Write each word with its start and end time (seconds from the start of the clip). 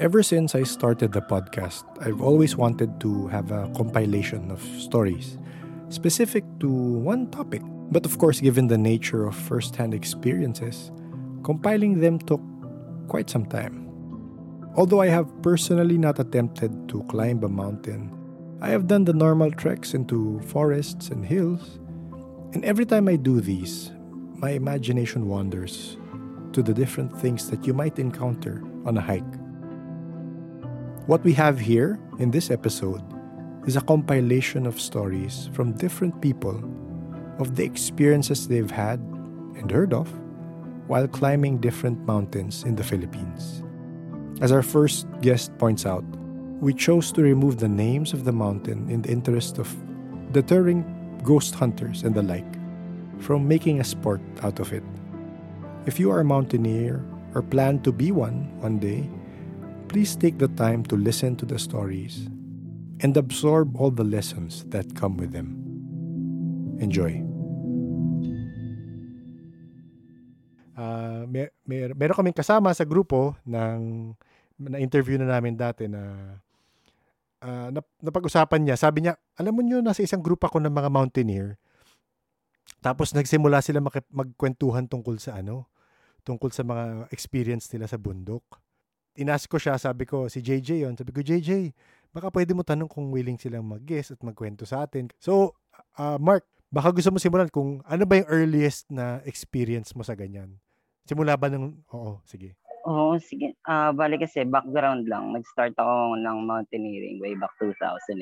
Ever 0.00 0.22
since 0.22 0.54
I 0.54 0.62
started 0.62 1.12
the 1.12 1.20
podcast, 1.20 1.84
I've 2.00 2.22
always 2.22 2.56
wanted 2.56 2.98
to 3.00 3.28
have 3.28 3.52
a 3.52 3.68
compilation 3.76 4.50
of 4.50 4.62
stories 4.80 5.36
specific 5.90 6.42
to 6.60 6.70
one 6.70 7.30
topic. 7.30 7.60
But 7.92 8.06
of 8.06 8.16
course, 8.16 8.40
given 8.40 8.66
the 8.66 8.78
nature 8.78 9.26
of 9.26 9.36
first 9.36 9.76
hand 9.76 9.92
experiences, 9.92 10.90
compiling 11.44 12.00
them 12.00 12.18
took 12.18 12.40
quite 13.08 13.28
some 13.28 13.44
time. 13.44 13.92
Although 14.74 15.02
I 15.02 15.08
have 15.08 15.28
personally 15.42 15.98
not 15.98 16.18
attempted 16.18 16.88
to 16.88 17.02
climb 17.02 17.44
a 17.44 17.48
mountain, 17.50 18.08
I 18.62 18.70
have 18.70 18.86
done 18.86 19.04
the 19.04 19.12
normal 19.12 19.50
treks 19.52 19.92
into 19.92 20.40
forests 20.46 21.10
and 21.10 21.26
hills. 21.26 21.78
And 22.54 22.64
every 22.64 22.86
time 22.86 23.06
I 23.06 23.16
do 23.16 23.42
these, 23.42 23.92
my 24.40 24.52
imagination 24.52 25.28
wanders 25.28 25.98
to 26.54 26.62
the 26.62 26.72
different 26.72 27.14
things 27.20 27.50
that 27.50 27.66
you 27.66 27.74
might 27.74 27.98
encounter 27.98 28.64
on 28.86 28.96
a 28.96 29.02
hike. 29.02 29.39
What 31.06 31.24
we 31.24 31.32
have 31.32 31.58
here 31.58 31.98
in 32.18 32.30
this 32.30 32.50
episode 32.50 33.02
is 33.66 33.76
a 33.76 33.80
compilation 33.80 34.66
of 34.66 34.80
stories 34.80 35.48
from 35.52 35.72
different 35.72 36.20
people 36.20 36.62
of 37.38 37.56
the 37.56 37.64
experiences 37.64 38.46
they've 38.46 38.70
had 38.70 39.00
and 39.56 39.70
heard 39.70 39.94
of 39.94 40.12
while 40.86 41.08
climbing 41.08 41.58
different 41.58 42.06
mountains 42.06 42.64
in 42.64 42.76
the 42.76 42.84
Philippines. 42.84 43.64
As 44.40 44.52
our 44.52 44.62
first 44.62 45.06
guest 45.22 45.56
points 45.58 45.86
out, 45.86 46.04
we 46.60 46.74
chose 46.74 47.10
to 47.12 47.22
remove 47.22 47.58
the 47.58 47.68
names 47.68 48.12
of 48.12 48.24
the 48.24 48.32
mountain 48.32 48.88
in 48.90 49.02
the 49.02 49.10
interest 49.10 49.58
of 49.58 49.74
deterring 50.32 50.84
ghost 51.24 51.54
hunters 51.54 52.02
and 52.02 52.14
the 52.14 52.22
like 52.22 52.58
from 53.18 53.48
making 53.48 53.80
a 53.80 53.84
sport 53.84 54.20
out 54.42 54.60
of 54.60 54.72
it. 54.72 54.84
If 55.86 55.98
you 55.98 56.10
are 56.10 56.20
a 56.20 56.24
mountaineer 56.24 57.02
or 57.34 57.42
plan 57.42 57.80
to 57.80 57.90
be 57.90 58.12
one 58.12 58.52
one 58.60 58.78
day, 58.78 59.08
please 59.90 60.14
take 60.14 60.38
the 60.38 60.46
time 60.54 60.86
to 60.86 60.94
listen 60.94 61.34
to 61.34 61.42
the 61.42 61.58
stories 61.58 62.30
and 63.02 63.18
absorb 63.18 63.74
all 63.74 63.90
the 63.90 64.06
lessons 64.06 64.62
that 64.70 64.86
come 64.94 65.18
with 65.18 65.34
them. 65.34 65.58
Enjoy. 66.78 67.18
Uh, 70.78 71.26
may, 71.26 71.50
may, 71.66 71.90
meron 71.90 72.14
kaming 72.14 72.38
kasama 72.38 72.70
sa 72.70 72.86
grupo 72.86 73.34
ng 73.42 74.14
na-interview 74.62 75.18
na 75.18 75.26
namin 75.26 75.58
dati 75.58 75.90
na 75.90 76.38
uh, 77.42 77.68
napag-usapan 77.98 78.62
niya. 78.62 78.78
Sabi 78.78 79.02
niya, 79.02 79.18
alam 79.34 79.58
mo 79.58 79.60
niyo, 79.66 79.82
nasa 79.82 80.06
isang 80.06 80.22
group 80.22 80.46
ako 80.46 80.62
ng 80.62 80.70
mga 80.70 80.86
mountaineer. 80.86 81.58
Tapos 82.78 83.10
nagsimula 83.10 83.58
sila 83.58 83.82
mag- 83.82 84.06
magkwentuhan 84.14 84.86
tungkol 84.86 85.18
sa 85.18 85.42
ano, 85.42 85.66
tungkol 86.22 86.54
sa 86.54 86.62
mga 86.62 87.10
experience 87.10 87.66
nila 87.74 87.90
sa 87.90 87.98
bundok. 87.98 88.69
Inas 89.20 89.44
ko 89.44 89.60
siya, 89.60 89.76
sabi 89.76 90.08
ko, 90.08 90.32
si 90.32 90.40
JJ 90.40 90.88
yon 90.88 90.96
Sabi 90.96 91.12
ko, 91.12 91.20
JJ, 91.20 91.76
baka 92.08 92.32
pwede 92.32 92.56
mo 92.56 92.64
tanong 92.64 92.88
kung 92.88 93.12
willing 93.12 93.36
silang 93.36 93.68
mag-guest 93.68 94.16
at 94.16 94.24
magkwento 94.24 94.64
sa 94.64 94.88
atin. 94.88 95.12
So, 95.20 95.52
uh, 96.00 96.16
Mark, 96.16 96.48
baka 96.72 96.88
gusto 96.88 97.12
mo 97.12 97.20
simulan 97.20 97.52
kung 97.52 97.84
ano 97.84 98.08
ba 98.08 98.16
yung 98.16 98.30
earliest 98.32 98.88
na 98.88 99.20
experience 99.28 99.92
mo 99.92 100.00
sa 100.00 100.16
ganyan? 100.16 100.56
Simula 101.04 101.36
ba 101.36 101.52
ng, 101.52 101.84
oo, 101.92 102.24
sige. 102.24 102.56
Oo, 102.88 103.20
sige. 103.20 103.60
Ah, 103.68 103.92
bale 103.92 104.16
kasi 104.16 104.40
background 104.48 105.04
lang, 105.04 105.36
nag-start 105.36 105.76
ako 105.76 106.16
ng 106.16 106.38
mountaineering 106.48 107.20
way 107.20 107.36
back 107.36 107.52
2008. 107.60 108.16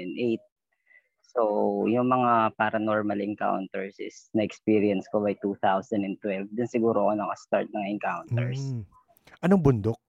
So, 1.29 1.85
yung 1.87 2.11
mga 2.11 2.59
paranormal 2.59 3.23
encounters 3.23 3.95
is 4.03 4.33
na-experience 4.35 5.07
ko 5.13 5.23
by 5.23 5.39
2012. 5.45 6.51
Doon 6.51 6.71
siguro 6.73 7.07
ako 7.07 7.13
naka-start 7.15 7.69
ng 7.71 7.85
encounters. 7.87 8.59
Mm. 8.75 8.83
Anong 9.45 9.63
bundok? 9.63 10.01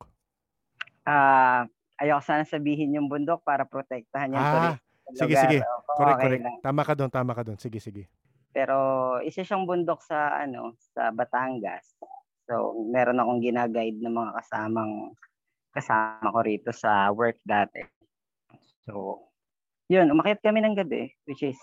Ah, 1.09 1.66
ayoko 1.97 2.22
sana 2.22 2.46
sabihin 2.46 2.94
yung 2.94 3.09
bundok 3.09 3.42
para 3.42 3.66
protektahan 3.66 4.30
yung 4.30 4.46
Ah, 4.46 4.78
sige, 5.18 5.34
sige. 5.34 5.58
Correct, 5.97 6.22
okay 6.22 6.25
correct. 6.38 6.44
lang. 6.46 6.56
Tama 6.62 6.81
ka 6.86 6.94
doon, 6.94 7.09
tama 7.09 7.34
ka 7.34 7.42
doon. 7.42 7.58
Sige, 7.58 7.81
sige. 7.81 8.06
Pero 8.53 8.78
isa 9.25 9.42
siyang 9.42 9.66
bundok 9.66 10.06
sa 10.06 10.38
ano, 10.38 10.78
sa 10.94 11.09
Batangas. 11.09 11.97
So, 12.46 12.78
meron 12.94 13.18
akong 13.18 13.42
gina-guide 13.42 13.97
ng 14.02 14.14
mga 14.14 14.31
kasamang 14.38 15.14
kasama 15.74 16.34
ko 16.34 16.40
rito 16.46 16.72
sa 16.74 17.09
work 17.14 17.38
dati. 17.46 17.81
So, 18.86 19.26
yun, 19.90 20.09
umakyat 20.14 20.46
kami 20.46 20.62
ng 20.62 20.78
gabi, 20.78 21.14
which 21.26 21.41
is 21.41 21.58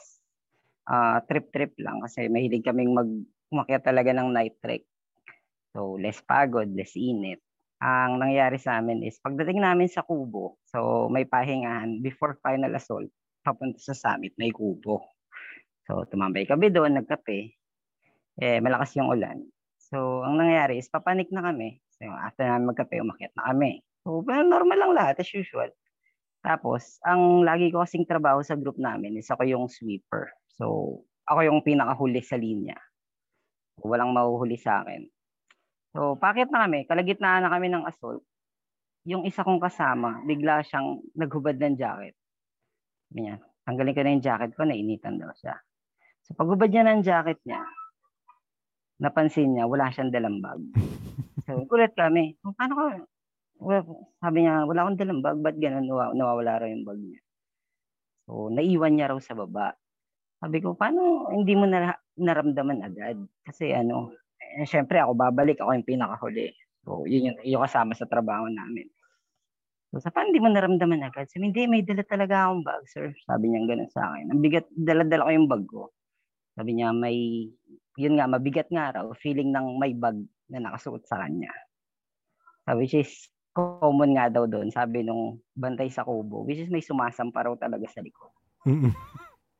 uh, 0.91 1.23
trip-trip 1.27 1.75
lang 1.79 2.03
kasi 2.03 2.27
mahilig 2.27 2.67
kaming 2.67 2.95
mag 2.95 3.11
umakyat 3.51 3.87
talaga 3.87 4.11
ng 4.11 4.31
night 4.35 4.59
trek. 4.59 4.83
So, 5.71 5.95
less 5.99 6.19
pagod, 6.23 6.71
less 6.75 6.99
init. 6.99 7.43
Ang 7.77 8.17
nangyari 8.17 8.57
sa 8.57 8.81
amin 8.81 9.05
is 9.05 9.21
pagdating 9.21 9.61
namin 9.61 9.85
sa 9.93 10.01
kubo, 10.01 10.57
so 10.65 11.13
may 11.13 11.29
pahingahan 11.29 12.01
before 12.01 12.41
final 12.41 12.73
assault, 12.73 13.09
papunta 13.45 13.77
sa 13.77 13.93
summit, 13.93 14.33
may 14.41 14.49
kubo. 14.49 15.05
So, 15.85 16.09
tumambay 16.09 16.49
kami 16.49 16.73
doon, 16.73 16.99
nagkape. 16.99 17.53
Eh, 18.41 18.59
malakas 18.65 18.97
yung 18.97 19.13
ulan. 19.13 19.45
So, 19.77 20.25
ang 20.27 20.41
nangyari 20.41 20.83
is 20.83 20.91
papanik 20.91 21.31
na 21.31 21.47
kami. 21.47 21.79
So, 21.95 22.11
after 22.11 22.49
namin 22.49 22.75
magkape, 22.75 22.99
umakyat 22.99 23.33
na 23.39 23.55
kami. 23.55 23.85
So, 24.03 24.25
normal 24.27 24.79
lang 24.81 24.93
lahat 24.97 25.23
as 25.23 25.31
usual. 25.31 25.71
Tapos, 26.43 26.99
ang 27.07 27.47
lagi 27.47 27.71
ko 27.71 27.83
kasing 27.87 28.07
trabaho 28.07 28.43
sa 28.43 28.59
group 28.59 28.79
namin 28.79 29.19
is 29.19 29.31
ako 29.31 29.47
yung 29.47 29.67
sweeper. 29.71 30.31
So, 30.59 31.01
ako 31.27 31.41
yung 31.43 31.61
pinakahuli 31.63 32.23
sa 32.23 32.39
linya. 32.39 32.79
Walang 33.83 34.15
mahuhuli 34.15 34.59
sa 34.59 34.83
akin. 34.83 35.07
So, 35.97 36.13
pakit 36.21 36.53
na 36.53 36.69
kami. 36.69 36.85
Kalagitnaan 36.85 37.49
na 37.49 37.49
kami 37.49 37.73
ng 37.73 37.89
assault. 37.89 38.21
Yung 39.09 39.25
isa 39.25 39.41
kong 39.41 39.65
kasama, 39.65 40.21
bigla 40.29 40.61
siyang 40.61 41.01
naghubad 41.17 41.57
ng 41.57 41.73
jacket. 41.81 42.13
Niya, 43.17 43.41
tanggalin 43.65 43.97
ko 43.97 44.01
na 44.05 44.13
yung 44.13 44.21
jacket 44.21 44.53
ko, 44.53 44.69
nainitan 44.69 45.17
daw 45.17 45.33
siya. 45.33 45.57
So, 46.29 46.37
paghubad 46.37 46.69
niya 46.69 46.85
ng 46.85 47.01
jacket 47.01 47.41
niya, 47.49 47.65
napansin 49.01 49.57
niya, 49.57 49.65
wala 49.65 49.89
siyang 49.89 50.13
dalang 50.13 50.45
bag. 50.45 50.61
So, 51.49 51.65
kulit 51.71 51.97
kami. 51.97 52.37
Paano 52.45 52.73
ko? 52.77 52.85
Well, 53.57 54.13
sabi 54.21 54.45
niya, 54.45 54.69
wala 54.69 54.85
akong 54.85 55.01
dalang 55.01 55.25
bag. 55.25 55.41
Ba't 55.41 55.57
ganun? 55.57 55.89
Nawawala 55.89 56.61
raw 56.61 56.69
yung 56.69 56.85
bag 56.85 57.01
niya. 57.01 57.25
So, 58.29 58.53
naiwan 58.53 59.01
niya 59.01 59.17
raw 59.17 59.19
sa 59.23 59.33
baba. 59.33 59.73
Sabi 60.45 60.61
ko, 60.61 60.77
paano 60.77 61.33
hindi 61.33 61.57
mo 61.57 61.65
na, 61.65 61.97
naramdaman 62.21 62.85
agad? 62.85 63.17
Kasi 63.49 63.73
ano, 63.73 64.13
eh, 64.61 64.69
syempre 64.69 65.03
ako 65.03 65.19
babalik, 65.19 65.59
ako 65.59 65.75
yung 65.75 65.89
pinakahuli. 65.89 66.55
So, 66.87 67.03
yun 67.05 67.35
yung, 67.35 67.39
yung 67.43 67.63
kasama 67.67 67.99
sa 67.99 68.07
trabaho 68.07 68.47
namin. 68.47 68.87
So, 69.91 70.03
sa 70.03 70.15
hindi 70.23 70.39
mo 70.39 70.51
naramdaman 70.51 71.03
agad? 71.03 71.27
Sabi, 71.31 71.51
hindi, 71.51 71.67
may 71.67 71.83
dala 71.83 72.05
talaga 72.07 72.47
akong 72.47 72.63
bag, 72.63 72.85
sir. 72.91 73.11
Sabi 73.27 73.51
niya 73.51 73.67
gano'n 73.67 73.91
sa 73.91 74.03
akin. 74.13 74.27
Ang 74.31 74.41
bigat, 74.43 74.67
dala-dala 74.75 75.27
ko 75.27 75.31
yung 75.35 75.51
bag 75.51 75.65
ko. 75.67 75.83
Sabi 76.55 76.71
niya, 76.77 76.91
may 76.95 77.49
yun 77.97 78.21
nga, 78.21 78.29
mabigat 78.29 78.69
nga 78.69 78.93
raw, 78.93 79.09
feeling 79.17 79.51
ng 79.51 79.81
may 79.81 79.97
bag 79.97 80.21
na 80.53 80.61
nakasuot 80.61 81.03
sa 81.09 81.25
kanya. 81.25 81.51
Uh, 82.69 82.77
which 82.77 82.93
is 82.93 83.09
common 83.57 84.15
nga 84.15 84.29
daw 84.29 84.45
doon, 84.45 84.69
sabi 84.69 85.01
nung 85.01 85.41
bantay 85.57 85.89
sa 85.89 86.05
kubo, 86.05 86.45
which 86.45 86.61
is 86.61 86.69
may 86.69 86.85
sumasampa 86.85 87.49
raw 87.49 87.57
talaga 87.57 87.89
sa 87.89 88.05
likod. 88.05 88.31
Mm-mm. 88.69 88.93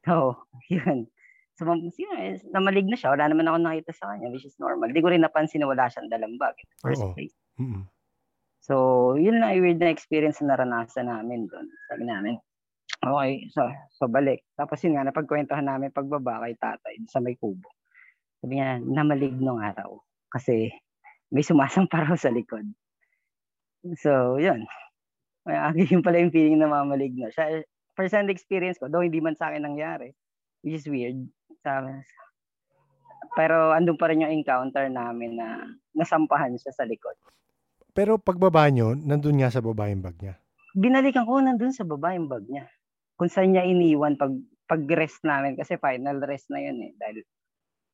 So, 0.07 0.39
yun. 0.71 1.11
So, 1.57 1.65
yun, 1.73 2.13
eh, 2.21 2.37
namalig 2.53 2.85
na 2.85 3.01
siya. 3.01 3.17
Wala 3.17 3.33
naman 3.33 3.49
ako 3.49 3.59
nakita 3.65 3.93
sa 3.97 4.13
kanya, 4.13 4.29
which 4.29 4.45
is 4.45 4.61
normal. 4.61 4.93
Di 4.93 5.01
ko 5.01 5.09
rin 5.09 5.25
napansin 5.25 5.65
na 5.65 5.73
wala 5.73 5.89
siyang 5.89 6.13
dalang 6.13 6.37
bag 6.37 6.53
in 6.61 6.69
the 6.69 6.79
first 6.85 7.01
Oo. 7.01 7.17
place. 7.17 7.37
Mm-mm. 7.57 7.89
So, 8.61 8.75
yun 9.17 9.41
lang 9.41 9.63
weird 9.63 9.81
na 9.81 9.89
experience 9.89 10.43
na 10.45 10.53
naranasan 10.53 11.09
namin 11.09 11.49
doon. 11.49 11.71
Sabi 11.89 12.05
namin, 12.05 12.35
okay, 13.01 13.47
so, 13.55 13.63
so 13.95 14.05
balik. 14.11 14.43
Tapos 14.59 14.83
yun 14.85 14.99
nga, 14.99 15.07
napagkwentuhan 15.07 15.65
namin 15.65 15.95
pagbaba 15.95 16.45
kay 16.45 16.59
tatay 16.61 16.99
sa 17.09 17.23
may 17.23 17.39
kubo. 17.39 17.71
Sabi 18.43 18.59
niya, 18.59 18.83
namaligno 18.83 19.57
araw. 19.63 19.97
Kasi 20.29 20.69
may 21.31 21.47
sumasampa 21.47 22.05
raw 22.05 22.19
sa 22.19 22.29
likod. 22.29 22.69
So, 24.03 24.37
yun. 24.37 24.67
Yun 25.79 26.03
pala 26.03 26.19
yung 26.19 26.35
feeling 26.35 26.59
na 26.59 26.67
mamaligno. 26.67 27.31
Siya, 27.31 27.63
first 27.95 28.19
hand 28.19 28.35
experience 28.35 28.83
ko, 28.83 28.91
though 28.91 29.07
hindi 29.07 29.23
man 29.23 29.39
sa 29.39 29.47
akin 29.47 29.63
nangyari, 29.63 30.11
which 30.67 30.83
is 30.83 30.91
weird. 30.91 31.23
Sa, 31.67 31.83
pero 33.35 33.75
andun 33.75 33.99
pa 33.99 34.07
rin 34.07 34.23
yung 34.23 34.31
encounter 34.31 34.87
namin 34.87 35.35
na 35.35 35.67
nasampahan 35.99 36.55
siya 36.55 36.71
sa 36.71 36.87
likod. 36.87 37.19
Pero 37.91 38.23
pagbaba 38.23 38.71
nyo, 38.71 38.95
nandun 38.95 39.43
nga 39.43 39.51
sa 39.51 39.59
baba 39.59 39.91
yung 39.91 40.07
bag 40.07 40.15
niya? 40.23 40.39
Binalikan 40.79 41.27
ko 41.27 41.43
nandun 41.43 41.75
sa 41.75 41.83
baba 41.83 42.15
yung 42.15 42.31
bag 42.31 42.47
niya. 42.47 42.71
Kung 43.19 43.27
saan 43.27 43.51
niya 43.51 43.67
iniwan 43.67 44.15
pag, 44.15 44.31
pag 44.71 44.85
rest 44.95 45.27
namin, 45.27 45.59
kasi 45.59 45.75
final 45.81 46.23
rest 46.23 46.47
na 46.55 46.63
yun 46.63 46.79
eh. 46.87 46.93
Dahil 47.01 47.27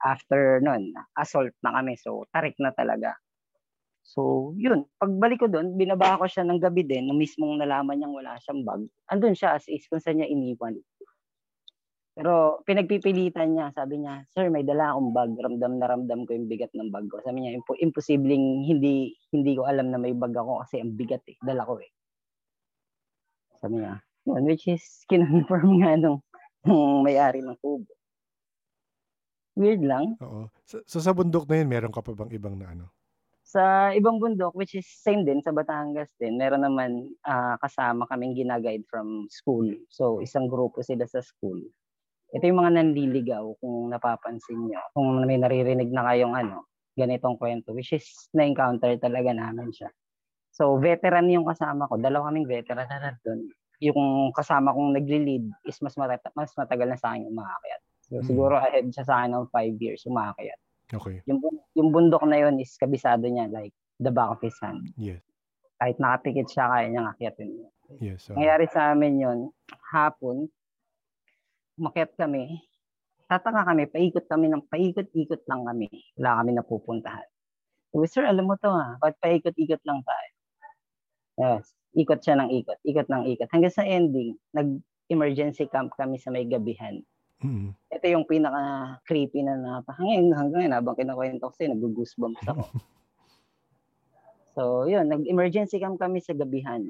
after 0.04 0.60
nun, 0.60 0.92
assault 1.16 1.54
na 1.62 1.78
kami. 1.78 1.96
So, 1.96 2.26
tarik 2.34 2.58
na 2.58 2.74
talaga. 2.74 3.16
So, 4.02 4.52
yun. 4.58 4.90
Pagbalik 4.98 5.38
ko 5.40 5.46
doon, 5.46 5.78
binaba 5.78 6.18
ko 6.18 6.26
siya 6.26 6.42
ng 6.42 6.58
gabi 6.58 6.82
din, 6.82 7.06
nung 7.06 7.22
mismong 7.22 7.62
nalaman 7.62 8.02
niyang 8.02 8.12
wala 8.12 8.34
siyang 8.42 8.66
bag. 8.66 8.82
Andun 9.08 9.38
siya 9.38 9.54
as 9.54 9.64
is 9.70 9.86
kung 9.86 10.02
saan 10.02 10.18
niya 10.18 10.28
iniwan. 10.28 10.82
Pero 12.12 12.60
pinagpipilitan 12.68 13.56
niya, 13.56 13.72
sabi 13.72 14.04
niya, 14.04 14.28
Sir, 14.36 14.52
may 14.52 14.60
dala 14.68 14.92
akong 14.92 15.16
bag. 15.16 15.32
Ramdam 15.32 15.80
na 15.80 15.88
ramdam 15.88 16.28
ko 16.28 16.36
yung 16.36 16.44
bigat 16.44 16.68
ng 16.76 16.92
bag 16.92 17.08
ko. 17.08 17.24
Sabi 17.24 17.40
niya, 17.40 17.56
imposibleng 17.56 18.68
hindi 18.68 19.16
hindi 19.32 19.56
ko 19.56 19.64
alam 19.64 19.88
na 19.88 19.96
may 19.96 20.12
bag 20.12 20.36
ako 20.36 20.60
kasi 20.60 20.84
ang 20.84 20.92
bigat 20.92 21.24
eh. 21.24 21.40
Dala 21.40 21.64
ko 21.64 21.80
eh. 21.80 21.88
Sabi 23.64 23.80
niya, 23.80 23.96
yun, 24.28 24.44
which 24.44 24.68
is 24.68 24.84
kinonfirm 25.08 25.80
nga 25.80 25.96
nung, 25.96 26.20
nung 26.68 27.00
may-ari 27.00 27.40
ng 27.40 27.56
kubo. 27.64 27.88
Weird 29.56 29.80
lang. 29.80 30.16
Oo. 30.20 30.52
So, 30.68 30.84
so 30.84 31.00
sa 31.00 31.16
bundok 31.16 31.48
na 31.48 31.64
yun, 31.64 31.68
meron 31.72 31.92
ka 31.92 32.04
pa 32.04 32.12
bang 32.12 32.32
ibang 32.36 32.60
na 32.60 32.76
ano? 32.76 32.92
Sa 33.40 33.92
ibang 33.92 34.16
bundok, 34.16 34.56
which 34.56 34.72
is 34.76 34.88
same 34.88 35.28
din, 35.28 35.44
sa 35.44 35.52
Batangas 35.52 36.12
din, 36.16 36.40
meron 36.40 36.64
naman 36.64 37.12
ah, 37.24 37.56
kasama 37.60 38.08
kaming 38.08 38.32
ginaguide 38.32 38.84
from 38.88 39.28
school. 39.28 39.64
So, 39.92 40.24
isang 40.24 40.48
grupo 40.48 40.80
sila 40.80 41.04
sa 41.04 41.20
school. 41.20 41.60
Ito 42.32 42.48
yung 42.48 42.60
mga 42.64 42.72
nanliligaw, 42.80 43.44
kung 43.60 43.92
napapansin 43.92 44.72
nyo. 44.72 44.80
Kung 44.96 45.20
may 45.28 45.36
naririnig 45.36 45.92
na 45.92 46.08
kayong 46.08 46.32
ano, 46.32 46.64
ganitong 46.96 47.36
kwento, 47.36 47.76
which 47.76 47.92
is 47.92 48.08
na-encounter 48.32 48.96
talaga 48.96 49.36
namin 49.36 49.68
siya. 49.68 49.92
So, 50.52 50.76
veteran 50.80 51.28
yung 51.28 51.44
kasama 51.44 51.88
ko. 51.88 52.00
Dalawa 52.00 52.32
kaming 52.32 52.48
veteran 52.48 52.88
na 52.88 52.98
nandun. 53.00 53.52
Yung 53.84 54.32
kasama 54.32 54.72
kong 54.72 54.96
nagli-lead 54.96 55.44
is 55.68 55.76
mas, 55.84 55.96
matata- 55.96 56.32
mas 56.32 56.52
matagal 56.56 56.88
na 56.88 56.96
sa 56.96 57.12
akin 57.12 57.28
umaakyat. 57.28 57.80
So, 58.08 58.20
Mm. 58.20 58.26
siguro 58.28 58.54
ahead 58.60 58.88
siya 58.92 59.04
sa 59.04 59.14
akin 59.20 59.32
ng 59.32 59.48
five 59.52 59.76
years 59.80 60.04
umaakyat. 60.04 60.60
Okay. 60.92 61.24
Yung, 61.24 61.40
yung 61.72 61.88
bundok 61.88 62.24
na 62.28 62.36
yun 62.36 62.60
is 62.60 62.76
kabisado 62.76 63.24
niya, 63.24 63.48
like 63.48 63.72
the 63.96 64.12
back 64.12 64.36
of 64.36 64.40
his 64.44 64.56
hand. 64.60 64.92
Yes. 64.96 65.24
Kahit 65.80 65.96
nakapikit 65.96 66.48
siya, 66.48 66.68
kaya 66.68 66.86
niyang 66.88 67.08
akyatin. 67.12 67.48
Yes. 68.00 68.28
oo. 68.28 68.36
Nangyari 68.36 68.68
sa 68.68 68.92
amin 68.92 69.20
yun, 69.20 69.38
hapon, 69.92 70.48
umakyat 71.76 72.12
kami, 72.16 72.60
tataka 73.30 73.72
kami, 73.72 73.88
paikot 73.88 74.26
kami 74.28 74.52
ng 74.52 74.64
paikot-ikot 74.68 75.42
lang 75.48 75.64
kami. 75.64 75.88
Wala 76.20 76.42
kami 76.42 76.50
napupuntahan. 76.52 77.28
Sabi, 77.92 78.06
sir, 78.08 78.24
alam 78.24 78.48
mo 78.48 78.56
to 78.56 78.72
ha, 78.72 78.96
ba't 79.00 79.16
paikot-ikot 79.20 79.82
lang 79.84 80.00
tayo? 80.04 80.30
Yes, 81.40 81.72
ikot 81.96 82.20
siya 82.20 82.36
ng 82.40 82.50
ikot, 82.60 82.78
ikot 82.84 83.08
ng 83.08 83.24
ikot. 83.36 83.48
Hanggang 83.52 83.72
sa 83.72 83.84
ending, 83.84 84.36
nag-emergency 84.52 85.68
camp 85.68 85.92
kami 85.96 86.20
sa 86.20 86.28
may 86.28 86.44
gabihan. 86.44 87.00
Mm. 87.42 87.74
Ito 87.90 88.06
yung 88.06 88.24
pinaka-creepy 88.28 89.40
na 89.44 89.58
napa. 89.58 89.96
Hanggang, 89.98 90.52
ngayon, 90.52 90.72
habang 90.72 90.96
kinukwento 90.96 91.48
ko 91.48 91.52
sa'yo, 91.56 91.74
nag-goosebumps 91.74 92.44
ako. 92.48 92.64
so, 94.54 94.62
yun, 94.86 95.08
nag-emergency 95.08 95.80
camp 95.80 95.98
kami 95.98 96.22
sa 96.22 96.36
gabihan. 96.36 96.84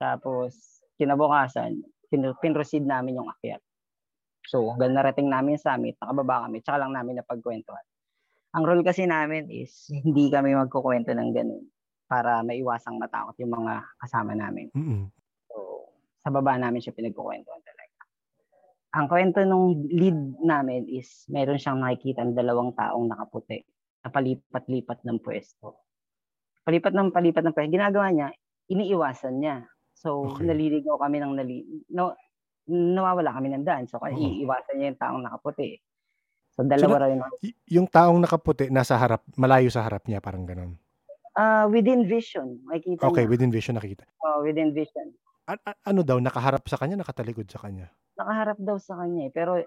Tapos, 0.00 0.82
kinabukasan, 0.96 1.82
pin- 2.10 2.38
pinroceed 2.42 2.86
namin 2.86 3.22
yung 3.22 3.28
akyat. 3.28 3.62
So, 4.46 4.74
hanggang 4.74 4.98
narating 4.98 5.30
namin 5.30 5.56
sa 5.56 5.74
summit, 5.74 5.94
nakababa 6.02 6.46
kami, 6.46 6.62
tsaka 6.62 6.82
lang 6.82 6.92
namin 6.92 7.22
napagkwentuhan. 7.22 7.86
Ang 8.52 8.64
role 8.68 8.84
kasi 8.84 9.08
namin 9.08 9.48
is, 9.48 9.88
hindi 9.88 10.28
kami 10.28 10.52
magkukwento 10.52 11.14
ng 11.14 11.30
ganun 11.32 11.64
para 12.04 12.44
maiwasang 12.44 13.00
matakot 13.00 13.32
yung 13.40 13.54
mga 13.54 13.80
kasama 13.96 14.36
namin. 14.36 14.68
Mm. 14.76 15.08
So, 15.48 15.88
sa 16.20 16.28
baba 16.28 16.60
namin 16.60 16.84
siya 16.84 16.92
pinagkukwentuhan 16.92 17.62
talaga. 17.64 17.98
Ang 18.92 19.06
kwento 19.08 19.40
nung 19.48 19.88
lead 19.88 20.36
namin 20.44 20.84
is 20.84 21.24
meron 21.32 21.56
siyang 21.56 21.80
nakikita 21.80 22.28
ng 22.28 22.36
dalawang 22.36 22.76
taong 22.76 23.08
nakaputi 23.08 23.64
na 24.04 24.12
palipat-lipat 24.12 25.00
ng 25.08 25.18
pwesto. 25.24 25.80
Palipat 26.60 26.92
ng 26.92 27.08
palipat 27.08 27.40
ng 27.40 27.54
pwesto. 27.56 27.72
Ginagawa 27.72 28.12
niya, 28.12 28.28
iniiwasan 28.68 29.40
niya. 29.40 29.64
So, 29.96 30.28
Okay. 30.28 30.44
naliligaw 30.44 31.00
kami 31.00 31.24
ng 31.24 31.32
nali... 31.40 31.64
No, 31.88 32.12
nawawala 32.68 33.34
kami 33.34 33.48
ng 33.52 33.64
daan. 33.66 33.84
So, 33.90 33.98
kaya 33.98 34.14
Oo. 34.14 34.22
iiwasan 34.22 34.74
niya 34.78 34.86
yung 34.94 35.00
taong 35.00 35.22
nakaputi. 35.22 35.78
So, 36.52 36.62
dalawa 36.62 37.08
rin. 37.08 37.18
Y- 37.40 37.56
yung 37.80 37.88
taong 37.88 38.20
nakaputi 38.20 38.68
nasa 38.68 38.94
harap, 39.00 39.24
malayo 39.34 39.72
sa 39.72 39.82
harap 39.82 40.04
niya, 40.06 40.20
parang 40.20 40.44
ganun. 40.44 40.76
Ah, 41.32 41.64
within 41.64 42.04
vision. 42.04 42.60
Makikita 42.68 43.08
Okay, 43.08 43.24
niya. 43.24 43.30
within 43.32 43.50
vision 43.50 43.74
nakita. 43.80 44.04
Oh, 44.20 44.44
within 44.44 44.76
vision. 44.76 45.16
A- 45.48 45.58
a- 45.58 45.80
ano 45.88 46.04
daw, 46.04 46.20
nakaharap 46.20 46.62
sa 46.68 46.76
kanya, 46.76 47.00
nakatalikod 47.00 47.48
sa 47.48 47.56
kanya? 47.58 47.88
Nakaharap 48.20 48.60
daw 48.60 48.76
sa 48.76 49.00
kanya 49.00 49.26
eh. 49.26 49.32
Pero 49.32 49.58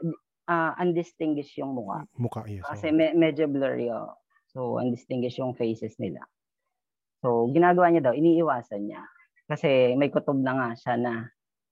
ah, 0.45 0.77
undistinguished 0.77 1.57
yung 1.57 1.73
mukha. 1.73 2.05
Mukha, 2.21 2.45
yes. 2.45 2.61
Kasi 2.69 2.93
oo. 2.93 2.95
me- 2.95 3.17
medyo 3.17 3.49
blurry, 3.49 3.89
oh. 3.89 4.13
So, 4.53 4.77
undistinguished 4.77 5.41
yung 5.41 5.57
faces 5.57 5.97
nila. 5.97 6.21
So, 7.19 7.49
ginagawa 7.49 7.89
niya 7.89 8.05
daw, 8.05 8.13
iniiwasan 8.13 8.85
niya. 8.85 9.01
Kasi 9.49 9.97
may 9.97 10.13
kutob 10.13 10.37
na 10.37 10.53
nga 10.53 10.69
siya 10.77 10.93
na 10.95 11.13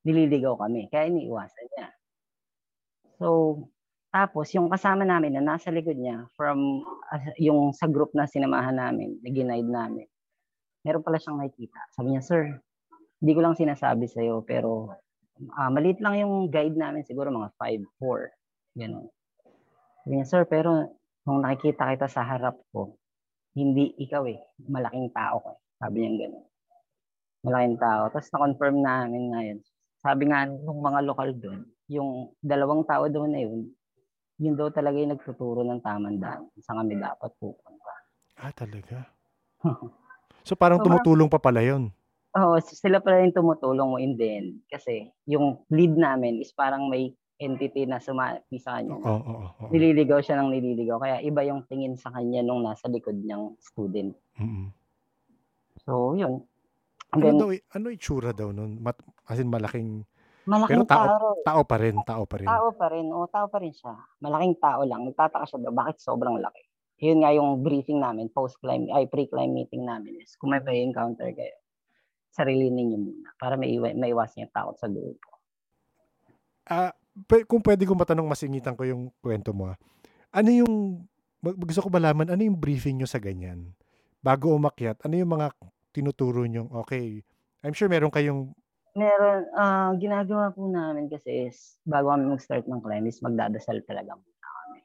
nililigaw 0.04 0.56
kami. 0.60 0.88
Kaya 0.92 1.10
iniiwasan 1.10 1.66
niya. 1.74 1.88
So, 3.18 3.28
tapos 4.14 4.52
yung 4.54 4.70
kasama 4.70 5.08
namin 5.08 5.34
na 5.40 5.56
nasa 5.56 5.74
likod 5.74 5.98
niya 5.98 6.28
from 6.38 6.86
ah, 7.10 7.34
yung 7.42 7.74
sa 7.74 7.90
group 7.90 8.14
na 8.14 8.30
sinamahan 8.30 8.78
namin, 8.78 9.18
na 9.24 9.30
ginaid 9.34 9.66
namin, 9.66 10.06
meron 10.86 11.02
pala 11.02 11.18
siyang 11.18 11.40
nakikita. 11.42 11.80
Sabi 11.96 12.14
niya, 12.14 12.24
sir, 12.24 12.44
hindi 13.24 13.32
ko 13.34 13.42
lang 13.42 13.56
sinasabi 13.58 14.06
sa'yo, 14.12 14.44
pero 14.46 14.94
ah, 15.58 15.72
maliit 15.72 16.04
lang 16.04 16.20
yung 16.20 16.52
guide 16.52 16.78
namin, 16.78 17.08
siguro 17.08 17.32
mga 17.32 17.56
5'4". 17.58 18.36
Ganun. 18.78 19.08
Sabi 20.04 20.14
niya, 20.20 20.28
sir, 20.28 20.44
pero 20.46 21.00
nung 21.24 21.40
nakikita 21.40 21.88
kita 21.96 22.08
sa 22.12 22.28
harap 22.28 22.60
ko, 22.76 23.00
hindi 23.56 23.94
ikaw 24.02 24.28
eh, 24.28 24.42
malaking 24.68 25.14
tao 25.14 25.40
ko 25.40 25.50
eh. 25.56 25.60
Sabi 25.80 25.96
niya 26.04 26.28
gano'n. 26.28 26.46
Malaking 27.44 27.78
tao. 27.80 28.04
Tapos 28.10 28.30
na-confirm 28.32 28.76
namin 28.80 29.24
ngayon. 29.36 29.60
Sabi 30.04 30.28
nga 30.28 30.44
nung 30.44 30.84
mga 30.84 31.00
lokal 31.08 31.32
doon, 31.32 31.64
yung 31.88 32.36
dalawang 32.44 32.84
tao 32.84 33.08
doon 33.08 33.32
na 33.32 33.40
yun, 33.40 33.72
yun 34.36 34.56
daw 34.60 34.68
talaga 34.68 35.00
yung 35.00 35.16
nagtuturo 35.16 35.64
ng 35.64 35.80
tamang 35.80 36.20
daan. 36.20 36.52
Saan 36.60 36.84
kami 36.84 37.00
dapat 37.00 37.32
pupunta. 37.40 37.94
Ah, 38.36 38.52
talaga? 38.52 39.08
So 40.44 40.60
parang 40.60 40.84
So, 40.84 40.92
tumutulong 40.92 41.32
pa 41.32 41.40
pala 41.40 41.64
yun. 41.64 41.88
Oo, 42.36 42.60
s- 42.60 42.76
sila 42.76 43.00
pala 43.00 43.24
yung 43.24 43.32
tumutulong 43.32 43.88
mo 43.88 43.96
in 43.96 44.20
the 44.20 44.28
end. 44.28 44.50
Kasi 44.68 45.08
yung 45.24 45.64
lead 45.72 45.96
namin 45.96 46.44
is 46.44 46.52
parang 46.52 46.92
may 46.92 47.16
entity 47.40 47.88
na 47.88 48.04
sumapi 48.04 48.60
sa 48.60 48.76
kanya. 48.76 49.00
Oo, 49.00 49.24
oo, 49.24 49.44
oo. 49.48 49.72
Nililigaw 49.72 50.20
siya 50.20 50.36
ng 50.44 50.52
nililigaw. 50.52 51.00
Kaya 51.00 51.24
iba 51.24 51.48
yung 51.48 51.64
tingin 51.64 51.96
sa 51.96 52.12
kanya 52.12 52.44
nung 52.44 52.60
nasa 52.60 52.92
likod 52.92 53.16
niyang 53.24 53.56
student. 53.64 54.12
Mm-mm. 54.36 54.68
So, 55.88 56.20
yun. 56.20 56.44
And 57.16 57.22
Ano 57.22 57.24
then, 57.24 57.36
daw, 57.40 57.50
ano 57.80 57.88
itsura 57.88 58.36
daw 58.36 58.52
nun? 58.52 58.84
Mat, 58.84 59.00
as 59.28 59.40
in 59.40 59.48
malaking, 59.48 60.04
malaking 60.44 60.84
pero 60.84 60.90
tao- 60.90 61.08
tao. 61.08 61.28
tao 61.44 61.62
pa 61.64 61.76
rin, 61.80 61.96
tao 62.04 62.24
pa 62.28 62.36
rin. 62.40 62.48
Tao 62.48 62.70
pa 62.76 62.88
rin. 62.92 63.08
O, 63.12 63.28
tao 63.28 63.48
pa 63.48 63.58
rin 63.60 63.72
siya. 63.72 63.96
Malaking 64.20 64.56
tao 64.60 64.82
lang. 64.84 65.08
Nagtataka 65.08 65.46
siya 65.48 65.60
daw, 65.64 65.74
bakit 65.74 66.00
sobrang 66.00 66.40
laki? 66.40 66.64
Yun 67.04 67.20
nga 67.20 67.36
yung 67.36 67.60
briefing 67.60 68.00
namin, 68.00 68.32
post-climb, 68.32 68.88
ay 68.92 69.12
pre-climb 69.12 69.52
meeting 69.52 69.84
namin 69.84 70.24
is 70.24 70.40
kung 70.40 70.56
may 70.56 70.64
encounter 70.80 71.28
kayo, 71.36 71.52
sarili 72.32 72.72
ninyo 72.72 72.98
muna 72.98 73.30
para 73.36 73.60
may 73.60 73.76
iwa, 73.76 73.92
maiwasan 73.92 74.48
yung 74.48 74.54
takot 74.56 74.76
sa 74.80 74.88
grupo. 74.88 75.30
Ah, 76.64 76.96
pwe- 77.28 77.44
kung 77.44 77.60
pwede 77.60 77.84
ko 77.84 77.92
matanong, 77.94 78.24
masingitan 78.26 78.74
ko 78.80 78.88
yung 78.88 79.12
kwento 79.20 79.52
mo. 79.52 79.76
ah. 79.76 79.78
Ano 80.32 80.50
yung, 80.50 81.04
mag- 81.44 81.60
gusto 81.60 81.84
ko 81.84 81.92
malaman, 81.92 82.32
ano 82.32 82.42
yung 82.42 82.56
briefing 82.56 82.98
nyo 82.98 83.08
sa 83.10 83.20
ganyan? 83.20 83.76
Bago 84.24 84.56
umakyat, 84.56 85.04
ano 85.04 85.20
yung 85.20 85.32
mga 85.36 85.52
tinuturo 85.92 86.48
nyo? 86.48 86.72
Okay, 86.88 87.20
I'm 87.62 87.76
sure 87.76 87.92
meron 87.92 88.10
kayong, 88.10 88.56
Meron, 88.94 89.50
ah 89.58 89.90
ginagawa 89.98 90.54
po 90.54 90.70
namin 90.70 91.10
kasi 91.10 91.50
is, 91.50 91.82
bago 91.82 92.14
kami 92.14 92.30
mag-start 92.30 92.70
ng 92.70 92.78
climb 92.78 93.10
is 93.10 93.18
magdadasal 93.26 93.82
talaga 93.90 94.14
muna 94.14 94.50
kami. 94.62 94.80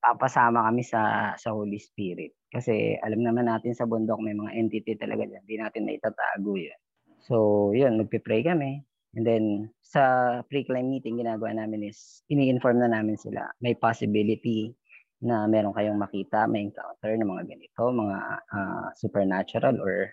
Papasama 0.00 0.64
kami 0.64 0.80
sa 0.80 1.32
sa 1.36 1.52
Holy 1.52 1.76
Spirit. 1.76 2.32
Kasi 2.48 2.96
alam 3.04 3.20
naman 3.20 3.44
natin 3.44 3.76
sa 3.76 3.84
bundok 3.84 4.24
may 4.24 4.32
mga 4.32 4.56
entity 4.56 4.96
talaga 4.96 5.28
dyan. 5.28 5.44
Hindi 5.44 5.56
natin 5.60 5.82
naitatago 5.84 6.52
yun. 6.56 6.80
So, 7.28 7.36
yun, 7.76 8.00
magpipray 8.00 8.40
kami. 8.40 8.80
And 9.12 9.24
then, 9.28 9.44
sa 9.84 10.40
pre-climb 10.48 10.88
meeting, 10.88 11.20
ginagawa 11.20 11.52
namin 11.56 11.92
is, 11.92 12.24
ini-inform 12.32 12.80
na 12.80 12.88
namin 12.88 13.20
sila. 13.20 13.52
May 13.60 13.76
possibility 13.76 14.72
na 15.20 15.44
meron 15.44 15.76
kayong 15.76 16.00
makita, 16.00 16.48
may 16.48 16.68
encounter 16.68 17.12
ng 17.16 17.28
mga 17.28 17.44
ganito, 17.52 17.82
mga 17.92 18.18
ah, 18.52 18.88
supernatural 18.96 19.76
or 19.80 20.08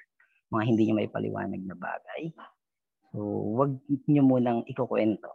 mga 0.51 0.63
hindi 0.67 0.81
nyo 0.89 0.95
may 0.99 1.11
paliwanag 1.11 1.61
na 1.63 1.75
bagay. 1.75 2.31
So, 3.13 3.21
wag 3.61 3.77
nyo 4.09 4.23
munang 4.25 4.65
ikukwento 4.65 5.29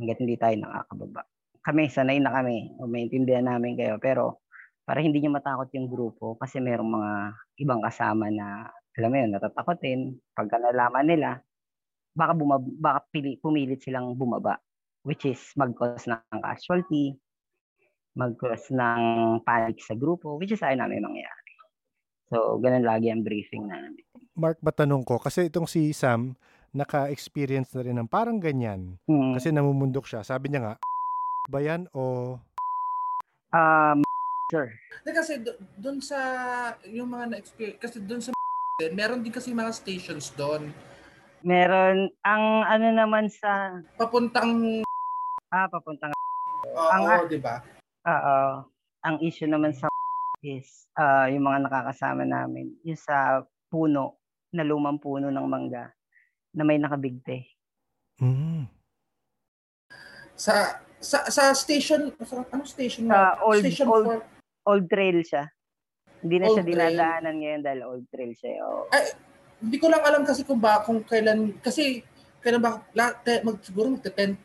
hanggat 0.00 0.16
hindi 0.24 0.40
tayo 0.40 0.56
nakakababa. 0.56 1.28
Kami, 1.60 1.92
sanay 1.92 2.16
na 2.24 2.32
kami. 2.32 2.72
O 2.80 2.88
maintindihan 2.88 3.44
namin 3.44 3.76
kayo. 3.76 4.00
Pero, 4.00 4.40
para 4.88 5.04
hindi 5.04 5.20
nyo 5.20 5.36
matakot 5.36 5.68
yung 5.76 5.92
grupo 5.92 6.40
kasi 6.40 6.56
merong 6.64 6.88
mga 6.88 7.12
ibang 7.60 7.84
kasama 7.84 8.32
na, 8.32 8.72
alam 8.96 9.10
mo 9.12 9.16
yun, 9.20 9.30
natatakotin. 9.36 10.16
Pagka 10.32 10.56
nalaman 10.56 11.04
nila, 11.04 11.30
baka, 12.16 12.32
bumab 12.32 12.64
baka 12.80 13.04
pili, 13.12 13.36
pumilit 13.36 13.84
silang 13.84 14.16
bumaba. 14.16 14.56
Which 15.04 15.28
is 15.28 15.38
mag-cause 15.52 16.08
ng 16.08 16.40
casualty, 16.40 17.20
mag-cause 18.16 18.72
ng 18.72 19.02
panic 19.44 19.84
sa 19.84 19.92
grupo, 19.92 20.40
which 20.40 20.56
is 20.56 20.64
ayaw 20.64 20.88
namin 20.88 21.04
mangyari. 21.04 21.52
So, 22.32 22.56
ganun 22.60 22.88
lagi 22.88 23.12
ang 23.12 23.24
briefing 23.24 23.68
namin. 23.68 24.04
Mark, 24.36 24.60
matanong 24.64 25.04
ko, 25.04 25.20
kasi 25.20 25.48
itong 25.48 25.68
si 25.68 25.92
Sam, 25.92 26.36
naka-experience 26.72 27.72
na 27.76 27.82
rin 27.84 27.96
ng 27.98 28.10
parang 28.10 28.38
ganyan. 28.38 28.96
Hmm. 29.08 29.36
Kasi 29.36 29.52
namumundok 29.52 30.04
siya. 30.04 30.20
Sabi 30.22 30.48
niya 30.52 30.60
nga, 30.62 30.74
ba 31.52 31.60
yan 31.60 31.88
o 31.96 32.36
Um, 33.48 34.04
sir, 34.52 34.68
Hindi 35.00 35.10
kasi 35.16 35.40
do- 35.40 35.56
doon 35.80 36.04
sa 36.04 36.20
yung 36.84 37.08
mga 37.08 37.32
na-experience 37.32 37.80
kasi 37.80 37.96
doon 38.04 38.20
sa 38.20 38.30
meron 38.98 39.24
din 39.24 39.32
kasi 39.32 39.56
mga 39.56 39.72
stations 39.72 40.36
doon 40.36 40.68
Meron, 41.46 42.10
ang 42.26 42.66
ano 42.66 42.86
naman 42.90 43.30
sa, 43.30 43.78
Papuntang, 43.94 44.82
ah, 45.54 45.70
papuntang, 45.70 46.10
oo, 46.66 46.90
Ang- 46.90 47.30
di 47.30 47.38
ba? 47.38 47.62
oo, 48.02 48.66
ang 49.06 49.16
issue 49.22 49.46
naman 49.46 49.70
sa 49.70 49.86
is, 50.42 50.66
ah, 50.98 51.30
yung 51.30 51.46
mga 51.46 51.70
nakakasama 51.70 52.26
namin, 52.26 52.74
yung 52.82 52.98
sa 52.98 53.46
puno, 53.70 54.18
na 54.50 54.66
lumang 54.66 54.98
puno 54.98 55.30
ng 55.30 55.46
mangga, 55.46 55.94
na 56.52 56.62
may 56.62 56.76
nakabigte. 56.76 57.44
Mm. 58.18 58.66
Sa, 60.34 60.54
sa, 60.98 61.26
sa 61.28 61.50
station, 61.52 62.14
sa, 62.22 62.42
anong 62.48 62.68
station? 62.68 63.06
Sa 63.06 63.12
na? 63.34 63.42
old- 63.42 63.62
station 63.62 63.86
old- 63.86 64.06
four. 64.06 64.20
Old 64.68 64.84
trail 64.86 65.24
siya. 65.24 65.48
Hindi 66.20 66.36
na 66.36 66.44
Old 66.44 66.52
siya 66.52 66.64
trail. 66.64 66.74
dinadaanan 66.92 67.34
ngayon 67.38 67.62
dahil 67.62 67.80
old 67.84 68.04
trail 68.08 68.32
siya. 68.34 68.50
eh. 68.52 68.60
Oo. 68.60 68.82
Hindi 69.58 69.76
ko 69.76 69.86
lang 69.88 70.02
alam 70.02 70.22
kasi 70.22 70.42
kung 70.44 70.60
ba, 70.60 70.84
kung 70.84 71.00
kailan, 71.02 71.56
kasi, 71.58 72.02
kailan 72.38 72.60
ba, 72.60 72.84
la, 72.92 73.10
te, 73.12 73.40
mag, 73.40 73.58
siguro 73.58 73.90
magte 73.90 74.12
10, 74.12 74.36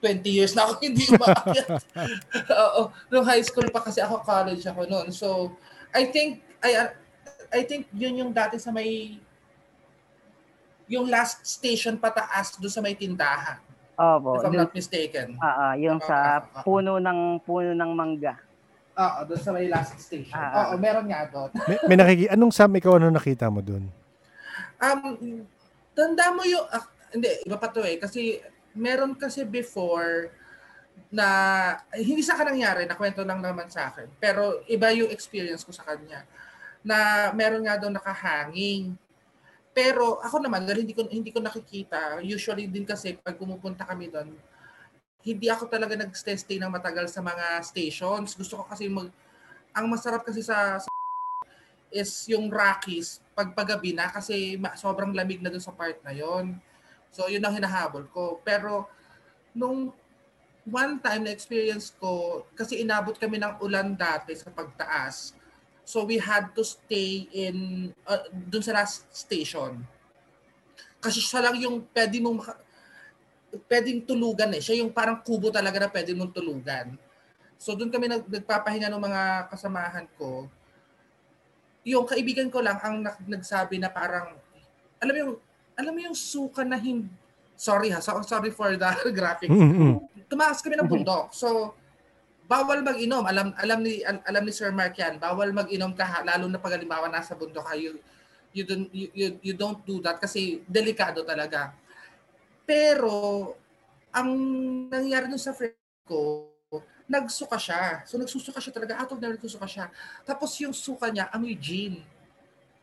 20 0.00 0.24
years 0.24 0.54
na 0.54 0.64
ako 0.64 0.72
hindi 0.82 1.02
umaakyat. 1.04 1.68
Oo, 2.70 2.80
nung 3.10 3.26
high 3.26 3.42
school 3.42 3.66
pa 3.68 3.82
kasi 3.82 3.98
ako, 3.98 4.22
college 4.22 4.62
ako 4.64 4.86
noon. 4.86 5.10
So, 5.10 5.52
I 5.90 6.06
think, 6.08 6.40
I, 6.58 6.90
I 7.50 7.60
think 7.62 7.86
yun 7.92 8.16
yung 8.16 8.32
dati 8.32 8.56
sa 8.56 8.70
may, 8.70 9.18
yung 10.88 11.06
last 11.06 11.44
station 11.44 12.00
pataas 12.00 12.56
doon 12.56 12.72
sa 12.72 12.80
may 12.80 12.96
tindahan. 12.96 13.60
Opo. 13.98 14.38
if 14.38 14.46
I'm 14.46 14.54
not 14.54 14.70
mistaken. 14.70 15.34
Ah, 15.42 15.74
ah, 15.74 15.74
yung 15.74 15.98
Ah, 15.98 16.06
sa 16.06 16.16
puno 16.62 17.02
ng 17.02 17.42
puno 17.42 17.74
ng 17.74 17.90
mangga. 17.92 18.38
Oo, 18.98 19.18
doon 19.26 19.40
sa 19.42 19.50
may 19.50 19.66
last 19.66 19.98
station. 19.98 20.34
Ah, 20.34 20.50
ah. 20.50 20.54
Oo, 20.70 20.78
meron 20.78 21.06
nga 21.10 21.26
doon. 21.26 21.50
May, 21.66 21.76
may 21.86 21.96
nakiki 21.98 22.26
anong 22.30 22.54
Sam 22.54 22.74
ikaw 22.78 22.98
ano 22.98 23.10
nakita 23.10 23.50
mo 23.50 23.58
doon? 23.58 23.90
Um, 24.78 25.42
tanda 25.98 26.30
mo 26.30 26.46
yung, 26.46 26.62
ah, 26.70 26.86
hindi, 27.10 27.42
iba 27.42 27.58
pa 27.58 27.74
to 27.74 27.82
eh. 27.82 27.98
Kasi 27.98 28.38
meron 28.78 29.18
kasi 29.18 29.42
before 29.42 30.30
na 31.10 31.26
hindi 31.94 32.22
sa 32.22 32.38
akin 32.38 32.54
nangyari, 32.54 32.86
nakwento 32.86 33.26
lang 33.26 33.42
naman 33.42 33.66
sa 33.66 33.90
akin. 33.90 34.06
Pero 34.22 34.62
iba 34.70 34.94
yung 34.94 35.10
experience 35.10 35.66
ko 35.66 35.74
sa 35.74 35.82
kanya. 35.82 36.22
Na 36.86 37.30
meron 37.34 37.66
nga 37.66 37.82
daw 37.82 37.90
nakahanging. 37.90 38.94
Pero 39.78 40.18
ako 40.18 40.42
naman, 40.42 40.66
dahil 40.66 40.82
hindi 40.82 40.90
ko, 40.90 41.06
hindi 41.06 41.30
ko 41.30 41.38
nakikita, 41.38 42.18
usually 42.18 42.66
din 42.66 42.82
kasi 42.82 43.14
pag 43.14 43.38
pumupunta 43.38 43.86
kami 43.86 44.10
doon, 44.10 44.34
hindi 45.22 45.46
ako 45.46 45.70
talaga 45.70 45.94
nag-stay 45.94 46.58
ng 46.58 46.66
matagal 46.66 47.06
sa 47.06 47.22
mga 47.22 47.62
stations. 47.62 48.34
Gusto 48.34 48.58
ko 48.58 48.64
kasi 48.66 48.90
mag... 48.90 49.06
Ang 49.70 49.86
masarap 49.86 50.26
kasi 50.26 50.42
sa, 50.42 50.82
sa 50.82 50.90
is 51.94 52.10
yung 52.26 52.50
Rockies 52.50 53.22
pag 53.38 53.54
paggabi 53.54 53.94
na 53.94 54.10
kasi 54.10 54.58
sobrang 54.74 55.14
lamig 55.14 55.38
na 55.38 55.46
doon 55.46 55.62
sa 55.62 55.70
part 55.70 56.02
na 56.02 56.10
yon. 56.10 56.58
So 57.14 57.30
yun 57.30 57.46
ang 57.46 57.54
hinahabol 57.54 58.10
ko. 58.10 58.42
Pero 58.42 58.90
nung 59.54 59.94
one 60.66 60.94
time 60.98 61.22
na 61.22 61.32
experience 61.32 61.94
ko, 61.94 62.42
kasi 62.58 62.82
inabot 62.82 63.14
kami 63.14 63.38
ng 63.38 63.62
ulan 63.62 63.94
dati 63.94 64.34
sa 64.34 64.50
pagtaas. 64.50 65.37
So 65.88 66.04
we 66.04 66.20
had 66.20 66.52
to 66.52 66.60
stay 66.60 67.24
in 67.32 67.56
uh, 68.04 68.28
doon 68.28 68.60
sa 68.60 68.76
last 68.76 69.08
station. 69.08 69.80
Kasi 71.00 71.24
siya 71.24 71.48
lang 71.48 71.56
yung 71.56 71.88
pwede 71.96 72.20
mong 72.20 72.36
maka- 72.44 72.60
pwedeng 73.72 74.04
tulugan 74.04 74.52
eh. 74.52 74.60
Siya 74.60 74.84
yung 74.84 74.92
parang 74.92 75.24
kubo 75.24 75.48
talaga 75.48 75.80
na 75.80 75.88
pwede 75.88 76.12
mong 76.12 76.36
tulugan. 76.36 76.92
So 77.56 77.72
doon 77.72 77.88
kami 77.88 78.04
nag, 78.04 78.28
nagpapahinga 78.28 78.92
ng 78.92 79.00
mga 79.00 79.22
kasamahan 79.48 80.04
ko 80.20 80.52
yung 81.88 82.04
kaibigan 82.04 82.52
ko 82.52 82.60
lang 82.60 82.76
ang 82.84 83.00
nag- 83.00 83.24
nagsabi 83.24 83.80
na 83.80 83.88
parang 83.88 84.36
alam 85.00 85.12
mo 85.14 85.18
yung 85.18 85.34
alam 85.78 85.92
mo 85.96 86.00
yung 86.04 86.16
suka 86.16 86.60
na 86.66 86.76
hindi 86.76 87.08
sorry 87.56 87.88
ha 87.88 87.98
so, 88.04 88.20
sorry 88.22 88.52
for 88.52 88.76
the 88.76 88.90
graphic 89.18 89.48
Mm-mm. 89.48 89.96
tumakas 90.28 90.60
kami 90.60 90.76
ng 90.76 90.84
bundok 90.84 91.32
so 91.32 91.72
bawal 92.48 92.80
mag-inom 92.80 93.22
alam 93.28 93.52
alam 93.60 93.78
ni 93.84 94.00
al- 94.02 94.24
alam 94.24 94.42
ni 94.42 94.52
Sir 94.52 94.72
Mark 94.72 94.96
yan 94.96 95.20
bawal 95.20 95.52
mag-inom 95.52 95.92
ka 95.92 96.24
lalo 96.24 96.48
na 96.48 96.56
pag 96.56 96.74
halimbawa 96.74 97.12
nasa 97.12 97.36
bundok 97.36 97.68
ka 97.68 97.76
you, 97.76 98.00
you 98.56 98.64
don't 98.64 98.88
you, 98.90 99.08
you, 99.12 99.28
you 99.52 99.54
don't 99.54 99.84
do 99.84 100.00
that 100.00 100.16
kasi 100.16 100.64
delikado 100.64 101.22
talaga 101.28 101.76
pero 102.64 103.52
ang 104.10 104.32
nangyari 104.88 105.28
dun 105.28 105.40
sa 105.40 105.52
friend 105.52 105.76
ko 106.08 106.48
nagsuka 107.08 107.56
siya. 107.56 108.04
So 108.04 108.20
nagsusuka 108.20 108.60
siya 108.60 108.72
talaga. 108.76 109.00
Out 109.00 109.16
of 109.16 109.18
nowhere 109.18 109.40
nagsusuka 109.40 109.64
siya. 109.64 109.88
Tapos 110.28 110.52
yung 110.60 110.76
suka 110.76 111.08
niya, 111.08 111.32
amoy 111.32 111.56
gin. 111.56 112.04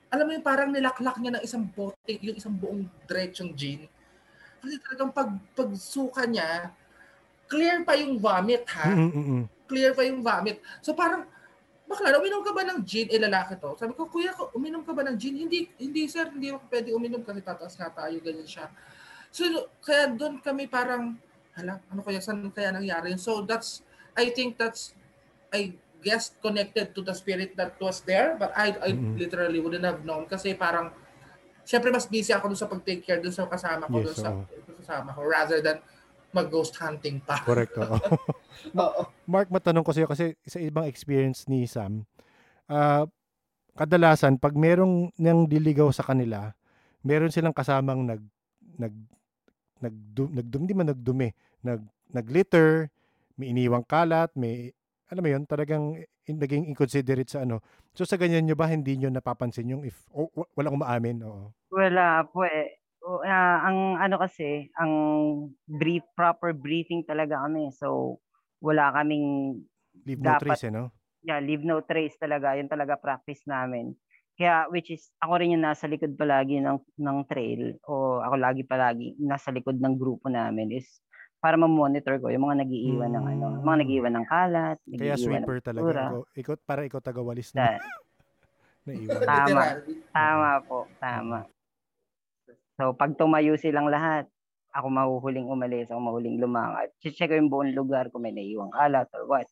Alam 0.09 0.25
mo 0.25 0.31
yung 0.33 0.45
parang 0.45 0.73
nilaklak 0.73 1.21
niya 1.21 1.37
ng 1.37 1.43
isang 1.45 1.63
bote, 1.69 2.17
yung 2.19 2.33
isang 2.33 2.57
buong 2.57 2.89
diretsong 3.05 3.53
gin. 3.53 3.85
Kasi 4.59 4.81
talagang 4.81 5.13
pag, 5.13 5.29
pag 5.53 5.69
suka 5.77 6.25
niya, 6.25 6.73
clear 7.45 7.85
pa 7.85 7.93
yung 7.93 8.17
vomit 8.17 8.65
ha. 8.73 8.89
Mm-mm. 8.89 9.45
Clear 9.65 9.97
pa 9.97 10.05
yung 10.05 10.21
vomit. 10.21 10.61
So 10.81 10.93
parang, 10.93 11.25
bakla, 11.89 12.17
uminom 12.17 12.45
ka 12.45 12.53
ba 12.53 12.61
ng 12.65 12.81
gin? 12.85 13.09
Eh, 13.09 13.17
lalaki 13.21 13.57
to. 13.57 13.73
Sabi 13.77 13.93
ko, 13.97 14.05
kuya, 14.09 14.33
uminom 14.53 14.85
ka 14.85 14.93
ba 14.93 15.01
ng 15.05 15.17
gin? 15.17 15.37
Hindi, 15.37 15.69
hindi 15.81 16.05
sir, 16.05 16.29
hindi 16.29 16.53
ako 16.53 16.69
pwede 16.69 16.89
uminom 16.93 17.21
kasi 17.25 17.41
tataas 17.41 17.73
nga 17.77 17.89
tayo, 17.93 18.15
ganyan 18.21 18.45
siya. 18.45 18.69
So, 19.33 19.45
kaya 19.81 20.13
doon 20.13 20.39
kami 20.41 20.69
parang, 20.69 21.17
hala, 21.57 21.81
ano 21.89 22.01
kaya, 22.05 22.21
saan 22.21 22.49
kaya 22.53 22.73
nangyari? 22.73 23.17
So, 23.17 23.41
that's, 23.41 23.81
I 24.13 24.29
think 24.31 24.55
that's, 24.57 24.93
I 25.49 25.73
guess, 26.05 26.37
connected 26.41 26.93
to 26.93 27.01
the 27.01 27.13
spirit 27.17 27.57
that 27.57 27.73
was 27.81 28.05
there, 28.05 28.37
but 28.37 28.53
I, 28.53 28.77
I 28.85 28.89
Mhm. 28.93 29.17
literally 29.17 29.57
wouldn't 29.57 29.85
have 29.85 30.05
known 30.05 30.29
kasi 30.29 30.53
parang, 30.53 30.93
syempre 31.65 31.89
mas 31.89 32.05
busy 32.05 32.29
ako 32.29 32.53
doon 32.53 32.61
sa 32.61 32.69
pag-take 32.69 33.01
care 33.01 33.17
doon 33.17 33.33
sa 33.33 33.49
kasama 33.49 33.89
ko, 33.89 33.97
Yes, 33.97 34.05
doon 34.13 34.17
sa 34.21 34.29
oo. 34.37 34.73
kasama 34.77 35.09
ko, 35.17 35.21
rather 35.25 35.59
than 35.65 35.81
mag-ghost 36.35 36.75
hunting 36.83 37.23
pa. 37.23 37.39
Correct. 37.47 37.71
oo. 37.79 37.95
Oo. 38.83 39.01
Mark, 39.25 39.47
matanong 39.47 39.87
ko 39.87 39.95
sa'yo 39.95 40.11
kasi 40.11 40.35
sa 40.43 40.59
ibang 40.59 40.83
experience 40.83 41.47
ni 41.47 41.63
Sam, 41.63 42.03
ah, 42.67 43.07
kadalasan 43.75 44.35
pag 44.35 44.55
merong 44.55 45.15
nang 45.15 45.47
diligaw 45.47 45.87
sa 45.95 46.03
kanila, 46.03 46.51
meron 47.01 47.31
silang 47.31 47.55
kasamang 47.55 48.03
nag 48.03 48.21
nag 48.75 48.93
nag 49.79 49.95
nagdum 50.35 50.63
di 50.67 50.73
man 50.75 50.91
nagdumi, 50.91 51.29
nag 51.63 51.83
naglitter, 52.11 52.91
may 53.35 53.51
iniwang 53.51 53.83
kalat, 53.87 54.31
may 54.35 54.71
alam 55.11 55.21
mo 55.21 55.29
'yun, 55.29 55.43
talagang 55.45 55.99
in, 56.25 56.35
naging 56.39 56.65
inconsiderate 56.71 57.29
sa 57.29 57.43
ano. 57.45 57.61
So 57.93 58.03
sa 58.07 58.17
ganyan 58.17 58.47
nyo 58.47 58.55
ba 58.57 58.67
hindi 58.71 58.97
nyo 58.97 59.11
napapansin 59.11 59.69
yung 59.69 59.83
if 59.85 59.95
o, 60.11 60.27
wa- 60.33 60.49
walang 60.57 60.79
umaamin? 60.79 61.21
Oo. 61.23 61.51
Wala 61.69 62.23
po 62.25 62.43
eh. 62.47 62.79
O, 63.05 63.21
ah, 63.21 63.61
ang 63.69 64.01
ano 64.01 64.17
kasi, 64.17 64.73
ang 64.81 64.93
brief, 65.69 66.01
proper 66.17 66.57
briefing 66.57 67.05
talaga 67.05 67.37
kami. 67.45 67.69
So, 67.69 68.17
wala 68.57 68.89
kaming, 68.97 69.61
Leave 70.03 70.19
no 70.19 70.35
Dapat- 70.35 70.59
trace, 70.59 70.67
eh, 70.67 70.73
no? 70.73 70.91
yeah, 71.23 71.39
leave 71.39 71.63
no 71.63 71.79
trace 71.85 72.17
talaga. 72.19 72.57
Yun 72.57 72.67
talaga 72.67 72.99
practice 72.99 73.45
namin. 73.47 73.95
Kaya, 74.35 74.67
which 74.67 74.91
is, 74.91 75.07
ako 75.23 75.39
rin 75.39 75.55
yung 75.55 75.63
nasa 75.63 75.87
likod 75.87 76.11
palagi 76.19 76.59
ng, 76.59 76.75
ng 76.99 77.17
trail 77.23 77.79
o 77.87 78.19
ako 78.19 78.35
lagi 78.35 78.67
palagi 78.67 79.15
nasa 79.23 79.47
likod 79.47 79.79
ng 79.79 79.95
grupo 79.95 80.27
namin 80.27 80.75
is 80.75 80.99
para 81.39 81.55
ma-monitor 81.55 82.19
ko 82.19 82.27
yung 82.27 82.43
mga 82.43 82.67
nagiiwan 82.67 83.15
ng 83.15 83.25
ano, 83.31 83.45
mga 83.63 83.77
nagiiwan 83.85 84.13
ng 84.19 84.27
kalat, 84.27 84.77
Kaya 84.83 85.15
nagiiwan 85.15 85.15
ng 85.15 85.47
sweeper 85.47 85.57
talaga. 85.63 85.87
Ikaw, 85.87 86.21
ikaw, 86.35 86.53
para 86.67 86.81
ikaw 86.83 86.99
tagawalis 86.99 87.55
na 87.55 87.79
naiwan. 88.89 89.23
Tama. 89.23 89.63
Tama 90.11 90.49
po, 90.67 90.79
tama. 90.99 91.47
So, 92.75 92.91
pag 92.91 93.15
tumayo 93.15 93.55
silang 93.55 93.87
lahat, 93.87 94.27
ako 94.75 94.91
mahuhuling 94.91 95.47
umalis, 95.47 95.87
ako 95.87 95.99
mahuhuling 96.03 96.43
lumakad. 96.43 96.91
Check 96.99 97.31
ko 97.31 97.35
yung 97.39 97.47
buong 97.47 97.71
lugar 97.71 98.11
kung 98.11 98.27
may 98.27 98.35
naiwang 98.35 98.75
kalat 98.75 99.07
or 99.15 99.23
what. 99.31 99.47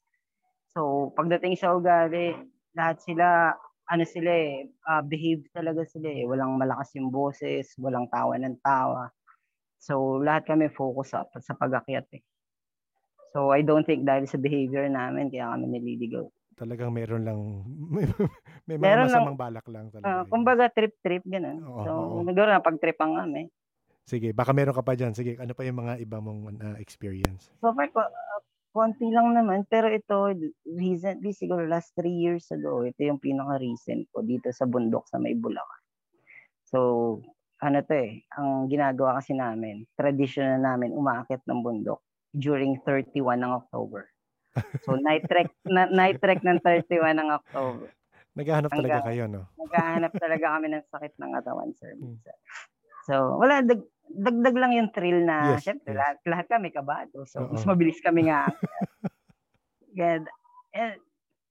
So, 0.76 1.12
pagdating 1.16 1.56
sa 1.56 1.72
ugali, 1.72 2.36
lahat 2.76 3.00
sila, 3.00 3.56
ano 3.88 4.04
sila 4.04 4.32
eh, 4.32 4.68
ah, 4.84 5.00
behave 5.00 5.48
talaga 5.56 5.88
sila 5.88 6.12
eh. 6.12 6.28
Walang 6.28 6.60
malakas 6.60 6.92
yung 7.00 7.08
boses, 7.08 7.72
walang 7.80 8.12
tawa 8.12 8.36
ng 8.36 8.60
tawa. 8.60 9.08
So, 9.80 10.20
lahat 10.20 10.44
kami 10.44 10.68
focus 10.76 11.16
sa, 11.16 11.24
sa 11.40 11.56
pag-akyat 11.56 12.08
eh. 12.20 12.24
So, 13.32 13.56
I 13.56 13.64
don't 13.64 13.88
think 13.88 14.04
dahil 14.04 14.28
sa 14.28 14.36
behavior 14.36 14.84
namin, 14.92 15.32
kaya 15.32 15.56
kami 15.56 15.80
nililigaw. 15.80 16.28
Talagang 16.54 16.94
meron 16.94 17.24
lang, 17.26 17.40
may, 17.96 18.06
may 18.70 18.78
mga 18.78 18.84
Meron 18.84 19.08
lang- 19.10 19.10
masamang 19.10 19.40
balak 19.40 19.66
lang 19.70 19.86
talaga. 19.90 20.08
Ah, 20.08 20.22
yun. 20.24 20.30
kumbaga, 20.30 20.66
trip-trip, 20.70 21.24
ganun. 21.26 21.58
Oo, 21.66 21.82
so, 21.84 21.92
oo. 21.92 22.18
nagkaroon 22.26 22.54
na 22.54 22.64
pag-tripan 22.64 23.12
kami. 23.18 23.42
Sige, 24.04 24.36
baka 24.36 24.52
meron 24.52 24.76
ka 24.76 24.84
pa 24.84 24.94
dyan. 25.00 25.16
Sige, 25.16 25.40
ano 25.40 25.56
pa 25.56 25.64
yung 25.64 25.80
mga 25.80 25.94
iba 26.04 26.18
mong 26.20 26.60
uh, 26.60 26.78
experience? 26.78 27.48
So 27.64 27.72
far, 27.72 27.88
ko, 27.90 28.04
uh, 28.04 28.40
konti 28.76 29.08
lang 29.08 29.32
naman. 29.32 29.64
Pero 29.72 29.88
ito, 29.88 30.28
recently, 30.68 31.32
siguro 31.32 31.64
last 31.64 31.96
three 31.96 32.12
years 32.12 32.50
ago, 32.52 32.84
ito 32.84 33.00
yung 33.00 33.22
pinaka-recent 33.24 34.12
ko 34.12 34.20
dito 34.26 34.52
sa 34.52 34.68
bundok 34.68 35.08
sa 35.08 35.22
may 35.24 35.38
Bulacan. 35.40 35.82
So, 36.68 36.80
ano 37.64 37.80
to 37.80 37.96
eh, 37.96 38.28
ang 38.36 38.68
ginagawa 38.68 39.24
kasi 39.24 39.32
namin, 39.38 39.88
traditional 39.96 40.60
namin, 40.60 40.92
umaakit 40.92 41.40
ng 41.48 41.64
bundok 41.64 42.04
during 42.36 42.76
31 42.84 43.40
ng 43.40 43.54
October. 43.56 44.10
So, 44.86 44.96
night 45.02 45.26
trek, 45.26 45.50
na, 45.66 45.90
night 45.90 46.22
trek 46.22 46.46
ng 46.46 46.62
31 46.62 47.18
ng 47.18 47.30
October. 47.34 47.90
Naghahanap 48.34 48.70
talaga 48.74 49.02
Hanggang- 49.02 49.08
kayo, 49.10 49.24
no? 49.30 49.42
Naghahanap 49.62 50.12
talaga 50.18 50.46
kami 50.58 50.68
ng 50.74 50.84
sakit 50.90 51.14
ng 51.18 51.32
katawan, 51.38 51.70
sir. 51.78 51.92
Hmm. 51.94 52.18
minsan. 52.18 52.38
So, 53.06 53.14
wala, 53.38 53.62
dag- 53.62 53.90
dagdag 54.10 54.56
lang 54.58 54.72
yung 54.74 54.90
thrill 54.94 55.26
na, 55.26 55.58
Yes, 55.58 55.68
syempre, 55.68 55.92
yes. 55.94 56.00
lahat, 56.00 56.18
lahat 56.26 56.46
kami 56.50 56.68
kabado. 56.74 57.26
So, 57.30 57.46
Oo. 57.46 57.52
mas 57.54 57.66
mabilis 57.66 58.00
kami 58.02 58.32
nga. 58.32 58.48
Ganyan. 59.98 60.26
And, 60.74 60.98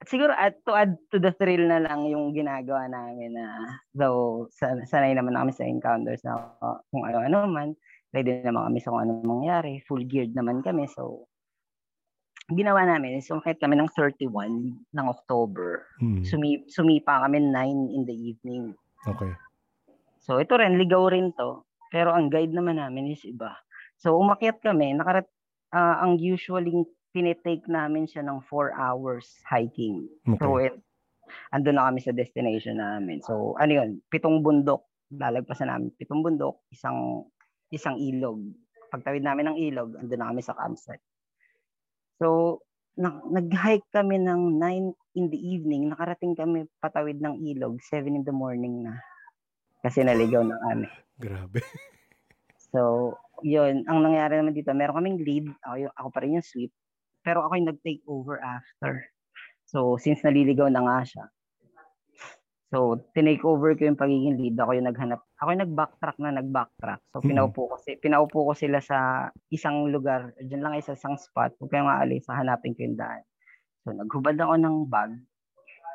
siguro 0.07 0.35
at 0.35 0.59
to 0.67 0.75
add 0.75 0.99
to 1.15 1.23
the 1.23 1.31
thrill 1.39 1.63
na 1.71 1.79
lang 1.79 2.03
yung 2.11 2.35
ginagawa 2.35 2.91
namin 2.91 3.39
na 3.39 3.79
though 3.95 4.51
san- 4.51 4.83
sanay 4.83 5.15
naman 5.15 5.39
kami 5.39 5.55
sa 5.55 5.63
encounters 5.63 6.27
na 6.27 6.51
kung 6.91 7.07
ano-ano 7.07 7.47
man, 7.47 7.79
ready 8.11 8.43
naman 8.43 8.67
kami 8.67 8.79
sa 8.83 8.91
kung 8.91 9.03
ano 9.07 9.23
mangyari, 9.23 9.79
full 9.87 10.03
geared 10.03 10.35
naman 10.35 10.61
kami. 10.61 10.91
So, 10.91 11.31
ginawa 12.51 12.83
namin 12.83 13.23
is 13.23 13.31
umakit 13.31 13.63
kami 13.63 13.79
ng 13.79 13.91
31 13.95 14.75
ng 14.75 15.07
October. 15.07 15.87
Mm. 16.03 16.27
Sumi, 16.27 16.51
sumipa 16.67 17.23
kami 17.23 17.39
9 17.39 17.95
in 17.95 18.03
the 18.03 18.17
evening. 18.17 18.75
Okay. 19.07 19.31
So 20.23 20.43
ito 20.43 20.59
rin, 20.59 20.79
ligaw 20.79 21.11
rin 21.11 21.31
to. 21.39 21.63
Pero 21.95 22.11
ang 22.11 22.33
guide 22.33 22.51
naman 22.51 22.83
namin 22.83 23.13
is 23.15 23.23
iba. 23.23 23.55
So 24.01 24.19
umakyat 24.19 24.59
kami, 24.65 24.97
nakarat 24.99 25.29
ah, 25.71 26.03
ang 26.03 26.19
usually 26.19 26.73
tinitake 27.13 27.69
namin 27.69 28.09
siya 28.09 28.25
ng 28.25 28.41
4 28.49 28.73
hours 28.75 29.39
hiking. 29.47 30.09
So 30.41 30.59
Okay. 30.59 30.73
it, 30.73 30.75
andun 31.53 31.77
na 31.79 31.87
kami 31.93 32.01
sa 32.03 32.17
destination 32.17 32.81
namin. 32.81 33.21
So 33.23 33.55
ano 33.61 33.71
yun, 33.71 33.91
pitong 34.09 34.41
bundok, 34.43 34.89
lalagpasan 35.13 35.69
namin. 35.69 35.93
Pitong 35.95 36.25
bundok, 36.25 36.65
isang 36.73 37.29
isang 37.71 38.01
ilog. 38.01 38.41
Pagtawid 38.93 39.25
namin 39.25 39.53
ng 39.53 39.57
ilog, 39.61 39.97
andun 39.97 40.19
na 40.21 40.29
kami 40.33 40.43
sa 40.45 40.57
campsite. 40.57 41.05
So 42.21 42.61
na, 42.97 43.21
nag-hike 43.25 43.89
kami 43.93 44.21
ng 44.21 44.61
9 44.61 45.17
in 45.17 45.27
the 45.33 45.41
evening, 45.41 45.89
nakarating 45.89 46.37
kami 46.37 46.69
patawid 46.81 47.21
ng 47.21 47.41
ilog, 47.41 47.81
7 47.81 48.13
in 48.13 48.25
the 48.25 48.35
morning 48.35 48.85
na. 48.85 49.01
Kasi 49.81 50.05
naligaw 50.05 50.45
na 50.45 50.61
kami. 50.61 50.89
Grabe. 51.17 51.61
So, 52.73 53.13
yun, 53.45 53.85
ang 53.85 54.01
nangyari 54.01 54.41
naman 54.41 54.57
dito, 54.57 54.73
meron 54.73 54.97
kaming 54.97 55.21
lead, 55.21 55.47
ako, 55.65 55.77
yung- 55.77 55.97
ako 55.97 56.09
pa 56.09 56.19
rin 56.25 56.37
yung 56.41 56.47
sweep, 56.47 56.73
pero 57.21 57.45
ako 57.45 57.53
yung 57.61 57.69
nag-take 57.69 58.05
over 58.09 58.41
after. 58.41 59.05
So, 59.69 59.97
since 59.97 60.21
naliligaw 60.25 60.69
na 60.69 60.85
nga 60.85 60.99
siya. 61.05 61.25
So, 62.73 63.01
tinake 63.13 63.45
over 63.45 63.77
ko 63.77 63.89
yung 63.89 64.01
pagiging 64.01 64.41
lead, 64.41 64.57
ako 64.57 64.73
yung 64.77 64.89
naghanap, 64.89 65.21
ako 65.43 65.59
nag-backtrack 65.59 66.17
na 66.23 66.39
nag-backtrack. 66.39 67.03
So, 67.11 67.19
pinaupo 67.19 67.67
ko, 67.67 67.75
si, 67.83 67.99
pinaupo 67.99 68.47
ko 68.47 68.53
sila 68.55 68.79
sa 68.79 69.27
isang 69.51 69.91
lugar, 69.91 70.31
dyan 70.39 70.63
lang 70.63 70.79
sa 70.79 70.95
isang 70.95 71.19
spot, 71.19 71.59
huwag 71.59 71.71
kayong 71.75 71.91
aalis, 71.91 72.31
hanapin 72.31 72.79
ko 72.79 72.87
yung 72.87 72.95
daan. 72.95 73.27
So, 73.83 73.91
naghubad 73.91 74.39
ako 74.39 74.55
ng 74.55 74.77
bag, 74.87 75.19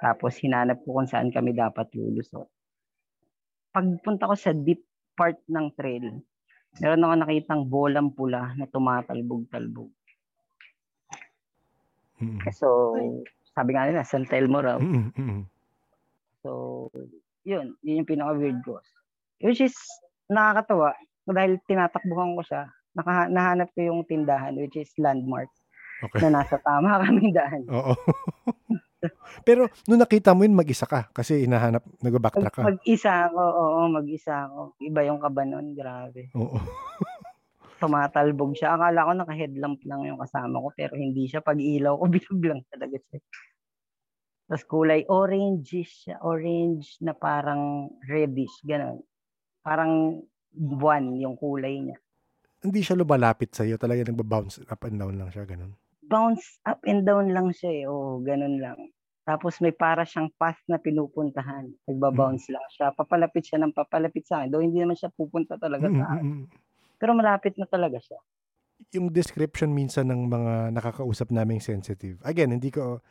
tapos 0.03 0.35
hinanap 0.43 0.83
ko 0.83 0.99
kung 0.99 1.07
saan 1.07 1.31
kami 1.31 1.55
dapat 1.55 1.87
lulusot. 1.95 2.51
Pagpunta 3.71 4.27
ko 4.27 4.35
sa 4.35 4.51
deep 4.51 4.83
part 5.15 5.39
ng 5.47 5.71
trail, 5.79 6.19
meron 6.83 7.05
ako 7.07 7.15
nakitang 7.15 7.63
bolang 7.71 8.11
pula 8.11 8.51
na 8.59 8.67
tumatalbog-talbog. 8.67 9.87
Mm. 12.19 12.43
So, 12.51 12.99
sabi 13.55 13.71
nga 13.71 13.87
nila, 13.87 14.03
San 14.03 14.27
Telmo 14.27 14.59
raw. 14.59 14.75
Mm, 14.75 15.15
mm, 15.15 15.41
So, 16.43 16.91
yun, 17.47 17.79
yun 17.79 18.03
yung 18.03 18.09
pinaka-weird 18.11 18.59
ko. 18.67 18.83
Which 19.41 19.61
is, 19.61 19.75
nakakatawa, 20.27 20.97
dahil 21.27 21.61
tinatakbuhan 21.69 22.33
ko 22.37 22.41
siya, 22.41 22.63
naka, 22.97 23.29
nahanap 23.29 23.69
ko 23.77 23.79
yung 23.85 24.01
tindahan, 24.09 24.57
which 24.57 24.77
is 24.77 24.89
landmark, 24.97 25.49
Okay. 25.97 26.21
na 26.29 26.41
nasa 26.41 26.61
tama 26.61 26.93
kaming 27.01 27.33
daan. 27.33 27.65
Oo. 27.73 27.97
Pero 29.41 29.65
nung 29.89 29.97
nakita 29.97 30.33
mo 30.33 30.45
yun, 30.45 30.53
mag-isa 30.53 30.85
ka 30.85 31.09
kasi 31.09 31.45
hinahanap, 31.45 31.81
nag-backtrack 32.01 32.53
ka. 32.53 32.61
Mag, 32.65 32.77
mag-isa 32.77 33.29
ako, 33.29 33.41
oo, 33.41 33.79
mag-isa 33.89 34.33
ako. 34.45 34.77
Iba 34.77 35.01
yung 35.09 35.17
kaba 35.21 35.41
nun, 35.45 35.73
grabe. 35.73 36.29
Oo. 36.37 36.57
Tumatalbog 37.81 38.57
siya. 38.57 38.73
Akala 38.77 39.05
ko 39.05 39.11
naka-headlamp 39.13 39.81
lang 39.85 40.01
yung 40.05 40.21
kasama 40.21 40.61
ko, 40.61 40.69
pero 40.73 40.93
hindi 40.97 41.29
siya. 41.29 41.41
Pag 41.45 41.61
ilaw 41.61 41.97
ko, 41.97 42.05
bilog 42.13 42.41
lang 42.45 42.61
talaga 42.69 42.97
siya. 42.97 43.19
Tapos 44.47 44.63
kulay 44.69 45.01
orange 45.09 45.81
siya, 45.81 46.21
orange 46.21 46.97
na 47.01 47.17
parang 47.17 47.89
reddish, 48.05 48.53
gano'n. 48.63 49.01
Parang 49.67 50.23
buwan 50.55 51.11
yung 51.19 51.35
kulay 51.35 51.83
niya. 51.83 51.99
Hindi 52.63 52.79
siya 52.79 52.95
lumalapit 52.95 53.51
sa'yo. 53.51 53.75
Talaga 53.75 54.07
nagbabounce 54.07 54.63
up 54.63 54.81
and 54.87 54.95
down 54.95 55.19
lang 55.19 55.27
siya. 55.27 55.43
Ganun. 55.43 55.75
Bounce 56.07 56.63
up 56.63 56.79
and 56.87 57.03
down 57.03 57.35
lang 57.35 57.51
siya 57.51 57.71
eh. 57.75 57.83
Oo, 57.85 58.23
ganun 58.23 58.63
lang. 58.63 58.79
Tapos 59.27 59.59
may 59.59 59.75
para 59.75 60.07
siyang 60.07 60.31
path 60.39 60.63
na 60.71 60.79
pinupuntahan. 60.79 61.67
Nagbabounce 61.83 62.47
lang 62.47 62.63
siya. 62.71 62.95
Papalapit 62.95 63.43
siya 63.43 63.59
ng 63.59 63.75
papalapit 63.75 64.23
sa 64.23 64.39
akin. 64.39 64.55
Though 64.55 64.63
hindi 64.63 64.79
naman 64.79 64.95
siya 64.95 65.11
pupunta 65.11 65.59
talaga 65.59 65.91
Mm, 65.91 65.99
sa 65.99 66.05
akin. 66.15 66.23
mm, 66.23 66.31
mm. 66.31 66.45
Pero 66.95 67.11
malapit 67.11 67.59
na 67.59 67.67
talaga 67.67 67.99
siya. 67.99 68.17
Yung 68.95 69.11
description 69.11 69.75
minsan 69.75 70.07
ng 70.07 70.31
mga 70.31 70.71
nakakausap 70.71 71.27
naming 71.27 71.59
sensitive. 71.59 72.23
Again, 72.23 72.55
hindi 72.55 72.71
ko, 72.71 73.03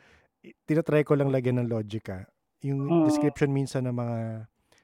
tinatry 0.65 1.05
ko 1.05 1.13
lang 1.13 1.29
lagyan 1.29 1.61
ng 1.61 1.69
logica. 1.69 2.25
Yung 2.65 2.81
Mm. 2.81 3.05
description 3.05 3.53
minsan 3.53 3.85
ng 3.85 3.93
mga 3.93 4.17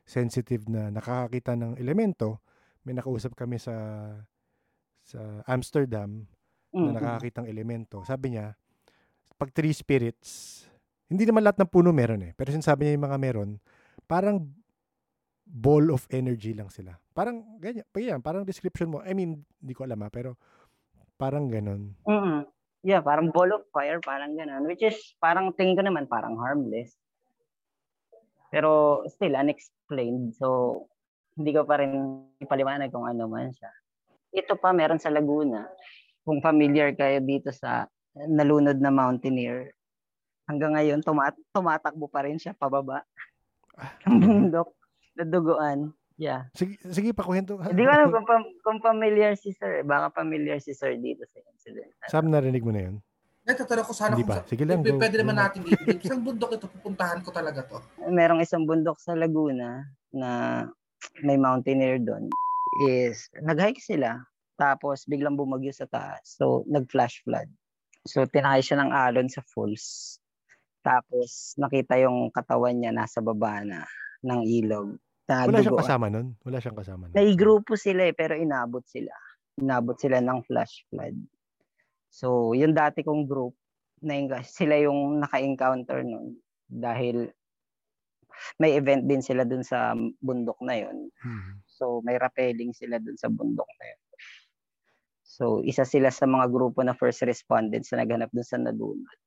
sensitive 0.03 0.67
na 0.67 0.91
nakakakita 0.91 1.55
ng 1.55 1.79
elemento, 1.79 2.43
may 2.83 2.95
nakausap 2.95 3.33
kami 3.35 3.59
sa 3.59 3.75
sa 5.03 5.43
Amsterdam 5.47 6.23
na 6.73 6.79
Mm, 6.79 6.89
mm. 6.89 6.93
nakakakitang 6.97 7.47
elemento. 7.47 8.01
Sabi 8.01 8.33
niya, 8.33 8.57
pag 9.37 9.53
three 9.53 9.75
spirits, 9.75 10.63
hindi 11.05 11.27
naman 11.27 11.45
lahat 11.45 11.61
ng 11.61 11.69
puno 11.69 11.93
meron 11.93 12.25
eh. 12.25 12.31
Pero 12.33 12.49
sinasabi 12.49 12.87
niya 12.87 12.95
yung 12.97 13.05
mga 13.05 13.19
meron, 13.21 13.49
parang 14.09 14.49
ball 15.45 15.93
of 15.93 16.07
energy 16.09 16.57
lang 16.57 16.73
sila. 16.73 16.97
Parang 17.13 17.61
ganyan, 17.61 17.85
pa 17.93 17.99
yan, 18.01 18.19
parang 18.25 18.41
description 18.41 18.89
mo. 18.89 19.05
I 19.05 19.13
mean, 19.13 19.45
hindi 19.61 19.73
ko 19.77 19.85
alam 19.85 20.01
ha, 20.01 20.09
pero 20.09 20.33
parang 21.19 21.45
ganun. 21.45 21.93
mm 22.09 22.49
Yeah, 22.83 22.99
parang 22.99 23.31
ball 23.31 23.47
of 23.55 23.63
fire, 23.71 24.03
parang 24.03 24.35
gano'n. 24.35 24.67
Which 24.67 24.83
is, 24.83 25.15
parang 25.23 25.55
tingin 25.55 25.79
ko 25.79 25.87
naman, 25.87 26.03
parang 26.03 26.35
harmless. 26.35 26.99
Pero 28.53 29.01
still, 29.09 29.33
unexplained. 29.33 30.37
So, 30.37 30.85
hindi 31.33 31.57
ko 31.57 31.65
pa 31.65 31.81
rin 31.81 32.21
ipaliwanag 32.37 32.93
kung 32.93 33.09
ano 33.09 33.25
man 33.25 33.49
siya. 33.49 33.73
Ito 34.29 34.61
pa, 34.61 34.69
meron 34.69 35.01
sa 35.01 35.09
Laguna. 35.09 35.65
Kung 36.21 36.37
familiar 36.37 36.93
kayo 36.93 37.17
dito 37.17 37.49
sa 37.49 37.89
nalunod 38.13 38.77
na 38.77 38.93
mountaineer, 38.93 39.73
hanggang 40.45 40.77
ngayon, 40.77 41.01
tumat 41.01 41.33
tumatakbo 41.49 42.05
pa 42.05 42.29
rin 42.29 42.37
siya 42.37 42.53
pababa. 42.53 43.01
Ang 44.05 44.21
bundok, 44.21 44.77
naduguan. 45.17 45.89
Yeah. 46.13 46.45
Sige, 46.53 46.77
sige 46.93 47.09
pa 47.09 47.25
kwento. 47.25 47.57
Hindi 47.57 47.89
ko 47.89 47.89
alam 47.89 48.09
kung, 48.13 48.27
pam- 48.29 48.55
kung 48.61 48.79
familiar 48.85 49.33
si 49.33 49.49
Sir. 49.57 49.81
Baka 49.81 50.13
familiar 50.13 50.61
si 50.61 50.77
Sir 50.77 50.93
dito 51.01 51.25
sa 51.25 51.41
incident. 51.41 51.89
Sam, 52.05 52.29
narinig 52.29 52.61
mo 52.61 52.69
na 52.69 52.85
yun? 52.85 52.95
Natatanong 53.43 53.85
ko 53.85 53.93
sana 53.93 54.15
Hindi 54.15 54.23
kung 54.23 54.31
pa. 54.31 54.47
Sige 54.47 54.63
lang, 54.63 54.79
go. 54.79 54.95
pwede 54.95 55.15
naman 55.19 55.35
Go. 55.35 55.41
natin 55.43 55.59
dito. 55.67 55.83
Isang 55.99 56.23
bundok 56.23 56.51
ito, 56.55 56.65
pupuntahan 56.71 57.19
ko 57.19 57.29
talaga 57.35 57.59
to. 57.67 57.77
merong 58.07 58.39
isang 58.39 58.63
bundok 58.63 58.95
sa 59.03 59.11
Laguna 59.19 59.83
na 60.15 60.63
may 61.27 61.35
mountaineer 61.35 61.99
doon 61.99 62.31
is 62.87 63.27
nag-hike 63.43 63.83
sila 63.83 64.23
tapos 64.55 65.03
biglang 65.03 65.35
bumagyo 65.35 65.75
sa 65.75 65.83
taas. 65.91 66.23
So 66.23 66.63
nag-flash 66.71 67.19
flood. 67.27 67.51
So 68.07 68.23
tinakay 68.23 68.63
siya 68.63 68.79
ng 68.79 68.91
alon 68.95 69.27
sa 69.27 69.43
falls. 69.43 70.17
Tapos 70.83 71.55
nakita 71.59 71.99
yung 71.99 72.31
katawan 72.31 72.79
niya 72.79 72.95
nasa 72.95 73.19
baba 73.19 73.59
na 73.63 73.83
ng 74.23 74.41
ilog. 74.47 74.95
Na 75.27 75.47
Wala 75.47 75.63
siyang 75.63 75.79
kasama 75.79 76.07
nun? 76.11 76.35
Wala 76.43 76.59
siyang 76.59 76.79
kasama 76.79 77.03
nun? 77.07 77.15
Naigrupo 77.15 77.75
sila 77.75 78.07
eh, 78.07 78.15
pero 78.15 78.35
inabot 78.35 78.83
sila. 78.83 79.11
Inabot 79.59 79.95
sila 79.95 80.19
ng 80.19 80.39
flash 80.47 80.83
flood. 80.91 81.15
So, 82.13 82.53
yung 82.53 82.77
dati 82.77 83.01
kong 83.01 83.25
group, 83.25 83.57
na 84.03 84.43
sila 84.45 84.77
yung 84.77 85.23
naka-encounter 85.23 86.05
nun. 86.05 86.37
Dahil 86.69 87.31
may 88.61 88.77
event 88.77 89.07
din 89.07 89.23
sila 89.23 89.47
dun 89.47 89.65
sa 89.65 89.95
bundok 90.21 90.59
na 90.61 90.77
yun. 90.77 91.09
Hmm. 91.23 91.63
So, 91.65 92.03
may 92.05 92.19
rappelling 92.19 92.75
sila 92.75 92.99
dun 93.01 93.17
sa 93.17 93.31
bundok 93.33 93.69
na 93.81 93.85
yun. 93.89 94.01
So, 95.23 95.65
isa 95.65 95.87
sila 95.87 96.13
sa 96.13 96.29
mga 96.29 96.51
grupo 96.53 96.85
na 96.85 96.93
first 96.93 97.25
respondents 97.25 97.89
na 97.89 98.05
naghanap 98.05 98.29
dun 98.29 98.45
sa 98.45 98.61
nadunod. 98.61 99.17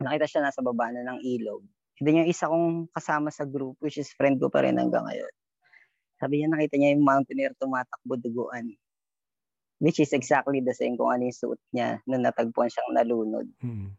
Nakita 0.00 0.24
siya 0.24 0.40
nasa 0.48 0.64
baba 0.64 0.88
na 0.88 1.04
ng 1.04 1.20
ilog. 1.20 1.60
Hindi 2.00 2.24
yung 2.24 2.30
isa 2.32 2.48
kong 2.48 2.88
kasama 2.96 3.28
sa 3.28 3.44
group, 3.44 3.76
which 3.84 4.00
is 4.00 4.08
friend 4.16 4.40
ko 4.40 4.48
pa 4.48 4.64
rin 4.64 4.80
hanggang 4.80 5.04
ngayon. 5.04 5.34
Sabi 6.16 6.40
niya, 6.40 6.48
nakita 6.48 6.80
niya 6.80 6.96
yung 6.96 7.04
mountaineer 7.04 7.52
tumatakbo 7.60 8.16
duguan. 8.16 8.72
Which 9.80 9.98
is 9.98 10.12
exactly 10.12 10.60
the 10.60 10.76
same 10.76 11.00
kung 11.00 11.08
ano 11.08 11.24
yung 11.24 11.36
suot 11.40 11.60
niya 11.72 12.04
nung 12.04 12.20
natagpuan 12.20 12.68
siyang 12.68 12.92
nalunod. 12.92 13.48
Hmm. 13.64 13.96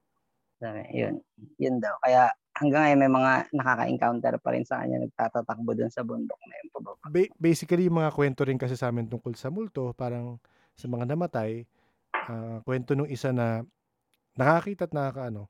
Sabi, 0.61 0.85
yun. 0.93 1.17
Yun 1.57 1.81
daw. 1.81 1.97
Kaya 2.05 2.29
hanggang 2.53 2.85
ngayon 2.85 2.99
may 3.01 3.11
mga 3.11 3.31
nakaka-encounter 3.49 4.37
pa 4.37 4.49
rin 4.53 4.61
sa 4.61 4.85
kanya 4.85 5.01
nagtatatakbo 5.01 5.73
dun 5.73 5.89
sa 5.89 6.05
bundok 6.05 6.37
na 6.45 6.53
yun 6.61 6.67
pababa. 6.69 7.01
Ba- 7.09 7.33
basically, 7.41 7.89
yung 7.89 7.97
mga 7.97 8.13
kwento 8.13 8.45
rin 8.45 8.61
kasi 8.61 8.77
sa 8.77 8.93
amin 8.93 9.09
tungkol 9.09 9.33
sa 9.33 9.49
multo, 9.49 9.89
parang 9.97 10.37
sa 10.77 10.85
mga 10.85 11.09
namatay, 11.09 11.65
ah, 12.29 12.61
kwento 12.61 12.93
nung 12.93 13.09
isa 13.09 13.33
na 13.33 13.65
nakakita 14.37 14.85
at 14.85 14.93
nakakaano, 14.93 15.49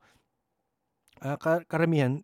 ah, 1.19 1.35
ka- 1.35 1.67
karamihan, 1.67 2.23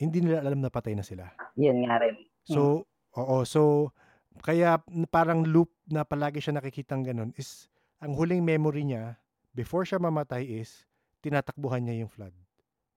hindi 0.00 0.18
nila 0.24 0.40
alam 0.40 0.64
na 0.64 0.72
patay 0.72 0.96
na 0.96 1.04
sila. 1.04 1.28
Yun 1.60 1.84
nga 1.84 2.00
rin. 2.00 2.16
So, 2.48 2.88
oo, 3.18 3.44
so 3.44 3.92
kaya 4.38 4.78
parang 5.06 5.42
loop 5.42 5.68
na 5.84 6.02
palagi 6.02 6.38
siya 6.38 6.54
nakikitang 6.54 7.02
ganun 7.02 7.30
is 7.34 7.66
ang 7.98 8.12
huling 8.12 8.40
memory 8.40 8.82
niya 8.82 9.18
before 9.50 9.82
siya 9.82 9.98
mamatay 9.98 10.44
is 10.44 10.86
tinatakbuhan 11.18 11.82
niya 11.82 12.00
yung 12.00 12.08
flood. 12.08 12.34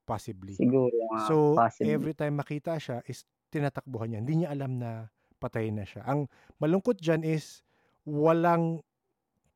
Possibly. 0.04 0.54
Siguro 0.54 0.92
nga, 0.92 1.26
So, 1.26 1.56
possibly. 1.56 1.90
every 1.90 2.14
time 2.14 2.36
makita 2.36 2.76
siya 2.76 3.02
is 3.06 3.24
tinatakbuhan 3.50 4.10
niya. 4.10 4.20
Hindi 4.20 4.36
niya 4.38 4.50
alam 4.52 4.78
na 4.78 5.10
patay 5.38 5.70
na 5.70 5.82
siya. 5.82 6.06
Ang 6.06 6.30
malungkot 6.58 6.98
dyan 6.98 7.24
is 7.24 7.66
walang 8.04 8.82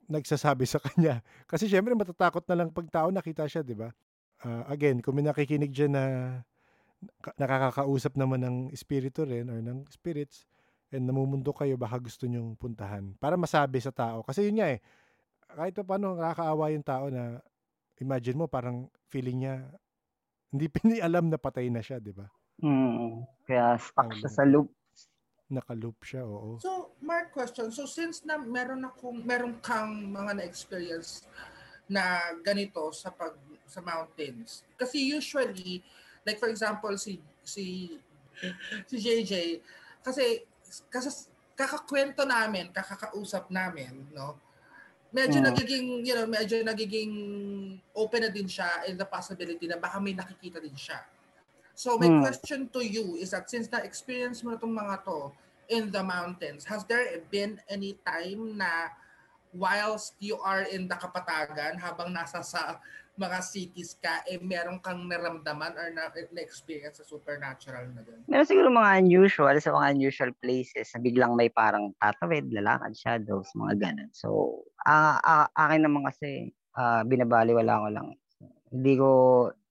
nagsasabi 0.05 0.63
sa 0.63 0.81
kanya. 0.85 1.21
Kasi 1.43 1.65
syempre 1.65 1.93
matatakot 1.93 2.45
na 2.45 2.57
lang 2.57 2.69
pag 2.69 2.89
tao 2.89 3.09
nakita 3.09 3.45
siya, 3.45 3.61
di 3.61 3.73
ba? 3.73 3.93
Ah, 4.39 4.65
again, 4.67 4.99
kung 4.99 5.13
may 5.13 5.23
nakikinig 5.23 5.69
dyan 5.69 5.93
na 5.93 6.03
ka- 7.19 7.35
nakakakausap 7.35 8.13
naman 8.15 8.41
ng 8.41 8.55
espiritu 8.69 9.23
rin 9.23 9.45
or 9.45 9.57
ng 9.57 9.85
spirits 9.87 10.45
and 10.93 11.05
namumundo 11.05 11.53
kayo, 11.55 11.77
baka 11.77 11.97
gusto 11.97 12.29
nyong 12.29 12.57
puntahan 12.57 13.17
para 13.17 13.37
masabi 13.39 13.81
sa 13.81 13.93
tao. 13.93 14.21
Kasi 14.21 14.45
yun 14.49 14.61
nga 14.61 14.69
eh, 14.73 14.79
kahit 15.49 15.73
pa 15.77 15.83
paano 15.85 16.17
nakakaawa 16.17 16.73
yung 16.73 16.85
tao 16.85 17.05
na 17.09 17.41
imagine 18.01 18.37
mo 18.37 18.45
parang 18.45 18.91
feeling 19.07 19.45
niya 19.45 19.65
hindi 20.55 20.71
hindi 20.87 20.97
alam 21.03 21.27
na 21.27 21.35
patay 21.35 21.67
na 21.67 21.83
siya, 21.83 21.99
di 21.99 22.15
ba? 22.15 22.31
Mm, 22.63 23.27
kaya 23.43 23.75
stuck 23.75 24.15
siya 24.15 24.31
sa 24.31 24.47
loop. 24.47 24.71
Nakaloop 25.45 26.01
siya, 26.01 26.25
oo. 26.25 26.57
So, 26.57 26.97
Mark, 27.05 27.29
question. 27.29 27.69
So, 27.69 27.85
since 27.85 28.25
na 28.25 28.41
meron 28.41 28.81
akong, 28.81 29.21
meron 29.21 29.61
kang 29.61 30.09
mga 30.09 30.41
na-experience 30.41 31.21
na 31.85 32.33
ganito 32.41 32.89
sa 32.95 33.13
pag 33.13 33.37
sa 33.69 33.77
mountains. 33.83 34.65
Kasi 34.73 35.05
usually, 35.05 35.85
like 36.25 36.41
for 36.41 36.49
example, 36.49 36.95
si 36.97 37.21
si 37.45 37.93
si 38.89 38.95
JJ, 38.97 39.61
kasi 40.01 40.41
kasi 40.91 41.31
kakakwento 41.55 42.27
namin, 42.27 42.71
kakakausap 42.75 43.47
namin, 43.47 44.07
no? 44.11 44.35
Medyo 45.15 45.39
Mm. 45.39 45.47
nagiging, 45.47 45.87
you 46.03 46.11
know, 46.11 46.27
medyo 46.27 46.59
nagiging 46.59 47.13
open 47.95 48.27
na 48.27 48.31
din 48.31 48.49
siya 48.49 48.83
in 48.91 48.99
the 48.99 49.07
possibility 49.07 49.63
na 49.63 49.79
baka 49.79 49.95
may 50.03 50.11
nakikita 50.11 50.59
din 50.59 50.75
siya. 50.75 50.99
So 51.75 51.95
my 51.95 52.11
Hmm. 52.11 52.19
question 52.19 52.67
to 52.71 52.83
you 52.83 53.15
is 53.15 53.31
that 53.31 53.47
since 53.47 53.71
na-experience 53.71 54.43
mo 54.43 54.51
na 54.51 54.59
itong 54.59 54.75
mga 54.75 54.95
to 55.07 55.31
in 55.71 55.91
the 55.91 56.03
mountains, 56.03 56.67
has 56.67 56.83
there 56.87 57.07
been 57.31 57.59
any 57.71 57.95
time 58.03 58.59
na 58.59 58.91
whilst 59.55 60.19
you 60.19 60.35
are 60.43 60.67
in 60.67 60.87
the 60.87 60.97
kapatagan 60.99 61.79
habang 61.79 62.11
nasa 62.11 62.43
sa 62.43 62.79
mga 63.15 63.39
cities 63.39 63.95
ka, 63.95 64.23
eh 64.27 64.35
meron 64.43 64.83
kang 64.83 65.07
naramdaman 65.07 65.71
or 65.79 65.87
na, 65.95 66.11
na-experience 66.11 66.99
sa 66.99 67.07
supernatural 67.07 67.87
na 67.95 68.03
din? 68.03 68.19
Meron 68.27 68.47
siguro 68.47 68.67
mga 68.67 69.03
unusual 69.07 69.55
sa 69.63 69.71
mga 69.71 69.95
unusual 69.95 70.31
places 70.39 70.91
na 70.91 70.99
biglang 70.99 71.31
may 71.33 71.47
parang 71.47 71.95
tatawid, 71.99 72.51
lalakad, 72.51 72.91
shadows, 72.91 73.47
mga 73.55 73.73
ganun. 73.79 74.11
So, 74.11 74.61
ah 74.83 75.19
ah, 75.23 75.47
akin 75.55 75.87
naman 75.87 76.03
kasi, 76.03 76.51
ah, 76.75 77.07
binabaliwala 77.07 77.83
ko 77.83 77.87
lang. 77.91 78.07
Hindi 78.75 78.93
ko 78.99 79.09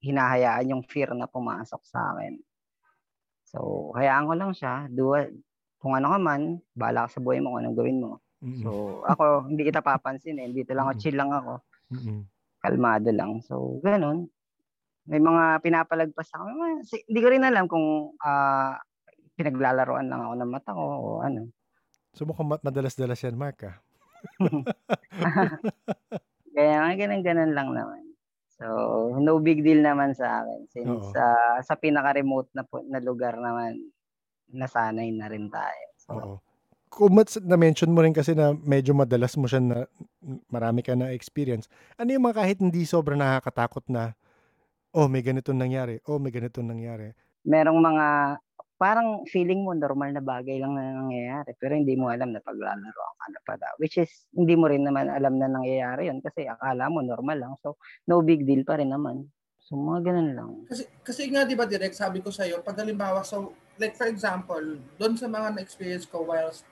hinahayaan 0.01 0.73
yung 0.73 0.83
fear 0.89 1.13
na 1.13 1.29
pumasok 1.29 1.81
sa 1.85 2.17
akin. 2.17 2.41
So, 3.45 3.93
hayaan 3.93 4.25
ko 4.25 4.33
lang 4.33 4.51
siya. 4.57 4.89
Do. 4.89 5.13
Kung 5.77 5.93
ano 5.93 6.09
ka 6.09 6.17
man, 6.17 6.57
bahala 6.73 7.05
ka 7.05 7.17
sa 7.17 7.21
buhay 7.21 7.37
mo 7.37 7.53
kung 7.53 7.61
anong 7.61 7.77
gawin 7.77 8.01
mo. 8.01 8.11
Mm-mm. 8.41 8.61
So, 8.65 8.69
ako, 9.05 9.53
hindi 9.53 9.69
kita 9.69 9.85
papansin 9.85 10.41
eh. 10.41 10.49
Dito 10.49 10.73
lang 10.73 10.89
ako, 10.89 10.93
Mm. 10.97 11.01
chill 11.01 11.17
lang 11.17 11.29
ako. 11.29 11.53
Mm-mm. 11.93 12.19
Kalmado 12.65 13.09
lang. 13.13 13.39
So, 13.45 13.79
ganun. 13.85 14.27
May 15.05 15.21
mga 15.21 15.61
pinapalagpas 15.61 16.33
ako. 16.33 16.43
Hindi 16.81 17.19
ko 17.21 17.27
rin 17.29 17.45
alam 17.45 17.69
kung 17.69 18.17
ah, 18.25 18.81
pinaglalaroan 19.37 20.09
lang 20.09 20.21
ako 20.25 20.33
ng 20.33 20.51
mata 20.51 20.71
ko 20.73 20.83
o 20.83 21.07
ano. 21.21 21.51
So 22.15 22.23
mukhang 22.25 22.47
ma- 22.47 22.63
madalas-dalas 22.63 23.19
yan, 23.21 23.35
Mark, 23.35 23.59
ah. 23.67 23.77
Kaya 26.55 26.75
nga, 26.81 26.91
ganun-ganun 26.95 27.51
lang 27.53 27.69
naman. 27.75 28.03
So, 28.55 28.65
no 29.19 29.43
big 29.43 29.67
deal 29.67 29.83
naman 29.83 30.15
sa 30.15 30.41
akin. 30.41 30.59
Since 30.71 31.11
Oo. 31.11 31.19
ah, 31.19 31.59
sa 31.59 31.75
pinaka-remote 31.75 32.55
na, 32.55 32.63
pu- 32.63 32.87
na 32.87 33.03
lugar 33.03 33.35
naman, 33.35 33.91
nasanay 34.49 35.11
na 35.11 35.27
rin 35.27 35.51
tayo. 35.51 35.85
So, 35.99 36.11
Oo. 36.15 36.35
Kung 36.95 37.11
mat- 37.11 37.43
na-mention 37.43 37.91
mo 37.91 37.99
rin 37.99 38.15
kasi 38.15 38.31
na 38.31 38.55
medyo 38.55 38.95
madalas 38.95 39.35
mo 39.35 39.51
siya 39.51 39.59
na 39.59 39.83
marami 40.47 40.79
ka 40.79 40.95
na 40.95 41.11
experience. 41.11 41.67
Ano 41.99 42.15
yung 42.15 42.23
mga 42.23 42.39
kahit 42.39 42.57
hindi 42.63 42.87
sobrang 42.87 43.19
nakakatakot 43.19 43.83
na 43.91 44.15
oh, 44.95 45.11
may 45.11 45.19
ganitong 45.19 45.59
nangyari. 45.59 45.99
Oh, 46.07 46.23
may 46.23 46.31
ganitong 46.31 46.71
nangyari. 46.71 47.11
merong 47.45 47.77
mga 47.77 48.05
parang 48.75 49.21
feeling 49.29 49.61
mo 49.63 49.71
normal 49.77 50.11
na 50.11 50.19
bagay 50.19 50.57
lang 50.59 50.73
na 50.75 50.97
nangyayari 50.97 51.53
pero 51.61 51.77
hindi 51.77 51.93
mo 51.95 52.09
alam 52.11 52.33
na 52.33 52.41
paglalaroan 52.43 53.15
ka 53.21 53.27
na 53.31 53.41
pala 53.47 53.67
which 53.79 53.95
is 53.95 54.09
hindi 54.35 54.57
mo 54.57 54.67
rin 54.67 54.83
naman 54.83 55.07
alam 55.07 55.37
na 55.39 55.47
nangyayari 55.47 56.09
yun 56.11 56.19
kasi 56.19 56.43
akala 56.49 56.91
mo 56.91 56.99
normal 56.99 57.37
lang 57.39 57.53
so 57.63 57.77
no 58.09 58.19
big 58.19 58.43
deal 58.43 58.65
pa 58.67 58.75
rin 58.75 58.91
naman 58.91 59.29
so 59.63 59.79
mga 59.79 60.11
ganun 60.11 60.29
lang 60.35 60.51
Kasi, 60.67 60.83
kasi 61.05 61.21
nga, 61.31 61.47
di 61.47 61.55
ba, 61.55 61.63
direct, 61.65 61.95
sabi 61.95 62.19
ko 62.19 62.29
sa'yo, 62.29 62.61
pag 62.61 62.77
halimbawa, 62.77 63.25
so, 63.25 63.49
like 63.81 63.97
for 63.97 64.05
example, 64.05 64.61
doon 64.97 65.17
sa 65.17 65.25
mga 65.25 65.57
na-experience 65.57 66.05
ko 66.05 66.21
whilst 66.21 66.65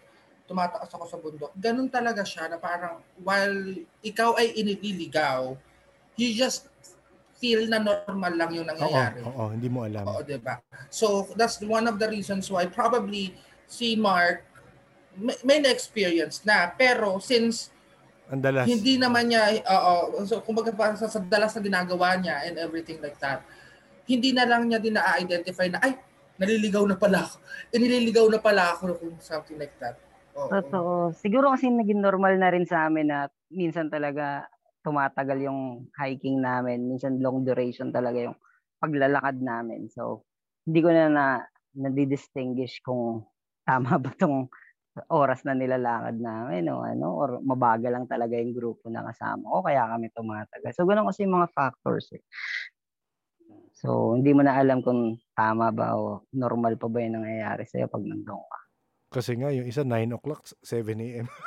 tumataas 0.43 0.91
ako 0.91 1.05
sa 1.07 1.17
bundok, 1.19 1.51
ganun 1.55 1.87
talaga 1.87 2.21
siya 2.27 2.51
na 2.51 2.59
parang 2.59 2.99
while 3.23 3.79
ikaw 4.03 4.35
ay 4.35 4.51
inililigaw, 4.59 5.55
you 6.19 6.29
just 6.35 6.67
feel 7.39 7.63
na 7.67 7.79
normal 7.79 8.33
lang 8.35 8.51
yung 8.55 8.67
Oo, 8.67 8.71
nangyayari. 8.71 9.19
oo, 9.23 9.43
hindi 9.51 9.67
mo 9.67 9.83
alam. 9.83 10.03
Oo, 10.07 10.23
di 10.23 10.39
ba? 10.39 10.59
So, 10.87 11.27
that's 11.35 11.59
one 11.63 11.87
of 11.87 11.99
the 11.99 12.07
reasons 12.07 12.47
why 12.47 12.67
probably 12.67 13.35
si 13.67 13.95
Mark 13.99 14.43
may, 15.17 15.37
may 15.45 15.59
na-experience 15.61 16.41
na. 16.47 16.71
Pero 16.73 17.19
since 17.21 17.69
Ang 18.31 18.41
dalas. 18.41 18.65
hindi 18.65 18.95
naman 18.97 19.29
niya, 19.29 19.61
oo, 19.61 20.23
so 20.25 20.39
kumbaga 20.41 20.71
pa 20.73 20.95
sa, 20.95 21.11
sa 21.11 21.19
dalas 21.19 21.53
na 21.53 21.61
ginagawa 21.61 22.15
niya 22.17 22.47
and 22.47 22.55
everything 22.57 22.97
like 23.03 23.19
that, 23.19 23.43
hindi 24.07 24.31
na 24.31 24.47
lang 24.47 24.65
niya 24.67 24.79
din 24.79 24.95
na-identify 24.95 25.67
na, 25.69 25.79
ay, 25.83 25.99
naliligaw 26.39 26.81
na 26.87 26.97
pala 26.97 27.27
ako. 27.29 27.37
Eh, 27.69 27.77
nililigaw 27.77 28.25
na 28.31 28.39
pala 28.41 28.73
ako 28.73 28.97
kung 28.97 29.15
something 29.21 29.59
like 29.59 29.75
that. 29.77 29.99
Oo. 30.33 30.49
totoo 30.49 31.13
siguro 31.13 31.53
kasi 31.53 31.69
naging 31.69 32.01
normal 32.01 32.37
na 32.41 32.49
rin 32.53 32.65
sa 32.65 32.89
amin 32.89 33.09
na 33.09 33.29
minsan 33.53 33.89
talaga 33.89 34.45
tumatagal 34.83 35.39
yung 35.45 35.87
hiking 35.95 36.41
namin 36.41 36.89
minsan 36.89 37.21
long 37.21 37.45
duration 37.45 37.93
talaga 37.93 38.29
yung 38.29 38.37
paglalakad 38.81 39.39
namin 39.39 39.87
so 39.87 40.25
hindi 40.67 40.79
ko 40.83 40.89
na 40.91 41.05
na 41.11 41.25
nadidistinguish 41.77 42.81
kung 42.85 43.25
tama 43.65 43.97
ba 44.01 44.11
tong 44.17 44.49
oras 45.09 45.41
na 45.41 45.57
nilalakad 45.57 46.21
namin 46.21 46.69
o 46.69 46.85
ano 46.85 47.07
or 47.17 47.29
mabagal 47.41 47.89
lang 47.89 48.05
talaga 48.05 48.37
yung 48.37 48.53
grupo 48.53 48.93
na 48.93 49.01
kasama 49.09 49.41
ko 49.49 49.65
kaya 49.65 49.89
kami 49.89 50.13
tumatagal. 50.13 50.69
So 50.77 50.85
ganun 50.85 51.09
kasi 51.09 51.25
yung 51.25 51.41
mga 51.41 51.49
factors 51.49 52.13
eh. 52.13 52.21
So 53.73 54.13
hindi 54.13 54.31
mo 54.37 54.45
na 54.45 54.53
alam 54.53 54.85
kung 54.85 55.17
tama 55.33 55.73
ba 55.73 55.97
o 55.97 56.23
normal 56.29 56.77
pa 56.77 56.87
ba 56.87 57.01
yung 57.01 57.17
nangyayari 57.21 57.65
sa'yo 57.65 57.89
pag 57.89 58.05
nandun 58.05 58.37
ka. 58.45 58.59
Kasi 59.13 59.37
nga, 59.37 59.53
yung 59.53 59.63
isa 59.63 59.85
9 59.85 59.93
o'clock, 60.11 60.41
7 60.59 60.81
a.m. 60.97 61.27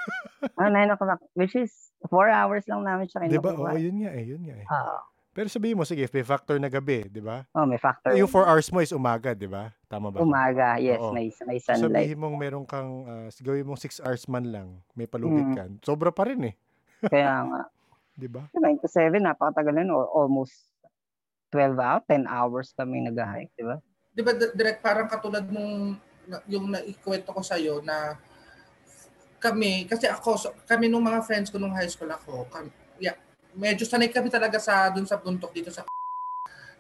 Ah, 0.55 0.71
9 0.71 0.95
o'clock, 0.95 1.19
which 1.35 1.59
is 1.59 1.91
4 2.07 2.31
hours 2.31 2.63
lang 2.65 2.87
namin 2.87 3.11
siya 3.11 3.27
Di 3.27 3.35
ba? 3.35 3.51
kinukuha. 3.51 3.75
Oo, 3.75 3.77
yun 3.77 3.97
nga 3.99 4.11
eh, 4.15 4.25
yun 4.25 4.43
nga 4.47 4.55
eh. 4.55 4.65
Oo. 4.65 4.97
Pero 5.35 5.51
sabihin 5.51 5.75
mo, 5.75 5.83
sige, 5.83 6.07
may 6.07 6.23
factor 6.23 6.57
na 6.57 6.71
gabi, 6.71 7.05
di 7.05 7.19
ba? 7.19 7.43
oh, 7.51 7.67
may 7.67 7.77
factor. 7.77 8.15
Yung 8.15 8.31
4 8.31 8.47
hours 8.47 8.71
mo 8.71 8.79
is 8.79 8.95
umaga, 8.95 9.35
di 9.35 9.45
ba? 9.45 9.75
Tama 9.85 10.09
ba? 10.09 10.23
Umaga, 10.23 10.79
yes, 10.79 10.97
Oo. 10.97 11.11
may 11.11 11.29
may 11.45 11.59
So, 11.59 11.75
sunlight. 11.75 12.07
sabihin 12.07 12.17
mong 12.17 12.37
meron 12.39 12.65
kang, 12.65 13.05
uh, 13.05 13.29
gawin 13.43 13.67
mong 13.67 13.77
6 13.77 13.99
hours 14.01 14.25
man 14.25 14.47
lang, 14.47 14.69
may 14.95 15.05
palugit 15.05 15.45
Mm. 15.45 15.53
ka. 15.53 15.65
Sobra 15.83 16.09
pa 16.09 16.25
rin 16.25 16.41
eh. 16.47 16.55
Kaya 17.03 17.43
nga, 17.43 17.61
Di 18.17 18.29
ba? 18.31 18.47
9 18.49 18.81
to 18.81 18.89
7, 18.89 19.19
napakatagal 19.19 19.75
na, 19.75 19.93
or 19.93 20.07
almost 20.09 20.55
12 21.51 21.75
hours, 21.77 22.07
10 22.07 22.25
hours 22.25 22.67
kami 22.73 23.03
nag-hike, 23.03 23.51
di 23.53 23.65
ba? 23.67 23.77
Di 24.09 24.23
ba, 24.23 24.33
di- 24.33 24.55
direct 24.55 24.81
parang 24.81 25.05
katulad 25.05 25.45
mong 25.45 25.73
na- 25.93 26.01
yung 26.51 26.71
naikwento 26.71 27.31
ko 27.31 27.41
sa'yo 27.43 27.81
na 27.83 28.19
kami, 29.39 29.87
kasi 29.87 30.11
ako, 30.11 30.31
so- 30.37 30.57
kami 30.67 30.91
nung 30.91 31.05
mga 31.05 31.23
friends 31.23 31.49
ko 31.53 31.61
nung 31.61 31.75
high 31.75 31.89
school 31.89 32.11
ako, 32.11 32.49
kami, 32.51 32.73
yeah, 32.99 33.15
medyo 33.57 33.89
sanay 33.89 34.13
kami 34.13 34.29
talaga 34.29 34.61
sa 34.61 34.93
dun 34.93 35.09
sa 35.09 35.17
buntok 35.17 35.53
dito 35.55 35.73
sa 35.73 35.87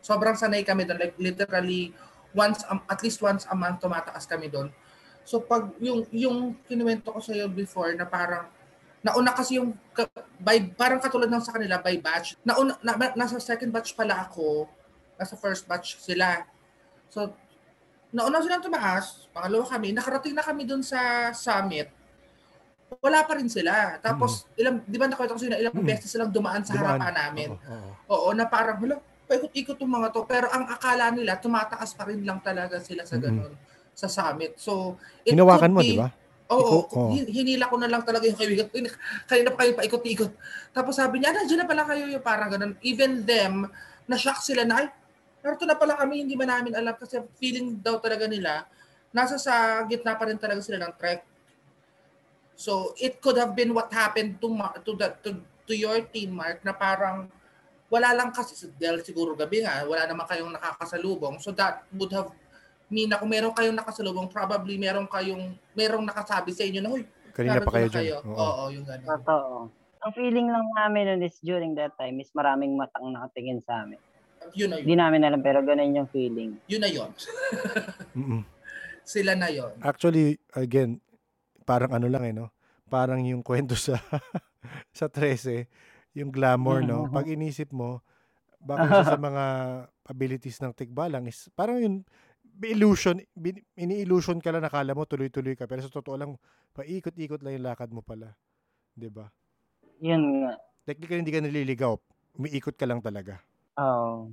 sobrang 0.04 0.36
sanay 0.36 0.62
kami 0.62 0.84
doon 0.84 1.00
like 1.00 1.16
literally 1.16 1.90
once 2.36 2.62
um, 2.68 2.84
at 2.86 3.00
least 3.00 3.18
once 3.24 3.48
a 3.48 3.56
month 3.56 3.80
tumataas 3.80 4.28
kami 4.28 4.46
doon 4.46 4.68
so 5.26 5.42
pag 5.42 5.72
yung 5.82 6.04
yung 6.12 6.54
kinuwento 6.68 7.10
ko 7.10 7.18
sa 7.18 7.34
iyo 7.34 7.50
before 7.50 7.96
na 7.96 8.06
parang 8.06 8.46
nauna 9.06 9.30
kasi 9.30 9.62
yung 9.62 9.74
by 10.42 10.66
parang 10.74 10.98
katulad 10.98 11.30
ng 11.30 11.38
sa 11.38 11.54
kanila 11.54 11.78
by 11.78 11.94
batch. 12.02 12.34
Nauna 12.42 12.74
na, 12.82 12.98
na- 12.98 13.14
nasa 13.14 13.38
second 13.38 13.70
batch 13.70 13.94
pala 13.94 14.26
ako 14.26 14.66
nasa 15.14 15.38
first 15.38 15.70
batch 15.70 15.94
sila. 16.02 16.42
So 17.06 17.30
nauna 18.10 18.38
silang 18.40 18.62
tumaas 18.62 19.26
pangalawa 19.30 19.66
kami 19.66 19.90
nakarating 19.90 20.34
na 20.34 20.44
kami 20.44 20.62
doon 20.62 20.82
sa 20.82 21.30
summit 21.32 21.90
wala 23.02 23.26
pa 23.26 23.34
rin 23.34 23.50
sila. 23.50 23.98
Tapos, 23.98 24.46
ilang, 24.54 24.78
di 24.86 24.94
ba 24.94 25.10
nakwento 25.10 25.34
ko 25.34 25.42
sila, 25.42 25.58
ilang 25.58 25.74
Mm. 25.74 25.84
beses 25.84 26.06
silang 26.06 26.30
dumaan 26.30 26.62
sa 26.62 26.78
Dumaan. 26.78 27.02
harapan 27.02 27.14
namin. 27.18 27.48
Oo, 27.50 27.58
oo. 27.66 27.90
Oo, 28.14 28.28
na 28.30 28.46
parang, 28.46 28.78
hala, 28.78 29.02
paikot-ikot 29.26 29.74
yung 29.82 29.90
mga 29.90 30.14
to. 30.14 30.22
Pero 30.22 30.46
ang 30.54 30.70
akala 30.70 31.10
nila, 31.10 31.34
tumataas 31.34 31.98
pa 31.98 32.06
rin 32.06 32.22
lang 32.22 32.38
talaga 32.38 32.78
sila 32.78 33.02
sa 33.02 33.18
ganun, 33.18 33.52
sa 33.90 34.06
summit. 34.06 34.54
So, 34.56 34.94
it 35.26 35.34
Hinawakan 35.34 35.74
mo, 35.74 35.82
di 35.82 35.98
ba? 35.98 36.14
Oo, 36.46 36.86
oh. 36.86 37.10
hin- 37.10 37.26
hinila 37.26 37.66
ko 37.66 37.74
na 37.74 37.90
lang 37.90 38.06
talaga 38.06 38.22
yung 38.22 38.38
kaibigan. 38.38 38.70
Kanina 39.30 39.50
pa 39.50 39.66
kayo 39.66 39.74
paikot-ikot. 39.74 40.32
Tapos 40.70 40.94
sabi 40.94 41.18
niya, 41.18 41.34
nandiyan 41.34 41.66
na 41.66 41.66
pala 41.66 41.82
kayo 41.90 42.06
yung 42.06 42.22
parang 42.22 42.54
ganun. 42.54 42.72
Even 42.86 43.26
them, 43.26 43.66
na-shock 44.06 44.38
sila 44.38 44.62
na, 44.62 44.86
ay, 44.86 44.88
narito 45.46 45.62
na 45.62 45.78
pala 45.78 45.94
kami, 45.94 46.26
hindi 46.26 46.34
man 46.34 46.50
namin 46.50 46.74
alam 46.74 46.98
kasi 46.98 47.22
feeling 47.38 47.78
daw 47.78 48.02
talaga 48.02 48.26
nila, 48.26 48.66
nasa 49.14 49.38
sa 49.38 49.86
gitna 49.86 50.18
pa 50.18 50.26
rin 50.26 50.36
talaga 50.36 50.58
sila 50.58 50.82
ng 50.82 50.92
trek. 50.98 51.22
So, 52.58 52.98
it 52.98 53.22
could 53.22 53.38
have 53.38 53.54
been 53.54 53.70
what 53.70 53.94
happened 53.94 54.42
to 54.42 54.48
Ma- 54.50 54.74
to 54.82 54.98
the 54.98 55.14
to, 55.22 55.38
to 55.70 55.74
your 55.78 56.02
team, 56.10 56.34
Mark, 56.34 56.66
na 56.66 56.74
parang 56.74 57.30
wala 57.86 58.10
lang 58.10 58.34
kasi, 58.34 58.66
dahil 58.74 58.98
siguro 59.06 59.38
gabi 59.38 59.62
nga, 59.62 59.86
wala 59.86 60.10
naman 60.10 60.26
kayong 60.26 60.50
nakakasalubong. 60.50 61.38
So, 61.38 61.54
that 61.54 61.86
would 61.94 62.10
have 62.10 62.34
mean 62.90 63.10
na 63.10 63.18
kung 63.18 63.30
meron 63.30 63.54
kayong 63.54 63.78
nakasalubong, 63.78 64.30
probably 64.30 64.78
meron 64.78 65.06
kayong, 65.10 65.54
merong 65.74 66.06
nakasabi 66.06 66.54
sa 66.54 66.66
inyo 66.66 66.80
na, 66.82 66.90
huy, 66.90 67.02
Kanina 67.36 67.60
pa 67.60 67.68
kayo 67.68 67.88
na 67.92 68.00
dyan. 68.00 68.24
Oo, 68.24 68.32
Oo. 68.32 68.64
yung 68.72 68.86
gano'n. 68.88 69.08
Totoo. 69.20 69.68
Ang 70.06 70.12
feeling 70.14 70.48
lang 70.48 70.66
namin 70.72 71.04
nun 71.18 71.22
is 71.26 71.36
during 71.42 71.74
that 71.74 71.92
time 71.98 72.16
is 72.22 72.30
maraming 72.32 72.78
matang 72.78 73.10
nakatingin 73.10 73.60
sa 73.60 73.84
amin. 73.84 74.00
Yun 74.54 74.68
na 74.70 74.76
yun. 74.78 74.84
Hindi 74.86 74.96
namin 74.98 75.20
alam 75.26 75.40
pero 75.42 75.58
ganun 75.64 75.96
yung 75.96 76.10
feeling. 76.10 76.60
Yun 76.68 76.82
na 76.82 76.90
yun. 76.90 77.10
Mm-mm. 78.18 78.42
Sila 79.06 79.38
na 79.38 79.48
yun. 79.50 79.70
Actually, 79.82 80.38
again, 80.54 80.98
parang 81.62 81.94
ano 81.94 82.06
lang 82.10 82.26
eh, 82.26 82.34
no? 82.34 82.50
Parang 82.86 83.22
yung 83.22 83.42
kwento 83.42 83.74
sa 83.74 83.98
sa 84.98 85.06
13, 85.10 85.66
yung 86.14 86.30
glamour, 86.30 86.82
no? 86.82 87.06
Pag 87.10 87.30
inisip 87.30 87.70
mo, 87.70 88.02
baka 88.62 89.06
sa 89.06 89.18
mga 89.28 89.44
abilities 90.06 90.58
ng 90.62 90.74
tigbalang 90.74 91.26
is 91.30 91.50
parang 91.54 91.78
yun, 91.82 91.94
illusion, 92.62 93.22
bin- 93.34 93.62
ini-illusion 93.78 94.42
ka 94.42 94.50
lang, 94.50 94.64
nakala 94.64 94.94
mo 94.94 95.04
tuloy-tuloy 95.06 95.54
ka, 95.54 95.68
pero 95.70 95.82
sa 95.82 95.92
totoo 95.92 96.16
lang, 96.18 96.34
paikot-ikot 96.74 97.42
lang 97.42 97.58
yung 97.58 97.66
lakad 97.66 97.90
mo 97.94 98.00
pala. 98.02 98.34
'Di 98.96 99.10
ba? 99.12 99.28
Yun 100.00 100.44
nga. 100.44 100.54
Technically, 100.86 101.20
hindi 101.20 101.34
ka 101.34 101.42
naliligaw. 101.42 101.94
Umiikot 102.38 102.76
ka 102.78 102.86
lang 102.86 103.02
talaga. 103.02 103.42
Oo. 103.76 104.32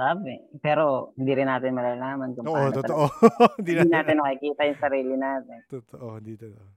Sabi. 0.00 0.40
Pero 0.64 1.12
hindi 1.20 1.32
rin 1.36 1.48
natin 1.48 1.76
malalaman 1.76 2.32
kung 2.32 2.48
Oo, 2.48 2.56
paano 2.56 2.76
totoo. 2.80 3.04
hindi 3.60 3.72
natin 3.76 3.92
natin 3.92 4.16
nakikita 4.16 4.62
yung 4.64 4.80
sarili 4.80 5.14
natin. 5.14 5.58
Totoo, 5.68 6.16
hindi 6.16 6.34
totoo. 6.40 6.68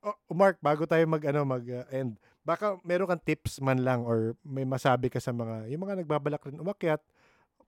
Oh, 0.00 0.16
Mark, 0.32 0.56
bago 0.64 0.88
tayo 0.88 1.04
mag 1.04 1.20
ano 1.28 1.44
mag 1.44 1.60
uh, 1.60 1.84
end, 1.92 2.16
baka 2.40 2.80
meron 2.82 3.04
kang 3.04 3.20
tips 3.20 3.60
man 3.60 3.84
lang 3.84 4.00
or 4.02 4.32
may 4.40 4.64
masabi 4.64 5.12
ka 5.12 5.20
sa 5.20 5.28
mga 5.28 5.68
yung 5.68 5.84
mga 5.84 6.00
nagbabalak 6.02 6.40
rin 6.48 6.56
umakyat. 6.56 7.04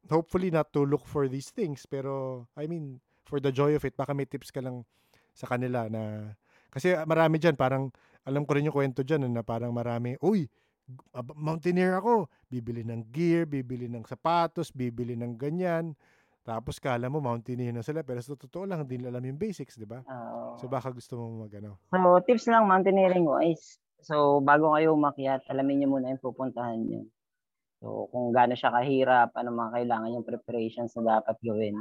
Hopefully 0.08 0.50
not 0.50 0.72
to 0.74 0.82
look 0.82 1.04
for 1.06 1.28
these 1.28 1.52
things, 1.52 1.84
pero 1.86 2.42
I 2.56 2.66
mean, 2.66 2.98
for 3.22 3.38
the 3.38 3.52
joy 3.52 3.76
of 3.76 3.84
it, 3.84 3.94
baka 3.94 4.16
may 4.16 4.26
tips 4.26 4.50
ka 4.50 4.64
lang 4.64 4.82
sa 5.36 5.46
kanila 5.46 5.86
na 5.92 6.34
kasi 6.72 6.96
marami 7.04 7.36
diyan 7.36 7.54
parang 7.54 7.92
alam 8.24 8.48
ko 8.48 8.56
rin 8.56 8.66
yung 8.66 8.74
kwento 8.74 9.04
diyan 9.04 9.28
na 9.28 9.44
parang 9.44 9.70
marami, 9.70 10.16
uy, 10.24 10.48
mountaineer 11.34 11.98
ako, 11.98 12.28
bibili 12.48 12.82
ng 12.86 13.08
gear, 13.12 13.44
bibili 13.44 13.86
ng 13.88 14.04
sapatos, 14.06 14.72
bibili 14.72 15.18
ng 15.18 15.36
ganyan. 15.36 15.96
Tapos 16.42 16.82
kala 16.82 17.06
mo 17.06 17.22
mountaineer 17.22 17.70
na 17.70 17.86
sila 17.86 18.02
pero 18.02 18.18
sa 18.18 18.34
totoo 18.34 18.66
lang 18.66 18.82
hindi 18.82 18.98
nila 18.98 19.14
alam 19.14 19.22
yung 19.30 19.38
basics, 19.38 19.78
di 19.78 19.86
ba? 19.86 20.02
Oo. 20.02 20.58
So 20.58 20.66
baka 20.66 20.90
gusto 20.90 21.14
mo 21.14 21.46
magano. 21.46 21.78
So, 21.94 22.18
tips 22.26 22.50
lang 22.50 22.66
mountaineering 22.66 23.22
wise. 23.22 23.78
So, 24.02 24.42
bago 24.42 24.74
kayo 24.74 24.98
umakyat, 24.98 25.46
alamin 25.46 25.86
niyo 25.86 25.88
muna 25.94 26.10
yung 26.10 26.18
pupuntahan 26.18 26.82
niyo. 26.82 27.06
So, 27.78 28.10
kung 28.10 28.34
gaano 28.34 28.58
siya 28.58 28.74
kahirap, 28.74 29.30
ano 29.38 29.54
mga 29.54 29.70
kailangan 29.78 30.14
yung 30.18 30.26
preparations 30.26 30.94
na 30.98 31.22
dapat 31.22 31.38
gawin. 31.42 31.78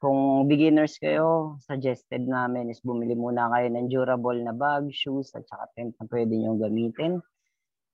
Kung 0.00 0.48
beginners 0.48 0.96
kayo, 0.98 1.60
suggested 1.62 2.24
namin 2.24 2.72
is 2.72 2.82
bumili 2.82 3.14
muna 3.14 3.52
kayo 3.52 3.68
ng 3.70 3.86
durable 3.86 4.34
na 4.40 4.50
bag, 4.56 4.88
shoes, 4.90 5.30
at 5.36 5.46
saka 5.46 5.68
tent 5.76 5.92
na 6.00 6.08
pwede 6.08 6.32
nyo 6.34 6.56
gamitin. 6.56 7.20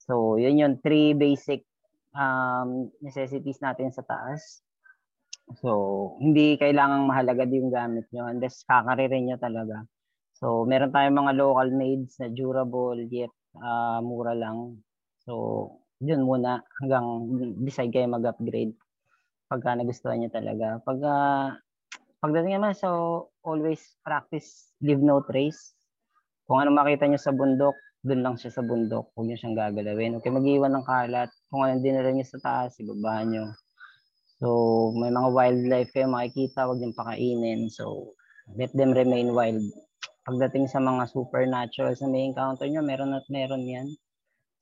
So, 0.08 0.40
yun 0.40 0.56
yung 0.56 0.74
three 0.80 1.12
basic 1.12 1.68
um, 2.16 2.88
necessities 3.04 3.60
natin 3.60 3.92
sa 3.92 4.00
taas. 4.08 4.64
So, 5.60 6.16
hindi 6.20 6.56
kailangang 6.56 7.04
mahalagad 7.04 7.52
yung 7.52 7.68
gamit 7.68 8.08
nyo 8.12 8.28
unless 8.32 8.64
kakaririn 8.64 9.28
nyo 9.28 9.36
talaga. 9.36 9.84
So, 10.40 10.64
meron 10.64 10.96
tayong 10.96 11.18
mga 11.20 11.36
local 11.36 11.68
mades 11.76 12.16
na 12.16 12.32
durable 12.32 12.96
yet 13.12 13.32
ah, 13.60 14.00
mura 14.00 14.32
lang. 14.32 14.80
So, 15.28 15.32
yun 16.00 16.24
muna 16.24 16.64
hanggang 16.80 17.06
decide 17.60 17.92
kayo 17.92 18.08
mag-upgrade 18.08 18.72
pagka 19.48 19.76
nagustuhan 19.76 20.24
nyo 20.24 20.30
talaga. 20.32 20.80
Pag 20.84 20.98
ah, 21.04 21.52
pagdating 22.20 22.60
naman, 22.60 22.72
so 22.76 23.28
always 23.44 23.80
practice 24.04 24.72
leave 24.80 25.00
no 25.00 25.20
trace. 25.24 25.76
Kung 26.48 26.64
ano 26.64 26.72
makita 26.72 27.08
nyo 27.08 27.20
sa 27.20 27.32
bundok, 27.32 27.76
dun 28.08 28.24
lang 28.24 28.40
siya 28.40 28.50
sa 28.50 28.64
bundok. 28.64 29.12
Huwag 29.12 29.28
nyo 29.28 29.36
siyang 29.36 29.56
gagalawin. 29.56 30.16
Okay, 30.18 30.32
mag-iwan 30.32 30.72
ng 30.72 30.88
kalat. 30.88 31.28
Kung 31.52 31.68
ano 31.68 31.84
dinala 31.84 32.08
nyo 32.08 32.24
sa 32.24 32.40
taas, 32.40 32.80
ibaba 32.80 33.20
nyo. 33.28 33.52
So, 34.40 34.48
may 34.96 35.12
mga 35.12 35.28
wildlife 35.28 35.92
kayo 35.92 36.08
makikita, 36.08 36.64
huwag 36.64 36.80
nyo 36.80 36.96
pakainin. 36.96 37.68
So, 37.68 38.16
let 38.56 38.72
them 38.72 38.96
remain 38.96 39.36
wild 39.36 39.60
pagdating 40.28 40.68
sa 40.68 40.84
mga 40.84 41.08
supernatural 41.08 41.96
na 41.96 42.08
may 42.12 42.28
encounter 42.28 42.68
nyo, 42.68 42.84
meron 42.84 43.16
at 43.16 43.24
meron 43.32 43.64
yan. 43.64 43.88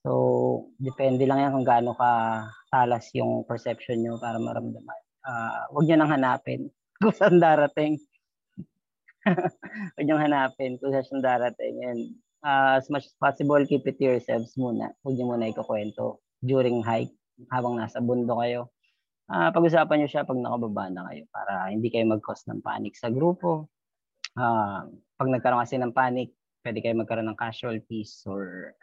So, 0.06 0.70
depende 0.78 1.26
lang 1.26 1.42
yan 1.42 1.50
kung 1.58 1.66
gaano 1.66 1.98
ka 1.98 2.10
talas 2.70 3.10
yung 3.18 3.42
perception 3.42 3.98
nyo 3.98 4.22
para 4.22 4.38
maramdaman. 4.38 5.00
Ah, 5.26 5.66
huwag 5.74 5.90
nyo 5.90 5.96
nang 5.98 6.12
hanapin 6.14 6.70
kung 7.02 7.10
saan 7.10 7.42
darating. 7.42 7.98
huwag 9.98 10.06
nyo 10.06 10.16
hanapin 10.22 10.78
kung 10.78 10.94
saan 10.94 11.18
darating. 11.18 11.82
And 11.82 12.00
ah, 12.42 12.80
as 12.80 12.88
much 12.90 13.06
as 13.08 13.14
possible, 13.16 13.60
keep 13.64 13.86
it 13.86 13.96
to 14.00 14.04
yourselves 14.16 14.52
muna. 14.58 14.92
Huwag 15.04 15.14
nyo 15.16 15.24
muna 15.36 15.48
ikukwento 15.48 16.20
during 16.42 16.84
hike 16.84 17.12
habang 17.52 17.76
nasa 17.76 18.00
bundo 18.00 18.36
kayo. 18.40 18.72
Ah, 19.26 19.50
pag-usapan 19.50 20.04
nyo 20.04 20.08
siya 20.08 20.28
pag 20.28 20.38
nakababa 20.38 20.86
na 20.92 21.06
kayo 21.10 21.24
para 21.32 21.72
hindi 21.72 21.90
kayo 21.90 22.06
mag-cause 22.06 22.46
ng 22.46 22.62
panic 22.62 22.94
sa 22.94 23.10
grupo. 23.10 23.70
Ah, 24.36 24.86
pag 25.16 25.28
nagkaroon 25.32 25.64
kasi 25.64 25.80
ng 25.80 25.96
panic, 25.96 26.32
pwede 26.66 26.78
kayo 26.82 26.94
magkaroon 26.98 27.30
ng 27.30 27.38
casualties 27.38 28.22
or 28.26 28.74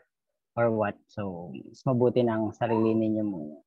or 0.53 0.69
what. 0.69 0.97
So, 1.09 1.49
mas 1.53 1.81
mabuti 1.83 2.21
ng 2.21 2.53
sarili 2.53 2.93
ninyo 2.93 3.23
muna. 3.25 3.57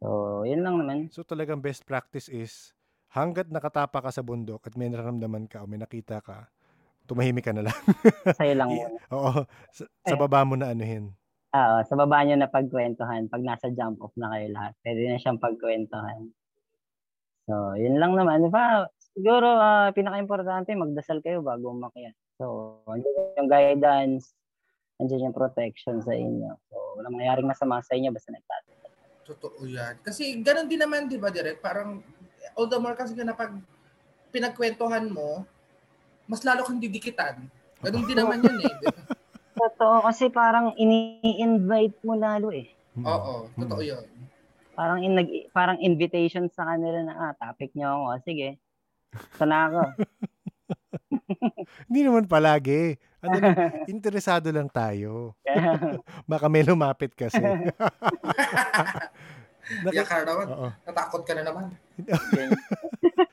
So, 0.00 0.42
yun 0.48 0.64
lang 0.64 0.80
naman. 0.80 1.12
So 1.12 1.20
talagang 1.20 1.60
best 1.60 1.84
practice 1.84 2.32
is 2.32 2.72
hanggat 3.12 3.52
nakatapa 3.52 4.00
ka 4.00 4.10
sa 4.10 4.24
bundok 4.24 4.64
at 4.64 4.74
may 4.78 4.88
nararamdaman 4.88 5.44
ka 5.50 5.60
o 5.60 5.68
may 5.68 5.76
nakita 5.76 6.24
ka, 6.24 6.48
tumahimik 7.10 7.42
ka 7.42 7.50
na 7.50 7.66
lang. 7.66 7.74
Sa'yo 8.38 8.54
lang 8.54 8.70
muna. 8.70 8.98
Oo, 9.10 9.42
sa, 9.74 9.82
sa 10.06 10.14
baba 10.14 10.46
mo 10.46 10.54
na 10.54 10.70
anuhin. 10.70 11.10
Oo, 11.50 11.76
sa 11.82 11.98
baba 11.98 12.22
nyo 12.22 12.38
na 12.38 12.46
pagkwentuhan. 12.46 13.26
Pag 13.26 13.42
nasa 13.42 13.66
jump 13.74 13.98
off 13.98 14.14
na 14.14 14.30
kayo 14.30 14.54
lahat, 14.54 14.72
pwede 14.86 15.10
na 15.10 15.18
siyang 15.18 15.42
pagkwentuhan. 15.42 16.30
So, 17.50 17.74
yun 17.74 17.98
lang 17.98 18.14
naman. 18.14 18.46
Di 18.46 18.50
ba? 18.54 18.86
Siguro, 19.10 19.58
ah, 19.58 19.90
pinaka-importante, 19.90 20.70
magdasal 20.78 21.18
kayo 21.18 21.42
bago 21.42 21.74
umakyat. 21.74 22.14
So, 22.38 22.78
andyan 22.86 23.42
yung 23.42 23.50
guidance, 23.50 24.38
andyan 25.02 25.26
yung 25.26 25.34
protection 25.34 25.98
sa 26.06 26.14
inyo. 26.14 26.54
So, 26.70 27.02
walang 27.02 27.18
mangyaring 27.18 27.50
masama 27.50 27.82
sa 27.82 27.98
inyo 27.98 28.14
basta 28.14 28.30
nagtatapos. 28.30 28.94
Totoo 29.26 29.66
yan. 29.66 29.98
Kasi 30.06 30.38
ganun 30.46 30.70
din 30.70 30.78
naman, 30.78 31.10
di 31.10 31.18
ba, 31.18 31.34
Direk? 31.34 31.58
Parang, 31.58 31.98
all 32.54 32.70
the 32.70 32.78
more 32.78 32.94
kasi 32.94 33.18
na 33.18 33.34
pag 33.34 33.50
pinagkwentuhan 34.30 35.10
mo, 35.10 35.42
mas 36.30 36.46
lalo 36.46 36.62
kang 36.62 36.78
didikitan. 36.78 37.42
Ganun 37.82 38.06
din 38.06 38.14
naman 38.14 38.38
yun 38.38 38.62
eh. 38.62 38.74
Totoo, 39.52 40.06
kasi 40.06 40.30
parang 40.30 40.78
ini-invite 40.78 41.98
mo 42.00 42.14
lalo 42.14 42.54
eh. 42.54 42.70
Oo, 42.96 43.50
totoo 43.50 43.82
yun. 43.82 44.06
Parang 44.72 45.02
in, 45.02 45.18
parang 45.50 45.76
invitation 45.82 46.46
sa 46.48 46.64
kanila 46.64 47.02
na, 47.02 47.14
ah, 47.18 47.34
topic 47.34 47.74
niyo 47.74 47.90
ako. 47.90 48.22
Sige, 48.22 48.62
ito 49.10 49.44
na 49.44 49.58
ako. 49.66 49.80
Hindi 51.90 52.00
naman 52.00 52.30
palagi. 52.30 52.94
Ano 53.20 53.36
interesado 53.84 54.48
lang 54.48 54.70
tayo. 54.70 55.34
Baka 56.30 56.46
may 56.46 56.62
lumapit 56.62 57.12
kasi. 57.12 57.42
Naki- 59.84 59.92
Kaya 59.92 60.02
ka 60.02 60.24
naman, 60.24 60.46
Oo. 60.48 60.68
natakot 60.82 61.22
ka 61.22 61.32
na 61.36 61.42
naman. 61.44 61.64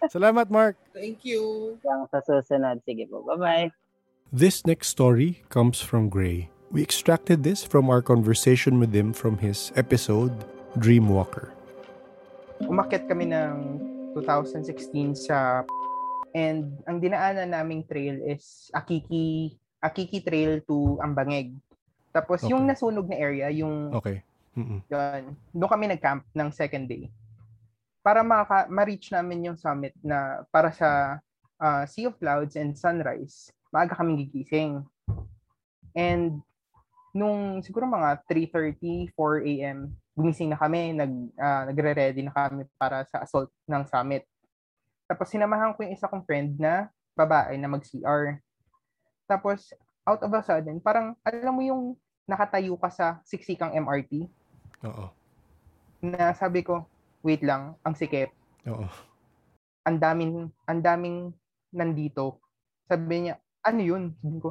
Salamat, 0.07 0.49
Mark. 0.49 0.75
Thank 0.91 1.23
you. 1.23 1.75
lang 1.81 2.07
sa 2.09 2.19
susunod. 2.19 2.81
Sige 2.83 3.05
po, 3.05 3.23
bye-bye. 3.23 3.71
This 4.27 4.67
next 4.67 4.91
story 4.91 5.43
comes 5.47 5.79
from 5.79 6.09
Gray. 6.09 6.51
We 6.67 6.83
extracted 6.83 7.47
this 7.47 7.63
from 7.63 7.87
our 7.87 8.03
conversation 8.03 8.75
with 8.77 8.91
him 8.91 9.15
from 9.15 9.39
his 9.39 9.71
episode, 9.75 10.33
Dreamwalker. 10.75 11.55
umakyat 12.57 13.05
kami 13.05 13.29
ng 13.29 13.77
2016 14.17 15.13
sa 15.13 15.61
and 16.33 16.73
ang 16.89 16.97
dinaanan 16.97 17.53
naming 17.53 17.85
trail 17.85 18.17
is 18.25 18.73
Akiki 18.73 19.53
Akiki 19.77 20.25
Trail 20.25 20.57
to 20.65 20.97
Ambangeg. 20.99 21.53
Tapos 22.09 22.41
yung 22.43 22.65
Okay. 22.65 22.73
nasunog 22.73 23.05
na 23.05 23.13
area, 23.15 23.53
yung 23.53 23.93
Okay. 23.93 24.25
Mm-mm. 24.57 24.81
yun, 24.89 25.21
doon 25.53 25.69
kami 25.69 25.85
nag-camp 25.85 26.25
ng 26.33 26.49
second 26.49 26.89
day. 26.89 27.13
Para 28.07 28.23
maka- 28.23 28.71
ma-reach 28.71 29.11
namin 29.11 29.51
yung 29.51 29.59
summit 29.59 29.91
na 29.99 30.47
para 30.47 30.71
sa 30.71 31.19
ah, 31.59 31.83
Sea 31.83 32.07
of 32.07 32.15
Clouds 32.15 32.55
and 32.55 32.71
Sunrise, 32.79 33.51
maaga 33.67 33.99
kaming 33.99 34.23
gigising. 34.23 34.79
And 35.91 36.39
nung 37.11 37.59
siguro 37.59 37.83
mga 37.83 38.23
3.30, 38.23 39.11
4 39.11 39.51
a.m., 39.51 39.91
gumising 40.15 40.53
na 40.53 40.57
kami, 40.57 40.95
nag, 40.95 41.13
uh, 41.35 41.63
nagre-ready 41.67 42.23
na 42.23 42.31
kami 42.31 42.63
para 42.79 43.03
sa 43.11 43.27
assault 43.27 43.51
ng 43.67 43.83
summit. 43.89 44.23
Tapos 45.09 45.27
sinamahan 45.27 45.75
ko 45.75 45.83
yung 45.83 45.93
isa 45.93 46.07
kong 46.07 46.23
friend 46.23 46.55
na 46.55 46.87
babae 47.17 47.59
na 47.59 47.69
mag-CR. 47.69 48.41
Tapos, 49.29 49.73
out 50.07 50.21
of 50.23 50.31
a 50.31 50.41
sudden, 50.41 50.79
parang, 50.79 51.17
alam 51.21 51.53
mo 51.53 51.61
yung 51.65 51.81
nakatayo 52.29 52.77
ka 52.79 52.89
sa 52.89 53.05
siksikang 53.25 53.73
MRT? 53.77 54.29
Oo. 54.85 55.09
Na 56.01 56.33
sabi 56.37 56.61
ko, 56.63 56.85
wait 57.21 57.41
lang, 57.41 57.75
ang 57.81 57.95
sikip. 57.97 58.31
Oo. 58.67 58.85
Ang 59.87 59.97
daming, 59.97 60.33
ang 60.67 60.79
daming 60.83 61.17
nandito. 61.71 62.41
Sabi 62.87 63.27
niya, 63.27 63.35
ano 63.63 63.79
yun? 63.83 64.03
Sabi 64.19 64.37
ko, 64.39 64.49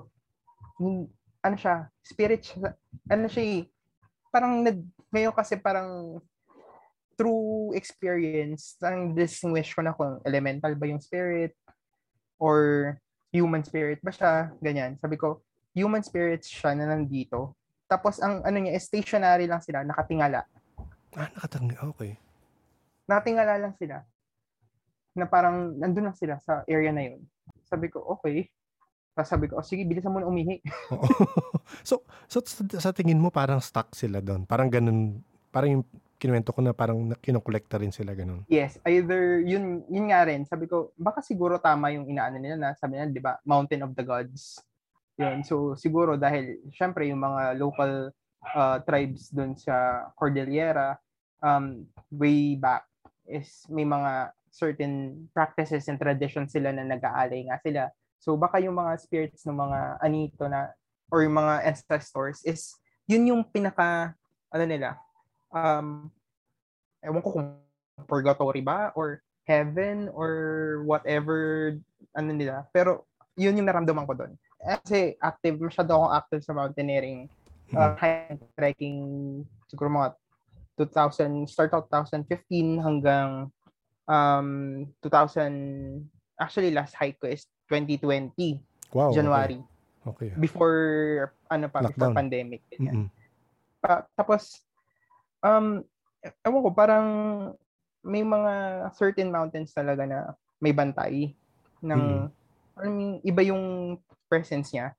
ano 1.47 1.57
siya, 1.57 1.89
spirit 2.03 2.43
siya, 2.43 2.75
ano 3.09 3.27
siya 3.31 3.45
eh, 3.45 3.61
parang 4.29 4.61
nag, 4.61 4.83
ngayon 5.15 5.33
kasi 5.33 5.57
parang 5.57 6.21
through 7.17 7.73
experience, 7.73 8.77
ang 8.85 9.17
distinguish 9.17 9.73
ko 9.73 9.81
na 9.81 9.97
kung 9.97 10.21
elemental 10.29 10.77
ba 10.77 10.85
yung 10.85 11.01
spirit 11.01 11.57
or 12.37 12.93
human 13.33 13.65
spirit 13.65 14.05
ba 14.05 14.13
siya, 14.13 14.53
ganyan. 14.61 15.01
Sabi 15.01 15.17
ko, 15.17 15.41
human 15.73 16.05
spirit 16.05 16.45
siya 16.45 16.77
na 16.77 16.93
nandito. 16.93 17.57
Tapos 17.89 18.21
ang 18.21 18.45
ano 18.45 18.57
niya, 18.61 18.77
stationary 18.77 19.49
lang 19.49 19.65
sila, 19.65 19.81
nakatingala. 19.81 20.45
Ah, 21.17 21.33
nakatingala, 21.33 21.89
okay. 21.89 22.21
Nakatingala 23.07 23.59
lang 23.59 23.75
sila. 23.79 24.03
Na 25.17 25.27
parang 25.27 25.75
nandun 25.79 26.11
lang 26.13 26.19
sila 26.19 26.37
sa 26.43 26.67
area 26.67 26.93
na 26.93 27.07
yun. 27.07 27.23
Sabi 27.67 27.91
ko, 27.91 28.03
okay. 28.05 28.51
Tapos 29.17 29.31
sabi 29.33 29.49
ko, 29.49 29.57
oh, 29.57 29.65
sige, 29.65 29.89
bilisan 29.89 30.13
mo 30.13 30.21
na 30.21 30.29
umihi. 30.29 30.61
so, 31.89 32.05
so 32.29 32.45
sa 32.77 32.93
tingin 32.93 33.17
mo 33.17 33.33
parang 33.33 33.65
stuck 33.65 33.97
sila 33.97 34.21
doon? 34.21 34.45
Parang 34.45 34.69
ganun, 34.69 35.25
parang 35.49 35.81
yung 35.81 35.85
kinuwento 36.17 36.53
ko 36.53 36.61
na 36.65 36.73
parang 36.73 37.13
kinokolekta 37.21 37.81
rin 37.81 37.93
sila 37.93 38.17
ganun. 38.17 38.45
Yes, 38.49 38.81
either 38.89 39.41
yun 39.45 39.85
yun 39.89 40.09
nga 40.13 40.25
rin. 40.25 40.45
Sabi 40.49 40.69
ko, 40.69 40.93
baka 40.97 41.21
siguro 41.21 41.61
tama 41.61 41.93
yung 41.93 42.09
inaano 42.09 42.41
nila 42.41 42.57
na 42.57 42.71
sabi 42.77 42.97
nila, 42.97 43.13
'di 43.13 43.23
ba, 43.23 43.37
Mountain 43.45 43.85
of 43.85 43.93
the 43.93 44.05
Gods. 44.05 44.61
Yun. 45.21 45.45
So 45.45 45.77
siguro 45.77 46.17
dahil 46.17 46.61
syempre 46.73 47.09
yung 47.09 47.21
mga 47.21 47.57
local 47.61 48.13
uh, 48.53 48.79
tribes 48.85 49.33
doon 49.33 49.57
sa 49.57 50.09
Cordillera 50.17 50.97
um 51.45 51.85
way 52.09 52.57
back 52.57 52.89
is 53.29 53.67
may 53.69 53.85
mga 53.85 54.33
certain 54.51 55.27
practices 55.37 55.87
and 55.91 56.01
traditions 56.01 56.55
sila 56.55 56.73
na 56.73 56.87
nag-aalay 56.87 57.47
nga 57.47 57.61
sila. 57.61 57.83
So 58.19 58.35
baka 58.35 58.59
yung 58.63 58.79
mga 58.79 58.97
spirits 58.99 59.45
ng 59.45 59.57
mga 59.57 60.01
anito 60.01 60.49
na 60.49 60.73
or 61.13 61.23
yung 61.23 61.37
mga 61.37 61.69
ancestors 61.69 62.43
is 62.43 62.75
yun 63.07 63.29
yung 63.29 63.43
pinaka 63.47 64.17
ano 64.51 64.65
nila 64.67 64.99
um 65.55 66.11
ewan 67.05 67.23
ko 67.23 67.31
kung 67.39 67.49
purgatory 68.11 68.65
ba 68.65 68.91
or 68.99 69.23
heaven 69.47 70.11
or 70.11 70.83
whatever 70.83 71.71
ano 72.17 72.31
nila. 72.35 72.67
Pero 72.75 73.07
yun 73.39 73.55
yung 73.55 73.69
naramdaman 73.69 74.09
ko 74.09 74.17
doon 74.17 74.35
kasi 74.67 75.15
active 75.23 75.63
masyado 75.63 75.95
akong 75.95 76.15
active 76.17 76.43
sa 76.43 76.57
mountaineering 76.57 77.31
uh, 77.77 77.95
high 77.95 78.35
trekking 78.59 78.99
siguro 79.71 79.87
mga 79.93 80.11
2000 80.77 81.49
start 81.49 81.73
out 81.73 81.89
2015 81.89 82.85
hanggang 82.85 83.49
um 84.07 84.49
2000 85.03 86.05
actually 86.37 86.71
last 86.71 86.95
hike 86.95 87.17
ko 87.19 87.33
is 87.33 87.49
2020. 87.73 88.61
Wow. 88.93 89.11
January. 89.11 89.59
Okay. 90.07 90.31
okay. 90.31 90.39
Before 90.39 90.79
ano 91.51 91.67
pa, 91.67 91.83
Lockdown. 91.83 91.91
before 91.97 92.15
pandemic. 92.15 92.63
Mm-hmm. 92.77 93.11
Uh, 93.83 94.03
tapos 94.15 94.63
um 95.43 95.83
ewan 96.45 96.63
ko 96.63 96.71
parang 96.71 97.09
may 98.07 98.23
mga 98.23 98.87
certain 98.95 99.33
mountains 99.35 99.75
talaga 99.75 100.07
na 100.07 100.19
may 100.63 100.71
bantay 100.71 101.35
ng 101.83 102.03
mm-hmm. 102.31 102.45
I 102.77 102.93
mean, 102.93 103.25
iba 103.25 103.41
yung 103.41 103.97
presence 104.29 104.69
niya. 104.77 104.93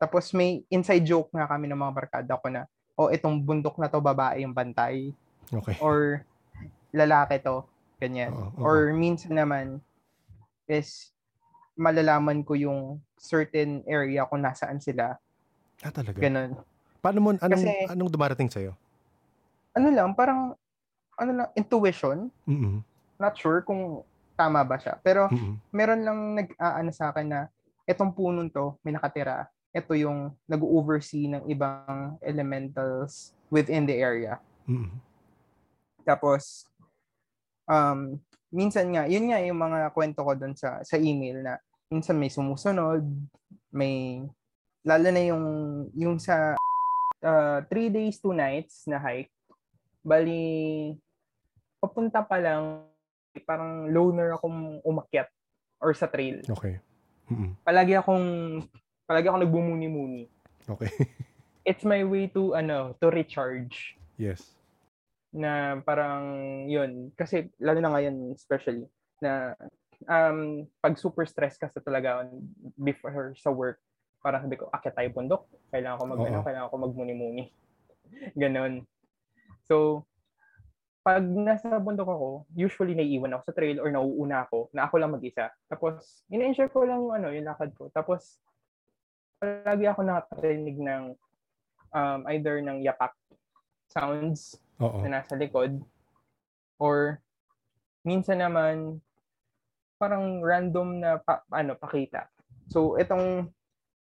Tapos 0.00 0.32
may 0.32 0.64
inside 0.72 1.04
joke 1.04 1.28
nga 1.28 1.44
kami 1.44 1.68
ng 1.68 1.76
mga 1.76 1.92
barkada 1.92 2.40
ko 2.40 2.48
na 2.48 2.64
oh 2.96 3.08
itong 3.08 3.40
bundok 3.40 3.76
na 3.80 3.88
to 3.88 3.98
babae 3.98 4.44
yung 4.44 4.56
bantay. 4.56 5.12
Okay. 5.52 5.76
Or 5.80 6.24
lalaki 6.92 7.40
to, 7.40 7.64
ganyan. 8.00 8.32
Uh, 8.32 8.52
uh, 8.56 8.64
Or 8.64 8.76
minsan 8.92 9.36
naman 9.36 9.80
is 10.68 11.12
malalaman 11.76 12.44
ko 12.44 12.52
yung 12.52 13.00
certain 13.16 13.80
area 13.88 14.28
kung 14.28 14.44
nasaan 14.44 14.78
sila. 14.78 15.16
Ah, 15.80 15.92
talaga? 15.92 16.20
Ganun. 16.20 16.58
Paano 17.02 17.18
mo, 17.18 17.28
anong, 17.34 17.64
Kasi, 17.64 17.90
anong 17.90 18.10
dumarating 18.12 18.50
sa'yo? 18.52 18.76
Ano 19.74 19.88
lang, 19.90 20.14
parang, 20.14 20.54
ano 21.18 21.30
lang, 21.32 21.48
intuition. 21.58 22.30
Mm-hmm. 22.46 22.76
Not 23.18 23.34
sure 23.34 23.64
kung 23.66 24.04
tama 24.38 24.62
ba 24.62 24.78
siya. 24.78 25.00
Pero, 25.02 25.26
mm-hmm. 25.32 25.54
meron 25.74 26.00
lang 26.06 26.18
nag-aano 26.38 26.90
sa 26.94 27.10
akin 27.10 27.26
na, 27.26 27.40
etong 27.88 28.14
punong 28.14 28.52
to, 28.52 28.78
may 28.86 28.94
nakatira. 28.94 29.50
Ito 29.72 29.96
yung 29.96 30.36
nag-oversee 30.44 31.32
ng 31.32 31.42
ibang 31.48 32.20
elementals 32.20 33.32
within 33.48 33.88
the 33.88 33.96
area. 33.96 34.36
Mm-hmm. 34.68 35.00
Tapos, 36.04 36.68
um, 37.64 38.20
minsan 38.52 38.92
nga, 38.92 39.08
yun 39.08 39.32
nga 39.32 39.40
yung 39.40 39.56
mga 39.56 39.88
kwento 39.96 40.20
ko 40.20 40.36
doon 40.36 40.52
sa, 40.52 40.84
sa 40.84 41.00
email 41.00 41.40
na 41.40 41.56
minsan 41.88 42.20
may 42.20 42.28
sumusunod, 42.28 43.00
may, 43.72 44.20
lalo 44.84 45.08
na 45.08 45.22
yung, 45.24 45.46
yung 45.96 46.16
sa 46.20 46.52
uh, 47.24 47.58
three 47.72 47.88
days, 47.88 48.20
two 48.20 48.36
nights 48.36 48.84
na 48.84 49.00
hike, 49.00 49.32
bali, 50.04 50.92
papunta 51.80 52.20
pa 52.20 52.36
lang, 52.36 52.84
parang 53.48 53.88
loner 53.88 54.36
akong 54.36 54.84
umakyat 54.84 55.32
or 55.80 55.96
sa 55.96 56.04
trail. 56.04 56.44
Okay. 56.44 56.76
Mm-hmm. 57.32 57.50
Palagi 57.64 57.94
akong, 57.96 58.26
palagi 59.06 59.28
akong 59.28 59.44
nagbumuni-muni. 59.44 60.24
Okay. 60.68 60.90
It's 61.68 61.86
my 61.86 62.02
way 62.02 62.26
to, 62.34 62.58
ano, 62.58 62.98
to 62.98 63.10
recharge. 63.10 63.94
Yes. 64.18 64.54
Na 65.30 65.78
parang 65.82 66.24
yun. 66.66 67.14
Kasi 67.14 67.50
lalo 67.62 67.78
na 67.78 67.90
ngayon 67.94 68.34
especially 68.34 68.86
na 69.22 69.54
um 70.10 70.66
pag 70.82 70.98
super 70.98 71.22
stress 71.30 71.54
ka 71.54 71.70
sa 71.70 71.78
talaga 71.78 72.26
before 72.74 73.38
sa 73.38 73.54
work 73.54 73.78
parang 74.22 74.42
sabi 74.42 74.58
ko 74.58 74.70
akit 74.70 74.94
tayo 74.94 75.10
bundok. 75.10 75.42
Kailangan 75.74 75.98
ko 75.98 76.04
mag 76.06 76.22
ano, 76.22 76.38
kailangan 76.46 76.70
ko 76.70 76.76
magmuni-muni. 76.78 77.44
Ganon. 78.40 78.86
So 79.66 80.06
pag 81.02 81.26
nasa 81.26 81.82
bundok 81.82 82.06
ako 82.06 82.28
usually 82.54 82.94
naiiwan 82.94 83.34
ako 83.34 83.42
sa 83.50 83.56
trail 83.58 83.82
or 83.82 83.90
nauuna 83.90 84.46
ako 84.46 84.70
na 84.70 84.86
ako 84.86 84.94
lang 85.02 85.10
mag-isa. 85.10 85.50
Tapos 85.66 86.22
ina-ensure 86.30 86.70
ko 86.70 86.86
lang 86.86 87.02
yung 87.02 87.14
ano 87.18 87.28
yung 87.34 87.46
lakad 87.50 87.74
ko. 87.74 87.90
Tapos 87.90 88.38
palagi 89.42 89.90
ako 89.90 90.06
nakarinig 90.06 90.78
ng 90.78 91.18
um, 91.90 92.20
either 92.30 92.62
ng 92.62 92.78
yapak 92.86 93.10
sounds 93.90 94.54
Oo. 94.78 95.02
na 95.02 95.18
nasa 95.18 95.34
likod. 95.34 95.82
Or 96.78 97.18
minsan 98.06 98.38
naman 98.38 99.02
parang 99.98 100.38
random 100.42 101.02
na 101.02 101.18
pa, 101.18 101.42
ano 101.50 101.74
pakita. 101.74 102.30
So 102.70 102.94
itong 103.02 103.50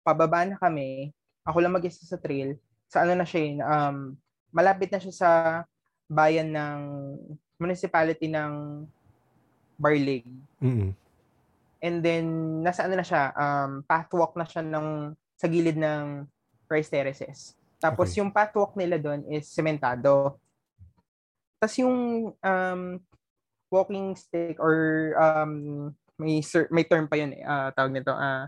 pababa 0.05 0.45
na 0.45 0.61
kami, 0.61 1.09
ako 1.41 1.57
lang 1.57 1.73
mag-isa 1.73 2.05
sa 2.05 2.21
trail. 2.21 2.53
Sa 2.85 3.01
ano 3.01 3.17
na 3.17 3.25
siya, 3.25 3.41
eh, 3.41 3.53
um, 3.65 4.13
malapit 4.53 4.93
na 4.93 5.01
siya 5.01 5.13
sa 5.13 5.31
bayan 6.05 6.53
ng 6.53 6.79
municipality 7.57 8.29
ng 8.29 8.85
Barlig. 9.81 10.25
Mm-hmm. 10.61 10.91
And 11.81 11.95
then 12.05 12.25
nasa 12.61 12.85
ano 12.85 13.01
na 13.01 13.05
siya, 13.05 13.33
um, 13.33 13.81
pathwalk 13.89 14.37
na 14.37 14.45
siya 14.45 14.61
ng 14.61 15.17
sa 15.41 15.49
gilid 15.49 15.73
ng 15.73 16.29
Rice 16.69 16.93
Terraces. 16.93 17.57
Tapos 17.81 18.13
okay. 18.13 18.21
yung 18.21 18.29
pathwalk 18.29 18.77
nila 18.77 19.01
doon 19.01 19.25
is 19.33 19.49
sementado. 19.49 20.37
Tapos 21.57 21.75
yung 21.81 22.29
um, 22.37 22.81
walking 23.73 24.13
stick 24.13 24.61
or 24.61 24.77
um, 25.17 25.89
may 26.21 26.45
may 26.69 26.85
term 26.85 27.09
pa 27.09 27.17
yun 27.17 27.33
eh, 27.33 27.41
uh, 27.41 27.73
tawag 27.73 27.89
nito, 27.89 28.13
uh, 28.13 28.45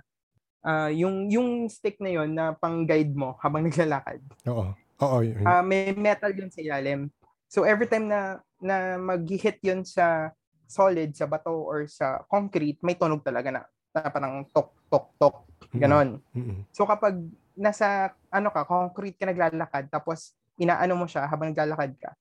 uh, 0.61 0.89
yung 0.93 1.33
yung 1.33 1.65
stick 1.65 1.97
na 1.97 2.13
yon 2.13 2.37
na 2.37 2.53
pang-guide 2.53 3.17
mo 3.17 3.33
habang 3.41 3.65
naglalakad. 3.67 4.21
Oo. 4.45 4.69
Oo. 5.01 5.17
Yun. 5.25 5.41
Uh, 5.41 5.65
may 5.65 5.89
metal 5.97 6.29
yun 6.29 6.53
sa 6.53 6.61
ilalim. 6.61 7.09
So 7.49 7.65
every 7.65 7.89
time 7.89 8.05
na 8.05 8.37
na 8.61 9.01
mag-hit 9.01 9.57
yun 9.65 9.81
sa 9.81 10.29
solid, 10.69 11.17
sa 11.17 11.25
bato 11.25 11.53
or 11.53 11.89
sa 11.89 12.21
concrete, 12.29 12.77
may 12.85 12.93
tunog 12.93 13.25
talaga 13.25 13.49
na, 13.49 13.61
na 13.93 14.09
parang 14.13 14.45
tok 14.53 14.73
tok 14.89 15.09
tok 15.17 15.35
ganon. 15.81 16.09
Mm-hmm. 16.33 16.59
So 16.69 16.85
kapag 16.85 17.17
nasa 17.57 18.13
ano 18.29 18.49
ka, 18.49 18.65
concrete 18.65 19.17
ka 19.17 19.25
naglalakad 19.29 19.89
tapos 19.89 20.33
inaano 20.57 20.93
mo 20.97 21.05
siya 21.09 21.25
habang 21.25 21.53
naglalakad 21.53 21.93
ka, 21.97 22.13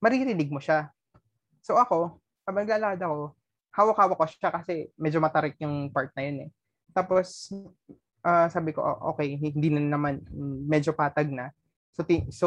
maririnig 0.00 0.52
mo 0.52 0.60
siya. 0.60 0.92
So 1.64 1.76
ako, 1.76 2.20
habang 2.44 2.68
naglalakad 2.68 3.00
ako, 3.04 3.36
hawak-hawak 3.72 4.18
ko 4.18 4.26
siya 4.28 4.50
kasi 4.52 4.90
medyo 4.98 5.20
matarik 5.20 5.56
yung 5.60 5.92
part 5.92 6.12
na 6.16 6.22
yun 6.24 6.38
eh. 6.48 6.50
Tapos, 6.92 7.52
ah, 8.24 8.48
sabi 8.50 8.72
ko, 8.74 8.82
"Oh, 8.82 9.14
okay, 9.14 9.36
hindi 9.38 9.70
na 9.70 9.80
naman, 9.80 10.24
mm, 10.24 10.66
medyo 10.66 10.90
patag 10.96 11.30
na. 11.30 11.52
So, 11.94 12.02
ti- 12.02 12.26
so 12.32 12.46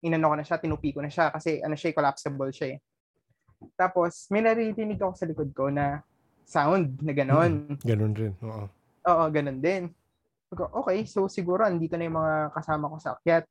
inano 0.00 0.32
ko 0.32 0.34
na 0.38 0.46
siya, 0.46 0.60
tinupi 0.60 0.94
ko 0.94 1.00
na 1.04 1.10
siya 1.12 1.28
kasi 1.34 1.60
ano 1.60 1.76
siya, 1.76 1.92
eh, 1.92 1.96
collapsible 1.96 2.52
siya 2.54 2.68
eh. 2.76 2.78
Tapos, 3.76 4.28
may 4.32 4.40
naririnig 4.40 4.96
ako 5.00 5.12
sa 5.12 5.28
likod 5.28 5.50
ko 5.52 5.68
na 5.68 6.00
sound 6.46 6.98
na 7.04 7.12
ganon. 7.12 7.76
Ganun 7.84 8.14
rin. 8.16 8.32
Oo. 8.40 8.66
Oo, 9.08 9.24
ganun 9.32 9.60
din. 9.60 9.88
Okay, 10.50 11.06
so 11.06 11.30
siguro 11.30 11.62
andito 11.64 11.94
na 11.94 12.04
yung 12.04 12.18
mga 12.18 12.50
kasama 12.52 12.90
ko 12.90 12.96
sa 12.98 13.14
akyat. 13.16 13.46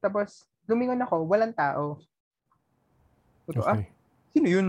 Tapos, 0.00 0.48
lumingon 0.64 0.98
ako, 1.04 1.28
walang 1.28 1.52
tao. 1.52 2.00
Ko, 3.46 3.62
ah, 3.62 3.76
Okay. 3.76 3.92
sino 4.32 4.48
yun? 4.48 4.66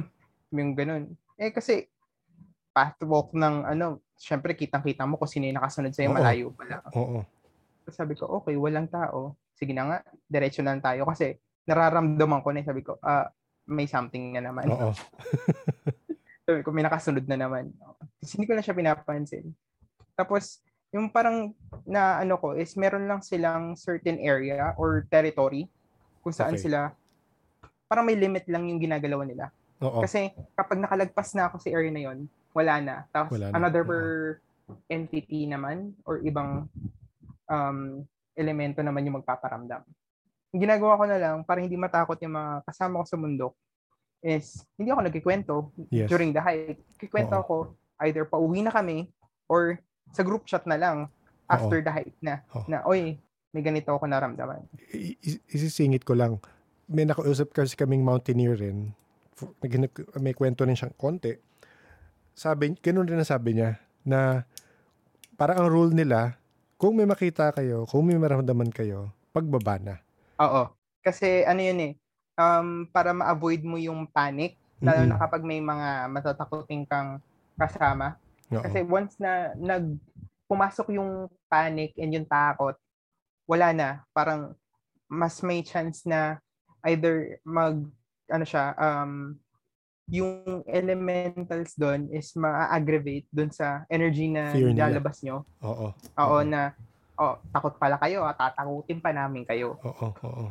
Yung 0.52 0.76
ganun. 0.76 1.16
Eh, 1.40 1.50
kasi, 1.56 1.88
pathwalk 2.76 3.34
ng 3.34 3.66
ano, 3.66 4.04
syempre 4.20 4.54
kitang-kita 4.54 5.08
mo 5.08 5.16
kung 5.18 5.32
sino 5.32 5.48
yung 5.48 5.58
nakasunod 5.58 5.96
sa'yo, 5.96 6.12
Oo. 6.12 6.18
malayo 6.20 6.48
pala. 6.54 6.84
Oo. 6.94 7.24
So, 7.88 7.96
sabi 7.96 8.14
ko, 8.20 8.28
okay, 8.44 8.60
walang 8.60 8.92
tao. 8.92 9.40
Sige 9.56 9.72
na 9.74 9.84
nga, 9.88 9.98
diretso 10.28 10.62
na 10.62 10.76
lang 10.76 10.84
tayo 10.84 11.08
kasi 11.08 11.40
nararamdaman 11.66 12.44
ko 12.44 12.50
na, 12.52 12.64
sabi 12.64 12.84
ko, 12.84 13.00
ah, 13.02 13.32
may 13.70 13.88
something 13.88 14.36
na 14.36 14.44
naman. 14.52 14.68
Oo. 14.68 14.92
Sabi 16.50 16.66
ko, 16.66 16.74
may 16.74 16.82
nakasunod 16.82 17.30
na 17.30 17.38
naman. 17.38 17.70
Tapos 17.78 18.34
hindi 18.34 18.50
ko 18.50 18.58
na 18.58 18.66
siya 18.66 18.74
pinapansin. 18.74 19.54
Tapos, 20.20 20.60
yung 20.92 21.08
parang 21.08 21.56
na 21.88 22.20
ano 22.20 22.36
ko 22.36 22.58
is 22.60 22.76
meron 22.76 23.08
lang 23.08 23.24
silang 23.24 23.78
certain 23.80 24.20
area 24.20 24.76
or 24.76 25.08
territory 25.08 25.70
kung 26.20 26.36
saan 26.36 26.58
Okay. 26.58 26.66
sila 26.68 26.92
parang 27.88 28.06
may 28.06 28.18
limit 28.18 28.44
lang 28.52 28.68
yung 28.68 28.82
ginagalawan 28.82 29.30
nila. 29.30 29.50
Oo. 29.80 30.02
Kasi 30.04 30.30
kapag 30.54 30.78
nakalagpas 30.78 31.34
na 31.34 31.48
ako 31.50 31.58
sa 31.58 31.70
area 31.72 31.90
na 31.90 32.04
yon, 32.04 32.26
wala 32.54 32.74
na. 32.82 32.96
Tapos 33.10 33.38
Wala 33.40 33.50
na. 33.50 33.56
another 33.56 33.82
Oo. 33.86 34.78
entity 34.86 35.46
naman 35.46 35.94
or 36.06 36.22
ibang 36.22 36.66
um, 37.46 38.02
elemento 38.34 38.82
naman 38.82 39.06
yung 39.06 39.22
magpaparamdam. 39.22 39.82
Yung 40.54 40.62
ginagawa 40.62 40.98
ko 40.98 41.06
na 41.06 41.18
lang 41.18 41.38
para 41.46 41.62
hindi 41.62 41.78
matakot 41.78 42.18
yung 42.22 42.34
mga 42.34 42.66
kasama 42.66 43.02
ko 43.02 43.06
sa 43.06 43.18
mundo 43.18 43.48
is 44.22 44.66
hindi 44.74 44.90
ako 44.90 45.02
nagkikwento 45.06 45.54
Yes. 45.90 46.10
during 46.10 46.34
the 46.34 46.42
hike. 46.42 46.82
Kikwento 46.98 47.38
Oo. 47.38 47.42
ako 47.42 47.56
either 48.06 48.26
pauwi 48.26 48.62
na 48.62 48.74
kami 48.74 49.10
or 49.46 49.78
sa 50.12 50.22
group 50.22 50.46
chat 50.46 50.66
na 50.66 50.78
lang 50.78 50.98
after 51.50 51.82
the 51.82 51.90
hike 51.90 52.20
na. 52.22 52.42
Oo. 52.54 52.66
Na, 52.70 52.86
oy, 52.86 53.18
may 53.50 53.64
ganito 53.66 53.90
ako 53.90 54.06
naramdaman. 54.06 54.62
I- 54.94 55.18
i- 55.18 55.44
isisingit 55.50 56.06
ko 56.06 56.14
lang. 56.14 56.38
May 56.86 57.06
nakausap 57.06 57.54
kasi 57.54 57.74
kaming 57.74 58.06
mountaineer 58.06 58.58
rin. 58.58 58.94
Fu- 59.34 59.54
nag- 59.62 60.18
May 60.22 60.38
kwento 60.38 60.66
rin 60.66 60.78
siyang 60.78 60.94
konti. 60.94 61.34
Sabi, 62.34 62.74
ganun 62.78 63.10
rin 63.10 63.20
ang 63.20 63.28
sabi 63.28 63.58
niya 63.58 63.82
na 64.06 64.46
parang 65.36 65.66
ang 65.66 65.70
rule 65.72 65.94
nila, 65.94 66.38
kung 66.80 66.96
may 66.96 67.10
makita 67.10 67.52
kayo, 67.52 67.84
kung 67.90 68.08
may 68.08 68.16
maramdaman 68.16 68.72
kayo, 68.72 69.12
pagbaba 69.34 69.76
na. 69.82 69.96
Oo. 70.40 70.72
Kasi 71.00 71.44
ano 71.44 71.60
yun 71.60 71.80
eh, 71.80 71.94
um, 72.40 72.88
para 72.88 73.12
ma-avoid 73.12 73.64
mo 73.64 73.76
yung 73.76 74.08
panic, 74.08 74.56
lalo 74.80 75.04
Mm-mm. 75.04 75.12
na 75.12 75.20
kapag 75.20 75.44
may 75.44 75.60
mga 75.60 76.08
matatakuting 76.08 76.88
kang 76.88 77.20
kasama. 77.60 78.16
Oo. 78.54 78.64
Kasi 78.64 78.80
once 78.86 79.16
na 79.22 79.54
nag 79.56 79.98
pumasok 80.50 80.90
yung 80.98 81.30
panic 81.46 81.94
and 82.02 82.14
yung 82.14 82.26
takot, 82.26 82.74
wala 83.46 83.70
na. 83.74 83.90
Parang 84.14 84.58
mas 85.10 85.42
may 85.46 85.62
chance 85.62 86.06
na 86.06 86.42
either 86.90 87.42
mag 87.46 87.82
ano 88.30 88.46
siya, 88.46 88.74
um, 88.78 89.38
yung 90.10 90.66
elementals 90.66 91.78
doon 91.78 92.10
is 92.10 92.34
ma-aggravate 92.34 93.30
doon 93.30 93.54
sa 93.54 93.86
energy 93.90 94.30
na 94.30 94.54
Fear 94.54 94.74
lalabas 94.74 95.22
nyo. 95.22 95.46
Oo. 95.62 95.94
Oo, 95.94 96.42
Oo. 96.42 96.46
na, 96.46 96.74
oh, 97.18 97.38
takot 97.54 97.78
pala 97.78 98.02
kayo, 98.02 98.26
ah, 98.26 98.34
tatakutin 98.34 99.02
pa 99.02 99.14
namin 99.14 99.46
kayo. 99.46 99.78
Oo. 99.86 100.10
Oo. 100.26 100.46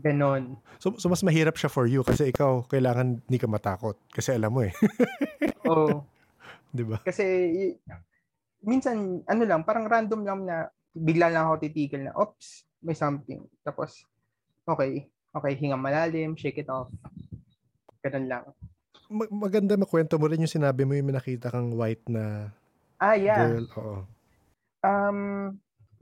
Ganon. 0.00 0.56
So, 0.80 0.96
so 0.96 1.12
mas 1.12 1.20
mahirap 1.20 1.60
siya 1.60 1.68
for 1.68 1.84
you 1.84 2.00
kasi 2.00 2.32
ikaw 2.32 2.64
kailangan 2.64 3.20
hindi 3.28 3.38
ka 3.38 3.44
matakot 3.44 4.00
kasi 4.08 4.32
alam 4.32 4.48
mo 4.48 4.64
eh, 4.64 4.72
Oo. 5.68 6.00
'di 6.72 6.84
ba? 6.88 6.98
Kasi 7.04 7.24
minsan 8.64 9.20
ano 9.28 9.42
lang, 9.44 9.62
parang 9.62 9.86
random 9.86 10.20
lang 10.24 10.40
na 10.48 10.66
bigla 10.92 11.28
lang 11.32 11.48
ako 11.48 11.62
titigil 11.62 12.04
na, 12.08 12.16
oops, 12.16 12.64
may 12.80 12.96
something. 12.96 13.44
Tapos 13.62 14.04
okay, 14.64 15.08
okay, 15.32 15.52
hinga 15.56 15.76
malalim, 15.76 16.34
shake 16.34 16.60
it 16.64 16.70
off. 16.72 16.88
Ganun 18.02 18.26
lang. 18.26 18.44
Ma- 19.12 19.30
maganda 19.30 19.76
makwento 19.76 20.16
mo 20.16 20.26
rin 20.26 20.40
yung 20.42 20.50
sinabi 20.50 20.88
mo 20.88 20.96
yung 20.96 21.12
nakita 21.12 21.52
kang 21.52 21.76
white 21.76 22.04
na 22.08 22.50
Ah, 23.02 23.18
yeah. 23.18 23.36
girl. 23.36 23.66
Oo. 23.76 23.98
Um 24.82 25.18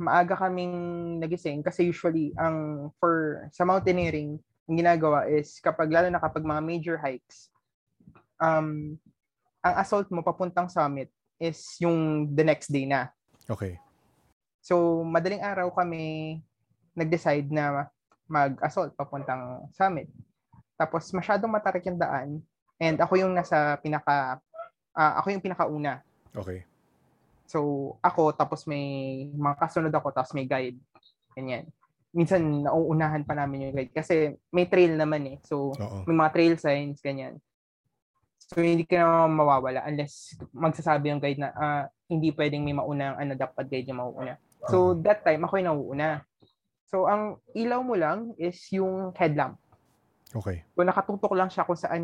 maaga 0.01 0.33
kaming 0.33 0.73
nagising 1.21 1.61
kasi 1.61 1.85
usually 1.93 2.33
ang 2.41 2.89
for 2.97 3.45
sa 3.53 3.69
mountaineering, 3.69 4.41
ang 4.65 4.77
ginagawa 4.77 5.29
is 5.29 5.61
kapag 5.61 5.93
lalo 5.93 6.09
na 6.09 6.17
kapag 6.21 6.41
mga 6.41 6.63
major 6.65 6.97
hikes, 6.97 7.53
um 8.41 8.97
ang 9.61 9.75
assault 9.81 10.09
mo 10.09 10.25
papuntang 10.25 10.69
summit 10.73 11.13
is 11.41 11.61
yung 11.81 12.29
the 12.33 12.45
next 12.45 12.69
day 12.69 12.85
na. 12.89 13.13
Okay. 13.49 13.81
So, 14.61 15.05
madaling 15.05 15.41
araw 15.41 15.73
kami 15.73 16.37
nag-decide 16.97 17.49
na 17.49 17.89
mag-assault 18.29 18.93
papuntang 18.97 19.69
summit. 19.73 20.09
Tapos 20.77 21.09
masyadong 21.13 21.53
matarik 21.53 21.85
yung 21.89 22.01
daan 22.01 22.41
and 22.81 22.97
ako 23.01 23.21
yung 23.21 23.37
nasa 23.37 23.77
pinaka 23.85 24.41
ah, 24.97 25.21
ako 25.21 25.33
yung 25.33 25.45
pinakauna. 25.45 26.01
Okay. 26.33 26.65
So, 27.51 27.93
ako 28.01 28.33
tapos 28.33 28.65
may 28.65 29.27
mga 29.35 29.57
kasunod 29.59 29.93
ako 29.93 30.15
tapos 30.15 30.33
may 30.33 30.47
guide. 30.47 30.79
Ganyan. 31.35 31.67
Minsan 32.15 32.65
nauunahan 32.65 33.27
pa 33.27 33.35
namin 33.35 33.69
yung 33.69 33.75
guide 33.77 33.93
kasi 33.93 34.39
may 34.55 34.71
trail 34.71 34.95
naman 34.95 35.37
eh. 35.37 35.39
So, 35.45 35.75
Oo. 35.75 36.07
may 36.07 36.17
mga 36.17 36.33
trail 36.33 36.55
signs 36.57 37.03
ganyan. 37.03 37.37
So, 38.51 38.59
hindi 38.67 38.83
ka 38.83 38.99
naman 38.99 39.39
mawawala 39.39 39.87
unless 39.87 40.35
magsasabi 40.51 41.15
yung 41.15 41.23
guide 41.23 41.39
na 41.39 41.55
ah, 41.55 41.85
hindi 42.11 42.35
pwedeng 42.35 42.67
may 42.67 42.75
mauna 42.75 43.15
ang 43.15 43.17
ano 43.23 43.33
dapat 43.39 43.71
guide 43.71 43.95
yung 43.95 44.03
mauuna. 44.03 44.35
So, 44.67 44.99
that 45.07 45.23
time, 45.23 45.47
ako 45.47 45.63
yung 45.63 45.71
nauuna. 45.71 46.27
So, 46.91 47.07
ang 47.07 47.39
ilaw 47.55 47.79
mo 47.87 47.95
lang 47.95 48.35
is 48.35 48.59
yung 48.75 49.15
headlamp. 49.15 49.55
Okay. 50.35 50.67
Kung 50.75 50.91
nakatutok 50.91 51.31
lang 51.39 51.47
siya 51.47 51.63
kung 51.63 51.79
saan 51.79 52.03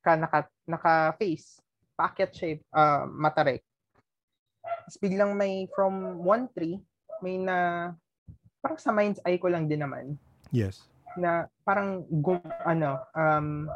ka 0.00 0.16
naka, 0.16 0.48
naka-face, 0.64 1.60
paakyat 1.92 2.32
siya, 2.32 2.56
ah, 2.72 3.04
matarik. 3.04 3.60
Tapos 4.64 4.96
biglang 4.96 5.36
may 5.36 5.68
from 5.76 6.24
one 6.24 6.48
tree, 6.56 6.80
may 7.20 7.36
na, 7.36 7.92
parang 8.64 8.80
sa 8.80 8.96
mind's 8.96 9.20
eye 9.28 9.36
ko 9.36 9.52
lang 9.52 9.68
din 9.68 9.84
naman, 9.84 10.16
Yes. 10.48 10.88
na 11.20 11.52
parang 11.68 12.08
gum, 12.08 12.40
ano, 12.64 12.96
um, 13.12 13.68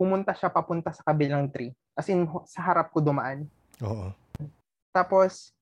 pumunta 0.00 0.32
siya 0.32 0.48
papunta 0.48 0.96
sa 0.96 1.04
kabilang 1.04 1.52
tree. 1.52 1.76
As 1.92 2.08
in, 2.08 2.24
sa 2.48 2.64
harap 2.64 2.88
ko 2.88 3.04
dumaan. 3.04 3.44
Oo. 3.84 4.16
Tapos, 4.96 5.52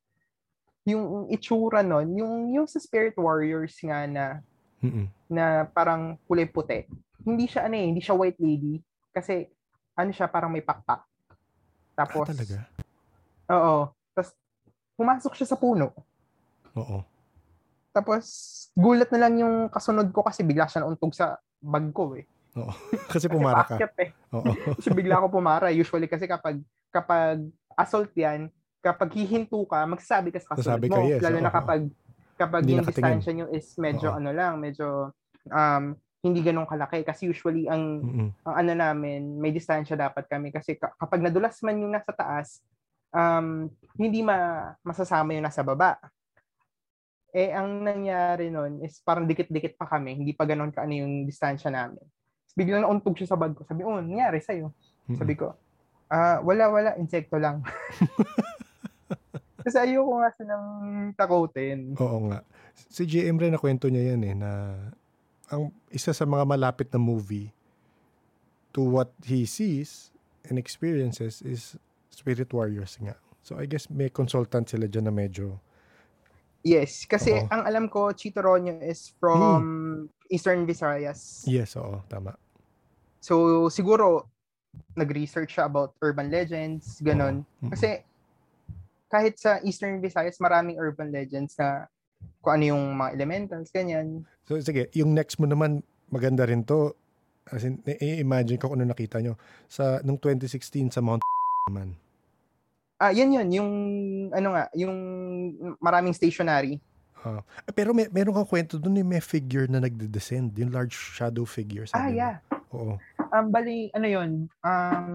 yung 0.86 1.26
itsura 1.26 1.82
nun, 1.82 2.14
yung, 2.14 2.54
yung 2.54 2.66
sa 2.70 2.78
Spirit 2.78 3.18
Warriors 3.18 3.74
nga 3.82 4.06
na, 4.06 4.38
Mm-mm. 4.78 5.10
na 5.26 5.66
parang 5.66 6.14
kulay 6.30 6.46
puti, 6.46 6.86
hindi 7.26 7.50
siya 7.50 7.66
ano 7.66 7.74
eh, 7.74 7.86
hindi 7.90 7.98
siya 7.98 8.14
white 8.14 8.38
lady. 8.38 8.78
Kasi, 9.10 9.50
ano 9.98 10.14
siya, 10.14 10.30
parang 10.30 10.54
may 10.54 10.62
pakpak. 10.62 11.02
Tapos, 11.98 12.30
ah, 12.30 12.30
talaga? 12.30 12.56
oo. 13.50 13.76
Tapos, 14.14 14.30
pumasok 14.94 15.34
siya 15.34 15.50
sa 15.50 15.58
puno. 15.58 15.90
Oo. 16.78 17.02
Tapos, 17.90 18.24
gulat 18.78 19.10
na 19.10 19.26
lang 19.26 19.34
yung 19.42 19.66
kasunod 19.66 20.14
ko 20.14 20.22
kasi 20.22 20.46
bigla 20.46 20.70
siya 20.70 20.86
nauntog 20.86 21.10
sa 21.10 21.42
bag 21.58 21.90
ko 21.90 22.14
eh. 22.14 22.22
Kasi 22.50 22.96
Kasi 23.12 23.26
pumara 23.26 23.62
ka. 23.62 23.76
paakyat 23.76 23.94
eh. 23.98 24.10
Oo. 24.32 24.52
Kasi 24.76 24.88
bigla 24.90 25.18
ako 25.18 25.26
pumara. 25.32 25.68
Usually 25.68 26.06
kasi 26.06 26.24
kapag 26.24 26.58
kapag 26.88 27.44
assault 27.72 28.10
yan, 28.12 28.48
kapag 28.78 29.12
hihinto 29.12 29.60
ka, 29.64 29.84
magsasabi 29.84 30.30
ka 30.30 30.38
sa 30.38 30.54
kasunod 30.54 30.78
Sasabi 30.78 30.86
mo. 30.88 30.94
ka, 30.94 31.00
yes, 31.04 31.20
Lalo 31.20 31.38
na 31.38 31.46
oo. 31.46 31.54
kapag 31.54 31.80
kapag 32.34 32.60
Hindi 32.62 32.72
yung 32.72 32.80
nakatingin. 32.80 33.02
distansya 33.18 33.32
nyo 33.34 33.46
is 33.50 33.66
medyo 33.76 34.08
Oo. 34.08 34.16
ano 34.16 34.30
lang, 34.30 34.52
medyo 34.56 35.10
um, 35.48 35.84
hindi 36.18 36.40
ganun 36.40 36.64
kalaki. 36.64 37.02
Kasi 37.02 37.26
usually 37.26 37.66
ang, 37.66 37.82
Mm-mm. 38.00 38.28
ang 38.42 38.54
ano 38.56 38.72
namin, 38.72 39.36
may 39.36 39.50
distansya 39.50 39.94
dapat 39.94 40.26
kami. 40.26 40.48
Kasi 40.48 40.74
ka- 40.74 40.94
kapag 40.94 41.18
nadulas 41.20 41.58
man 41.60 41.78
yung 41.78 41.90
nasa 41.90 42.10
taas, 42.10 42.62
um, 43.10 43.66
hindi 43.94 44.20
ma 44.20 44.38
masasama 44.80 45.32
yung 45.32 45.44
nasa 45.44 45.62
baba. 45.62 45.98
Eh, 47.28 47.52
ang 47.52 47.84
nangyari 47.84 48.48
nun 48.48 48.80
is 48.80 48.98
parang 48.98 49.26
dikit-dikit 49.26 49.76
pa 49.76 49.84
kami. 49.86 50.16
Hindi 50.16 50.32
pa 50.32 50.42
ganun 50.42 50.72
ka 50.72 50.82
ano 50.82 50.94
yung 50.96 51.22
distansya 51.22 51.68
namin. 51.68 52.00
Biglang 52.58 52.82
nauntog 52.82 53.14
siya 53.14 53.30
sa 53.30 53.38
bag 53.38 53.54
ko. 53.54 53.62
Sabi, 53.62 53.86
oh, 53.86 54.02
nangyari 54.02 54.42
sa'yo. 54.42 54.74
Mm-mm. 55.06 55.14
Sabi 55.14 55.38
ko, 55.38 55.54
ah, 56.10 56.42
wala, 56.42 56.66
wala, 56.66 56.90
insekto 56.98 57.38
lang. 57.38 57.62
Kasi 59.64 59.78
ayoko 59.78 60.18
nga 60.18 60.30
silang 60.34 60.66
takutin. 61.14 61.94
Oo 62.02 62.32
nga. 62.32 62.42
Si 62.74 63.06
JM 63.06 63.38
rin 63.38 63.54
nakwento 63.54 63.86
niya 63.86 64.16
yan 64.16 64.22
eh 64.26 64.34
na 64.34 64.50
ang 65.52 65.70
isa 65.92 66.10
sa 66.10 66.24
mga 66.24 66.48
malapit 66.48 66.88
na 66.90 66.98
movie 66.98 67.52
to 68.72 68.80
what 68.80 69.12
he 69.28 69.44
sees 69.44 70.10
and 70.48 70.56
experiences 70.56 71.44
is 71.44 71.76
Spirit 72.08 72.48
Warriors 72.50 72.96
nga. 72.96 73.14
So 73.44 73.60
I 73.60 73.68
guess 73.68 73.92
may 73.92 74.08
consultant 74.08 74.72
sila 74.72 74.88
dyan 74.88 75.08
na 75.08 75.14
medyo 75.14 75.60
Yes, 76.66 77.06
kasi 77.06 77.38
Oo. 77.38 77.46
ang 77.54 77.62
alam 77.62 77.86
ko, 77.86 78.10
Chitoronio 78.10 78.82
is 78.82 79.14
from 79.22 80.10
Eastern 80.26 80.66
Visayas. 80.66 81.46
Yes, 81.46 81.78
oo, 81.78 82.02
tama. 82.10 82.34
So, 83.18 83.66
siguro, 83.68 84.26
nag-research 84.94 85.58
siya 85.58 85.66
about 85.66 85.94
urban 86.02 86.30
legends, 86.30 87.02
ganon. 87.02 87.42
Mm-mm. 87.62 87.70
Kasi, 87.72 88.02
kahit 89.08 89.40
sa 89.40 89.58
Eastern 89.64 89.98
Visayas, 90.04 90.36
maraming 90.38 90.76
urban 90.76 91.08
legends 91.08 91.56
na 91.56 91.88
kung 92.44 92.60
ano 92.60 92.64
yung 92.76 92.84
mga 92.94 93.10
elementals, 93.16 93.72
ganyan. 93.72 94.22
So 94.44 94.60
sige, 94.60 94.92
yung 94.94 95.16
next 95.16 95.40
mo 95.40 95.48
naman 95.48 95.82
maganda 96.12 96.44
rin 96.44 96.64
to. 96.64 96.92
As 97.48 97.64
in, 97.64 97.80
i-imagine 97.88 98.60
ko 98.60 98.68
kung 98.68 98.80
ano 98.80 98.92
nakita 98.92 99.24
nyo. 99.24 99.40
Sa, 99.72 100.04
nung 100.04 100.20
2016 100.20 100.92
sa 100.92 101.00
Mount 101.00 101.24
naman. 101.72 101.96
Ah, 102.98 103.14
yan 103.14 103.30
yun, 103.30 103.48
yung, 103.54 103.70
ano 104.34 104.48
nga, 104.52 104.64
yung 104.74 104.96
maraming 105.78 106.12
stationary. 106.12 106.82
Ah, 107.22 107.40
pero 107.72 107.94
may, 107.94 108.10
meron 108.10 108.34
kang 108.34 108.50
kwento 108.50 108.74
doon, 108.76 109.00
may 109.06 109.22
figure 109.22 109.70
na 109.70 109.78
nagde-descend. 109.80 110.52
Yung 110.58 110.74
large 110.74 110.94
shadow 110.94 111.46
figure. 111.46 111.86
Ah, 111.94 112.10
sabi 112.10 112.18
mo. 112.18 112.57
Oo. 112.72 112.94
Um, 113.28 113.46
bali, 113.52 113.92
ano 113.92 114.06
yun, 114.08 114.30
um, 114.64 115.08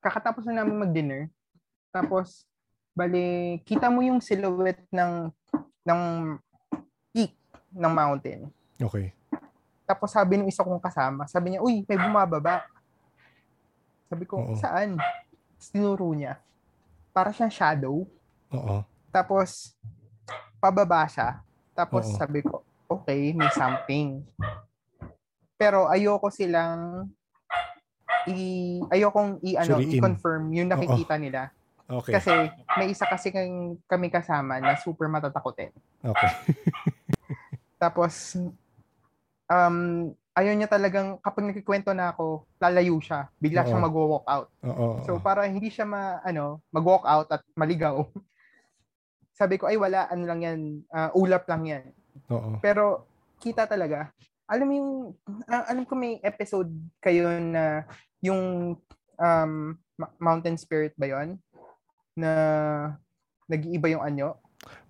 kakatapos 0.00 0.44
na 0.48 0.62
namin 0.62 0.80
mag-dinner. 0.84 1.22
Tapos, 1.92 2.44
bali, 2.92 3.58
kita 3.64 3.88
mo 3.88 4.04
yung 4.04 4.20
silhouette 4.20 4.84
ng, 4.92 5.32
ng 5.84 6.02
peak 7.14 7.32
ng 7.74 7.92
mountain. 7.92 8.48
Okay. 8.78 9.14
Tapos 9.84 10.12
sabi 10.12 10.40
ng 10.40 10.48
isa 10.48 10.64
kong 10.64 10.80
kasama, 10.80 11.28
sabi 11.28 11.54
niya, 11.54 11.60
uy, 11.60 11.84
may 11.84 11.98
bumababa. 12.00 12.64
Sabi 14.08 14.24
ko, 14.24 14.40
Oo. 14.40 14.56
saan? 14.56 14.96
Tinuro 15.60 16.08
niya. 16.16 16.40
Para 17.12 17.32
siyang 17.32 17.52
shadow. 17.52 18.08
Oo. 18.52 18.76
Tapos, 19.12 19.76
pababa 20.60 21.04
siya. 21.08 21.44
Tapos 21.76 22.08
Oo. 22.08 22.16
sabi 22.16 22.40
ko, 22.40 22.64
okay, 22.88 23.36
may 23.36 23.50
something. 23.52 24.24
Pero 25.58 25.86
ayoko 25.86 26.28
silang 26.28 27.08
i 28.26 28.80
ayokong 28.90 29.38
i 29.44 29.54
ano 29.54 29.78
Suriin. 29.78 30.00
i-confirm 30.00 30.42
yung 30.52 30.68
nakikita 30.70 31.16
nila 31.20 31.52
Okay. 31.84 32.16
kasi 32.16 32.32
may 32.80 32.88
isa 32.88 33.04
kasi 33.04 33.28
kami 33.84 34.08
kasama 34.08 34.56
na 34.56 34.72
super 34.80 35.04
matatakotin. 35.04 35.68
Okay. 36.00 36.30
Tapos, 37.82 38.40
um, 39.52 40.08
ayaw 40.32 40.52
niya 40.56 40.64
talagang, 40.64 41.20
kapag 41.20 41.44
nagkikwento 41.44 41.92
na 41.92 42.16
ako, 42.16 42.48
lalayo 42.56 42.96
siya. 43.04 43.28
Bigla 43.36 43.62
Oo. 43.62 43.68
siyang 43.68 43.84
mag-walk 43.84 44.24
out. 44.24 44.48
Oo. 44.64 45.04
So, 45.04 45.20
para 45.20 45.44
hindi 45.44 45.68
siya 45.68 45.84
ma, 45.84 46.24
ano, 46.24 46.64
mag-walk 46.72 47.04
out 47.04 47.28
at 47.28 47.44
maligaw, 47.52 48.00
sabi 49.38 49.60
ko, 49.60 49.68
ay 49.68 49.76
wala, 49.76 50.08
ano 50.08 50.24
lang 50.24 50.40
yan, 50.40 50.60
ah, 50.88 51.12
ulap 51.12 51.44
lang 51.52 51.68
yan. 51.68 51.84
Oo. 52.32 52.64
Pero, 52.64 53.04
kita 53.44 53.68
talaga. 53.68 54.08
Alam 54.44 54.66
mo 54.68 54.74
yung, 54.76 54.92
ah, 55.48 55.64
alam 55.72 55.84
ko 55.88 55.96
may 55.96 56.20
episode 56.20 56.68
kayo 57.00 57.32
na 57.40 57.88
yung 58.20 58.76
um, 59.16 59.52
Mountain 60.20 60.60
Spirit 60.60 60.92
ba 61.00 61.08
yon 61.08 61.40
Na 62.12 62.30
nag-iiba 63.48 63.88
yung 63.88 64.04
anyo. 64.04 64.36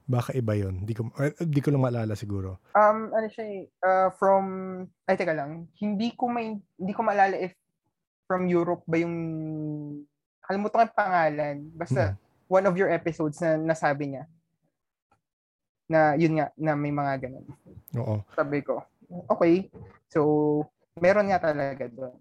Baka 0.04 0.36
iba 0.36 0.52
yun. 0.52 0.84
Di 0.84 0.92
ko, 0.92 1.08
eh, 1.16 1.32
di 1.48 1.64
ko 1.64 1.72
lang 1.72 1.80
maalala 1.80 2.12
siguro. 2.12 2.60
Um, 2.76 3.08
ano 3.14 3.26
siya 3.30 3.44
eh, 3.46 3.62
uh, 3.80 4.12
from, 4.20 4.44
ay 5.08 5.16
teka 5.16 5.32
lang, 5.32 5.70
hindi 5.80 6.12
ko 6.12 6.28
may, 6.28 6.60
hindi 6.76 6.92
ko 6.92 7.00
maalala 7.00 7.40
if 7.40 7.56
from 8.28 8.44
Europe 8.44 8.84
ba 8.84 9.00
yung, 9.00 9.16
kalimutan 10.44 10.76
ko 10.76 10.84
yung 10.84 10.98
pangalan, 10.98 11.56
basta 11.72 12.12
Mm. 12.12 12.16
one 12.52 12.66
of 12.68 12.76
your 12.76 12.92
episodes 12.92 13.40
na 13.40 13.56
nasabi 13.56 14.12
niya, 14.12 14.24
na 15.88 16.16
yun 16.16 16.36
nga, 16.36 16.52
na 16.56 16.72
may 16.76 16.92
mga 16.92 17.28
ganun. 17.28 17.44
Oo. 17.96 18.24
Sabi 18.36 18.60
ko, 18.60 18.84
okay, 19.28 19.68
so, 20.08 20.62
meron 20.98 21.28
nga 21.30 21.50
talaga 21.50 21.84
doon. 21.90 22.16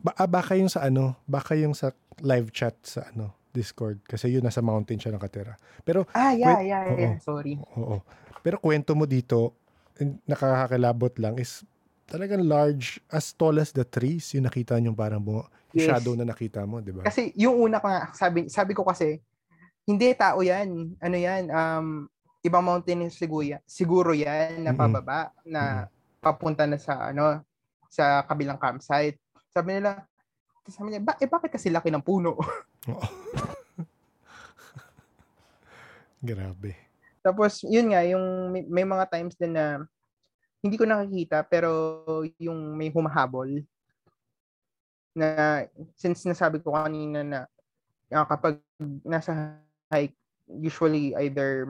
Ba- 0.00 0.16
ah, 0.16 0.28
baka 0.28 0.56
yung 0.56 0.68
sa 0.68 0.84
ano, 0.84 1.16
baka 1.24 1.56
yung 1.56 1.72
sa 1.72 1.92
live 2.20 2.52
chat 2.52 2.76
sa 2.84 3.08
ano, 3.08 3.32
Discord. 3.54 4.02
Kasi 4.04 4.34
yun, 4.34 4.42
nasa 4.42 4.60
mountain 4.60 4.98
siya 4.98 5.14
nakatira. 5.14 5.54
Pero, 5.86 6.04
Ah, 6.12 6.34
yeah, 6.34 6.58
Wait, 6.58 6.68
yeah, 6.68 6.82
oo. 6.90 6.98
yeah, 6.98 7.16
sorry. 7.22 7.54
oo. 7.78 8.02
Pero 8.42 8.58
kwento 8.60 8.92
mo 8.92 9.06
dito, 9.06 9.54
in- 9.96 10.20
nakakakilabot 10.26 11.14
lang, 11.22 11.38
is 11.38 11.62
talagang 12.04 12.44
large, 12.44 13.00
as 13.08 13.32
tall 13.32 13.56
as 13.56 13.72
the 13.72 13.86
trees, 13.86 14.28
yung 14.36 14.44
nakita 14.44 14.76
nyo 14.76 14.92
parang 14.92 15.24
yung 15.24 15.46
Yes. 15.72 15.88
shadow 15.88 16.12
na 16.14 16.28
nakita 16.28 16.62
mo, 16.68 16.78
di 16.84 16.92
ba? 16.92 17.02
Kasi 17.06 17.32
yung 17.34 17.56
una 17.56 17.80
ko 17.80 17.88
nga, 17.88 18.12
sabi, 18.12 18.46
sabi 18.46 18.72
ko 18.76 18.84
kasi, 18.84 19.18
hindi 19.88 20.12
tao 20.16 20.40
yan. 20.40 20.96
Ano 21.00 21.16
yan, 21.16 21.48
um, 21.48 21.86
ibang 22.44 22.60
mountain 22.60 23.08
siguro, 23.08 23.56
siguro 23.64 24.12
yan 24.12 24.60
na 24.60 24.76
pababa, 24.76 25.32
na 25.48 25.88
papunta 26.20 26.68
na 26.68 26.76
sa, 26.76 27.08
ano, 27.08 27.40
sa 27.88 28.20
kabilang 28.28 28.60
campsite. 28.60 29.16
Sabi 29.48 29.80
nila, 29.80 30.04
sabi 30.68 30.92
niya, 30.92 31.00
ba, 31.00 31.16
eh 31.16 31.28
bakit 31.28 31.56
kasi 31.56 31.72
laki 31.72 31.88
ng 31.88 32.04
puno? 32.04 32.36
Grabe. 36.24 36.76
Tapos, 37.24 37.64
yun 37.64 37.96
nga, 37.96 38.04
yung 38.04 38.52
may, 38.52 38.62
may 38.68 38.84
mga 38.84 39.08
times 39.08 39.36
din 39.40 39.56
na 39.56 39.80
hindi 40.60 40.76
ko 40.76 40.84
nakikita, 40.84 41.44
pero 41.48 42.00
yung 42.40 42.76
may 42.76 42.92
humahabol 42.92 43.64
na 45.14 45.62
since 45.94 46.26
nasabi 46.26 46.58
ko 46.58 46.74
kanina 46.74 47.22
na 47.22 47.40
ah, 48.10 48.26
kapag 48.26 48.58
nasa 49.06 49.60
hike, 49.92 50.16
usually 50.50 51.14
either 51.22 51.64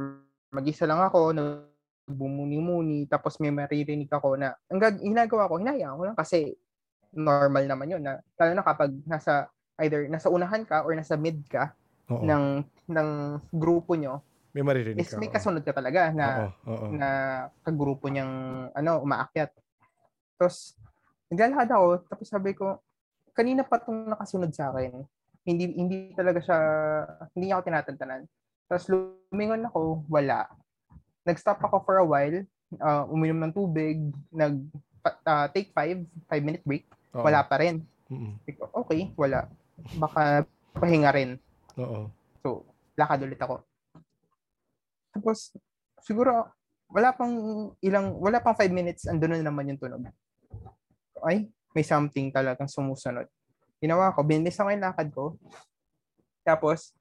mag-isa 0.55 0.87
lang 0.87 1.03
ako, 1.03 1.35
nagbumuni-muni, 1.35 3.11
tapos 3.11 3.43
may 3.43 3.51
maririnig 3.51 4.09
ako 4.09 4.39
na, 4.39 4.55
ang 4.71 4.79
gag- 4.79 5.03
ginagawa 5.03 5.51
ko, 5.51 5.59
hinayaan 5.59 5.99
ko 5.99 6.05
lang 6.07 6.19
kasi 6.19 6.55
normal 7.11 7.67
naman 7.67 7.91
yun. 7.99 8.03
Na, 8.07 8.23
lalo 8.39 8.51
na 8.55 8.63
kapag 8.63 8.95
nasa, 9.05 9.51
either 9.83 10.07
nasa 10.07 10.31
unahan 10.31 10.63
ka 10.63 10.87
or 10.87 10.95
nasa 10.95 11.19
mid 11.19 11.43
ka 11.51 11.75
Oo. 12.09 12.23
ng, 12.23 12.63
ng 12.87 13.11
grupo 13.51 13.99
nyo, 13.99 14.23
may 14.55 14.63
maririnig 14.63 15.03
is 15.03 15.11
ka. 15.11 15.19
may 15.19 15.27
kasunod 15.27 15.67
ka 15.67 15.75
talaga 15.75 16.15
na 16.15 16.27
Oo, 16.47 16.71
oo. 16.71 16.87
na 16.95 17.09
kagrupo 17.67 18.07
niyang 18.07 18.71
ano 18.71 19.03
umaakyat. 19.03 19.51
Tapos 20.39 20.79
naglalakad 21.27 21.75
ako 21.75 21.87
tapos 22.07 22.27
sabi 22.31 22.55
ko 22.55 22.79
kanina 23.35 23.67
pa 23.67 23.83
tong 23.83 24.15
nakasunod 24.15 24.55
sa 24.55 24.71
akin. 24.71 25.03
Hindi 25.43 25.75
hindi 25.75 25.99
talaga 26.15 26.39
siya 26.39 26.59
hindi 27.35 27.51
niya 27.51 27.59
ako 27.59 27.67
tinatantanan. 27.67 28.23
Tapos 28.69 28.87
lumingon 28.89 29.69
ako, 29.69 30.05
wala. 30.09 30.49
Nag-stop 31.25 31.61
ako 31.61 31.77
for 31.85 31.97
a 32.01 32.07
while, 32.07 32.45
uh, 32.81 33.05
uminom 33.09 33.49
ng 33.49 33.53
tubig, 33.55 34.01
nag 34.33 34.61
uh, 35.05 35.47
take 35.53 35.71
5, 35.73 36.05
5 36.29 36.47
minute 36.47 36.65
break. 36.65 36.85
Oo. 37.15 37.25
Wala 37.25 37.45
pa 37.45 37.61
rin. 37.61 37.85
Mm-mm. 38.09 38.41
Okay, 38.85 39.13
wala. 39.15 39.49
Baka 40.01 40.49
pahinga 40.77 41.11
rin. 41.13 41.37
Oo. 41.77 42.09
So, 42.41 42.65
lakad 42.97 43.25
ulit 43.25 43.41
ako. 43.41 43.61
Tapos, 45.15 45.55
siguro, 46.03 46.51
wala 46.91 47.15
pang 47.15 47.33
ilang, 47.81 48.19
wala 48.19 48.43
pang 48.43 48.57
five 48.57 48.73
minutes, 48.73 49.07
andun 49.07 49.39
na 49.39 49.47
naman 49.47 49.71
yung 49.71 49.81
tunog. 49.81 50.05
Ay, 51.25 51.49
may 51.73 51.85
something 51.87 52.29
talagang 52.35 52.69
sumusunod. 52.69 53.27
Ginawa 53.81 54.13
ko, 54.13 54.21
binis 54.23 54.59
ako 54.59 54.69
yung 54.75 54.85
lakad 54.85 55.09
ko. 55.11 55.37
Tapos, 56.45 56.93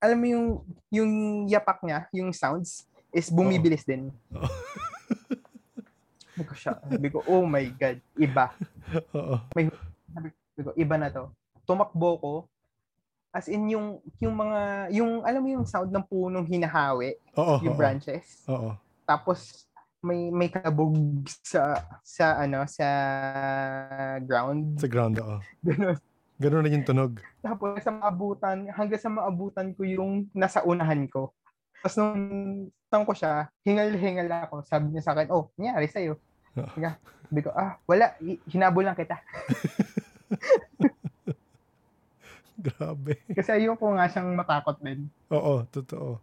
alam 0.00 0.18
mo 0.20 0.26
yung, 0.28 0.46
yung 0.92 1.12
yapak 1.48 1.80
niya, 1.82 2.06
yung 2.12 2.30
sounds, 2.32 2.84
is 3.12 3.32
bumibilis 3.32 3.84
din. 3.84 4.12
Oo. 4.34 4.44
Sabi 6.36 6.44
ko 6.44 6.52
siya, 6.52 6.72
sabi 6.84 7.08
ko, 7.08 7.24
oh 7.24 7.48
my 7.48 7.64
God, 7.80 7.96
iba. 8.20 8.52
Oo. 9.16 9.40
Sabi 9.48 10.60
ko, 10.60 10.70
iba 10.76 10.96
na 11.00 11.08
to. 11.08 11.32
Tumakbo 11.64 12.10
ko, 12.20 12.32
as 13.32 13.48
in 13.48 13.72
yung, 13.72 14.04
yung 14.20 14.36
mga, 14.36 14.92
yung, 14.92 15.24
alam 15.24 15.40
mo 15.40 15.48
yung 15.48 15.64
sound 15.64 15.88
ng 15.88 16.04
punong 16.04 16.44
hinahawi, 16.44 17.16
Oo. 17.40 17.64
yung 17.64 17.72
oo. 17.72 17.80
branches. 17.80 18.44
Oo. 18.52 18.76
Tapos 19.08 19.64
may 20.04 20.30
may 20.30 20.46
kabog 20.52 20.94
sa 21.42 21.82
sa 22.04 22.38
ano 22.38 22.62
sa 22.68 22.86
ground. 24.22 24.78
Sa 24.78 24.86
ground, 24.86 25.18
oo. 25.18 25.40
Ganun. 25.64 25.96
Ganun 26.36 26.62
na 26.64 26.72
yung 26.72 26.84
tunog. 26.84 27.12
Tapos 27.40 27.80
sa 27.80 27.92
maabutan, 27.92 28.68
hanggang 28.68 29.00
sa 29.00 29.08
maabutan 29.08 29.72
ko 29.72 29.88
yung 29.88 30.28
nasa 30.36 30.60
unahan 30.60 31.08
ko. 31.08 31.32
Tapos 31.80 31.96
nung 31.96 32.14
tang 32.92 33.08
ko 33.08 33.16
siya, 33.16 33.48
hingal-hingal 33.64 34.28
ako. 34.44 34.60
Sabi 34.68 34.92
niya 34.92 35.02
sa 35.04 35.16
akin, 35.16 35.32
oh, 35.32 35.48
nangyari 35.56 35.88
sa'yo. 35.88 36.20
Oo. 36.60 36.76
Sabi 37.26 37.40
ko- 37.40 37.56
ah, 37.56 37.80
wala, 37.88 38.12
hi- 38.20 38.40
hinabol 38.52 38.84
lang 38.84 38.96
kita. 38.96 39.16
Grabe. 42.56 43.20
Kasi 43.32 43.50
ayoko 43.52 43.92
nga 43.96 44.08
siyang 44.08 44.32
matakot 44.32 44.76
din. 44.80 45.08
Oo, 45.28 45.64
totoo. 45.68 46.20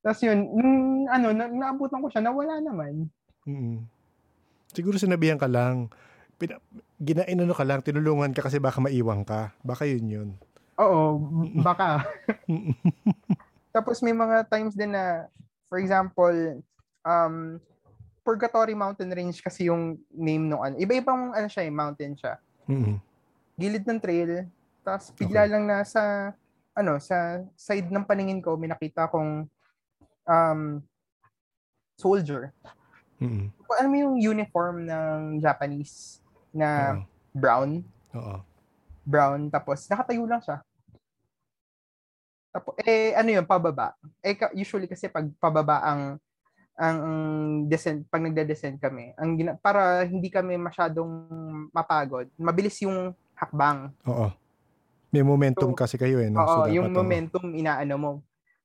Tapos 0.00 0.20
yun, 0.24 0.38
nung 0.54 1.06
ano, 1.10 1.34
na, 1.34 1.46
naabutan 1.50 2.00
ko 2.00 2.08
siya, 2.08 2.22
nawala 2.24 2.62
naman. 2.62 3.10
Mm. 3.44 3.84
Siguro 4.70 4.96
sinabihan 4.96 5.36
ka 5.36 5.50
lang. 5.50 5.90
Pina, 6.40 6.56
ginainano 6.96 7.52
ka 7.52 7.68
lang, 7.68 7.84
tinulungan 7.84 8.32
ka 8.32 8.48
kasi 8.48 8.56
baka 8.56 8.80
maiwang 8.80 9.28
ka. 9.28 9.52
Baka 9.60 9.84
yun 9.84 10.08
yun. 10.08 10.28
Oo, 10.80 11.20
baka. 11.60 12.08
Tapos 13.76 14.00
may 14.00 14.16
mga 14.16 14.48
times 14.48 14.72
din 14.72 14.96
na 14.96 15.28
For 15.70 15.78
example, 15.78 16.66
um, 17.06 17.62
Purgatory 18.26 18.74
Mountain 18.74 19.14
Range 19.14 19.38
kasi 19.38 19.70
yung 19.70 20.02
name 20.10 20.50
nung 20.50 20.66
ano. 20.66 20.74
Iba-ibang 20.76 21.30
ano 21.30 21.46
siya, 21.46 21.62
eh, 21.62 21.72
mountain 21.72 22.18
siya. 22.18 22.42
Mm-mm. 22.66 22.98
Gilid 23.54 23.86
ng 23.86 24.02
trail. 24.02 24.50
Tapos 24.82 25.14
bigla 25.14 25.46
lang 25.46 25.70
nasa 25.70 26.34
ano, 26.74 26.98
sa 26.98 27.38
side 27.54 27.86
ng 27.86 28.02
paningin 28.02 28.42
ko, 28.42 28.58
may 28.58 28.66
nakita 28.66 29.06
kong 29.06 29.46
um, 30.26 30.60
soldier. 31.94 32.50
Mm-mm. 33.22 33.54
Ano 33.78 33.86
mo 33.86 33.96
yung 33.96 34.16
uniform 34.18 34.90
ng 34.90 35.38
Japanese 35.38 36.18
na 36.52 36.68
Oo. 36.98 37.02
brown? 37.32 37.70
Oo. 38.14 38.36
brown 39.00 39.48
tapos 39.48 39.88
nakatayo 39.88 40.22
lang 40.22 40.38
siya. 40.38 40.62
Tapos 42.50 42.74
eh 42.82 43.14
ano 43.14 43.30
yun 43.30 43.46
pababa. 43.46 43.94
Eh 44.22 44.34
usually 44.54 44.90
kasi 44.90 45.06
pag 45.06 45.26
pababa 45.38 45.82
ang 45.82 46.02
ang 46.74 46.98
descent 47.68 48.08
pag 48.08 48.24
nagde-descend 48.24 48.80
kami, 48.80 49.12
ang 49.14 49.36
gina- 49.36 49.58
para 49.58 50.02
hindi 50.08 50.32
kami 50.32 50.56
masyadong 50.56 51.10
mapagod, 51.70 52.26
mabilis 52.40 52.80
yung 52.80 53.12
hakbang. 53.36 53.92
Oo. 54.08 54.32
May 55.10 55.20
momentum 55.26 55.74
So, 55.74 55.76
kasi 55.76 55.98
kayo 55.98 56.22
eh. 56.22 56.30
No? 56.30 56.40
Oo, 56.40 56.64
So, 56.64 56.70
yung 56.70 56.88
oo. 56.88 56.96
momentum 56.96 57.50
inaano 57.52 57.94
mo. 57.98 58.12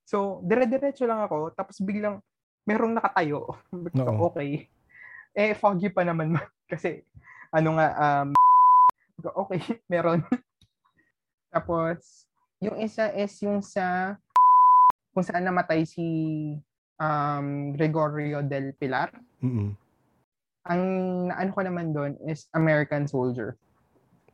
So, 0.05 0.39
dire-diretso 0.45 1.03
lang 1.03 1.25
ako 1.25 1.51
tapos 1.51 1.81
biglang 1.81 2.21
merong 2.63 2.95
nakatayo. 2.95 3.49
Oo. 4.01 4.29
okay. 4.31 4.69
Eh 5.35 5.51
foggy 5.53 5.89
pa 5.89 6.05
naman 6.05 6.37
kasi 6.71 7.03
ano 7.51 7.69
nga 7.77 7.87
um 7.97 8.27
okay, 9.45 9.59
meron. 9.91 10.21
Tapos 11.51 12.25
yung 12.63 12.79
isa 12.79 13.11
is 13.13 13.33
yung 13.43 13.59
sa 13.61 14.15
kung 15.11 15.23
saan 15.23 15.43
namatay 15.43 15.83
si 15.87 16.03
um 16.99 17.71
Gregorio 17.75 18.39
del 18.41 18.71
Pilar. 18.75 19.11
Mm-mm. 19.43 19.75
Ang 20.65 20.83
ano 21.29 21.49
ko 21.53 21.61
naman 21.61 21.93
doon 21.93 22.17
is 22.25 22.49
American 22.51 23.05
Soldier. 23.05 23.55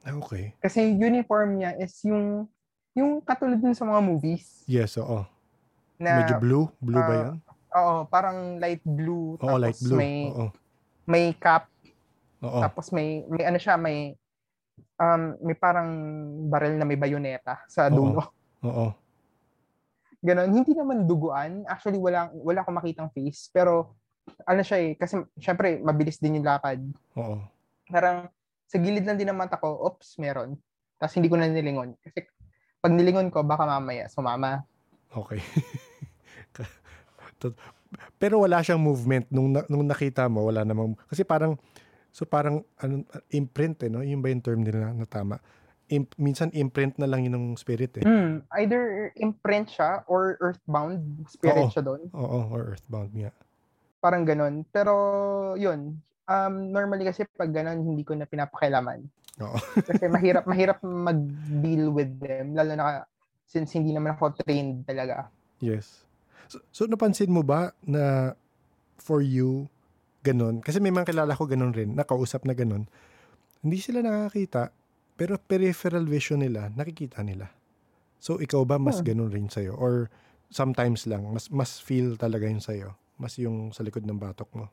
Ah, 0.01 0.17
Okay. 0.17 0.57
Kasi 0.57 0.97
uniform 0.97 1.61
niya 1.61 1.77
is 1.77 1.93
yung 2.01 2.49
yung 2.97 3.21
katulad 3.23 3.55
dun 3.61 3.77
sa 3.77 3.87
mga 3.87 4.01
movies 4.03 4.65
Yes, 4.67 4.99
oo. 4.99 5.23
na 5.95 6.19
Medyo 6.25 6.35
blue? 6.43 6.65
Blue 6.83 6.99
ba 6.99 7.13
ah, 7.13 7.19
yan? 7.23 7.35
Oo, 7.71 7.95
parang 8.11 8.59
light 8.59 8.83
blue 8.83 9.39
Oo, 9.39 9.55
light 9.55 9.79
blue. 9.79 9.95
may 9.95 10.27
Oo. 10.27 10.51
may 11.07 11.31
cap 11.39 11.70
Oo. 12.41 12.59
tapos 12.61 12.89
may 12.89 13.21
may 13.29 13.45
ano 13.45 13.57
siya 13.61 13.77
may 13.77 14.17
um 14.97 15.37
may 15.45 15.53
parang 15.53 15.89
barrel 16.49 16.77
na 16.77 16.85
may 16.85 16.97
bayoneta 16.97 17.61
sa 17.69 17.89
Oo. 17.89 17.93
dulo. 17.93 18.21
Oo. 18.65 18.93
Ganon. 20.21 20.53
Hindi 20.53 20.77
naman 20.77 21.09
duguan. 21.09 21.65
Actually 21.65 21.97
wala 21.97 22.29
wala 22.33 22.61
akong 22.61 22.77
makitang 22.77 23.09
face 23.09 23.49
pero 23.49 23.97
ano 24.45 24.61
siya 24.61 24.77
eh 24.77 24.93
kasi 24.93 25.17
syempre 25.41 25.81
mabilis 25.81 26.21
din 26.21 26.41
yung 26.41 26.45
lakad. 26.45 26.81
Oo. 27.17 27.41
Parang 27.89 28.29
sa 28.69 28.77
gilid 28.79 29.03
lang 29.03 29.19
din 29.19 29.27
ng 29.27 29.35
mata 29.35 29.59
ko, 29.59 29.83
oops, 29.83 30.15
meron. 30.15 30.55
Tapos 30.95 31.11
hindi 31.17 31.27
ko 31.27 31.35
na 31.35 31.49
nilingon. 31.49 31.97
Kasi 31.99 32.23
pag 32.79 32.95
nilingon 32.95 33.27
ko, 33.27 33.43
baka 33.43 33.67
mamaya 33.67 34.07
sumama. 34.07 34.63
Okay. 35.11 35.43
Pero 38.21 38.39
wala 38.39 38.63
siyang 38.63 38.79
movement 38.79 39.27
nung 39.27 39.51
nung 39.67 39.83
nakita 39.83 40.31
mo, 40.31 40.47
wala 40.47 40.63
namang 40.63 40.95
kasi 41.09 41.27
parang 41.27 41.59
so 42.11 42.27
parang 42.27 42.61
ano 42.83 43.07
imprint 43.31 43.87
eh, 43.87 43.89
no? 43.89 44.03
Yung 44.03 44.19
ba 44.19 44.29
yung 44.29 44.43
term 44.43 44.61
nila 44.61 44.91
na 44.91 45.07
tama? 45.07 45.39
Im- 45.91 46.11
minsan 46.15 46.51
imprint 46.55 46.95
na 46.99 47.07
lang 47.07 47.27
yun 47.27 47.35
ng 47.35 47.47
spirit 47.59 47.99
eh. 47.99 48.05
Hmm, 48.07 48.43
either 48.63 49.11
imprint 49.19 49.71
siya 49.71 50.07
or 50.07 50.39
earthbound 50.39 51.27
spirit 51.27 51.67
Oo. 51.67 51.73
siya 51.73 51.83
doon. 51.83 52.01
Oo, 52.15 52.39
or 52.47 52.75
earthbound 52.75 53.11
nga. 53.11 53.31
Parang 53.99 54.23
ganon. 54.23 54.63
Pero, 54.71 54.93
yun. 55.59 55.99
Um, 56.31 56.53
normally 56.71 57.03
kasi 57.03 57.27
pag 57.35 57.51
ganon, 57.51 57.83
hindi 57.83 58.07
ko 58.07 58.15
na 58.15 58.23
pinapakailaman. 58.23 59.03
Oo. 59.43 59.59
Kasi 59.89 60.07
mahirap, 60.07 60.43
mahirap 60.47 60.79
mag-deal 60.83 61.91
with 61.91 62.11
them. 62.19 62.55
Lalo 62.55 62.71
na 62.75 63.03
since 63.47 63.75
hindi 63.75 63.91
naman 63.91 64.15
ako 64.15 64.35
trained 64.43 64.87
talaga. 64.87 65.27
Yes. 65.59 66.07
So, 66.47 66.63
so 66.71 66.81
napansin 66.87 67.31
mo 67.31 67.43
ba 67.43 67.75
na 67.83 68.35
for 68.99 69.19
you 69.19 69.67
ganun? 70.25 70.61
Kasi 70.65 70.79
may 70.81 70.93
mga 70.93 71.13
kilala 71.13 71.33
ko 71.37 71.45
ganun 71.49 71.73
rin, 71.75 71.93
nakausap 71.97 72.45
na 72.45 72.53
ganun. 72.57 72.85
Hindi 73.65 73.79
sila 73.81 74.01
nakakita, 74.05 74.71
pero 75.19 75.37
peripheral 75.41 76.05
vision 76.07 76.41
nila, 76.43 76.69
nakikita 76.73 77.21
nila. 77.25 77.51
So 78.21 78.39
ikaw 78.41 78.63
ba 78.67 78.77
mas 78.81 78.99
Hmm. 78.99 79.05
ganun 79.05 79.31
rin 79.33 79.47
sa'yo? 79.51 79.75
Or 79.77 80.09
sometimes 80.53 81.05
lang, 81.09 81.27
mas 81.33 81.49
mas 81.53 81.79
feel 81.81 82.15
talaga 82.19 82.47
yun 82.49 82.61
sa'yo? 82.63 82.95
Mas 83.21 83.37
yung 83.41 83.71
sa 83.75 83.83
likod 83.85 84.05
ng 84.07 84.19
batok 84.19 84.49
mo? 84.57 84.65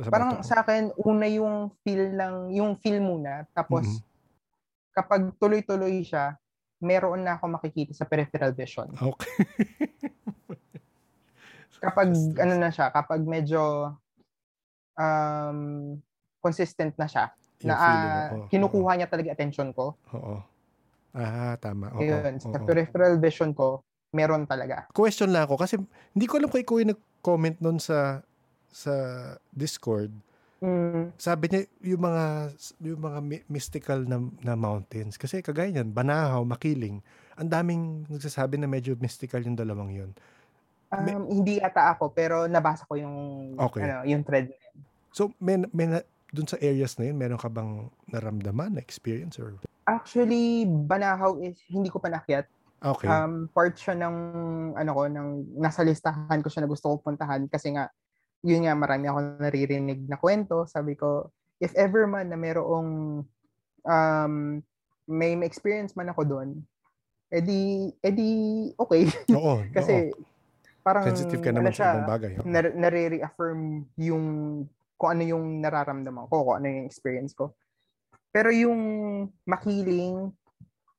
Sa 0.00 0.10
Parang 0.10 0.38
batok 0.38 0.40
mo? 0.44 0.50
sa 0.50 0.62
akin, 0.62 0.94
una 1.02 1.26
yung 1.26 1.74
feel 1.82 2.14
lang, 2.14 2.54
yung 2.54 2.78
feel 2.78 3.02
muna. 3.02 3.42
Tapos, 3.50 3.98
Mhm. 3.98 4.06
kapag 4.94 5.34
tuloy-tuloy 5.40 6.02
siya, 6.06 6.36
meron 6.82 7.24
na 7.26 7.38
ako 7.40 7.46
makikita 7.58 7.92
sa 7.96 8.06
peripheral 8.08 8.54
vision. 8.54 9.00
Okay. 9.02 9.46
Kapag, 11.82 12.08
ano 12.40 12.54
na 12.56 12.72
siya, 12.72 12.88
kapag 12.88 13.20
medyo 13.28 13.92
um, 14.96 15.58
consistent 16.40 16.92
na 16.96 17.06
siya, 17.06 17.30
Yung 17.62 17.68
na 17.68 17.74
ah, 17.76 18.28
oo, 18.32 18.46
kinukuha 18.48 18.92
niya 18.96 19.08
talaga 19.08 19.32
attention 19.32 19.72
ko. 19.72 19.96
Oo. 20.12 20.18
oo. 20.18 20.38
Ah, 21.16 21.56
tama. 21.56 21.88
Oo, 21.96 22.04
Ayun, 22.04 22.36
sa 22.36 22.52
oo. 22.52 22.66
peripheral 22.68 23.16
vision 23.16 23.56
ko, 23.56 23.80
meron 24.12 24.44
talaga. 24.44 24.84
question 24.92 25.32
lang 25.32 25.48
ako 25.48 25.56
kasi 25.56 25.80
hindi 26.12 26.26
ko 26.28 26.36
alam 26.36 26.48
kung 26.48 26.60
ikaw 26.60 26.76
yung 26.76 26.92
nag-comment 26.92 27.56
nun 27.60 27.80
sa 27.80 28.20
sa 28.68 28.92
Discord. 29.50 30.12
Mm, 30.56 31.12
Sabi 31.16 31.48
niya 31.48 31.60
yung 31.84 32.02
mga 32.04 32.24
yung 32.80 33.00
mga 33.00 33.18
mystical 33.48 34.04
na, 34.04 34.20
na 34.40 34.56
mountains 34.56 35.16
kasi 35.16 35.40
kagaya 35.40 35.68
niyan, 35.68 35.92
Banahaw, 35.92 36.44
Makiling. 36.44 37.00
Ang 37.36 37.48
daming 37.48 37.82
nagsasabi 38.08 38.56
na 38.56 38.68
medyo 38.68 38.96
mystical 38.96 39.40
yung 39.40 39.56
dalawang 39.56 39.92
yun. 39.92 40.10
May- 40.92 41.12
um, 41.12 41.28
hindi 41.28 41.60
ata 41.60 41.92
ako, 41.92 42.08
pero 42.08 42.48
nabasa 42.48 42.88
ko 42.88 42.96
yung, 42.96 43.16
Okay. 43.58 43.84
ano, 43.84 44.04
yung 44.08 44.24
thread. 44.24 44.48
So 45.16 45.32
may, 45.40 45.56
may 45.72 45.88
na, 45.88 46.04
dun 46.28 46.44
sa 46.44 46.60
areas 46.60 47.00
na 47.00 47.08
yun, 47.08 47.16
meron 47.16 47.40
ka 47.40 47.48
bang 47.48 47.88
naramdaman 48.12 48.76
na 48.76 48.84
experience 48.84 49.40
or 49.40 49.56
Actually, 49.88 50.68
Banahaw 50.68 51.40
is, 51.40 51.56
hindi 51.72 51.88
ko 51.88 51.96
pa 51.96 52.12
nakyat. 52.12 52.44
Okay. 52.84 53.08
Um, 53.08 53.48
part 53.48 53.80
siya 53.80 53.96
ng, 53.96 54.16
ano 54.76 54.90
ko, 54.92 55.08
ng, 55.08 55.56
nasa 55.56 55.80
listahan 55.80 56.44
ko 56.44 56.52
siya 56.52 56.68
na 56.68 56.70
gusto 56.70 56.92
ko 56.92 57.00
puntahan 57.00 57.48
kasi 57.48 57.72
nga, 57.72 57.88
yun 58.44 58.68
nga, 58.68 58.76
marami 58.76 59.08
ako 59.08 59.40
naririnig 59.40 60.04
na 60.04 60.20
kwento. 60.20 60.68
Sabi 60.68 60.92
ko, 61.00 61.32
if 61.64 61.72
ever 61.80 62.04
man 62.04 62.28
na 62.28 62.36
merong, 62.36 63.24
um, 63.88 64.34
may, 65.08 65.32
may 65.32 65.48
experience 65.48 65.96
man 65.96 66.12
ako 66.12 66.28
doon, 66.28 66.60
edi, 67.32 67.88
edi, 68.04 68.68
okay. 68.76 69.08
oo. 69.32 69.64
kasi, 69.80 70.12
oo. 70.12 70.20
parang, 70.84 71.08
sensitive 71.08 71.40
ka 71.40 71.54
ano 71.54 71.64
naman 71.64 71.72
siya, 71.72 71.88
sa 71.88 71.94
ibang 71.96 72.10
bagay. 72.10 72.32
oo. 72.36 72.44
nar- 72.44 72.76
nare-reaffirm 72.76 73.88
yung 73.96 74.24
kung 74.96 75.16
ano 75.16 75.22
yung 75.24 75.44
nararamdaman 75.60 76.28
ko, 76.28 76.36
kung 76.42 76.56
ano 76.60 76.66
yung 76.72 76.88
experience 76.88 77.36
ko. 77.36 77.52
Pero 78.32 78.48
yung 78.52 78.80
makiling, 79.44 80.32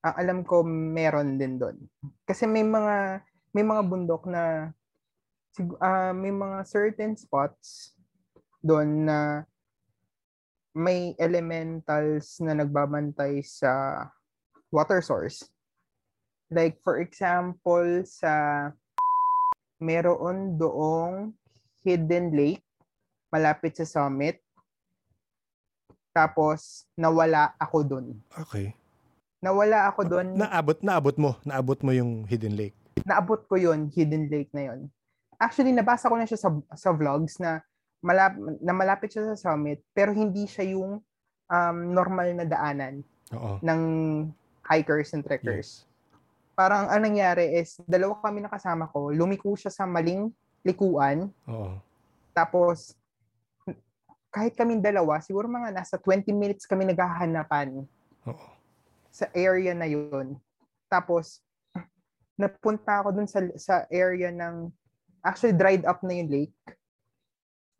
ang 0.05 0.15
alam 0.17 0.39
ko 0.45 0.61
meron 0.65 1.37
din 1.37 1.57
doon. 1.57 1.77
Kasi 2.25 2.45
may 2.45 2.65
mga 2.65 3.21
may 3.53 3.65
mga 3.65 3.81
bundok 3.89 4.29
na 4.29 4.73
ah, 5.81 6.13
may 6.13 6.29
mga 6.29 6.61
certain 6.69 7.17
spots 7.17 7.97
doon 8.61 9.09
na 9.09 9.45
may 10.77 11.17
elementals 11.17 12.37
na 12.37 12.53
nagbabantay 12.53 13.41
sa 13.41 14.05
water 14.69 15.01
source. 15.01 15.41
Like 16.53 16.77
for 16.85 17.01
example 17.01 18.05
sa 18.05 18.69
meron 19.81 20.57
doong 20.57 21.33
hidden 21.81 22.33
lake 22.33 22.66
malapit 23.29 23.75
sa 23.77 23.85
summit. 23.85 24.39
Tapos 26.11 26.89
nawala 26.97 27.53
ako 27.61 27.77
doon. 27.85 28.07
Okay. 28.47 28.73
Nawala 29.37 29.85
ako 29.85 30.01
doon. 30.07 30.27
Naabot 30.33 30.81
naabot 30.81 31.15
mo, 31.21 31.37
naabot 31.45 31.77
mo 31.85 31.93
yung 31.93 32.25
Hidden 32.25 32.57
Lake. 32.57 32.77
naabot 33.05 33.39
ko 33.47 33.55
yon 33.55 33.87
hidden 33.87 34.27
lake 34.27 34.51
na 34.51 34.73
yon. 34.73 34.91
Actually, 35.37 35.71
nabasa 35.71 36.09
ko 36.09 36.17
na 36.17 36.25
siya 36.25 36.35
sa, 36.35 36.49
sa 36.73 36.89
vlogs 36.91 37.37
na, 37.39 37.61
malap, 38.03 38.35
na 38.59 38.73
malapit 38.73 39.13
siya 39.13 39.31
sa 39.31 39.53
summit, 39.53 39.79
pero 39.95 40.11
hindi 40.11 40.43
siya 40.43 40.75
yung 40.75 40.99
um, 41.47 41.77
normal 41.93 42.33
na 42.33 42.43
daanan 42.43 43.05
Oo. 43.31 43.61
ng 43.61 43.81
hikers 44.65 45.13
and 45.13 45.21
trekkers. 45.23 45.85
Yes. 45.85 45.87
Parang 46.57 46.89
ang 46.89 47.05
nangyari 47.05 47.53
is, 47.53 47.77
dalawa 47.85 48.17
kami 48.19 48.41
nakasama 48.41 48.89
ko, 48.89 49.13
lumiko 49.13 49.53
siya 49.53 49.69
sa 49.69 49.85
maling 49.85 50.33
likuan, 50.65 51.29
Oo. 51.45 51.77
tapos 52.33 52.97
kahit 54.31 54.53
kaming 54.53 54.83
dalawa, 54.83 55.19
siguro 55.23 55.47
mga 55.47 55.71
nasa 55.71 55.95
20 55.97 56.29
minutes 56.35 56.67
kami 56.67 56.83
naghahanapan 56.87 57.83
Oo. 58.27 58.47
sa 59.09 59.31
area 59.33 59.71
na 59.73 59.87
yun. 59.87 60.37
Tapos, 60.91 61.41
napunta 62.37 63.01
ako 63.01 63.09
dun 63.17 63.29
sa, 63.29 63.41
sa 63.57 63.75
area 63.89 64.29
ng 64.29 64.69
actually 65.25 65.55
dried 65.55 65.83
up 65.87 66.03
na 66.05 66.13
yung 66.15 66.29
lake. 66.29 66.57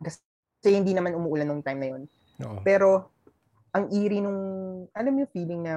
Kasi 0.02 0.20
hindi 0.74 0.98
naman 0.98 1.16
umuulan 1.16 1.46
nung 1.46 1.64
time 1.64 1.80
na 1.80 1.90
yun. 1.94 2.04
Oo. 2.42 2.60
Pero, 2.66 3.14
ang 3.76 3.92
eerie 3.94 4.24
nung, 4.24 4.42
alam 4.96 5.12
mo 5.14 5.18
yung 5.24 5.34
feeling 5.36 5.62
na 5.62 5.74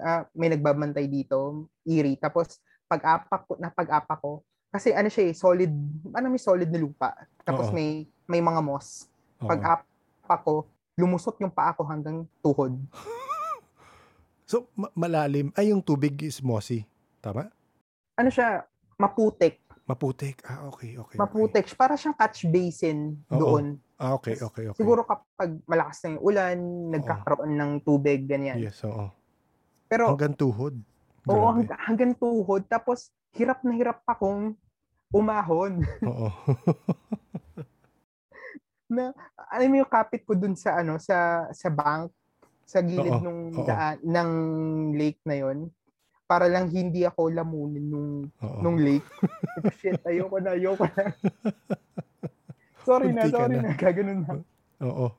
ah, 0.00 0.24
may 0.32 0.48
nagbabantay 0.48 1.04
dito, 1.10 1.68
eerie. 1.84 2.16
Tapos, 2.16 2.56
pag-apak 2.88 3.42
ko, 3.46 3.52
na 3.60 3.68
pag-apak 3.70 4.18
ko, 4.18 4.42
kasi 4.70 4.94
ano 4.94 5.10
siya 5.10 5.30
eh, 5.30 5.34
solid, 5.34 5.72
ano 6.14 6.26
may 6.30 6.38
solid 6.38 6.70
na 6.70 6.78
lupa. 6.78 7.10
Tapos 7.42 7.70
Oo. 7.70 7.74
may 7.74 8.06
may 8.30 8.38
mga 8.38 8.62
moss. 8.62 9.09
Oo. 9.40 9.48
Pag-apak 9.48 10.40
ko, 10.44 10.54
lumusot 10.94 11.36
yung 11.40 11.52
paa 11.52 11.72
ko 11.72 11.82
hanggang 11.84 12.28
tuhod. 12.44 12.76
So, 14.50 14.66
ma- 14.74 14.90
malalim. 14.98 15.54
Ay, 15.54 15.70
yung 15.70 15.78
tubig 15.78 16.18
is 16.26 16.42
mossy. 16.42 16.82
Tama? 17.22 17.54
Ano 18.18 18.34
siya, 18.34 18.66
maputik. 18.98 19.62
Maputik. 19.86 20.42
Ah, 20.42 20.66
okay, 20.66 20.98
okay. 20.98 21.14
okay. 21.14 21.18
Maputik. 21.22 21.70
Para 21.78 21.94
siyang 21.94 22.18
catch 22.18 22.50
basin 22.50 23.14
Oo. 23.30 23.38
doon. 23.38 23.78
Ah, 23.94 24.18
okay, 24.18 24.34
okay, 24.42 24.66
okay. 24.66 24.74
Siguro 24.74 25.06
kapag 25.06 25.54
malakas 25.70 26.02
na 26.02 26.18
yung 26.18 26.22
ulan, 26.26 26.58
nagkakaroon 26.90 27.54
ng 27.54 27.72
tubig, 27.86 28.26
ganyan. 28.26 28.58
Yes, 28.58 28.82
oo. 28.82 29.14
Pero, 29.86 30.18
Hanggang 30.18 30.34
tuhod. 30.34 30.74
oo, 30.74 31.30
Grabe. 31.30 31.46
hanggang, 31.54 31.80
hanggang 31.86 32.12
tuhod. 32.18 32.66
Tapos, 32.66 33.14
hirap 33.38 33.62
na 33.62 33.70
hirap 33.70 34.02
akong 34.02 34.58
umahon. 35.14 35.86
Oo. 36.02 36.26
na 38.90 39.14
alam 39.48 39.70
mo 39.70 39.76
yung 39.80 39.88
kapit 39.90 40.26
ko 40.26 40.34
dun 40.34 40.58
sa 40.58 40.82
ano 40.82 40.98
sa 40.98 41.46
sa 41.54 41.70
bank 41.70 42.10
sa 42.66 42.82
gilid 42.82 43.18
Oo, 43.18 43.22
nung 43.22 43.40
oo. 43.50 43.66
daan 43.66 43.98
ng 44.02 44.30
lake 44.94 45.22
na 45.26 45.34
yon 45.38 45.70
para 46.30 46.46
lang 46.46 46.70
hindi 46.70 47.02
ako 47.02 47.26
lamunin 47.34 47.82
nung 47.90 48.10
Oo. 48.38 48.58
nung 48.62 48.78
lake. 48.78 49.02
Shit, 49.82 49.98
ayoko 50.06 50.38
na, 50.38 50.54
ayoko 50.54 50.86
na. 50.86 51.10
sorry 52.86 53.10
na, 53.10 53.26
sorry 53.26 53.58
na. 53.58 53.66
na. 53.66 53.74
Gaganon 53.74 54.22
na. 54.22 54.38
Oo. 54.86 55.10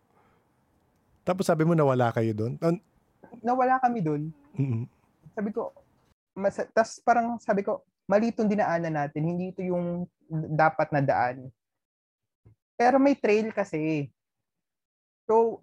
Tapos 1.27 1.43
sabi 1.43 1.67
mo 1.67 1.75
nawala 1.75 2.15
kayo 2.15 2.31
doon? 2.31 2.55
An- 2.63 2.79
Nawala 3.43 3.79
kami 3.83 3.99
dun. 3.99 4.31
Mm-mm. 4.55 4.83
Sabi 5.35 5.49
ko, 5.55 5.71
mas, 6.35 6.55
tas 6.75 6.99
parang 7.03 7.39
sabi 7.39 7.63
ko, 7.63 7.83
mali 8.07 8.31
itong 8.31 8.47
dinaanan 8.47 8.91
natin. 8.91 9.23
Hindi 9.23 9.51
ito 9.55 9.63
yung 9.63 10.07
dapat 10.51 10.91
na 10.95 11.01
daan. 11.03 11.47
Pero 12.81 12.97
may 12.97 13.13
trail 13.13 13.53
kasi. 13.53 14.09
So, 15.29 15.61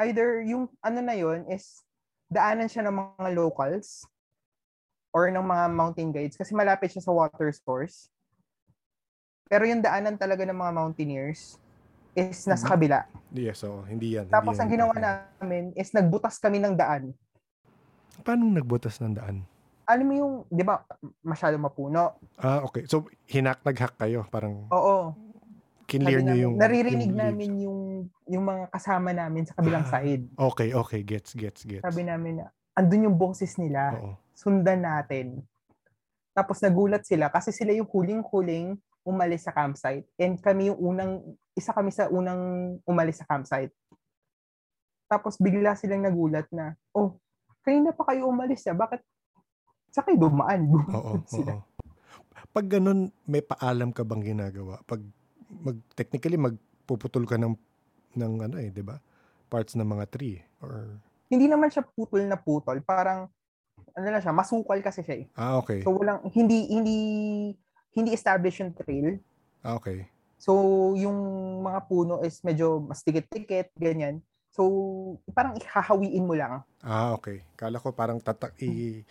either 0.00 0.40
yung 0.40 0.72
ano 0.80 1.04
na 1.04 1.12
yon 1.12 1.44
is 1.52 1.84
daanan 2.32 2.72
siya 2.72 2.88
ng 2.88 3.20
mga 3.20 3.36
locals 3.36 4.08
or 5.12 5.28
ng 5.28 5.44
mga 5.44 5.64
mountain 5.68 6.08
guides 6.08 6.40
kasi 6.40 6.56
malapit 6.56 6.88
siya 6.88 7.04
sa 7.04 7.12
water 7.12 7.52
source. 7.52 8.08
Pero 9.44 9.68
yung 9.68 9.84
daanan 9.84 10.16
talaga 10.16 10.40
ng 10.48 10.56
mga 10.56 10.72
mountaineers 10.72 11.60
is 12.16 12.48
nasa 12.48 12.64
Mhm. 12.64 12.72
kabila. 12.72 13.00
Yes, 13.28 13.60
oo. 13.60 13.84
Hindi 13.84 14.16
yan. 14.16 14.32
Tapos 14.32 14.56
hindi 14.56 14.64
ang 14.64 14.68
yan. 14.72 14.74
ginawa 14.80 14.94
namin 14.96 15.64
is 15.76 15.92
nagbutas 15.92 16.40
kami 16.40 16.64
ng 16.64 16.80
daan. 16.80 17.12
Paano 18.24 18.48
nagbutas 18.48 18.96
ng 19.04 19.12
daan? 19.20 19.44
Alam 19.84 20.06
mo 20.08 20.14
yung, 20.16 20.34
di 20.48 20.64
ba, 20.64 20.80
masyado 21.20 21.60
mapuno. 21.60 22.16
Ah, 22.40 22.64
okay. 22.64 22.88
So, 22.88 23.04
hinak, 23.28 23.60
nag-hack 23.60 24.00
kayo. 24.00 24.24
Parang 24.32 24.64
Oo. 24.72 25.12
Kinlear 25.84 26.20
nyo 26.20 26.34
yung... 26.34 26.54
naririnig 26.56 27.10
yung 27.12 27.18
namin 27.18 27.48
leaves. 27.52 27.64
yung 27.64 27.78
yung 28.24 28.44
mga 28.44 28.64
kasama 28.72 29.10
namin 29.12 29.44
sa 29.44 29.54
kabilang 29.54 29.84
Ah. 29.84 29.90
side. 29.90 30.24
Okay, 30.32 30.68
okay. 30.72 31.00
Gets, 31.04 31.36
gets, 31.36 31.62
gets. 31.64 31.84
Sabi 31.84 32.02
namin 32.02 32.40
na 32.40 32.46
andun 32.74 33.06
yung 33.06 33.18
boses 33.18 33.54
nila. 33.56 33.94
Oo. 33.96 34.12
Sundan 34.34 34.82
natin. 34.82 35.44
Tapos 36.34 36.58
nagulat 36.58 37.06
sila 37.06 37.30
kasi 37.30 37.54
sila 37.54 37.70
yung 37.70 37.86
huling-huling 37.86 38.74
umalis 39.06 39.46
sa 39.46 39.52
campsite. 39.52 40.08
And 40.16 40.40
kami 40.40 40.72
yung 40.72 40.80
unang, 40.80 41.12
isa 41.54 41.70
kami 41.70 41.92
sa 41.92 42.08
unang 42.08 42.74
umalis 42.82 43.22
sa 43.22 43.28
campsite. 43.28 43.70
Tapos 45.06 45.36
bigla 45.38 45.76
silang 45.76 46.02
nagulat 46.02 46.48
na, 46.50 46.74
oh, 46.90 47.20
kanina 47.62 47.92
pa 47.92 48.08
kayo 48.10 48.26
umalis 48.26 48.66
ah. 48.66 48.74
Bakit? 48.74 49.00
Sa 49.94 50.02
kayo 50.02 50.18
dumaan. 50.18 50.66
Oo, 50.96 51.20
oo. 51.22 51.54
Pag 52.50 52.66
ganun, 52.66 53.10
may 53.26 53.42
paalam 53.42 53.90
ka 53.90 54.02
bang 54.02 54.34
ginagawa? 54.34 54.82
Pag 54.86 55.04
mag 55.62 55.76
technically 55.94 56.38
magpuputol 56.38 57.24
ka 57.28 57.38
ng 57.38 57.54
ng 58.14 58.32
ano 58.50 58.56
eh, 58.58 58.70
'di 58.70 58.82
ba? 58.82 58.98
Parts 59.46 59.78
ng 59.78 59.86
mga 59.86 60.06
tree 60.10 60.42
or 60.58 60.98
Hindi 61.30 61.50
naman 61.50 61.70
siya 61.72 61.82
putol 61.82 62.26
na 62.28 62.36
putol. 62.38 62.78
Parang, 62.84 63.26
ano 63.96 64.06
na 64.06 64.20
siya, 64.22 64.30
masukal 64.30 64.78
kasi 64.84 65.02
siya 65.02 65.24
eh. 65.24 65.26
Ah, 65.34 65.58
okay. 65.58 65.82
So 65.82 65.90
walang 65.96 66.22
hindi 66.30 66.68
hindi 66.70 66.98
hindi 67.94 68.10
established 68.12 68.60
yung 68.60 68.74
trail. 68.76 69.18
Ah, 69.64 69.74
okay. 69.78 70.06
So 70.38 70.92
yung 70.98 71.16
mga 71.64 71.80
puno 71.88 72.20
is 72.22 72.38
medyo 72.44 72.82
mas 72.84 73.00
tikit-tikit 73.02 73.72
ganyan. 73.78 74.20
So 74.52 74.62
parang 75.34 75.56
ihahawiin 75.58 76.28
mo 76.28 76.36
lang. 76.36 76.62
Ah, 76.84 77.16
okay. 77.16 77.42
Kala 77.56 77.80
ko 77.82 77.90
parang 77.90 78.20
tatak 78.20 78.54
i, 78.62 79.02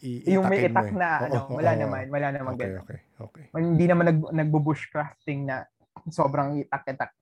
i 0.00 0.10
yung 0.32 0.48
may 0.48 0.64
mo 0.64 0.80
itak 0.80 0.90
eh. 0.90 0.96
na 0.96 1.08
Oo, 1.20 1.24
ano, 1.28 1.38
oo, 1.44 1.54
wala 1.60 1.70
oo. 1.76 1.80
naman, 1.84 2.04
wala 2.08 2.28
naman 2.32 2.52
Okay, 2.56 2.66
ganun. 2.66 2.82
okay. 2.82 3.00
Okay. 3.20 3.44
Hindi 3.52 3.84
naman 3.84 4.04
nag 4.08 4.18
nagbo-bushcrafting 4.32 5.44
na 5.44 5.68
sobrang 6.08 6.62
itak-itak. 6.64 7.12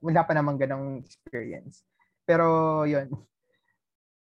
Wala 0.00 0.22
pa 0.22 0.32
naman 0.36 0.54
ganong 0.54 1.02
experience. 1.02 1.82
Pero 2.22 2.84
yun. 2.84 3.08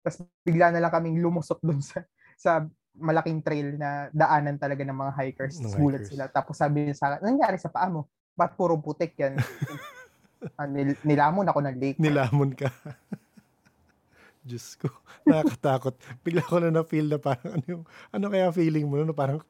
Tapos 0.01 0.24
bigla 0.41 0.72
na 0.72 0.80
lang 0.80 0.93
kaming 0.93 1.20
lumusot 1.20 1.60
dun 1.60 1.84
sa 1.84 2.01
sa 2.38 2.51
malaking 2.97 3.45
trail 3.45 3.78
na 3.78 4.10
daanan 4.10 4.58
talaga 4.58 4.82
ng 4.82 4.95
mga 4.95 5.14
hikers. 5.22 5.62
Ng 5.62 5.74
gulat 5.78 6.01
hikers. 6.05 6.10
sila. 6.16 6.24
Tapos 6.32 6.55
sabi 6.58 6.88
niya 6.88 6.95
sa 6.97 7.05
akin, 7.14 7.20
"Anong 7.22 7.30
nangyari 7.38 7.58
sa 7.62 7.70
paa 7.70 7.91
mo? 7.91 8.10
Ba't 8.34 8.58
puro 8.58 8.78
putik 8.78 9.14
yan? 9.18 9.38
Ah, 10.53 10.70
nil- 10.70 11.01
nilamon 11.01 11.49
ako 11.49 11.66
ng 11.66 11.78
lake. 11.82 11.97
Nilamon 11.97 12.53
ka. 12.53 12.70
Diyos 14.47 14.78
ko. 14.78 14.88
Nakakatakot. 15.26 15.97
Bigla 16.22 16.45
ko 16.45 16.62
na 16.62 16.70
na-feel 16.70 17.10
na 17.10 17.18
parang 17.18 17.58
ano 17.58 17.66
yung, 17.66 17.84
ano 18.14 18.26
kaya 18.30 18.53
feeling 18.53 18.86
mo 18.86 19.01
no? 19.01 19.18
Parang, 19.18 19.41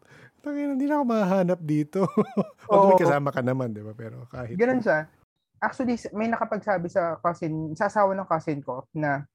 tangina, 0.48 0.72
hindi 0.74 0.88
na 0.88 0.96
ako 0.98 1.06
mahanap 1.06 1.60
dito. 1.60 2.08
Although 2.72 2.96
may 2.96 3.02
kasama 3.04 3.30
ka 3.36 3.42
naman, 3.44 3.76
di 3.76 3.84
ba? 3.84 3.92
Pero 3.92 4.24
kahit. 4.32 4.56
Ganun 4.56 4.80
siya. 4.80 5.12
Actually, 5.60 6.00
may 6.16 6.32
nakapagsabi 6.32 6.88
sa 6.88 7.20
cousin, 7.20 7.76
sa 7.76 7.92
asawa 7.92 8.16
ng 8.16 8.30
cousin 8.30 8.64
ko 8.64 8.88
na 8.96 9.28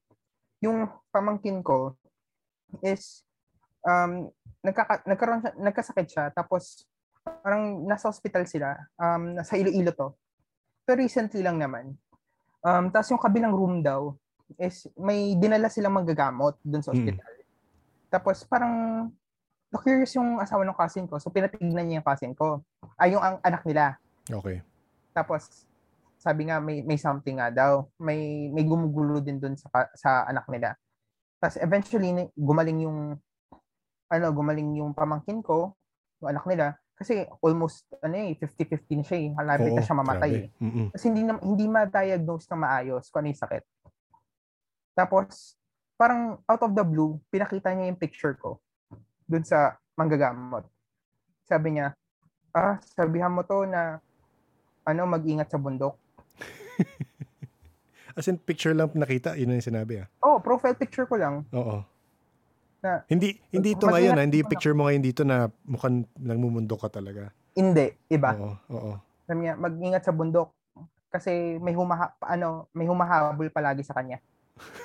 yung 0.63 0.87
pamangkin 1.11 1.59
ko 1.61 1.93
is 2.81 3.21
um 3.83 4.31
nagkaka, 4.63 5.03
nagkaroon 5.03 5.43
siya, 5.43 5.51
nagkasakit 5.59 6.07
siya 6.07 6.25
tapos 6.31 6.87
parang 7.21 7.83
nasa 7.83 8.07
hospital 8.07 8.47
sila 8.47 8.79
um 8.95 9.35
nasa 9.35 9.59
Iloilo 9.59 9.91
to. 9.91 10.07
Pero 10.87 11.03
recently 11.03 11.43
lang 11.43 11.59
naman. 11.59 11.91
Um 12.63 12.87
tapos 12.89 13.11
yung 13.11 13.19
kabilang 13.19 13.51
room 13.51 13.83
daw 13.83 14.15
is 14.55 14.87
may 14.95 15.35
dinala 15.35 15.67
silang 15.67 15.99
manggagamot 15.99 16.55
dun 16.63 16.79
sa 16.79 16.95
Mm. 16.95 16.97
hospital. 17.03 17.33
Tapos 18.07 18.37
parang 18.47 18.73
na-curious 19.73 20.13
yung 20.13 20.37
asawa 20.37 20.61
ng 20.61 20.77
cousin 20.77 21.09
ko. 21.09 21.17
So 21.17 21.33
pinatignan 21.33 21.89
niya 21.89 21.97
yung 21.99 22.07
cousin 22.07 22.37
ko. 22.37 22.61
Ay 22.93 23.17
yung 23.17 23.25
ang 23.25 23.41
anak 23.41 23.65
nila. 23.65 23.97
Okay. 24.29 24.61
Tapos 25.17 25.65
sabi 26.21 26.47
nga 26.47 26.61
may 26.61 26.85
may 26.85 27.01
something 27.01 27.41
nga 27.41 27.49
daw. 27.49 27.89
May 27.97 28.53
may 28.53 28.61
gumugulo 28.61 29.17
din 29.17 29.41
doon 29.41 29.57
sa 29.57 29.89
sa 29.97 30.29
anak 30.29 30.45
nila. 30.53 30.77
Tapos 31.41 31.57
eventually 31.57 32.13
gumaling 32.37 32.85
yung 32.85 33.17
ano, 34.13 34.27
gumaling 34.29 34.77
yung 34.77 34.93
pamangkin 34.93 35.41
ko, 35.41 35.73
yung 36.21 36.29
anak 36.37 36.45
nila 36.45 36.77
kasi 36.93 37.25
almost 37.41 37.89
ano 38.05 38.13
eh 38.13 38.37
50-50 38.37 39.01
na 39.01 39.03
siya 39.03 39.17
eh. 39.17 39.29
Malapit 39.33 39.73
na 39.73 39.81
siya 39.81 39.97
mamatay. 39.97 40.31
eh. 40.37 40.45
Mm-mm. 40.61 40.87
Kasi 40.93 41.09
hindi 41.09 41.25
na, 41.25 41.41
hindi 41.41 41.65
ma-diagnose 41.65 42.45
ng 42.53 42.61
maayos 42.61 43.09
kung 43.09 43.25
ano 43.25 43.33
yung 43.33 43.41
sakit. 43.41 43.63
Tapos 44.93 45.57
parang 45.97 46.37
out 46.45 46.61
of 46.61 46.77
the 46.77 46.85
blue, 46.85 47.17
pinakita 47.33 47.73
niya 47.73 47.89
yung 47.89 47.97
picture 47.97 48.37
ko 48.37 48.61
doon 49.27 49.45
sa 49.45 49.77
manggagamot. 49.95 50.65
Sabi 51.45 51.77
niya, 51.77 51.93
ah, 52.53 52.79
sabihan 52.83 53.33
mo 53.33 53.43
to 53.43 53.65
na 53.67 53.99
ano, 54.83 55.01
mag-ingat 55.07 55.49
sa 55.49 55.59
bundok. 55.59 55.95
As 58.17 58.29
in, 58.29 58.37
picture 58.37 58.75
lang 58.77 58.93
nakita, 58.93 59.33
yun 59.33 59.55
ang 59.55 59.63
sinabi 59.63 60.05
ah. 60.05 60.07
Oh, 60.21 60.37
profile 60.37 60.77
picture 60.77 61.09
ko 61.09 61.17
lang. 61.17 61.47
Oo. 61.49 61.81
Na- 62.83 63.01
hindi 63.07 63.39
hindi 63.49 63.73
ito 63.73 63.87
ngayon, 63.87 64.19
ah. 64.19 64.23
hindi 64.27 64.43
picture 64.43 64.75
mo 64.75 64.85
ngayon 64.85 65.03
dito 65.03 65.23
na 65.23 65.47
mukhang 65.63 66.05
nagmumundo 66.19 66.75
ka 66.77 66.91
talaga. 66.91 67.31
Hindi, 67.55 67.95
iba. 68.11 68.35
Oo, 68.35 68.53
oo. 68.69 68.93
Sabi 69.23 69.47
niya, 69.47 69.55
mag-ingat 69.55 70.03
sa 70.03 70.13
bundok 70.13 70.51
kasi 71.13 71.61
may 71.61 71.77
humaha 71.77 72.09
ano, 72.25 72.67
may 72.73 72.89
humahabol 72.89 73.47
palagi 73.53 73.85
sa 73.85 73.93
kanya. 73.93 74.17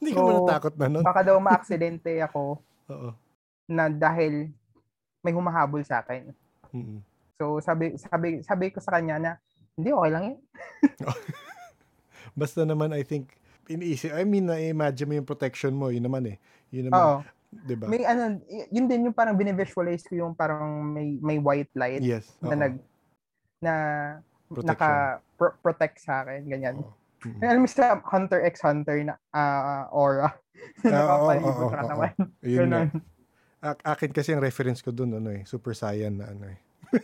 Hindi 0.00 0.10
ka 0.10 0.16
So, 0.16 0.24
ba 0.24 0.32
natakot 0.34 0.74
na 0.74 0.86
nun? 0.88 1.04
Baka 1.04 1.20
daw 1.22 1.36
maaksidente 1.36 2.10
ako 2.20 2.58
Oo. 2.92 3.10
na 3.68 3.86
dahil 3.86 4.48
may 5.20 5.30
humahabol 5.30 5.84
sa 5.84 6.00
akin. 6.00 6.32
Mm-mm. 6.72 7.04
So 7.36 7.56
sabi 7.58 7.94
sabi 7.96 8.40
sabi 8.40 8.68
ko 8.68 8.80
sa 8.80 8.96
kanya 8.96 9.16
na 9.16 9.30
hindi 9.74 9.92
okay 9.92 10.10
lang 10.10 10.24
'yan. 10.26 10.38
Basta 12.32 12.62
naman, 12.62 12.92
I 12.92 13.02
think, 13.02 13.34
iniisip, 13.66 14.12
I 14.12 14.22
mean, 14.22 14.46
na-imagine 14.46 15.04
mo 15.04 15.14
yung 15.14 15.26
protection 15.26 15.74
mo, 15.74 15.90
yun 15.90 16.04
naman 16.04 16.24
eh. 16.26 16.36
Yun 16.70 16.88
naman. 16.88 17.00
Oo. 17.00 17.18
'Di 17.50 17.74
ba? 17.74 17.84
May 17.84 18.06
ano, 18.06 18.38
yun 18.70 18.86
din 18.86 19.10
yung 19.10 19.16
parang 19.16 19.34
binivisualize 19.34 20.06
ko 20.06 20.14
yung 20.16 20.32
parang 20.32 20.62
may 20.86 21.18
may 21.18 21.36
white 21.36 21.72
light 21.74 21.98
Yes. 21.98 22.30
na 22.38 22.48
oo. 22.48 22.54
nag 22.56 22.74
na 23.60 23.74
Protection. 24.46 24.70
naka 24.70 24.88
pro- 25.34 25.58
protect 25.60 25.96
sa 25.98 26.22
akin 26.22 26.46
ganyan. 26.46 26.78
Oo. 26.78 26.94
Mm. 27.20 27.36
May 27.36 27.46
alam 27.52 27.60
mo 27.64 27.68
sa 27.68 28.00
Hunter 28.00 28.40
x 28.48 28.64
Hunter 28.64 28.96
na 29.04 29.14
ah, 29.32 29.88
aura. 29.92 30.30
Ah, 30.84 30.92
Nakapalibot 30.92 31.48
oo, 31.48 31.56
sa 31.56 31.64
oo, 31.64 31.72
katawan. 31.72 32.12
Yun 32.44 32.68
nga. 32.68 32.82
Ganun. 32.84 32.88
A- 33.64 33.82
akin 33.96 34.10
kasi 34.12 34.36
ang 34.36 34.44
reference 34.44 34.84
ko 34.84 34.92
dun, 34.92 35.16
ano 35.16 35.32
eh, 35.32 35.40
Super 35.48 35.72
Saiyan 35.72 36.20
na 36.20 36.28
ano 36.28 36.52
eh. 36.52 36.58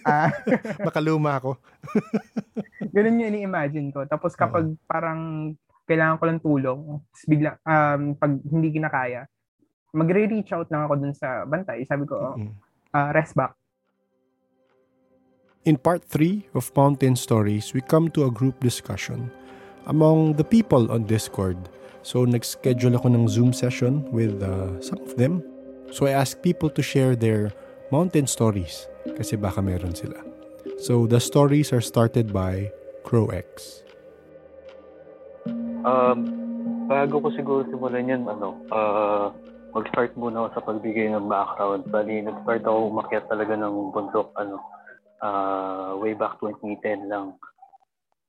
Ah, 0.05 0.29
Makaluma 0.89 1.41
ako. 1.41 1.57
ganun 2.97 3.17
yung 3.17 3.33
ini-imagine 3.33 3.89
ko. 3.97 4.05
Tapos 4.05 4.37
kapag 4.37 4.77
parang 4.85 5.53
kailangan 5.89 6.17
ko 6.21 6.25
lang 6.29 6.41
tulong, 6.45 6.81
bigla, 7.25 7.57
um, 7.65 8.13
pag 8.13 8.33
hindi 8.45 8.77
kinakaya, 8.77 9.25
magre-reach 9.97 10.53
out 10.53 10.69
lang 10.69 10.85
ako 10.85 10.95
dun 11.01 11.17
sa 11.17 11.49
bantay. 11.49 11.81
Sabi 11.89 12.05
ko, 12.05 12.37
Mm. 12.37 12.53
ah, 12.93 13.09
rest 13.17 13.33
back. 13.33 13.57
In 15.65 15.81
part 15.81 16.05
3 16.05 16.53
of 16.53 16.69
Mountain 16.77 17.17
Stories, 17.17 17.73
we 17.73 17.81
come 17.81 18.13
to 18.13 18.29
a 18.29 18.31
group 18.31 18.61
discussion 18.61 19.33
among 19.87 20.35
the 20.35 20.45
people 20.45 20.91
on 20.91 21.05
Discord. 21.05 21.57
So, 22.03 22.23
nag-schedule 22.23 22.95
ako 22.95 23.09
ng 23.15 23.25
Zoom 23.27 23.51
session 23.51 24.07
with 24.15 24.39
uh, 24.43 24.79
some 24.79 25.03
of 25.03 25.19
them. 25.19 25.43
So, 25.91 26.07
I 26.07 26.15
asked 26.15 26.43
people 26.43 26.71
to 26.71 26.83
share 26.83 27.17
their 27.19 27.51
mountain 27.91 28.27
stories 28.31 28.87
kasi 29.19 29.35
baka 29.35 29.63
meron 29.63 29.95
sila. 29.95 30.19
So, 30.79 31.07
the 31.07 31.19
stories 31.19 31.75
are 31.75 31.83
started 31.83 32.31
by 32.31 32.71
CrowX. 33.03 33.83
Um, 35.87 36.19
bago 36.91 37.23
ko 37.23 37.31
siguro 37.35 37.67
simulan 37.71 38.11
yan, 38.11 38.23
ano, 38.27 38.59
uh, 38.71 39.31
mag-start 39.75 40.15
muna 40.19 40.47
ako 40.47 40.49
sa 40.55 40.63
pagbigay 40.67 41.11
ng 41.11 41.27
background. 41.27 41.87
Bali, 41.91 42.23
nag-start 42.23 42.63
ako 42.67 42.91
umakyat 42.91 43.27
talaga 43.31 43.55
ng 43.55 43.95
bundok, 43.95 44.31
ano, 44.39 44.63
uh, 45.23 45.95
way 45.99 46.15
back 46.15 46.39
2010 46.43 47.11
lang. 47.11 47.35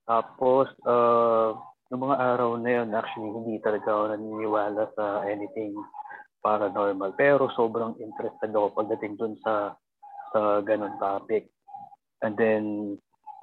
Tapos, 0.07 0.71
uh, 0.87 1.51
noong 1.91 2.03
mga 2.07 2.17
araw 2.17 2.55
na 2.55 2.71
yun, 2.79 2.95
actually, 2.95 3.27
hindi 3.27 3.59
talaga 3.59 3.91
ako 3.91 4.03
naniniwala 4.15 4.83
sa 4.95 5.27
anything 5.27 5.75
paranormal. 6.39 7.11
Pero 7.19 7.51
sobrang 7.51 7.99
interested 7.99 8.55
ako 8.55 8.71
pagdating 8.71 9.19
dun 9.19 9.35
sa 9.43 9.75
sa 10.31 10.63
ganun 10.63 10.95
topic. 10.95 11.51
And 12.23 12.39
then, 12.39 12.63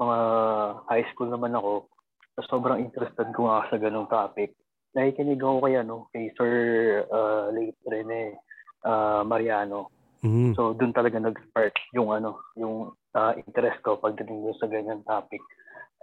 mga 0.01 0.19
high 0.89 1.07
school 1.13 1.29
naman 1.29 1.53
ako, 1.53 1.93
sobrang 2.49 2.81
interested 2.81 3.29
ko 3.37 3.47
nga 3.47 3.69
sa 3.69 3.77
ganung 3.77 4.09
topic. 4.09 4.57
Nakikinig 4.97 5.43
ako 5.45 5.57
kay, 5.69 5.75
ano, 5.79 5.97
kay 6.11 6.25
Sir 6.35 6.53
uh, 7.13 7.53
late 7.53 7.79
Rene 7.85 8.41
uh, 8.89 9.23
Mariano. 9.23 9.93
Mm. 10.25 10.57
So, 10.57 10.73
doon 10.73 10.97
talaga 10.97 11.21
nag-spark 11.21 11.77
yung, 11.93 12.09
ano, 12.09 12.41
yung 12.57 12.97
uh, 13.13 13.33
interest 13.37 13.85
ko 13.85 14.01
pagdating 14.01 14.41
dun 14.41 14.57
sa 14.57 14.67
ganyan 14.67 15.05
topic. 15.05 15.45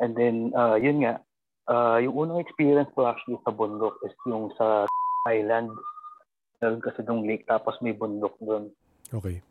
And 0.02 0.18
then, 0.18 0.50
uh, 0.58 0.82
yun 0.82 1.06
nga, 1.06 1.22
uh, 1.70 2.02
yung 2.02 2.18
unang 2.18 2.42
experience 2.42 2.90
ko 2.98 3.06
actually 3.06 3.38
sa 3.46 3.54
bundok 3.54 4.02
is 4.02 4.14
yung 4.26 4.50
sa 4.58 4.90
island. 5.30 5.70
Meron 6.58 6.82
kasi 6.82 7.06
dong 7.06 7.26
lake 7.26 7.46
tapos 7.46 7.78
may 7.86 7.94
bundok 7.94 8.34
doon. 8.42 8.74
Okay. 9.14 9.46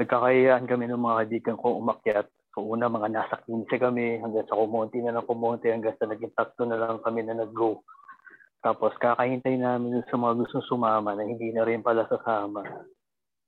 Nagkakayaan 0.00 0.64
kami 0.64 0.88
ng 0.88 1.00
mga 1.00 1.16
kaibigan 1.24 1.56
ko 1.60 1.76
umakyat. 1.76 2.26
So 2.56 2.64
una, 2.64 2.88
mga 2.88 3.12
nasa 3.12 3.36
15 3.44 3.68
kami 3.76 4.18
hanggang 4.24 4.48
sa 4.48 4.56
kumonti 4.56 5.04
na 5.04 5.14
lang 5.14 5.28
kumonti 5.28 5.68
hanggang 5.68 5.94
sa 6.00 6.08
naging 6.08 6.32
tatlo 6.32 6.64
na 6.64 6.80
lang 6.80 6.98
kami 7.04 7.20
na 7.22 7.36
nag-go. 7.36 7.84
Tapos 8.60 8.92
kakahintay 8.96 9.56
namin 9.60 10.00
sa 10.08 10.16
mga 10.16 10.44
gusto 10.44 10.64
sumama 10.64 11.12
na 11.16 11.24
hindi 11.24 11.52
na 11.52 11.64
rin 11.64 11.84
pala 11.84 12.08
sasama. 12.08 12.64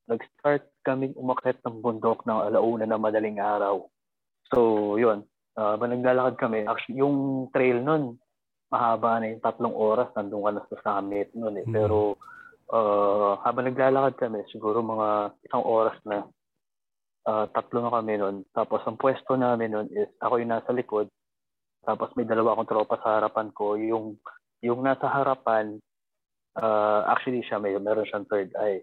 Nag-start 0.09 0.68
kami 0.84 1.16
umakyat 1.16 1.61
ng 1.64 1.80
bundok 1.80 2.24
ng 2.28 2.53
alauna 2.53 2.84
na 2.84 3.00
madaling 3.00 3.40
araw. 3.40 3.88
So 4.53 4.96
yun, 5.00 5.24
uh, 5.57 5.76
naglalakad 5.76 6.36
kami. 6.38 6.64
Actually, 6.64 7.00
yung 7.03 7.48
trail 7.53 7.80
nun, 7.82 8.16
mahaba 8.72 9.20
na 9.20 9.32
yung 9.32 9.44
tatlong 9.44 9.76
oras, 9.76 10.09
nandun 10.16 10.44
ka 10.44 10.50
na 10.57 10.62
sa 10.72 10.76
summit 10.80 11.28
nun 11.36 11.61
eh. 11.61 11.66
Mm. 11.68 11.74
Pero 11.76 12.16
uh, 12.72 13.36
habang 13.44 13.68
naglalakad 13.68 14.16
kami, 14.16 14.40
siguro 14.48 14.80
mga 14.80 15.36
isang 15.44 15.64
oras 15.64 15.96
na, 16.09 16.24
uh, 17.28 17.44
tatlo 17.53 17.84
na 17.84 17.92
kami 17.92 18.16
nun. 18.16 18.36
Tapos 18.57 18.80
ang 18.88 18.96
pwesto 18.96 19.36
namin 19.36 19.76
nun 19.76 19.88
is 19.92 20.09
ako 20.24 20.40
yung 20.40 20.53
nasa 20.57 20.72
likod. 20.72 21.12
Tapos 21.82 22.09
may 22.16 22.24
dalawa 22.24 22.55
akong 22.57 22.70
tropa 22.70 22.96
sa 23.03 23.20
harapan 23.20 23.50
ko. 23.53 23.74
Yung, 23.76 24.16
yung 24.62 24.80
nasa 24.80 25.11
harapan, 25.11 25.76
uh, 26.57 27.05
actually 27.12 27.44
siya, 27.44 27.61
may, 27.61 27.76
meron 27.76 28.07
siyang 28.09 28.28
third 28.30 28.55
eye. 28.57 28.80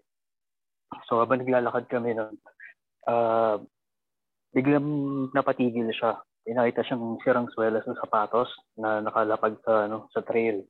So 1.09 1.21
habang 1.21 1.41
naglalakad 1.41 1.89
kami 1.89 2.13
nun, 2.13 2.37
uh, 3.09 3.57
biglang 4.53 4.85
napatigil 5.33 5.89
siya. 5.93 6.21
Pinakita 6.49 6.81
siyang 6.81 7.21
sirang 7.21 7.45
swela 7.53 7.77
sa 7.85 7.93
sapatos 7.93 8.49
na 8.73 9.05
nakalapag 9.05 9.61
sa 9.61 9.85
ano 9.85 10.09
sa 10.09 10.25
trail. 10.25 10.65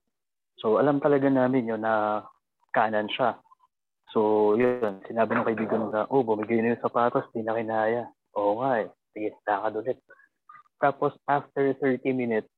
So 0.60 0.76
alam 0.76 1.00
talaga 1.00 1.32
namin 1.32 1.72
yun 1.72 1.88
na 1.88 2.28
kanan 2.76 3.08
siya. 3.08 3.40
So 4.12 4.54
yun, 4.60 5.00
sinabi 5.08 5.40
ng 5.40 5.48
kaibigan 5.48 5.88
na, 5.88 6.04
oh, 6.12 6.28
bumigay 6.28 6.60
na 6.60 6.76
yung 6.76 6.84
sapatos, 6.84 7.32
di 7.32 7.48
na 7.48 7.56
kinaya. 7.56 8.12
Oo 8.36 8.60
nga 8.60 8.84
eh, 8.84 8.92
sige, 9.16 9.40
lakad 9.48 9.80
ulit. 9.80 10.04
Tapos 10.84 11.16
after 11.32 11.72
30 11.80 12.12
minutes, 12.12 12.52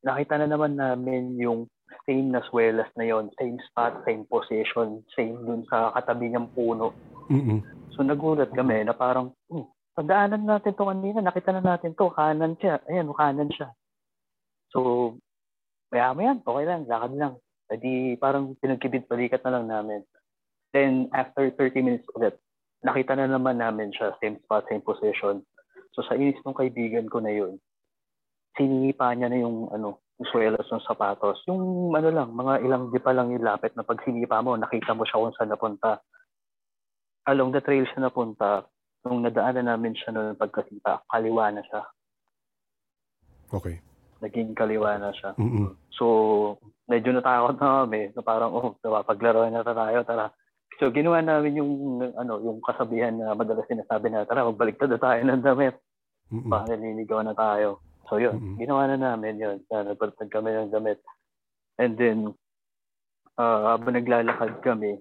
nakita 0.00 0.40
na 0.40 0.48
naman 0.48 0.80
namin 0.80 1.36
yung 1.36 1.68
same 2.06 2.30
na 2.30 2.40
swelas 2.48 2.88
na 2.94 3.04
yon, 3.04 3.28
same 3.36 3.58
spot, 3.68 4.00
same 4.06 4.24
position, 4.30 5.02
same 5.12 5.36
dun 5.44 5.66
sa 5.66 5.92
katabi 5.92 6.30
niyang 6.30 6.48
puno. 6.54 6.94
Mm-mm. 7.28 7.60
So 7.92 8.06
nagulat 8.06 8.54
kami 8.54 8.86
na 8.86 8.94
parang, 8.94 9.34
hmm, 9.50 9.66
pagdaanan 9.94 10.46
natin 10.46 10.72
to 10.74 10.84
kanina, 10.86 11.18
nakita 11.20 11.50
na 11.54 11.62
natin 11.62 11.92
to, 11.94 12.10
kanan 12.14 12.54
siya. 12.58 12.78
Ayan, 12.86 13.10
kanan 13.12 13.50
siya. 13.50 13.74
So, 14.70 15.18
maya 15.90 16.14
mo 16.14 16.20
yan, 16.22 16.38
okay 16.46 16.64
lang, 16.66 16.86
lakad 16.86 17.12
lang. 17.18 17.34
Edi 17.70 18.18
parang 18.18 18.58
pinagkibit 18.58 19.06
balikat 19.06 19.42
na 19.46 19.58
lang 19.58 19.66
namin. 19.70 20.00
Then, 20.70 21.10
after 21.14 21.50
30 21.50 21.82
minutes 21.82 22.06
ulit, 22.14 22.38
nakita 22.86 23.18
na 23.18 23.26
naman 23.26 23.58
namin 23.58 23.90
siya, 23.90 24.14
same 24.22 24.38
spot, 24.46 24.66
same 24.70 24.82
position. 24.82 25.42
So, 25.94 26.06
sa 26.06 26.14
inis 26.14 26.38
ng 26.46 26.54
kaibigan 26.54 27.10
ko 27.10 27.18
na 27.18 27.34
yun, 27.34 27.58
sinipa 28.54 29.10
niya 29.14 29.30
na 29.30 29.38
yung, 29.42 29.70
ano, 29.74 30.02
yung 30.22 30.28
swelas 30.30 30.66
ng 30.70 30.86
sapatos. 30.86 31.42
Yung, 31.50 31.90
ano 31.94 32.08
lang, 32.14 32.30
mga 32.34 32.62
ilang 32.62 32.94
di 32.94 33.02
pa 33.02 33.10
lang 33.10 33.34
yung 33.34 33.42
na 33.42 33.58
pag 33.58 34.02
sinipa 34.06 34.38
mo, 34.42 34.54
nakita 34.54 34.94
mo 34.94 35.02
siya 35.02 35.18
kung 35.18 35.34
saan 35.34 35.50
napunta. 35.50 35.98
Along 37.26 37.50
the 37.50 37.62
trail 37.62 37.86
siya 37.86 38.06
napunta, 38.06 38.66
nung 39.04 39.24
nadaanan 39.24 39.66
namin 39.68 39.96
siya 39.96 40.12
noong 40.12 40.40
pagkasita, 40.40 41.04
kaliwa 41.08 41.48
na 41.52 41.62
siya. 41.64 41.82
Okay. 43.50 43.80
Naging 44.20 44.52
kaliwa 44.52 45.00
na 45.00 45.10
siya. 45.16 45.32
Mm-mm. 45.40 45.72
So, 45.96 46.04
medyo 46.84 47.16
natakot 47.16 47.56
na 47.56 47.84
kami 47.84 48.12
na 48.12 48.20
parang, 48.20 48.52
oh, 48.52 48.76
paglaro 48.80 49.48
na 49.48 49.64
tayo, 49.64 50.04
tara. 50.04 50.28
So, 50.76 50.92
ginawa 50.92 51.24
namin 51.24 51.60
yung, 51.60 51.72
ano, 52.16 52.40
yung 52.40 52.60
kasabihan 52.60 53.16
na 53.16 53.32
madalas 53.32 53.64
sinasabi 53.68 54.12
na, 54.12 54.28
tara, 54.28 54.44
magbaliktad 54.44 54.92
na 54.92 55.00
tayo 55.00 55.20
ng 55.24 55.44
damit. 55.44 55.76
Mm-mm. 56.30 56.48
Baka 56.52 56.76
na 56.76 57.34
tayo. 57.34 57.80
So, 58.08 58.20
yun, 58.20 58.36
Mm-mm. 58.36 58.56
ginawa 58.60 58.86
na 58.86 58.96
namin 59.00 59.40
yun. 59.40 59.56
Na, 59.72 59.82
nagbaliktad 59.82 60.28
kami 60.28 60.52
ng 60.52 60.72
damit. 60.72 61.00
And 61.80 61.96
then, 61.96 62.18
uh, 63.40 63.60
habang 63.72 63.96
naglalakad 63.96 64.60
kami, 64.60 65.00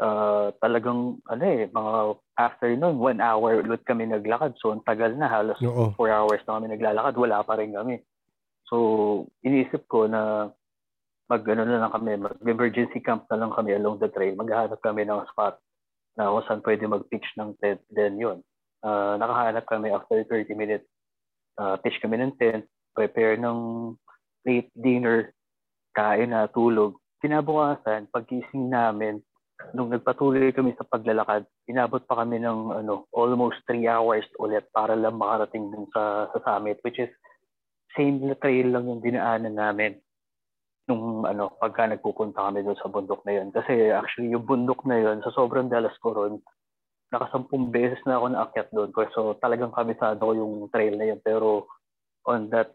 uh, 0.00 0.54
talagang, 0.62 1.18
ano 1.26 1.44
eh, 1.44 1.66
mga 1.70 1.92
afternoon, 2.38 2.96
one 2.98 3.20
hour 3.20 3.62
ulit 3.62 3.82
kami 3.84 4.06
naglakad. 4.06 4.54
So, 4.62 4.72
ang 4.72 4.86
tagal 4.86 5.14
na, 5.18 5.28
halos 5.30 5.58
Oo. 5.62 5.94
four 5.98 6.10
hours 6.10 6.42
na 6.46 6.58
kami 6.58 6.72
naglalakad, 6.72 7.14
wala 7.18 7.42
pa 7.42 7.58
rin 7.58 7.74
kami. 7.74 8.02
So, 8.68 9.26
iniisip 9.42 9.88
ko 9.88 10.06
na 10.06 10.52
mag 11.28 11.44
ano 11.44 11.62
na 11.68 11.84
lang 11.84 11.92
kami, 11.92 12.16
mag-emergency 12.16 13.04
camp 13.04 13.28
na 13.28 13.36
lang 13.36 13.52
kami 13.52 13.76
along 13.76 14.00
the 14.00 14.08
trail. 14.08 14.32
Maghahanap 14.32 14.80
kami 14.80 15.04
ng 15.04 15.28
spot 15.28 15.60
na 16.16 16.32
kung 16.32 16.44
saan 16.48 16.64
pwede 16.64 16.88
mag-pitch 16.88 17.28
ng 17.36 17.52
tent. 17.60 17.84
Then 17.92 18.16
yun, 18.16 18.40
uh, 18.80 19.20
nakahanap 19.20 19.68
kami 19.68 19.92
after 19.92 20.24
30 20.24 20.56
minutes. 20.56 20.88
Uh, 21.60 21.76
pitch 21.84 22.00
kami 22.00 22.16
ng 22.16 22.32
tent, 22.40 22.64
prepare 22.96 23.36
ng 23.36 23.92
late 24.48 24.72
dinner, 24.72 25.36
kain 25.92 26.32
na, 26.32 26.48
tulog. 26.48 26.96
Kinabukasan, 27.20 28.08
pagkising 28.08 28.72
namin, 28.72 29.20
nung 29.74 29.90
nagpatuloy 29.90 30.54
kami 30.54 30.74
sa 30.78 30.86
paglalakad, 30.86 31.44
inabot 31.66 32.02
pa 32.06 32.22
kami 32.22 32.38
ng 32.40 32.84
ano, 32.84 33.10
almost 33.10 33.60
3 33.66 33.84
hours 33.90 34.24
ulit 34.38 34.70
para 34.70 34.94
lang 34.94 35.18
makarating 35.18 35.68
dun 35.74 35.86
sa, 35.90 36.30
sa 36.30 36.38
summit, 36.46 36.78
which 36.86 36.98
is 37.02 37.10
same 37.98 38.22
na 38.22 38.38
trail 38.38 38.70
lang 38.70 38.86
yung 38.86 39.02
dinaanan 39.02 39.58
namin 39.58 39.98
nung 40.88 41.28
ano, 41.28 41.52
pagka 41.60 41.84
nagpupunta 41.84 42.48
kami 42.48 42.64
doon 42.64 42.78
sa 42.80 42.88
bundok 42.88 43.20
na 43.28 43.42
yun. 43.42 43.52
Kasi 43.52 43.92
actually 43.92 44.32
yung 44.32 44.48
bundok 44.48 44.88
na 44.88 44.96
yun, 44.96 45.20
sa 45.20 45.34
sobrang 45.36 45.68
dalas 45.68 45.92
ko 46.00 46.16
ron, 46.16 46.40
nakasampung 47.12 47.68
beses 47.68 48.00
na 48.08 48.16
ako 48.16 48.26
naakyat 48.32 48.68
doon. 48.72 48.90
So 49.12 49.36
talagang 49.36 49.76
kabisado 49.76 50.22
ko 50.22 50.32
yung 50.32 50.54
trail 50.72 50.96
na 50.96 51.12
yun. 51.12 51.20
Pero 51.20 51.68
on 52.24 52.48
that 52.48 52.72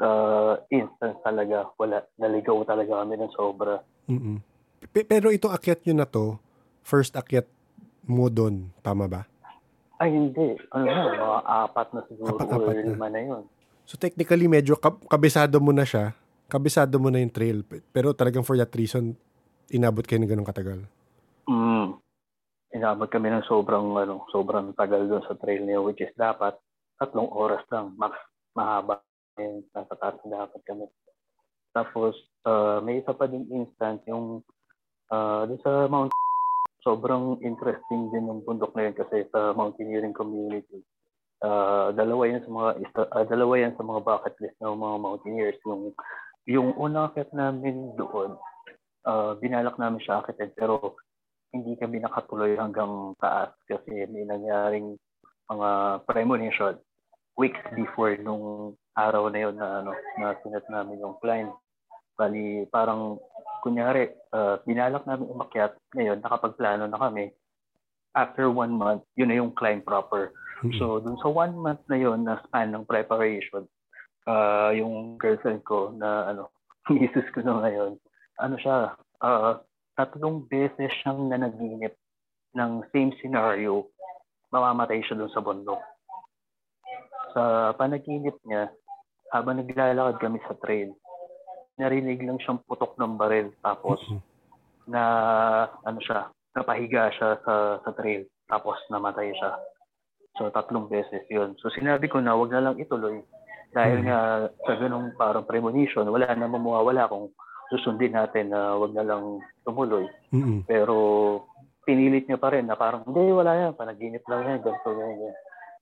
uh, 0.00 0.56
instance 0.72 1.20
talaga, 1.20 1.68
wala, 1.76 2.00
naligaw 2.16 2.64
talaga 2.64 3.04
kami 3.04 3.14
ng 3.20 3.34
sobra. 3.36 3.84
Mm-mm. 4.08 4.53
Pe- 4.90 5.06
Pero 5.06 5.30
ito 5.30 5.48
akyat 5.48 5.86
nyo 5.86 5.94
na 6.02 6.08
to, 6.08 6.36
first 6.84 7.14
akyat 7.16 7.48
mo 8.04 8.28
doon. 8.28 8.68
Tama 8.84 9.08
ba? 9.08 9.22
Ay, 9.96 10.12
hindi. 10.12 10.58
Ano 10.74 10.84
na, 10.84 11.02
mga 11.14 11.40
apat 11.64 11.88
na 11.94 12.00
siguro 12.10 12.36
Apat-apat 12.36 12.68
or 12.68 12.74
na. 12.76 12.90
lima 12.92 13.08
na 13.08 13.20
yun. 13.22 13.42
So 13.84 13.96
technically, 13.96 14.48
medyo 14.48 14.76
kab- 14.76 15.04
kabisado 15.08 15.56
mo 15.60 15.72
na 15.72 15.84
siya. 15.86 16.12
Kabisado 16.50 16.96
mo 17.00 17.08
na 17.08 17.20
yung 17.20 17.32
trail. 17.32 17.64
Pero 17.92 18.12
talagang 18.12 18.44
for 18.44 18.56
that 18.60 18.72
reason, 18.76 19.16
inabot 19.72 20.04
kayo 20.04 20.20
ng 20.20 20.28
ganun 20.28 20.48
katagal. 20.48 20.84
Mm. 21.48 21.96
Inabot 22.74 23.08
kami 23.08 23.30
ng 23.30 23.46
sobrang, 23.46 23.86
ano, 23.96 24.26
sobrang 24.34 24.74
tagal 24.74 25.06
doon 25.06 25.24
sa 25.24 25.38
trail 25.38 25.62
niya, 25.62 25.78
which 25.80 26.02
is 26.02 26.12
dapat 26.18 26.58
tatlong 26.98 27.30
oras 27.30 27.62
lang, 27.70 27.94
max 27.98 28.14
mahaba 28.54 29.02
yung 29.38 29.66
nasa 29.74 29.94
dapat 29.98 30.62
kami. 30.62 30.86
Tapos, 31.74 32.14
uh, 32.46 32.78
may 32.82 33.02
isa 33.02 33.10
pa 33.10 33.26
ding 33.26 33.50
instant, 33.50 33.98
yung 34.06 34.46
uh, 35.10 35.44
sa 35.60 35.90
Mount 35.90 36.12
sobrang 36.86 37.40
interesting 37.40 38.12
din 38.12 38.28
yung 38.28 38.44
bundok 38.44 38.76
na 38.76 38.88
yun 38.88 38.96
kasi 38.96 39.24
sa 39.32 39.56
mountaineering 39.56 40.12
community. 40.12 40.84
Uh, 41.40 41.92
dalawa 41.96 42.28
yan 42.28 42.44
sa 42.44 42.50
mga 42.52 42.70
uh, 43.08 43.24
dalawa 43.28 43.52
yan 43.56 43.74
sa 43.76 43.84
mga 43.84 44.00
bucket 44.04 44.36
list 44.40 44.56
ng 44.60 44.76
mga 44.76 44.96
mountaineers. 45.00 45.58
Yung 45.64 45.82
yung 46.44 46.76
unang 46.76 47.08
akit 47.08 47.32
namin 47.32 47.96
doon, 47.96 48.36
uh, 49.08 49.32
binalak 49.40 49.80
namin 49.80 50.00
siya 50.04 50.20
akitin 50.20 50.52
pero 50.52 50.96
hindi 51.56 51.72
kami 51.80 52.04
nakatuloy 52.04 52.56
hanggang 52.60 53.16
taas 53.16 53.52
kasi 53.64 54.04
may 54.12 54.28
nangyaring 54.28 55.00
mga 55.48 56.02
premonition 56.04 56.76
weeks 57.38 57.60
before 57.76 58.16
nung 58.20 58.74
araw 58.94 59.30
na 59.30 59.38
yun 59.48 59.56
na 59.56 59.82
ano 59.82 59.92
na 60.20 60.36
sinat 60.42 60.64
namin 60.70 61.02
yung 61.02 61.16
climb. 61.18 61.50
Bali, 62.14 62.62
parang 62.70 63.18
kunyari, 63.64 64.12
uh, 64.36 64.60
binalak 64.68 65.08
namin 65.08 65.32
umakyat, 65.32 65.72
ngayon 65.96 66.20
nakapagplano 66.20 66.84
na 66.84 67.00
kami. 67.00 67.32
After 68.12 68.52
one 68.52 68.76
month, 68.76 69.08
yun 69.16 69.32
na 69.32 69.40
yung 69.40 69.56
climb 69.56 69.80
proper. 69.80 70.36
Mm-mm. 70.60 70.76
So, 70.76 71.00
dun 71.00 71.16
sa 71.24 71.32
one 71.32 71.56
month 71.56 71.80
na 71.88 71.96
yun 71.96 72.28
na 72.28 72.44
span 72.44 72.76
ng 72.76 72.84
preparation, 72.84 73.64
uh, 74.28 74.70
yung 74.76 75.16
girlfriend 75.16 75.64
ko 75.64 75.96
na 75.96 76.28
ano, 76.28 76.52
misis 76.92 77.24
ko 77.32 77.40
na 77.40 77.64
ngayon, 77.64 77.96
ano 78.44 78.54
siya, 78.60 78.92
uh, 79.24 79.58
tatlong 79.96 80.44
beses 80.46 80.92
siyang 81.00 81.32
nanaginip 81.32 81.96
ng 82.54 82.84
same 82.92 83.10
scenario, 83.18 83.88
mamamatay 84.52 85.02
siya 85.02 85.18
dun 85.18 85.32
sa 85.32 85.42
bundok. 85.42 85.80
Sa 87.34 87.74
panaginip 87.74 88.38
niya, 88.46 88.70
habang 89.34 89.58
naglalakad 89.58 90.22
kami 90.22 90.38
sa 90.46 90.54
trail, 90.62 90.94
narinig 91.76 92.22
lang 92.22 92.38
siyang 92.38 92.62
putok 92.64 92.94
ng 92.96 93.18
baril 93.18 93.50
tapos 93.60 93.98
na 94.86 95.02
ano 95.82 95.98
siya, 95.98 96.28
napahiga 96.54 97.10
siya 97.10 97.40
sa 97.42 97.80
sa 97.82 97.90
trail 97.96 98.28
tapos 98.46 98.76
namatay 98.92 99.32
siya. 99.34 99.58
So 100.38 100.50
tatlong 100.50 100.86
beses 100.86 101.24
'yun. 101.30 101.56
So 101.58 101.70
sinabi 101.72 102.06
ko 102.06 102.20
na 102.20 102.36
wag 102.38 102.52
na 102.52 102.70
lang 102.70 102.76
ituloy 102.78 103.22
dahil 103.74 104.02
Mhm. 104.02 104.06
nga 104.06 104.18
sa 104.66 104.72
ganung 104.78 105.10
parang 105.18 105.48
premonition, 105.48 106.06
wala 106.06 106.30
na 106.30 106.46
mawawala 106.46 107.10
kung 107.10 107.34
susundin 107.74 108.14
natin 108.14 108.54
na 108.54 108.78
wag 108.78 108.94
na 108.94 109.02
lang 109.02 109.42
tumuloy. 109.66 110.06
Mm-mm. 110.30 110.62
Pero 110.68 110.94
pinilit 111.82 112.28
niya 112.28 112.38
pa 112.38 112.54
rin 112.54 112.70
na 112.70 112.78
parang 112.78 113.02
hindi 113.02 113.34
wala 113.34 113.56
yan, 113.56 113.72
panaginip 113.74 114.22
lang 114.30 114.46
yan, 114.46 114.58
ganito 114.62 114.88
ganyan. 114.94 115.34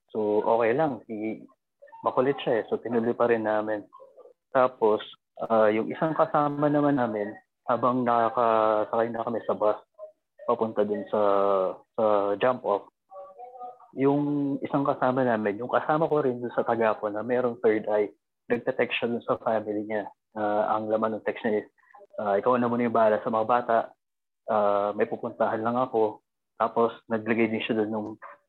So 0.09 0.41
okay 0.41 0.73
lang, 0.73 1.05
si 1.05 1.43
makulit 2.01 2.39
siya 2.41 2.63
eh. 2.63 2.67
So 2.71 2.81
tinuloy 2.81 3.13
pa 3.13 3.29
rin 3.29 3.45
namin. 3.45 3.85
Tapos 4.53 5.03
ah, 5.49 5.69
yung 5.71 5.89
isang 5.91 6.15
kasama 6.15 6.67
naman 6.69 6.99
namin 6.99 7.35
habang 7.67 8.03
nakakasakay 8.03 9.09
na 9.11 9.25
kami 9.25 9.41
sa 9.47 9.55
bus 9.55 9.79
papunta 10.43 10.83
dun 10.83 11.07
sa 11.07 11.21
sa 11.95 12.05
jump 12.43 12.67
off 12.67 12.91
yung 13.93 14.57
isang 14.65 14.89
kasama 14.89 15.21
namin, 15.21 15.61
yung 15.61 15.69
kasama 15.69 16.09
ko 16.09 16.25
rin 16.25 16.41
sa 16.57 16.65
Tagapo 16.65 17.13
na 17.13 17.21
merong 17.21 17.61
third 17.61 17.85
eye, 17.93 18.09
nagte-text 18.49 18.97
siya 18.97 19.13
dun 19.13 19.21
sa 19.29 19.37
family 19.45 19.85
niya. 19.85 20.09
Ah, 20.33 20.81
ang 20.81 20.89
laman 20.89 21.21
ng 21.21 21.25
text 21.29 21.45
niya 21.45 21.61
is, 21.61 21.69
ah, 22.17 22.41
ikaw 22.41 22.57
na 22.57 22.73
muna 22.73 22.89
yung 22.89 22.97
bahala 22.97 23.21
sa 23.21 23.29
mga 23.29 23.45
bata, 23.45 23.93
Ah, 24.51 24.91
may 24.99 25.07
pupuntahan 25.07 25.63
lang 25.63 25.79
ako. 25.79 26.19
Tapos 26.59 26.91
naglagay 27.07 27.51
din 27.51 27.63
siya 27.63 27.83
dun 27.83 27.93
ng 27.95 28.09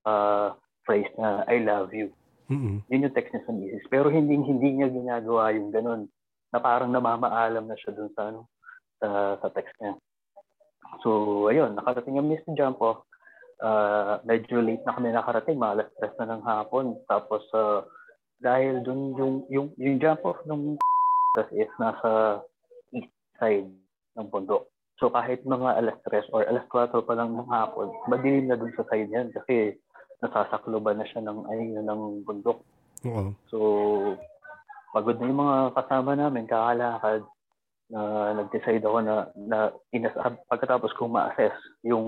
ah, 0.09 0.57
phrase 0.83 1.09
na 1.15 1.45
I 1.47 1.61
love 1.63 1.95
you 1.95 2.11
Mm-mm. 2.51 2.83
yun 2.91 3.07
yung 3.07 3.15
text 3.15 3.31
niya 3.31 3.45
sa 3.45 3.53
misis. 3.55 3.85
Pero 3.87 4.09
hindi 4.11 4.35
hindi 4.35 4.77
niya 4.77 4.91
ginagawa 4.91 5.53
yung 5.55 5.71
ganun. 5.71 6.11
Na 6.53 6.61
parang 6.61 6.93
namamaalam 6.93 7.65
na 7.65 7.75
siya 7.75 7.91
dun 7.97 8.13
sa 8.13 8.29
ano 8.29 8.47
sa, 9.01 9.35
sa 9.41 9.47
text 9.51 9.75
niya. 9.83 9.97
So, 11.01 11.09
ayun, 11.49 11.75
nakarating 11.75 12.15
yung 12.15 12.29
Miss 12.29 12.45
Jump 12.55 12.79
off. 12.79 13.03
Uh, 13.63 14.19
medyo 14.27 14.59
late 14.59 14.83
na 14.83 14.95
kami 14.95 15.11
nakarating, 15.11 15.59
mga 15.59 15.73
alas 15.81 15.89
tres 15.99 16.15
na 16.19 16.27
ng 16.35 16.43
hapon. 16.43 16.99
Tapos, 17.07 17.43
uh, 17.55 17.83
dahil 18.43 18.83
dun 18.83 19.15
yung, 19.15 19.35
yung, 19.47 19.67
yung 19.79 19.97
jump 20.03 20.23
off 20.27 20.39
ng 20.43 20.75
is 21.55 21.71
nasa 21.79 22.43
east 22.91 23.11
side 23.39 23.71
ng 24.19 24.27
bundok. 24.27 24.67
So, 25.01 25.09
kahit 25.09 25.47
mga 25.47 25.79
alas 25.79 25.97
tres 26.05 26.27
or 26.31 26.45
alas 26.45 26.63
4 26.69 26.91
pa 26.91 27.13
lang 27.17 27.33
ng 27.33 27.49
hapon, 27.49 27.89
madilim 28.07 28.51
na 28.51 28.59
dun 28.59 28.71
sa 28.77 28.85
side 28.91 29.09
yan 29.09 29.33
kasi 29.33 29.79
nasasakloban 30.21 31.01
na 31.01 31.07
siya 31.09 31.25
ng 31.25 31.39
ay 31.49 31.59
ng 31.81 32.23
bundok. 32.23 32.61
Oo. 33.07 33.31
So, 33.49 33.57
pagod 34.93 35.17
na 35.17 35.25
yung 35.25 35.41
mga 35.41 35.57
kasama 35.73 36.13
namin, 36.13 36.45
kakalakad, 36.45 37.25
na 37.93 38.33
nag-decide 38.37 38.85
ako 38.85 38.97
na, 39.03 39.15
na 39.35 39.57
inas, 39.93 40.13
pagkatapos 40.47 40.93
kong 40.95 41.13
ma-assess 41.13 41.53
yung 41.83 42.05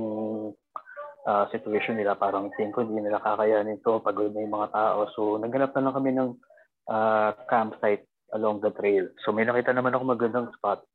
ah, 1.27 1.49
situation 1.49 1.97
nila, 1.97 2.15
parang 2.15 2.53
tingin 2.55 2.71
ko 2.71 2.85
hindi 2.85 3.01
nila 3.01 3.21
kakayanin 3.21 3.81
to, 3.81 3.99
pagod 3.99 4.31
na 4.31 4.45
yung 4.45 4.55
mga 4.55 4.71
tao. 4.71 5.09
So, 5.17 5.41
naghanap 5.41 5.73
na 5.75 5.83
lang 5.85 5.95
kami 5.97 6.11
ng 6.13 6.29
ah, 6.89 7.33
campsite 7.49 8.05
along 8.33 8.61
the 8.61 8.71
trail. 8.77 9.09
So, 9.25 9.33
may 9.33 9.43
nakita 9.45 9.73
naman 9.73 9.93
ako 9.97 10.03
magandang 10.05 10.49
spot. 10.55 10.85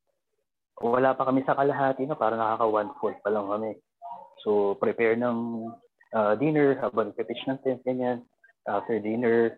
Wala 0.81 1.13
pa 1.13 1.29
kami 1.29 1.45
sa 1.45 1.53
kalahati 1.53 2.07
na, 2.07 2.17
parang 2.17 2.41
nakaka 2.41 2.65
one 2.67 2.91
foot 2.97 3.15
pa 3.21 3.29
lang 3.29 3.47
kami. 3.47 3.77
So, 4.41 4.79
prepare 4.79 5.19
ng 5.19 5.69
ah, 6.15 6.33
dinner, 6.39 6.79
habang 6.79 7.11
nagpipitch 7.11 7.47
ng 7.47 7.59
tent, 7.61 7.83
ganyan. 7.85 8.25
After 8.67 8.99
dinner, 8.99 9.57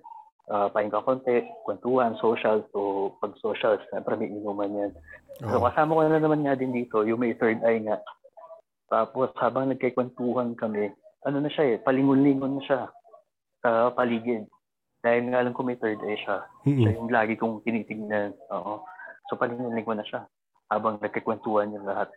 uh, 0.51 0.67
pahinga 0.71 1.03
konti, 1.05 1.45
kwentuhan, 1.63 2.17
social. 2.19 2.65
So, 2.73 3.13
pag 3.21 3.37
social, 3.39 3.79
siyempre 3.87 4.17
may 4.19 4.31
inuman 4.31 4.75
yan. 4.75 4.91
So, 5.39 5.59
Oo. 5.59 5.65
kasama 5.69 5.95
ko 5.95 6.01
na 6.07 6.19
naman 6.19 6.43
nga 6.43 6.57
din 6.57 6.75
dito, 6.75 7.05
yung 7.07 7.21
may 7.23 7.37
third 7.37 7.63
eye 7.63 7.83
nga. 7.85 8.01
Tapos, 8.91 9.31
habang 9.39 9.71
nagkikwentuhan 9.71 10.53
kami, 10.59 10.91
ano 11.23 11.37
na 11.39 11.49
siya 11.49 11.75
eh, 11.75 11.81
palingon-lingon 11.81 12.59
na 12.59 12.63
siya 12.63 12.81
sa 13.63 13.89
paligid. 13.95 14.45
Dahil 15.03 15.31
nga 15.31 15.43
alam 15.43 15.55
ko 15.55 15.63
may 15.63 15.79
third 15.79 15.99
eye 16.03 16.19
siya. 16.19 16.43
Mm-mm. 16.67 16.79
Siya 16.83 16.91
yung 16.99 17.09
lagi 17.11 17.35
kong 17.39 17.63
tinitignan. 17.63 18.35
Oo. 18.51 18.83
So, 19.31 19.39
palingon-lingon 19.39 20.03
na 20.03 20.07
siya 20.07 20.27
habang 20.67 20.99
nagkikwentuhan 20.99 21.73
yung 21.73 21.87
lahat. 21.87 22.11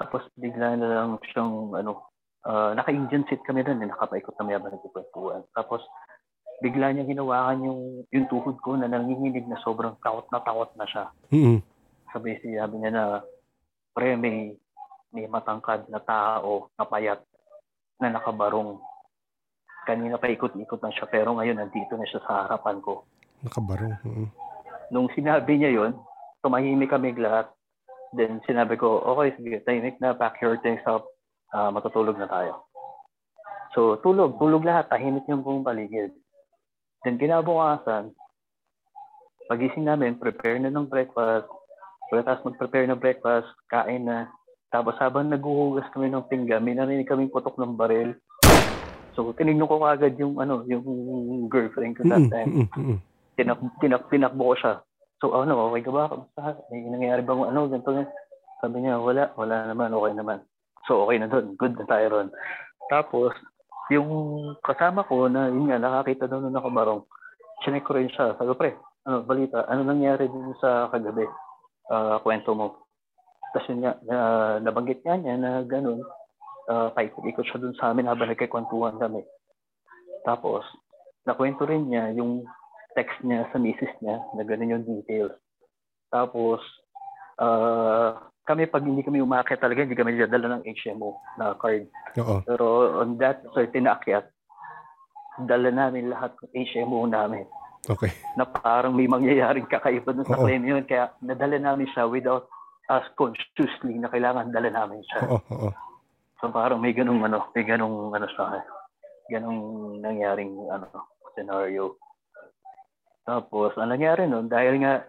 Tapos, 0.00 0.24
bigla 0.40 0.80
na 0.80 0.88
lang 0.88 1.10
siyang, 1.28 1.76
ano, 1.76 2.08
ah, 2.48 2.72
naka-Indian 2.72 3.28
seat 3.28 3.44
kami 3.44 3.60
doon, 3.60 3.84
eh, 3.84 3.92
nakapaikot 3.92 4.32
kami 4.40 4.56
habang 4.56 4.72
nagkikwentuhan. 4.72 5.44
Tapos, 5.52 5.84
bigla 6.60 6.92
niya 6.92 7.08
hinawakan 7.08 7.66
yung, 7.66 7.80
yung 8.12 8.26
tuhod 8.28 8.56
ko 8.60 8.76
na 8.76 8.86
nanginginig 8.86 9.48
na 9.48 9.60
sobrang 9.64 9.96
takot 10.04 10.28
na 10.28 10.40
takot 10.44 10.70
na 10.76 10.86
siya. 10.88 11.04
Mm-mm. 11.32 11.58
Sabi 12.12 12.36
sabi 12.40 12.74
niya 12.78 12.90
na, 12.92 13.04
pre, 13.96 14.16
may, 14.16 14.54
may 15.12 15.26
matangkad 15.26 15.88
na 15.88 16.00
tao 16.00 16.68
na 16.76 16.84
payat 16.84 17.20
na 18.00 18.12
nakabarong. 18.12 18.78
Kanina 19.88 20.20
pa 20.20 20.28
ikot-ikot 20.28 20.80
na 20.84 20.92
siya, 20.92 21.08
pero 21.08 21.34
ngayon 21.34 21.56
nandito 21.56 21.96
na 21.96 22.06
siya 22.06 22.20
sa 22.24 22.46
harapan 22.46 22.78
ko. 22.84 23.08
Nakabarong. 23.42 23.96
Mm-mm. 24.04 24.28
Nung 24.92 25.08
sinabi 25.16 25.56
niya 25.56 25.72
yon 25.72 25.92
tumahimik 26.44 26.92
kami 26.92 27.16
lahat. 27.16 27.48
Then 28.10 28.42
sinabi 28.42 28.74
ko, 28.74 29.00
okay, 29.06 29.38
sige, 29.38 29.62
tahimik 29.62 30.02
na, 30.02 30.18
pack 30.18 30.42
your 30.42 30.58
things 30.58 30.82
up, 30.82 31.06
Ah, 31.50 31.74
matutulog 31.74 32.14
na 32.14 32.30
tayo. 32.30 32.70
So, 33.74 33.98
tulog, 34.02 34.38
tulog 34.38 34.62
lahat, 34.62 34.86
tahimik 34.86 35.26
yung 35.26 35.42
buong 35.42 35.66
paligid. 35.66 36.14
Then 37.04 37.16
kinabukasan, 37.16 38.12
pagising 39.48 39.88
namin, 39.88 40.20
prepare 40.20 40.60
na 40.60 40.68
ng 40.68 40.88
breakfast. 40.88 41.48
Pagkatapos 42.10 42.52
mag-prepare 42.52 42.86
ng 42.90 43.00
breakfast, 43.00 43.48
kain 43.70 44.04
na. 44.04 44.28
Tapos 44.70 44.94
habang 44.98 45.30
naghuhugas 45.30 45.88
kami 45.90 46.10
ng 46.10 46.26
pinggan, 46.30 46.62
may 46.62 46.76
narinig 46.76 47.08
kaming 47.08 47.32
putok 47.32 47.58
ng 47.58 47.74
baril. 47.74 48.14
So, 49.18 49.34
tinignan 49.34 49.66
ko 49.66 49.82
kagad 49.82 50.14
yung, 50.22 50.38
ano, 50.38 50.62
yung 50.70 51.50
girlfriend 51.50 51.98
ko 51.98 52.06
that 52.06 52.30
time 52.30 52.70
tinak, 53.40 53.58
tinak, 53.80 54.04
tinakbo 54.12 54.52
ko 54.52 54.54
siya. 54.60 54.74
So, 55.20 55.32
ano, 55.32 55.72
okay 55.72 55.84
ka 55.84 55.92
ba? 55.92 56.12
Kamusta? 56.12 56.60
May 56.68 56.84
nangyayari 56.84 57.22
bang 57.24 57.48
ano, 57.48 57.60
ganito 57.68 57.90
na? 57.92 58.04
Sabi 58.60 58.76
niya, 58.84 59.00
wala, 59.00 59.32
wala 59.36 59.56
naman, 59.72 59.96
okay 59.96 60.12
naman. 60.12 60.38
So, 60.84 61.08
okay 61.08 61.16
na 61.16 61.28
doon. 61.32 61.56
Good 61.56 61.80
na 61.80 61.84
tayo 61.88 62.06
ron. 62.12 62.28
Tapos, 62.92 63.32
yung 63.90 64.10
kasama 64.62 65.02
ko 65.04 65.26
na, 65.26 65.50
yun 65.50 65.66
nga, 65.66 65.82
nakakita 65.82 66.30
daw 66.30 66.38
nung 66.38 66.54
nakabarong, 66.54 67.02
chinek 67.66 67.84
ko 67.84 67.98
rin 67.98 68.10
siya. 68.10 68.38
Sabi 68.38 68.54
pre, 68.54 68.70
ano, 69.04 69.26
balita, 69.26 69.66
ano 69.66 69.82
nangyari 69.84 70.30
din 70.30 70.54
sa 70.62 70.88
kagabi? 70.88 71.26
Ah, 71.90 72.22
kwento 72.22 72.54
mo. 72.54 72.86
Tapos 73.50 73.66
yun 73.66 73.82
nga, 73.82 73.98
na, 74.06 74.16
nabanggit 74.62 75.02
nga 75.02 75.18
niya 75.18 75.34
na 75.34 75.66
ganun, 75.66 76.06
uh, 76.70 76.88
paikot-ikot 76.94 77.42
siya 77.42 77.58
dun 77.58 77.74
sa 77.74 77.90
amin 77.90 78.06
habang 78.06 78.30
nagkikwentuhan 78.30 78.94
kami. 79.02 79.26
Tapos, 80.22 80.62
nakwento 81.26 81.66
rin 81.66 81.90
niya 81.90 82.14
yung 82.14 82.46
text 82.94 83.18
niya 83.26 83.50
sa 83.50 83.58
misis 83.58 83.90
niya 83.98 84.22
na 84.38 84.42
ganun 84.46 84.78
yung 84.78 84.86
details. 84.86 85.34
Tapos, 86.14 86.62
uh, 87.42 88.22
kami 88.50 88.66
pag 88.66 88.82
hindi 88.82 89.06
kami 89.06 89.22
umakyat 89.22 89.62
talaga, 89.62 89.86
hindi 89.86 89.94
kami 89.94 90.18
dadala 90.18 90.58
ng 90.58 90.66
HMO 90.66 91.14
na 91.38 91.54
card. 91.54 91.86
Oo. 92.18 92.42
Pero 92.42 92.66
on 92.98 93.14
that 93.22 93.46
certain 93.54 93.86
akyat, 93.86 94.26
dala 95.46 95.70
namin 95.70 96.10
lahat 96.10 96.34
ng 96.42 96.50
HMO 96.50 97.06
namin. 97.06 97.46
Okay. 97.86 98.10
Na 98.34 98.44
parang 98.44 98.92
may 98.92 99.06
mangyayaring 99.06 99.70
kakaiba 99.70 100.10
dun 100.10 100.26
sa 100.26 100.36
Oo. 100.36 100.44
claim 100.44 100.66
yun. 100.66 100.82
Kaya 100.84 101.14
nadala 101.22 101.56
namin 101.62 101.86
siya 101.94 102.10
without 102.10 102.50
us 102.90 103.06
consciously 103.14 103.94
na 103.96 104.10
kailangan 104.10 104.50
dala 104.50 104.68
namin 104.68 105.00
siya. 105.06 105.20
Oo, 105.30 105.38
oo. 105.54 105.70
So 106.42 106.50
parang 106.50 106.82
may 106.82 106.90
ganung 106.90 107.22
ano, 107.22 107.54
may 107.54 107.62
ganung 107.62 108.10
ano 108.10 108.26
sa 108.34 108.50
akin. 108.50 108.64
Ganung 109.30 109.60
nangyaring 110.02 110.58
ano, 110.66 110.90
scenario. 111.38 111.96
Tapos, 113.30 113.70
ang 113.78 113.94
nangyari 113.94 114.26
nun, 114.26 114.50
dahil 114.50 114.82
nga, 114.82 115.06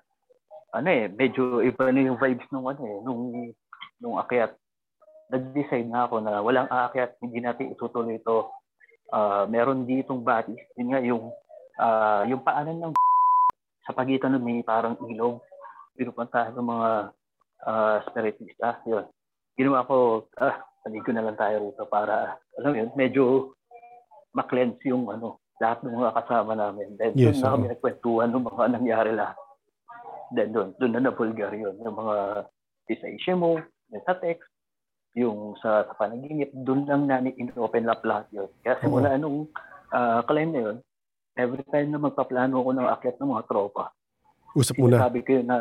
ano 0.71 0.87
eh, 0.87 1.11
medyo 1.11 1.59
iba 1.59 1.91
na 1.91 2.01
yung 2.07 2.19
vibes 2.19 2.47
nung 2.51 2.67
ano 2.67 2.81
eh, 2.83 2.97
nung, 3.03 3.21
nung 3.99 4.15
akyat. 4.19 4.55
Nag-decide 5.31 5.87
na 5.87 6.07
ako 6.07 6.15
na 6.23 6.43
walang 6.43 6.67
aakyat, 6.67 7.15
hindi 7.23 7.39
natin 7.39 7.71
itutuloy 7.71 8.19
ito. 8.19 8.51
Ah, 9.11 9.47
meron 9.47 9.87
ditong 9.87 10.23
batis. 10.23 10.59
Yun 10.79 10.87
nga, 10.91 10.99
yung, 11.03 11.23
ah, 11.79 12.23
yung 12.27 12.43
paanan 12.43 12.79
ng 12.79 12.93
sa 13.87 13.91
pagitan 13.95 14.35
ng 14.35 14.43
may 14.43 14.59
parang 14.63 14.95
ilog. 15.07 15.43
Pinupuntahan 15.95 16.55
ng 16.55 16.69
mga 16.71 16.89
uh, 17.67 17.97
spiritista. 18.07 18.79
Yun. 18.87 19.05
Ginawa 19.59 19.83
ko, 19.83 20.25
ah, 20.39 20.55
Paligo 20.81 21.13
na 21.13 21.21
lang 21.21 21.37
tayo 21.37 21.69
rito 21.69 21.85
para, 21.85 22.41
alam 22.57 22.69
mo 22.73 22.77
yun, 22.77 22.89
medyo 22.97 23.53
maklense 24.33 24.81
yung 24.89 25.05
ano, 25.13 25.37
lahat 25.61 25.85
ng 25.85 25.93
mga 25.93 26.11
kasama 26.17 26.57
namin. 26.57 26.97
Then 26.97 27.13
Yes, 27.13 27.37
doon 27.37 27.37
na 27.37 27.51
kami 27.53 27.65
nagkwentuhan 27.69 28.29
ng 28.33 28.45
mga 28.49 28.63
nangyari 28.73 29.11
lahat. 29.13 29.37
Then 30.31 30.55
doon, 30.55 30.69
doon 30.79 30.91
na 30.95 31.01
na-vulgar 31.03 31.51
yun. 31.51 31.75
Yung 31.83 31.95
mga 31.95 32.47
isa 32.87 33.35
mo, 33.35 33.59
yung 33.91 34.03
sa 34.07 34.15
text, 34.15 34.47
yung 35.15 35.59
sa, 35.59 35.83
sa 35.83 35.93
panaginip, 35.99 36.55
doon 36.55 36.87
lang 36.87 37.03
namin 37.07 37.35
in-open 37.35 37.91
up 37.91 37.99
lahat 38.07 38.27
yun. 38.31 38.49
Kaya 38.63 38.79
simula 38.79 39.19
nung 39.19 39.51
uh, 39.91 40.23
claim 40.23 40.55
na 40.55 40.61
yun, 40.71 40.77
every 41.35 41.63
time 41.67 41.91
na 41.91 41.99
magpaplano 41.99 42.63
ako 42.63 42.69
ng 42.75 42.87
akyat 42.87 43.15
ng 43.19 43.31
mga 43.35 43.47
tropa, 43.47 43.85
Usap 44.55 44.75
muna. 44.79 44.99
sinasabi 44.99 45.19
ko 45.23 45.29
yun 45.39 45.47
na, 45.47 45.57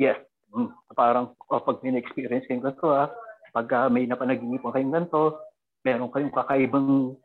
yes, 0.00 0.16
mm, 0.52 0.68
parang 0.96 1.32
kapag 1.48 1.80
may-experience 1.84 2.44
kayong 2.48 2.64
ganito 2.64 2.88
ah, 2.92 3.08
pagka 3.52 3.88
may 3.92 4.08
napanaginipan 4.08 4.72
kayong 4.72 4.92
ganito, 4.92 5.40
meron 5.84 6.12
kayong 6.12 6.32
kakaibang, 6.32 7.16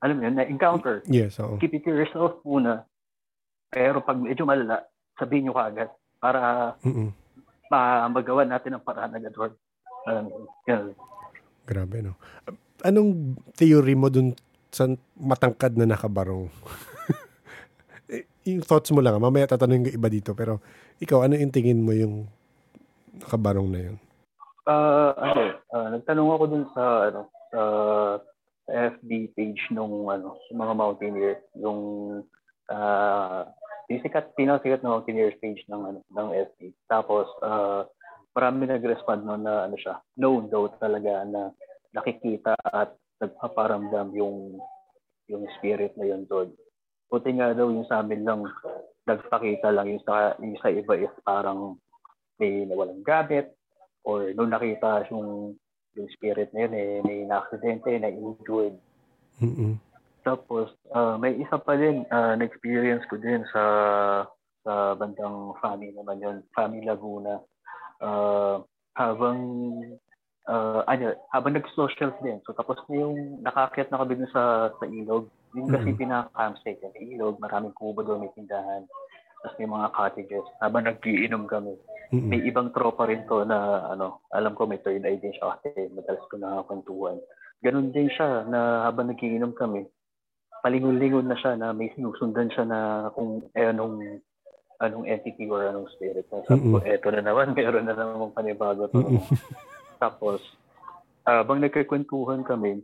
alam 0.00 0.14
mo 0.16 0.22
yun, 0.24 0.36
na-encounter. 0.36 1.04
Yes, 1.08 1.36
oo. 1.40 1.60
Keep 1.60 1.80
it 1.80 1.82
to 1.84 1.92
yourself 1.92 2.40
muna. 2.44 2.88
Pero 3.68 4.00
pag 4.00 4.16
medyo 4.16 4.48
malala, 4.48 4.88
sabihin 5.20 5.48
nyo 5.48 5.54
kaagad 5.56 5.92
para 6.18 6.74
Mm-mm. 6.82 7.10
ma- 7.70 8.10
magawa 8.10 8.42
natin 8.44 8.76
ang 8.76 8.84
paraan 8.84 9.14
agad. 9.14 9.34
Or, 9.38 9.54
um, 10.06 10.26
yun. 10.66 10.94
Grabe, 11.66 12.02
no? 12.02 12.14
Anong 12.82 13.34
theory 13.58 13.94
mo 13.98 14.10
dun 14.10 14.34
sa 14.70 14.86
matangkad 15.18 15.74
na 15.78 15.88
nakabarong? 15.88 16.50
Eh, 18.08 18.24
yung 18.48 18.64
thoughts 18.64 18.88
mo 18.88 19.04
lang, 19.04 19.12
ah. 19.12 19.20
mamaya 19.20 19.44
tatanungin 19.44 19.92
ko 19.92 20.00
iba 20.00 20.08
dito, 20.08 20.32
pero 20.32 20.64
ikaw, 20.96 21.28
ano 21.28 21.36
yung 21.36 21.52
tingin 21.52 21.84
mo 21.84 21.92
yung 21.92 22.24
nakabarong 23.20 23.68
na 23.68 23.80
yun? 23.84 23.96
Ah, 24.64 25.12
ano, 25.12 25.60
ah, 25.76 25.88
nagtanong 25.92 26.28
ako 26.32 26.44
dun 26.48 26.64
sa 26.72 27.12
ano, 27.12 27.20
sa 27.52 27.60
FB 28.96 29.36
page 29.36 29.60
nung 29.76 30.08
ano, 30.08 30.40
mga 30.48 30.72
mountaineers, 30.72 31.44
yung 31.60 31.80
ah 32.72 33.44
yung 33.88 34.04
sikat, 34.04 34.36
pinakasikat 34.36 34.84
na 34.84 34.92
mountaineers 34.96 35.40
page 35.40 35.64
ng 35.68 35.82
ano, 35.82 36.00
ng 36.04 36.28
FB. 36.52 36.60
Tapos 36.88 37.26
ah 37.40 37.88
marami 38.36 38.70
nag-respond 38.70 39.26
no 39.26 39.34
na 39.34 39.66
ano 39.66 39.74
siya, 39.74 39.98
known 40.20 40.46
daw 40.46 40.70
talaga 40.78 41.26
na 41.26 41.50
nakikita 41.90 42.54
at 42.62 42.94
nagpaparamdam 43.18 44.14
yung 44.14 44.62
yung 45.26 45.44
spirit 45.58 45.96
na 45.98 46.06
yun 46.06 46.22
doon. 46.30 46.54
Buti 47.08 47.34
nga 47.34 47.56
daw 47.56 47.72
yung 47.72 47.88
sa 47.88 48.04
amin 48.04 48.22
lang 48.22 48.46
nagpakita 49.08 49.72
lang 49.72 49.88
yung 49.90 50.04
sa 50.04 50.36
yung 50.38 50.54
sa 50.60 50.70
iba 50.70 50.94
is 50.94 51.14
parang 51.24 51.80
may 52.38 52.62
nawalang 52.68 53.02
gamit 53.02 53.56
or 54.04 54.30
nung 54.36 54.52
nakita 54.52 55.08
yung 55.10 55.56
yung 55.98 56.08
spirit 56.14 56.54
na 56.54 56.68
yun 56.68 56.74
eh, 56.78 56.90
may 57.02 57.18
na-aksidente, 57.26 57.90
na-injured. 57.98 58.78
Mm-mm. 59.42 59.74
Tapos, 60.28 60.68
ah, 60.92 61.16
may 61.16 61.40
isa 61.40 61.56
pa 61.56 61.72
din, 61.72 62.04
ah, 62.12 62.36
na-experience 62.36 63.08
ko 63.08 63.16
din 63.16 63.40
sa 63.48 63.64
sa 64.60 64.92
bandang 64.92 65.56
Fami 65.64 65.96
naman 65.96 66.20
yun, 66.20 66.36
Fami 66.52 66.84
Laguna. 66.84 67.40
Ah, 68.04 68.60
habang 68.92 69.38
ah, 70.44 70.84
ano, 70.84 71.16
habang 71.32 71.56
nag-social 71.56 72.12
din. 72.20 72.44
So 72.44 72.52
tapos 72.52 72.76
na 72.92 73.08
yung 73.08 73.40
nakaakyat 73.40 73.88
na 73.88 74.04
kami 74.04 74.20
dun 74.20 74.32
sa 74.32 74.68
sa 74.76 74.84
ilog. 74.84 75.32
Yung 75.56 75.72
kasi 75.72 75.96
Mhm. 75.96 76.00
pinaka-campsite 76.04 76.84
yung 76.84 76.96
ilog, 77.16 77.40
maraming 77.40 77.72
kubo 77.72 78.04
doon, 78.04 78.28
may 78.28 78.32
tindahan. 78.36 78.84
Tapos 79.40 79.56
may 79.56 79.68
mga 79.70 79.88
cottages. 79.96 80.46
Habang 80.60 80.84
nag-iinom 80.84 81.48
kami, 81.48 81.72
Mm-mm. 82.12 82.28
may 82.28 82.40
ibang 82.44 82.68
tropa 82.76 83.08
rin 83.08 83.24
to 83.24 83.48
na 83.48 83.88
ano, 83.92 84.20
alam 84.32 84.52
ko 84.52 84.68
may 84.68 84.80
third 84.84 85.04
eye 85.08 85.16
din 85.16 85.32
siya 85.32 85.56
kasi 85.56 85.88
madalas 85.92 86.24
ko 86.28 86.36
nakakwentuhan. 86.36 87.16
Ganon 87.64 87.90
din 87.92 88.12
siya 88.12 88.44
na 88.44 88.84
habang 88.88 89.08
nagiinom 89.08 89.52
kami, 89.56 89.88
palingon-lingon 90.62 91.26
na 91.28 91.38
siya 91.38 91.54
na 91.54 91.70
may 91.72 91.92
sinusundan 91.94 92.50
siya 92.50 92.64
na 92.66 92.80
kung 93.14 93.46
eh, 93.54 93.70
anong 93.70 94.22
anong 94.78 95.04
entity 95.10 95.50
or 95.50 95.66
anong 95.66 95.90
spirit. 95.98 96.26
Sabi 96.30 96.70
ko, 96.70 96.78
eto 96.82 97.10
na 97.10 97.22
naman, 97.22 97.52
meron 97.58 97.86
na 97.86 97.94
naman 97.98 98.30
panibago 98.30 98.86
to. 98.90 99.18
Tapos, 100.02 100.38
habang 101.26 101.58
nagkikwentuhan 101.58 102.46
kami, 102.46 102.82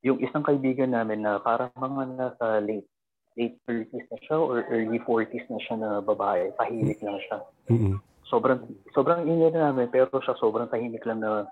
yung 0.00 0.20
isang 0.20 0.44
kaibigan 0.44 0.92
namin 0.92 1.24
na 1.24 1.40
parang 1.40 1.72
mga 1.76 2.02
nasa 2.16 2.60
late 2.60 2.88
late 3.36 3.56
30s 3.68 4.06
na 4.10 4.18
siya 4.26 4.36
or 4.40 4.64
early 4.68 5.00
40s 5.04 5.46
na 5.48 5.60
siya 5.60 5.76
na 5.76 5.90
babae, 6.00 6.50
tahimik 6.56 6.98
lang 7.04 7.20
siya 7.28 7.38
Mm-mm. 7.68 8.00
sobrang 8.26 8.64
sobrang 8.96 9.28
ingay 9.28 9.52
na 9.54 9.70
namin 9.70 9.92
pero 9.92 10.10
siya 10.24 10.34
sobrang 10.40 10.72
tahimik 10.72 11.04
lang 11.04 11.20
na 11.20 11.46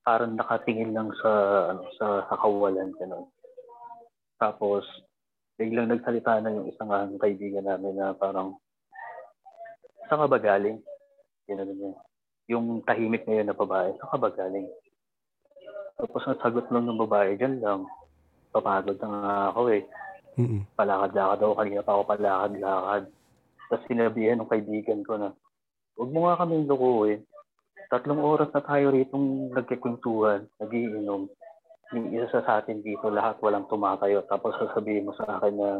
parang 0.00 0.32
nakatingin 0.34 0.96
lang 0.96 1.12
sa 1.20 1.30
ano 1.76 1.84
sa, 2.00 2.24
sa 2.24 2.34
kawalan 2.40 2.96
ganun. 2.96 3.28
Tapos 4.40 4.88
biglang 5.60 5.92
nagsalita 5.92 6.40
na 6.40 6.56
yung 6.56 6.72
isang 6.72 6.88
ang 6.88 7.20
kaibigan 7.20 7.68
namin 7.68 8.00
na 8.00 8.16
parang 8.16 8.56
saan 10.08 10.24
ka 10.24 10.28
ba 10.32 10.40
galing? 10.40 10.80
Ganun 11.44 11.76
niya. 11.76 11.92
Yung 12.48 12.80
tahimik 12.88 13.28
na 13.28 13.44
yun 13.44 13.48
na 13.52 13.54
babae, 13.54 13.92
saan 14.00 14.10
ka 14.10 14.18
ba 14.18 14.32
galing? 14.32 14.64
Tapos 16.00 16.24
ang 16.24 16.40
sagot 16.40 16.64
lang 16.72 16.88
ng 16.88 17.02
babae, 17.04 17.36
dyan 17.36 17.60
lang. 17.60 17.84
Papagod 18.50 18.96
na 18.98 19.08
nga 19.12 19.34
ako 19.52 19.60
eh 19.70 19.84
Mm-mm. 20.40 20.64
palakad-lakad 20.74 21.38
ako. 21.44 21.52
Kanina 21.60 21.84
pa 21.84 21.92
ako 21.94 22.02
palakad-lakad. 22.08 23.02
Tapos 23.68 23.84
sinabihan 23.86 24.40
ng 24.40 24.50
kaibigan 24.50 25.04
ko 25.04 25.20
na, 25.20 25.30
huwag 25.94 26.10
mo 26.10 26.26
nga 26.26 26.40
kaming 26.42 26.66
lukuhin. 26.66 27.20
Tatlong 27.92 28.22
oras 28.24 28.50
na 28.54 28.62
tayo 28.64 28.90
rito 28.94 29.14
nagkikwentuhan, 29.54 30.48
nagiinom. 30.62 31.28
Yung 31.90 32.06
isa 32.14 32.38
sa 32.46 32.62
atin 32.62 32.82
dito, 32.86 33.10
lahat 33.10 33.42
walang 33.42 33.66
tumatayo. 33.66 34.22
Tapos 34.30 34.54
sasabihin 34.58 35.10
mo 35.10 35.12
sa 35.18 35.38
akin 35.38 35.54
na, 35.58 35.70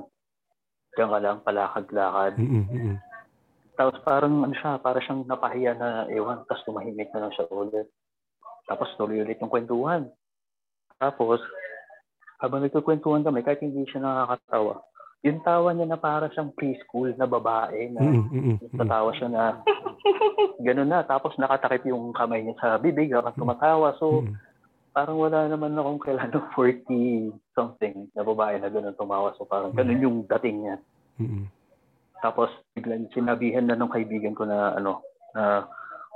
diyan 0.98 1.10
ka 1.10 1.18
lang, 1.22 1.38
palakad-lakad. 1.46 2.34
Mm-mm. 2.38 2.98
Tapos 3.78 3.96
parang 4.02 4.42
ano 4.42 4.52
siya, 4.52 4.82
para 4.82 4.98
siyang 5.00 5.24
napahiya 5.24 5.72
na 5.78 6.10
ewan, 6.10 6.42
tapos 6.50 6.66
tumahimik 6.66 7.08
na 7.14 7.26
lang 7.26 7.32
siya 7.32 7.46
ulit. 7.48 7.86
Tapos 8.66 8.90
tuloy 8.98 9.22
ulit 9.22 9.38
yung 9.38 9.48
kwentuhan. 9.48 10.10
Tapos, 11.00 11.40
habang 12.42 12.60
nagkukwentuhan 12.60 13.24
kami, 13.24 13.40
kahit 13.40 13.62
hindi 13.64 13.86
siya 13.88 14.04
nakakatawa, 14.04 14.84
yung 15.20 15.40
tawa 15.44 15.76
niya 15.76 15.86
na 15.88 16.00
para 16.00 16.32
siyang 16.32 16.52
preschool 16.56 17.12
na 17.14 17.28
babae 17.28 17.92
na. 17.92 18.00
Mm-mm. 18.00 18.56
natawa 18.72 19.12
siya 19.12 19.28
na 19.28 19.60
gano'n 20.64 20.88
na. 20.88 21.00
Tapos 21.04 21.36
nakatakip 21.36 21.92
yung 21.92 22.16
kamay 22.16 22.40
niya 22.40 22.56
sa 22.56 22.68
bibig 22.80 23.12
habang 23.12 23.36
tumatawa. 23.36 23.92
So, 24.00 24.24
Mm-mm. 24.24 24.49
Parang 24.90 25.16
wala 25.18 25.46
naman 25.46 25.78
akong 25.78 26.02
kailan 26.02 26.34
40 26.54 27.30
something 27.54 28.10
na 28.14 28.22
babae 28.26 28.58
na 28.58 28.70
gano'n 28.70 28.98
tumawa. 28.98 29.34
So, 29.38 29.46
parang 29.46 29.70
gano'n 29.70 30.02
yung 30.02 30.26
dating 30.26 30.66
niya. 30.66 30.76
Mm-mm. 31.22 31.46
Tapos 32.20 32.52
biglang 32.76 33.08
sinabihan 33.16 33.64
na 33.64 33.78
ng 33.78 33.90
kaibigan 33.90 34.36
ko 34.36 34.44
na 34.44 34.76
ano, 34.76 35.00
na 35.32 35.64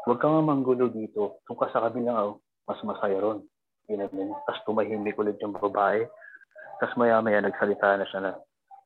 huwag 0.05 0.21
kang 0.21 0.37
manggulo 0.45 0.93
dito. 0.93 1.41
Kung 1.49 1.57
ka 1.57 1.73
sa 1.73 1.89
kabilang 1.89 2.17
oh, 2.17 2.37
mas 2.69 2.81
masaya 2.85 3.17
ron. 3.21 3.41
Ginanin. 3.89 4.33
Tapos 4.45 4.61
tumahimik 4.69 5.17
ulit 5.17 5.41
yung 5.41 5.57
babae. 5.57 6.05
Tapos 6.81 6.97
maya-maya 7.01 7.41
nagsalita 7.41 7.97
na 7.97 8.07
siya 8.09 8.21
na, 8.21 8.33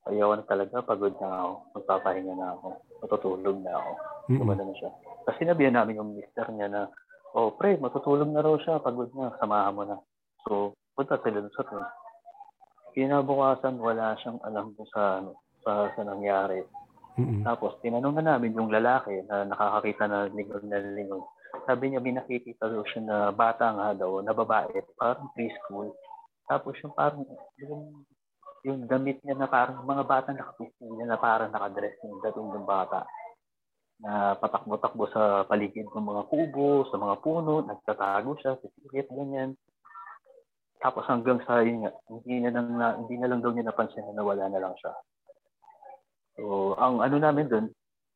ayaw 0.06 0.38
na 0.38 0.46
talaga, 0.46 0.82
pagod 0.82 1.14
na 1.18 1.28
ako. 1.42 1.52
Magpapahinga 1.74 2.34
na 2.38 2.48
ako. 2.54 2.66
Matutulog 3.02 3.58
na 3.62 3.72
ako. 3.74 3.90
Gumano 4.38 4.62
na 4.62 4.74
siya. 4.78 4.90
Tapos 5.26 5.38
sinabihan 5.42 5.74
namin 5.74 5.98
yung 5.98 6.14
mister 6.14 6.46
niya 6.54 6.68
na, 6.70 6.80
oh 7.34 7.52
pre, 7.56 7.76
matutulog 7.76 8.28
na 8.30 8.44
raw 8.44 8.54
siya, 8.60 8.80
pagod 8.80 9.10
na, 9.12 9.34
samahan 9.36 9.74
mo 9.74 9.82
na. 9.84 9.96
So, 10.46 10.72
punta 10.96 11.20
sila 11.20 11.44
sa 11.52 11.64
trail. 11.66 11.88
Kinabukasan, 12.96 13.76
wala 13.78 14.16
siyang 14.18 14.40
alam 14.42 14.72
kung 14.74 14.88
sa, 14.90 15.20
ano, 15.20 15.38
sa, 15.62 15.92
sa 15.92 16.02
nangyari. 16.02 16.64
Mm-mm. 17.18 17.42
Tapos, 17.42 17.74
tinanong 17.82 18.22
na 18.22 18.34
namin 18.34 18.54
yung 18.54 18.70
lalaki 18.70 19.26
na 19.26 19.44
nakakakita 19.46 20.06
na 20.06 20.30
lingon 20.30 20.64
na 20.70 20.78
lingon. 20.78 21.22
Sabi 21.66 21.90
niya, 21.90 22.00
may 22.00 22.14
nakikita 22.14 22.70
daw 22.70 22.82
siya 22.86 23.02
na 23.02 23.16
bata 23.34 23.74
nga 23.74 23.90
daw, 23.92 24.22
na 24.22 24.32
babae, 24.32 24.78
parang 24.94 25.28
preschool. 25.34 25.90
Tapos 26.48 26.78
yung 26.80 26.94
parang, 26.96 27.26
yung, 27.60 28.06
yung 28.64 28.78
damit 28.88 29.20
niya 29.20 29.36
na 29.36 29.50
parang 29.50 29.84
mga 29.84 30.04
bata 30.06 30.28
nakapising 30.32 30.92
niya 30.96 31.06
na 31.12 31.18
parang 31.20 31.52
nakadress 31.52 31.98
yung 32.06 32.22
dating 32.24 32.48
ng 32.48 32.68
bata. 32.68 33.04
Na 33.98 34.38
patakbo-takbo 34.38 35.10
sa 35.10 35.42
paligid 35.46 35.90
ng 35.90 36.06
mga 36.06 36.22
kubo, 36.30 36.86
sa 36.90 36.96
mga 36.98 37.18
puno, 37.18 37.66
nagtatago 37.66 38.38
siya, 38.38 38.54
sisikit, 38.62 39.10
ganyan. 39.10 39.58
Tapos 40.78 41.02
hanggang 41.10 41.42
sa 41.42 41.58
yun 41.66 41.82
nga, 41.82 41.92
hindi 42.06 42.38
na 42.38 42.50
lang, 42.54 42.66
na, 42.78 42.86
hindi 42.94 43.18
na 43.18 43.26
lang 43.26 43.42
daw 43.42 43.50
niya 43.50 43.66
napansin 43.66 44.06
na 44.06 44.22
nawala 44.22 44.46
na 44.46 44.62
lang 44.62 44.74
siya. 44.78 44.94
So, 46.38 46.78
ang 46.78 47.02
ano 47.02 47.18
namin 47.18 47.50
doon, 47.50 47.66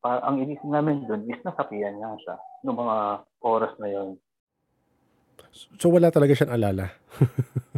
ang 0.02 0.36
inisip 0.42 0.66
namin 0.66 1.06
doon 1.06 1.26
is 1.30 1.38
nasapian 1.46 1.94
niya 1.94 2.10
siya 2.26 2.34
noong 2.66 2.78
mga 2.78 2.96
oras 3.42 3.72
na 3.78 3.88
yun. 3.90 4.18
So 5.78 5.90
wala 5.94 6.10
talaga 6.10 6.34
siyang 6.34 6.54
alala. 6.54 6.90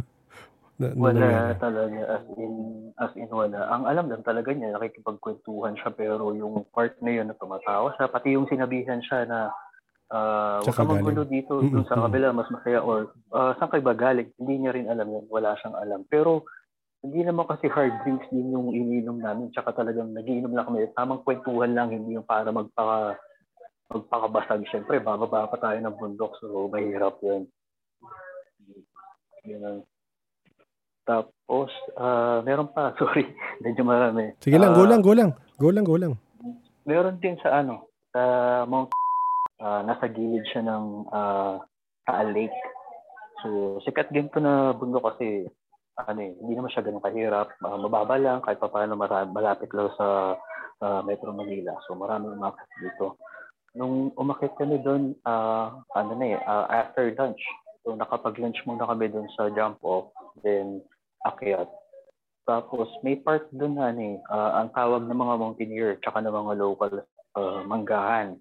na, 0.75 0.91
na 0.91 0.99
Wala 0.99 1.19
nangyari. 1.23 1.55
talaga 1.63 1.99
as 2.19 2.25
in 2.35 2.53
as 2.99 3.13
in 3.15 3.29
wala. 3.31 3.59
Ang 3.71 3.83
alam 3.87 4.05
lang 4.11 4.23
talaga 4.27 4.51
niya 4.51 4.75
nakikipagkwentuhan 4.75 5.79
siya 5.79 5.91
pero 5.95 6.35
yung 6.35 6.67
part 6.75 6.99
na 6.99 7.11
yun 7.15 7.31
na 7.31 7.39
tumatawa 7.39 7.95
siya 7.95 8.11
pati 8.11 8.35
yung 8.35 8.47
sinabihan 8.51 8.99
siya 8.99 9.23
na 9.23 9.39
uh, 10.11 10.59
huwag 10.67 10.75
ka 10.75 10.83
galing. 10.83 11.31
dito 11.31 11.63
dun 11.63 11.87
sa 11.87 11.95
kabila 11.95 12.35
mas 12.35 12.51
masaya 12.51 12.83
or 12.83 13.15
uh, 13.31 13.55
saan 13.55 13.71
kayo 13.71 13.87
ba 13.87 13.95
galing? 13.95 14.27
Hindi 14.35 14.53
niya 14.67 14.75
rin 14.75 14.91
alam 14.91 15.07
yun. 15.07 15.25
Wala 15.31 15.55
siyang 15.63 15.79
alam. 15.79 16.03
Pero 16.11 16.43
hindi 17.05 17.23
naman 17.23 17.47
kasi 17.47 17.71
hard 17.71 17.95
drinks 18.03 18.27
din 18.33 18.51
yung 18.51 18.73
ininom 18.75 19.21
namin 19.21 19.53
tsaka 19.55 19.79
talagang 19.79 20.11
nagiinom 20.11 20.51
lang 20.51 20.67
kami. 20.67 20.91
Tamang 20.91 21.23
kwentuhan 21.23 21.71
lang 21.71 21.93
hindi 21.93 22.19
yung 22.19 22.27
para 22.27 22.51
magpaka 22.51 23.15
magpakabasag. 23.95 24.65
Siyempre, 24.73 24.97
bababa 24.99 25.45
pa 25.45 25.57
tayo 25.61 25.77
ng 25.77 25.95
bundok 25.95 26.33
so 26.41 26.67
mahirap 26.67 27.15
yun. 27.21 27.45
Yun 29.45 29.61
ang 29.61 29.79
tapos, 31.05 31.69
ah 31.95 32.41
meron 32.41 32.67
pa, 32.67 32.91
sorry, 32.99 33.29
medyo 33.61 33.81
marami. 33.81 34.33
Sige 34.41 34.57
lang, 34.57 34.73
Ah, 34.73 34.77
go 34.77 34.83
lang, 34.83 35.01
go 35.01 35.13
lang. 35.13 35.31
Go 35.55 35.69
lang, 35.69 35.85
go 35.85 35.95
lang. 35.95 36.13
Meron 36.83 37.17
din 37.17 37.37
sa 37.39 37.61
ano, 37.61 37.87
sa 38.09 38.21
Mount 38.65 38.89
ah, 39.57 39.81
nasa 39.81 40.05
gilid 40.07 40.43
siya 40.45 40.61
ng 40.61 40.85
ah, 41.09 41.61
Taal 42.03 42.29
Lake. 42.29 42.57
So, 43.41 43.77
sikat 43.81 44.09
din 44.09 44.29
to 44.29 44.37
na 44.37 44.73
bundok 44.73 45.13
kasi 45.13 45.45
ano 45.95 46.19
eh, 46.19 46.35
hindi 46.35 46.53
naman 46.53 46.69
siya 46.69 46.83
ganun 46.83 46.99
kahirap. 46.99 47.53
Ah, 47.61 47.77
mababa 47.77 48.17
lang, 48.17 48.41
kahit 48.41 48.57
pa 48.57 48.67
paano 48.67 48.93
mara- 48.93 49.25
malapit 49.25 49.69
lang 49.71 49.89
sa 49.95 50.35
sa 50.75 50.99
Metro 51.01 51.31
Manila. 51.31 51.71
So, 51.85 51.95
maraming 51.95 52.35
umakit 52.35 52.67
dito. 52.77 53.15
Nung 53.71 54.11
umakit 54.15 54.51
kami 54.55 54.81
doon, 54.81 55.15
ah, 55.23 55.71
ano 55.93 56.11
na 56.13 56.25
eh, 56.27 56.39
ah, 56.41 56.65
after 56.67 57.09
lunch. 57.11 57.39
So, 57.81 57.93
nakapag-lunch 57.93 58.59
muna 58.65 58.83
kami 58.83 59.07
doon 59.07 59.29
sa 59.33 59.47
jump 59.49 59.77
off. 59.81 60.09
Then, 60.41 60.81
akyat. 61.25 61.69
Tapos, 62.45 62.85
may 63.01 63.17
part 63.17 63.49
doon 63.49 63.81
ano 63.81 64.01
eh, 64.01 64.17
ah, 64.29 64.61
ang 64.61 64.69
tawag 64.77 65.09
ng 65.09 65.17
mga 65.17 65.35
mountaineer 65.41 65.91
tsaka 65.99 66.21
ng 66.21 66.29
mga 66.29 66.53
local 66.61 66.93
ah, 67.33 67.61
manggahan. 67.65 68.37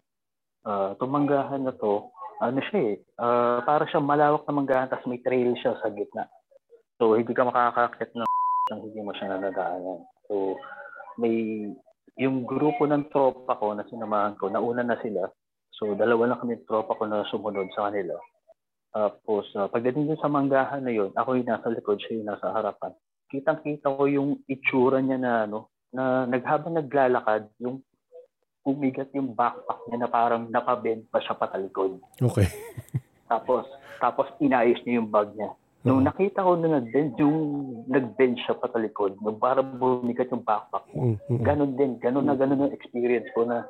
Ah, 0.69 0.93
itong 0.93 1.13
manggahan 1.13 1.65
na 1.65 1.73
to, 1.73 2.13
ano 2.45 2.61
siya 2.69 2.81
eh, 2.93 2.95
ah, 3.17 3.65
para 3.65 3.89
siya 3.89 4.05
malawak 4.05 4.45
na 4.45 4.57
manggahan 4.61 4.89
tapos 4.93 5.09
may 5.09 5.25
trail 5.25 5.57
siya 5.57 5.81
sa 5.81 5.89
gitna. 5.89 6.29
So, 7.01 7.17
hindi 7.17 7.33
ka 7.33 7.49
makakakit 7.49 8.13
ng 8.13 8.29
ng 8.73 8.81
hindi 8.85 9.01
mo 9.01 9.13
siya 9.17 9.33
nadadaanan. 9.33 10.05
So, 10.29 10.61
may 11.17 11.69
yung 12.21 12.47
grupo 12.47 12.87
ng 12.87 13.11
tropa 13.11 13.59
ko 13.59 13.75
na 13.75 13.89
sinamahan 13.91 14.39
ko, 14.39 14.47
nauna 14.47 14.87
na 14.87 15.01
sila. 15.03 15.27
So, 15.75 15.99
dalawa 15.99 16.31
lang 16.31 16.41
kami 16.45 16.63
tropa 16.63 16.95
ko 16.95 17.11
na 17.11 17.27
sumunod 17.27 17.67
sa 17.75 17.91
kanila. 17.91 18.15
Tapos, 18.95 19.51
ah, 19.59 19.67
pagdating 19.67 20.07
dun 20.07 20.23
sa 20.23 20.31
manggahan 20.31 20.87
na 20.87 20.95
yun, 20.95 21.11
ako 21.19 21.35
yung 21.35 21.51
nasa 21.51 21.67
likod, 21.67 21.99
siya 21.99 22.23
yung 22.23 22.31
nasa 22.31 22.55
harapan. 22.55 22.95
Kitang-kita 23.27 23.91
ko 23.91 24.07
yung 24.07 24.39
itsura 24.47 25.03
niya 25.03 25.19
na, 25.19 25.33
ano, 25.51 25.75
na 25.91 26.31
naghabang 26.31 26.79
naglalakad, 26.79 27.51
yung 27.59 27.83
umigat 28.63 29.11
yung 29.13 29.35
backpack 29.35 29.83
niya 29.91 29.99
na 30.07 30.09
parang 30.09 30.47
nakabend 30.47 31.11
pa 31.11 31.19
siya 31.19 31.35
patalikod. 31.35 31.99
Okay. 32.23 32.47
Tapos, 33.35 33.67
tapos 33.99 34.29
inayos 34.39 34.79
niya 34.85 35.01
yung 35.01 35.11
bag 35.11 35.33
niya. 35.33 35.51
Nung 35.85 36.05
Oo. 36.05 36.07
nakita 36.07 36.45
ko 36.45 36.61
na 36.61 36.81
nag-bend, 36.81 37.17
yung 37.21 37.37
nag-bend 37.89 38.37
siya 38.41 38.57
patalikod, 38.57 39.17
nung 39.21 39.41
parang 39.41 39.75
bumigat 39.81 40.29
yung 40.29 40.45
backpack. 40.45 40.85
Mm, 40.93 41.17
mm, 41.17 41.41
Ganon 41.45 41.73
din, 41.77 41.93
ganon 41.99 42.29
na 42.29 42.37
ganon 42.37 42.69
yung 42.69 42.77
experience 42.77 43.29
ko 43.33 43.49
na 43.49 43.65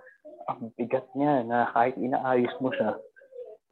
ang 0.51 0.74
bigat 0.74 1.06
niya 1.14 1.46
na 1.46 1.70
kahit 1.70 1.94
inaayos 1.98 2.55
mo 2.59 2.70
siya, 2.74 2.98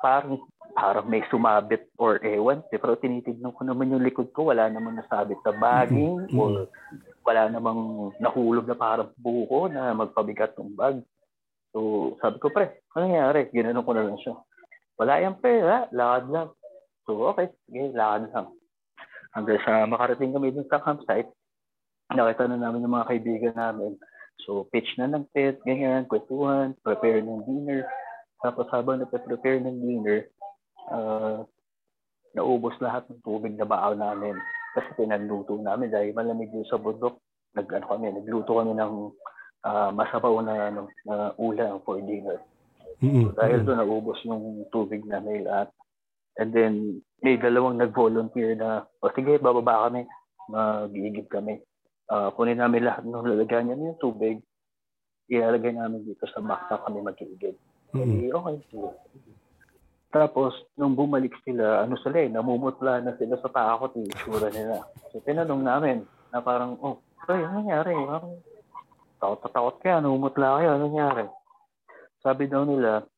parang 0.02 0.42
parang 0.72 1.06
may 1.06 1.20
sumabit 1.28 1.88
or 2.00 2.16
ewan. 2.24 2.64
eh, 2.72 2.80
Pero 2.80 2.96
tinitignan 2.96 3.52
ko 3.52 3.62
naman 3.64 3.92
yung 3.92 4.04
likod 4.04 4.32
ko, 4.32 4.48
wala 4.48 4.68
namang 4.68 4.96
nasabit 4.96 5.36
sa 5.44 5.52
bagging 5.52 6.32
Mhm. 6.32 6.36
or 6.36 6.66
wala 7.22 7.48
namang 7.52 8.12
nahulog 8.18 8.66
na 8.66 8.74
parang 8.74 9.12
buko 9.20 9.68
na 9.68 9.92
magpabigat 9.92 10.56
ng 10.58 10.74
bag. 10.74 11.04
So 11.72 12.12
sabi 12.20 12.40
ko, 12.40 12.48
pre, 12.50 12.82
ano 12.96 13.08
nangyari? 13.08 13.48
Ginanon 13.52 13.84
ko 13.84 13.92
na 13.92 14.04
lang 14.04 14.18
siya. 14.20 14.34
Wala 14.96 15.20
yan, 15.20 15.36
pre, 15.38 15.60
ha? 15.60 15.88
lakad 15.92 16.26
lang. 16.28 16.48
So 17.04 17.30
okay, 17.32 17.52
sige, 17.68 17.92
lakad 17.92 18.32
lang. 18.32 18.48
Hanggang 19.32 19.60
sa 19.64 19.88
makarating 19.88 20.32
kami 20.36 20.52
dun 20.52 20.68
sa 20.68 20.80
campsite, 20.84 21.28
nakita 22.12 22.44
na 22.48 22.60
namin 22.60 22.84
yung 22.84 22.92
mga 22.92 23.08
kaibigan 23.08 23.56
namin. 23.56 23.96
So, 24.44 24.66
pitch 24.68 24.98
na 24.98 25.06
ng 25.06 25.24
tent, 25.32 25.62
ganyan, 25.62 26.04
kwentuhan, 26.04 26.74
prepare 26.82 27.22
ng 27.22 27.46
dinner. 27.46 27.86
Tapos 28.42 28.66
habang 28.74 28.98
nagpe-prepare 28.98 29.62
ng 29.62 29.76
dinner, 29.80 30.26
ah, 30.90 31.44
naubos 32.32 32.74
lahat 32.80 33.04
ng 33.12 33.20
tubig 33.20 33.54
na 33.54 33.68
baaw 33.68 33.92
namin. 33.94 34.34
Kasi 34.72 34.88
pinanluto 34.96 35.60
namin 35.60 35.92
dahil 35.92 36.16
malamig 36.16 36.48
yung 36.50 36.64
sa 36.66 36.80
bundok. 36.80 37.20
Nag, 37.52 37.68
ano 37.68 37.84
kami, 37.84 38.09
nagluto 38.09 38.56
kami 38.56 38.72
ng 38.72 38.94
ah, 39.68 39.92
masabaw 39.92 40.40
na, 40.40 40.72
ano, 40.72 40.88
na 41.04 41.36
ulam 41.36 41.78
for 41.84 42.00
dinner. 42.00 42.40
mm, 43.04 43.30
So, 43.30 43.36
dahil 43.36 43.62
doon 43.62 43.78
naubos 43.84 44.18
yung 44.24 44.64
tubig 44.72 45.04
namin 45.04 45.44
lahat. 45.44 45.68
And 46.40 46.50
then, 46.56 46.72
may 47.20 47.36
dalawang 47.36 47.76
nag-volunteer 47.76 48.56
na, 48.56 48.88
o 49.04 49.12
sige, 49.12 49.36
bababa 49.36 49.86
kami, 49.86 50.09
mag-iigib 50.48 51.28
kami. 51.28 51.60
Ah, 52.09 52.32
kunin 52.32 52.59
namin 52.59 52.88
lahat 52.88 53.04
ng 53.04 53.28
lalagyan 53.28 53.68
niya 53.68 53.92
yung 53.92 54.00
tubig, 54.00 54.40
ilalagay 55.28 55.76
namin 55.76 56.02
dito 56.09 56.24
sa 56.28 56.40
backpack 56.40 56.88
kami 56.88 57.04
mag-iigib. 57.04 57.56
Mm, 57.92 58.28
Eh, 58.28 58.32
okay, 58.32 58.56
sige. 58.72 58.88
Tapos, 60.12 60.52
nung 60.76 60.93
bumalik 60.93 61.32
sila, 61.40 61.89
ano 61.89 61.97
sila 62.05 62.20
eh, 62.20 62.28
namumutla 62.28 63.01
na 63.01 63.16
sila 63.16 63.40
sa 63.40 63.48
takot 63.48 63.97
eh, 63.97 64.05
itsura 64.12 64.52
nila. 64.52 64.84
So, 65.09 65.24
tinanong 65.24 65.64
namin 65.64 66.05
na 66.28 66.44
parang, 66.44 66.76
oh, 66.84 67.01
ay, 67.32 67.40
ano 67.40 67.64
nangyari? 67.64 67.97
Parang, 67.97 68.36
takot 69.16 69.40
na 69.40 69.48
takot 69.48 69.76
kaya, 69.80 70.05
namumutla 70.05 70.60
kayo, 70.60 70.68
ano 70.76 70.84
nangyari? 70.84 71.24
Sabi 72.20 72.44
daw 72.44 72.68
nila, 72.68 73.09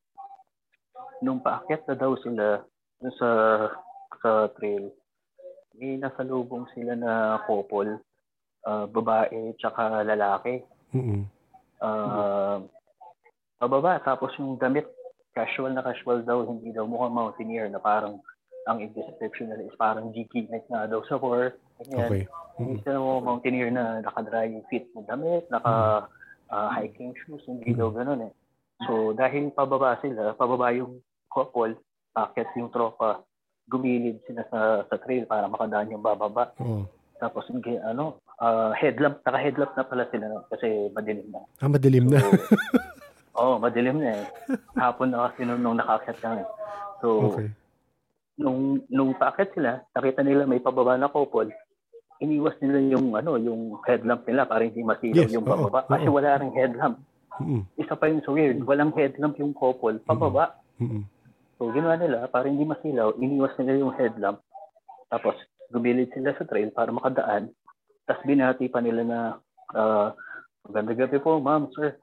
nung 1.19 1.43
paakyat 1.43 1.83
na 1.83 1.95
daw 1.99 2.15
sila 2.23 2.63
sa, 3.19 3.29
sa 4.23 4.47
trail, 4.55 4.87
may 5.75 5.99
nasa 5.99 6.23
lubong 6.23 6.63
sila 6.71 6.95
na 6.95 7.43
couple, 7.43 7.99
ah, 8.63 8.87
babae 8.87 9.51
tsaka 9.59 10.07
lalaki. 10.07 10.63
mm, 10.95 11.23
Ah, 11.83 12.63
pababa. 13.59 13.99
Tapos 13.99 14.31
yung 14.39 14.55
damit, 14.55 14.87
casual 15.35 15.75
na 15.75 15.83
casual 15.83 16.23
daw, 16.23 16.47
hindi 16.47 16.71
daw 16.71 16.87
mukhang 16.87 17.13
mountaineer 17.13 17.67
na 17.67 17.83
parang 17.83 18.23
ang 18.65 18.81
description 18.81 19.51
nila 19.51 19.67
is 19.67 19.77
parang 19.77 20.09
GK 20.15 20.49
night 20.49 20.65
na 20.71 20.89
daw 20.89 21.03
sa 21.05 21.19
war. 21.19 21.53
Ganyan. 21.83 22.09
Okay. 22.09 22.23
Hindi 22.55 22.79
Mm, 22.79 22.81
sila 22.87 22.97
mukhang 23.03 23.27
mountaineer 23.27 23.69
na 23.69 23.99
naka-dry 23.99 24.55
fit 24.71 24.87
na 24.95 25.03
damit, 25.03 25.43
naka 25.51 26.07
ah, 26.47 26.69
hiking 26.71 27.11
shoes, 27.19 27.43
hindi 27.51 27.75
daw 27.75 27.91
ganun 27.91 28.31
eh. 28.31 28.33
So 28.87 29.11
dahil 29.11 29.51
pababa 29.51 29.99
sila, 29.99 30.31
pababa 30.39 30.71
yung 30.71 31.03
couple, 31.27 31.75
akit 32.15 32.47
yung 32.55 32.71
tropa, 32.71 33.27
gumilid 33.67 34.23
sila 34.23 34.47
sa, 34.47 34.59
sa 34.87 34.95
trail 35.03 35.27
para 35.27 35.51
makadaan 35.51 35.91
yung 35.91 36.05
bababa. 36.05 36.55
Oo. 36.63 36.87
Tapos 37.19 37.43
ano, 37.51 38.23
ah, 38.39 38.71
headlamp, 38.71 39.19
naka-headlamp 39.27 39.75
na 39.75 39.83
pala 39.83 40.07
sila 40.07 40.47
kasi 40.47 40.89
madilim 40.95 41.27
na. 41.27 41.43
Ah, 41.59 41.67
madilim 41.67 42.07
na. 42.07 42.23
Oo, 43.35 43.55
oh, 43.55 43.59
madilim 43.59 43.99
na 43.99 44.23
eh. 44.23 44.25
Hapon 44.79 45.11
na 45.11 45.27
kasi 45.31 45.43
nung, 45.43 45.59
nung 45.59 45.77
nakakit 45.77 46.15
kami. 46.23 46.43
So, 47.03 47.35
Okay. 47.35 47.51
nung, 48.39 48.83
nung 48.87 49.11
paakit 49.15 49.51
sila, 49.55 49.83
nakita 49.91 50.23
nila 50.23 50.47
may 50.47 50.59
pababa 50.63 50.95
na 50.95 51.11
couple, 51.11 51.51
iniwas 52.23 52.55
nila 52.63 52.79
yung 52.95 53.11
ano 53.11 53.35
yung 53.35 53.75
headlamp 53.83 54.23
nila 54.23 54.47
para 54.47 54.63
hindi 54.63 54.79
masilaw 54.83 55.27
Yes, 55.27 55.35
yung 55.35 55.43
oo, 55.43 55.51
pababa 55.67 55.83
kasi 55.87 56.07
oo. 56.07 56.15
wala 56.15 56.39
ring 56.39 56.55
headlamp. 56.55 57.03
Mm, 57.35 57.67
Isa 57.75 57.99
pa 57.99 58.07
yung 58.07 58.23
so 58.23 58.31
weird, 58.31 58.63
walang 58.63 58.95
headlamp 58.95 59.35
yung 59.35 59.51
couple 59.51 59.99
pababa. 60.07 60.55
mm, 60.79 61.03
So 61.59 61.71
ginawa 61.75 61.99
nila 61.99 62.27
para 62.31 62.47
hindi 62.47 62.63
masilaw, 62.63 63.19
iniwas 63.19 63.55
nila 63.59 63.83
yung 63.83 63.95
headlamp. 63.95 64.39
Tapos, 65.11 65.35
gumilid 65.71 66.11
sila 66.15 66.35
sa 66.35 66.47
trail 66.47 66.71
para 66.71 66.91
makadaan. 66.91 67.51
Tapos, 68.07 68.23
binati 68.27 68.67
pa 68.71 68.79
nila 68.79 69.01
na, 69.03 69.19
uh, 69.75 70.11
maganda 70.67 70.95
gabi 70.95 71.19
po, 71.19 71.39
ma'am, 71.39 71.67
sir. 71.75 71.95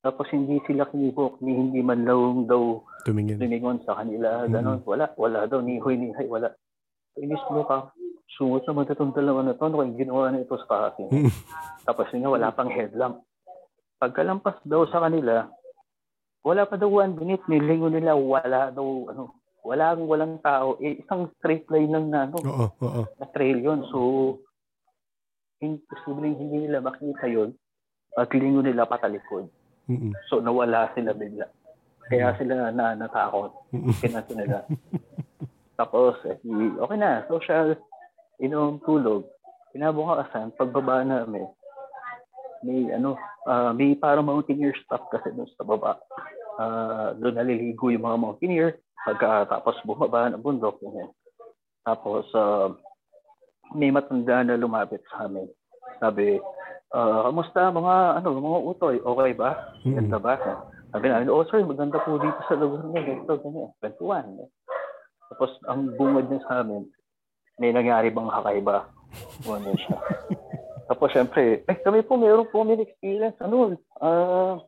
Tapos, 0.00 0.26
hindi 0.32 0.56
sila 0.64 0.88
kinibok, 0.88 1.44
ni 1.44 1.52
hindi 1.52 1.84
man 1.84 2.08
lang 2.08 2.48
daw 2.48 2.80
Tumingin. 3.04 3.36
lumingon 3.36 3.84
sa 3.84 4.00
kanila, 4.00 4.48
gano'n. 4.48 4.80
Wala, 4.88 5.12
wala 5.20 5.44
daw, 5.44 5.60
ni 5.60 5.76
huy, 5.76 6.00
ni 6.00 6.16
hay, 6.16 6.24
wala. 6.24 6.56
Inis 7.20 7.44
mo 7.52 7.68
ka, 7.68 7.92
sungot 8.32 8.64
sa 8.64 8.72
mga 8.72 8.96
itong 8.96 9.12
dalawa 9.12 9.44
na 9.44 9.52
to, 9.52 9.68
ano 9.68 9.84
kayong 9.84 10.00
ginawa 10.00 10.32
na 10.32 10.40
ito 10.40 10.56
sa 10.64 10.88
akin? 10.88 11.08
Mm. 11.12 11.32
Tapos 11.84 12.08
nga, 12.08 12.28
wala 12.32 12.48
pang 12.48 12.72
headlamp. 12.72 13.20
Pagkalampas 14.00 14.56
daw 14.64 14.88
sa 14.88 15.04
kanila, 15.04 15.52
wala 16.40 16.64
pa 16.64 16.80
daw 16.80 16.88
one 16.88 17.20
minute, 17.20 17.44
nilingo 17.44 17.92
nila, 17.92 18.16
wala 18.16 18.72
daw, 18.72 19.12
ano, 19.12 19.36
wala 19.60 19.92
walang 20.00 20.40
tao. 20.40 20.80
Eh, 20.80 21.04
isang 21.04 21.28
straight 21.36 21.68
line 21.68 21.92
lang 21.92 22.08
na, 22.08 22.24
ano, 22.24 22.40
Oo, 22.40 22.66
oo. 22.80 23.02
na 23.20 23.26
trail 23.28 23.60
yun. 23.60 23.84
So, 23.92 24.00
imposible 25.60 26.24
hindi 26.24 26.64
nila 26.64 26.80
makita 26.80 27.28
yun. 27.28 27.52
Paglingo 28.16 28.64
nila 28.64 28.88
patalikod. 28.88 29.52
Mm-mm. 29.90 30.14
So, 30.30 30.38
nawala 30.38 30.94
sila 30.94 31.10
bigla. 31.10 31.50
Kaya 32.06 32.38
sila 32.38 32.70
na 32.70 32.94
natakot. 32.94 33.50
Pinansin 33.98 34.38
nila. 34.38 34.62
Tapos, 35.74 36.14
eh, 36.30 36.38
okay 36.78 36.98
na. 36.98 37.26
Social, 37.26 37.74
inom, 38.38 38.78
tulog. 38.86 39.26
Kinabukasan, 39.74 40.54
pagbaba 40.58 41.02
namin, 41.06 41.46
may 42.66 42.90
ano, 42.92 43.16
ah, 43.46 43.72
may 43.72 43.96
parang 43.96 44.26
mountaineer 44.26 44.76
stuff 44.84 45.06
kasi 45.08 45.32
doon 45.32 45.48
sa 45.56 45.64
baba. 45.64 45.96
Ah, 46.60 47.16
doon 47.16 47.38
naliligo 47.38 47.88
yung 47.88 48.04
mga 48.04 48.20
mountaineer. 48.20 48.70
Pagkatapos 49.00 49.80
bumaba 49.88 50.28
ng 50.28 50.42
bundok. 50.44 50.76
Ganyan. 50.84 51.08
Tapos, 51.86 52.28
ah, 52.36 52.74
may 53.72 53.88
matanda 53.94 54.42
na 54.44 54.58
lumapit 54.58 55.00
sa 55.08 55.30
amin. 55.30 55.48
Sabi, 56.02 56.36
ah, 56.94 57.30
kamusta 57.30 57.70
mga 57.70 57.94
ano 58.22 58.28
mga 58.38 58.60
utoy? 58.74 58.96
Okay 59.02 59.30
ba? 59.34 59.50
Ganda 59.82 60.18
ba? 60.18 60.34
Sabi 60.90 61.06
namin, 61.06 61.30
oh 61.30 61.46
sir, 61.46 61.62
maganda 61.62 62.02
po 62.02 62.18
dito 62.18 62.40
sa 62.50 62.58
lugar 62.58 62.82
niya. 62.90 63.02
Ganito, 63.06 63.32
ganyan. 63.38 63.70
Kwentuhan. 63.78 64.26
Tapos, 65.30 65.50
ang 65.70 65.94
bungad 65.94 66.26
niya 66.26 66.42
sa 66.42 66.66
amin, 66.66 66.82
may 67.62 67.70
nangyari 67.70 68.10
bang 68.10 68.26
kakaiba? 68.26 68.90
Ano 69.46 69.70
siya. 69.78 69.98
Tapos, 70.90 71.08
syempre, 71.14 71.62
eh, 71.62 71.78
kami 71.86 72.02
po, 72.02 72.18
meron 72.18 72.50
po 72.50 72.66
kami 72.66 72.82
experience. 72.82 73.38
Ano, 73.38 73.78
ah, 74.02 74.58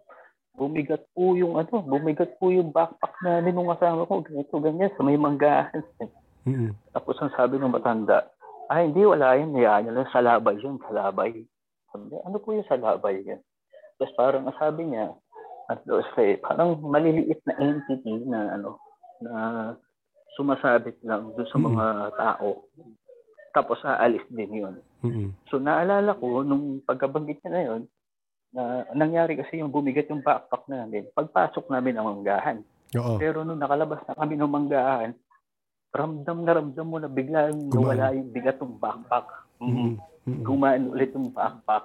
bumigat 0.55 1.03
po 1.11 1.35
yung, 1.35 1.59
ano, 1.59 1.82
bumigat 1.82 2.39
po 2.39 2.55
yung 2.55 2.70
backpack 2.70 3.19
namin 3.27 3.59
nung 3.59 3.74
kasama 3.74 4.07
ko. 4.07 4.23
Ganito, 4.23 4.62
ganyan, 4.62 4.94
sa 4.94 5.03
may 5.03 5.19
manggahan. 5.19 5.82
Tapos, 6.94 7.19
ang 7.19 7.35
sabi 7.35 7.59
ng 7.59 7.74
matanda, 7.74 8.31
ay, 8.70 8.86
hindi, 8.86 9.03
wala 9.03 9.35
yun. 9.35 9.59
Hayaan 9.59 9.90
niya 9.90 9.93
lang, 9.99 10.15
salabay 10.15 10.55
yun, 10.62 10.78
salabay. 10.86 11.43
Sabi, 11.93 12.16
ano 12.24 12.36
po 12.40 12.56
yung 12.56 12.66
salabay 12.66 13.20
yan? 13.23 13.40
Tapos 14.01 14.12
parang 14.16 14.48
ang 14.48 14.56
sabi 14.56 14.89
niya, 14.89 15.12
at 15.70 15.85
say, 16.16 16.40
parang 16.43 16.81
maliliit 16.82 17.39
na 17.47 17.55
entity 17.60 18.27
na 18.27 18.59
ano, 18.59 18.81
na 19.23 19.32
sumasabit 20.35 20.98
lang 21.05 21.32
doon 21.36 21.48
sa 21.48 21.59
mga 21.60 21.85
tao. 22.16 22.66
Tapos 23.52 23.78
aalis 23.85 24.24
din 24.32 24.64
yun. 24.64 24.74
Mm-mm. 25.05 25.28
So 25.52 25.60
naalala 25.60 26.16
ko, 26.16 26.40
nung 26.40 26.81
pagkabanggit 26.82 27.44
niya 27.44 27.52
na 27.52 27.62
yun, 27.62 27.82
na 28.52 28.85
nangyari 28.93 29.36
kasi 29.36 29.60
yung 29.60 29.73
bumigat 29.73 30.09
yung 30.09 30.24
backpack 30.24 30.69
namin, 30.69 31.09
pagpasok 31.12 31.69
namin 31.73 31.97
ng 31.97 32.09
manggahan. 32.09 32.59
Oo. 32.97 33.16
Pero 33.16 33.44
nung 33.44 33.60
nakalabas 33.60 34.05
na 34.05 34.16
kami 34.16 34.36
ng 34.36 34.52
manggahan, 34.52 35.12
ramdam 35.93 36.44
na 36.44 36.52
ramdam 36.56 36.86
mo 36.89 36.97
na 37.01 37.09
biglang 37.09 37.69
Gumaan. 37.69 37.97
nawala 37.97 38.16
yung 38.16 38.32
bigat 38.32 38.56
ng 38.60 38.81
backpack. 38.81 39.28
Mm-mm. 39.60 40.01
Mm-mm. 40.23 40.47
Gumaan 40.47 40.94
ulit 40.94 41.11
yung 41.15 41.35
backpack. 41.35 41.82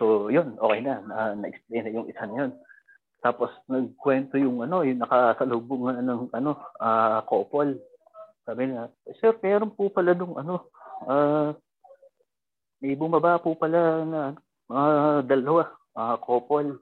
So, 0.00 0.28
yun, 0.28 0.56
okay 0.60 0.80
na. 0.80 1.04
na 1.04 1.36
na-explain 1.36 1.84
na 1.84 1.92
yung 1.92 2.08
isa 2.08 2.24
na 2.24 2.36
yun. 2.46 2.52
Tapos, 3.20 3.52
nagkwento 3.68 4.36
yung 4.40 4.64
ano, 4.64 4.84
yung 4.84 5.00
nakasalubong 5.00 5.92
na 5.92 6.04
ng 6.04 6.32
ano, 6.32 6.56
ah 6.80 7.20
couple. 7.28 7.76
Sabi 8.44 8.72
na, 8.72 8.88
Sir, 9.20 9.36
meron 9.40 9.72
po 9.72 9.88
pala 9.92 10.12
nung 10.12 10.36
ano, 10.36 10.68
ah 11.08 11.52
may 12.80 12.92
bumaba 12.92 13.40
po 13.40 13.56
pala 13.56 14.04
na 14.04 14.20
mga 14.68 14.88
dalawa, 15.28 15.72
ah 15.96 16.16
couple. 16.20 16.80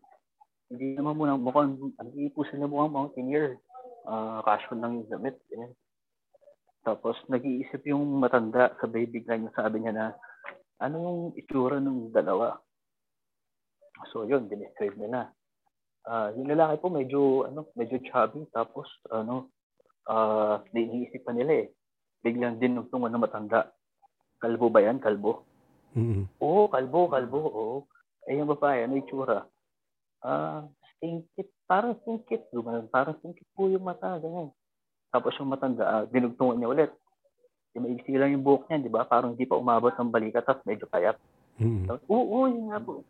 Hindi 0.70 0.98
naman 0.98 1.18
muna 1.18 1.38
mukhang, 1.38 1.94
hindi 1.98 2.30
po 2.34 2.42
sila 2.46 2.66
mukhang 2.66 2.94
mountaineer. 2.94 3.58
Ah 4.06 4.42
casual 4.42 4.82
lang 4.82 5.02
yung 5.02 5.10
damit. 5.10 5.38
Ganyan. 5.50 5.74
Tapos 6.84 7.16
nag-iisip 7.32 7.80
yung 7.88 8.20
matanda, 8.20 8.76
sabay 8.78 9.08
bigla 9.08 9.40
niya 9.40 9.56
sabi 9.56 9.80
niya 9.80 9.94
na, 9.96 10.06
ano 10.84 10.96
yung 11.00 11.20
itsura 11.40 11.80
ng 11.80 12.12
dalawa? 12.12 12.60
So 14.12 14.28
yun, 14.28 14.52
dinescribe 14.52 15.00
nila. 15.00 15.32
Ah, 16.04 16.28
yung 16.36 16.52
lalaki 16.52 16.84
po 16.84 16.92
medyo 16.92 17.48
ano, 17.48 17.72
medyo 17.72 17.96
chubby 18.04 18.44
tapos 18.52 18.84
ano, 19.08 19.48
uh, 20.08 20.60
iniisip 20.76 21.24
pa 21.24 21.32
nila 21.32 21.64
eh. 21.64 21.66
Biglang 22.20 22.60
dinugtungan 22.60 23.08
ng 23.12 23.24
matanda. 23.24 23.72
Kalbo 24.40 24.68
ba 24.68 24.84
yan? 24.84 25.00
Kalbo? 25.00 25.48
Mm-mm. 25.94 26.26
Oo, 26.42 26.66
kalbo, 26.68 27.06
kalbo, 27.06 27.38
oo. 27.38 27.76
Eh, 28.26 28.34
yung 28.40 28.50
babae, 28.50 28.84
ano 28.84 28.98
itsura? 28.98 29.46
Ah, 30.24 30.66
stingkit. 30.96 31.48
Parang 31.68 32.00
stingkit. 32.02 32.48
Gumanon, 32.50 32.88
parang 32.88 33.16
stingkit 33.20 33.46
po 33.52 33.68
yung 33.68 33.84
mata, 33.84 34.16
ganyan. 34.18 34.50
Tapos 35.12 35.36
yung 35.38 35.52
matanda, 35.52 35.84
ah, 35.84 36.04
dinugtungan 36.08 36.58
niya 36.58 36.72
ulit. 36.72 36.90
Yung 37.74 37.84
maigsi 37.90 38.14
lang 38.14 38.30
yung 38.34 38.46
buhok 38.46 38.70
niya, 38.70 38.86
di 38.86 38.90
ba? 38.90 39.02
Parang 39.02 39.34
hindi 39.34 39.46
pa 39.46 39.58
umabot 39.58 39.90
ng 39.90 40.10
balikat, 40.14 40.46
tapos 40.46 40.62
medyo 40.66 40.86
payat. 40.86 41.18
Mm-mm. 41.58 41.90
Tapos, 41.90 42.02
Oo, 42.06 42.22
oo, 42.22 42.46
yun 42.46 42.70
nga 42.70 42.78
po. 42.78 43.02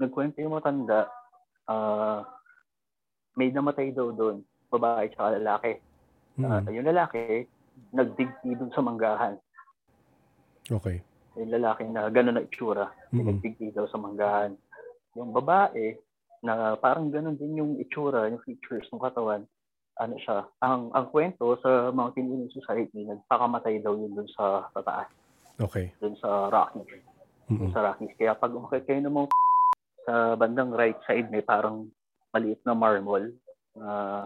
Nagkwento 0.00 0.38
yung 0.44 0.56
matanda, 0.56 1.08
ah, 1.68 2.24
may 3.36 3.48
namatay 3.48 3.92
daw 3.96 4.12
doon, 4.12 4.44
babae 4.68 5.08
at 5.12 5.36
lalaki. 5.40 5.80
Ah, 6.44 6.60
Mm-mm. 6.60 6.72
yung 6.76 6.88
lalaki, 6.88 7.48
nagdigti 7.92 8.52
doon 8.56 8.72
sa 8.72 8.84
manggahan. 8.84 9.34
Okay. 10.68 11.00
Yung 11.40 11.52
lalaki 11.52 11.88
na 11.88 12.12
gano'n 12.12 12.36
na 12.36 12.44
itsura, 12.44 12.92
Mm-mm. 13.12 13.40
nagdigti 13.40 13.72
daw 13.72 13.88
sa 13.88 13.96
manggahan. 13.96 14.52
Yung 15.16 15.32
babae, 15.32 15.96
na 16.42 16.74
parang 16.76 17.08
gano'n 17.08 17.38
din 17.38 17.56
yung 17.62 17.72
itsura, 17.78 18.26
yung 18.26 18.42
features 18.42 18.84
ng 18.90 18.98
katawan, 19.00 19.46
ano 20.00 20.16
siya, 20.16 20.48
ang 20.64 20.88
ang 20.96 21.06
kwento 21.12 21.56
sa 21.60 21.92
Mountaineering 21.92 22.52
Society, 22.52 23.04
nagpakamatay 23.04 23.84
daw 23.84 23.92
yun 23.92 24.16
doon 24.16 24.30
sa 24.32 24.68
tataas, 24.72 25.08
Okay. 25.60 25.92
doon 26.00 26.16
sa 26.16 26.48
Rockies. 26.48 26.88
Mm-mm. 27.52 27.68
sa 27.74 27.84
Rockies. 27.84 28.14
Kaya 28.16 28.32
pag 28.32 28.54
umakit 28.54 28.88
kayo 28.88 29.04
ng 29.04 29.12
Mount 29.12 29.28
sa 30.08 30.34
bandang 30.34 30.72
right 30.72 30.96
side 31.04 31.28
may 31.28 31.44
parang 31.44 31.92
maliit 32.32 32.58
na 32.64 32.72
marble 32.72 33.36
na 33.76 34.24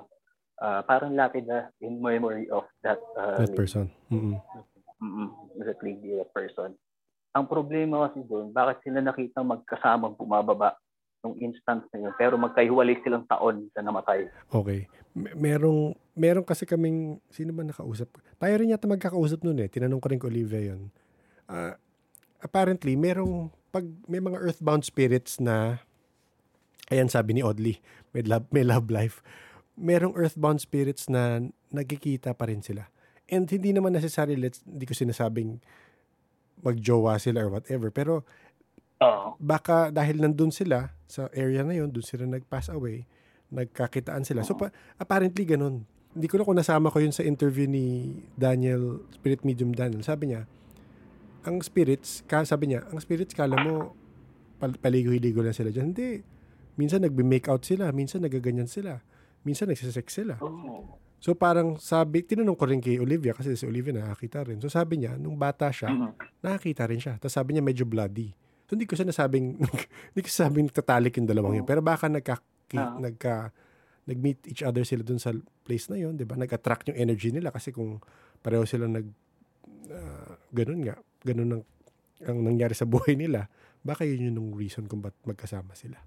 ah, 0.63 0.81
parang 0.87 1.13
lapida 1.13 1.75
in 1.83 1.99
memory 1.99 2.47
of 2.49 2.65
that 2.87 3.03
uh, 3.19 3.43
That 3.43 3.59
person. 3.59 3.91
Mm-mm. 4.09 4.39
Mm-mm, 5.03 5.29
that 5.61 5.77
lady, 5.85 6.17
that 6.17 6.33
person. 6.33 6.73
Ang 7.37 7.45
problema 7.45 8.09
kasi 8.09 8.25
doon, 8.25 8.49
bakit 8.49 8.81
sila 8.81 9.05
nakita 9.05 9.45
magkasamang 9.45 10.17
bumababa 10.17 10.73
nung 11.27 11.35
instance 11.43 11.83
na 11.91 12.07
yun, 12.07 12.15
pero 12.15 12.39
magkahiwalay 12.39 13.03
silang 13.03 13.27
taon 13.27 13.67
na 13.75 13.83
namatay. 13.83 14.31
Okay. 14.55 14.87
Merong, 15.19 15.99
merong 16.15 16.47
kasi 16.47 16.63
kaming, 16.63 17.19
sino 17.35 17.51
ba 17.51 17.67
nakausap? 17.67 18.07
Tayo 18.39 18.55
rin 18.55 18.71
yata 18.71 18.87
magkakausap 18.87 19.43
nun 19.43 19.59
eh. 19.59 19.67
Tinanong 19.67 19.99
ko 19.99 20.07
rin 20.07 20.23
ko 20.23 20.31
Olivia 20.31 20.63
yun. 20.63 20.95
Ah, 21.51 21.75
apparently, 22.39 22.95
merong, 22.95 23.51
pag 23.75 23.83
may 24.07 24.23
mga 24.23 24.39
earthbound 24.39 24.87
spirits 24.87 25.43
na, 25.43 25.83
ayan 26.87 27.11
sabi 27.11 27.35
ni 27.35 27.43
Audley, 27.43 27.83
may 28.15 28.23
love, 28.23 28.47
may 28.55 28.63
love 28.63 28.87
life. 28.87 29.19
Merong 29.75 30.15
earthbound 30.15 30.63
spirits 30.63 31.11
na 31.11 31.43
nagkikita 31.75 32.39
pa 32.39 32.47
rin 32.47 32.63
sila. 32.63 32.87
And 33.27 33.51
hindi 33.51 33.75
naman 33.75 33.99
necessarily, 33.99 34.39
let's, 34.39 34.63
hindi 34.63 34.87
ko 34.87 34.95
sinasabing 34.95 35.59
magjowa 36.63 37.19
sila 37.19 37.45
or 37.45 37.51
whatever. 37.53 37.91
Pero 37.91 38.23
Oo. 38.99 39.37
baka 39.37 39.89
dahil 39.89 40.17
nandun 40.19 40.49
sila 40.49 40.97
sa 41.05 41.29
area 41.31 41.61
na 41.61 41.73
yun, 41.73 41.89
dun 41.89 42.01
sila 42.01 42.25
nag-pass 42.25 42.69
away, 42.69 43.05
nagkakitaan 43.49 44.23
sila. 44.23 44.43
So, 44.43 44.55
pa- 44.55 44.73
apparently 44.97 45.45
ganun. 45.45 45.85
Hindi 46.11 46.27
ko 46.27 46.35
na 46.35 46.45
kung 46.45 46.57
nasama 46.57 46.89
ko 46.89 46.99
yun 46.99 47.13
sa 47.13 47.23
interview 47.23 47.65
ni 47.65 48.09
Daniel, 48.35 49.05
Spirit 49.13 49.45
Medium 49.45 49.71
Daniel. 49.71 50.01
Sabi 50.01 50.33
niya, 50.33 50.49
ang 51.43 51.61
spirits, 51.61 52.25
ka, 52.25 52.43
sabi 52.43 52.73
niya, 52.73 52.89
ang 52.89 52.99
spirits, 52.99 53.31
kala 53.31 53.55
mo, 53.55 53.93
pal- 54.57 54.75
paligo-hiligo 54.75 55.41
lang 55.41 55.53
sila 55.53 55.69
dyan. 55.69 55.93
Hindi. 55.93 56.25
Minsan 56.75 57.05
nagbe-make 57.05 57.47
out 57.47 57.63
sila, 57.63 57.89
minsan 57.91 58.21
nagaganyan 58.21 58.67
sila, 58.67 58.99
minsan 59.43 59.69
nagsisex 59.69 60.09
sila. 60.11 60.41
Oo. 60.41 60.99
So 61.17 61.33
parang 61.33 61.77
sabi, 61.77 62.21
tinanong 62.21 62.55
ko 62.55 62.65
rin 62.65 62.79
kay 62.79 62.97
Olivia 62.97 63.33
kasi 63.33 63.53
si 63.53 63.65
Olivia 63.65 63.93
nakakita 63.95 64.43
rin. 64.43 64.59
So 64.59 64.69
sabi 64.69 65.01
niya, 65.01 65.17
nung 65.17 65.37
bata 65.37 65.69
siya, 65.69 65.89
Mm. 65.89 66.13
nakakita 66.41 66.85
rin 66.85 66.99
siya. 66.99 67.15
Tapos 67.17 67.33
sabi 67.33 67.55
niya 67.55 67.63
medyo 67.63 67.85
bloody. 67.85 68.33
So 68.67 68.75
hindi 68.75 68.87
ko 68.87 68.99
siya 68.99 69.07
nasabing, 69.07 69.63
hindi 70.13 70.23
ko 70.23 70.31
sabing 70.31 70.69
tatalik 70.71 71.15
yung 71.17 71.29
dalawang 71.31 71.63
yun. 71.63 71.67
Pero 71.67 71.81
baka 71.81 72.11
nagka, 72.11 72.43
Ah. 72.75 72.99
nagka, 72.99 73.55
nag-meet 74.11 74.43
each 74.51 74.63
other 74.67 74.83
sila 74.83 75.07
dun 75.07 75.23
sa 75.23 75.31
place 75.63 75.87
na 75.87 75.99
yun, 75.99 76.19
di 76.19 76.27
ba? 76.27 76.35
Nag-attract 76.35 76.91
yung 76.91 76.99
energy 76.99 77.31
nila 77.31 77.55
kasi 77.55 77.71
kung 77.71 78.03
pareho 78.43 78.67
sila 78.67 78.91
nag 78.91 79.07
uh, 79.91 80.35
ganun 80.51 80.83
nga, 80.83 80.95
ganun 81.23 81.51
ang, 81.59 81.63
ang 82.27 82.39
nangyari 82.43 82.75
sa 82.75 82.87
buhay 82.87 83.15
nila, 83.15 83.47
baka 83.87 84.03
yun 84.03 84.35
yung 84.35 84.51
reason 84.55 84.91
kung 84.91 84.99
ba't 84.99 85.15
magkasama 85.23 85.79
sila. 85.79 85.99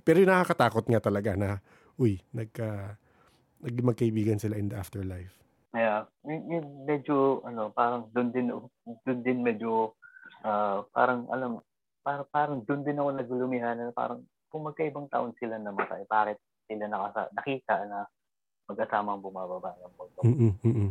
Pero 0.00 0.24
yung 0.24 0.32
nakakatakot 0.32 0.88
nga 0.88 1.00
talaga 1.04 1.36
na, 1.36 1.60
uy, 2.00 2.24
nagka, 2.32 2.96
naging 3.60 3.88
magkaibigan 3.92 4.38
sila 4.40 4.56
in 4.56 4.72
the 4.72 4.76
afterlife. 4.76 5.36
Yeah, 5.70 6.08
medyo 6.88 7.44
ano, 7.46 7.70
parang 7.70 8.10
doon 8.10 8.28
din 8.34 8.50
doon 9.06 9.20
din 9.22 9.38
medyo 9.44 9.94
uh, 10.42 10.82
parang 10.90 11.30
alam 11.30 11.62
parang 12.00 12.26
parang 12.32 12.58
doon 12.64 12.82
din 12.82 12.98
ako 13.00 13.10
nagulumihan 13.12 13.76
na 13.76 13.92
parang 13.92 14.24
kung 14.50 14.66
magkaibang 14.66 15.06
taon 15.08 15.32
sila 15.38 15.56
namatay, 15.56 16.02
bakit 16.10 16.42
sila 16.66 16.90
nakasa, 16.90 17.30
nakita 17.34 17.74
na 17.86 18.06
magkasama 18.66 19.14
ang 19.14 19.22
bumababa 19.22 19.74
ng 19.78 19.94
mundo. 19.98 20.20
Mm-mm, 20.22 20.90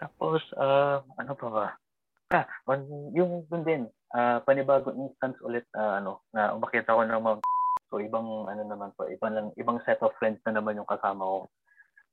Tapos, 0.00 0.40
uh, 0.56 1.00
ano 1.20 1.32
pa 1.36 1.48
ba? 1.48 1.66
Ah, 2.32 2.44
on, 2.68 3.12
yung 3.12 3.44
doon 3.48 3.64
din, 3.64 3.82
uh, 4.16 4.40
panibagong 4.44 4.96
instance 4.96 5.36
ulit 5.44 5.64
uh, 5.76 6.00
ano, 6.00 6.24
na 6.32 6.56
umakyat 6.56 6.88
ako 6.88 7.04
ng 7.04 7.20
Mount 7.20 7.44
So, 7.92 8.02
ibang 8.02 8.50
ano 8.50 8.62
naman 8.66 8.90
po, 8.98 9.06
ibang, 9.06 9.38
lang, 9.38 9.48
ibang 9.54 9.78
set 9.86 10.02
of 10.02 10.10
friends 10.18 10.42
na 10.42 10.58
naman 10.58 10.74
yung 10.74 10.88
kasama 10.88 11.22
ko. 11.22 11.38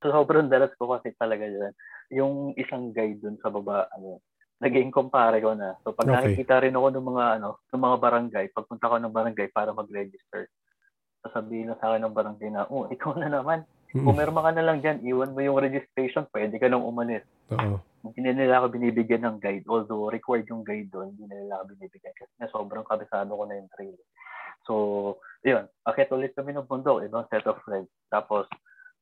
So, 0.03 0.13
sobrang 0.13 0.45
dalas 0.45 0.69
ko 0.77 0.85
kasi 0.93 1.09
talaga 1.17 1.41
dyan. 1.49 1.73
Yung 2.13 2.53
isang 2.53 2.93
guide 2.93 3.17
dun 3.17 3.41
sa 3.41 3.49
baba, 3.49 3.89
ano, 3.97 4.21
naging 4.61 4.93
kumpare 4.93 5.41
ko 5.41 5.57
na. 5.57 5.73
So, 5.81 5.91
pag 5.91 6.05
okay. 6.05 6.13
nakikita 6.13 6.61
rin 6.61 6.77
ako 6.77 6.87
ng 6.93 7.07
mga, 7.09 7.25
ano, 7.41 7.57
ng 7.73 7.81
mga 7.81 7.97
barangay, 7.97 8.45
pagpunta 8.53 8.93
ko 8.93 8.95
ng 9.01 9.13
barangay 9.13 9.47
para 9.49 9.73
mag-register, 9.73 10.47
sasabihin 11.25 11.73
na 11.73 11.77
sa 11.81 11.91
akin 11.91 12.05
ng 12.05 12.15
barangay 12.15 12.49
na, 12.53 12.69
oh, 12.69 12.85
ikaw 12.93 13.17
na 13.17 13.27
naman. 13.27 13.65
Mm-hmm. 13.91 14.05
Pumirma 14.05 14.45
ka 14.45 14.51
na 14.53 14.63
lang 14.63 14.77
dyan, 14.79 15.01
iwan 15.03 15.33
mo 15.33 15.41
yung 15.41 15.59
registration, 15.59 16.29
pwede 16.31 16.61
ka 16.61 16.69
nang 16.69 16.85
umalis. 16.85 17.25
Oo. 17.51 17.81
Hindi 18.01 18.33
nila 18.33 18.61
ako 18.61 18.77
binibigyan 18.77 19.25
ng 19.25 19.37
guide, 19.41 19.65
although 19.67 20.09
required 20.09 20.47
yung 20.47 20.63
guide 20.63 20.89
doon, 20.93 21.13
hindi 21.17 21.27
nila 21.27 21.61
ako 21.61 21.75
binibigyan 21.75 22.15
kasi 22.17 22.33
na 22.37 22.49
sobrang 22.49 22.85
kabisado 22.85 23.33
ko 23.33 23.43
na 23.45 23.57
yung 23.57 23.69
trail. 23.73 23.97
So, 24.65 24.73
yun, 25.41 25.65
akit 25.85 26.13
ulit 26.13 26.37
kami 26.37 26.53
ng 26.53 26.69
bundok, 26.69 27.01
ibang 27.05 27.25
set 27.29 27.45
of 27.49 27.61
friends. 27.65 27.89
Tapos, 28.09 28.45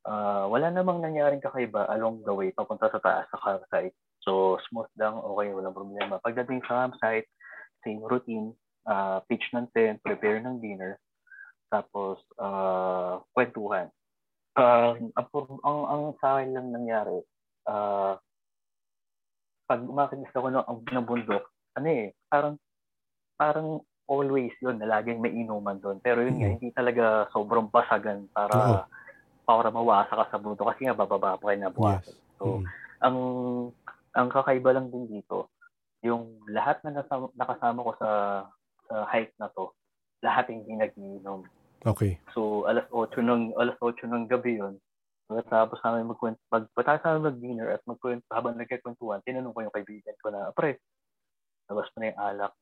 uh, 0.07 0.47
wala 0.47 0.71
namang 0.71 1.03
nangyaring 1.03 1.43
kakaiba 1.43 1.87
along 1.91 2.23
the 2.23 2.31
way 2.31 2.51
papunta 2.55 2.87
sa 2.91 2.99
taas 2.99 3.27
sa 3.31 3.39
campsite. 3.39 3.95
So, 4.29 4.61
smooth 4.69 4.93
lang, 5.01 5.17
okay, 5.17 5.49
walang 5.49 5.73
problema. 5.73 6.21
Pagdating 6.21 6.61
sa 6.69 6.85
campsite, 6.85 7.25
same 7.81 8.05
routine, 8.05 8.53
uh, 8.85 9.25
pitch 9.25 9.41
ng 9.57 9.65
tent, 9.73 9.97
prepare 10.05 10.37
ng 10.37 10.61
dinner, 10.61 11.01
tapos 11.73 12.21
uh, 12.37 13.25
kwentuhan. 13.33 13.89
Uh, 14.53 14.93
ang, 15.17 15.29
ang, 15.65 15.79
ang 15.89 16.03
sa 16.21 16.37
akin 16.37 16.53
lang 16.53 16.69
nangyari, 16.69 17.25
uh, 17.65 18.21
pag 19.65 19.81
umakinis 19.81 20.29
ako 20.37 20.53
ng, 20.53 20.65
ng 20.93 21.05
bundok, 21.09 21.49
ano 21.73 21.87
eh, 21.89 22.13
parang 22.29 22.53
parang 23.33 23.81
always 24.09 24.53
yun 24.61 24.77
na 24.77 24.89
laging 24.89 25.21
may 25.21 25.33
inuman 25.33 25.81
doon. 25.81 25.97
Pero 26.05 26.21
yun 26.21 26.37
mm-hmm. 26.37 26.53
nga, 26.53 26.55
hindi 26.57 26.69
talaga 26.73 27.05
sobrang 27.33 27.69
basagan 27.69 28.29
para 28.29 28.57
Oo. 28.57 28.81
para 29.49 29.73
mawasa 29.73 30.13
ka 30.13 30.25
sa 30.29 30.37
buto 30.37 30.65
kasi 30.69 30.85
nga 30.85 30.97
bababa 30.97 31.37
pa 31.37 31.49
kayo 31.49 31.65
na 31.65 31.73
buwasan. 31.73 32.13
Yes. 32.13 32.37
So, 32.37 32.45
mm-hmm. 32.61 32.65
ang 33.01 33.17
ang 34.15 34.29
kakaiba 34.29 34.73
lang 34.73 34.89
din 34.89 35.05
dito, 35.09 35.51
yung 36.01 36.39
lahat 36.47 36.79
na 36.87 37.03
nasama, 37.03 37.27
nakasama 37.35 37.85
ko 37.85 37.91
sa 37.99 38.09
sa 38.89 39.05
hike 39.13 39.35
na 39.37 39.51
to, 39.53 39.69
lahat 40.25 40.49
hindi 40.49 40.73
nag-iinom. 40.73 41.45
Okay. 41.85 42.19
So, 42.35 42.67
alas 42.67 42.89
8 42.91 43.21
ng 43.23 43.55
alas 43.55 43.77
8 43.79 44.03
ng 44.09 44.27
gabi 44.27 44.59
yun. 44.59 44.75
Pagkatapos 45.29 45.79
namin 45.85 46.09
magkwento, 46.09 46.41
pag 46.49 46.65
patapos 46.73 47.05
namin 47.05 47.27
mag-dinner 47.31 47.69
at 47.71 47.85
magkwento, 47.85 48.25
habang 48.33 48.57
nagkikwentuhan, 48.57 49.21
tinanong 49.23 49.53
ko 49.53 49.61
yung 49.63 49.75
kaibigan 49.77 50.17
ko 50.19 50.33
na, 50.33 50.49
pre, 50.51 50.81
labas 51.69 51.87
mo 51.93 51.97
na 52.01 52.09
yung 52.09 52.19
alak. 52.19 52.53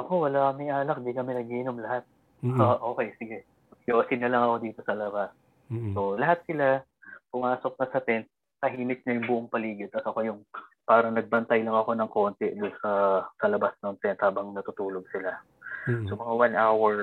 Ako, 0.00 0.12
wala 0.26 0.50
kami 0.50 0.72
alak, 0.72 0.98
di 1.04 1.12
kami 1.12 1.36
nagiinom 1.36 1.78
lahat. 1.78 2.08
Mm-hmm. 2.40 2.58
Uh, 2.58 2.78
okay, 2.96 3.12
sige. 3.20 3.44
Yosin 3.86 4.24
na 4.24 4.32
lang 4.32 4.42
ako 4.48 4.56
dito 4.64 4.80
sa 4.82 4.96
labas. 4.96 5.30
Mm-hmm. 5.70 5.92
So, 5.94 6.16
lahat 6.16 6.40
sila, 6.48 6.82
pumasok 7.30 7.72
na 7.78 7.86
sa 7.92 8.00
tent, 8.02 8.26
tahimik 8.66 9.06
na 9.06 9.14
yung 9.14 9.26
buong 9.30 9.48
paligid. 9.48 9.94
Tapos 9.94 10.10
ako 10.10 10.18
yung 10.26 10.40
parang 10.82 11.14
nagbantay 11.14 11.62
lang 11.62 11.74
ako 11.78 11.94
ng 11.94 12.10
konti 12.10 12.50
doon 12.58 12.74
sa, 12.82 13.22
sa 13.38 13.46
labas 13.46 13.74
ng 13.82 13.94
tent 14.02 14.18
habang 14.18 14.50
natutulog 14.50 15.06
sila. 15.14 15.38
Mm-hmm. 15.86 16.10
So, 16.10 16.18
mga 16.18 16.34
one 16.34 16.54
hour, 16.58 16.94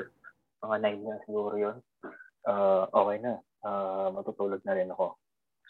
mga 0.60 0.76
nine 0.84 1.02
na 1.04 1.24
siguro 1.24 1.56
yun. 1.56 1.78
Uh, 2.44 2.88
okay 2.92 3.24
na. 3.24 3.40
Uh, 3.64 4.12
matutulog 4.12 4.60
na 4.68 4.76
rin 4.76 4.92
ako. 4.92 5.16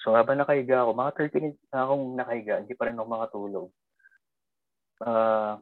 So, 0.01 0.17
habang 0.17 0.41
nakahiga 0.41 0.81
ako, 0.81 0.97
mga 0.97 1.13
30 1.29 1.41
minutes 1.41 1.65
na 1.69 1.85
akong 1.85 2.05
nakahiga, 2.17 2.53
hindi 2.61 2.73
pa 2.73 2.83
rin 2.89 2.97
ako 2.97 3.07
makatulog. 3.07 3.67
Uh, 5.01 5.53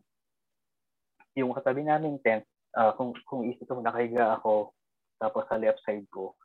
yung 1.36 1.52
katabi 1.56 1.84
naming 1.84 2.20
tent, 2.24 2.44
uh, 2.76 2.91
kung, 2.95 3.16
kung 3.28 3.48
isip 3.48 3.68
ko 3.68 3.80
nakahiga 3.80 4.40
ako, 4.40 4.76
tapos 5.20 5.48
sa 5.48 5.60
left 5.60 5.80
side 5.88 6.08
ko, 6.12 6.36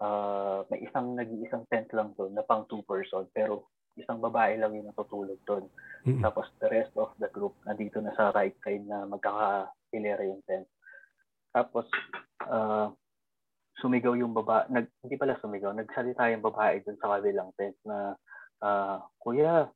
uh, 0.00 0.64
may 0.68 0.84
isang 0.84 1.16
nag-iisang 1.16 1.64
tent 1.68 1.88
lang 1.92 2.12
doon 2.16 2.32
na 2.36 2.44
pang 2.44 2.68
two 2.68 2.82
person, 2.84 3.28
pero 3.32 3.68
isang 3.96 4.20
babae 4.20 4.60
lang 4.60 4.76
yung 4.76 4.88
natutulog 4.92 5.40
doon. 5.48 5.64
Mm-hmm. 6.04 6.22
Tapos 6.22 6.46
the 6.60 6.68
rest 6.68 6.92
of 7.00 7.12
the 7.16 7.28
group 7.32 7.56
nandito 7.64 7.98
na 8.04 8.12
sa 8.12 8.30
right 8.36 8.54
side 8.60 8.84
na 8.84 9.08
magkakahilera 9.08 10.22
yung 10.28 10.44
tent. 10.44 10.68
Tapos 11.52 11.88
uh, 12.44 12.92
sumigaw 13.80 14.12
yung 14.16 14.36
baba, 14.36 14.68
nag, 14.68 14.88
hindi 15.00 15.16
pala 15.16 15.40
sumigaw, 15.40 15.72
nagsalita 15.72 16.28
yung 16.32 16.44
babae 16.44 16.84
doon 16.84 16.98
sa 17.00 17.16
kabilang 17.16 17.50
tent 17.56 17.76
na 17.88 18.16
uh, 18.60 19.00
Kuya, 19.20 19.68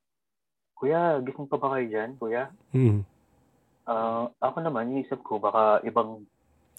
Kuya, 0.77 1.21
gising 1.25 1.49
pa 1.49 1.61
ba 1.61 1.77
kayo 1.77 1.87
dyan, 1.89 2.11
Kuya? 2.21 2.53
Mm-hmm. 2.77 3.05
Uh, 3.89 4.29
ako 4.39 4.57
naman, 4.61 4.93
inisip 4.93 5.21
ko 5.25 5.41
baka 5.41 5.81
ibang 5.89 6.29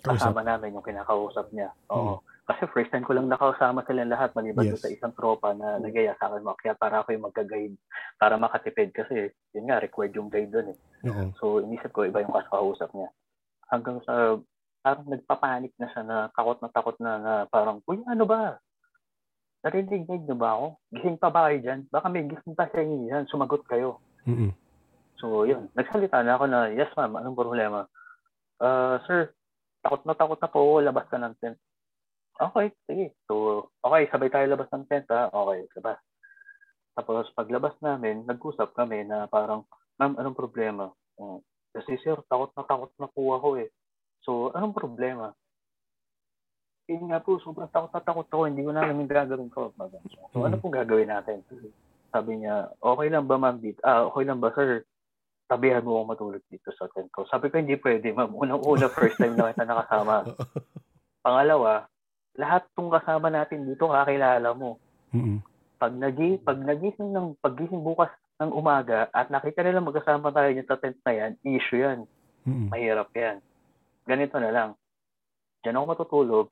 kasama 0.01 0.41
namin 0.41 0.73
yung 0.73 0.85
kinakausap 0.85 1.49
niya. 1.53 1.69
Oo. 1.93 2.18
Hmm. 2.18 2.30
Kasi 2.41 2.65
first 2.73 2.89
time 2.89 3.05
ko 3.05 3.13
lang 3.13 3.30
nakasama 3.30 3.85
sila 3.85 4.03
lahat 4.03 4.34
maliban 4.34 4.73
yes. 4.73 4.81
sa 4.81 4.89
isang 4.89 5.13
tropa 5.13 5.53
na 5.53 5.77
nagaya 5.77 6.18
sa 6.18 6.27
akin 6.27 6.43
kaya 6.57 6.73
para 6.73 7.05
ako 7.05 7.13
yung 7.13 7.26
magka-guide 7.30 7.77
para 8.18 8.35
makatipid 8.35 8.89
kasi 8.91 9.30
yun 9.53 9.69
nga 9.69 9.80
required 9.80 10.18
yung 10.18 10.27
guide 10.27 10.49
doon 10.49 10.73
eh. 10.73 10.77
Uh-huh. 11.05 11.30
So 11.38 11.45
inisip 11.61 11.93
ko 11.93 12.09
iba 12.09 12.26
yung 12.26 12.34
kausap 12.34 12.89
niya. 12.97 13.13
Hanggang 13.69 14.01
sa 14.03 14.41
parang 14.81 15.05
nagpapanik 15.07 15.73
na 15.77 15.88
siya 15.93 16.01
na 16.01 16.18
takot 16.34 16.57
na 16.59 16.69
takot 16.73 16.97
na, 16.97 17.11
na 17.22 17.34
parang, 17.47 17.85
uy, 17.85 18.01
ano 18.09 18.26
ba? 18.26 18.57
Narinig 19.61 20.09
niyo 20.09 20.34
ba 20.34 20.57
ako? 20.57 20.65
Gising 20.89 21.18
pa 21.22 21.30
ba 21.30 21.47
kayo 21.47 21.57
dyan? 21.61 21.80
Baka 21.93 22.09
may 22.09 22.26
gising 22.26 22.57
pa 22.57 22.65
sa 22.65 22.81
inyo. 22.81 23.30
Sumagot 23.30 23.61
kayo. 23.69 24.01
Mm-hmm. 24.26 24.51
So, 25.22 25.45
yun. 25.45 25.69
Nagsalita 25.77 26.26
na 26.26 26.34
ako 26.34 26.45
na, 26.49 26.73
yes 26.73 26.89
ma'am, 26.97 27.13
anong 27.13 27.38
problema? 27.38 27.85
Uh, 28.57 28.97
sir, 29.05 29.38
takot 29.85 30.01
na 30.09 30.18
takot 30.18 30.41
na 30.41 30.49
po, 30.49 30.81
labas 30.81 31.05
ka 31.13 31.22
ng 31.22 31.38
tent. 31.38 31.61
Okay, 32.41 32.73
sige. 32.89 33.13
So, 33.30 33.69
okay, 33.85 34.09
sabay 34.09 34.34
tayo 34.34 34.49
labas 34.49 34.69
ng 34.73 34.89
tent 34.89 35.05
ha. 35.13 35.30
Okay, 35.30 35.69
labas. 35.77 35.97
Tapos, 36.97 37.30
paglabas 37.38 37.77
namin, 37.85 38.26
nag-usap 38.26 38.73
kami 38.73 39.05
na 39.05 39.30
parang, 39.30 39.63
ma'am, 40.01 40.18
anong 40.18 40.38
problema? 40.38 40.89
Um, 41.22 41.39
kasi 41.72 42.01
sir, 42.01 42.18
takot 42.26 42.51
na 42.57 42.65
takot 42.65 42.91
na 42.97 43.07
po 43.07 43.38
ako 43.38 43.61
eh. 43.61 43.69
So, 44.26 44.49
anong 44.57 44.73
problema? 44.73 45.31
Yun 46.89 47.13
nga 47.13 47.22
po, 47.22 47.38
sobrang 47.39 47.69
takot 47.69 47.93
na 47.93 48.01
takot 48.01 48.27
ako. 48.27 48.49
Hindi 48.49 48.65
ko 48.65 48.73
na 48.73 48.89
yung 48.89 49.05
gagawin 49.05 49.53
ko. 49.53 49.72
So, 50.34 50.43
ano 50.43 50.57
pong 50.57 50.76
gagawin 50.76 51.13
natin? 51.13 51.45
Sabi 52.11 52.41
niya, 52.41 52.73
okay 52.81 53.07
lang 53.07 53.30
ba 53.30 53.38
ma'am 53.39 53.61
dito? 53.61 53.80
Ah, 53.85 54.03
okay 54.09 54.26
lang 54.26 54.41
ba 54.41 54.51
sir? 54.57 54.84
tabihan 55.51 55.84
mo 55.84 55.99
ako 55.99 56.03
matulog 56.07 56.43
dito 56.47 56.72
sa 56.80 56.88
tent 56.95 57.11
ko. 57.11 57.27
Sabi 57.27 57.51
ko, 57.51 57.59
hindi 57.59 57.76
pwede, 57.76 58.15
ma'am. 58.15 58.31
Unang-una, 58.31 58.88
first 58.88 59.19
time 59.19 59.35
na 59.35 59.51
kita 59.51 59.68
nakasama. 59.68 60.23
Pangalawa, 61.27 61.91
lahat 62.37 62.63
tong 62.75 62.91
kasama 62.91 63.27
natin 63.27 63.67
dito, 63.67 63.91
kakilala 63.91 64.49
mo. 64.55 64.79
Mm-hmm. 65.11 65.37
Pag, 65.81 65.93
nagi, 65.97 66.37
pag 66.39 66.59
nagising 66.61 67.11
ng 67.11 67.35
pagising 67.41 67.81
bukas 67.81 68.13
ng 68.39 68.53
umaga 68.53 69.09
at 69.11 69.33
nakita 69.33 69.65
nila 69.65 69.83
magkasama 69.83 70.29
tayo 70.31 70.53
sa 70.63 70.77
tent 70.77 70.97
na 71.03 71.13
yan, 71.13 71.31
issue 71.43 71.81
yan. 71.81 72.05
Mm-hmm. 72.45 72.67
Mahirap 72.71 73.09
yan. 73.17 73.37
Ganito 74.05 74.37
na 74.37 74.51
lang. 74.53 74.69
Diyan 75.61 75.77
ako 75.77 75.85
matutulog, 75.85 76.47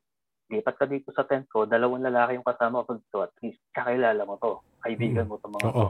lipat 0.50 0.76
ka 0.76 0.86
dito 0.90 1.10
sa 1.14 1.26
tent 1.26 1.46
ko, 1.50 1.66
dalawang 1.66 2.04
lalaki 2.04 2.38
yung 2.38 2.46
kasama 2.46 2.86
ko 2.86 2.98
dito, 2.98 3.18
at 3.22 3.34
least 3.42 3.62
kakilala 3.74 4.22
mo 4.26 4.38
to, 4.42 4.62
kaibigan 4.82 5.26
mm-hmm. 5.26 5.38
mo 5.38 5.42
to 5.42 5.50
mga 5.50 5.70
to. 5.74 5.88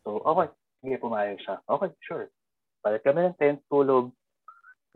So, 0.00 0.08
okay, 0.24 0.48
Sige, 0.80 0.96
pumayag 0.96 1.38
siya. 1.44 1.60
Okay, 1.68 1.90
sure. 2.00 2.26
Balik 2.80 3.04
kami 3.04 3.28
ng 3.28 3.36
tent, 3.36 3.60
tulog. 3.68 4.08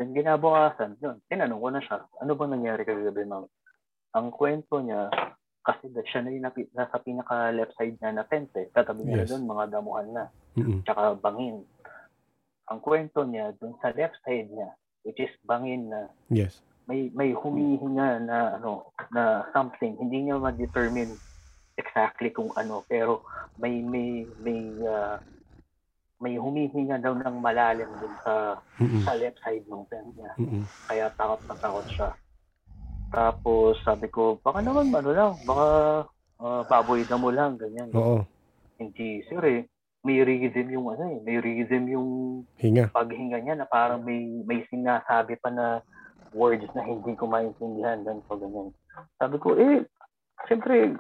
Then 0.01 0.17
ginabukasan, 0.17 0.97
yun, 0.99 1.21
tinanong 1.29 1.61
ko 1.61 1.69
na 1.71 1.83
siya, 1.85 1.97
ano 2.19 2.33
bang 2.35 2.53
nangyari 2.57 2.83
kagabi, 2.83 3.23
ma'am? 3.29 3.47
Ang 4.15 4.31
kwento 4.31 4.79
niya, 4.79 5.11
kasi 5.65 5.91
siya 6.07 6.21
na 6.23 6.31
yung 6.31 6.45
napi, 6.47 6.71
nasa 6.73 6.97
pinaka 7.03 7.51
left 7.51 7.75
side 7.75 7.99
niya 7.99 8.15
na 8.15 8.25
tent 8.25 8.53
eh. 8.55 8.71
Katabi 8.71 9.05
niya 9.05 9.27
doon, 9.27 9.49
mga 9.49 9.65
damuhan 9.75 10.09
na. 10.13 10.25
Mm-hmm. 10.55 10.87
Tsaka 10.87 11.19
bangin. 11.19 11.67
Ang 12.71 12.81
kwento 12.81 13.27
niya, 13.27 13.53
doon 13.59 13.75
sa 13.83 13.91
left 13.93 14.17
side 14.23 14.49
niya, 14.53 14.71
which 15.05 15.21
is 15.21 15.33
bangin 15.45 15.93
na 15.93 16.09
yes. 16.33 16.65
may 16.89 17.13
may 17.13 17.37
humihinga 17.37 18.25
na 18.25 18.57
ano 18.57 18.89
na 19.13 19.45
something 19.53 19.97
hindi 20.01 20.29
niya 20.29 20.41
ma-determine 20.41 21.13
exactly 21.77 22.33
kung 22.33 22.53
ano 22.57 22.85
pero 22.89 23.21
may 23.61 23.85
may 23.85 24.25
may 24.41 24.73
uh, 24.85 25.21
may 26.25 26.41
humihinga 26.41 27.05
daw 27.05 27.13
ng 27.13 27.37
malalim 27.37 27.89
dun 28.01 28.15
sa 28.25 28.57
Mm-mm. 28.81 29.05
sa 29.05 29.13
left 29.13 29.37
side 29.45 29.67
ng 29.69 29.85
tent 29.93 30.09
niya. 30.17 30.33
Mm-mm. 30.41 30.65
Kaya 30.89 31.13
takot 31.13 31.41
na 31.45 31.55
takot 31.61 31.87
siya. 31.93 32.09
Tapos 33.15 33.79
sabi 33.87 34.11
ko, 34.11 34.43
baka 34.43 34.59
naman 34.59 34.91
ano 34.91 35.11
lang, 35.15 35.33
baka 35.47 35.67
uh, 36.43 36.63
baboy 36.67 37.07
na 37.07 37.15
mo 37.15 37.31
lang, 37.31 37.55
ganyan. 37.55 37.95
Oo. 37.95 38.27
Hindi, 38.75 39.23
sir 39.31 39.43
eh. 39.47 39.63
May 40.05 40.21
rhythm 40.21 40.69
yung 40.69 40.93
ano 40.93 41.17
eh, 41.17 41.19
may 41.25 41.41
rhythm 41.41 41.89
yung 41.89 42.09
Hinga. 42.61 42.93
paghinga 42.93 43.41
niya 43.41 43.57
na 43.57 43.65
parang 43.65 44.05
may 44.05 44.45
may 44.45 44.61
sinasabi 44.69 45.41
pa 45.41 45.49
na 45.49 45.81
words 46.37 46.67
na 46.77 46.85
hindi 46.85 47.17
ko 47.17 47.25
maintindihan 47.25 48.05
ganito 48.05 48.35
ganyan. 48.37 48.69
Sabi 49.17 49.41
ko, 49.41 49.57
eh, 49.57 49.87
siyempre, 50.45 50.99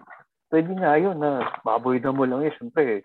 pwede 0.48 0.70
nga 0.78 0.96
yun 0.96 1.20
na 1.20 1.44
baboy 1.66 2.00
na 2.00 2.14
mo 2.14 2.24
lang 2.24 2.48
eh. 2.48 2.54
Siyempre, 2.56 3.04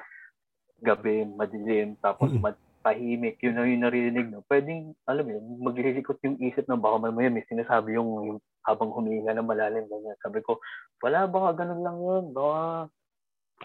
gabi, 0.80 1.27
madilim, 1.36 1.99
tapos 1.99 2.31
Mm-mm. 2.31 2.48
mat- 2.48 2.68
tahimik, 2.80 3.36
yun 3.44 3.60
na 3.60 3.68
yung 3.68 3.84
naririnig 3.84 4.31
no. 4.31 4.40
Pwedeng, 4.48 4.95
alam 5.03 5.27
mo 5.27 5.31
yun, 5.36 5.45
maglilikot 5.60 6.15
yung 6.23 6.40
isip 6.40 6.64
na 6.64 6.80
baka 6.80 7.11
mamaya 7.11 7.27
may 7.27 7.44
sinasabi 7.52 7.99
yung, 7.99 8.07
yung 8.23 8.40
habang 8.69 8.93
humihinga 8.93 9.33
na 9.33 9.41
malalim, 9.41 9.89
ganyan. 9.89 10.17
Sabi 10.21 10.45
ko, 10.45 10.61
wala, 11.01 11.25
baka 11.25 11.65
ganun 11.65 11.81
lang 11.81 11.97
yun. 11.97 12.25
Baka 12.29 12.87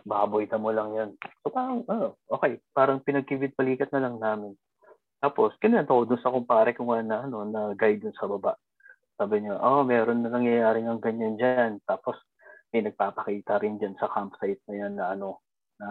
baboy 0.02 0.50
mo 0.58 0.70
lang 0.74 0.90
yan. 0.96 1.10
So 1.46 1.54
parang, 1.54 1.86
oh, 1.86 2.18
okay, 2.26 2.58
parang 2.74 3.04
pinagkibit 3.04 3.54
palikat 3.54 3.94
na 3.94 4.10
lang 4.10 4.18
namin. 4.18 4.52
Tapos, 5.22 5.56
kinento 5.62 5.94
ko 5.94 6.02
dun 6.04 6.20
sa 6.20 6.34
kumpare 6.34 6.76
ko 6.76 6.84
na, 7.00 7.24
ano, 7.24 7.46
na 7.48 7.72
guide 7.72 8.04
dun 8.04 8.16
sa 8.18 8.28
baba. 8.28 8.58
Sabi 9.16 9.40
niya, 9.40 9.56
oh, 9.56 9.86
meron 9.86 10.20
na 10.20 10.28
nangyayari 10.28 10.82
ng 10.84 11.00
ganyan 11.00 11.38
dyan. 11.40 11.80
Tapos, 11.86 12.18
may 12.74 12.82
nagpapakita 12.82 13.62
rin 13.62 13.78
dyan 13.80 13.96
sa 13.96 14.10
campsite 14.10 14.60
na 14.68 14.74
yan 14.74 14.98
na 14.98 15.14
ano, 15.14 15.40
na 15.80 15.88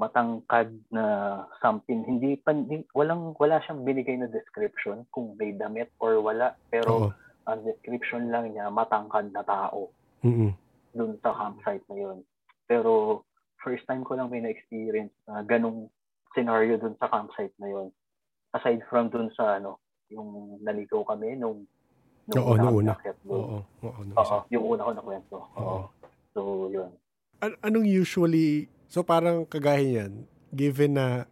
matangkad 0.00 0.74
na 0.90 1.04
something. 1.62 2.02
Hindi 2.08 2.40
pa, 2.42 2.56
walang, 2.96 3.38
wala 3.38 3.62
siyang 3.62 3.86
binigay 3.86 4.18
na 4.18 4.26
description 4.26 5.06
kung 5.14 5.38
may 5.38 5.54
damit 5.54 5.94
or 6.02 6.18
wala. 6.18 6.58
Pero, 6.74 7.12
Oo. 7.12 7.27
Ang 7.48 7.64
description 7.64 8.28
lang 8.28 8.52
niya, 8.52 8.68
matangkad 8.68 9.32
na 9.32 9.40
tao 9.40 9.88
Mm-mm. 10.20 10.52
dun 10.92 11.16
sa 11.24 11.32
campsite 11.32 11.82
na 11.88 11.96
yun. 11.96 12.18
Pero 12.68 13.24
first 13.58 13.88
time 13.88 14.04
ko 14.04 14.14
lang 14.14 14.28
may 14.28 14.44
na-experience 14.44 15.14
na 15.24 15.40
ganong 15.40 15.88
scenario 16.36 16.76
dun 16.76 16.92
sa 17.00 17.08
campsite 17.08 17.56
na 17.56 17.72
yun. 17.72 17.88
Aside 18.52 18.84
from 18.86 19.08
dun 19.08 19.32
sa 19.32 19.56
ano, 19.56 19.80
yung 20.12 20.60
naligaw 20.60 21.08
kami 21.08 21.40
nung 21.40 21.64
Oo, 22.28 22.52
una 22.52 22.68
nung 22.68 22.76
kami 22.76 22.78
una. 22.84 22.92
doon. 23.00 23.32
Oo. 23.32 23.58
Oo. 23.80 24.00
nung 24.04 24.16
Oo, 24.20 24.36
yung 24.52 24.64
una 24.68 24.82
ko 24.84 24.92
na 24.92 25.02
kwento. 25.02 25.36
Oo. 25.56 25.64
Oo. 25.64 25.80
So, 26.36 26.40
yun. 26.68 26.92
An- 27.40 27.56
anong 27.64 27.88
usually, 27.88 28.68
so 28.92 29.00
parang 29.00 29.48
kagaya 29.48 30.04
yan, 30.04 30.28
given 30.52 31.00
na 31.00 31.24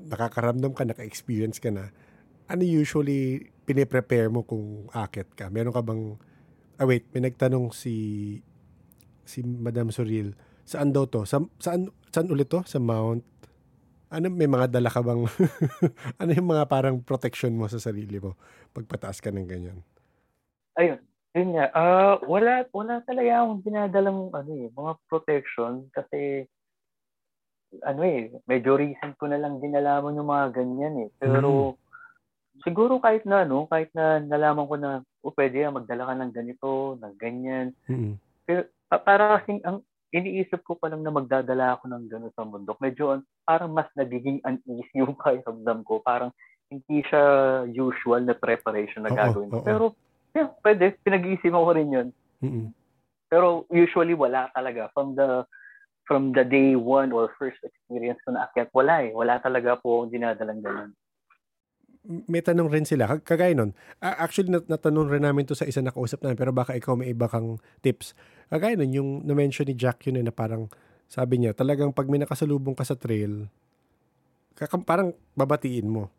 nakakaramdam 0.00 0.72
ka, 0.72 0.84
naka-experience 0.84 1.60
ka 1.60 1.68
na, 1.68 1.92
ano 2.48 2.62
usually 2.64 3.52
piniprepare 3.64 4.28
mo 4.28 4.44
kung 4.44 4.88
akit 4.92 5.32
ka? 5.32 5.48
Meron 5.48 5.74
ka 5.74 5.82
bang, 5.82 6.20
ah 6.76 6.86
wait, 6.86 7.08
may 7.16 7.28
nagtanong 7.28 7.72
si, 7.72 8.38
si 9.24 9.40
Madam 9.42 9.88
Suril, 9.88 10.36
saan 10.68 10.92
daw 10.92 11.08
to? 11.08 11.24
Sa, 11.24 11.40
saan, 11.58 11.88
saan 12.12 12.28
ulit 12.28 12.48
to? 12.48 12.60
Sa 12.68 12.78
Mount? 12.78 13.24
Ano, 14.14 14.30
may 14.30 14.46
mga 14.46 14.70
dala 14.70 14.92
ka 14.92 15.02
bang, 15.02 15.26
ano 16.20 16.30
yung 16.30 16.48
mga 16.54 16.64
parang 16.70 17.02
protection 17.02 17.56
mo 17.56 17.66
sa 17.66 17.82
sarili 17.82 18.22
mo 18.22 18.38
pagpataas 18.76 19.18
ka 19.18 19.32
ng 19.32 19.48
ganyan? 19.48 19.78
Ayun. 20.78 21.00
Yun 21.34 21.50
nga. 21.58 21.66
Ah, 21.74 22.22
wala, 22.22 22.62
wala 22.70 23.02
talaga 23.02 23.42
akong 23.42 23.66
dinadalang 23.66 24.30
ano 24.30 24.50
eh, 24.54 24.70
mga 24.70 24.92
protection 25.10 25.90
kasi 25.90 26.46
ano 27.82 28.06
eh, 28.06 28.30
medyo 28.46 28.78
recent 28.78 29.18
ko 29.18 29.26
na 29.26 29.42
lang 29.42 29.58
dinalaman 29.58 30.14
yung 30.14 30.30
mga 30.30 30.46
ganyan 30.54 30.94
eh. 31.06 31.08
Pero 31.18 31.74
siguro 32.62 33.02
kahit 33.02 33.26
na 33.26 33.42
ano, 33.42 33.66
kahit 33.66 33.90
na 33.96 34.22
nalaman 34.22 34.68
ko 34.70 34.74
na 34.78 34.90
o 35.24 35.32
pwede 35.34 35.64
yan, 35.64 35.74
magdala 35.74 36.06
ka 36.06 36.14
ng 36.14 36.32
ganito, 36.32 36.94
ng 37.00 37.14
ganyan. 37.18 37.66
Mm-mm. 37.90 38.14
Pa- 38.86 39.02
para 39.02 39.40
kasing 39.40 39.64
ang 39.64 39.80
iniisip 40.14 40.62
ko 40.62 40.78
pa 40.78 40.86
lang 40.86 41.02
na 41.02 41.10
magdadala 41.10 41.74
ako 41.74 41.90
ng 41.90 42.04
gano'n 42.06 42.34
sa 42.38 42.46
bundok. 42.46 42.78
Medyo 42.78 43.18
an- 43.18 43.26
parang 43.42 43.74
mas 43.74 43.90
nagiging 43.98 44.38
uneasy 44.46 44.94
yung 45.02 45.18
pakiramdam 45.18 45.82
ko. 45.82 45.98
Parang 45.98 46.30
hindi 46.70 47.02
siya 47.10 47.22
usual 47.66 48.22
na 48.22 48.38
preparation 48.38 49.02
na 49.02 49.10
gagawin 49.10 49.50
ko. 49.50 49.58
oo. 49.58 49.66
Pero 49.66 49.84
yeah, 50.36 50.48
pwede. 50.62 50.94
Pinag-iisipan 51.02 51.66
ko 51.66 51.72
rin 51.74 51.90
yun. 51.90 52.08
Mm-mm. 52.44 52.66
Pero 53.26 53.66
usually 53.74 54.14
wala 54.14 54.52
talaga. 54.54 54.92
From 54.94 55.18
the 55.18 55.42
from 56.04 56.36
the 56.36 56.44
day 56.44 56.76
one 56.76 57.10
or 57.16 57.32
first 57.40 57.58
experience 57.64 58.20
ko 58.22 58.36
na 58.36 58.46
akyat, 58.46 58.68
wala 58.76 59.08
eh. 59.08 59.10
Wala 59.10 59.40
talaga 59.40 59.80
po 59.80 60.04
akong 60.04 60.12
dinadalang 60.14 60.60
ganun. 60.62 60.90
May 62.04 62.44
tanong 62.44 62.68
rin 62.68 62.84
sila. 62.84 63.08
Kag- 63.08 63.24
Kagaya 63.24 63.56
nun, 63.56 63.72
actually 64.00 64.52
nat- 64.52 64.68
natanong 64.68 65.08
rin 65.08 65.24
namin 65.24 65.48
to 65.48 65.56
sa 65.56 65.64
isa 65.64 65.80
na 65.80 65.90
kausap 65.90 66.20
namin, 66.20 66.36
pero 66.36 66.52
baka 66.52 66.76
ikaw 66.76 66.92
may 66.94 67.10
iba 67.10 67.26
kang 67.26 67.56
tips. 67.80 68.12
Kagaya 68.52 68.76
nun, 68.76 68.92
yung 68.92 69.08
na-mention 69.24 69.64
ni 69.64 69.74
Jack 69.74 70.04
yun 70.04 70.20
eh, 70.20 70.24
na 70.24 70.32
parang 70.32 70.68
sabi 71.08 71.40
niya, 71.40 71.56
talagang 71.56 71.96
pag 71.96 72.08
may 72.08 72.20
nakasalubong 72.20 72.76
ka 72.76 72.84
sa 72.84 72.96
trail, 72.96 73.48
kakam, 74.56 74.84
parang 74.84 75.16
babatiin 75.32 75.88
mo. 75.88 76.12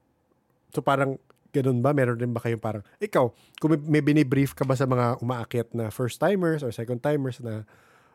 So 0.74 0.82
parang 0.82 1.22
ganun 1.56 1.80
ba? 1.80 1.95
Meron 1.95 2.20
rin 2.20 2.36
ba 2.36 2.44
kayong 2.44 2.60
parang, 2.60 2.84
ikaw, 2.99 3.32
kung 3.64 3.78
may, 3.78 3.80
may 3.80 4.03
binibrief 4.03 4.52
ka 4.52 4.68
ba 4.68 4.76
sa 4.76 4.84
mga 4.84 5.24
umaakyat 5.24 5.72
na 5.72 5.88
first 5.88 6.20
timers 6.20 6.66
or 6.66 6.76
second 6.76 6.99
timers 6.99 7.40
na, 7.40 7.64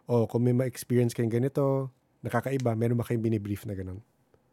o 0.04 0.28
kung 0.28 0.44
may 0.44 0.52
ma-experience 0.52 1.16
kayong 1.16 1.32
ganito, 1.32 1.88
nakakaiba, 2.20 2.76
meron 2.76 3.00
ba 3.00 3.06
kayong 3.06 3.24
binibrief 3.24 3.64
na 3.64 3.72
ganun? 3.72 4.04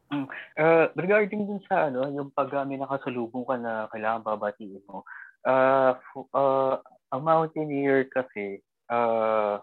Uh, 0.10 0.88
regarding 0.96 1.46
dun 1.46 1.60
sa 1.68 1.92
ano, 1.92 2.08
yung 2.08 2.32
pag 2.32 2.48
uh, 2.56 2.64
may 2.64 2.80
nakasalubong 2.80 3.44
ka 3.44 3.60
na 3.60 3.92
kailangan 3.92 4.24
babatiin 4.24 4.80
mo, 4.88 5.04
uh, 5.44 5.94
uh, 6.32 6.76
ang 7.12 7.22
mountaineer 7.24 8.08
kasi, 8.08 8.64
uh, 8.88 9.60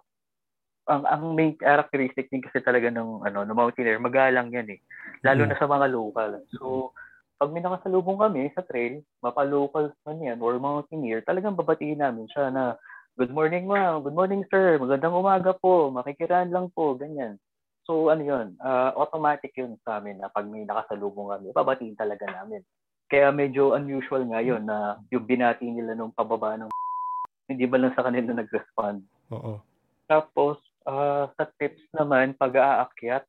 ang 0.85 1.03
ang 1.09 1.23
main 1.33 1.57
characteristic 1.57 2.29
din 2.29 2.45
kasi 2.45 2.61
talaga 2.61 2.93
ng 2.93 3.25
ano 3.25 3.41
ng 3.49 3.57
mountaineer 3.57 3.97
magalang 3.97 4.53
yan 4.53 4.69
eh. 4.69 4.81
Lalo 5.25 5.49
Mhm. 5.49 5.49
na 5.49 5.57
sa 5.57 5.65
mga 5.65 5.87
local. 5.89 6.31
So 6.61 6.93
pag 7.41 7.51
may 7.57 7.65
nakasalubong 7.65 8.21
kami 8.21 8.53
sa 8.53 8.61
trail 8.69 9.01
mapa-local 9.25 9.97
man 10.05 10.21
yan 10.21 10.39
or 10.45 10.61
mountaineer 10.61 11.25
talagang 11.25 11.57
babatiin 11.57 12.05
namin 12.05 12.29
siya 12.29 12.53
na 12.53 12.77
good 13.17 13.33
morning 13.33 13.65
ma'am. 13.65 14.05
Good 14.05 14.13
morning 14.13 14.45
sir. 14.53 14.77
Magandang 14.77 15.17
umaga 15.17 15.57
po. 15.57 15.89
Makikiraan 15.89 16.53
lang 16.53 16.69
po. 16.77 16.93
Ganyan 17.01 17.41
so 17.85 18.09
ano 18.09 18.23
yun 18.25 18.47
uh, 18.61 18.93
automatic 18.97 19.53
yun 19.57 19.77
sa 19.85 20.01
amin 20.01 20.21
na 20.21 20.33
pag 20.33 20.49
may 20.49 20.65
nakasalubong 20.65 21.33
kami 21.33 21.53
babatiin 21.53 21.97
talaga 21.97 22.25
namin 22.29 22.65
kaya 23.09 23.29
medyo 23.31 23.77
unusual 23.77 24.25
nga 24.33 24.41
yun 24.41 24.65
na 24.65 24.99
yung 25.13 25.29
binati 25.29 25.69
nila 25.69 25.93
nung 25.95 26.13
pababa 26.13 26.57
ng 26.57 26.73
hindi 27.53 27.69
ba 27.69 27.77
lang 27.77 27.93
sa 27.93 28.05
kanila 28.09 28.33
nag-respond 28.33 29.05
Oo. 29.33 29.61
tapos, 30.05 30.61
ah, 30.85 31.33
sa 31.35 31.45
tips 31.57 31.81
naman, 31.97 32.37
pag 32.37 32.53
aakyat, 32.53 33.25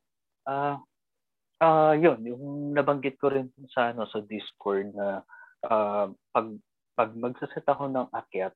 ah, 0.49 0.79
ah, 1.63 1.93
yun, 1.95 2.19
yung 2.25 2.43
nabanggit 2.75 3.15
ko 3.15 3.31
rin 3.31 3.47
sa, 3.71 3.95
ano, 3.95 4.05
sa 4.11 4.19
Discord 4.25 4.91
na 4.91 5.23
ah, 5.65 6.11
pag, 6.35 6.47
pag 6.95 7.11
magsaset 7.15 7.65
ako 7.65 7.89
ng 7.89 8.07
akyat, 8.11 8.53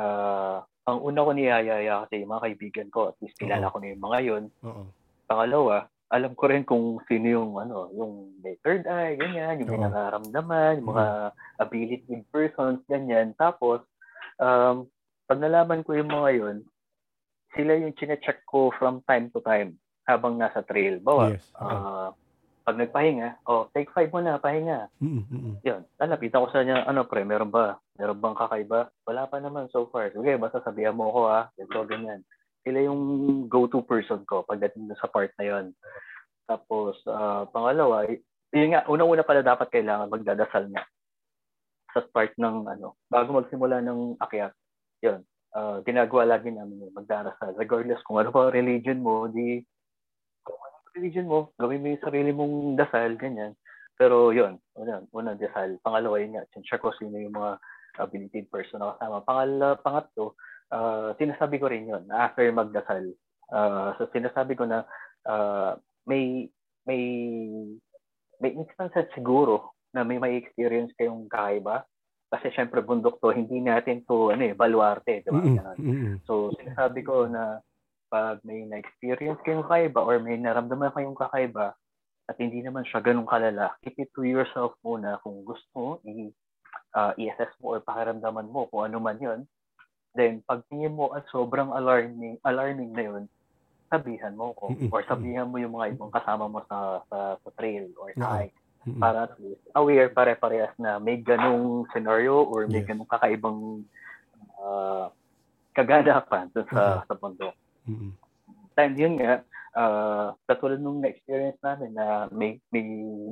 ah, 0.00 0.64
ang 0.88 0.98
una 1.04 1.24
ko 1.24 1.30
niyayaya 1.32 2.06
kasi 2.06 2.24
yung 2.24 2.32
mga 2.32 2.44
kaibigan 2.50 2.88
ko, 2.90 3.12
at 3.12 3.16
least 3.22 3.36
kilala 3.38 3.70
ko 3.70 3.76
na 3.78 3.90
yung 3.92 4.04
mga 4.04 4.18
yun. 4.24 4.44
Oo. 4.64 4.84
Pangalawa, 5.30 5.86
alam 6.10 6.34
ko 6.34 6.50
rin 6.50 6.66
kung 6.66 6.98
sino 7.06 7.26
yung 7.30 7.54
ano, 7.54 7.86
yung 7.94 8.34
may 8.42 8.58
third 8.66 8.82
eye, 8.90 9.14
ganyan, 9.14 9.62
yung 9.62 9.70
may 9.70 9.78
nararamdaman, 9.78 10.82
yung 10.82 10.90
mga 10.90 11.06
ability 11.62 12.26
persons, 12.34 12.82
ganyan. 12.90 13.30
Tapos, 13.38 13.86
um, 14.42 14.90
pag 15.30 15.38
nalaman 15.38 15.86
ko 15.86 15.94
yung 15.94 16.10
mga 16.10 16.30
yun, 16.34 16.56
sila 17.54 17.78
yung 17.78 17.94
chinecheck 17.94 18.42
ko 18.42 18.74
from 18.74 19.06
time 19.06 19.30
to 19.30 19.38
time 19.46 19.78
habang 20.02 20.34
nasa 20.34 20.66
trail. 20.66 20.98
Bawa, 20.98 21.38
Yes. 21.38 21.46
Ah, 21.54 22.10
pag 22.66 22.74
nagpahinga, 22.74 23.46
oh, 23.46 23.70
take 23.70 23.94
five 23.94 24.10
mo 24.10 24.18
na, 24.18 24.42
pahinga. 24.42 24.90
Mm-mm. 24.98 25.62
Yun, 25.62 25.86
lalapitan 25.98 26.42
ko 26.42 26.46
sa 26.50 26.66
kanya, 26.66 26.86
ano 26.90 27.06
pre, 27.06 27.22
meron 27.22 27.54
ba? 27.54 27.78
Meron 27.94 28.18
bang 28.18 28.34
kakaiba? 28.34 28.90
Wala 29.06 29.30
pa 29.30 29.38
naman 29.38 29.70
so 29.70 29.86
far. 29.94 30.10
Sige, 30.10 30.34
basta 30.42 30.58
sabihan 30.62 30.94
mo 30.94 31.06
ako 31.10 31.20
ha. 31.30 31.40
Ito, 31.54 31.86
ganyan. 31.86 32.26
Sila 32.60 32.78
yung 32.84 33.02
go-to 33.48 33.80
person 33.80 34.22
ko 34.28 34.44
pagdating 34.44 34.92
sa 35.00 35.08
part 35.08 35.32
na 35.40 35.44
yon. 35.48 35.66
Tapos, 36.44 36.98
ah, 37.06 37.46
pangalawa, 37.48 38.04
yun 38.50 38.74
nga, 38.74 38.84
unang-una 38.90 39.22
pala 39.22 39.40
dapat 39.40 39.70
kailangan 39.70 40.10
magdadasal 40.10 40.66
na 40.68 40.82
sa 41.90 42.02
start 42.06 42.34
ng 42.38 42.66
ano, 42.66 42.98
bago 43.10 43.34
magsimula 43.34 43.82
ng 43.82 44.18
akyat. 44.18 44.52
Yun, 45.02 45.22
ah, 45.54 45.78
ginagawa 45.86 46.36
lagi 46.36 46.50
namin 46.50 46.86
yun, 46.86 46.92
magdarasal. 46.94 47.54
Regardless 47.56 48.02
kung 48.02 48.18
ano 48.18 48.34
pa 48.34 48.50
religion 48.50 49.00
mo, 49.00 49.30
di 49.30 49.62
kung 50.42 50.58
ano 50.58 50.76
religion 50.94 51.26
mo, 51.30 51.54
gawin 51.56 51.80
mo 51.80 51.86
yung 51.94 52.04
sarili 52.04 52.30
mong 52.34 52.54
dasal, 52.76 53.14
ganyan. 53.14 53.54
Pero 53.94 54.32
yun, 54.34 54.58
una, 54.74 55.04
una 55.14 55.32
dasal. 55.38 55.78
Pangalawa 55.80 56.18
yun 56.18 56.36
nga, 56.36 56.44
sinsure 56.52 56.82
ko 56.82 56.90
sino 56.98 57.16
yung 57.16 57.36
mga 57.36 57.56
ability 58.00 58.46
person 58.50 58.82
na 58.82 58.96
kasama. 58.96 59.22
Pangala, 59.22 59.68
pangatlo, 59.78 60.34
ah, 60.70 61.10
sinasabi 61.18 61.58
ko 61.58 61.66
rin 61.66 61.90
yun, 61.90 62.04
after 62.10 62.46
magdasal, 62.50 63.14
Uh, 63.50 63.90
so 63.98 64.06
sinasabi 64.14 64.54
ko 64.54 64.62
na 64.62 64.86
uh, 65.26 65.74
may 66.06 66.46
may 66.86 67.02
may 68.38 68.50
instances 68.54 69.10
siguro 69.12 69.74
na 69.90 70.06
may 70.06 70.22
may 70.22 70.38
experience 70.38 70.94
kayong 70.94 71.26
kakaiba. 71.26 71.82
Kasi 72.30 72.54
syempre 72.54 72.78
bundok 72.78 73.18
to 73.18 73.34
hindi 73.34 73.58
natin 73.58 74.06
to 74.06 74.30
ano 74.30 74.46
eh 74.46 74.54
baluarte 74.54 75.26
di 75.26 75.30
ba? 75.34 75.42
Mm-hmm. 75.42 76.22
so 76.30 76.54
sinasabi 76.62 77.02
ko 77.02 77.26
na 77.26 77.58
pag 78.06 78.38
may 78.46 78.62
na-experience 78.70 79.42
kayong 79.42 79.66
kakaiba 79.66 79.98
or 79.98 80.22
may 80.22 80.38
naramdaman 80.38 80.94
kayong 80.94 81.18
kakaiba 81.18 81.74
at 82.30 82.38
hindi 82.38 82.62
naman 82.62 82.86
siya 82.86 83.02
ganun 83.02 83.26
kalala 83.26 83.74
keep 83.82 83.98
it 83.98 84.14
to 84.14 84.22
yourself 84.22 84.78
muna 84.86 85.18
kung 85.26 85.42
gusto 85.42 85.66
mo 85.74 85.90
i 86.06 86.30
uh, 86.94 87.10
i-assess 87.18 87.50
mo 87.58 87.74
or 87.74 87.82
pakiramdaman 87.82 88.46
mo 88.46 88.70
kung 88.70 88.86
ano 88.86 89.02
man 89.02 89.18
yon 89.18 89.42
then 90.14 90.42
pag 90.46 90.62
tingin 90.70 90.94
mo 90.94 91.12
at 91.14 91.26
sobrang 91.30 91.70
alarming 91.70 92.36
alarming 92.42 92.90
na 92.94 93.02
yun 93.02 93.24
sabihan 93.90 94.34
mo 94.38 94.54
ko 94.54 94.70
or 94.94 95.02
sabihan 95.06 95.50
mo 95.50 95.58
yung 95.58 95.74
mga 95.74 95.98
ibang 95.98 96.14
kasama 96.14 96.46
mo 96.46 96.62
sa 96.70 97.02
sa, 97.10 97.18
sa 97.42 97.50
trail 97.58 97.90
or 97.98 98.14
sa 98.14 98.46
hike 98.46 98.56
mm-hmm. 98.86 99.00
para 99.02 99.26
at 99.28 99.34
least 99.42 99.62
aware 99.76 100.08
pare-parehas 100.08 100.72
na 100.78 100.96
may 101.02 101.18
ganung 101.20 101.84
scenario 101.92 102.46
or 102.46 102.70
may 102.70 102.80
yes. 102.80 102.88
ganung 102.88 103.10
kakaibang 103.10 103.84
uh, 104.56 105.10
kaganapan 105.74 106.48
sa 106.54 106.60
mm-hmm. 106.62 107.00
sa 107.06 107.14
bundok. 107.16 107.54
Mm-hmm. 107.88 108.12
And 108.80 108.94
yun 108.96 109.14
nga, 109.20 109.44
uh, 109.76 110.32
katulad 110.48 110.80
nung 110.80 111.04
na-experience 111.04 111.60
namin 111.60 111.92
na 111.92 112.32
may 112.32 112.56
may 112.72 112.84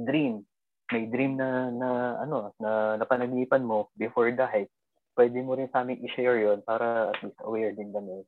dream, 0.04 0.44
may 0.92 1.08
dream 1.08 1.40
na 1.40 1.72
na 1.72 1.88
ano 2.20 2.52
na 2.60 3.00
napanaginipan 3.00 3.64
mo 3.64 3.88
before 3.96 4.28
the 4.28 4.44
hike, 4.44 4.72
pwede 5.18 5.42
mo 5.42 5.58
rin 5.58 5.66
sa 5.74 5.82
amin 5.82 5.98
i-share 6.06 6.38
yon 6.38 6.62
para 6.62 7.10
at 7.10 7.18
least 7.26 7.42
aware 7.42 7.74
din 7.74 7.90
kami 7.90 8.22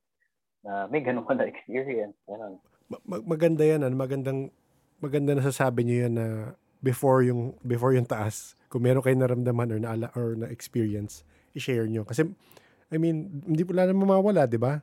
na 0.67 0.91
may 0.91 0.99
ganun 0.99 1.23
ka 1.23 1.33
na 1.33 1.47
experience. 1.47 2.19
Ganun. 2.27 2.59
Mag- 2.91 3.23
maganda 3.23 3.63
yan. 3.63 3.87
Ano? 3.87 3.95
Magandang, 3.95 4.51
maganda 4.99 5.31
na 5.33 5.47
sasabi 5.47 5.87
niyo 5.87 6.05
yan 6.05 6.13
na 6.19 6.27
before 6.81 7.21
yung 7.23 7.55
before 7.61 7.93
yung 7.93 8.09
taas 8.09 8.57
kung 8.67 8.83
meron 8.83 9.05
kayo 9.05 9.13
naramdaman 9.15 9.69
or 9.69 9.79
na 9.79 10.09
or 10.17 10.33
na 10.33 10.49
experience 10.49 11.21
i-share 11.53 11.85
niyo 11.85 12.01
kasi 12.03 12.25
I 12.89 12.97
mean 12.97 13.45
hindi 13.45 13.61
po 13.61 13.71
na 13.71 13.93
mawawala 13.93 14.49
di 14.49 14.57
ba 14.57 14.81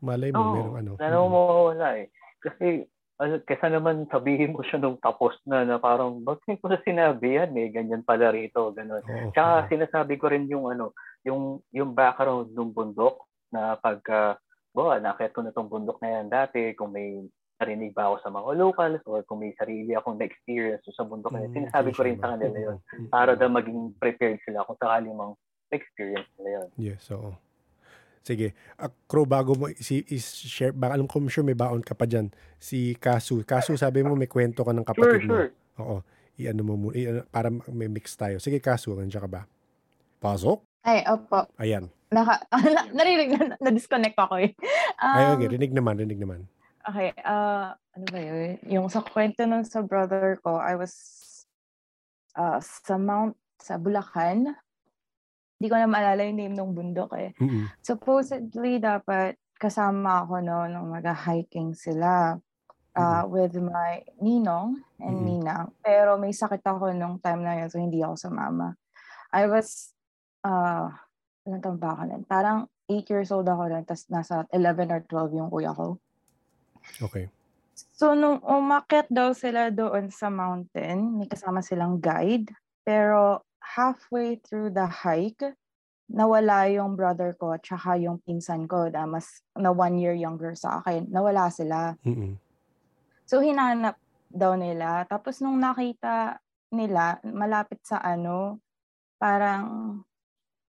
malay 0.00 0.32
mo 0.32 0.40
oh, 0.40 0.52
merong 0.56 0.76
ano 0.80 0.90
wala 0.96 1.08
namang 1.12 1.32
mawawala 1.36 1.86
eh 2.00 2.08
kasi 2.40 2.88
ano, 3.20 3.38
kesa 3.44 3.68
naman 3.68 4.08
sabihin 4.08 4.56
mo 4.56 4.64
siya 4.64 4.80
nung 4.80 4.96
tapos 4.98 5.36
na 5.44 5.68
na 5.68 5.76
parang 5.76 6.24
bakit 6.24 6.58
ko 6.58 6.72
sa 6.72 6.80
sinabi 6.80 7.36
yan 7.38 7.52
eh 7.60 7.68
ganyan 7.68 8.02
pala 8.02 8.32
rito 8.32 8.72
ganun 8.72 9.04
oh, 9.04 9.30
tsaka 9.36 9.52
oh. 9.52 9.68
sinasabi 9.68 10.16
ko 10.16 10.32
rin 10.32 10.48
yung 10.48 10.72
ano 10.72 10.96
yung 11.22 11.62
yung 11.70 11.94
background 11.94 12.50
ng 12.54 12.72
bundok 12.74 13.26
na 13.52 13.78
pagka 13.78 14.40
bo, 14.72 14.88
nakit 14.96 15.36
ko 15.36 15.44
na 15.44 15.52
tong 15.52 15.68
bundok 15.68 16.00
na 16.00 16.20
yan 16.20 16.26
dati, 16.32 16.72
kung 16.72 16.96
may 16.96 17.20
narinig 17.60 17.94
ba 17.94 18.10
ako 18.10 18.16
sa 18.24 18.30
mga 18.32 18.50
locals 18.58 19.02
or 19.06 19.22
kung 19.22 19.38
may 19.38 19.54
sarili 19.54 19.94
akong 19.94 20.18
na-experience 20.18 20.82
sa 20.90 21.06
bundok 21.06 21.30
na 21.30 21.46
yun, 21.46 21.52
mm, 21.54 21.56
sinasabi 21.62 21.90
ko 21.94 22.00
rin 22.02 22.18
sa 22.18 22.34
kanila 22.34 22.58
yun 22.58 22.78
mm, 22.82 23.06
mm, 23.06 23.08
para 23.12 23.38
daw 23.38 23.46
maging 23.46 23.94
prepared 24.02 24.42
sila 24.42 24.66
kung 24.66 24.74
sakaling 24.82 25.14
mang 25.14 25.38
experience 25.70 26.26
nila 26.40 26.50
yun. 26.58 26.68
Yes, 26.90 27.06
oo. 27.14 27.38
Sige. 28.22 28.54
Uh, 28.78 28.90
Crow, 29.06 29.26
bago 29.26 29.54
mo 29.54 29.70
si 29.78 30.02
is-share, 30.10 30.74
baka 30.74 30.98
alam 30.98 31.06
ko 31.06 31.22
sure 31.30 31.46
may 31.46 31.58
baon 31.58 31.82
ka 31.82 31.94
pa 31.94 32.06
dyan. 32.06 32.30
Si 32.58 32.98
Kasu. 32.98 33.42
Kasu, 33.46 33.74
sabi 33.78 34.02
mo 34.02 34.14
may 34.18 34.30
kwento 34.30 34.62
ka 34.62 34.74
ng 34.74 34.86
kapatid 34.86 35.26
sure, 35.26 35.26
sure. 35.26 35.48
mo. 35.78 35.82
Oo. 35.82 35.96
I-ano 36.38 36.62
mo 36.64 36.74
muna. 36.78 37.26
para 37.28 37.50
may 37.70 37.90
mix 37.90 38.14
tayo. 38.14 38.38
Sige, 38.38 38.62
Kasu. 38.62 38.94
Nandiyan 38.94 39.22
ka 39.26 39.30
ba? 39.30 39.42
Pasok? 40.22 40.71
Ay, 40.82 41.06
opo. 41.06 41.46
Ayan. 41.62 41.86
Naka, 42.12 42.42
na, 42.74 42.80
narinig 42.92 43.30
na, 43.38 43.56
na-disconnect 43.62 44.18
ako 44.18 44.42
eh. 44.42 44.50
Um, 44.98 45.16
Ay, 45.16 45.24
okay. 45.38 45.48
Rinig 45.54 45.72
naman, 45.72 45.96
rinig 45.96 46.20
naman. 46.20 46.44
Okay. 46.82 47.14
Uh, 47.22 47.72
ano 47.94 48.04
ba 48.10 48.18
yun? 48.18 48.58
Yung 48.66 48.86
sa 48.90 49.00
kwento 49.00 49.46
nun 49.46 49.62
sa 49.62 49.80
brother 49.80 50.42
ko, 50.42 50.58
I 50.58 50.74
was 50.74 50.92
uh, 52.36 52.58
sa 52.60 52.98
Mount, 52.98 53.38
sa 53.62 53.78
Bulacan. 53.78 54.50
Hindi 55.56 55.66
ko 55.70 55.76
na 55.78 55.86
maalala 55.86 56.26
yung 56.26 56.38
name 56.42 56.56
ng 56.58 56.74
bundok 56.74 57.14
eh. 57.14 57.30
Mm-hmm. 57.38 57.64
Supposedly, 57.78 58.82
dapat 58.82 59.38
kasama 59.54 60.26
ako 60.26 60.42
no, 60.42 60.66
nung 60.66 60.90
mag-hiking 60.90 61.70
sila 61.78 62.34
uh, 62.34 62.98
mm-hmm. 62.98 63.30
with 63.30 63.54
my 63.62 64.02
ninong 64.18 64.82
and 64.98 65.22
mm-hmm. 65.22 65.38
ninang. 65.38 65.70
Pero 65.78 66.18
may 66.18 66.34
sakit 66.34 66.66
ako 66.66 66.90
nung 66.90 67.22
time 67.22 67.46
na 67.46 67.62
yun, 67.62 67.70
so 67.70 67.78
hindi 67.78 68.02
ako 68.02 68.18
sumama. 68.18 68.74
I 69.30 69.46
was, 69.46 69.94
uh, 70.46 70.90
ilang 71.46 71.62
taon 71.62 71.78
ba 71.78 71.98
ako 71.98 72.02
nun? 72.06 72.22
Parang 72.26 72.58
8 72.86 73.10
years 73.10 73.30
old 73.30 73.48
ako 73.48 73.70
nun, 73.70 73.84
tapos 73.86 74.04
nasa 74.12 74.46
11 74.50 74.92
or 74.92 75.00
12 75.06 75.38
yung 75.38 75.50
kuya 75.50 75.72
ko. 75.74 75.98
Okay. 77.02 77.30
So, 77.96 78.12
nung 78.12 78.42
umakit 78.42 79.08
daw 79.08 79.32
sila 79.32 79.70
doon 79.72 80.10
sa 80.12 80.28
mountain, 80.28 81.18
may 81.18 81.30
kasama 81.30 81.62
silang 81.64 82.02
guide. 82.02 82.50
Pero 82.82 83.46
halfway 83.62 84.42
through 84.42 84.74
the 84.74 84.84
hike, 84.84 85.54
nawala 86.10 86.68
yung 86.68 86.98
brother 86.98 87.32
ko 87.38 87.56
at 87.56 87.64
saka 87.64 87.96
yung 87.96 88.20
pinsan 88.20 88.68
ko 88.68 88.90
na 88.90 89.08
mas 89.08 89.40
na 89.56 89.72
one 89.72 89.96
year 89.96 90.12
younger 90.12 90.52
sa 90.52 90.82
akin. 90.82 91.08
Nawala 91.08 91.48
sila. 91.48 91.96
Mm-mm. 92.04 92.36
So, 93.24 93.40
hinanap 93.40 93.96
daw 94.28 94.58
nila. 94.58 95.08
Tapos 95.08 95.40
nung 95.40 95.56
nakita 95.56 96.42
nila, 96.72 97.20
malapit 97.24 97.80
sa 97.84 98.00
ano, 98.00 98.60
parang 99.16 99.64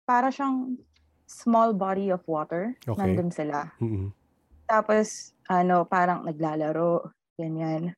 para 0.05 0.29
siyang 0.29 0.77
small 1.25 1.73
body 1.73 2.13
of 2.13 2.23
water. 2.29 2.77
Okay. 2.85 2.97
Nandun 3.01 3.33
sila. 3.33 3.73
Mm-hmm. 3.81 4.09
Tapos, 4.69 5.33
ano, 5.49 5.85
parang 5.89 6.25
naglalaro. 6.25 7.13
Ganyan. 7.35 7.93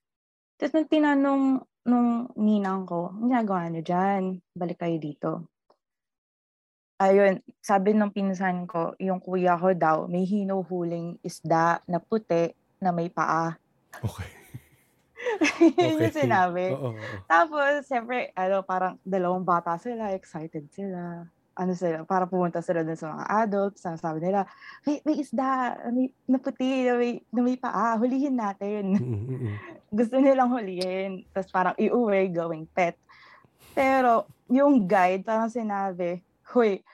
Tapos 0.57 0.73
nung 0.73 0.89
tinanong 0.89 1.45
nung 1.87 2.11
ninang 2.35 2.83
ko, 2.89 3.15
ginagawa 3.15 3.71
niyo 3.71 3.83
dyan? 3.85 4.43
Balik 4.57 4.83
kayo 4.83 4.97
dito. 4.99 5.31
Ayun, 6.97 7.45
sabi 7.61 7.93
nung 7.93 8.11
pinsan 8.11 8.65
ko, 8.65 8.97
yung 8.97 9.21
kuya 9.21 9.55
ko 9.61 9.77
daw, 9.77 10.09
may 10.09 10.25
hinuhuling 10.25 11.21
isda 11.21 11.85
na 11.85 12.01
puti 12.01 12.57
na 12.81 12.89
may 12.91 13.13
paa. 13.13 13.53
Okay. 14.01 14.31
Yun 15.77 16.01
okay. 16.01 16.09
yung 16.09 16.17
sinabi. 16.17 16.65
Oo, 16.73 16.97
oo. 16.97 17.19
Tapos, 17.29 17.85
siyempre, 17.85 18.33
ano, 18.33 18.65
parang 18.65 18.97
dalawang 19.05 19.45
bata 19.45 19.77
sila, 19.77 20.17
excited 20.17 20.73
sila 20.73 21.29
ano 21.57 21.73
sila, 21.73 22.05
para 22.05 22.29
pumunta 22.29 22.61
sila 22.61 22.85
dun 22.85 23.01
sa 23.01 23.17
mga 23.17 23.25
adults, 23.49 23.81
sabi 23.81 24.21
nila, 24.21 24.45
may, 24.85 25.01
may 25.09 25.17
isda, 25.25 25.81
may, 25.89 26.13
na 26.29 26.37
puti, 26.37 26.85
na 26.85 26.95
may, 27.01 27.13
na 27.33 27.41
may 27.41 27.57
paa, 27.57 27.97
hulihin 27.97 28.37
natin. 28.37 28.93
Mm-hmm. 28.93 29.55
Gusto 29.99 30.21
nilang 30.21 30.53
hulihin. 30.53 31.25
Tapos 31.33 31.49
parang 31.49 31.75
iuwi, 31.81 32.29
going 32.29 32.69
pet. 32.69 33.01
Pero 33.73 34.29
yung 34.53 34.85
guide, 34.85 35.25
parang 35.25 35.49
sinabi, 35.49 36.21
huy, 36.53 36.85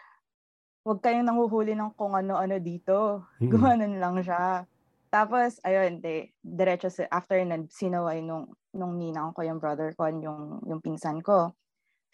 huwag 0.86 1.02
kayong 1.02 1.26
nanguhuli 1.26 1.74
ng 1.74 1.98
kung 1.98 2.14
ano-ano 2.14 2.62
dito. 2.62 3.26
Gumanon 3.42 3.98
lang 3.98 4.22
siya. 4.22 4.62
Tapos, 5.10 5.58
ayun, 5.66 5.98
de, 5.98 6.30
diretso, 6.40 6.88
after 7.10 7.42
na 7.42 7.66
sinaway 7.66 8.22
nung, 8.22 8.46
nung 8.70 8.94
ninang 8.94 9.34
ko, 9.34 9.42
yung 9.42 9.58
brother 9.58 9.90
ko, 9.98 10.06
yung, 10.08 10.62
yung 10.64 10.80
pinsan 10.80 11.18
ko, 11.20 11.52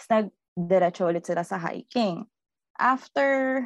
tapos 0.01 0.09
nag, 0.11 0.27
diretso 0.59 1.07
ulit 1.07 1.23
sila 1.23 1.47
sa 1.47 1.55
hiking 1.55 2.27
after 2.79 3.63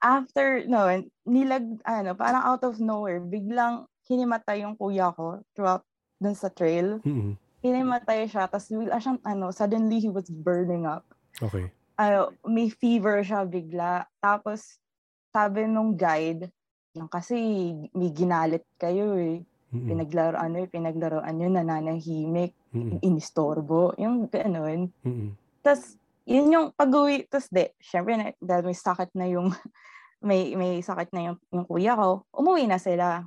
after 0.00 0.64
no 0.66 0.88
nilag 1.28 1.64
ano 1.84 2.16
parang 2.16 2.44
out 2.44 2.64
of 2.64 2.80
nowhere 2.80 3.20
biglang 3.20 3.84
hinimatay 4.08 4.64
yung 4.64 4.76
kuya 4.76 5.12
ko 5.16 5.40
throughout 5.56 5.84
dun 6.20 6.36
sa 6.36 6.52
trail 6.52 7.00
mm-hmm. 7.04 7.36
hinimatay 7.64 8.28
siya 8.28 8.48
tapos 8.48 8.68
bigla 8.68 9.00
siyang 9.00 9.20
ano 9.24 9.52
suddenly 9.52 10.00
he 10.00 10.08
was 10.08 10.28
burning 10.28 10.84
up 10.84 11.04
okay 11.40 11.68
ano 12.00 12.32
may 12.48 12.68
fever 12.68 13.24
siya 13.24 13.48
bigla 13.48 14.04
tapos 14.20 14.80
sabi 15.32 15.68
nung 15.68 15.96
guide 15.96 16.48
yung 16.94 17.10
kasi 17.10 17.36
may 17.92 18.10
ginalit 18.14 18.62
kayo 18.78 19.18
eh 19.18 19.42
mm-hmm. 19.42 19.88
pinaglaro 19.88 20.36
ano 20.38 20.62
pinaglaruan 20.70 21.40
yun 21.40 21.58
nananahimik 21.58 22.54
mm-hmm. 22.70 23.02
inistorbo 23.02 23.96
yung 23.98 24.30
ganoon 24.30 24.92
mm-hmm. 25.02 25.30
tapos 25.64 25.98
yun 26.24 26.52
yung 26.52 26.66
pag-uwi, 26.72 27.28
tapos 27.28 27.48
de, 27.52 27.76
syempre, 27.80 28.16
na, 28.16 28.32
dahil 28.40 28.64
may 28.64 28.76
sakit 28.76 29.12
na 29.12 29.28
yung, 29.28 29.52
may, 30.28 30.56
may 30.56 30.80
sakit 30.80 31.12
na 31.12 31.32
yung, 31.32 31.36
yung 31.52 31.66
kuya 31.68 31.96
ko, 31.96 32.24
umuwi 32.32 32.64
na 32.64 32.80
sila. 32.80 33.24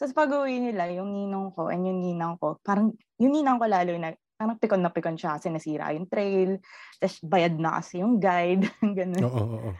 Tapos 0.00 0.16
pag-uwi 0.16 0.72
nila, 0.72 0.88
yung 0.88 1.12
ninong 1.12 1.52
ko 1.52 1.68
and 1.68 1.84
yung 1.84 2.00
ninang 2.00 2.40
ko, 2.40 2.56
parang, 2.64 2.96
yung 3.20 3.32
ninang 3.36 3.60
ko 3.60 3.68
lalo 3.68 3.92
na, 4.00 4.16
parang 4.40 4.56
pikon 4.56 4.80
na 4.80 4.88
pikon 4.88 5.20
siya 5.20 5.36
kasi 5.36 5.52
nasira 5.52 5.92
yung 5.92 6.08
trail, 6.08 6.56
tapos 6.96 7.20
bayad 7.20 7.54
na 7.60 7.76
kasi 7.76 8.00
yung 8.00 8.16
guide, 8.16 8.64
ganun. 8.98 9.24
Oo, 9.28 9.36
oo, 9.36 9.58
oo. 9.60 9.72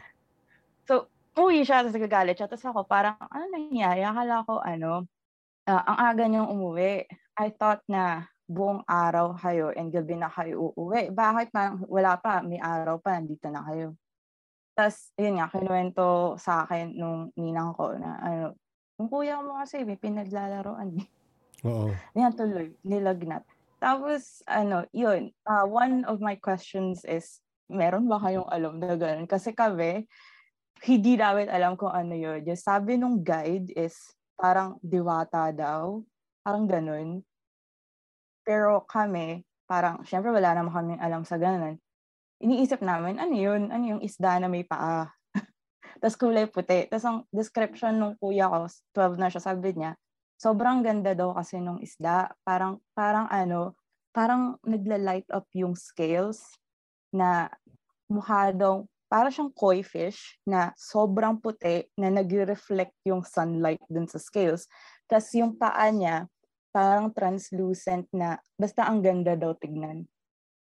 So, 0.85 1.09
umuwi 1.33 1.65
siya, 1.65 1.81
tapos 1.81 1.97
nagagalit 1.97 2.35
siya, 2.37 2.45
tapos 2.45 2.65
ako 2.69 2.79
parang, 2.85 3.17
ano 3.17 3.45
nangyari? 3.49 4.05
Akala 4.05 4.45
ko, 4.45 4.61
ano, 4.61 5.09
uh, 5.65 5.83
ang 5.85 5.97
aga 6.13 6.23
niyang 6.29 6.49
umuwi. 6.53 7.09
I 7.41 7.47
thought 7.57 7.81
na 7.89 8.29
buong 8.51 8.83
araw 8.83 9.31
kayo 9.39 9.71
and 9.71 9.95
gabi 9.95 10.19
na 10.19 10.27
kayo 10.27 10.75
uuwi. 10.75 11.07
Bakit 11.15 11.55
parang 11.55 11.79
wala 11.87 12.19
pa, 12.19 12.43
may 12.43 12.59
araw 12.59 12.99
pa, 12.99 13.15
nandito 13.15 13.47
na 13.47 13.63
kayo. 13.63 13.95
Tapos, 14.75 15.15
yun 15.15 15.39
nga, 15.39 15.47
kinuwento 15.47 16.35
sa 16.35 16.67
akin 16.67 16.91
nung 16.95 17.31
ninang 17.39 17.71
ko 17.71 17.95
na, 17.95 18.19
ano, 18.19 18.45
Yung 18.99 19.09
kuya 19.09 19.41
mo 19.41 19.57
kasi 19.57 19.81
may 19.81 19.97
pinaglalaroan. 19.97 20.99
eh. 20.99 21.07
Oo. 21.65 21.89
Yan 22.19 22.35
tuloy, 22.35 22.75
nilagnat. 22.85 23.41
Tapos, 23.81 24.45
ano, 24.45 24.85
yun, 24.93 25.33
uh, 25.47 25.65
one 25.65 26.05
of 26.05 26.21
my 26.21 26.37
questions 26.37 27.01
is, 27.07 27.41
meron 27.65 28.05
ba 28.05 28.21
kayong 28.21 28.45
alam 28.51 28.77
na 28.77 28.93
ganun? 28.93 29.25
Kasi 29.25 29.55
kami, 29.57 30.05
hindi 30.85 31.17
namin 31.17 31.49
alam 31.49 31.73
kung 31.79 31.89
ano 31.89 32.13
yun. 32.13 32.45
Yung 32.45 32.59
sabi 32.61 32.99
nung 32.99 33.25
guide 33.25 33.73
is, 33.73 33.97
parang 34.37 34.77
diwata 34.85 35.49
daw. 35.49 36.01
Parang 36.45 36.65
ganun. 36.69 37.25
Pero 38.51 38.83
kami, 38.83 39.47
parang, 39.63 40.03
syempre 40.03 40.27
wala 40.27 40.51
naman 40.51 40.75
kami 40.75 40.93
alam 40.99 41.23
sa 41.23 41.39
ganun. 41.39 41.79
Iniisip 42.43 42.83
namin, 42.83 43.15
ano 43.15 43.31
yun? 43.31 43.71
Ano 43.71 43.95
yung 43.95 44.01
isda 44.03 44.43
na 44.43 44.51
may 44.51 44.67
paa? 44.67 45.07
Tapos 46.03 46.19
kulay 46.19 46.51
puti. 46.51 46.91
Tapos 46.91 47.07
ang 47.07 47.23
description 47.31 47.95
nung 47.95 48.19
kuya 48.19 48.51
ko, 48.51 48.67
12 48.91 49.23
na 49.23 49.31
siya, 49.31 49.39
sabi 49.39 49.71
niya, 49.71 49.95
sobrang 50.35 50.83
ganda 50.83 51.15
daw 51.15 51.31
kasi 51.31 51.63
nung 51.63 51.79
isda. 51.79 52.35
Parang, 52.43 52.83
parang 52.91 53.31
ano, 53.31 53.79
parang 54.11 54.59
nagla-light 54.67 55.31
up 55.31 55.47
yung 55.55 55.79
scales 55.79 56.43
na 57.15 57.47
mukha 58.11 58.51
daw, 58.51 58.83
para 59.07 59.31
siyang 59.31 59.51
koi 59.55 59.79
fish 59.79 60.35
na 60.43 60.75
sobrang 60.75 61.39
puti 61.39 61.87
na 61.95 62.11
nag-reflect 62.11 62.99
yung 63.07 63.23
sunlight 63.23 63.79
dun 63.87 64.11
sa 64.11 64.19
scales. 64.19 64.67
Tapos 65.07 65.31
yung 65.39 65.55
paa 65.55 65.87
niya, 65.87 66.27
parang 66.71 67.11
translucent 67.11 68.07
na 68.11 68.39
basta 68.55 68.87
ang 68.87 69.03
ganda 69.03 69.35
daw 69.35 69.53
tignan. 69.53 70.07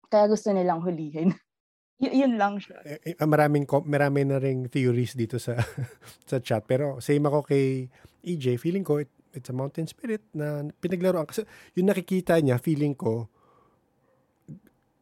Kaya 0.06 0.30
gusto 0.30 0.54
nilang 0.54 0.80
hulihin. 0.80 1.34
y- 2.02 2.14
yun 2.14 2.38
lang 2.38 2.62
siya. 2.62 2.78
Eh, 2.86 3.12
eh, 3.12 3.26
maraming 3.26 3.66
ko- 3.66 3.82
marami 3.82 4.22
na 4.22 4.38
ring 4.38 4.70
theories 4.70 5.12
dito 5.12 5.36
sa 5.36 5.58
sa 6.30 6.38
chat 6.38 6.62
pero 6.64 6.98
same 6.98 7.26
ako 7.26 7.42
kay 7.44 7.90
EJ 8.22 8.58
feeling 8.58 8.82
ko 8.82 9.02
it, 9.02 9.10
it's 9.34 9.50
a 9.50 9.54
mountain 9.54 9.86
spirit 9.86 10.22
na 10.30 10.62
pinaglaruan 10.78 11.26
kasi 11.26 11.42
yung 11.74 11.90
nakikita 11.90 12.38
niya 12.38 12.58
feeling 12.58 12.94
ko 12.94 13.26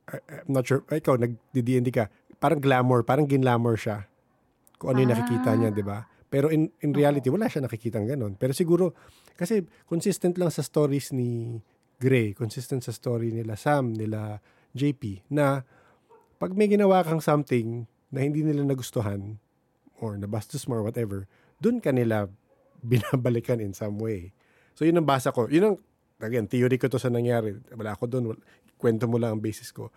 I- 0.05 0.45
I'm 0.45 0.53
not 0.53 0.69
sure 0.69 0.85
ay, 0.93 1.01
ikaw 1.01 1.17
nag-D&D 1.17 1.89
ka 1.89 2.13
parang 2.37 2.61
glamour 2.61 3.03
parang 3.03 3.25
ginlamour 3.25 3.77
siya 3.77 4.05
kung 4.77 4.93
ano 4.93 5.01
yung 5.01 5.13
nakikita 5.17 5.51
niya 5.57 5.71
Ah. 5.73 5.77
di 5.77 5.85
ba 5.85 5.99
pero 6.29 6.53
in 6.53 6.69
in 6.81 6.93
reality 6.93 7.33
wala 7.33 7.49
siya 7.49 7.65
nakikitang 7.65 8.05
ganun 8.05 8.37
pero 8.37 8.53
siguro 8.53 8.93
kasi 9.35 9.67
consistent 9.87 10.39
lang 10.39 10.51
sa 10.51 10.63
stories 10.63 11.11
ni 11.11 11.59
Gray 11.99 12.35
consistent 12.35 12.83
sa 12.83 12.91
story 12.91 13.31
nila 13.31 13.55
Sam 13.55 13.95
nila 13.95 14.43
JP 14.75 15.31
na 15.31 15.63
pag 16.39 16.53
may 16.53 16.67
ginawa 16.67 17.07
kang 17.07 17.23
something 17.23 17.87
na 18.11 18.23
hindi 18.23 18.43
nila 18.43 18.67
nagustuhan 18.67 19.39
or 20.03 20.19
nabastos 20.19 20.67
mo 20.67 20.79
or 20.79 20.85
whatever, 20.85 21.27
dun 21.63 21.79
ka 21.79 21.95
nila 21.95 22.29
binabalikan 22.85 23.63
in 23.63 23.73
some 23.73 23.97
way. 23.97 24.35
So 24.77 24.85
yun 24.85 24.99
ang 25.01 25.09
basa 25.09 25.33
ko. 25.33 25.49
Yun 25.49 25.65
ang, 25.73 25.77
again, 26.21 26.45
theory 26.51 26.77
ko 26.77 26.91
to 26.91 27.01
sa 27.01 27.09
nangyari. 27.09 27.57
Wala 27.73 27.97
ako 27.97 28.05
dun. 28.11 28.37
Kwento 28.77 29.09
mo 29.09 29.17
lang 29.17 29.39
ang 29.39 29.43
basis 29.43 29.73
ko. 29.73 29.89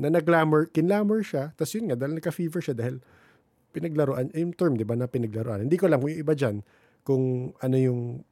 Na 0.00 0.08
nag-glamour, 0.08 0.72
kinlamour 0.72 1.20
siya. 1.20 1.52
Tapos 1.52 1.76
yun 1.76 1.92
nga, 1.92 2.00
dahil 2.00 2.16
nagka-fever 2.16 2.64
siya 2.64 2.72
dahil 2.72 3.04
pinaglaruan, 3.76 4.32
yung 4.32 4.56
term, 4.56 4.80
di 4.80 4.86
ba, 4.88 4.96
na 4.96 5.04
pinaglaruan. 5.04 5.68
Hindi 5.68 5.76
ko 5.76 5.84
alam 5.90 6.00
kung 6.00 6.14
iba 6.14 6.32
dyan, 6.32 6.56
kung 7.04 7.52
ano 7.60 7.76
yung 7.76 8.24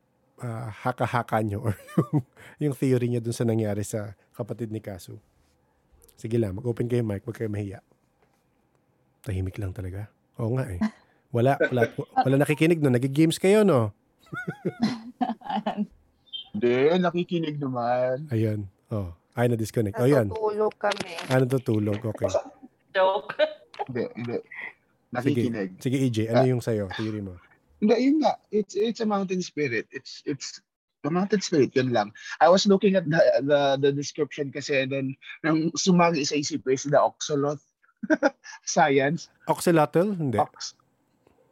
ah, 0.43 0.71
haka-haka 0.71 1.43
nyo 1.43 1.71
or 1.71 1.75
yung, 1.97 2.23
yung 2.59 2.75
theory 2.75 3.11
niya 3.11 3.23
dun 3.23 3.35
sa 3.35 3.47
nangyari 3.47 3.83
sa 3.83 4.15
kapatid 4.35 4.71
ni 4.71 4.83
Kasu. 4.83 5.19
Sige 6.19 6.39
lang, 6.39 6.59
mag-open 6.59 6.91
kayo 6.91 7.07
mic, 7.07 7.23
huwag 7.23 7.39
kayo 7.39 7.51
mahiya. 7.51 7.79
Tahimik 9.23 9.59
lang 9.59 9.71
talaga. 9.71 10.11
Oo 10.39 10.59
nga 10.59 10.67
eh. 10.67 10.83
Wala, 11.31 11.61
wala, 11.71 11.83
wala 12.25 12.37
nakikinig 12.41 12.81
no. 12.81 12.91
Nag-games 12.91 13.37
kayo 13.37 13.63
no. 13.63 13.93
Hindi, 16.55 16.75
nakikinig 16.99 17.61
naman. 17.61 18.27
Ayun. 18.33 18.67
Oh, 18.89 19.13
ay 19.37 19.53
na-disconnect. 19.53 20.01
Oh, 20.01 20.09
yan. 20.09 20.33
Natutulog 20.33 20.75
kami. 20.81 21.11
Ah, 21.29 21.39
natutulog. 21.39 22.01
Okay. 22.01 22.31
Joke. 22.97 23.37
Hindi, 23.87 24.05
hindi. 24.17 24.37
Sige. 24.43 25.15
Nakikinig. 25.15 25.69
Sige, 25.79 25.97
EJ. 26.03 26.19
Ano 26.33 26.47
yung 26.57 26.63
sa'yo? 26.65 26.91
Theory 26.97 27.23
mo. 27.23 27.37
Hindi, 27.79 27.95
yun 28.01 28.17
nga. 28.21 28.35
It's 28.51 28.75
it's 28.75 29.01
a 29.01 29.07
mountain 29.07 29.39
spirit. 29.41 29.87
It's 29.91 30.23
it's 30.27 30.59
a 31.03 31.11
mountain 31.11 31.39
spirit, 31.39 31.73
yun 31.73 31.95
lang. 31.95 32.11
I 32.39 32.51
was 32.51 32.67
looking 32.67 32.95
at 32.95 33.07
the 33.07 33.21
the, 33.41 33.61
the 33.79 33.91
description 33.93 34.51
kasi 34.51 34.83
and 34.83 34.91
then 34.91 35.07
nang 35.41 35.71
sumagi 35.75 36.27
sa 36.27 36.35
isip 36.35 36.67
is 36.67 36.83
the 36.85 36.99
oxaloth 36.99 37.63
science. 38.67 39.31
Oxalotl? 39.47 40.15
Hindi. 40.15 40.39
Ox. 40.39 40.75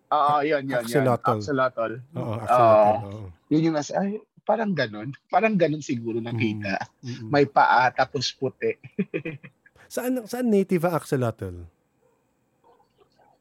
Oo, 0.06 0.38
yun, 0.42 0.66
yun, 0.66 0.82
yun. 0.82 1.06
Axolotl. 1.06 1.38
Axolotl. 1.42 1.92
Oo, 2.14 2.22
Ah, 2.22 2.38
axolotl. 2.42 2.94
Oo. 3.06 3.26
Yun 3.50 3.66
yung 3.66 3.74
nasa, 3.74 3.98
ay, 3.98 4.18
parang 4.42 4.70
ganun. 4.70 5.10
Parang 5.26 5.58
ganun 5.58 5.82
siguro 5.82 6.22
nakita. 6.22 6.78
Mm-mm. 7.02 7.26
May 7.26 7.46
paa, 7.46 7.90
tapos 7.90 8.30
puti. 8.30 8.78
Saan, 9.90 10.22
saan 10.26 10.50
native 10.50 10.86
ang 10.86 10.94
axolotl? 10.98 11.66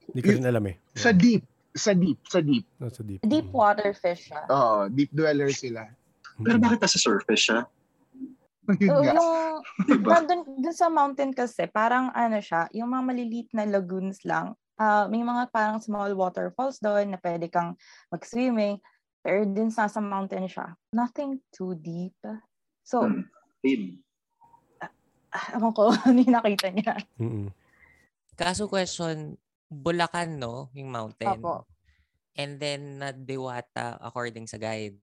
Hindi 0.10 0.20
ko 0.22 0.30
rin 0.32 0.46
alam 0.46 0.66
eh. 0.70 0.78
Sa 0.94 1.10
deep. 1.10 1.46
Sa 1.76 1.92
deep. 1.92 2.24
Sa 2.26 2.40
deep. 2.40 2.64
Oh, 2.80 2.88
sa 2.88 3.04
deep. 3.04 3.20
Deep 3.22 3.52
water 3.52 3.92
fish 3.92 4.32
siya. 4.32 4.48
Oo, 4.48 4.88
deep 4.88 5.12
dweller 5.12 5.52
sila. 5.52 5.92
Mm. 6.40 6.44
Pero 6.48 6.58
bakit 6.58 6.80
nasa 6.80 6.96
surface 6.98 7.52
siya? 7.52 7.60
Yun 8.82 9.04
nga. 9.04 9.14
yung 9.14 9.32
Diba? 9.86 10.10
nandun, 10.18 10.42
dun 10.58 10.74
sa 10.74 10.88
mountain 10.90 11.36
kasi, 11.36 11.68
parang 11.68 12.10
ano 12.16 12.40
siya, 12.40 12.66
yung 12.72 12.90
mga 12.90 13.04
maliliit 13.06 13.50
na 13.52 13.68
lagoons 13.68 14.24
lang. 14.24 14.56
Ah, 14.76 15.08
may 15.08 15.22
mga 15.22 15.52
parang 15.52 15.80
small 15.80 16.16
waterfalls 16.16 16.80
doon 16.80 17.12
na 17.14 17.20
pwede 17.22 17.48
kang 17.48 17.76
mag-swimming. 18.10 18.80
Pero 19.20 19.44
din 19.44 19.70
sa, 19.70 19.88
sa 19.88 20.00
mountain 20.00 20.48
siya. 20.48 20.74
Nothing 20.92 21.44
too 21.52 21.76
deep. 21.76 22.16
So, 22.84 23.04
Hmm. 23.04 23.28
Deep. 23.60 24.00
ah, 25.32 25.60
ewan 25.60 25.74
ko, 25.74 25.90
ano 26.08 26.18
yung 26.18 26.36
nakita 26.36 26.72
niya. 26.72 26.96
Mm-mm. 27.20 27.52
Kaso 28.36 28.68
question, 28.68 29.36
Bulacan, 29.70 30.38
no? 30.38 30.70
Yung 30.78 30.90
mountain. 30.94 31.42
Opo. 31.42 31.66
And 32.36 32.60
then, 32.60 33.00
na 33.00 33.16
Diwata 33.16 33.98
according 34.04 34.46
sa 34.46 34.60
guide. 34.60 35.00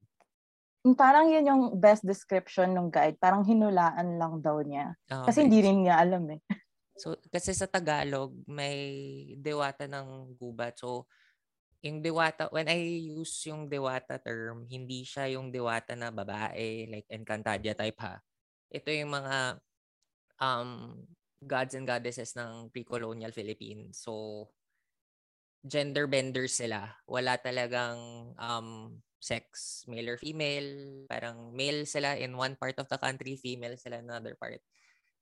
Yung 0.82 0.98
Parang 0.98 1.30
yun 1.30 1.47
yung 1.47 1.62
best 1.78 2.02
description 2.02 2.74
ng 2.74 2.90
guide. 2.90 3.16
Parang 3.16 3.47
hinulaan 3.47 4.18
lang 4.18 4.43
daw 4.43 4.59
niya. 4.60 4.98
Ah, 5.06 5.24
Kasi 5.26 5.43
okay. 5.43 5.47
hindi 5.47 5.59
rin 5.62 5.78
niya 5.86 5.98
alam 6.02 6.26
eh. 6.32 6.43
So, 6.93 7.16
kasi 7.32 7.56
sa 7.56 7.64
Tagalog, 7.64 8.36
may 8.44 9.32
Diwata 9.40 9.89
ng 9.89 10.36
gubat. 10.36 10.76
So, 10.76 11.09
yung 11.80 12.05
Diwata, 12.05 12.52
when 12.52 12.68
I 12.70 12.78
use 13.10 13.32
yung 13.48 13.66
Diwata 13.66 14.20
term, 14.20 14.68
hindi 14.68 15.02
siya 15.02 15.26
yung 15.32 15.51
Diwata 15.51 15.97
na 15.98 16.12
babae, 16.12 16.86
like 16.93 17.09
Encantadia 17.10 17.74
type 17.74 17.98
ha. 18.05 18.20
Ito 18.70 18.93
yung 18.93 19.09
mga 19.09 19.59
um, 20.39 21.01
gods 21.43 21.74
and 21.74 21.85
goddesses 21.85 22.32
ng 22.39 22.70
pre-colonial 22.70 23.35
Philippines. 23.35 23.98
So, 23.98 24.47
gender 25.62 26.06
benders 26.06 26.55
sila. 26.55 26.90
Wala 27.06 27.39
talagang 27.39 27.98
um, 28.39 28.98
sex, 29.19 29.82
male 29.86 30.14
or 30.14 30.19
female. 30.19 31.02
Parang 31.06 31.51
male 31.55 31.86
sila 31.86 32.14
in 32.19 32.35
one 32.35 32.55
part 32.59 32.78
of 32.78 32.86
the 32.90 32.98
country, 32.98 33.39
female 33.39 33.74
sila 33.78 33.98
in 33.98 34.06
another 34.10 34.35
part. 34.39 34.59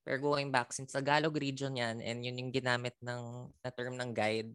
Pero 0.01 0.17
going 0.17 0.49
back, 0.49 0.73
since 0.73 0.97
Tagalog 0.97 1.37
region 1.37 1.77
yan, 1.77 2.01
and 2.01 2.25
yun 2.25 2.41
yung 2.41 2.53
ginamit 2.53 2.97
ng 3.05 3.53
na 3.53 3.71
term 3.73 4.01
ng 4.01 4.17
guide, 4.17 4.49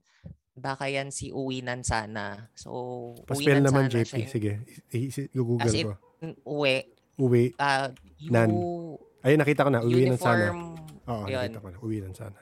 baka 0.58 0.90
yan 0.90 1.14
si 1.14 1.30
Uwinan 1.30 1.86
sana. 1.86 2.50
So, 2.58 3.14
Paspell 3.30 3.62
Uwinan 3.62 3.66
naman, 3.70 3.86
sana 3.86 3.94
JP. 3.94 4.10
siya 4.10 4.26
Sige. 4.26 4.52
I- 4.90 5.10
i- 5.14 5.30
Google 5.38 5.62
As 5.70 5.74
in, 5.78 5.86
ko. 5.86 5.94
Uwi. 6.50 6.78
Uwi. 7.22 7.44
Uh, 7.62 7.94
Nan. 8.26 8.50
Ayun, 9.22 9.38
nakita 9.38 9.66
ko 9.66 9.70
na. 9.70 9.86
Uwi 9.86 10.10
ng 10.10 10.18
sana. 10.18 10.50
uniform. 10.50 10.58
Oo, 11.06 11.26
yun. 11.30 11.38
nakita 11.38 11.62
ko 11.62 11.70
na. 11.70 11.80
Uwi 11.82 11.98
ng 12.02 12.16
sana. 12.18 12.40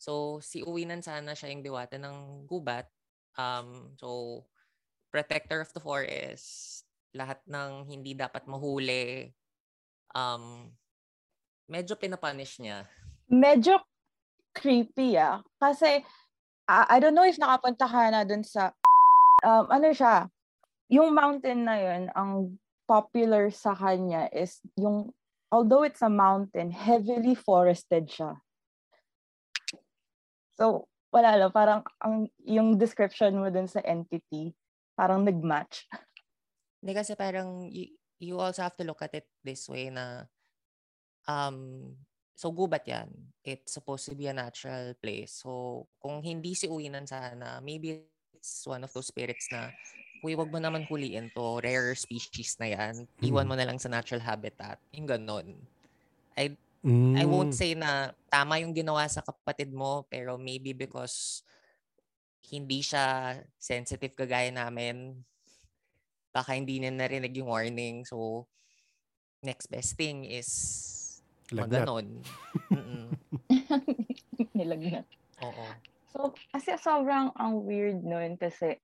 So, 0.00 0.40
si 0.40 0.64
Uwinan 0.64 1.04
sana 1.04 1.36
siya 1.36 1.52
yung 1.52 1.64
diwata 1.64 2.00
ng 2.00 2.48
gubat. 2.48 2.88
Um, 3.36 3.92
so, 4.00 4.40
protector 5.12 5.60
of 5.60 5.72
the 5.76 5.82
forest. 5.82 6.82
Lahat 7.12 7.40
ng 7.44 7.84
hindi 7.84 8.16
dapat 8.16 8.48
mahuli. 8.48 9.28
Um, 10.16 10.72
medyo 11.68 12.00
pinapunish 12.00 12.58
niya. 12.64 12.88
Medyo 13.28 13.76
creepy 14.56 15.20
ah. 15.20 15.44
Kasi, 15.60 16.00
ah, 16.64 16.88
I 16.88 16.96
don't 16.98 17.14
know 17.14 17.28
if 17.28 17.36
nakapunta 17.36 17.84
ka 17.84 18.08
na 18.08 18.24
dun 18.24 18.42
sa, 18.42 18.72
um, 19.44 19.68
ano 19.68 19.92
siya, 19.92 20.32
yung 20.90 21.14
mountain 21.14 21.62
na 21.68 21.76
yun, 21.78 22.02
ang 22.16 22.58
popular 22.88 23.52
sa 23.54 23.76
kanya 23.76 24.26
is 24.34 24.58
yung, 24.74 25.14
although 25.50 25.82
it's 25.82 26.02
a 26.02 26.08
mountain, 26.08 26.70
heavily 26.70 27.34
forested 27.34 28.06
siya. 28.06 28.38
So, 30.54 30.86
wala 31.10 31.34
lang, 31.34 31.50
parang 31.50 31.82
ang, 31.98 32.30
yung 32.46 32.78
description 32.78 33.34
mo 33.42 33.50
dun 33.50 33.66
sa 33.66 33.82
entity, 33.82 34.54
parang 34.94 35.26
nag-match. 35.26 35.90
Hindi 36.80 36.92
kasi 36.94 37.12
parang 37.18 37.66
you, 37.66 37.92
you 38.22 38.34
also 38.38 38.62
have 38.62 38.78
to 38.78 38.86
look 38.86 39.02
at 39.02 39.12
it 39.12 39.26
this 39.42 39.66
way 39.66 39.90
na 39.90 40.24
um 41.28 41.92
so 42.32 42.48
gubat 42.48 42.88
yan. 42.88 43.08
It's 43.44 43.76
supposed 43.76 44.08
to 44.08 44.16
be 44.16 44.32
a 44.32 44.36
natural 44.36 44.96
place. 44.96 45.44
So 45.44 45.84
kung 46.00 46.24
hindi 46.24 46.56
si 46.56 46.68
Uwinan 46.68 47.04
sana, 47.04 47.60
maybe 47.60 48.08
it's 48.32 48.64
one 48.64 48.80
of 48.80 48.92
those 48.96 49.12
spirits 49.12 49.52
na 49.52 49.68
Kuy, 50.20 50.36
wag 50.36 50.52
mo 50.52 50.60
naman 50.60 50.84
huliin 50.84 51.32
to. 51.32 51.58
Rare 51.58 51.96
species 51.96 52.60
na 52.60 52.68
yan. 52.68 53.08
Iwan 53.20 53.48
mo 53.48 53.56
na 53.56 53.64
lang 53.64 53.80
sa 53.80 53.88
natural 53.88 54.20
habitat. 54.20 54.76
Yung 54.92 55.08
ganon. 55.08 55.56
I, 56.36 56.52
I 57.16 57.24
won't 57.24 57.52
Mm. 57.52 57.56
say 57.56 57.72
na 57.72 58.12
tama 58.28 58.60
yung 58.60 58.72
ginawa 58.72 59.04
sa 59.04 59.20
kapatid 59.20 59.72
mo, 59.72 60.04
pero 60.06 60.36
maybe 60.36 60.72
because 60.72 61.40
hindi 62.46 62.80
siya 62.80 63.36
sensitive 63.56 64.12
kagaya 64.12 64.48
namin, 64.48 65.20
baka 66.30 66.52
hindi 66.52 66.80
na 66.80 66.92
narinig 66.92 67.36
yung 67.36 67.48
warning. 67.48 68.04
So, 68.04 68.44
next 69.40 69.68
best 69.68 69.96
thing 69.96 70.24
is 70.24 70.48
Lagnat. 71.48 71.84
maganon. 71.88 72.06
Nilagnat. 74.56 75.06
Oo. 75.42 75.66
So, 76.10 76.18
kasi 76.50 76.74
sobrang 76.76 77.30
ang 77.36 77.64
weird 77.64 78.02
nun 78.02 78.36
kasi 78.36 78.76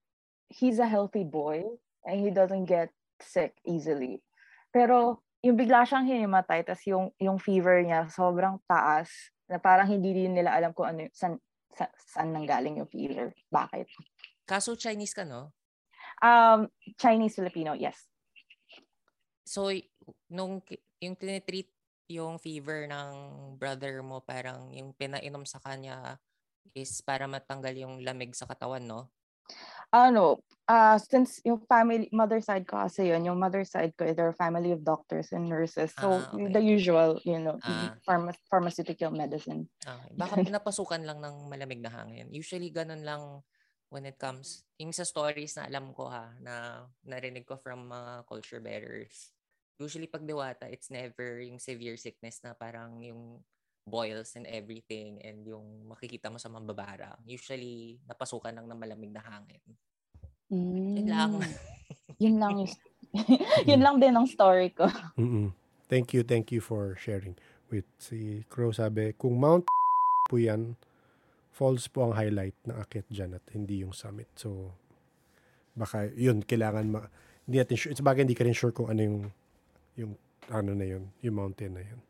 he's 0.48 0.78
a 0.78 0.89
healthy 0.89 1.24
boy 1.24 1.64
and 2.06 2.20
he 2.23 2.31
doesn't 2.31 2.66
get 2.66 2.90
sick 3.23 3.56
easily. 3.66 4.23
Pero 4.70 5.23
yung 5.43 5.56
bigla 5.56 5.86
siyang 5.86 6.06
hinimatay, 6.06 6.66
tas 6.66 6.82
yung, 6.86 7.14
yung 7.23 7.39
fever 7.39 7.82
niya 7.82 8.10
sobrang 8.10 8.59
taas 8.66 9.10
na 9.47 9.62
parang 9.62 9.86
hindi 9.86 10.10
din 10.10 10.35
nila 10.35 10.55
alam 10.55 10.74
kung 10.74 10.90
ano, 10.90 11.06
san, 11.14 11.39
sa, 11.70 11.86
saan 11.97 12.35
nanggaling 12.35 12.82
yung 12.82 12.90
fever. 12.90 13.31
Bakit? 13.52 13.86
Kaso 14.47 14.74
Chinese 14.74 15.14
ka, 15.14 15.23
no? 15.23 15.55
Um, 16.23 16.70
Chinese-Filipino, 16.97 17.77
yes. 17.77 18.09
So, 19.47 19.70
nung 20.32 20.64
yung 20.98 21.14
tinitreat 21.14 21.70
yung 22.06 22.39
fever 22.39 22.86
ng 22.86 23.14
brother 23.59 24.02
mo, 24.02 24.23
parang 24.23 24.70
yung 24.74 24.94
pinainom 24.94 25.43
sa 25.47 25.59
kanya 25.62 26.18
is 26.74 27.02
para 27.02 27.27
matanggal 27.27 27.74
yung 27.74 28.02
lamig 28.02 28.35
sa 28.35 28.47
katawan, 28.47 28.82
no? 28.82 29.10
Ano, 29.97 30.44
uh, 30.68 31.01
since 31.01 31.40
yung 31.48 31.64
family, 31.64 32.12
mother 32.12 32.44
side 32.44 32.68
ko 32.68 32.77
kasi 32.85 33.09
yun, 33.09 33.24
yung 33.24 33.40
mother 33.40 33.64
side 33.64 33.97
ko, 33.97 34.05
they're 34.12 34.36
a 34.36 34.36
family 34.36 34.68
of 34.77 34.85
doctors 34.85 35.32
and 35.32 35.48
nurses. 35.48 35.97
So, 35.97 36.20
Ah, 36.20 36.36
okay. 36.36 36.52
the 36.52 36.60
usual, 36.60 37.16
you 37.24 37.40
know, 37.40 37.56
Ah. 37.64 37.97
pharma- 38.05 38.36
pharmaceutical 38.52 39.09
medicine. 39.09 39.73
Okay. 39.81 40.12
Baka 40.12 40.36
pinapasukan 40.44 41.01
lang 41.01 41.24
ng 41.24 41.48
malamig 41.48 41.81
na 41.81 41.89
hangin. 41.89 42.28
Usually, 42.28 42.68
ganun 42.68 43.09
lang 43.09 43.40
when 43.89 44.05
it 44.05 44.20
comes, 44.20 44.68
yung 44.77 44.93
sa 44.93 45.09
stories 45.09 45.56
na 45.56 45.64
alam 45.64 45.97
ko 45.97 46.12
ha, 46.12 46.36
na 46.44 46.85
narinig 47.09 47.48
ko 47.48 47.56
from 47.56 47.89
mga 47.89 48.28
culture 48.28 48.60
bearers. 48.60 49.32
Usually, 49.81 50.12
pag 50.12 50.28
diwata, 50.28 50.68
it's 50.68 50.93
never 50.93 51.40
yung 51.40 51.56
severe 51.56 51.97
sickness 51.97 52.44
na 52.44 52.52
parang 52.52 53.01
yung 53.01 53.40
boils 53.87 54.35
and 54.35 54.51
everything 54.51 55.23
and 55.23 55.47
yung 55.47 55.87
makikita 55.87 56.27
mo 56.27 56.43
sa 56.43 56.51
mambabara. 56.51 57.15
Usually, 57.23 58.03
napasukan 58.11 58.51
lang 58.51 58.67
ng 58.67 58.79
malamig 58.79 59.15
na 59.15 59.23
hangin. 59.23 59.63
Yun 60.51 61.07
lang. 61.07 61.31
Mm. 61.39 61.55
yun 62.23 62.37
lang 62.43 62.53
yung, 62.59 62.73
yun 63.71 63.81
lang 63.81 63.97
din 64.03 64.15
ang 64.19 64.27
story 64.27 64.75
ko. 64.75 64.91
Mm-mm. 65.15 65.55
Thank 65.87 66.19
you, 66.19 66.27
thank 66.27 66.51
you 66.51 66.59
for 66.59 66.99
sharing. 66.99 67.39
Wait, 67.71 67.87
si 68.03 68.43
Crow 68.51 68.75
sabi, 68.75 69.15
kung 69.15 69.39
Mount 69.39 69.71
po 70.31 70.37
yan, 70.37 70.75
falls 71.55 71.87
po 71.87 72.11
ang 72.11 72.19
highlight 72.19 72.59
ng 72.67 72.77
akit 72.77 73.07
dyan 73.07 73.39
at 73.39 73.45
hindi 73.55 73.87
yung 73.87 73.95
summit. 73.95 74.29
So, 74.35 74.75
baka 75.79 76.11
yun, 76.13 76.43
kailangan 76.43 76.91
ma... 76.91 77.07
Hindi 77.47 77.63
natin 77.63 77.79
sure. 77.79 77.91
It's 77.95 78.03
bagay 78.03 78.27
hindi 78.27 78.35
ka 78.35 78.43
rin 78.43 78.59
sure 78.59 78.75
kung 78.75 78.91
ano 78.91 79.01
yung 79.07 79.19
yung 79.95 80.13
ano 80.51 80.75
na 80.75 80.83
yun, 80.83 81.15
yung 81.23 81.39
mountain 81.39 81.79
na 81.79 81.83
yun. 81.87 82.01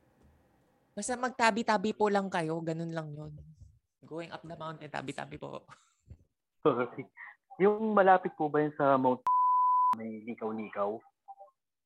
Basta 0.96 1.12
magtabi-tabi 1.12 1.92
po 1.92 2.08
lang 2.08 2.32
kayo, 2.32 2.56
ganun 2.64 2.88
lang 2.88 3.12
yun. 3.12 3.36
Going 4.00 4.32
up 4.32 4.40
the 4.40 4.56
mountain, 4.56 4.88
tabi-tabi 4.88 5.36
po. 5.36 5.60
Yung 7.60 7.92
malapit 7.92 8.32
po 8.32 8.48
ba 8.48 8.64
yun 8.64 8.72
sa 8.80 8.96
Mount 8.96 9.20
may 10.00 10.24
likaw-likaw? 10.24 10.96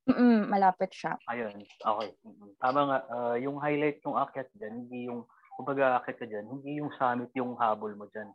Mm, 0.07 0.47
malapit 0.47 0.95
siya. 0.95 1.19
Ayun, 1.27 1.59
okay. 1.59 2.11
Tama 2.62 2.81
nga, 2.87 2.99
ah, 3.11 3.35
yung 3.35 3.59
highlight 3.59 3.99
ng 4.07 4.15
akyat 4.15 4.47
dyan, 4.55 4.87
hindi 4.87 5.11
yung, 5.11 5.27
kumbaga 5.59 5.99
akyat 5.99 6.16
ka 6.23 6.27
dyan, 6.31 6.47
hindi 6.47 6.78
yung 6.78 6.95
summit 6.95 7.35
yung 7.35 7.59
habol 7.59 7.91
mo 7.99 8.07
dyan. 8.15 8.31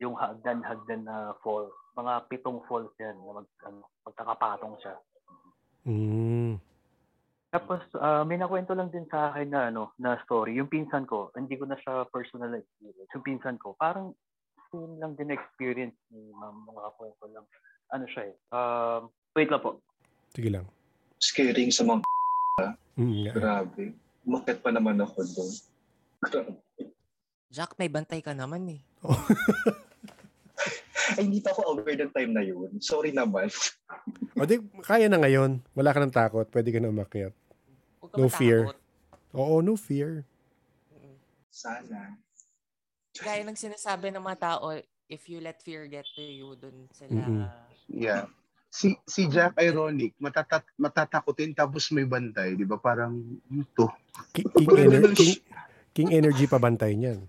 Yung 0.00 0.16
hagdan-hagdan 0.16 1.04
na 1.04 1.36
fall. 1.44 1.68
Mga 1.92 2.12
pitong 2.32 2.64
falls 2.64 2.92
yan 2.96 3.20
na 3.20 3.36
mag, 3.36 3.48
ano, 3.68 3.84
magkakapatong 4.08 4.76
siya. 4.80 4.96
Mm. 5.84 6.35
Tapos 7.56 7.80
ah, 7.96 8.20
may 8.20 8.36
nakwento 8.36 8.76
lang 8.76 8.92
din 8.92 9.08
sa 9.08 9.32
akin 9.32 9.48
na 9.48 9.72
ano 9.72 9.96
na 9.96 10.20
story. 10.20 10.52
Yung 10.54 10.68
pinsan 10.68 11.08
ko, 11.08 11.32
hindi 11.32 11.56
ko 11.56 11.64
na 11.64 11.74
siya 11.74 12.04
personal 12.06 12.52
experience. 12.52 13.08
Yung 13.16 13.24
pinsan 13.24 13.56
ko, 13.56 13.72
parang 13.74 14.12
same 14.68 15.00
lang 15.00 15.16
din 15.16 15.32
experience 15.32 15.96
ni 16.10 16.20
ma'am 16.30 16.68
mga 16.68 16.90
kwento 16.94 17.24
lang. 17.32 17.46
Ano 17.88 18.04
siya 18.04 18.28
eh. 18.28 18.34
Um, 18.52 19.00
wait 19.32 19.48
lang 19.48 19.64
po. 19.64 19.80
Sige 20.30 20.52
lang. 20.52 20.68
Scaring 21.16 21.72
sa 21.72 21.82
mga 21.82 22.04
Mm, 22.96 23.28
nga. 23.28 23.32
grabe. 23.32 23.92
Umakit 24.24 24.60
pa 24.60 24.72
naman 24.72 24.96
ako 24.96 25.20
doon. 25.22 25.52
Grabe. 26.18 26.52
Jack, 27.46 27.76
may 27.76 27.88
bantay 27.88 28.20
ka 28.20 28.32
naman 28.32 28.64
eh. 28.68 28.80
Ay, 31.14 31.22
hindi 31.22 31.38
pa 31.38 31.52
ako 31.52 31.76
aware 31.76 31.94
ng 31.94 32.10
time 32.10 32.32
na 32.32 32.42
yun. 32.42 32.80
Sorry 32.80 33.12
naman. 33.12 33.46
O 34.34 34.42
di, 34.42 34.58
kaya 34.82 35.06
na 35.06 35.20
ngayon. 35.20 35.60
Wala 35.72 35.92
ka 35.92 36.00
ng 36.00 36.10
takot. 36.10 36.48
Pwede 36.48 36.72
ka 36.72 36.80
na 36.80 36.88
umakyat. 36.88 37.36
No 38.16 38.28
fear. 38.28 38.72
Oo, 39.36 39.60
no 39.60 39.76
fear. 39.76 40.24
Sana. 41.52 42.16
Gaya 43.16 43.44
ng 43.44 43.56
sinasabi 43.56 44.12
ng 44.12 44.20
mga 44.20 44.38
tao, 44.40 44.76
if 45.08 45.28
you 45.28 45.40
let 45.40 45.60
fear 45.64 45.88
get 45.88 46.04
to 46.16 46.20
you, 46.20 46.52
dun 46.56 46.88
sila... 46.92 47.16
Mm-mm. 47.16 47.44
Yeah. 47.88 48.28
Si 48.68 48.92
si 49.08 49.24
Jack 49.24 49.56
ironic, 49.56 50.12
matatat 50.20 50.60
matatakutin 50.76 51.56
tapos 51.56 51.88
may 51.96 52.04
bantay, 52.04 52.52
'di 52.52 52.68
ba? 52.68 52.76
Parang 52.76 53.16
ito. 53.48 53.88
Ki- 54.36 54.44
King, 54.52 54.68
Maganda 54.68 54.84
ener- 54.84 55.04
ng 55.06 55.16
king, 55.16 55.32
king 55.96 56.10
energy 56.12 56.44
pa 56.44 56.60
bantay 56.60 56.92
niyan. 56.92 57.24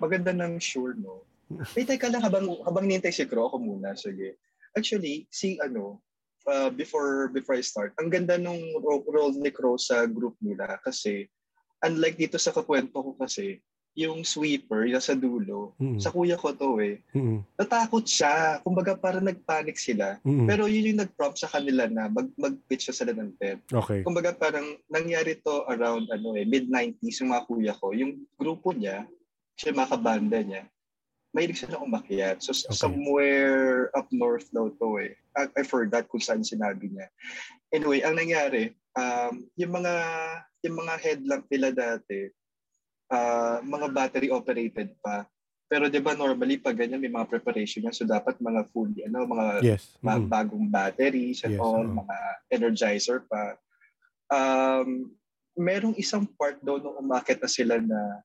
Maganda 0.00 0.32
ng 0.32 0.56
sure, 0.56 0.96
no? 0.96 1.28
Wait, 1.76 1.84
teka 1.84 2.08
lang, 2.08 2.24
habang, 2.24 2.46
habang 2.64 2.88
nintay 2.88 3.12
si 3.12 3.28
Crow, 3.28 3.52
ako 3.52 3.60
muna, 3.60 3.92
sige. 3.92 4.40
Actually, 4.72 5.28
si 5.28 5.60
ano, 5.60 6.00
uh, 6.46 6.70
before 6.70 7.28
before 7.28 7.56
I 7.56 7.64
start, 7.64 7.92
ang 7.96 8.08
ganda 8.08 8.36
nung 8.36 8.60
ro- 8.78 9.04
role 9.04 9.34
ni 9.34 9.50
Crow 9.50 9.76
sa 9.76 10.04
group 10.04 10.36
nila 10.40 10.80
kasi 10.80 11.26
unlike 11.80 12.16
dito 12.16 12.36
sa 12.36 12.52
kakwento 12.52 12.92
ko 12.94 13.16
kasi, 13.16 13.58
yung 13.90 14.22
sweeper, 14.22 14.86
yung 14.86 15.02
sa 15.02 15.18
dulo, 15.18 15.74
Mm. 15.82 15.98
sa 15.98 16.14
kuya 16.14 16.38
ko 16.38 16.54
to 16.54 16.78
eh, 16.78 17.02
Mm. 17.10 17.42
natakot 17.58 18.06
siya. 18.06 18.62
Kumbaga 18.62 18.94
parang 18.94 19.26
nagpanic 19.26 19.74
sila. 19.74 20.20
Mm. 20.22 20.46
Pero 20.46 20.70
yun 20.70 20.94
yung 20.94 21.00
nag-prompt 21.02 21.42
sa 21.42 21.50
kanila 21.50 21.90
na 21.90 22.06
mag, 22.06 22.30
mag-pitch 22.38 22.86
na 22.86 22.94
sila 22.94 23.12
ng 23.16 23.34
tent. 23.34 23.60
Okay. 23.66 24.06
Kumbaga 24.06 24.30
parang 24.30 24.62
nangyari 24.86 25.42
to 25.42 25.66
around 25.66 26.06
ano 26.06 26.38
eh, 26.38 26.46
mid-90s 26.46 27.18
yung 27.18 27.34
mga 27.34 27.44
kuya 27.50 27.72
ko. 27.74 27.90
Yung 27.90 28.12
grupo 28.38 28.70
niya, 28.70 29.10
siya 29.58 29.74
mga 29.74 29.90
kabanda 29.90 30.38
niya, 30.38 30.62
mahilig 31.30 31.62
sila 31.62 31.78
umakyat. 31.82 32.42
So 32.42 32.50
Okay. 32.50 32.74
somewhere 32.74 33.90
up 33.94 34.10
north 34.10 34.50
daw 34.50 34.70
to 34.70 34.88
eh. 35.02 35.14
I, 35.38 35.46
I 35.54 35.62
forgot 35.62 36.10
kung 36.10 36.22
saan 36.22 36.42
sinabi 36.42 36.90
niya. 36.90 37.06
Anyway, 37.70 38.02
ang 38.02 38.18
nangyari, 38.18 38.74
um, 38.98 39.46
yung 39.54 39.72
mga 39.78 39.94
yung 40.66 40.76
mga 40.76 40.94
headlamp 41.00 41.46
nila 41.48 41.70
dati, 41.70 42.28
ah, 43.14 43.62
mga 43.62 43.86
battery 43.94 44.28
operated 44.28 44.92
pa. 44.98 45.24
Pero 45.70 45.86
'di 45.86 46.02
ba 46.02 46.18
normally 46.18 46.58
pag 46.58 46.74
ganyan 46.74 46.98
may 46.98 47.14
mga 47.14 47.30
preparation 47.30 47.86
yan 47.86 47.94
so 47.94 48.02
dapat 48.02 48.34
mga 48.42 48.66
fully 48.74 49.06
ano 49.06 49.22
mga 49.22 49.46
Yes. 49.62 49.94
mga 50.02 50.18
Mm. 50.18 50.26
bagong 50.26 50.66
batteries 50.66 51.46
and 51.46 51.54
Yes, 51.54 51.62
all, 51.62 51.86
oo. 51.86 51.94
mga 52.02 52.16
energizer 52.50 53.22
pa. 53.30 53.54
Um, 54.26 55.14
merong 55.54 55.94
isang 55.94 56.26
part 56.26 56.58
daw 56.58 56.82
nung 56.82 56.98
umakit 56.98 57.38
na 57.38 57.50
sila 57.50 57.78
na 57.78 58.18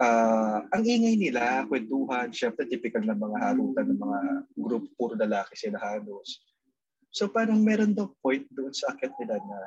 ah, 0.00 0.60
ang 0.72 0.82
ingay 0.84 1.16
nila, 1.16 1.64
kwentuhan, 1.68 2.32
syempre 2.32 2.68
typical 2.68 3.04
na 3.04 3.16
mga 3.16 3.38
harutan 3.40 3.86
ng 3.88 4.00
mga 4.00 4.20
group, 4.56 4.84
puro 4.96 5.16
lalaki 5.16 5.56
sila 5.56 5.80
halos. 5.80 6.42
So 7.16 7.32
parang 7.32 7.64
meron 7.64 7.96
daw 7.96 8.12
point 8.20 8.44
doon 8.52 8.76
sa 8.76 8.92
akit 8.92 9.08
nila 9.16 9.40
na 9.40 9.58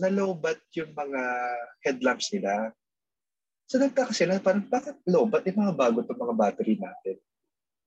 nalobat 0.00 0.60
yung 0.76 0.92
mga 0.96 1.22
headlamps 1.84 2.32
nila. 2.32 2.72
So 3.68 3.76
nagtaka 3.76 4.16
sila, 4.16 4.40
parang 4.40 4.64
bakit 4.64 4.96
lobat? 5.04 5.44
Yung 5.44 5.60
mga 5.60 5.74
bago 5.76 6.00
itong 6.00 6.22
mga 6.24 6.38
battery 6.38 6.80
natin. 6.80 7.16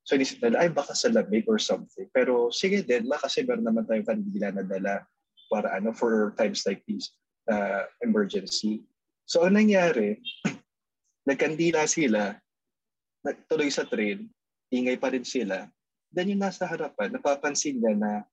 So 0.05 0.13
inisip 0.17 0.41
nila, 0.41 0.65
ay 0.65 0.69
baka 0.73 0.93
sa 0.93 1.09
lamig 1.09 1.45
or 1.49 1.57
something. 1.57 2.09
Pero 2.13 2.53
sige 2.53 2.85
din, 2.85 3.09
baka 3.09 3.29
kasi 3.29 3.45
meron 3.45 3.65
naman 3.65 3.85
tayong 3.89 4.09
kandila 4.09 4.49
na 4.53 4.65
dala 4.65 5.05
para 5.49 5.73
ano, 5.73 5.93
for 5.93 6.37
times 6.37 6.61
like 6.69 6.85
these, 6.85 7.13
uh, 7.49 7.85
emergency. 8.05 8.85
So 9.25 9.45
ang 9.45 9.57
nangyari, 9.57 10.21
nagkandila 11.29 11.85
sila, 11.85 12.33
nagtuloy 13.21 13.69
sa 13.69 13.85
train, 13.85 14.25
ingay 14.73 14.97
pa 14.97 15.13
rin 15.13 15.21
sila. 15.21 15.69
Then 16.09 16.33
yung 16.33 16.41
nasa 16.41 16.65
harapan, 16.65 17.13
napapansin 17.13 17.77
niya 17.77 17.93
na 17.93 18.25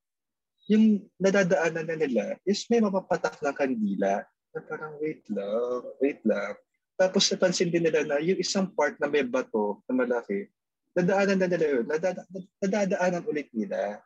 yung 0.72 1.04
nadadaanan 1.20 1.84
na 1.84 1.96
nila 2.00 2.24
is 2.48 2.64
may 2.72 2.80
mapapatak 2.80 3.36
na 3.44 3.52
kandila 3.52 4.24
na 4.24 4.60
parang 4.64 4.96
wait 4.96 5.20
lang, 5.28 5.84
wait 6.00 6.20
lang. 6.24 6.56
Tapos 6.96 7.28
napansin 7.28 7.68
din 7.68 7.84
nila 7.84 8.08
na 8.08 8.16
yung 8.24 8.40
isang 8.40 8.72
part 8.72 8.96
na 8.96 9.12
may 9.12 9.20
bato 9.20 9.84
na 9.84 9.92
malaki, 9.92 10.48
nadaanan 10.96 11.36
na 11.36 11.48
nila 11.52 11.66
yun, 11.68 11.84
nadada, 11.84 12.24
nadadaanan 12.64 13.28
ulit 13.28 13.52
nila. 13.52 14.00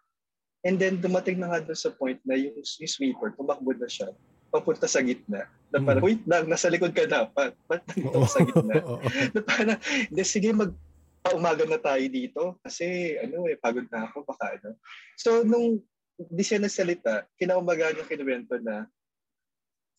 And 0.66 0.76
then 0.76 0.98
dumating 0.98 1.38
na 1.38 1.54
nga 1.54 1.62
doon 1.62 1.78
sa 1.78 1.94
point 1.94 2.18
na 2.26 2.34
yung, 2.34 2.58
yung 2.58 2.90
sweeper, 2.90 3.30
tumakbo 3.38 3.70
na 3.78 3.86
siya, 3.86 4.10
papunta 4.50 4.90
sa 4.90 5.00
gitna. 5.00 5.46
Na 5.70 5.78
parang, 5.78 6.02
Mm. 6.02 6.08
wait 6.10 6.22
lang, 6.26 6.44
nasa 6.50 6.66
likod 6.66 6.90
ka 6.90 7.06
dapat. 7.06 7.54
Ba't 7.70 7.86
nandito 7.86 8.18
ka 8.18 8.28
sa 8.28 8.40
gitna? 8.42 8.74
Na 9.34 9.40
parang, 9.46 9.78
hindi, 10.10 10.22
sige, 10.26 10.50
mag, 10.50 10.74
umaga 11.30 11.68
na 11.68 11.76
tayo 11.76 12.00
dito 12.08 12.56
kasi 12.64 13.12
ano 13.20 13.44
eh, 13.44 13.56
pagod 13.60 13.84
na 13.92 14.08
ako, 14.08 14.24
baka 14.24 14.56
ano. 14.56 14.72
So, 15.20 15.44
nung 15.44 15.84
di 16.16 16.40
siya 16.40 16.60
nagsalita, 16.60 17.28
kinaumaga 17.36 17.92
niya 17.92 18.08
kinuwento 18.08 18.56
na 18.60 18.88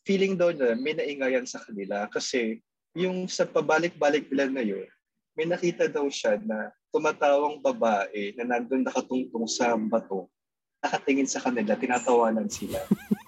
feeling 0.02 0.34
daw 0.34 0.50
na 0.50 0.74
may 0.74 0.98
naingayan 0.98 1.46
sa 1.46 1.62
kanila 1.62 2.10
kasi 2.10 2.62
yung 2.98 3.30
sa 3.30 3.46
pabalik-balik 3.46 4.34
nila 4.34 4.46
na 4.50 4.64
yun, 4.66 4.90
may 5.38 5.46
nakita 5.46 5.86
daw 5.86 6.10
siya 6.10 6.42
na 6.42 6.74
tumatawang 6.90 7.62
babae 7.62 8.34
na 8.36 8.44
nandun 8.58 8.84
nakatungtong 8.84 9.46
sa 9.46 9.78
bato, 9.78 10.28
nakatingin 10.82 11.30
sa 11.30 11.40
kanila, 11.40 11.78
tinatawanan 11.78 12.50
sila. 12.50 12.82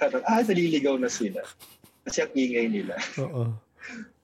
parang, 0.00 0.24
ah, 0.24 0.40
naliligaw 0.40 0.96
na 0.96 1.12
sila. 1.12 1.44
Kasi 2.08 2.24
ang 2.24 2.32
ingay 2.32 2.66
nila. 2.72 2.96
Oo. 3.20 3.52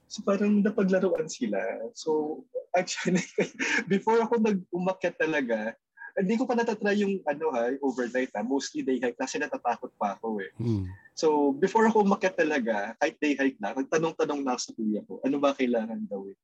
So 0.06 0.22
parang 0.22 0.62
napaglaruan 0.62 1.26
sila. 1.26 1.58
So 1.92 2.40
actually, 2.72 3.26
before 3.92 4.22
ako 4.22 4.38
nag-umakyat 4.38 5.18
talaga, 5.18 5.74
hindi 6.16 6.40
ko 6.40 6.48
pa 6.48 6.56
natatry 6.56 7.04
yung 7.04 7.20
ano 7.28 7.52
ha, 7.52 7.74
overnight 7.84 8.32
ha. 8.32 8.40
Mostly 8.40 8.80
day 8.80 8.96
hike 8.96 9.18
kasi 9.20 9.36
natatakot 9.36 9.92
pa 10.00 10.16
ako 10.16 10.40
eh. 10.40 10.48
Mm. 10.56 10.88
So 11.12 11.52
before 11.52 11.84
ako 11.84 12.06
umakyat 12.08 12.40
talaga, 12.40 12.96
kahit 13.02 13.20
day 13.20 13.36
hike 13.36 13.60
na, 13.60 13.76
nagtanong-tanong 13.76 14.40
na 14.40 14.56
sa 14.56 14.72
kuya 14.72 15.04
ko, 15.04 15.20
ano 15.20 15.36
ba 15.36 15.52
kailangan 15.52 16.08
daw 16.08 16.24
eh. 16.32 16.36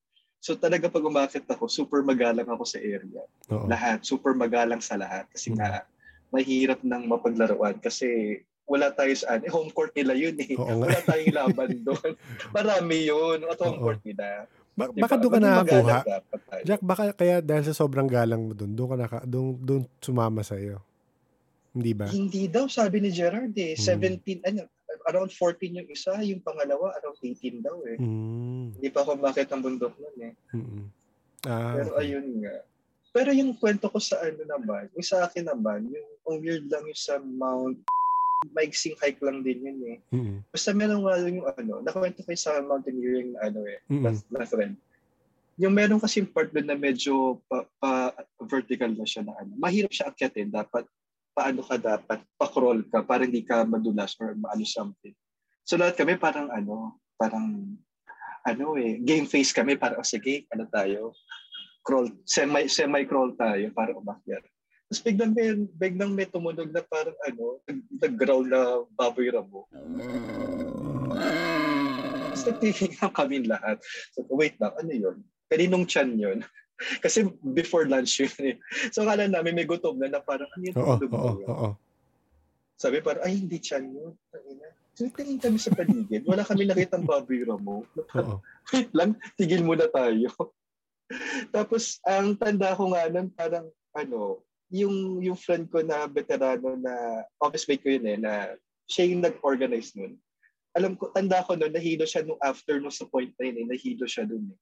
So 0.43 0.59
talaga 0.59 0.91
pag 0.93 1.07
umakyat 1.07 1.49
ako, 1.49 1.71
super 1.71 2.05
magalang 2.05 2.51
ako 2.51 2.67
sa 2.69 2.83
area. 2.83 3.25
Oo. 3.49 3.71
Lahat, 3.71 4.05
super 4.05 4.37
magalang 4.37 4.83
sa 4.85 4.99
lahat. 4.99 5.25
Kasi 5.33 5.55
nga, 5.57 5.87
mahirap 6.35 6.83
nang 6.85 7.07
mapaglaruan 7.07 7.79
kasi 7.81 8.41
wala 8.64 8.89
tayo 8.94 9.12
sa 9.12 9.36
eh, 9.36 9.51
home 9.51 9.70
court 9.70 9.93
nila 9.93 10.14
yun 10.14 10.36
eh. 10.39 10.55
Oo. 10.56 10.86
Wala 10.86 10.98
tayong 11.02 11.34
laban 11.34 11.70
doon. 11.86 12.12
Marami 12.55 12.97
yun. 13.05 13.39
At 13.47 13.59
home 13.60 13.78
Oo. 13.78 13.84
court 13.90 14.02
nila. 14.06 14.47
Ba- 14.72 14.89
Diba? 14.89 15.05
baka 15.05 15.14
doon 15.20 15.32
ka 15.36 15.40
nakakuha. 15.43 15.98
Jack, 16.64 16.80
baka 16.80 17.02
kaya 17.12 17.36
dahil 17.44 17.64
sa 17.68 17.76
sobrang 17.76 18.09
galang 18.09 18.48
mo 18.48 18.52
doon, 18.56 18.72
doon 18.72 18.89
ka 18.89 18.97
naka, 18.97 19.18
doon, 19.28 19.59
doon 19.60 19.82
sumama 20.01 20.40
sa 20.40 20.56
iyo. 20.56 20.80
Hindi 21.72 21.93
ba? 21.93 22.09
Hindi 22.09 22.48
daw, 22.48 22.68
sabi 22.68 23.01
ni 23.01 23.12
Gerard 23.12 23.52
eh. 23.56 23.76
Hmm. 23.76 24.20
17, 24.20 24.48
ano, 24.48 24.64
around 25.09 25.32
14 25.32 25.78
yung 25.82 25.89
isa, 25.89 26.14
yung 26.24 26.40
pangalawa, 26.40 26.94
around 27.01 27.18
18 27.20 27.64
daw 27.64 27.76
eh. 27.89 27.97
Mm. 27.98 28.76
Hindi 28.78 28.89
pa 28.93 29.02
ako 29.02 29.18
makit 29.18 29.48
ng 29.51 29.62
bundok 29.64 29.94
nun 29.98 30.16
eh. 30.20 30.32
Mm-mm. 30.55 30.84
Ah, 31.48 31.74
Pero 31.74 31.90
okay. 31.97 32.02
ayun 32.06 32.26
nga. 32.44 32.56
Pero 33.12 33.30
yung 33.34 33.52
kwento 33.59 33.90
ko 33.90 33.98
sa 33.98 34.20
ano 34.22 34.40
naman, 34.47 34.89
yung 34.94 35.05
sa 35.05 35.26
akin 35.26 35.48
naman, 35.48 35.90
yung 35.90 36.09
ang 36.22 36.39
weird 36.39 36.64
lang 36.70 36.86
yung 36.86 36.97
sa 36.97 37.18
Mount 37.18 37.82
maiksing 38.51 38.98
hike 38.98 39.23
lang 39.23 39.47
din 39.47 39.62
yun 39.62 39.78
eh. 39.86 39.98
Mm-mm. 40.10 40.39
Basta 40.51 40.74
meron 40.74 41.06
nga 41.06 41.19
lang 41.23 41.39
yung 41.39 41.48
ano, 41.48 41.74
nakwento 41.86 42.27
ko 42.27 42.35
yung 42.35 42.43
sa 42.43 42.59
mountaineering 42.59 43.31
na 43.36 43.40
ano 43.47 43.60
eh, 43.62 43.78
Mm-mm. 43.86 44.02
na, 44.02 44.10
na 44.35 44.47
friend. 44.48 44.74
Yung 45.60 45.74
meron 45.77 46.02
kasi 46.02 46.27
part 46.27 46.51
doon 46.51 46.66
na 46.66 46.74
medyo 46.74 47.39
pa, 47.47 47.62
pa 47.78 48.10
vertical 48.43 48.90
na 48.90 49.06
siya 49.06 49.23
na 49.23 49.36
ano. 49.39 49.52
Mahirap 49.55 49.93
siya 49.93 50.10
akyatin. 50.10 50.51
Dapat, 50.51 50.89
paano 51.36 51.60
ka 51.62 51.77
dapat, 51.78 52.19
pa-crawl 52.35 52.82
ka 52.89 53.05
para 53.06 53.24
hindi 53.28 53.44
ka 53.47 53.62
madulas 53.62 54.16
or 54.19 54.35
maano 54.35 54.66
something. 54.66 55.14
So 55.62 55.78
lahat 55.78 55.94
kami 55.94 56.19
parang 56.19 56.51
ano, 56.51 56.98
parang 57.14 57.78
ano 58.43 58.66
eh, 58.74 58.98
game 58.98 59.31
face 59.31 59.55
kami 59.55 59.78
para 59.78 59.94
oh, 59.97 60.06
sige, 60.06 60.51
ano 60.51 60.66
tayo, 60.66 61.14
crawl, 61.86 62.10
semi 62.27 62.66
semi 62.66 63.06
crawl 63.06 63.35
tayo 63.39 63.70
para 63.70 63.94
umakyat. 63.94 64.43
Tapos 64.93 65.09
biglang 65.09 65.32
may, 65.32 65.48
biglang 65.56 66.12
may 66.12 66.28
tumunog 66.28 66.69
na 66.69 66.85
parang 66.85 67.16
ano, 67.24 67.64
nag- 67.64 67.89
nag-growl 67.97 68.44
na 68.44 68.85
baboy 68.93 69.32
ramo. 69.32 69.64
Tapos 72.28 72.44
nagtingin 72.44 73.01
lang 73.01 73.14
kami 73.16 73.48
lahat. 73.48 73.81
So, 74.12 74.28
wait 74.28 74.60
lang, 74.60 74.77
ano 74.77 74.93
yun? 74.93 75.16
Kaninong 75.48 75.89
chan 75.89 76.12
yun? 76.12 76.44
Kasi 77.05 77.24
before 77.56 77.89
lunch 77.89 78.20
yun 78.20 78.36
eh. 78.44 78.60
So 78.93 79.09
akala 79.09 79.32
namin 79.32 79.56
may 79.56 79.64
gutom 79.64 79.97
na 79.97 80.12
na 80.12 80.20
parang 80.20 80.52
ano 80.52 80.60
yung 80.60 80.77
Oo, 80.77 81.01
oo, 81.09 81.32
oo. 81.40 81.69
Sabi 82.77 83.01
parang, 83.01 83.24
ay 83.24 83.32
hindi 83.32 83.64
chan 83.64 83.89
yun. 83.89 84.12
So 84.93 85.09
tingin 85.09 85.40
kami 85.40 85.56
sa 85.56 85.73
paligid. 85.73 86.28
Wala 86.28 86.44
kami 86.44 86.69
nakitang 86.69 87.09
baboy 87.09 87.48
ramo. 87.48 87.89
Parang, 88.12 88.44
wait 88.77 88.93
lang, 88.93 89.16
tigil 89.40 89.64
muna 89.64 89.89
tayo. 89.89 90.28
Tapos, 91.48 91.97
ang 92.05 92.36
tanda 92.36 92.77
ko 92.77 92.93
nga 92.93 93.09
nun, 93.09 93.32
parang, 93.32 93.73
ano, 93.97 94.44
yung, 94.73 95.20
yung 95.20 95.36
friend 95.36 95.69
ko 95.69 95.85
na 95.85 96.09
veterano 96.09 96.74
na, 96.81 97.23
office 97.39 97.69
mate 97.69 97.85
ko 97.85 97.93
yun 97.93 98.09
eh, 98.09 98.16
na 98.16 98.57
siya 98.89 99.05
yung 99.12 99.20
nag-organize 99.20 99.93
nun. 99.93 100.16
Alam 100.73 100.97
ko, 100.97 101.12
tanda 101.12 101.44
ko 101.44 101.53
nun, 101.53 101.70
nahilo 101.70 102.09
siya 102.09 102.24
nung 102.24 102.40
after 102.40 102.81
nung 102.81 102.93
sa 102.93 103.05
point 103.05 103.31
na 103.36 103.53
yun 103.53 103.61
eh, 103.62 103.66
nahilo 103.69 104.09
siya 104.09 104.24
dun 104.24 104.49
eh. 104.49 104.59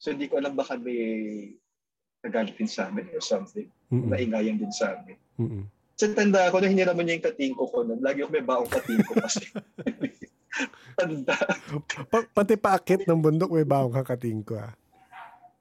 So, 0.00 0.16
hindi 0.16 0.32
ko 0.32 0.40
alam 0.40 0.56
baka 0.56 0.80
may 0.80 1.52
nagalit 2.24 2.56
din 2.56 2.68
sa 2.68 2.88
amin 2.88 3.12
or 3.12 3.20
something. 3.20 3.68
Mm-mm. 3.92 4.08
Naingayan 4.08 4.56
din 4.56 4.72
sa 4.72 4.96
amin. 4.96 5.20
Mm-mm. 5.36 5.64
Sa 5.96 6.12
tanda 6.12 6.52
ko, 6.52 6.60
na 6.60 6.68
hiniraman 6.68 7.04
niya 7.04 7.16
yung 7.20 7.28
katingko 7.32 7.64
ko 7.72 7.78
nun. 7.84 8.00
Lagi 8.04 8.24
ako 8.24 8.30
may 8.32 8.44
baong 8.44 8.68
katingko 8.68 9.12
kasi. 9.20 9.48
tanda. 10.98 11.36
Pa- 12.08 12.28
pati 12.32 12.56
paakit 12.56 13.04
ng 13.04 13.20
bundok, 13.20 13.52
may 13.52 13.68
bawang 13.68 13.92
kakating 13.92 14.40
ko 14.44 14.60
ah. 14.60 14.72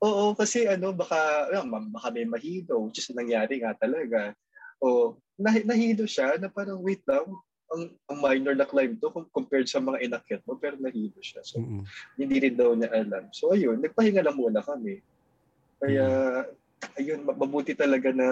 Oo, 0.03 0.35
kasi 0.35 0.67
ano, 0.67 0.91
baka, 0.91 1.47
baka 1.63 2.07
may 2.11 2.27
mahilo, 2.27 2.87
which 2.87 2.99
is 2.99 3.09
nangyari 3.15 3.63
nga 3.63 3.71
talaga. 3.79 4.35
O, 4.83 5.15
nah- 5.39 5.63
nahilo 5.63 6.03
siya 6.03 6.35
na 6.35 6.51
parang, 6.51 6.83
wait 6.83 7.01
lang, 7.07 7.23
ang, 7.71 7.83
ang 8.11 8.19
minor 8.21 8.53
na 8.53 8.67
climb 8.67 8.93
to 8.99 9.09
com- 9.09 9.31
compared 9.33 9.65
sa 9.65 9.81
mga 9.81 10.05
inakyat 10.05 10.41
mo, 10.45 10.59
pero 10.59 10.77
nahilo 10.77 11.17
siya. 11.23 11.41
So, 11.41 11.63
Mm-mm. 11.63 11.81
hindi 12.19 12.37
rin 12.37 12.55
daw 12.59 12.75
niya 12.75 12.91
alam. 12.93 13.31
So, 13.33 13.55
ayun, 13.55 13.81
nagpahinga 13.81 14.21
lang 14.21 14.37
muna 14.37 14.61
kami. 14.61 15.01
Kaya, 15.81 16.05
ayun, 16.99 17.25
ma- 17.25 17.35
mabuti 17.35 17.73
talaga 17.73 18.11
na 18.13 18.27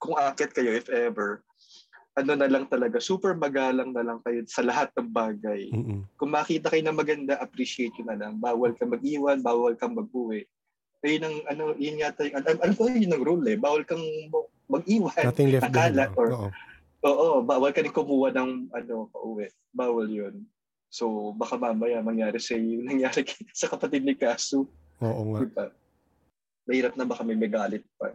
kung 0.00 0.16
aakyat 0.18 0.52
kayo, 0.52 0.74
if 0.74 0.88
ever, 0.90 1.44
ano 2.16 2.32
na 2.32 2.48
lang 2.48 2.64
talaga, 2.66 2.96
super 2.96 3.36
magalang 3.36 3.92
na 3.92 4.00
lang 4.00 4.18
kayo 4.24 4.40
sa 4.48 4.64
lahat 4.64 4.88
ng 4.96 5.12
bagay. 5.12 5.68
Mm-mm. 5.70 6.00
Kung 6.16 6.32
makita 6.32 6.72
kayo 6.72 6.82
na 6.82 6.96
maganda, 6.96 7.36
appreciate 7.36 7.92
yun 8.00 8.08
na 8.08 8.16
lang. 8.16 8.40
Bawal 8.40 8.72
kang 8.74 8.90
mag-iwan, 8.90 9.44
bawal 9.44 9.76
kang 9.76 9.92
mag-uwi. 9.92 10.48
Ayun 11.06 11.22
ang, 11.22 11.36
ano, 11.46 11.64
yun 11.78 12.02
yata 12.02 12.26
yung, 12.26 12.36
ano, 12.42 12.46
ano 12.58 12.72
po 12.74 12.90
yun 12.90 13.14
ang 13.14 13.22
rule 13.22 13.46
eh, 13.46 13.56
bawal 13.56 13.86
kang 13.86 14.02
mag-iwan. 14.66 15.14
Nothing 15.22 15.54
left 15.54 15.70
behind. 15.70 15.94
Akala 15.94 16.04
or- 16.18 16.34
Oo. 16.34 16.48
Oo, 17.06 17.28
bawal 17.46 17.70
ka 17.70 17.86
rin 17.86 17.94
kumuha 17.94 18.34
ng, 18.34 18.74
ano, 18.74 19.06
pauwi. 19.14 19.46
Bawal 19.70 20.10
yun. 20.10 20.42
So, 20.90 21.30
baka 21.38 21.54
mamaya 21.54 22.02
mangyari 22.02 22.42
sa 22.42 22.58
iyo, 22.58 22.82
nangyari 22.88 23.22
sa 23.54 23.70
kapatid 23.70 24.02
ni 24.02 24.18
Kasu. 24.18 24.66
Oo 24.98 25.22
nga. 25.30 25.40
Diba? 25.46 25.66
Mahirap 26.66 26.98
na 26.98 27.06
baka 27.06 27.22
may 27.22 27.38
magalit 27.38 27.86
pa. 27.94 28.10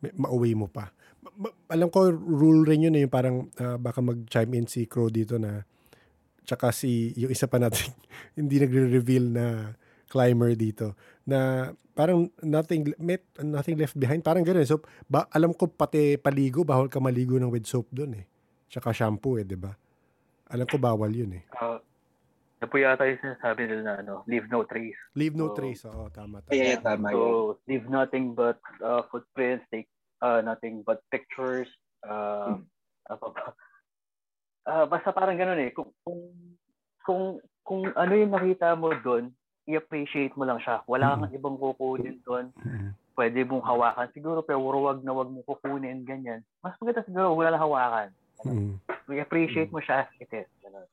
May- 0.00 0.16
mauwi 0.16 0.56
mo 0.56 0.72
pa. 0.72 0.88
Ma- 1.20 1.48
ma- 1.48 1.56
alam 1.68 1.92
ko, 1.92 2.08
rule 2.08 2.64
rin 2.64 2.88
yun 2.88 2.96
eh, 2.96 3.04
yung 3.04 3.12
parang 3.12 3.36
ah, 3.60 3.76
baka 3.76 4.00
mag-chime 4.00 4.56
in 4.56 4.64
si 4.64 4.88
Crow 4.88 5.12
dito 5.12 5.36
na 5.36 5.60
tsaka 6.46 6.70
si, 6.72 7.12
yung 7.18 7.28
isa 7.28 7.50
pa 7.50 7.60
natin, 7.60 7.92
hindi 8.38 8.56
nagre-reveal 8.56 9.26
na 9.28 9.46
climber 10.06 10.54
dito, 10.54 10.94
na 11.26 11.70
parang 11.92 12.30
nothing, 12.40 12.94
met, 13.02 13.26
nothing 13.42 13.74
left 13.74 13.98
behind, 13.98 14.22
parang 14.22 14.46
gano'n. 14.46 14.64
So, 14.64 14.80
ba, 15.10 15.26
alam 15.34 15.50
ko 15.52 15.66
pati 15.66 16.14
paligo, 16.16 16.62
bawal 16.62 16.86
ka 16.86 17.02
maligo 17.02 17.34
ng 17.36 17.50
with 17.50 17.66
soap 17.66 17.90
doon 17.90 18.22
eh. 18.22 18.24
Tsaka 18.70 18.94
shampoo 18.94 19.36
eh, 19.36 19.44
di 19.44 19.58
ba? 19.58 19.74
Alam 20.54 20.70
ko 20.70 20.78
bawal 20.78 21.10
yun 21.10 21.42
eh. 21.42 21.44
Uh, 21.58 21.82
na 22.62 22.64
po 22.70 22.78
yata 22.78 23.04
yung 23.10 23.20
sinasabi 23.20 23.66
nila 23.66 23.82
na 23.82 23.94
ano, 24.00 24.14
leave 24.30 24.46
no 24.46 24.62
trace. 24.62 24.96
Leave 25.18 25.34
no 25.34 25.50
trace. 25.52 25.82
Oo, 25.90 26.08
tama. 26.14 26.40
tama. 26.46 26.54
Kaya 26.54 26.78
tama. 26.78 27.10
So, 27.10 27.58
leave 27.66 27.90
nothing 27.90 28.32
but 28.38 28.62
uh, 28.80 29.02
footprints, 29.10 29.66
take 29.74 29.90
uh, 30.22 30.40
nothing 30.40 30.86
but 30.86 31.02
pictures. 31.10 31.68
Uh, 32.06 32.62
apa 33.10 33.26
pa? 33.34 33.44
Ah, 34.66 34.84
basta 34.86 35.14
parang 35.14 35.38
ganun 35.38 35.62
eh. 35.62 35.70
Kung, 35.70 35.90
kung, 36.02 36.20
kung, 37.06 37.22
kung 37.62 37.80
ano 37.94 38.12
yung 38.18 38.34
nakita 38.34 38.74
mo 38.74 38.90
doon, 38.98 39.30
i-appreciate 39.66 40.32
mo 40.38 40.46
lang 40.46 40.62
siya. 40.62 40.80
Wala 40.86 41.18
kang 41.18 41.34
ibang 41.34 41.58
kukunin 41.58 42.22
doon. 42.22 42.54
Mm. 42.62 42.94
Pwede 43.18 43.40
mong 43.42 43.66
hawakan. 43.66 44.08
Siguro, 44.14 44.40
pero 44.46 44.62
wag 44.62 45.02
na 45.02 45.12
wag 45.12 45.28
mo 45.28 45.42
kukunin, 45.42 46.06
ganyan. 46.06 46.46
Mas 46.62 46.78
maganda 46.78 47.02
siguro, 47.02 47.34
wala 47.34 47.50
lang 47.54 47.64
hawakan. 47.66 48.08
Mm. 48.46 48.72
I-appreciate 49.10 49.74
mo 49.74 49.82
siya 49.82 50.06
as 50.06 50.10
it 50.22 50.30
is. 50.30 50.48
Ganun. 50.62 50.86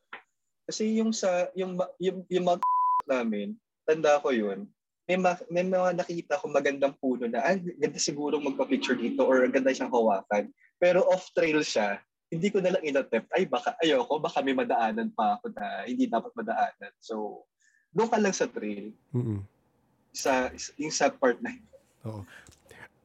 Kasi 0.65 0.97
yung 0.97 1.13
sa, 1.13 1.47
yung, 1.53 1.77
yung, 2.01 2.25
yung 2.27 2.45
mga 2.49 2.59
namin, 3.13 3.53
tanda 3.85 4.17
ko 4.23 4.33
yun, 4.33 4.65
may, 5.05 5.19
ma- 5.19 5.47
may 5.51 5.67
mga 5.67 5.99
nakita 5.99 6.39
ko 6.39 6.47
magandang 6.47 6.95
puno 6.97 7.27
na, 7.27 7.43
ah, 7.43 7.59
ganda 7.59 7.99
siguro 7.99 8.39
magpa-picture 8.39 8.95
dito 8.95 9.27
or 9.27 9.43
ganda 9.51 9.75
siyang 9.75 9.91
hawakan. 9.91 10.47
Pero 10.79 11.03
off-trail 11.11 11.59
siya, 11.61 11.99
hindi 12.31 12.49
ko 12.49 12.63
na 12.63 12.73
lang 12.73 12.83
inattempt. 12.87 13.29
Ay, 13.35 13.45
baka, 13.45 13.77
ayoko, 13.83 14.17
baka 14.17 14.41
may 14.41 14.57
madaanan 14.57 15.13
pa 15.13 15.37
ako 15.37 15.53
na 15.53 15.85
hindi 15.85 16.09
dapat 16.09 16.33
madaanan. 16.33 16.91
So, 16.97 17.45
doon 17.93 18.09
ka 18.09 18.17
lang 18.17 18.33
sa 18.33 18.45
trail. 18.45 18.89
Mm-mm. 19.09 19.39
Sa, 20.11 20.49
yung 20.75 20.91
sa 20.91 21.09
part 21.09 21.37
na 21.39 21.53
yun. 21.53 21.65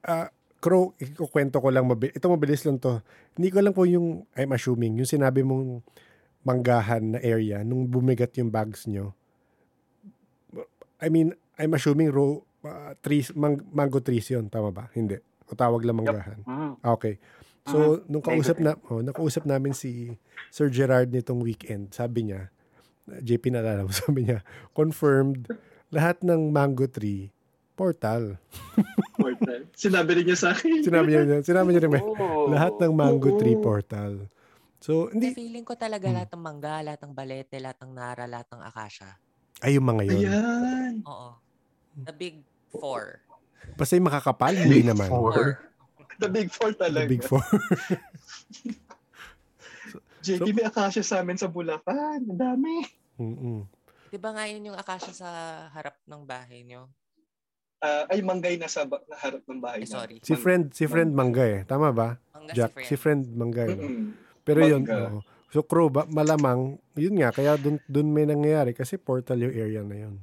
Ah, 0.01 0.28
Crow, 0.59 0.90
ikukwento 0.98 1.62
ko 1.62 1.70
lang, 1.70 1.86
mabi- 1.86 2.10
ito 2.10 2.27
mabilis 2.27 2.66
lang 2.66 2.77
to. 2.77 2.98
Hindi 3.32 3.48
ko 3.48 3.62
lang 3.62 3.70
po 3.70 3.86
yung, 3.86 4.27
I'm 4.35 4.51
assuming, 4.51 4.98
yung 4.98 5.06
sinabi 5.06 5.47
mong 5.47 5.86
manggahan 6.43 7.15
na 7.15 7.19
area, 7.20 7.62
nung 7.62 7.86
bumigat 7.86 8.35
yung 8.35 8.51
bags 8.51 8.85
nyo, 8.85 9.15
I 10.98 11.09
mean, 11.09 11.31
I'm 11.55 11.70
assuming 11.73 12.10
ro, 12.10 12.43
uh, 12.65 12.90
trees, 12.98 13.31
mang, 13.32 13.62
mango 13.70 14.02
trees 14.02 14.27
yun, 14.27 14.51
tama 14.51 14.74
ba? 14.74 14.90
Hindi. 14.90 15.23
O 15.47 15.55
tawag 15.55 15.86
lang 15.86 16.02
manggahan. 16.02 16.43
Mm. 16.43 16.73
Ah, 16.82 16.93
Okay. 16.93 17.23
So, 17.62 18.01
Mhm. 18.01 18.02
nung 18.09 18.24
kausap 18.24 18.56
na, 18.59 18.74
oh, 18.89 18.98
nakausap 18.98 19.44
namin 19.44 19.77
si 19.77 20.16
Sir 20.48 20.73
Gerard 20.73 21.12
nitong 21.12 21.39
weekend, 21.39 21.93
sabi 21.93 22.27
niya, 22.27 22.48
JP 23.19 23.45
naalala 23.51 23.85
mo, 23.87 23.91
sabi 23.91 24.25
niya, 24.25 24.41
confirmed, 24.71 25.49
lahat 25.89 26.21
ng 26.21 26.49
mango 26.49 26.85
tree, 26.85 27.33
portal. 27.75 28.37
Portal. 29.19 29.67
Sinabi 29.73 30.11
rin 30.15 30.27
niya 30.27 30.39
sa 30.39 30.49
akin. 30.51 30.79
Sinabi 30.81 31.11
niya, 31.11 31.43
sinabi 31.43 31.69
niya 31.71 31.83
rin, 31.85 31.95
Oh. 31.99 32.47
lahat 32.47 32.79
ng 32.79 32.93
mango 32.93 33.35
tree 33.35 33.55
portal. 33.55 34.27
So, 34.79 35.11
Hindi. 35.11 35.35
hindi, 35.35 35.39
Feeling 35.39 35.67
ko 35.67 35.75
talaga 35.75 36.07
Hmm. 36.07 36.15
lahat 36.15 36.31
ng 36.31 36.43
mangga, 36.43 36.75
lahat 36.81 37.01
ng 37.03 37.13
balete, 37.13 37.57
lahat 37.59 37.79
ng 37.81 37.93
nara, 37.93 38.25
lahat 38.27 38.47
ng 38.49 38.63
akasya. 38.63 39.11
ay 39.59 39.75
yung 39.75 39.87
mga 39.87 40.03
yun. 40.07 40.21
Ayan. 40.23 40.95
Oo. 41.03 41.35
The 41.99 42.15
big 42.15 42.47
four. 42.71 43.19
Basta 43.75 43.95
yung 43.95 44.07
makakapal, 44.07 44.55
hindi 44.55 44.83
Big 44.83 44.87
naman. 44.87 45.11
four. 45.11 45.35
Four. 45.35 45.49
The 46.19 46.31
big 46.31 46.49
four 46.49 46.71
The 46.71 46.79
talaga. 46.81 47.11
big 47.11 47.23
four. 47.23 47.43
JP, 50.21 50.47
may 50.53 50.63
akasya 50.63 51.03
sa 51.03 51.23
amin 51.23 51.35
sa 51.35 51.47
Bulacan. 51.47 52.23
Ang 52.23 52.39
dami. 52.39 52.87
Mm-mm. 53.19 53.66
Di 54.09 54.16
ba 54.16 54.32
nga 54.32 54.49
yun 54.49 54.73
yung 54.73 54.78
akasya 54.78 55.12
sa 55.12 55.28
harap 55.69 55.99
ng 56.07 56.23
bahay 56.24 56.65
nyo? 56.65 56.89
Ah, 57.78 58.11
ay, 58.11 58.24
manggay 58.24 58.59
na 58.59 58.66
sa 58.66 58.82
ba- 58.82 59.05
na 59.07 59.15
harap 59.15 59.43
ng 59.47 59.61
bahay. 59.62 59.85
Eh, 59.85 59.90
sorry. 59.90 60.16
Si 60.24 60.35
friend, 60.35 60.74
si 60.74 60.89
friend 60.90 61.15
Mangga 61.15 61.47
eh. 61.47 61.61
Tama 61.62 61.95
ba? 61.95 62.19
Mangga 62.35 62.53
Jack, 62.57 62.74
si 62.82 62.90
si 62.90 62.97
friend. 62.99 63.23
friend 63.28 63.39
Mangga 63.39 63.62
eh. 63.69 63.77
no? 63.77 63.85
Mm-mm. 63.86 64.07
Pero 64.43 64.59
yun, 64.66 64.82
Mangga. 64.82 64.99
oo. 65.15 65.20
So 65.49 65.62
Crow, 65.62 65.89
ba, 65.89 66.03
malamang, 66.05 66.77
yun 66.93 67.15
nga, 67.23 67.31
kaya 67.31 67.55
dun, 67.55 67.78
dun 67.86 68.11
may 68.11 68.27
nangyayari 68.27 68.74
kasi 68.74 68.99
portal 68.99 69.39
yung 69.40 69.55
area 69.55 69.81
na 69.81 69.97
yun. 69.97 70.20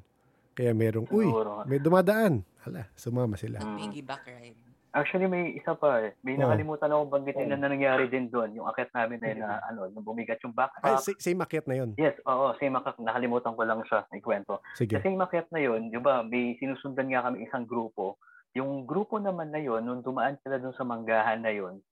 Kaya 0.52 0.72
merong, 0.72 1.08
uy, 1.10 1.28
may 1.66 1.80
dumadaan. 1.80 2.44
Hala, 2.62 2.88
sumama 2.94 3.36
sila. 3.36 3.60
Mm. 3.60 3.78
Piggyback 3.80 4.24
ride. 4.28 4.60
Actually, 4.96 5.28
may 5.28 5.52
isa 5.52 5.76
pa 5.76 6.00
eh. 6.00 6.16
May 6.24 6.40
Oh. 6.40 6.48
nakalimutan 6.48 6.88
ako 6.88 7.12
banggitin 7.12 7.52
na 7.52 7.60
nangyari 7.60 8.08
din 8.08 8.32
doon. 8.32 8.56
Yung 8.56 8.64
akit 8.64 8.88
namin 8.90 9.20
na, 9.20 9.28
yun 9.28 9.44
na 9.44 9.60
ano, 9.62 9.92
yung 9.92 10.02
bumigat 10.02 10.40
yung 10.40 10.56
Ay, 10.56 10.60
backpack. 10.62 11.04
sa- 11.04 11.20
same 11.20 11.44
akit 11.44 11.68
na 11.68 11.76
yun. 11.76 11.92
Yes, 12.00 12.16
oo, 12.24 12.56
same 12.56 12.72
akit. 12.74 12.96
Nakalimutan 12.98 13.54
ko 13.54 13.62
lang 13.62 13.84
siya, 13.84 14.08
ikwento. 14.10 14.64
Sige. 14.74 14.96
Sa 14.96 15.04
same 15.04 15.20
akit 15.20 15.52
na 15.52 15.60
yun, 15.60 15.92
di 15.92 16.00
ba, 16.00 16.24
may 16.24 16.56
sinusundan 16.56 17.12
nga 17.12 17.28
kami 17.28 17.44
isang 17.44 17.68
grupo. 17.68 18.16
Yung 18.56 18.88
grupo 18.88 19.20
naman 19.20 19.52
na 19.52 19.60
yun, 19.60 19.84
nung 19.84 20.00
dumaan 20.00 20.40
sila 20.40 20.56
doon 20.56 20.72
sa 20.72 20.88
manggahan 20.88 21.44
na 21.44 21.52
yun, 21.52 21.84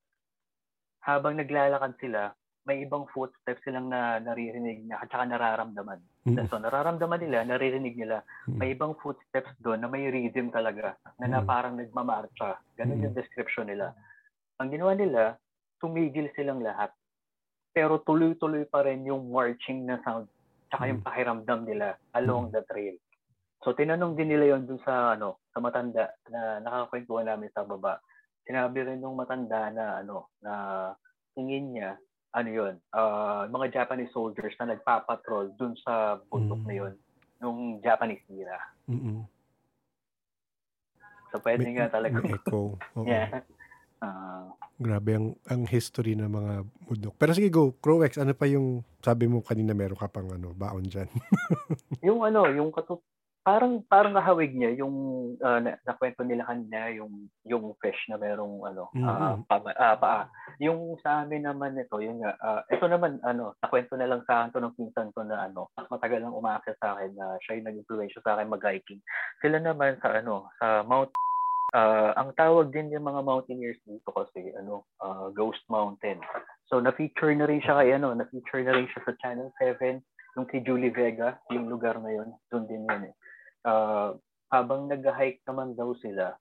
habang 1.02 1.36
naglalakad 1.36 2.00
sila, 2.00 2.32
may 2.64 2.80
ibang 2.80 3.04
footsteps 3.12 3.60
silang 3.62 3.92
na 3.92 4.16
naririnig 4.18 4.88
na 4.88 5.04
at 5.04 5.12
saka 5.12 5.28
nararamdaman. 5.28 6.00
Mm. 6.24 6.48
So, 6.48 6.56
nararamdaman 6.56 7.20
nila, 7.20 7.44
naririnig 7.44 8.00
nila, 8.00 8.24
Mm. 8.48 8.56
may 8.56 8.72
ibang 8.72 8.96
footsteps 9.04 9.52
doon 9.60 9.84
na 9.84 9.92
may 9.92 10.08
rhythm 10.08 10.56
talaga, 10.56 10.96
na, 11.20 11.28
na 11.28 11.40
Mm. 11.44 11.48
parang 11.48 11.76
nagmamarcha. 11.76 12.64
Ganun 12.80 13.04
Mm. 13.04 13.04
yung 13.12 13.16
description 13.20 13.68
nila. 13.68 13.92
Ang 14.64 14.72
ginawa 14.72 14.96
nila, 14.96 15.36
tumigil 15.84 16.32
silang 16.32 16.64
lahat. 16.64 16.96
Pero 17.76 18.00
tuloy-tuloy 18.00 18.64
pa 18.72 18.88
rin 18.88 19.04
yung 19.04 19.28
marching 19.36 19.84
na 19.84 20.00
sound, 20.08 20.32
tsaka 20.72 20.88
yung 20.88 21.04
Mm. 21.04 21.08
pakiramdam 21.12 21.60
nila 21.68 22.00
along 22.16 22.56
the 22.56 22.64
trail. 22.72 22.96
So, 23.68 23.76
tinanong 23.76 24.16
din 24.16 24.32
nila 24.32 24.56
yon 24.56 24.64
dun 24.64 24.80
sa, 24.88 25.20
ano, 25.20 25.44
sa 25.52 25.60
matanda 25.60 26.08
na 26.32 26.64
nakakwentuhan 26.64 27.28
namin 27.28 27.52
sa 27.52 27.68
baba. 27.68 28.00
Sinabi 28.48 28.80
rin 28.84 29.00
nung 29.04 29.20
matanda 29.20 29.68
na, 29.76 30.00
ano, 30.00 30.32
na 30.40 30.54
tingin 31.36 31.76
niya, 31.76 32.00
ano 32.34 32.50
yun, 32.50 32.74
ah, 32.90 33.46
mga 33.46 33.70
Japanese 33.72 34.10
soldiers 34.10 34.58
na 34.58 34.74
nagpapatrol 34.74 35.54
dun 35.54 35.78
sa 35.78 36.18
bundok 36.28 36.60
Mm. 36.60 36.68
na 36.68 36.74
yun 36.76 36.94
nung 37.38 37.60
Japanese 37.80 38.24
era. 38.28 38.58
Mm-mm. 38.86 39.22
So, 41.30 41.42
pwede 41.42 41.64
May- 41.64 41.76
nga 41.76 41.90
talaga. 41.90 42.18
may 42.18 42.32
echo. 42.32 42.78
Oo. 42.98 43.06
yeah. 43.06 43.42
Ah, 44.00 44.50
Grabe 44.76 45.16
ang, 45.16 45.28
ang 45.46 45.64
history 45.64 46.14
ng 46.14 46.28
mga 46.28 46.54
bundok. 46.84 47.14
Pero 47.16 47.32
sige, 47.32 47.48
go. 47.48 47.72
Crowex, 47.74 48.18
ano 48.18 48.34
pa 48.34 48.46
yung 48.46 48.82
sabi 49.00 49.26
mo 49.26 49.40
kanina 49.40 49.72
meron 49.72 49.96
ka 49.96 50.06
pang 50.08 50.28
ano, 50.28 50.52
baon 50.52 50.84
dyan? 50.84 51.08
yung 52.08 52.20
ano, 52.20 52.50
yung 52.50 52.68
katu 52.70 53.00
parang 53.44 53.84
parang 53.86 54.16
nahawig 54.16 54.56
niya 54.56 54.72
yung 54.80 54.96
ah, 55.44 55.60
na, 55.60 55.76
nakwento 55.84 56.24
nila 56.24 56.48
kanina 56.48 56.88
yung 56.96 57.28
yung 57.44 57.76
fish 57.78 58.00
na 58.08 58.16
merong 58.16 58.64
ano 58.64 58.88
ah, 59.04 59.36
Mhm. 59.36 59.46
pama- 59.46 59.76
ah, 59.76 59.96
paa. 59.96 60.24
Yung 60.64 60.96
sa 61.04 61.22
amin 61.22 61.44
naman 61.44 61.76
ito, 61.76 62.00
yun 62.00 62.24
nga, 62.24 62.40
ah, 62.40 62.62
ito 62.72 62.88
naman 62.88 63.20
ano, 63.22 63.54
nakwento 63.60 64.00
na 64.00 64.08
lang 64.08 64.24
sa 64.24 64.48
akin 64.48 64.52
to 64.52 64.64
ng 64.64 64.76
pinsan 64.76 65.12
ko 65.12 65.28
na 65.28 65.44
ano, 65.44 65.68
mas 65.76 65.92
matagal 65.92 66.24
nang 66.24 66.34
umaakyat 66.34 66.80
sa 66.80 66.96
akin 66.96 67.12
na 67.14 67.36
siya 67.44 67.60
yung 67.60 67.68
nag-influensya 67.68 68.24
sa 68.24 68.40
akin 68.40 68.48
mag-hiking. 68.48 69.04
Sila 69.44 69.60
naman 69.60 70.00
sa 70.00 70.16
ano, 70.16 70.48
sa 70.58 70.88
Mount 70.88 71.12
ah, 71.76 72.14
ang 72.16 72.32
tawag 72.38 72.72
din 72.72 72.94
yung 72.94 73.04
mga 73.04 73.26
mountaineers 73.26 73.82
dito 73.84 74.08
kasi 74.14 74.56
ano, 74.56 74.88
ah, 75.04 75.28
Ghost 75.36 75.66
Mountain. 75.68 76.22
So 76.72 76.80
na-feature 76.80 77.36
na 77.36 77.50
rin 77.50 77.60
siya 77.60 77.76
kay 77.76 77.92
ano, 77.92 78.16
na-feature 78.16 78.64
na 78.64 78.78
rin 78.78 78.88
siya 78.88 79.04
sa 79.04 79.14
Channel 79.20 79.52
7 79.60 80.00
yung 80.34 80.48
kay 80.48 80.66
Julie 80.66 80.90
Vega, 80.90 81.38
yung 81.50 81.70
lugar 81.70 82.00
na 82.02 82.10
yun, 82.10 82.34
doon 82.50 82.66
din 82.66 82.88
yun 82.88 83.06
eh. 83.06 83.14
Ah, 83.64 84.12
habang 84.52 84.92
nag-hike 84.92 85.42
naman 85.48 85.74
daw 85.74 85.96
sila, 85.98 86.36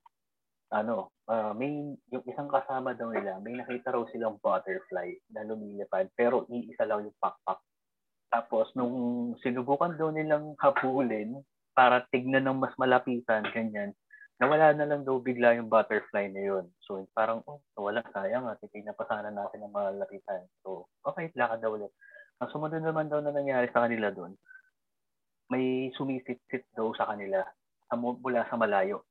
ano, 0.73 1.13
ah, 1.31 1.53
may 1.55 1.95
yung 2.11 2.25
isang 2.27 2.51
kasama 2.51 2.93
daw 2.97 3.13
nila, 3.13 3.39
may 3.41 3.57
nakita 3.57 3.95
raw 3.95 4.03
silang 4.11 4.41
butterfly 4.43 5.13
na 5.31 5.47
lumilipad, 5.47 6.11
pero 6.19 6.45
iisa 6.51 6.85
lang 6.85 7.07
yung 7.09 7.19
pakpak. 7.23 7.61
Tapos 8.33 8.73
nung 8.75 8.97
sinubukan 9.45 9.93
daw 9.95 10.09
nilang 10.09 10.57
habulin 10.57 11.45
para 11.77 12.05
tignan 12.09 12.49
ng 12.49 12.59
mas 12.59 12.73
malapitan, 12.81 13.45
ganyan, 13.53 13.93
nawala 14.41 14.73
na 14.75 14.89
lang 14.89 15.05
daw 15.05 15.21
bigla 15.21 15.55
yung 15.61 15.69
butterfly 15.69 16.27
na 16.33 16.43
yun. 16.43 16.65
So 16.83 17.05
parang, 17.13 17.45
oh, 17.47 17.61
wala, 17.77 18.03
sayang 18.11 18.49
at 18.49 18.59
titignan 18.65 18.97
pa 18.97 19.05
sana 19.07 19.29
natin 19.29 19.63
ng 19.63 19.73
malapitan. 19.73 20.49
So, 20.65 20.89
okay, 21.05 21.31
lakad 21.37 21.61
daw 21.63 21.77
ulit. 21.77 21.93
Ang 22.41 22.51
sumunod 22.51 22.83
naman 22.83 23.07
daw 23.07 23.23
na 23.23 23.31
nangyari 23.31 23.71
sa 23.71 23.87
kanila 23.87 24.11
doon, 24.11 24.35
may 25.53 25.93
sumisit-sit 25.93 26.65
daw 26.73 26.97
sa 26.97 27.13
kanila 27.13 27.45
mula 28.01 28.49
sa 28.49 28.57
malayo. 28.57 29.05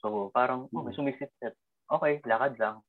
So 0.00 0.32
parang 0.32 0.72
oh, 0.72 0.84
may 0.84 0.96
sumisit-sit. 0.96 1.52
Okay, 1.84 2.24
lakad 2.24 2.56
lang. 2.56 2.80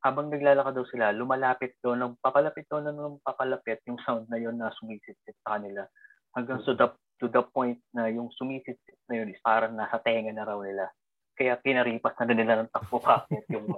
Habang 0.00 0.32
naglalakad 0.32 0.72
daw 0.72 0.86
sila, 0.88 1.12
lumalapit 1.12 1.76
daw 1.84 1.92
ng 1.92 2.16
papalapit 2.24 2.64
daw 2.66 2.80
ng 2.80 3.20
papalapit 3.20 3.84
yung 3.86 4.00
sound 4.02 4.26
na 4.32 4.40
yun 4.40 4.56
na 4.56 4.72
sumisit-sit 4.80 5.36
sa 5.44 5.60
kanila. 5.60 5.84
Hanggang 6.32 6.64
to 6.64 6.72
the, 6.72 6.88
to 7.20 7.28
the 7.28 7.44
point 7.52 7.78
na 7.92 8.08
yung 8.08 8.32
sumisit-sit 8.34 8.98
na 9.06 9.20
yun 9.20 9.30
is 9.30 9.38
parang 9.44 9.76
nasa 9.76 10.00
tenga 10.00 10.32
na 10.32 10.48
raw 10.48 10.58
nila. 10.58 10.88
Kaya 11.36 11.60
pinaripas 11.60 12.16
na 12.18 12.26
din 12.26 12.40
nila 12.40 12.64
ng 12.64 12.72
takbo 12.72 12.98
kakit 12.98 13.44
yung, 13.54 13.68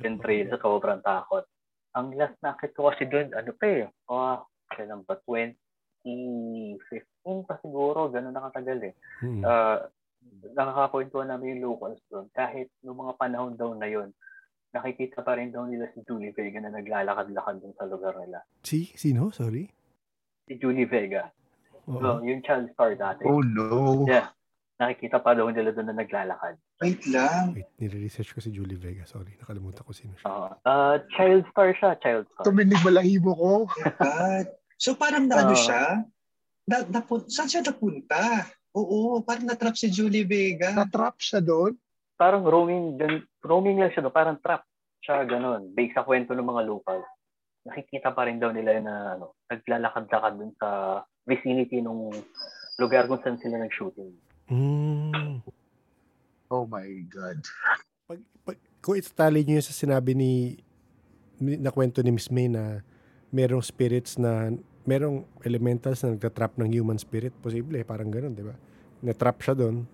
yung 0.00 0.18
trail 0.22 0.46
sa 0.48 0.62
sobrang 0.62 1.02
takot. 1.02 1.44
Ang 1.98 2.16
last 2.16 2.38
nakit 2.40 2.72
ko 2.72 2.88
kasi 2.88 3.04
doon, 3.04 3.34
ano 3.36 3.50
pa 3.52 3.66
eh, 3.68 3.84
oh, 4.08 4.40
kailan 4.72 5.04
ba, 5.04 5.20
2015 6.04 7.46
pa 7.48 7.54
siguro, 7.62 8.10
gano'n 8.10 8.34
nakatagal 8.34 8.78
eh. 8.90 8.94
Mm. 9.22 9.42
Ah, 9.46 9.86
nakakakwentuhan 10.54 11.30
namin 11.30 11.58
yung 11.58 11.74
locals 11.74 12.02
doon. 12.10 12.26
Kahit 12.34 12.70
noong 12.82 13.08
mga 13.08 13.14
panahon 13.18 13.54
daw 13.54 13.74
na 13.74 13.86
yon 13.86 14.10
nakikita 14.72 15.20
pa 15.20 15.36
rin 15.36 15.52
daw 15.52 15.68
nila 15.68 15.86
si 15.92 16.00
Julie 16.08 16.32
Vega 16.32 16.58
na 16.58 16.72
naglalakad-lakad 16.72 17.60
dun 17.60 17.76
sa 17.76 17.84
lugar 17.84 18.16
nila. 18.16 18.40
Si, 18.64 18.88
sino? 18.96 19.28
Sorry? 19.28 19.68
Si 20.48 20.56
Julie 20.56 20.88
Vega. 20.88 21.28
Oo. 21.86 22.00
So, 22.00 22.08
yung 22.24 22.40
child 22.40 22.72
star 22.72 22.96
dati. 22.96 23.28
Oh 23.28 23.44
no. 23.44 24.08
Yeah. 24.08 24.32
Nakikita 24.80 25.22
pa 25.22 25.36
daw 25.36 25.46
nila 25.52 25.70
doon 25.70 25.92
na 25.92 26.02
naglalakad. 26.02 26.56
Wait 26.82 27.04
lang. 27.06 27.54
Wait, 27.54 27.70
nire-research 27.78 28.34
ko 28.34 28.42
si 28.42 28.50
Julie 28.50 28.80
Vega. 28.80 29.06
Sorry, 29.06 29.36
nakalimutan 29.38 29.84
ko 29.86 29.92
sino 29.94 30.16
siya. 30.18 30.26
Oo. 30.26 30.48
Ah, 30.66 30.98
child 31.14 31.46
star 31.52 31.70
siya, 31.76 31.94
child 32.00 32.26
star. 32.34 32.48
Tuminig 32.48 32.80
balahibo 32.82 33.30
ko. 33.36 33.52
God. 34.02 34.48
So 34.82 34.98
parang 34.98 35.30
na 35.30 35.46
ano 35.46 35.54
Ah. 35.54 35.62
siya? 35.62 35.82
Na, 36.66 36.82
napun- 36.84 37.30
saan 37.30 37.46
siya 37.46 37.62
napunta? 37.62 38.50
Oo, 38.74 39.22
parang 39.22 39.46
natrap 39.46 39.78
si 39.78 39.86
Julie 39.86 40.26
Vega. 40.26 40.74
Na-trap 40.74 41.22
siya 41.22 41.38
doon. 41.38 41.78
Parang 42.18 42.42
roaming, 42.42 42.98
gan- 42.98 43.22
roaming 43.40 43.78
lang 43.78 43.94
siya 43.94 44.02
doon. 44.02 44.14
Parang 44.14 44.38
trap 44.38 44.66
siya, 44.98 45.22
ganun. 45.22 45.70
Based 45.70 45.94
sa 45.94 46.02
kwento 46.02 46.34
ng 46.34 46.42
mga 46.42 46.66
locals. 46.66 47.06
Nakikita 47.62 48.10
pa 48.10 48.26
rin 48.26 48.42
daw 48.42 48.50
nila 48.50 48.82
na 48.82 48.94
ano, 49.14 49.38
naglalakad-lakad 49.46 50.34
dun 50.34 50.50
sa 50.56 50.98
vicinity 51.22 51.78
nung 51.78 52.10
lugar 52.76 53.06
kung 53.06 53.22
saan 53.22 53.38
sila 53.38 53.62
nag-shooting. 53.62 54.10
Mm. 54.50 55.38
Oh 56.48 56.66
my 56.66 56.90
God. 57.06 57.38
Pag, 58.04 58.18
pag, 58.42 58.58
kung 58.80 58.98
itali 58.98 59.46
nyo 59.46 59.54
yun 59.56 59.64
sa 59.64 59.74
sinabi 59.74 60.10
ni, 60.12 60.58
ni 61.38 61.54
na 61.54 61.70
kwento 61.70 62.02
ni 62.02 62.10
Miss 62.10 62.28
May 62.28 62.50
na 62.50 62.82
merong 63.30 63.62
spirits 63.62 64.18
na 64.18 64.50
merong 64.82 65.22
elementals 65.46 66.02
na 66.02 66.14
nagtatrap 66.14 66.58
ng 66.58 66.70
human 66.74 66.98
spirit, 66.98 67.34
posible, 67.38 67.78
parang 67.86 68.10
ganun, 68.10 68.34
di 68.34 68.42
ba? 68.42 68.54
Na-trap 69.02 69.38
siya 69.42 69.54
doon 69.54 69.86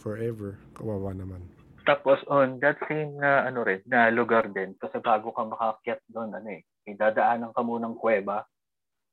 forever. 0.00 0.56
Kawawa 0.72 1.12
naman. 1.12 1.44
Tapos 1.82 2.22
on 2.30 2.62
that 2.62 2.78
same 2.86 3.18
na 3.18 3.46
ano 3.46 3.66
rin, 3.66 3.82
na 3.86 4.08
lugar 4.08 4.48
din, 4.50 4.74
kasi 4.78 5.02
bago 5.02 5.34
ka 5.34 5.42
makakyat 5.44 6.00
doon, 6.08 6.30
ano 6.30 6.48
eh, 6.48 6.62
may 6.86 6.94
dadaanan 6.94 7.54
ka 7.54 7.62
munang 7.62 7.98
kuweba. 7.98 8.46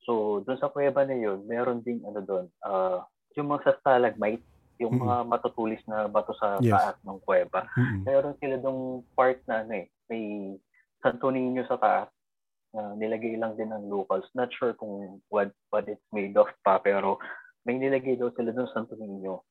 So, 0.05 0.41
doon 0.45 0.59
sa 0.61 0.71
kuweba 0.71 1.03
na 1.05 1.17
yun, 1.17 1.43
meron 1.49 1.81
ding 1.83 2.01
ano 2.05 2.21
doon, 2.23 2.45
uh, 2.63 3.03
yung 3.35 3.49
mga 3.51 3.81
stalagmite, 3.81 4.45
yung 4.79 4.95
Mm-mm. 4.95 5.05
mga 5.05 5.17
matutulis 5.27 5.81
na 5.89 6.07
bato 6.07 6.31
sa 6.39 6.61
Yes. 6.63 6.71
taas 6.71 6.97
ng 7.03 7.19
kuweba. 7.25 7.67
Mm-mm. 7.75 8.07
Meron 8.07 8.37
sila 8.39 8.55
dong 8.63 9.03
part 9.11 9.43
na 9.43 9.65
ano 9.65 9.73
eh, 9.75 9.87
may 10.07 10.55
Santo 11.03 11.27
Niño 11.31 11.67
sa 11.67 11.75
taas 11.75 12.09
nilagay 12.73 13.37
lang 13.37 13.57
din 13.57 13.73
ng 13.73 13.89
locals. 13.89 14.27
Not 14.37 14.53
sure 14.53 14.77
kung 14.77 15.21
what 15.33 15.49
what 15.73 15.89
it's 15.89 16.03
made 16.13 16.37
of 16.37 16.49
pa, 16.61 16.77
pero 16.77 17.17
may 17.65 17.77
nilagay 17.77 18.17
daw 18.17 18.29
sila 18.33 18.53
doon 18.53 18.69
Santo 18.71 18.93
Niño. 18.95 19.41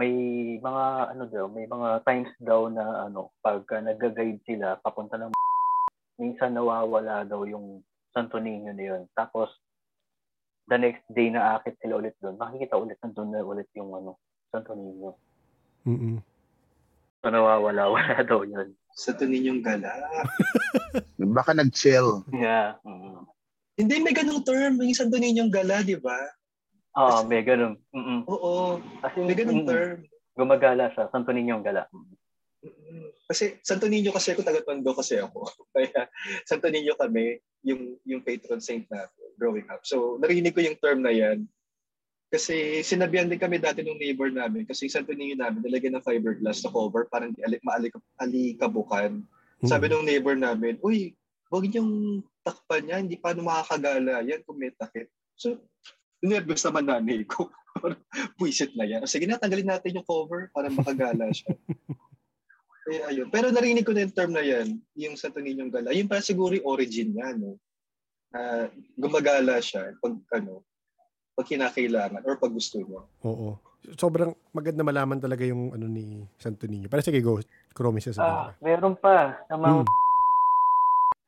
May 0.00 0.12
mga 0.58 0.84
ano 1.14 1.24
daw, 1.30 1.46
may 1.46 1.70
mga 1.70 2.02
times 2.02 2.32
daw 2.42 2.66
na 2.66 3.06
ano, 3.06 3.30
pagka 3.44 3.78
nag-guide 3.78 4.42
sila 4.42 4.80
papunta 4.82 5.20
ng 5.20 5.30
minsan 6.22 6.56
nawawala 6.56 7.22
daw 7.28 7.46
yung 7.46 7.84
Santo 8.10 8.40
Niño 8.40 8.74
na 8.74 8.84
yun. 8.84 9.02
Tapos 9.14 9.52
the 10.66 10.80
next 10.80 11.04
day 11.12 11.28
na 11.28 11.60
akit 11.60 11.76
sila 11.78 12.00
ulit 12.00 12.16
doon, 12.18 12.40
makikita 12.40 12.80
ulit 12.80 12.96
nandun 13.04 13.28
na 13.30 13.44
ulit 13.44 13.68
yung 13.76 13.92
ano, 13.92 14.18
Santo 14.48 14.72
Niño. 14.72 15.14
Mm-mm. 15.84 16.16
So 17.20 17.28
nawawala-wala 17.28 18.24
daw 18.28 18.44
yun. 18.44 18.72
Sa 18.94 19.10
ninyong 19.18 19.60
gala. 19.60 19.90
Baka 21.36 21.50
nag-chill. 21.52 22.22
Yeah. 22.30 22.78
Mm. 22.86 23.26
Hindi, 23.74 23.94
may 24.06 24.14
ganung 24.14 24.46
term. 24.46 24.78
Yung 24.78 24.94
Santo 24.94 25.18
Ninyong 25.18 25.50
gala, 25.50 25.82
di 25.82 25.98
ba? 25.98 26.14
Ah, 26.94 27.26
may 27.26 27.42
ganun. 27.42 27.74
Mm-mm. 27.90 28.22
Oo. 28.30 28.78
Kasi 29.02 29.18
May 29.26 29.34
ganung 29.34 29.66
mm, 29.66 29.68
term. 29.68 29.98
Gumagala 30.38 30.94
siya. 30.94 31.10
Santo 31.10 31.34
Ninyong 31.34 31.66
gala. 31.66 31.90
Mm. 31.90 32.14
Kasi 33.24 33.56
Santo 33.64 33.88
Niño 33.88 34.12
kasi 34.12 34.36
ako, 34.36 34.44
taga-tondo 34.44 34.92
kasi 34.92 35.16
ako. 35.16 35.48
Kaya 35.74 36.08
Santo 36.44 36.68
Niño 36.68 36.94
kami, 36.94 37.40
yung, 37.64 37.96
yung 38.04 38.20
patron 38.20 38.60
saint 38.60 38.84
na 38.92 39.08
growing 39.40 39.66
up. 39.72 39.80
So, 39.88 40.20
narinig 40.20 40.52
ko 40.52 40.60
yung 40.60 40.78
term 40.78 41.00
na 41.00 41.12
yan. 41.12 41.48
Kasi 42.32 42.82
sinabihan 42.82 43.28
din 43.30 43.38
kami 43.38 43.62
dati 43.62 43.84
ng 43.84 44.00
neighbor 44.00 44.28
namin 44.32 44.66
kasi 44.66 44.90
Santo 44.90 45.14
Niño 45.14 45.38
namin 45.38 45.62
nilagyan 45.62 45.98
ng 45.98 46.06
fiberglass 46.06 46.64
na 46.64 46.72
cover 46.72 47.06
para 47.06 47.30
hindi 47.30 47.40
alik, 47.46 47.62
maalik, 47.62 47.94
alikabukan. 48.18 49.22
Sabi 49.64 49.86
ng 49.88 50.04
neighbor 50.04 50.34
namin, 50.34 50.76
uy, 50.82 51.14
huwag 51.48 51.70
niyong 51.70 52.20
takpan 52.44 52.90
yan, 52.90 53.00
hindi 53.08 53.16
paano 53.16 53.46
makakagala 53.46 54.26
yan 54.26 54.42
kung 54.44 54.58
may 54.58 54.74
takip. 54.74 55.08
So, 55.38 55.62
nervous 56.20 56.64
naman 56.66 56.90
nanay 56.90 57.24
ko. 57.24 57.48
Puisit 58.38 58.76
na 58.76 58.84
yan. 58.84 59.06
Sige 59.08 59.24
na, 59.24 59.40
tanggalin 59.40 59.70
natin 59.70 59.96
yung 59.96 60.06
cover 60.08 60.50
para 60.52 60.68
makagala 60.68 61.30
siya. 61.30 61.54
Eh, 62.84 63.00
ayun. 63.00 63.32
Pero 63.32 63.48
narinig 63.48 63.80
ko 63.80 63.96
na 63.96 64.04
yung 64.04 64.12
term 64.12 64.32
na 64.36 64.44
yan, 64.44 64.76
yung 64.92 65.16
Santo 65.16 65.40
Niñong 65.40 65.72
Gala. 65.72 65.96
Yun 65.96 66.04
pa 66.04 66.20
siguro 66.20 66.52
yung 66.52 66.68
origin 66.68 67.16
niya, 67.16 67.32
no? 67.32 67.56
Na 68.28 68.68
gumagala 68.92 69.56
siya 69.56 69.96
pag, 70.04 70.12
ano, 70.36 70.60
pag 71.34 71.46
kinakailangan 71.46 72.22
or 72.24 72.38
pag 72.38 72.54
gusto 72.54 72.78
niya. 72.78 73.02
Oo. 73.26 73.58
Sobrang 73.98 74.32
maganda 74.54 74.80
malaman 74.80 75.18
talaga 75.18 75.44
yung 75.44 75.74
ano 75.74 75.84
ni 75.84 76.24
Santo 76.38 76.64
Niño. 76.64 76.86
Pero 76.88 77.02
sige, 77.02 77.20
go. 77.20 77.42
Kuromi 77.74 78.00
siya 78.00 78.14
sa 78.14 78.22
Ah, 78.22 78.48
meron 78.62 78.94
pa. 78.96 79.42
Sa 79.50 79.58
Mount 79.58 79.90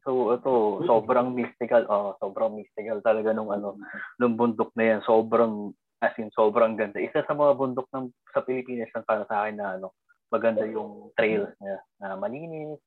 So 0.07 0.31
ito, 0.31 0.87
sobrang 0.87 1.35
mystical. 1.35 1.83
Oh, 1.91 2.15
sobrang 2.23 2.55
mystical 2.55 3.03
talaga 3.03 3.35
nung 3.35 3.51
ano, 3.51 3.75
nung 4.23 4.39
bundok 4.39 4.71
na 4.79 4.95
yan. 4.95 5.01
Sobrang 5.03 5.75
as 5.99 6.15
in 6.23 6.31
sobrang 6.31 6.79
ganda. 6.79 7.03
Isa 7.03 7.27
sa 7.27 7.35
mga 7.35 7.59
bundok 7.59 7.91
ng 7.91 8.15
sa 8.31 8.47
Pilipinas 8.47 8.87
ang 8.95 9.03
para 9.03 9.27
sa 9.27 9.43
akin 9.43 9.59
na 9.59 9.75
ano, 9.75 9.91
maganda 10.31 10.63
yung 10.63 11.11
trails 11.19 11.51
niya 11.59 11.83
na 11.99 12.15
malinis, 12.15 12.79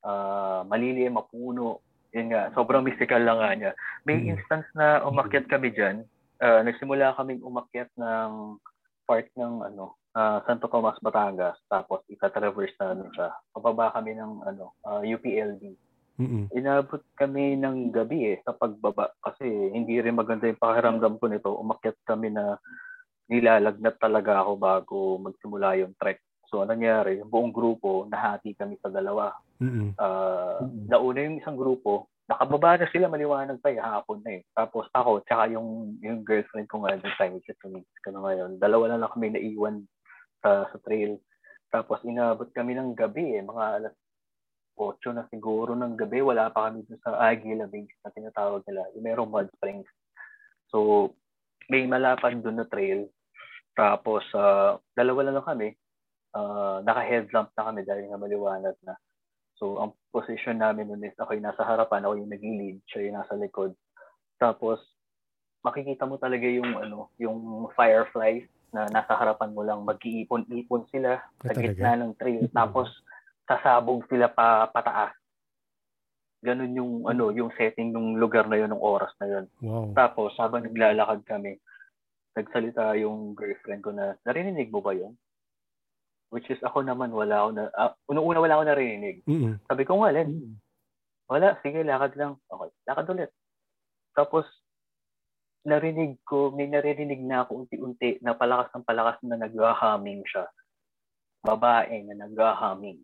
ah 0.00 0.64
malilim, 0.64 1.20
mapuno. 1.20 1.84
Yun 2.16 2.32
nga, 2.32 2.48
sobrang 2.56 2.80
mystical 2.80 3.20
lang 3.20 3.36
nga 3.36 3.52
niya. 3.52 3.72
May 4.08 4.24
Mm. 4.24 4.28
instance 4.32 4.64
na 4.72 5.04
umakyat 5.04 5.52
kami 5.52 5.76
diyan. 5.76 6.08
Ah, 6.36 6.60
nagsimula 6.60 7.16
kaming 7.16 7.40
umakyat 7.40 7.88
ng 7.96 8.60
part 9.08 9.28
ng 9.38 9.54
ano, 9.72 9.96
ah, 10.12 10.44
Santo 10.44 10.68
Tomas, 10.68 11.00
Batangas. 11.00 11.56
Tapos 11.70 12.04
ita-traverse 12.10 12.76
namin 12.76 13.08
siya. 13.14 13.32
Pababa 13.54 13.94
kami 13.94 14.18
ng 14.18 14.44
ano, 14.44 14.76
ah, 14.84 15.00
UPLB. 15.00 15.76
Mm-mm. 16.16 16.48
Inabot 16.56 17.04
kami 17.12 17.60
ng 17.60 17.92
gabi 17.92 18.32
eh 18.32 18.38
sa 18.40 18.56
pagbaba 18.56 19.12
kasi 19.20 19.44
hindi 19.46 20.00
rin 20.00 20.16
maganda 20.16 20.48
yung 20.48 20.60
pakiramdam 20.60 21.20
ko 21.20 21.28
nito. 21.28 21.52
Umakyat 21.60 22.00
kami 22.08 22.32
na 22.32 22.56
nilalagnat 23.28 24.00
talaga 24.00 24.40
ako 24.40 24.52
bago 24.56 24.96
magsimula 25.20 25.76
yung 25.76 25.92
trek. 26.00 26.24
So, 26.46 26.62
ano 26.62 26.72
nangyari? 26.72 27.18
Yung 27.20 27.28
buong 27.28 27.52
grupo, 27.52 28.06
nahati 28.06 28.54
kami 28.54 28.78
sa 28.80 28.88
dalawa. 28.88 29.34
Mm-mm. 29.60 29.96
Ah, 30.00 30.62
nauna 30.88 31.20
yung 31.20 31.40
isang 31.40 31.58
grupo, 31.58 32.08
nakababa 32.26 32.78
na 32.78 32.90
sila, 32.90 33.06
maliwanag 33.06 33.62
pa, 33.62 33.70
hapon 33.70 34.22
na 34.26 34.38
eh. 34.38 34.42
Tapos 34.50 34.90
ako, 34.90 35.22
tsaka 35.22 35.54
yung, 35.54 35.98
yung 36.02 36.26
girlfriend 36.26 36.66
ko 36.66 36.82
nga 36.82 36.98
that 36.98 37.14
time, 37.18 37.38
which 37.38 37.46
is 37.46 37.58
ko 37.62 38.10
na 38.10 38.22
ngayon, 38.22 38.58
dalawa 38.58 38.98
lang 38.98 39.12
kami 39.14 39.30
naiwan 39.30 39.86
sa, 40.42 40.66
sa 40.66 40.78
trail. 40.82 41.18
Tapos 41.70 42.02
inabot 42.02 42.50
kami 42.50 42.74
ng 42.74 42.98
gabi 42.98 43.38
eh, 43.38 43.42
mga 43.42 43.64
alas 43.78 43.94
8 44.76 45.16
na 45.16 45.24
siguro 45.32 45.72
ng 45.72 45.96
gabi, 45.96 46.20
wala 46.20 46.52
pa 46.52 46.68
kami 46.68 46.84
dun 46.84 47.00
sa 47.00 47.16
Aguila 47.16 47.64
Base 47.64 47.96
na 48.04 48.12
tinatawag 48.12 48.60
nila. 48.68 48.84
Yung 48.92 49.06
merong 49.08 49.30
mud 49.32 49.48
springs. 49.56 49.88
So, 50.68 51.10
may 51.72 51.88
malapad 51.88 52.44
doon 52.44 52.60
na 52.60 52.68
trail. 52.68 53.08
Tapos, 53.72 54.22
ah, 54.36 54.76
dalawa 54.92 55.32
lang 55.32 55.48
kami. 55.48 55.68
Ah, 56.36 56.84
naka-headlamp 56.84 57.56
na 57.56 57.66
kami 57.72 57.80
dahil 57.88 58.04
nga 58.12 58.20
maliwanag 58.20 58.76
na. 58.84 58.94
So, 59.56 59.80
ang 59.80 59.96
position 60.12 60.60
namin 60.60 60.92
nun 60.92 61.04
is 61.04 61.16
ako 61.16 61.32
yung 61.32 61.48
nasa 61.48 61.64
harapan, 61.64 62.04
ako 62.04 62.14
yung 62.20 62.32
nag-lead, 62.32 62.76
siya 62.84 63.08
yung 63.08 63.16
nasa 63.16 63.34
likod. 63.40 63.72
Tapos, 64.36 64.80
makikita 65.64 66.04
mo 66.04 66.20
talaga 66.20 66.44
yung 66.44 66.76
ano, 66.76 67.08
yung 67.16 67.68
fireflies 67.72 68.44
na 68.70 68.84
nasa 68.92 69.16
harapan 69.16 69.56
mo 69.56 69.64
lang, 69.64 69.80
mag-iipon-ipon 69.88 70.84
sila 70.92 71.24
Ah, 71.24 71.44
sa 71.48 71.52
gitna 71.56 71.96
ng 71.96 72.12
trail. 72.20 72.44
Tapos, 72.52 72.92
sasabog 73.48 74.04
sila 74.12 74.28
pa 74.28 74.68
pataas. 74.68 75.16
Ganun 76.44 76.76
yung 76.76 76.92
ano, 77.08 77.32
yung 77.32 77.48
setting 77.56 77.96
ng 77.96 78.20
lugar 78.20 78.44
na 78.44 78.60
yun, 78.60 78.70
ng 78.70 78.84
oras 78.84 79.10
na 79.16 79.26
yun. 79.26 79.44
Wow. 79.64 79.96
Tapos, 79.96 80.36
habang 80.36 80.68
naglalakad 80.68 81.24
kami, 81.24 81.56
nagsalita 82.36 82.92
yung 83.00 83.32
girlfriend 83.32 83.80
ko 83.80 83.96
na, 83.96 84.20
narinig 84.28 84.68
mo 84.68 84.84
ba 84.84 84.92
yun? 84.92 85.16
Which 86.34 86.50
is 86.50 86.58
ako 86.66 86.82
naman, 86.82 87.14
wala 87.14 87.46
ako 87.46 87.50
na, 87.54 87.64
uh, 87.70 87.92
unang-una 88.10 88.42
wala 88.42 88.54
ako 88.58 88.64
narinig. 88.66 89.22
Mm-mm. 89.30 89.62
Sabi 89.70 89.82
ko 89.86 90.02
nga, 90.02 90.10
Len, 90.10 90.58
wala, 91.30 91.54
sige, 91.62 91.86
lakad 91.86 92.18
lang. 92.18 92.34
Okay, 92.50 92.70
lakad 92.86 93.06
ulit. 93.14 93.30
Tapos, 94.10 94.44
narinig 95.66 96.18
ko, 96.26 96.50
may 96.50 96.66
naririnig 96.70 97.22
na 97.22 97.42
ako 97.46 97.66
unti-unti 97.66 98.22
na 98.22 98.34
palakas 98.34 98.70
ng 98.74 98.86
palakas 98.86 99.18
na 99.22 99.38
nag-humming 99.38 100.22
siya. 100.26 100.46
Babae 101.46 102.06
na 102.06 102.26
nag-humming. 102.26 103.02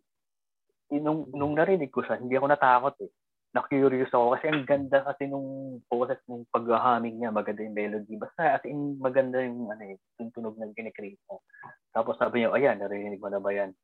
Eh, 0.91 1.01
Nung, 1.03 1.31
nung 1.31 1.55
narinig 1.55 1.91
ko 1.91 2.03
siya, 2.03 2.19
hindi 2.19 2.35
ako 2.39 2.47
natakot 2.51 2.95
eh. 3.07 3.11
Na-curious 3.53 4.09
ako 4.09 4.33
kasi 4.33 4.49
ang 4.49 4.65
ganda 4.65 5.05
kasi 5.05 5.29
nung 5.29 5.77
boses 5.93 6.17
ng 6.25 6.49
pag-humming 6.49 7.21
niya, 7.21 7.29
maganda 7.29 7.61
yung 7.61 7.77
melody. 7.77 8.17
Basta 8.17 8.57
as 8.57 8.65
in 8.65 8.97
maganda 8.97 9.45
yung 9.45 9.69
ano 9.69 9.93
eh, 9.93 10.01
yung 10.17 10.33
tunog 10.33 10.57
ng 10.57 10.73
kinikreate 10.73 11.21
mo. 11.29 11.45
Tapos 11.93 12.17
sabi 12.17 12.41
niya, 12.41 12.57
ayan, 12.57 12.81
narinig 12.81 13.21
mo 13.21 13.29
na 13.29 13.45
ba 13.45 13.53
yan? 13.53 13.77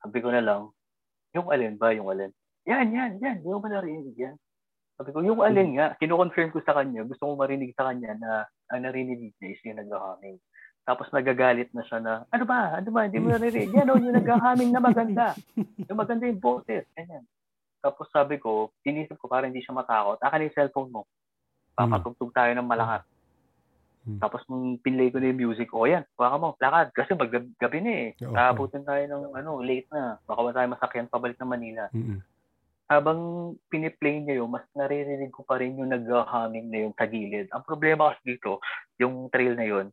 Sabi 0.00 0.24
ko 0.24 0.32
na 0.32 0.40
lang, 0.40 0.72
yung 1.36 1.52
alin 1.52 1.76
ba, 1.76 1.92
yung 1.92 2.08
alin? 2.08 2.32
Yan, 2.64 2.96
yan, 2.96 3.20
yan, 3.20 3.44
mo 3.44 3.60
ba 3.60 3.68
narinig 3.68 4.16
yan? 4.16 4.40
Sabi 4.96 5.12
ko, 5.12 5.20
yung 5.20 5.44
alin 5.44 5.76
nga, 5.76 5.92
kino-confirm 6.00 6.54
ko 6.54 6.64
sa 6.64 6.72
kanya, 6.80 7.04
gusto 7.04 7.28
ko 7.28 7.32
marinig 7.36 7.76
sa 7.76 7.92
kanya 7.92 8.16
na 8.16 8.30
ang 8.72 8.88
narinig 8.88 9.36
niya 9.36 9.48
is 9.52 9.60
yung 9.68 9.84
nag-humming. 9.84 10.40
Tapos 10.84 11.08
nagagalit 11.12 11.72
na 11.76 11.84
siya 11.84 11.98
na, 12.00 12.12
ano 12.28 12.44
ba, 12.44 12.76
ano 12.76 12.88
ba, 12.88 13.04
hindi 13.04 13.20
mo 13.20 13.32
narinig. 13.32 13.72
Yan 13.72 13.88
o, 13.88 14.00
yung 14.00 14.16
nag-humming 14.16 14.70
na 14.72 14.80
maganda. 14.80 15.26
Yung 15.88 16.00
maganda 16.00 16.24
yung 16.24 16.40
boses. 16.40 16.84
Ganyan. 16.96 17.24
Tapos 17.84 18.08
sabi 18.08 18.40
ko, 18.40 18.72
inisip 18.80 19.20
ko 19.20 19.28
para 19.28 19.44
hindi 19.44 19.60
siya 19.60 19.76
matakot, 19.76 20.16
akin 20.24 20.48
yung 20.48 20.56
cellphone 20.56 20.88
mo. 20.88 21.02
Papatugtog 21.76 22.32
tayo 22.32 22.56
ng 22.56 22.64
malakas. 22.64 23.04
Hmm. 24.08 24.20
Tapos 24.20 24.40
nung 24.48 24.80
pinlay 24.80 25.12
ko 25.12 25.20
na 25.20 25.28
yung 25.28 25.48
music, 25.48 25.68
o 25.76 25.84
yan, 25.84 26.04
baka 26.16 26.36
mo, 26.40 26.56
lakad. 26.56 26.88
Kasi 26.96 27.12
mag 27.12 27.28
gabi 27.60 27.78
na 27.84 27.92
eh. 27.92 28.08
Oo. 28.24 28.32
Naabutin 28.32 28.88
tayo 28.88 29.04
ng 29.04 29.36
ano, 29.36 29.60
late 29.60 29.88
na. 29.92 30.16
Baka 30.24 30.40
wala 30.40 30.56
tayo 30.56 30.68
masakyan 30.72 31.12
pabalik 31.12 31.36
ng 31.36 31.52
Manila 31.52 31.84
Mm-mm. 31.92 32.20
habang 32.84 33.20
piniplay 33.72 34.20
niya 34.20 34.44
yun, 34.44 34.52
mas 34.52 34.64
naririnig 34.76 35.32
ko 35.32 35.40
pa 35.44 35.56
rin 35.56 35.76
yung 35.76 35.88
nag-humming 35.88 36.68
na 36.68 36.78
yung 36.88 36.94
sa 36.96 37.08
gilid. 37.08 37.48
Ang 37.52 37.64
problema 37.64 38.12
kasi 38.12 38.36
dito, 38.36 38.60
yung 39.00 39.32
trail 39.32 39.56
na 39.56 39.64
yun, 39.64 39.86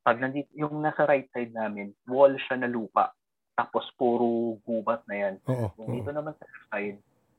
pag 0.00 0.16
nandito, 0.16 0.48
yung 0.56 0.80
nasa 0.80 1.04
right 1.04 1.28
side 1.32 1.52
namin, 1.52 1.92
wall 2.08 2.32
siya 2.48 2.56
na 2.56 2.68
lupa. 2.72 3.12
Tapos 3.52 3.84
puro 4.00 4.56
gubat 4.64 5.04
na 5.04 5.16
yan. 5.28 5.34
Oo. 5.44 5.68
Oo. 5.76 5.92
dito 5.92 6.08
naman 6.08 6.32
sa 6.40 6.48
side, 6.72 6.96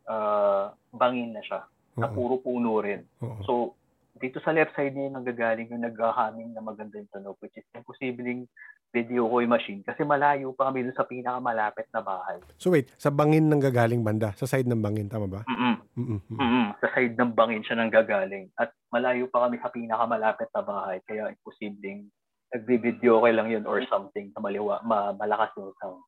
ah, 0.10 0.74
bangin 0.92 1.38
na 1.38 1.42
siya. 1.46 1.62
Na 2.00 2.10
Oo. 2.10 2.16
puro 2.16 2.36
puno 2.42 2.82
rin. 2.82 3.06
So, 3.46 3.78
dito 4.20 4.44
sa 4.44 4.52
left 4.52 4.76
side 4.76 4.92
niya 4.92 5.10
yung 5.10 5.18
nanggagaling 5.24 5.72
yung 5.72 5.86
nag-humming 5.88 6.52
na 6.52 6.60
maganda 6.60 7.00
yung 7.00 7.12
tunog, 7.12 7.40
which 7.40 7.56
is 7.56 7.68
imposibleng 7.72 8.50
video 8.90 9.30
ko 9.30 9.40
yung 9.40 9.54
machine 9.54 9.82
kasi 9.86 10.02
malayo 10.02 10.50
pa 10.52 10.70
kami 10.70 10.82
dun 10.82 10.98
sa 10.98 11.06
pinakamalapit 11.06 11.88
na 11.94 12.02
bahay. 12.02 12.42
So 12.58 12.74
wait, 12.74 12.90
sa 12.98 13.14
bangin 13.14 13.48
ng 13.48 13.62
gagaling 13.62 14.02
banda, 14.02 14.34
sa 14.34 14.50
side 14.50 14.66
ng 14.66 14.82
bangin, 14.82 15.08
tama 15.08 15.30
ba? 15.30 15.42
Mm-mm. 15.46 15.76
Mm-mm. 15.96 16.20
Mm-mm. 16.36 16.68
Sa 16.82 16.90
side 16.92 17.16
ng 17.16 17.32
bangin 17.38 17.64
siya 17.64 17.78
nang 17.80 17.94
gagaling. 17.94 18.50
At 18.58 18.74
malayo 18.90 19.30
pa 19.30 19.48
kami 19.48 19.62
sa 19.62 19.70
pinakamalapit 19.70 20.50
na 20.52 20.64
bahay. 20.66 20.98
Kaya 21.06 21.32
imposibleng 21.32 22.10
nagbi-video 22.50 23.22
okay 23.22 23.34
lang 23.34 23.48
yun 23.54 23.64
or 23.70 23.78
something 23.88 24.34
na 24.34 24.42
maliwa, 24.42 24.82
ma, 24.82 25.14
malakas 25.14 25.54
yung 25.56 25.72
sound. 25.78 26.02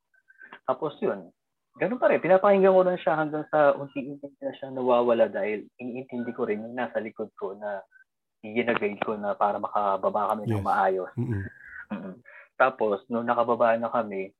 Tapos 0.65 0.97
yun, 0.99 1.29
ganun 1.79 2.01
pa 2.01 2.11
rin. 2.11 2.19
Pinapakinggan 2.19 2.73
ko 2.75 2.81
rin 2.83 2.99
siya 2.99 3.13
hanggang 3.15 3.45
sa 3.47 3.75
unti-unti 3.77 4.27
na 4.41 4.53
siya 4.57 4.67
nawawala 4.73 5.31
dahil 5.31 5.67
iniintindi 5.79 6.31
ko 6.35 6.43
rin 6.49 6.63
yung 6.65 6.75
nasa 6.75 6.99
likod 6.99 7.31
ko 7.39 7.55
na 7.55 7.79
ginagay 8.41 8.97
ko 9.05 9.15
na 9.15 9.37
para 9.37 9.61
makababa 9.61 10.33
kami 10.33 10.49
ng 10.49 10.59
Yes. 10.59 10.65
maayos. 10.65 11.11
Mm-mm. 11.15 11.43
Mm-mm. 11.93 12.15
Tapos, 12.57 13.05
nung 13.07 13.25
nakababa 13.25 13.77
na 13.77 13.89
kami, 13.89 14.33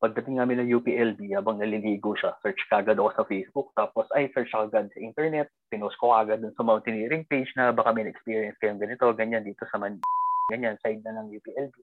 pagdating 0.00 0.40
namin 0.40 0.64
ng 0.64 0.80
UPLB, 0.80 1.34
habang 1.36 1.60
naliligo 1.60 2.16
siya, 2.18 2.34
search 2.42 2.58
kagad 2.72 2.98
ako 2.98 3.10
sa 3.14 3.24
Facebook. 3.28 3.68
Tapos, 3.78 4.06
ay, 4.16 4.32
search 4.34 4.50
ako 4.50 4.70
agad 4.72 4.86
sa 4.90 4.98
internet. 4.98 5.46
Pinost 5.70 5.98
ko 6.00 6.14
agad 6.14 6.42
dun 6.42 6.54
sa 6.56 6.66
mountaineering 6.66 7.26
page 7.28 7.50
na 7.54 7.70
baka 7.70 7.92
may 7.94 8.06
experience 8.08 8.56
kayong 8.58 8.80
ganito, 8.80 9.06
ganyan 9.14 9.44
dito 9.44 9.62
sa 9.70 9.78
Man 9.78 10.00
ganyan, 10.52 10.76
side 10.84 11.00
na 11.00 11.24
ng 11.24 11.32
UPLB. 11.32 11.74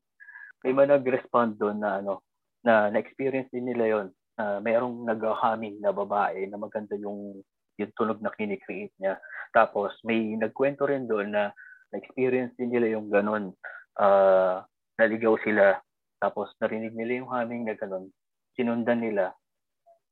May 0.61 0.73
mga 0.77 1.01
nag-respond 1.01 1.57
doon 1.57 1.81
na 1.81 1.97
ano, 1.97 2.21
na 2.61 2.93
na-experience 2.93 3.49
din 3.49 3.65
nila 3.65 3.85
yon 3.89 4.07
na 4.37 4.59
mayroong 4.63 5.07
nag-humming 5.07 5.79
na 5.83 5.91
babae 5.91 6.47
na 6.47 6.57
maganda 6.59 6.95
yung 6.95 7.39
yung 7.79 7.91
tunog 7.97 8.19
na 8.21 8.29
kinikreate 8.35 8.93
niya. 9.01 9.17
Tapos 9.55 9.95
may 10.05 10.37
nagkwento 10.37 10.85
rin 10.85 11.09
doon 11.09 11.33
na 11.33 11.49
na-experience 11.91 12.53
din 12.55 12.69
nila 12.69 12.93
yung 12.93 13.09
ganon. 13.09 13.55
Ah, 13.97 14.63
naligaw 15.01 15.35
sila. 15.41 15.81
Tapos 16.21 16.53
narinig 16.61 16.93
nila 16.93 17.23
yung 17.23 17.29
humming 17.31 17.65
na 17.65 17.75
ganon. 17.75 18.13
Sinundan 18.53 19.01
nila 19.01 19.33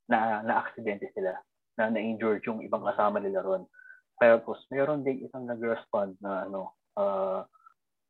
na 0.09 0.41
na-aksidente 0.41 1.13
sila 1.13 1.37
na 1.77 1.93
na-injured 1.93 2.41
yung 2.49 2.65
ibang 2.65 2.83
kasama 2.83 3.21
nila 3.21 3.45
ron. 3.45 3.63
Tapos 4.19 4.59
meron 4.73 5.05
din 5.05 5.23
isang 5.23 5.45
nag-respond 5.47 6.17
na 6.19 6.49
ano, 6.49 6.75
ah, 6.97 7.45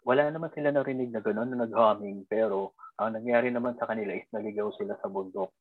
wala 0.07 0.31
naman 0.31 0.49
sila 0.55 0.71
narinig 0.71 1.11
na 1.11 1.21
gano'n 1.21 1.53
na 1.53 1.67
nag-humming 1.67 2.25
pero 2.25 2.73
ang 2.97 3.19
nangyari 3.19 3.51
naman 3.51 3.75
sa 3.77 3.85
kanila 3.85 4.15
is 4.15 4.25
naligaw 4.31 4.71
sila 4.79 4.95
sa 5.03 5.11
bundok. 5.11 5.51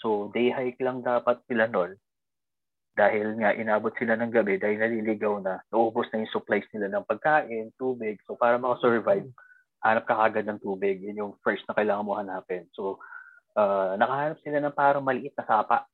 So 0.00 0.32
day 0.32 0.48
hike 0.48 0.80
lang 0.80 1.04
dapat 1.04 1.44
sila 1.46 1.68
nun 1.68 1.94
dahil 2.96 3.38
nga 3.38 3.54
inabot 3.54 3.94
sila 3.96 4.16
ng 4.18 4.32
gabi 4.34 4.58
dahil 4.58 4.80
naliligaw 4.80 5.40
na, 5.40 5.62
naubos 5.70 6.10
na 6.10 6.24
yung 6.24 6.34
supplies 6.34 6.66
nila 6.74 6.90
ng 6.90 7.06
pagkain, 7.06 7.72
tubig. 7.78 8.18
So 8.26 8.34
para 8.34 8.58
makasurvive, 8.58 9.30
hanap 9.84 10.04
ka 10.04 10.16
kagad 10.16 10.48
ng 10.48 10.60
tubig. 10.60 11.00
Yun 11.00 11.20
yung 11.20 11.32
first 11.40 11.64
na 11.68 11.76
kailangan 11.76 12.04
mo 12.04 12.18
hanapin. 12.18 12.66
So 12.74 13.00
ah, 13.56 13.94
nakahanap 13.96 14.38
sila 14.42 14.58
ng 14.60 14.76
parang 14.76 15.04
maliit 15.04 15.36
na 15.36 15.46
sapa. 15.46 15.86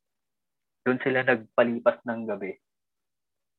Doon 0.87 1.03
sila 1.03 1.27
nagpalipas 1.27 1.99
ng 2.07 2.20
gabi. 2.31 2.55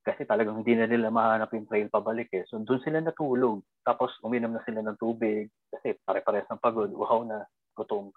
Kasi 0.08 0.24
talagang 0.24 0.64
hindi 0.64 0.72
na 0.72 0.88
nila 0.88 1.12
mahanap 1.12 1.52
yung 1.52 1.68
trail 1.68 1.92
pabalik 1.92 2.32
eh. 2.32 2.48
So 2.48 2.64
doon 2.64 2.80
sila 2.80 3.04
natulog. 3.04 3.60
Tapos 3.84 4.16
uminom 4.24 4.56
na 4.56 4.64
sila 4.64 4.80
ng 4.80 4.96
tubig. 4.96 5.52
Kasi 5.68 6.00
pare-pares 6.08 6.48
ng 6.48 6.64
pagod, 6.64 6.88
uhaw 6.88 7.28
na, 7.28 7.44
gutom. 7.76 8.16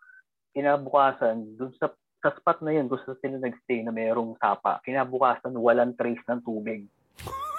Kinabukasan, 0.54 1.58
doon 1.58 1.74
sa, 1.82 1.90
sa 2.20 2.32
spot 2.32 2.60
na 2.60 2.70
yun, 2.70 2.86
saan 2.86 3.16
sila 3.18 3.36
nagstay 3.38 3.80
na 3.80 3.90
mayroong 3.90 4.36
sapa, 4.36 4.80
kinabukasan 4.84 5.56
walang 5.56 5.96
trace 5.96 6.20
ng 6.28 6.40
tubig. 6.40 6.84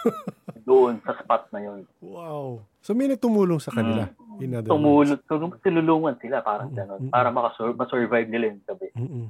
doon 0.66 0.98
sa 1.02 1.14
spot 1.18 1.50
na 1.50 1.62
yun. 1.62 1.80
Wow. 2.02 2.66
So 2.82 2.94
may 2.94 3.06
nagtumulong 3.06 3.62
sa 3.62 3.70
kanila. 3.70 4.10
In 4.38 4.54
other 4.54 4.70
words. 4.70 4.74
Tumulong, 4.74 5.20
tum- 5.26 5.58
tululungan 5.60 6.16
sila, 6.18 6.42
parang 6.42 6.70
Mm, 6.70 6.78
gano'n. 6.78 7.02
mm, 7.02 7.12
Para 7.12 7.30
mm. 7.30 7.36
makasur- 7.36 7.78
masurvive 7.78 8.30
nila 8.30 8.46
yung 8.50 8.62
gabi. 8.66 8.88
Mm-mm. 8.94 9.28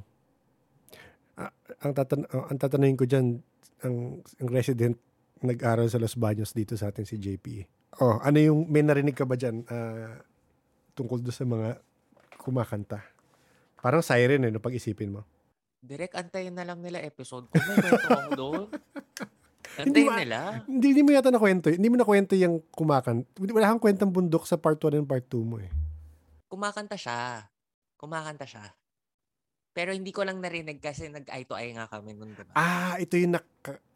Ah, 1.32 1.52
ang 1.80 1.92
tatan 1.92 2.28
ah, 2.28 2.48
ang 2.48 2.58
tatanungin 2.60 2.96
ko 2.96 3.04
diyan 3.04 3.26
ang, 3.82 3.96
ang 4.20 4.48
resident 4.48 4.96
nag-aral 5.40 5.88
sa 5.88 5.96
Los 5.96 6.14
Baños 6.14 6.52
dito 6.52 6.76
sa 6.76 6.88
atin 6.88 7.04
si 7.04 7.16
JP. 7.16 7.46
Oh, 8.00 8.20
ano 8.20 8.36
yung 8.36 8.68
may 8.68 8.80
narinig 8.80 9.16
ka 9.16 9.24
ba 9.24 9.34
diyan 9.34 9.64
tungkol 10.94 11.20
do 11.20 11.28
sa 11.28 11.44
mga 11.44 11.80
kumakanta? 12.38 13.00
Parang 13.82 13.98
siren 14.00 14.46
eh 14.46 14.50
no 14.50 14.62
pag-isipin 14.62 15.10
mo. 15.10 15.26
Direct 15.76 16.14
antayin 16.14 16.54
na 16.54 16.62
lang 16.62 16.78
nila 16.78 17.02
episode 17.02 17.50
ko. 17.50 17.58
May 17.58 17.76
kwento 17.76 18.08
ako 18.08 18.30
doon. 18.32 18.66
Hindi 19.72 20.04
Antayin 20.04 20.06
ba- 20.06 20.20
nila. 20.20 20.38
Hindi, 20.68 20.86
hindi 20.90 21.02
mo 21.02 21.10
yata 21.10 21.32
nakwento. 21.32 21.66
Hindi 21.66 21.88
mo 21.88 21.96
nakwento 21.96 22.36
yung 22.36 22.60
kumakanta. 22.68 23.24
Wala 23.40 23.72
kang 23.72 23.80
kwentang 23.80 24.12
bundok 24.12 24.44
sa 24.44 24.54
part 24.54 24.76
1 24.76 25.00
and 25.00 25.08
part 25.08 25.24
2 25.24 25.40
mo 25.40 25.56
eh. 25.58 25.72
Kumakanta 26.46 26.92
siya. 26.94 27.48
Kumakanta 27.96 28.44
siya. 28.44 28.68
Pero 29.72 29.90
hindi 29.90 30.12
ko 30.12 30.22
lang 30.22 30.38
narinig 30.38 30.76
kasi 30.76 31.08
nag-eye 31.08 31.48
to 31.48 31.56
eye 31.56 31.72
nga 31.72 31.88
kami 31.88 32.12
nun, 32.12 32.36
diba? 32.36 32.52
Ah, 32.52 33.00
ito 33.00 33.16
yung 33.16 33.32
nak- 33.32 33.48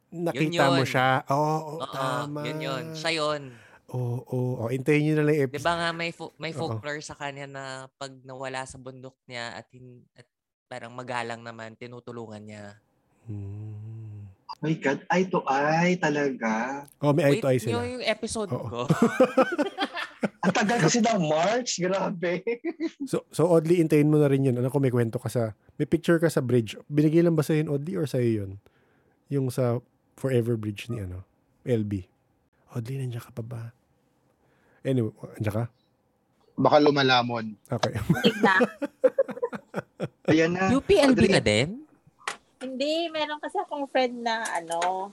nakita 0.09 0.73
mo 0.73 0.81
yun. 0.81 0.89
siya. 0.89 1.09
Oo, 1.29 1.37
oh, 1.37 1.61
Oo, 1.77 1.93
tama. 1.93 2.41
yun 2.43 2.59
yun. 2.59 2.85
Siya 2.97 3.13
yun. 3.13 3.53
Oo, 3.87 4.19
oo. 4.21 4.53
Oh, 4.61 4.69
intayin 4.69 5.07
nyo 5.07 5.15
na 5.17 5.25
lang 5.25 5.35
yung 5.37 5.47
Di 5.47 5.49
episode. 5.55 5.63
ba 5.65 5.75
nga 5.77 5.91
may, 5.91 6.11
fo- 6.11 6.35
may 6.37 6.51
Oo. 6.51 6.59
folklore 6.59 6.99
sa 6.99 7.15
kanya 7.15 7.47
na 7.47 7.63
pag 7.93 8.11
nawala 8.21 8.67
sa 8.67 8.77
bundok 8.77 9.15
niya 9.25 9.55
at, 9.55 9.71
hin- 9.71 10.03
at 10.13 10.27
parang 10.67 10.91
magalang 10.91 11.39
naman, 11.41 11.75
tinutulungan 11.75 12.43
niya. 12.43 12.75
Hmm. 13.27 14.27
Oh 14.47 14.59
my 14.61 14.75
God, 14.75 15.03
eye 15.09 15.27
to 15.27 15.43
eye 15.45 15.95
talaga. 15.97 16.83
Oh, 16.99 17.11
may 17.11 17.23
eye 17.25 17.33
Wait, 17.33 17.43
to 17.43 17.49
eye 17.49 17.59
yun 17.59 17.67
sila. 17.69 17.83
yung 17.85 18.03
episode 18.05 18.51
Oo. 18.51 18.67
ko. 18.67 18.81
Ang 20.47 20.55
tagal 20.55 20.79
kasi 20.79 20.99
ng 20.99 21.23
March, 21.23 21.79
grabe. 21.79 22.43
So, 23.11 23.23
so 23.31 23.47
oddly, 23.49 23.79
intayin 23.79 24.07
mo 24.07 24.19
na 24.19 24.27
rin 24.27 24.43
yun. 24.43 24.55
Ano 24.57 24.67
kung 24.67 24.83
may 24.83 24.91
kwento 24.91 25.19
ka 25.19 25.27
sa, 25.27 25.55
may 25.75 25.87
picture 25.87 26.19
ka 26.19 26.27
sa 26.27 26.43
bridge. 26.43 26.75
Binigay 26.87 27.23
lang 27.23 27.35
ba 27.35 27.43
sa'yo 27.43 27.63
yun, 27.63 27.71
oddly, 27.71 27.95
or 27.95 28.07
sa'yo 28.07 28.31
yun? 28.43 28.51
Yung 29.29 29.47
sa 29.49 29.79
Forever 30.15 30.55
Bridge 30.55 30.87
ni 30.89 30.99
ano, 30.99 31.23
LB. 31.63 32.07
Oddly, 32.73 32.99
nandiyan 32.99 33.23
ka 33.23 33.31
pa 33.31 33.43
ba? 33.43 33.63
Anyway, 34.87 35.11
nandiyan 35.35 35.55
ka? 35.59 35.65
Baka 36.55 36.77
lumalamon. 36.79 37.59
Okay. 37.67 37.99
Tignan. 38.23 38.61
Ayan 40.31 40.51
na. 40.55 40.71
UPLB 40.71 41.21
ka 41.27 41.43
din? 41.43 41.83
Hindi, 42.63 43.11
meron 43.11 43.43
kasi 43.43 43.59
akong 43.59 43.91
friend 43.91 44.23
na 44.23 44.47
ano, 44.55 45.11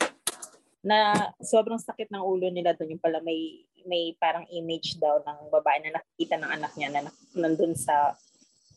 na 0.85 1.31
sobrang 1.41 1.81
sakit 1.81 2.13
ng 2.13 2.21
ulo 2.21 2.53
nila 2.53 2.77
doon. 2.77 2.95
Yung 2.95 3.03
pala 3.03 3.17
may 3.25 3.65
may 3.83 4.15
parang 4.15 4.47
image 4.47 4.95
daw 4.95 5.19
ng 5.25 5.51
babae 5.51 5.83
na 5.83 5.99
nakikita 5.99 6.39
ng 6.39 6.51
anak 6.55 6.71
niya 6.79 6.89
na 6.93 7.01
nandun 7.35 7.75
sa 7.75 8.15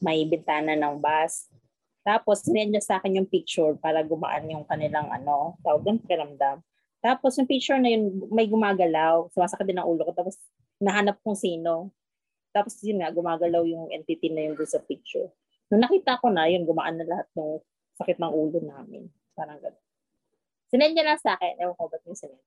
may 0.02 0.27
bintana 0.27 0.74
ng 0.74 0.98
bus. 0.98 1.47
Tapos, 2.06 2.43
sinend 2.47 2.74
niya 2.74 2.82
sa 2.82 2.94
akin 2.98 3.18
yung 3.23 3.28
picture 3.31 3.74
para 3.78 4.02
gumaan 4.02 4.47
yung 4.47 4.66
kanilang 4.66 5.10
ano, 5.10 5.59
tawag 5.62 5.82
doon, 5.82 5.98
pakiramdam. 6.02 6.62
Tapos, 7.02 7.35
yung 7.39 7.51
picture 7.51 7.78
na 7.78 7.90
yun, 7.90 8.31
may 8.31 8.47
gumagalaw. 8.47 9.27
Sumasakit 9.35 9.66
din 9.66 9.78
ang 9.78 9.90
ulo 9.90 10.06
ko. 10.06 10.12
Tapos, 10.14 10.39
nahanap 10.81 11.20
kung 11.24 11.36
sino. 11.36 11.93
Tapos, 12.53 12.81
yun 12.81 13.05
nga, 13.05 13.12
gumagalaw 13.12 13.65
yung 13.69 13.93
entity 13.93 14.32
na 14.32 14.48
yun 14.48 14.55
doon 14.57 14.70
sa 14.70 14.81
picture. 14.81 15.28
Nung 15.69 15.82
nakita 15.85 16.16
ko 16.23 16.32
na, 16.32 16.48
yun, 16.48 16.65
gumaan 16.65 16.97
na 16.97 17.05
lahat 17.05 17.28
ng 17.36 17.61
sakit 18.01 18.16
ng 18.20 18.32
ulo 18.32 18.61
namin. 18.61 19.09
Parang 19.36 19.61
gano'n. 19.61 19.85
Sinend 20.73 20.93
niya 20.97 21.05
lang 21.07 21.20
sa 21.20 21.36
akin. 21.39 21.61
Ewan 21.62 21.77
ko 21.78 21.89
ba't 21.89 22.03
yung 22.09 22.19
sinend. 22.19 22.43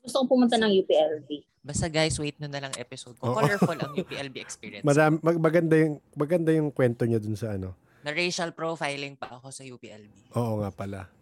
Gusto 0.00 0.24
kong 0.24 0.30
pumunta 0.32 0.56
ng 0.56 0.72
UPLB. 0.80 1.44
Basta 1.60 1.92
guys, 1.92 2.16
wait 2.16 2.40
nyo 2.40 2.48
na 2.48 2.64
lang 2.64 2.72
episode 2.80 3.20
ko. 3.20 3.36
Colorful 3.36 3.76
ang 3.76 3.92
UPLB 3.92 4.40
experience. 4.40 4.84
Madam, 4.84 5.20
mag, 5.20 5.36
maganda 5.36 5.76
yung, 5.76 6.00
maganda 6.16 6.50
yung 6.56 6.72
kwento 6.72 7.04
niya 7.04 7.20
dun 7.20 7.36
sa 7.36 7.52
ano. 7.52 7.76
Na 8.00 8.16
racial 8.16 8.56
profiling 8.56 9.12
pa 9.12 9.36
ako 9.36 9.52
sa 9.52 9.60
UPLB. 9.60 10.32
Oo 10.40 10.64
nga 10.64 10.72
pala. 10.72 11.12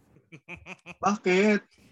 Bakit? 1.02 1.87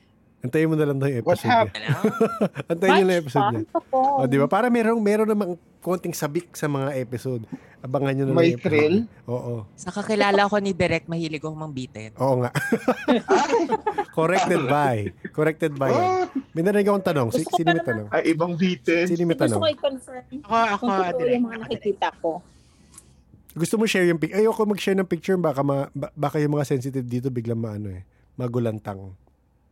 Antayin 0.46 0.68
mo 0.68 0.74
na 0.74 0.86
lang 0.86 0.96
daw 0.96 1.06
yung 1.06 1.20
What 1.20 1.34
episode 1.34 1.44
niya. 1.44 1.58
happened? 1.58 1.84
Alam? 1.84 2.02
Antayin 2.72 2.94
niyo 2.94 3.04
na 3.04 3.16
episode 3.16 3.46
niya. 3.50 3.62
O, 3.90 4.24
di 4.24 4.38
ba? 4.38 4.46
Para 4.46 4.66
merong, 4.68 5.00
meron 5.00 5.26
namang 5.26 5.52
konting 5.80 6.10
sabik 6.12 6.50
sa 6.52 6.66
mga 6.66 6.94
episode. 6.96 7.42
Abangan 7.78 8.12
nyo 8.12 8.24
na 8.24 8.28
lang 8.28 8.36
May 8.36 8.48
yung 8.48 8.58
episode 8.58 8.70
thrill? 8.72 8.96
Oo. 9.26 9.54
Sa 9.74 9.90
kakilala 9.90 10.42
ko 10.44 10.56
ni 10.56 10.70
Direk, 10.70 11.06
mahilig 11.06 11.38
ako 11.40 11.54
mambitin. 11.54 12.10
Oo 12.16 12.40
nga. 12.40 12.50
Corrected 14.12 14.62
by. 14.64 14.96
Corrected 15.28 15.72
by. 15.74 15.90
Oh, 15.90 16.24
May 16.50 16.62
narinig 16.62 16.86
akong 16.86 17.04
tanong. 17.04 17.28
Si, 17.30 17.44
Gusto 17.44 17.56
sino 17.56 17.68
may 17.70 17.84
tanong? 17.84 18.08
ay, 18.08 18.22
ibang 18.26 18.52
bitin. 18.54 19.04
Sino 19.04 19.22
may 19.22 19.34
Gusto 19.34 19.44
tanong? 19.46 19.60
ko 19.60 19.66
i-confirm 19.68 20.22
Ako, 20.40 20.54
ako, 20.56 20.74
kung 20.80 20.90
totoo 21.06 21.28
yung 21.28 21.44
mga 21.44 21.58
nakikita 21.60 22.08
ko. 22.18 22.30
Gusto 23.52 23.74
mo 23.76 23.84
share 23.84 24.04
yung 24.04 24.16
picture? 24.16 24.36
Ayoko 24.36 24.62
mag-share 24.64 24.96
ng 24.96 25.06
picture. 25.06 25.36
Baka, 25.36 25.60
ma, 25.60 25.88
ba- 25.90 26.12
baka 26.12 26.36
yung 26.38 26.52
mga 26.52 26.66
sensitive 26.66 27.04
dito 27.04 27.28
biglang 27.28 27.56
maano 27.56 27.88
eh. 27.90 28.04
Magulantang. 28.34 29.16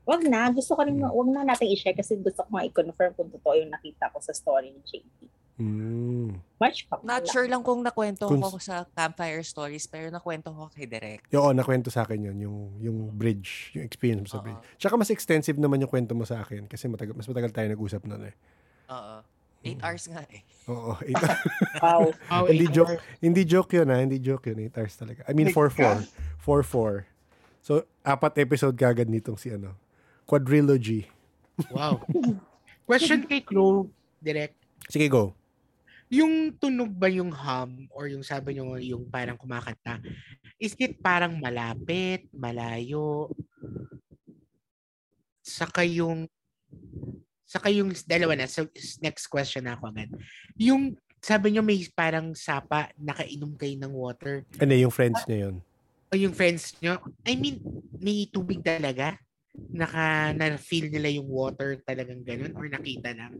Wag 0.04 0.20
na. 0.24 0.48
Gusto 0.50 0.72
ko 0.72 0.84
rin, 0.84 0.96
Hmm. 0.96 1.08
wag 1.08 1.28
na 1.30 1.42
natin 1.44 1.66
i-share 1.66 1.92
kasi 1.92 2.16
gusto 2.16 2.42
ko 2.42 2.50
nga 2.50 2.64
i-confirm 2.64 3.12
kung 3.12 3.28
totoo 3.28 3.54
yung 3.54 3.68
nakita 3.68 4.08
ko 4.08 4.20
sa 4.20 4.30
story 4.30 4.68
ni 4.68 4.80
JP. 4.82 5.08
Mm. 5.54 6.34
March 6.58 6.82
pa. 6.84 6.98
Not 7.00 7.30
sure 7.30 7.46
lang 7.46 7.62
kung 7.62 7.78
nakwento 7.80 8.26
Kung- 8.26 8.42
ko 8.42 8.58
sa 8.58 8.90
Campfire 8.90 9.38
Stories, 9.40 9.86
pero 9.86 10.10
nakwento 10.10 10.50
ko 10.50 10.66
kay 10.68 10.82
Direk. 10.84 11.30
Oo, 11.30 11.54
nakwento 11.54 11.88
sa 11.88 12.02
akin 12.02 12.26
yun. 12.26 12.36
Yung, 12.40 12.58
yung 12.80 12.98
bridge. 13.08 13.70
Yung 13.72 13.86
experience 13.86 14.26
mo 14.26 14.30
sa 14.32 14.42
bridge. 14.42 14.58
Tsaka 14.76 14.98
mas 14.98 15.08
extensive 15.08 15.54
naman 15.54 15.78
yung 15.78 15.88
kwento 15.88 16.10
mo 16.10 16.26
sa 16.26 16.42
akin. 16.42 16.66
Kasi 16.66 16.90
matagal, 16.90 17.14
mas 17.14 17.24
matagal 17.24 17.54
tayo 17.54 17.70
nag-usap 17.70 18.02
nun 18.02 18.26
eh. 18.26 18.34
Oo. 18.90 19.22
8 19.62 19.80
hours 19.80 20.04
nga 20.10 20.20
eh. 20.28 20.42
Oo, 20.68 20.92
8 20.98 21.16
Wow. 21.80 22.02
Oh, 22.28 22.44
hindi 22.44 22.66
eight 22.66 22.74
joke, 22.74 22.90
hours. 22.90 23.02
hindi 23.16 23.42
joke 23.46 23.70
'yun 23.72 23.88
ha, 23.88 23.96
hindi 23.96 24.18
joke 24.18 24.44
'yun, 24.44 24.58
8 24.60 24.76
hours 24.76 24.92
talaga. 24.92 25.20
I 25.24 25.32
mean 25.32 25.48
My 25.48 25.56
4-4. 25.56 26.04
4-4. 26.42 27.08
So, 27.62 27.72
apat 28.02 28.36
episode 28.38 28.76
kagad 28.76 29.08
nitong 29.08 29.38
si 29.38 29.48
ano. 29.48 29.72
Quadrilogy. 30.24 31.08
Wow. 31.70 32.02
Question 32.88 33.24
kay 33.24 33.40
Crow, 33.40 33.88
direct. 34.20 34.56
Sige, 34.88 35.08
go. 35.08 35.32
Yung 36.12 36.52
tunog 36.60 36.92
ba 36.92 37.08
yung 37.08 37.32
hum 37.32 37.88
or 37.88 38.12
yung 38.12 38.20
sabi 38.20 38.54
nyo 38.54 38.76
yung 38.76 39.08
parang 39.08 39.40
kumakanta, 39.40 40.04
is 40.60 40.76
it 40.76 41.00
parang 41.00 41.40
malapit, 41.40 42.28
malayo? 42.32 43.32
Saka 45.40 45.84
yung 45.84 46.28
saka 47.48 47.70
yung 47.70 47.94
dalawa 48.04 48.34
na, 48.34 48.50
so 48.50 48.66
next 49.00 49.30
question 49.30 49.64
na 49.64 49.78
ako 49.78 49.94
agad. 49.94 50.10
Yung 50.58 50.98
sabi 51.24 51.56
nyo 51.56 51.64
may 51.64 51.80
parang 51.96 52.36
sapa, 52.36 52.92
nakainom 53.00 53.56
kayo 53.56 53.74
ng 53.80 53.94
water. 53.96 54.44
Ano 54.60 54.76
yung 54.76 54.92
friends 54.92 55.24
niya 55.24 55.48
'yon? 55.48 55.56
O 56.12 56.18
yung 56.20 56.36
friends 56.36 56.76
nyo, 56.84 57.00
I 57.24 57.32
mean, 57.34 57.64
may 57.96 58.28
tubig 58.28 58.60
talaga? 58.60 59.16
Naka, 59.54 60.34
na-feel 60.34 60.90
nila 60.90 61.08
yung 61.14 61.30
water 61.30 61.78
talagang 61.86 62.26
ganun 62.26 62.54
or 62.58 62.66
nakita 62.66 63.14
lang? 63.14 63.34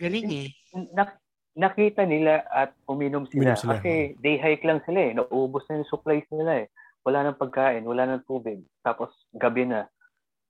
Galing 0.00 0.28
eh. 0.32 0.48
Nak- 0.96 1.20
nakita 1.54 2.02
nila 2.08 2.42
at 2.50 2.74
uminom 2.88 3.28
sila. 3.30 3.54
Uminom 3.54 3.60
sila, 3.60 3.72
Kasi 3.78 4.18
day 4.20 4.36
hike 4.40 4.64
lang 4.66 4.80
sila 4.88 5.00
eh. 5.00 5.12
Naubos 5.14 5.64
na 5.68 5.80
yung 5.80 5.90
supplies 5.92 6.26
nila 6.32 6.64
eh. 6.64 6.66
Wala 7.04 7.20
nang 7.20 7.38
pagkain, 7.38 7.84
wala 7.84 8.08
nang 8.08 8.24
tubig. 8.26 8.64
Tapos 8.80 9.12
gabi 9.36 9.68
na. 9.68 9.86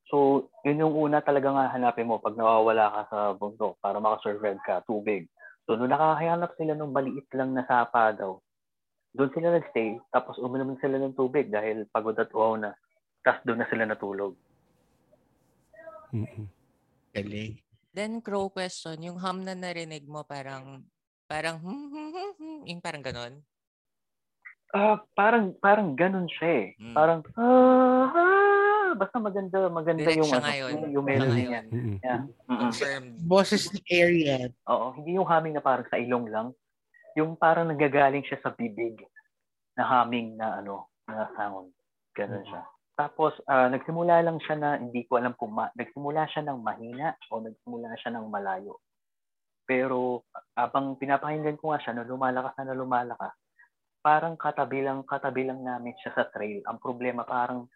So, 0.09 0.49
yun 0.63 0.81
yung 0.85 0.95
una 0.95 1.25
talaga 1.25 1.51
nga 1.51 1.75
hanapin 1.75 2.07
mo 2.07 2.21
pag 2.21 2.37
nawawala 2.37 2.93
ka 2.93 3.01
sa 3.11 3.19
bundok 3.35 3.81
para 3.81 3.99
makasurvive 3.99 4.61
ka, 4.63 4.85
tubig. 4.87 5.27
So, 5.65 5.75
nung 5.75 5.91
nakakahanap 5.91 6.55
sila 6.61 6.77
ng 6.77 6.93
maliit 6.93 7.29
lang 7.33 7.57
na 7.57 7.65
sapa 7.65 8.13
daw, 8.13 8.39
doon 9.15 9.31
sila 9.33 9.55
nagstay, 9.55 9.97
tapos 10.11 10.37
uminom 10.43 10.77
sila 10.83 10.99
ng 11.01 11.17
tubig 11.17 11.49
dahil 11.49 11.87
pagod 11.89 12.19
at 12.19 12.35
uhaw 12.35 12.59
na. 12.61 12.77
Tapos 13.25 13.41
doon 13.49 13.63
na 13.65 13.69
sila 13.73 13.89
natulog. 13.89 14.37
Mm-mm. 16.15 16.47
Galing. 17.11 17.59
Then, 17.95 18.23
crow 18.23 18.47
question, 18.51 19.03
yung 19.03 19.19
hum 19.19 19.43
na 19.43 19.55
narinig 19.55 20.07
mo 20.07 20.23
parang, 20.23 20.87
parang, 21.27 21.59
hmm, 21.59 21.87
hmm, 21.91 22.11
hmm, 22.11 22.33
hmm, 22.39 22.61
yung 22.71 22.83
parang 22.83 23.03
ganon. 23.03 23.35
Ah, 24.75 24.99
parang 25.15 25.55
parang 25.63 25.95
ganun 25.95 26.27
siya 26.27 26.51
eh. 26.51 26.67
Mm. 26.83 26.95
Parang 26.99 27.23
ah, 27.39 28.11
ah, 28.11 28.91
basta 28.99 29.23
maganda 29.23 29.71
maganda 29.71 30.03
Direct 30.03 30.19
yung 30.19 30.35
ano, 30.35 30.47
ngayon. 30.51 30.73
yung, 30.91 31.07
melody 31.07 31.43
niya. 31.47 31.63
Yeah. 32.03 32.21
Confirmed. 32.51 33.23
Boses 33.23 33.71
ni 33.71 33.79
area. 33.87 34.51
Oo, 34.67 34.99
hindi 34.99 35.15
yung 35.15 35.31
humming 35.31 35.55
na 35.55 35.63
parang 35.63 35.87
sa 35.87 35.95
ilong 35.95 36.27
lang. 36.27 36.51
Yung 37.15 37.39
parang 37.39 37.71
nagagaling 37.71 38.27
siya 38.27 38.43
sa 38.43 38.51
bibig 38.51 38.99
na 39.79 39.87
humming 39.87 40.35
na 40.35 40.59
ano, 40.59 40.91
na 41.07 41.31
sound. 41.39 41.71
Ganun 42.19 42.43
siya. 42.43 42.63
Tapos 42.95 43.35
ah, 43.51 43.67
nagsimula 43.67 44.23
lang 44.23 44.39
siya 44.39 44.57
na 44.59 44.71
hindi 44.79 45.03
ko 45.07 45.19
alam 45.19 45.35
kung 45.35 45.51
ma- 45.51 45.75
nagsimula 45.75 46.31
siya 46.31 46.47
ng 46.47 46.59
mahina 46.63 47.19
o 47.31 47.43
nagsimula 47.43 47.91
siya 47.99 48.11
ng 48.15 48.27
malayo. 48.31 48.79
Pero 49.67 50.23
abang 50.55 50.95
pinapakinggan 50.95 51.59
ko 51.59 51.75
nga 51.75 51.83
siya 51.83 51.95
na 51.99 52.07
lumalakas 52.07 52.55
na, 52.63 52.71
na 52.71 52.79
lumalakas, 52.79 53.35
parang 54.05 54.37
katabi 54.39 54.85
lang, 54.85 55.03
katabi 55.09 55.49
lang 55.49 55.65
namin 55.65 55.97
siya 55.99 56.13
sa 56.15 56.25
trail. 56.31 56.61
Ang 56.69 56.79
problema 56.79 57.25
parang, 57.25 57.67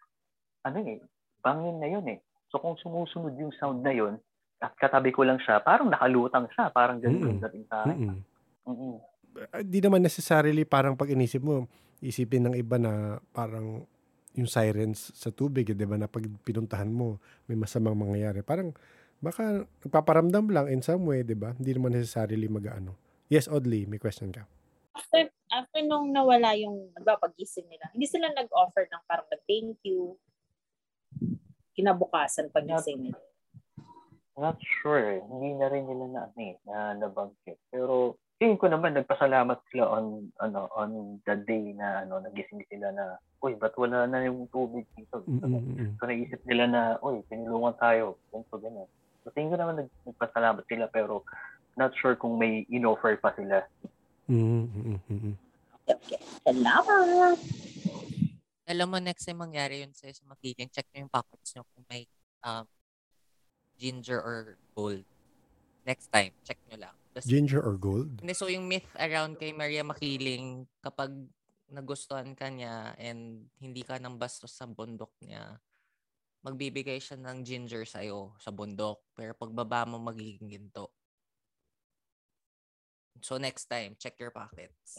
ano 0.63 0.77
eh, 0.85 1.01
bangin 1.41 1.81
na 1.81 1.89
yun 1.89 2.05
eh. 2.07 2.21
So 2.53 2.61
kung 2.61 2.77
sumusunod 2.77 3.33
yung 3.35 3.51
sound 3.57 3.81
na 3.81 3.91
yun, 3.91 4.21
at 4.59 4.75
katabi 4.75 5.15
ko 5.15 5.23
lang 5.23 5.39
siya, 5.39 5.63
parang 5.63 5.87
nakalutang 5.87 6.47
siya. 6.51 6.67
Parang 6.69 6.99
ganun 6.99 7.39
yung 7.39 7.43
dating 7.47 7.65
sa 7.71 7.87
akin. 7.87 8.19
Di 9.63 9.79
naman 9.79 10.03
necessarily 10.03 10.67
parang 10.67 10.99
pag 10.99 11.15
inisip 11.15 11.39
mo, 11.39 11.63
isipin 12.03 12.51
ng 12.51 12.55
iba 12.59 12.75
na 12.75 13.23
parang 13.31 13.87
yung 14.37 14.49
sirens 14.49 15.13
sa 15.17 15.33
tubig, 15.33 15.69
eh, 15.69 15.77
di 15.77 15.85
ba, 15.87 15.97
na 15.97 16.05
pag 16.05 16.25
pinuntahan 16.45 16.89
mo, 16.89 17.17
may 17.49 17.57
masamang 17.57 17.97
mangyayari. 17.97 18.45
Parang, 18.45 18.73
baka 19.19 19.65
nagpaparamdam 19.83 20.47
lang 20.49 20.67
in 20.69 20.81
some 20.85 21.03
way, 21.09 21.25
di 21.25 21.35
ba? 21.35 21.51
Hindi 21.57 21.75
naman 21.75 21.97
necessarily 21.97 22.47
mag-ano. 22.47 22.95
Yes, 23.29 23.49
Audley, 23.49 23.85
may 23.85 24.01
question 24.01 24.33
ka. 24.33 24.45
After, 24.95 25.29
after 25.53 25.81
nung 25.85 26.13
nawala 26.13 26.55
yung, 26.57 26.93
pag-gising 26.97 27.67
nila, 27.67 27.89
hindi 27.93 28.05
sila 28.05 28.29
nag-offer 28.33 28.89
ng 28.89 29.03
parang 29.05 29.27
nag-thank 29.29 29.77
you. 29.85 30.17
Kinabukasan 31.73 32.53
pag-gising 32.53 33.09
nila. 33.09 33.19
Not 34.39 34.55
sure. 34.63 35.19
eh. 35.19 35.21
Hindi 35.27 35.59
na 35.59 35.67
rin 35.67 35.83
nila 35.83 36.05
na, 36.07 36.21
ano 36.31 36.39
eh, 36.39 36.55
na 36.63 36.95
nabanggit. 36.95 37.59
Pero 37.67 38.15
tingin 38.39 38.55
ko 38.55 38.71
naman 38.71 38.95
nagpasalamat 38.95 39.59
sila 39.67 39.99
on 39.99 40.31
ano 40.39 40.71
on 40.71 41.19
the 41.27 41.35
day 41.43 41.75
na 41.75 42.07
ano 42.07 42.23
nagising 42.23 42.63
sila 42.71 42.87
na 42.95 43.19
uy 43.43 43.53
ba't 43.59 43.75
wala 43.75 44.07
na 44.07 44.23
yung 44.23 44.47
tubig 44.47 44.87
dito 44.95 45.21
Mm-mm. 45.27 45.99
so 45.99 46.07
naisip 46.07 46.39
nila 46.47 46.65
na 46.71 46.81
uy 47.03 47.19
tinulungan 47.27 47.75
tayo 47.75 48.15
ganito 48.31 48.55
ganun 48.55 48.89
so 49.23 49.31
tingin 49.35 49.51
ko 49.51 49.57
naman 49.59 49.83
nag, 49.83 49.89
nagpasalamat 50.07 50.63
sila 50.71 50.87
pero 50.87 51.27
not 51.75 51.91
sure 51.99 52.15
kung 52.15 52.39
may 52.39 52.63
inoffer 52.71 53.19
pa 53.19 53.35
sila 53.35 53.59
Mm-mm. 54.29 55.35
Okay. 55.89 56.21
Salamat! 56.45 57.37
Alam 58.69 58.87
mo, 58.93 58.97
next 59.01 59.25
time 59.25 59.41
mangyari 59.41 59.81
yun 59.81 59.89
sa'yo 59.89 60.13
sa 60.13 60.21
magiging, 60.29 60.69
check 60.69 60.85
nyo 60.93 61.09
yung 61.09 61.09
pockets 61.09 61.57
nyo 61.57 61.65
kung 61.73 61.81
may 61.89 62.05
um, 62.45 62.69
ginger 63.73 64.21
or 64.21 64.61
gold. 64.77 65.01
Next 65.81 66.13
time, 66.13 66.29
check 66.45 66.61
nyo 66.69 66.85
lang. 66.85 66.98
Tas- 67.13 67.27
Ginger 67.27 67.61
or 67.61 67.75
gold? 67.75 68.21
Hindi, 68.21 68.33
so 68.37 68.47
yung 68.47 68.69
myth 68.69 68.87
around 68.95 69.37
kay 69.41 69.51
Maria 69.51 69.81
Makiling, 69.81 70.69
kapag 70.83 71.11
nagustuhan 71.69 72.33
ka 72.33 72.49
niya 72.49 72.97
and 72.97 73.45
hindi 73.61 73.85
ka 73.85 74.01
nang 74.01 74.17
bastos 74.17 74.57
sa 74.57 74.65
bundok 74.65 75.13
niya, 75.21 75.61
magbibigay 76.41 76.97
siya 76.97 77.19
ng 77.19 77.43
ginger 77.43 77.83
sa'yo 77.83 78.33
sa 78.39 78.49
bundok. 78.49 79.03
Pero 79.13 79.35
pagbaba 79.35 79.85
mo, 79.85 79.99
magiging 79.99 80.49
ginto. 80.49 80.93
So 83.19 83.35
next 83.35 83.67
time, 83.67 83.99
check 83.99 84.15
your 84.17 84.31
pockets. 84.31 84.95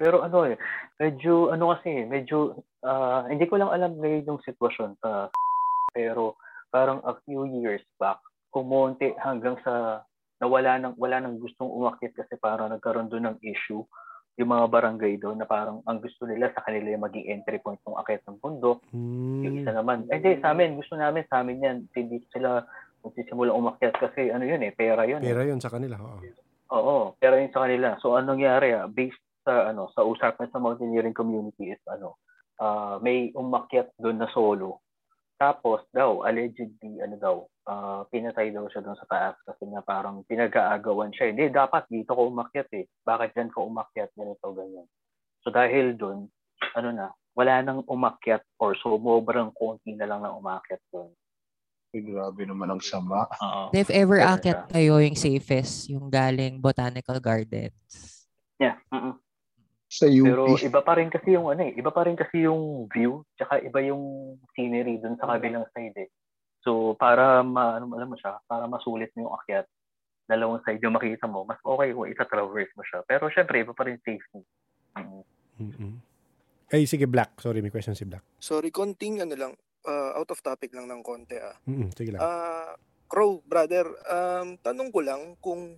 Pero 0.00 0.24
ano 0.24 0.48
eh, 0.48 0.56
medyo, 0.96 1.52
ano 1.52 1.76
kasi, 1.76 2.08
medyo, 2.08 2.64
ah, 2.80 3.28
hindi 3.28 3.44
ko 3.44 3.60
lang 3.60 3.68
alam 3.68 4.00
ngayon 4.00 4.24
yung 4.24 4.40
sitwasyon 4.40 4.96
sa 5.04 5.28
pero 5.92 6.38
parang 6.70 7.02
a 7.02 7.18
few 7.26 7.44
years 7.50 7.82
back, 7.98 8.18
kumonti 8.54 9.12
hanggang 9.20 9.58
sa 9.66 10.06
nawala 10.40 10.80
nang 10.80 10.94
wala 10.96 11.20
nang 11.20 11.36
gustong 11.36 11.68
umakyat 11.68 12.16
kasi 12.16 12.34
parang 12.34 12.72
nagkaroon 12.72 13.06
doon 13.06 13.30
ng 13.30 13.38
issue 13.44 13.84
yung 14.40 14.50
mga 14.50 14.72
barangay 14.72 15.20
doon 15.20 15.36
na 15.36 15.44
parang 15.44 15.84
ang 15.84 16.00
gusto 16.00 16.24
nila 16.24 16.48
sa 16.56 16.64
kanila 16.64 16.88
yung 16.88 17.04
maging 17.04 17.28
entry 17.28 17.60
point 17.60 17.76
ng 17.84 18.00
akyat 18.00 18.24
ng 18.24 18.40
bundok. 18.40 18.80
Yung 18.88 19.52
Mm. 19.52 19.60
isa 19.60 19.70
naman, 19.76 20.08
eh 20.08 20.16
di, 20.16 20.40
sa 20.40 20.56
amin, 20.56 20.80
gusto 20.80 20.96
namin, 20.96 21.28
sa 21.28 21.44
amin 21.44 21.60
yan, 21.60 21.78
hindi 21.92 22.24
sila 22.32 22.64
magsisimula 23.04 23.52
umakyat 23.52 24.00
kasi 24.00 24.32
ano 24.32 24.48
yun 24.48 24.64
eh, 24.64 24.72
pera 24.72 25.04
yun. 25.04 25.20
eh. 25.20 25.28
Pera 25.28 25.44
yun 25.44 25.60
sa 25.60 25.68
kanila. 25.68 26.00
Oo. 26.00 26.20
Oo, 26.70 26.96
pero 27.20 27.36
yun 27.36 27.52
sa 27.52 27.68
kanila. 27.68 28.00
So 28.00 28.16
anong 28.16 28.40
nangyari 28.40 28.72
ah, 28.72 28.88
based 28.88 29.20
sa 29.44 29.72
ano 29.72 29.92
sa 29.92 30.04
usapan 30.04 30.48
sa 30.48 30.60
mountaineering 30.60 31.16
community 31.16 31.76
is 31.76 31.82
ano, 31.84 32.16
ah, 32.56 32.96
may 32.96 33.28
umakyat 33.36 33.92
doon 34.00 34.24
na 34.24 34.28
solo. 34.32 34.80
Tapos 35.40 35.80
daw 35.96 36.20
allegedly 36.28 37.00
ano 37.00 37.16
daw, 37.16 37.34
ah, 37.64 38.04
pinatay 38.12 38.52
daw 38.52 38.68
siya 38.68 38.84
doon 38.84 38.98
sa 39.00 39.08
taas 39.08 39.36
kasi 39.48 39.64
nga 39.72 39.80
parang 39.80 40.20
pinag-aagawan 40.28 41.16
siya. 41.16 41.32
Hindi 41.32 41.48
dapat 41.48 41.88
dito 41.88 42.12
ko 42.12 42.28
umakyat 42.28 42.68
eh. 42.76 42.84
Bakit 43.00 43.32
diyan 43.32 43.48
ko 43.48 43.64
umakyat 43.64 44.12
ganito 44.12 44.52
ganyan. 44.52 44.84
So 45.40 45.48
dahil 45.48 45.96
doon, 45.96 46.28
ano 46.76 46.88
na, 46.92 47.06
wala 47.32 47.64
nang 47.64 47.80
umakyat 47.88 48.44
or 48.60 48.76
sobrang 48.76 49.48
konti 49.56 49.96
na 49.96 50.04
lang 50.04 50.20
na 50.20 50.36
umakyat 50.36 50.84
doon. 50.92 51.08
Ay, 51.90 52.04
grabe 52.04 52.44
naman 52.44 52.76
ang 52.76 52.82
sama. 52.84 53.24
Oo. 53.40 53.72
If 53.72 53.88
ever 53.88 54.20
siya. 54.20 54.68
kayo 54.68 55.00
yung 55.00 55.16
safest, 55.16 55.88
yung 55.88 56.12
galing 56.12 56.60
Botanical 56.60 57.16
Gardens. 57.16 58.28
Yeah. 58.60 58.76
mm-mm. 58.92 59.16
Sa 59.90 60.06
UP. 60.06 60.22
Pero 60.22 60.54
iba 60.54 60.80
pa 60.86 60.94
rin 60.94 61.10
kasi 61.10 61.34
yung 61.34 61.50
ano 61.50 61.66
eh, 61.66 61.74
iba 61.74 61.90
pa 61.90 62.06
rin 62.06 62.14
kasi 62.14 62.46
yung 62.46 62.86
view, 62.94 63.26
tsaka 63.34 63.58
iba 63.58 63.82
yung 63.82 64.38
scenery 64.54 65.02
dun 65.02 65.18
sa 65.18 65.26
kabilang 65.26 65.66
side 65.74 65.98
eh. 65.98 66.08
So 66.62 66.94
para 66.94 67.42
ma, 67.42 67.82
ano, 67.82 67.90
alam 67.98 68.14
mo 68.14 68.16
siya, 68.16 68.38
para 68.46 68.70
masulit 68.70 69.10
mo 69.18 69.26
yung 69.26 69.34
akyat, 69.42 69.66
dalawang 70.30 70.62
side 70.62 70.78
yung 70.78 70.94
makita 70.94 71.26
mo, 71.26 71.42
mas 71.42 71.58
okay 71.66 71.90
kung 71.90 72.06
isa-traverse 72.06 72.70
mo 72.78 72.86
siya. 72.86 73.02
Pero 73.02 73.26
syempre, 73.34 73.66
iba 73.66 73.74
pa 73.74 73.82
rin 73.82 73.98
safety. 74.06 74.46
Mm. 74.94 75.98
Ay, 76.70 76.86
sige, 76.86 77.10
Black. 77.10 77.42
Sorry, 77.42 77.58
may 77.58 77.74
question 77.74 77.98
si 77.98 78.06
Black. 78.06 78.22
Sorry, 78.38 78.70
konting 78.70 79.26
ano 79.26 79.34
lang, 79.34 79.52
uh, 79.90 80.14
out 80.14 80.30
of 80.30 80.38
topic 80.38 80.70
lang 80.70 80.86
ng 80.86 81.02
konti 81.02 81.34
ah. 81.34 81.58
Mm-mm, 81.66 81.90
sige 81.98 82.14
lang. 82.14 82.22
Ah, 82.22 82.78
Crow, 83.10 83.42
brother, 83.42 83.90
um, 84.06 84.54
tanong 84.62 84.94
ko 84.94 85.02
lang 85.02 85.34
kung 85.42 85.74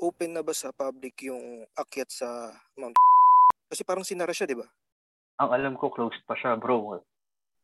open 0.00 0.32
na 0.32 0.40
ba 0.40 0.56
sa 0.56 0.72
public 0.72 1.28
yung 1.28 1.68
akyat 1.76 2.08
sa 2.08 2.56
Mount 2.80 2.96
Kasi 3.70 3.86
parang 3.86 4.02
sinara 4.02 4.34
siya, 4.34 4.50
di 4.50 4.58
ba? 4.58 4.66
Ang 5.38 5.50
alam 5.54 5.74
ko, 5.78 5.94
closed 5.94 6.20
pa 6.26 6.34
siya, 6.34 6.58
bro. 6.58 6.98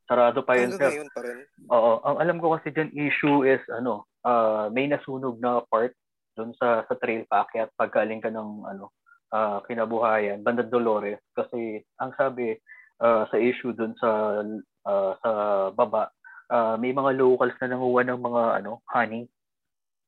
Sarado 0.06 0.46
pa 0.46 0.54
yun, 0.54 0.70
Hanggang 0.70 1.10
sir. 1.10 1.10
pa 1.10 1.20
rin. 1.26 1.42
Oo. 1.66 1.98
Ang 2.06 2.16
alam 2.22 2.36
ko 2.38 2.54
kasi 2.54 2.70
dyan 2.70 2.94
issue 2.94 3.42
is, 3.42 3.58
ano, 3.74 4.06
ah, 4.22 4.70
may 4.70 4.86
nasunog 4.86 5.42
na 5.42 5.66
part 5.66 5.90
doon 6.36 6.52
sa 6.60 6.84
sa 6.84 6.94
trail 7.00 7.24
paakyat 7.26 7.72
pagkaling 7.74 8.20
ka 8.20 8.28
ng 8.28 8.68
ano 8.68 8.92
uh, 9.32 9.64
kinabuhayan 9.64 10.44
Banda 10.44 10.62
Dolores 10.62 11.18
kasi 11.32 11.80
ang 11.96 12.12
sabi 12.14 12.52
uh, 13.00 13.24
sa 13.32 13.36
issue 13.40 13.72
doon 13.72 13.96
sa 13.96 14.44
uh, 14.84 15.12
sa 15.24 15.30
baba 15.72 16.12
uh, 16.52 16.76
may 16.76 16.92
mga 16.92 17.16
locals 17.16 17.56
na 17.58 17.72
nanguha 17.72 18.04
ng 18.04 18.20
mga 18.20 18.42
ano 18.62 18.84
honey 18.92 19.24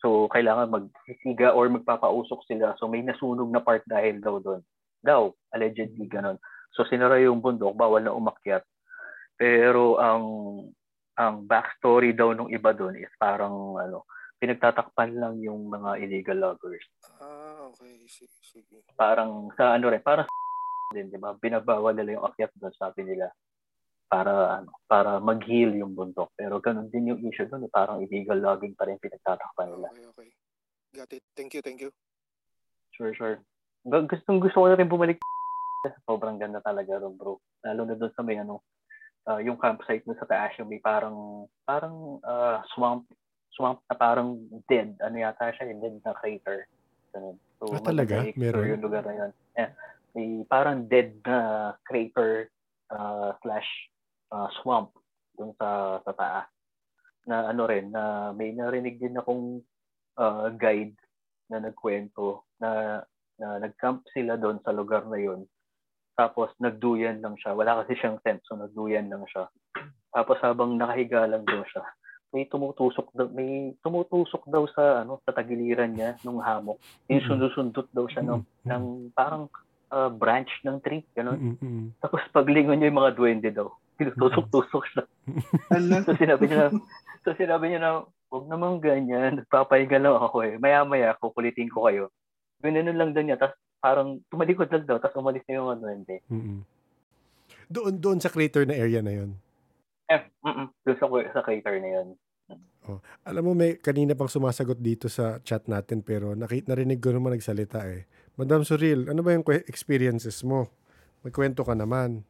so 0.05 0.29
kailangan 0.31 0.69
magsisiga 0.69 1.57
or 1.57 1.73
magpapausok 1.73 2.45
sila 2.45 2.77
so 2.77 2.87
may 2.87 3.01
nasunog 3.01 3.49
na 3.49 3.65
part 3.65 3.83
dahil 3.89 4.21
daw 4.21 4.37
doon 4.39 4.61
daw 5.03 5.31
allegedly 5.55 6.07
ganun 6.11 6.37
so 6.75 6.85
sinara 6.87 7.19
yung 7.23 7.43
bundok 7.43 7.75
bawal 7.75 8.03
na 8.03 8.15
umakyat 8.15 8.63
pero 9.39 10.03
ang 10.03 10.25
ang 11.19 11.47
backstory 11.47 12.15
daw 12.15 12.31
nung 12.31 12.51
iba 12.51 12.71
doon 12.71 12.99
is 12.99 13.11
parang 13.19 13.79
ano 13.79 14.07
pinagtatakpan 14.39 15.19
lang 15.19 15.43
yung 15.43 15.67
mga 15.67 15.99
illegal 16.07 16.39
loggers. 16.39 16.87
Ah, 17.19 17.67
okay. 17.75 18.07
Sige, 18.07 18.31
sige. 18.43 18.87
Parang 18.95 19.51
sa 19.59 19.75
ano 19.75 19.91
rin, 19.91 20.03
parang 20.03 20.31
din, 20.95 21.11
di 21.11 21.19
ba? 21.19 21.35
Binabawal 21.35 21.99
nila 21.99 22.19
yung 22.19 22.27
akyat 22.31 22.55
doon, 22.55 22.75
sabi 22.79 23.03
nila. 23.05 23.29
Para 24.09 24.63
ano, 24.63 24.73
para 24.89 25.21
mag-heal 25.21 25.77
yung 25.77 25.93
bundok. 25.93 26.33
Pero 26.39 26.63
ganun 26.63 26.89
din 26.89 27.13
yung 27.13 27.21
issue 27.27 27.45
doon, 27.51 27.67
eh. 27.67 27.73
parang 27.75 28.01
illegal 28.01 28.39
logging 28.41 28.73
pa 28.79 28.89
rin 28.89 28.97
pinagtatakpan 29.03 29.75
nila. 29.75 29.91
Okay, 29.93 30.07
okay. 30.07 30.29
Got 30.95 31.13
it. 31.13 31.25
Thank 31.37 31.53
you, 31.53 31.61
thank 31.61 31.83
you. 31.83 31.91
Sure, 32.97 33.13
sure. 33.13 33.43
Gustong 33.89 34.39
gusto 34.39 34.61
ko 34.61 34.67
na 34.69 34.77
rin 34.77 34.89
bumalik 34.89 35.19
sobrang 36.09 36.37
ganda 36.37 36.61
talaga 36.61 37.01
ron, 37.01 37.15
bro. 37.17 37.41
Lalo 37.65 37.83
na 37.87 37.95
doon 37.97 38.13
sa 38.13 38.23
may 38.23 38.37
ano, 38.37 38.61
uh, 39.29 39.41
yung 39.41 39.57
campsite 39.57 40.05
mo 40.05 40.15
sa 40.19 40.29
taas 40.29 40.53
yung 40.59 40.69
may 40.69 40.83
parang 40.83 41.49
parang 41.65 42.19
uh, 42.25 42.61
swamp 42.75 43.07
swamp 43.55 43.83
na 43.91 43.97
parang 43.99 44.39
dead. 44.71 44.95
Ano 45.03 45.19
yata 45.19 45.51
siya, 45.51 45.71
yung 45.73 45.83
dead 45.83 45.97
na 46.07 46.15
crater. 46.15 46.71
Ganun. 47.11 47.37
So, 47.59 47.75
ah, 47.75 47.83
talaga? 47.83 48.23
Meron? 48.39 48.79
Yung 48.79 48.85
lugar 48.85 49.03
na 49.03 49.15
yun. 49.19 49.33
Yeah. 49.59 49.71
May 50.15 50.29
parang 50.47 50.87
dead 50.87 51.19
na 51.27 51.75
crater 51.83 52.55
uh, 52.95 53.35
slash 53.43 53.67
uh, 54.31 54.47
swamp 54.63 54.95
dun 55.35 55.51
sa, 55.59 55.99
sa 56.07 56.13
taas. 56.15 56.47
Na 57.27 57.51
ano 57.51 57.67
rin, 57.67 57.91
na 57.91 58.31
may 58.31 58.55
narinig 58.55 59.03
din 59.03 59.19
akong 59.19 59.59
uh, 60.17 60.49
guide 60.55 60.95
na 61.51 61.59
nagkwento 61.59 62.47
na, 62.63 63.03
na 63.39 63.63
nag-camp 63.63 64.05
sila 64.11 64.37
doon 64.37 64.59
sa 64.61 64.75
lugar 64.75 65.07
na 65.07 65.19
yun. 65.19 65.47
Tapos 66.19 66.51
nagduyan 66.59 67.23
lang 67.23 67.39
siya. 67.39 67.55
Wala 67.55 67.83
kasi 67.83 67.95
siyang 67.95 68.19
tent, 68.27 68.43
so 68.43 68.59
nagduyan 68.59 69.07
lang 69.07 69.23
siya. 69.31 69.47
Tapos 70.11 70.37
habang 70.43 70.75
nakahiga 70.75 71.31
lang 71.31 71.47
doon 71.47 71.63
siya, 71.71 71.87
may 72.35 72.45
tumutusok 72.45 73.09
daw 73.17 73.31
may 73.33 73.73
tumutusok 73.81 74.45
daw 74.53 74.69
sa 74.69 75.07
ano 75.07 75.23
sa 75.25 75.33
tagiliran 75.33 75.95
niya 75.95 76.19
ng 76.21 76.43
hamok. 76.43 76.77
Yung 77.09 77.25
sunod-sundot 77.25 77.89
daw 77.95 78.05
siya 78.11 78.27
ng 78.27 78.43
ng 78.69 78.85
parang 79.17 79.49
uh, 79.95 80.11
branch 80.13 80.51
ng 80.67 80.77
tree, 80.85 81.07
ganun. 81.17 81.57
Tapos 82.03 82.21
paglingon 82.35 82.77
niya 82.83 82.91
yung 82.93 83.01
mga 83.01 83.15
duwende 83.17 83.49
daw. 83.55 83.73
Tinutusok-tusok 83.97 84.85
siya. 84.93 85.03
so 86.05 86.13
sinabi 86.19 86.45
niya 86.51 86.69
so 87.25 87.33
sinabi 87.35 87.65
niya 87.73 87.81
na 87.81 87.93
wag 88.29 88.45
naman 88.45 88.81
ganyan, 88.85 89.41
nagpapahinga 89.41 89.97
lang 89.97 90.21
ako 90.21 90.45
eh. 90.45 90.61
Maya-maya 90.61 91.17
kukulitin 91.17 91.73
ko 91.73 91.89
kayo. 91.89 92.13
Ganun 92.63 92.99
lang 92.99 93.11
daw 93.15 93.23
niya. 93.23 93.39
Tapos 93.39 93.57
parang 93.79 94.19
tumalikod 94.31 94.69
lang 94.71 94.85
daw, 94.85 94.99
tapos 94.99 95.23
umalis 95.23 95.47
na 95.47 95.59
yung 95.59 95.79
duwende. 95.79 96.17
Mm-hmm. 96.27 96.59
Doon, 97.69 97.95
doon 98.01 98.19
sa 98.19 98.33
crater 98.33 98.67
na 98.67 98.75
area 98.75 99.05
na 99.05 99.13
yon 99.15 99.37
eh, 100.09 100.25
mm 100.41 100.67
doon 100.85 100.97
sa, 100.97 101.07
sa 101.37 101.45
crater 101.45 101.77
na 101.79 101.91
yun. 102.01 102.09
Oh. 102.89 103.05
Alam 103.29 103.43
mo, 103.45 103.53
may 103.53 103.77
kanina 103.77 104.17
pang 104.17 104.33
sumasagot 104.33 104.81
dito 104.81 105.13
sa 105.13 105.37
chat 105.45 105.69
natin 105.69 106.01
pero 106.01 106.33
nakit 106.33 106.65
narinig 106.65 107.05
ko 107.05 107.13
naman 107.13 107.37
nagsalita 107.37 107.85
eh. 107.85 108.09
Madam 108.41 108.65
Suril, 108.65 109.13
ano 109.13 109.21
ba 109.21 109.37
yung 109.37 109.45
experiences 109.69 110.41
mo? 110.41 110.73
Magkwento 111.21 111.61
ka 111.69 111.77
naman. 111.77 112.25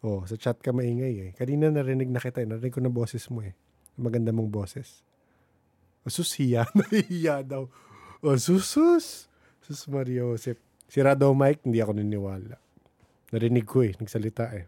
Oh, 0.00 0.24
sa 0.24 0.40
chat 0.40 0.56
ka 0.64 0.72
maingay 0.72 1.14
eh. 1.20 1.30
Kanina 1.36 1.68
narinig 1.68 2.08
na 2.08 2.22
kita 2.22 2.40
eh. 2.40 2.48
Narinig 2.48 2.72
ko 2.72 2.80
na 2.80 2.88
boses 2.88 3.28
mo 3.28 3.44
eh. 3.44 3.52
Maganda 4.00 4.32
mong 4.32 4.48
boses. 4.48 5.04
Sus, 6.08 6.32
hiya. 6.40 6.64
Nahihiya 6.78 7.44
daw. 7.44 7.68
Oh, 8.18 8.34
susus. 8.34 9.30
Sus 9.62 9.86
Maria 9.86 10.26
Joseph. 10.26 10.58
Sira 10.90 11.14
daw 11.14 11.30
mic, 11.36 11.62
hindi 11.62 11.78
ako 11.78 11.94
niniwala. 11.94 12.58
Narinig 13.30 13.62
ko 13.68 13.86
eh. 13.86 13.94
Nagsalita 13.94 14.50
eh. 14.58 14.66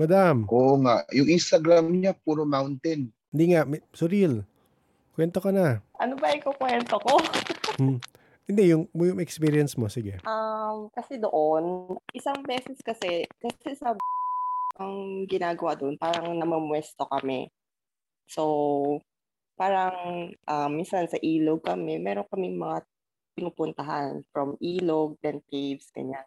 Madam. 0.00 0.48
Oo 0.48 0.80
nga. 0.80 1.04
Yung 1.12 1.28
Instagram 1.28 1.92
niya, 1.92 2.16
puro 2.16 2.48
mountain. 2.48 3.12
Hindi 3.28 3.44
nga. 3.52 3.68
Surreal. 3.92 4.40
Kwento 5.12 5.42
ka 5.42 5.52
na. 5.52 5.84
Ano 6.00 6.16
ba 6.16 6.32
ikukwento 6.32 6.96
ko? 6.96 7.20
hmm. 7.80 8.00
Hindi, 8.46 8.62
yung, 8.72 8.88
yung 8.94 9.20
experience 9.20 9.76
mo. 9.76 9.92
Sige. 9.92 10.22
Um, 10.24 10.88
kasi 10.96 11.20
doon, 11.20 11.96
isang 12.16 12.40
beses 12.46 12.80
kasi, 12.80 13.28
kasi 13.36 13.76
sa 13.76 13.92
ang 14.80 15.24
ginagawa 15.28 15.76
doon, 15.76 16.00
parang 16.00 16.32
namamwesto 16.36 17.04
kami. 17.08 17.52
So, 18.28 19.00
parang 19.56 20.30
um, 20.46 20.70
minsan 20.70 21.08
sa 21.08 21.16
ilog 21.18 21.64
kami, 21.64 21.96
meron 21.96 22.28
kami 22.28 22.52
mga 22.52 22.84
pinupuntahan 23.36 24.24
from 24.32 24.56
ilog, 24.60 25.16
then 25.24 25.40
caves, 25.48 25.88
ganyan. 25.92 26.24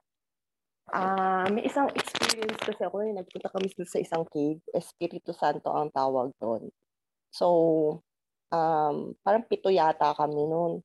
Ah, 0.89 1.45
may 1.53 1.69
isang 1.69 1.85
experience 1.93 2.57
kasi 2.57 2.81
ako, 2.81 3.06
eh, 3.06 3.14
nagpunta 3.14 3.53
kami 3.53 3.69
sa 3.85 4.01
isang 4.01 4.26
cave, 4.26 4.57
Espiritu 4.73 5.30
Santo 5.38 5.69
ang 5.69 5.93
tawag 5.93 6.34
doon. 6.41 6.73
So, 7.30 7.47
um, 8.49 9.14
parang 9.22 9.45
pito 9.45 9.69
yata 9.69 10.18
kami 10.18 10.49
noon. 10.49 10.81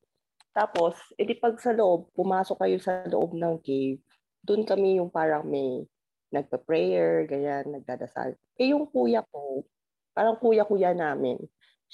Tapos, 0.52 1.00
edi 1.16 1.34
pag 1.40 1.56
sa 1.56 1.72
loob, 1.72 2.12
pumasok 2.12 2.56
kayo 2.60 2.76
sa 2.78 3.08
loob 3.08 3.32
ng 3.32 3.56
cave, 3.64 4.00
doon 4.44 4.68
kami 4.68 5.00
yung 5.00 5.08
parang 5.08 5.48
may 5.48 5.88
nagpa-prayer, 6.28 7.24
ganyan, 7.24 7.64
nagdadasal. 7.80 8.36
Eh 8.60 8.76
yung 8.76 8.84
kuya 8.92 9.24
ko, 9.32 9.64
parang 10.12 10.36
kuya-kuya 10.36 10.92
namin, 10.92 11.40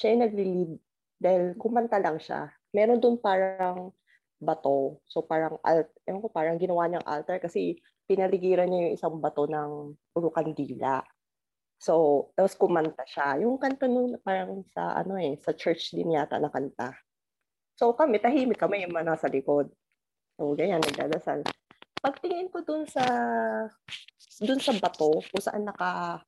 siya 0.00 0.16
yung 0.16 0.24
nagli-lead 0.24 0.72
dahil 1.20 1.42
kumanta 1.60 2.00
lang 2.00 2.16
siya. 2.16 2.48
Meron 2.72 2.96
doon 2.96 3.20
parang 3.20 3.92
bato. 4.40 5.04
So 5.04 5.20
parang 5.20 5.60
alt, 5.60 5.92
ewan 6.08 6.24
ko, 6.24 6.28
parang 6.32 6.56
ginawa 6.56 6.88
niyang 6.88 7.04
altar 7.04 7.36
kasi 7.36 7.76
pinaligiran 8.08 8.72
niya 8.72 8.88
yung 8.88 8.96
isang 8.96 9.14
bato 9.20 9.44
ng 9.44 9.92
puro 10.16 10.32
kandila. 10.32 11.04
So, 11.80 12.28
tapos 12.36 12.56
kumanta 12.56 13.04
siya. 13.04 13.40
Yung 13.44 13.60
kanta 13.60 13.88
nung 13.88 14.16
parang 14.20 14.64
sa 14.72 15.00
ano 15.00 15.16
eh, 15.20 15.36
sa 15.40 15.52
church 15.52 15.92
din 15.96 16.16
yata 16.16 16.40
na 16.40 16.52
kanta. 16.52 16.96
So 17.76 17.92
kami, 17.96 18.20
tahimik 18.20 18.60
kami 18.60 18.84
yung 18.84 18.92
mga 18.92 19.16
nasa 19.16 19.28
likod. 19.28 19.72
So, 20.36 20.52
ganyan, 20.56 20.84
nagdadasal. 20.84 21.44
Pagtingin 22.00 22.52
ko 22.52 22.64
dun 22.64 22.84
sa 22.88 23.04
dun 24.40 24.60
sa 24.60 24.72
bato, 24.76 25.20
kung 25.20 25.40
saan 25.44 25.68
naka 25.68 26.20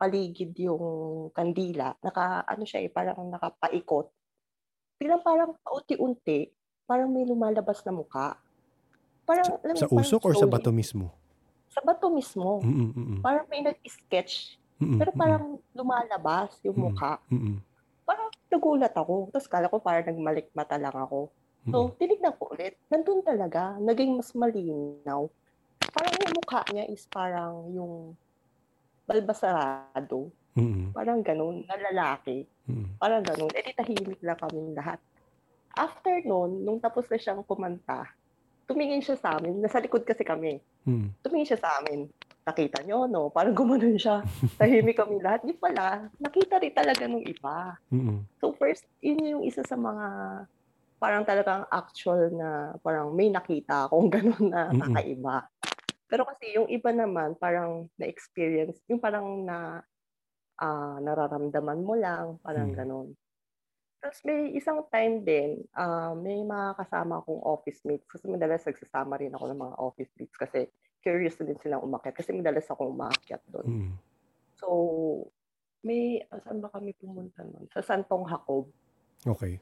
paligid 0.00 0.56
yung 0.56 1.28
kandila, 1.36 1.92
naka 2.00 2.40
ano 2.48 2.64
siya 2.64 2.80
eh, 2.80 2.88
parang 2.88 3.20
nakapaikot. 3.28 4.08
Biglang 4.96 5.20
parang 5.20 5.52
paunti-unti, 5.60 6.48
parang 6.88 7.12
may 7.12 7.28
lumalabas 7.28 7.84
na 7.84 7.92
muka. 7.92 8.40
Parang, 9.28 9.60
sa, 9.76 9.84
sa 9.84 9.92
usok 9.92 10.20
or 10.24 10.34
sa 10.34 10.48
bato 10.48 10.72
mismo? 10.72 11.20
sa 11.70 11.80
bato 11.86 12.10
mismo. 12.10 12.58
Mm-mm-mm. 12.60 13.22
Parang 13.22 13.46
may 13.46 13.62
nag-sketch. 13.62 14.58
Mm-mm-mm. 14.82 14.98
Pero 14.98 15.10
parang 15.14 15.44
lumalabas 15.72 16.58
yung 16.66 16.76
mukha. 16.76 17.22
Mm-mm. 17.30 17.62
Parang 18.02 18.28
nagulat 18.50 18.92
ako. 18.92 19.30
Tapos 19.30 19.46
kala 19.46 19.70
ko 19.70 19.78
parang 19.78 20.10
nagmalik 20.10 20.50
mata 20.52 20.74
lang 20.74 20.92
ako. 20.92 21.30
So, 21.70 21.92
tinignan 22.00 22.34
ko 22.40 22.50
ulit. 22.50 22.80
Nandun 22.90 23.22
talaga. 23.22 23.78
Naging 23.78 24.18
mas 24.18 24.34
malinaw. 24.34 25.30
Parang 25.94 26.12
yung 26.18 26.32
mukha 26.34 26.60
niya 26.74 26.84
is 26.90 27.06
parang 27.06 27.70
yung 27.70 28.18
balbasarado. 29.10 30.30
Mm-mm. 30.54 30.94
Parang 30.94 31.22
ganun, 31.26 31.66
na 31.66 31.74
lalaki. 31.74 32.46
Mm-mm. 32.70 32.94
Parang 33.02 33.26
ganun. 33.26 33.50
Eh, 33.50 33.62
di 33.66 33.74
tahimik 33.74 34.22
lang 34.22 34.38
kami 34.38 34.74
lahat. 34.78 35.02
After 35.74 36.22
noon, 36.22 36.62
nung 36.62 36.78
tapos 36.78 37.10
na 37.10 37.18
siyang 37.18 37.42
kumanta, 37.42 38.06
tumingin 38.70 39.02
siya 39.02 39.18
sa 39.18 39.38
amin. 39.38 39.58
Nasa 39.58 39.82
likod 39.82 40.06
kasi 40.06 40.22
kami. 40.22 40.62
Hmm. 40.86 41.10
Tumingin 41.26 41.54
siya 41.54 41.62
sa 41.62 41.82
amin. 41.82 42.06
Nakita 42.46 42.86
nyo, 42.86 43.10
no? 43.10 43.30
Parang 43.30 43.54
gumanon 43.54 43.98
siya. 43.98 44.22
Tahimik 44.62 44.98
kami 44.98 45.18
lahat. 45.18 45.42
Di 45.42 45.54
pala, 45.54 46.06
nakita 46.22 46.62
rin 46.62 46.74
talaga 46.74 47.06
nung 47.10 47.26
iba. 47.26 47.74
Mm-mm. 47.90 48.26
So 48.38 48.54
first, 48.54 48.86
yun 49.02 49.22
yung 49.22 49.42
isa 49.42 49.66
sa 49.66 49.74
mga 49.74 50.06
parang 51.00 51.24
talagang 51.24 51.64
actual 51.72 52.28
na 52.28 52.76
parang 52.84 53.16
may 53.16 53.32
nakita 53.32 53.88
akong 53.88 54.12
ganun 54.14 54.46
na 54.52 54.68
kakaiba. 54.70 55.48
Pero 56.10 56.26
kasi 56.26 56.58
yung 56.58 56.66
iba 56.66 56.90
naman, 56.90 57.38
parang 57.38 57.86
na-experience, 57.94 58.82
yung 58.90 58.98
parang 58.98 59.46
na 59.46 59.86
ah, 60.60 60.98
nararamdaman 61.02 61.80
mo 61.82 61.94
lang, 61.98 62.38
parang 62.44 62.70
Hmm. 62.72 62.78
ganun. 62.78 63.08
Tapos 64.02 64.20
may 64.28 64.52
isang 64.56 64.84
time 64.92 65.24
din, 65.24 65.64
ah, 65.76 66.12
may 66.16 66.40
mga 66.44 66.76
kasama 66.80 67.20
akong 67.22 67.42
office 67.44 67.82
mates. 67.88 68.06
Kasi 68.10 68.28
madalas 68.28 68.64
nagsasama 68.66 69.16
rin 69.20 69.32
ako 69.34 69.44
ng 69.50 69.60
mga 69.60 69.76
office 69.80 70.12
mates 70.20 70.36
kasi 70.36 70.68
curious 71.02 71.36
din 71.40 71.56
silang 71.62 71.84
umakyat. 71.84 72.14
Kasi 72.16 72.32
madalas 72.36 72.68
akong 72.68 72.92
umaakyat 72.92 73.42
doon. 73.48 73.68
Mm. 73.70 73.94
So, 74.60 74.68
may, 75.84 76.24
ah, 76.32 76.40
saan 76.44 76.60
ba 76.60 76.68
kami 76.72 76.92
pumunta 76.98 77.40
nun? 77.44 77.68
Sa 77.72 77.80
Santong 77.84 78.28
Jacob. 78.28 78.68
Okay. 79.26 79.60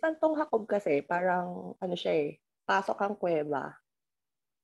Santong 0.00 0.36
Jacob 0.38 0.64
kasi, 0.68 1.00
parang, 1.04 1.74
ano 1.80 1.94
siya 1.96 2.12
eh, 2.28 2.30
pasok 2.68 2.98
ang 3.02 3.14
kuweba. 3.16 3.76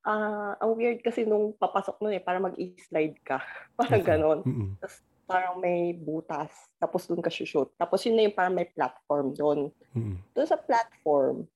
Ah, 0.05 0.52
ang 0.60 0.76
weird 0.76 1.01
kasi 1.01 1.24
nung 1.24 1.56
papasok 1.56 1.97
nun 2.05 2.12
eh, 2.12 2.20
para 2.20 2.36
mag-i-slide 2.36 3.16
ka. 3.24 3.40
Parang 3.81 4.05
ganon. 4.05 4.39
Mm-mm. 4.44 4.76
Tapos 4.76 4.97
parang 5.24 5.56
may 5.56 5.97
butas. 5.97 6.52
Tapos 6.76 7.09
doon 7.09 7.24
ka 7.24 7.32
shoot. 7.32 7.72
Tapos 7.81 8.05
yun 8.05 8.20
na 8.20 8.28
yung 8.28 8.36
parang 8.36 8.52
may 8.52 8.68
platform 8.68 9.32
doon. 9.32 9.72
Mm-mm. 9.97 10.20
Doon 10.36 10.48
sa 10.48 10.60
platform, 10.60 11.48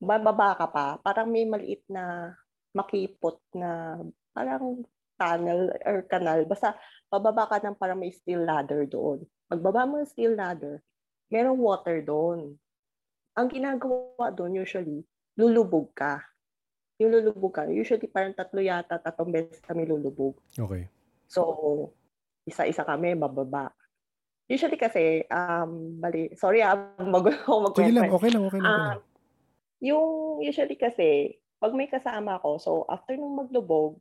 bababa 0.00 0.56
ka 0.56 0.66
pa, 0.72 0.86
parang 1.04 1.28
may 1.28 1.44
maliit 1.44 1.84
na 1.86 2.32
makipot 2.72 3.38
na 3.52 4.00
parang 4.32 4.80
tunnel 5.20 5.70
or 5.84 6.02
kanal. 6.08 6.40
Basta 6.48 6.74
bababa 7.12 7.46
ka 7.46 7.60
ng 7.60 7.76
parang 7.76 8.00
may 8.00 8.10
steel 8.10 8.42
ladder 8.42 8.88
doon. 8.88 9.22
Pagbaba 9.46 9.84
mo 9.84 10.00
ng 10.00 10.08
steel 10.08 10.32
ladder, 10.32 10.80
merong 11.28 11.60
water 11.60 12.00
doon. 12.00 12.56
Ang 13.36 13.46
ginagawa 13.52 14.32
doon 14.32 14.64
usually, 14.64 15.04
lulubog 15.36 15.92
ka. 15.92 16.24
Yung 17.02 17.10
lulubog 17.10 17.50
ka, 17.50 17.66
usually 17.66 18.06
parang 18.06 18.32
tatlo 18.32 18.62
yata, 18.62 19.02
tatlong 19.02 19.34
beses 19.34 19.58
kami 19.58 19.82
lulubog. 19.90 20.38
Okay. 20.54 20.86
So, 21.26 21.90
isa-isa 22.46 22.86
kami, 22.86 23.18
bababa. 23.18 23.74
Usually 24.46 24.78
kasi, 24.78 25.26
um, 25.26 25.98
bali, 25.98 26.30
sorry 26.38 26.62
ah, 26.62 26.78
magulo 27.02 27.34
ako 27.42 27.74
Sige 27.74 27.90
lang, 27.90 28.06
okay 28.06 28.30
lang, 28.30 28.44
okay 28.46 28.60
lang. 28.62 28.70
Okay 28.70 28.86
lang. 28.86 29.02
yung 29.82 30.08
usually 30.46 30.78
kasi, 30.78 31.38
pag 31.58 31.74
may 31.74 31.90
kasama 31.90 32.38
ako, 32.38 32.50
so 32.62 32.70
after 32.86 33.18
nung 33.18 33.38
maglubog, 33.38 33.98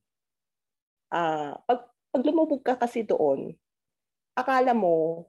ah 1.10 1.58
pag, 1.66 1.90
pag 2.14 2.26
lumubog 2.26 2.62
ka 2.62 2.78
kasi 2.78 3.02
doon, 3.02 3.58
akala 4.38 4.78
mo, 4.78 5.26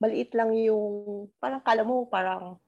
maliit 0.00 0.32
lang 0.36 0.52
yung, 0.52 1.28
parang 1.40 1.60
akala 1.64 1.82
mo, 1.86 2.04
parang 2.08 2.60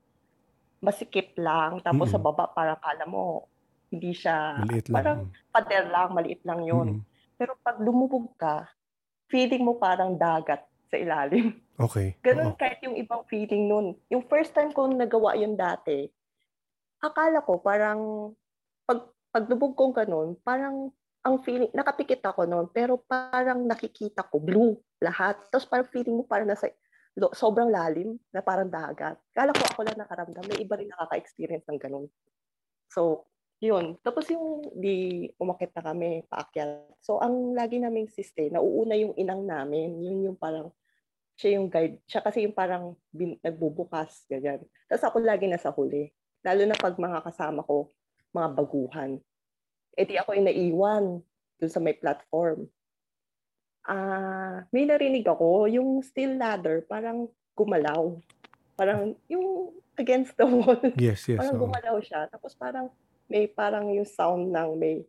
masikip 0.81 1.35
lang. 1.41 1.81
Tapos 1.83 2.13
sa 2.13 2.21
Mm-mm. 2.21 2.29
baba, 2.33 2.53
parang 2.53 2.77
akala 2.79 3.05
mo, 3.09 3.51
hindi 3.91 4.13
siya, 4.13 4.61
Maliit 4.63 4.87
lang. 4.91 4.97
parang 4.97 5.21
pader 5.55 5.85
lang, 5.89 6.09
maliit 6.13 6.43
lang 6.43 6.61
yun. 6.67 6.89
Mm-mm. 7.01 7.37
Pero 7.37 7.55
pag 7.61 7.79
lumubog 7.79 8.35
ka, 8.41 8.67
feeling 9.29 9.63
mo 9.63 9.79
parang 9.79 10.17
dagat 10.17 10.65
sa 10.91 10.97
ilalim. 10.99 11.55
Okay. 11.77 12.17
Ganun 12.25 12.57
Oo. 12.57 12.57
kahit 12.57 12.81
yung 12.89 12.97
ibang 12.97 13.21
feeling 13.29 13.69
nun. 13.69 14.01
Yung 14.09 14.25
first 14.33 14.57
time 14.57 14.73
ko 14.73 14.89
nagawa 14.89 15.37
yun 15.37 15.61
dati, 15.61 16.09
akala 17.05 17.45
ko 17.45 17.61
parang, 17.61 18.33
pag, 18.89 19.13
paglubog 19.29 19.77
kong 19.77 19.93
ganun, 19.93 20.41
parang 20.41 20.89
ang 21.21 21.37
feeling, 21.45 21.69
nakapikit 21.77 22.25
ako 22.25 22.49
noon, 22.49 22.73
pero 22.73 22.97
parang 23.05 23.69
nakikita 23.69 24.25
ko, 24.25 24.41
blue, 24.41 24.73
lahat. 25.05 25.37
Tapos 25.53 25.69
parang 25.69 25.85
feeling 25.93 26.17
mo 26.17 26.25
parang 26.25 26.49
nasa, 26.49 26.73
lo, 27.13 27.29
sobrang 27.37 27.69
lalim, 27.69 28.17
na 28.33 28.41
parang 28.41 28.73
dagat. 28.73 29.21
Kala 29.37 29.53
ko 29.53 29.69
ako 29.77 29.85
lang 29.85 30.01
nakaramdam, 30.01 30.49
may 30.49 30.65
iba 30.65 30.81
rin 30.81 30.89
nakaka-experience 30.89 31.69
ng 31.69 31.77
ganun. 31.77 32.09
So, 32.89 33.29
yun. 33.61 33.97
Tapos 34.05 34.29
yung 34.29 34.65
di 34.77 35.27
umakit 35.41 35.73
na 35.73 35.83
kami, 35.85 36.25
paakyat. 36.29 37.01
So, 37.01 37.17
ang 37.23 37.57
lagi 37.57 37.81
naming 37.81 38.13
siste, 38.13 38.53
nauuna 38.53 38.97
yung 38.97 39.17
inang 39.17 39.45
namin. 39.49 39.97
Yun 39.97 40.33
yung 40.33 40.37
parang, 40.37 40.69
siya 41.37 41.57
yung 41.57 41.73
guide. 41.73 42.01
Siya 42.05 42.21
kasi 42.21 42.45
yung 42.45 42.57
parang 42.57 42.97
bin, 43.13 43.41
nagbubukas, 43.41 44.29
ganyan. 44.29 44.65
Tapos 44.89 45.05
ako 45.09 45.17
lagi 45.25 45.49
nasa 45.49 45.73
huli. 45.73 46.13
Lalo 46.45 46.63
na 46.69 46.77
pag 46.77 46.97
mga 47.01 47.25
kasama 47.25 47.65
ko, 47.65 47.93
mga 48.37 48.49
baguhan. 48.53 49.11
E 49.97 50.05
di 50.05 50.21
ako 50.21 50.37
yung 50.37 50.49
naiwan 50.49 51.05
dun 51.57 51.71
sa 51.73 51.81
may 51.81 51.97
platform. 51.97 52.69
Ah, 53.87 54.67
may 54.75 54.85
narinig 54.85 55.25
ako, 55.25 55.71
yung 55.71 56.05
steel 56.05 56.37
ladder, 56.37 56.85
parang 56.85 57.31
gumalaw. 57.57 58.21
Parang 58.77 59.17
yung 59.33 59.73
against 59.97 60.37
the 60.37 60.45
wall. 60.45 60.77
Yes, 61.01 61.25
yes. 61.25 61.41
parang 61.41 61.57
oo. 61.57 61.65
gumalaw 61.65 61.97
siya. 62.05 62.29
Tapos 62.29 62.53
parang 62.53 62.93
may 63.27 63.51
parang 63.51 63.91
yung 63.91 64.09
sound 64.09 64.51
ng 64.51 64.71
may 64.79 65.03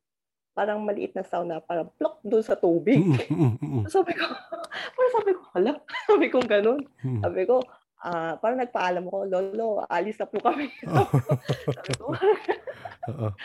parang 0.58 0.82
maliit 0.82 1.14
na 1.14 1.22
sound 1.22 1.54
na 1.54 1.62
parang 1.62 1.86
plok 2.02 2.18
doon 2.26 2.42
sa 2.42 2.58
tubig. 2.58 2.98
Mm-mm, 2.98 3.62
mm-mm. 3.62 3.84
So, 3.86 4.02
sabi 4.02 4.18
ko, 4.18 4.26
parang 4.98 5.14
sabi 5.14 5.32
ko, 5.38 5.42
hala, 5.54 5.72
sabi 6.10 6.26
ko 6.34 6.38
ganun. 6.42 6.82
Mm. 7.06 7.22
Sabi 7.22 7.42
ko, 7.46 7.62
ah, 8.02 8.42
parang 8.42 8.58
nagpaalam 8.66 9.06
ko, 9.06 9.30
lolo, 9.30 9.86
alis 9.86 10.18
na 10.18 10.26
po 10.26 10.42
kami. 10.42 10.74
sabi 11.78 11.94
ko, 11.94 12.10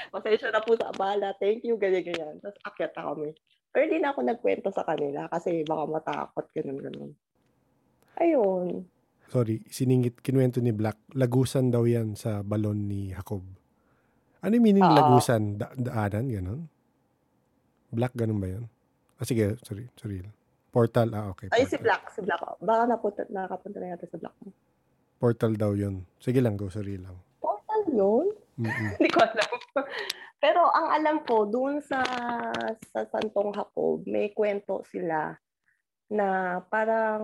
pasensya 0.09 0.49
na 0.49 0.65
po 0.65 0.73
sa 0.73 0.89
abala, 0.89 1.37
thank 1.37 1.61
you, 1.69 1.77
ganyan, 1.77 2.01
ganyan. 2.01 2.41
Tapos 2.41 2.57
akyat 2.65 2.97
na 2.97 3.13
kami. 3.13 3.29
Pero 3.73 3.83
hindi 3.85 3.99
na 4.01 4.17
ako 4.17 4.21
nagkwento 4.25 4.69
sa 4.73 4.85
kanila 4.89 5.29
kasi 5.29 5.69
baka 5.69 5.85
matakot, 5.85 6.47
ganun, 6.57 6.81
ganun. 6.81 7.13
Ayun. 8.17 8.89
Sorry, 9.29 9.65
siningit, 9.69 10.21
kinuwento 10.21 10.65
ni 10.65 10.73
Black, 10.73 10.97
lagusan 11.13 11.69
daw 11.69 11.85
yan 11.85 12.17
sa 12.17 12.41
balon 12.41 12.89
ni 12.89 13.13
Jacob. 13.13 13.45
Ano 14.43 14.59
yung 14.59 14.67
meaning 14.67 14.83
Oo. 14.83 14.97
lagusan? 14.99 15.55
Da- 15.55 15.71
daanan, 15.79 16.27
gano'n? 16.27 16.61
Black, 17.95 18.13
ganun 18.19 18.43
ba 18.43 18.49
yun? 18.51 18.65
Ah, 19.23 19.27
sige, 19.27 19.55
sorry, 19.63 19.87
sorry. 19.95 20.19
Portal, 20.75 21.15
ah, 21.15 21.31
okay. 21.31 21.47
Ay, 21.55 21.63
si 21.63 21.79
Portal. 21.79 21.85
Black, 21.87 22.03
si 22.11 22.21
Black. 22.27 22.43
Baka 22.59 22.83
napunta, 22.91 23.23
nakapunta 23.31 23.79
na 23.79 23.95
yata 23.95 24.11
sa 24.11 24.19
Black. 24.19 24.35
Portal 25.23 25.55
daw 25.55 25.79
yun. 25.79 26.03
Sige 26.19 26.43
lang, 26.43 26.59
go, 26.59 26.67
sorry 26.67 26.99
lang. 26.99 27.15
Portal 27.39 27.83
yun? 27.87 28.27
Mm-mm. 28.59 28.91
Hindi 28.99 29.11
ko 29.15 29.21
alam. 29.23 29.53
Pero 30.43 30.67
ang 30.75 30.91
alam 30.91 31.17
ko, 31.23 31.47
doon 31.47 31.79
sa, 31.79 32.03
sa 32.91 33.01
Santong 33.07 33.55
Jacob, 33.55 34.03
may 34.11 34.35
kwento 34.35 34.83
sila 34.91 35.39
na 36.11 36.59
parang 36.67 37.23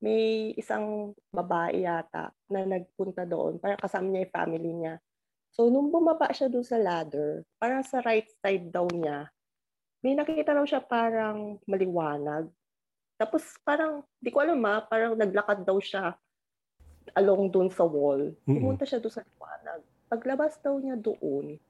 may 0.00 0.56
isang 0.56 1.12
babae 1.28 1.84
yata 1.84 2.32
na 2.48 2.64
nagpunta 2.64 3.28
doon. 3.28 3.60
Parang 3.60 3.76
kasama 3.76 4.08
niya 4.08 4.24
yung 4.24 4.32
family 4.32 4.72
niya. 4.72 4.94
So, 5.60 5.68
nung 5.68 5.92
bumaba 5.92 6.32
siya 6.32 6.48
doon 6.48 6.64
sa 6.64 6.80
ladder, 6.80 7.44
parang 7.60 7.84
sa 7.84 8.00
right 8.00 8.24
side 8.40 8.72
daw 8.72 8.88
niya, 8.88 9.28
may 10.00 10.16
nakita 10.16 10.56
raw 10.56 10.64
siya 10.64 10.80
parang 10.80 11.60
maliwanag. 11.68 12.48
Tapos 13.20 13.44
parang, 13.60 14.00
di 14.16 14.32
ko 14.32 14.40
alam 14.40 14.56
ma, 14.56 14.80
parang 14.80 15.12
naglakad 15.20 15.60
daw 15.68 15.76
siya 15.76 16.16
along 17.12 17.52
doon 17.52 17.68
sa 17.68 17.84
wall. 17.84 18.32
Pumunta 18.48 18.88
siya 18.88 19.04
doon 19.04 19.12
sa 19.12 19.20
liwanag. 19.20 19.84
Paglabas 20.08 20.56
daw 20.64 20.80
niya 20.80 20.96
doon, 20.96 21.60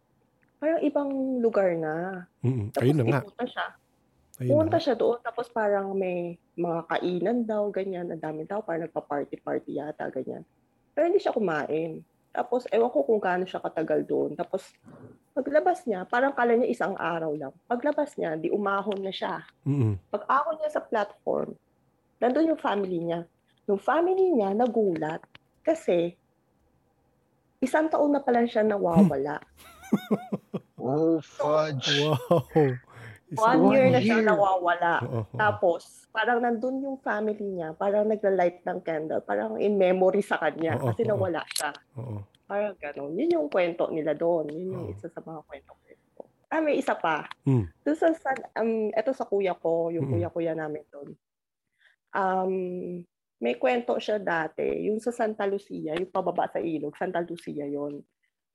parang 0.62 0.78
ibang 0.86 1.10
lugar 1.42 1.74
na. 1.74 2.30
Mm-mm. 2.46 2.70
Tapos 2.70 2.86
Ayun 2.86 2.94
na 2.94 3.04
nga. 3.10 3.20
pumunta 3.26 3.46
siya. 3.50 3.66
Ayun 3.74 4.38
na 4.38 4.50
Pumunta 4.54 4.78
nga. 4.78 4.84
siya 4.86 4.94
doon, 4.94 5.18
tapos 5.18 5.46
parang 5.50 5.86
may 5.98 6.38
mga 6.54 6.80
kainan 6.94 7.38
daw, 7.42 7.66
ganyan. 7.74 8.06
Ang 8.06 8.22
dami 8.22 8.46
daw, 8.46 8.62
parang 8.62 8.86
nagpa-party-party 8.86 9.82
yata, 9.82 10.06
ganyan. 10.14 10.46
Pero 10.94 11.10
hindi 11.10 11.18
siya 11.18 11.34
kumain. 11.34 12.06
Tapos, 12.30 12.66
ewan 12.70 12.90
ko 12.94 13.02
kung 13.02 13.18
gaano 13.18 13.44
siya 13.44 13.58
katagal 13.58 14.06
doon. 14.06 14.30
Tapos, 14.38 14.70
paglabas 15.34 15.82
niya, 15.86 16.06
parang 16.06 16.30
kala 16.30 16.54
niya 16.54 16.70
isang 16.70 16.94
araw 16.94 17.34
lang. 17.34 17.52
Paglabas 17.66 18.14
niya, 18.14 18.38
di 18.38 18.50
umahon 18.54 19.02
na 19.02 19.10
siya. 19.10 19.42
Mm-mm. 19.66 19.98
Pag 20.10 20.22
ahon 20.30 20.58
niya 20.62 20.70
sa 20.78 20.82
platform, 20.82 21.54
nandun 22.22 22.54
yung 22.54 22.62
family 22.62 22.98
niya. 23.02 23.26
Yung 23.66 23.82
family 23.82 24.30
niya 24.34 24.54
nagulat 24.54 25.22
kasi 25.66 26.14
isang 27.60 27.90
taon 27.90 28.14
na 28.14 28.22
pala 28.22 28.46
siya 28.46 28.62
nawawala. 28.62 29.38
Oh, 30.80 31.20
fudge. 31.20 32.00
Wow. 32.00 32.48
One 33.38 33.62
One 33.62 33.74
year 33.74 33.86
na 33.94 34.00
siya 34.02 34.26
nawawala. 34.26 35.06
Oo, 35.06 35.22
oo. 35.22 35.38
Tapos, 35.38 36.10
parang 36.10 36.42
nandun 36.42 36.82
yung 36.82 36.98
family 36.98 37.46
niya, 37.46 37.78
parang 37.78 38.10
nagla-light 38.10 38.66
ng 38.66 38.80
candle, 38.82 39.22
parang 39.22 39.54
in 39.62 39.78
memory 39.78 40.18
sa 40.24 40.42
kanya 40.42 40.74
Oo, 40.78 40.90
kasi 40.90 41.06
nawala 41.06 41.46
siya. 41.54 41.70
Oo. 42.00 42.26
Parang 42.50 42.74
gano'n. 42.74 43.14
Yun 43.14 43.34
yung 43.38 43.46
kwento 43.46 43.86
nila 43.94 44.10
doon. 44.18 44.50
Yun 44.50 44.74
yung 44.74 44.86
Oo. 44.90 44.94
isa 44.94 45.06
sa 45.06 45.22
mga 45.22 45.40
kwento 45.46 45.70
ko. 45.70 45.80
Ah, 46.50 46.58
may 46.58 46.82
isa 46.82 46.98
pa. 46.98 47.30
Mm. 47.46 47.70
Doon 47.86 47.94
sa, 47.94 48.10
um, 48.58 48.90
eto 48.90 49.14
sa 49.14 49.22
kuya 49.22 49.54
ko, 49.54 49.94
yung 49.94 50.10
kuya-kuya 50.10 50.58
namin 50.58 50.82
doon. 50.90 51.14
Um, 52.10 52.54
may 53.38 53.54
kwento 53.54 53.94
siya 54.02 54.18
dati, 54.18 54.66
yung 54.90 54.98
sa 54.98 55.14
Santa 55.14 55.46
Lucia, 55.46 55.94
yung 55.94 56.10
pababa 56.10 56.50
sa 56.50 56.58
ilog, 56.58 56.98
Santa 56.98 57.22
Lucia 57.22 57.70
yon. 57.70 58.02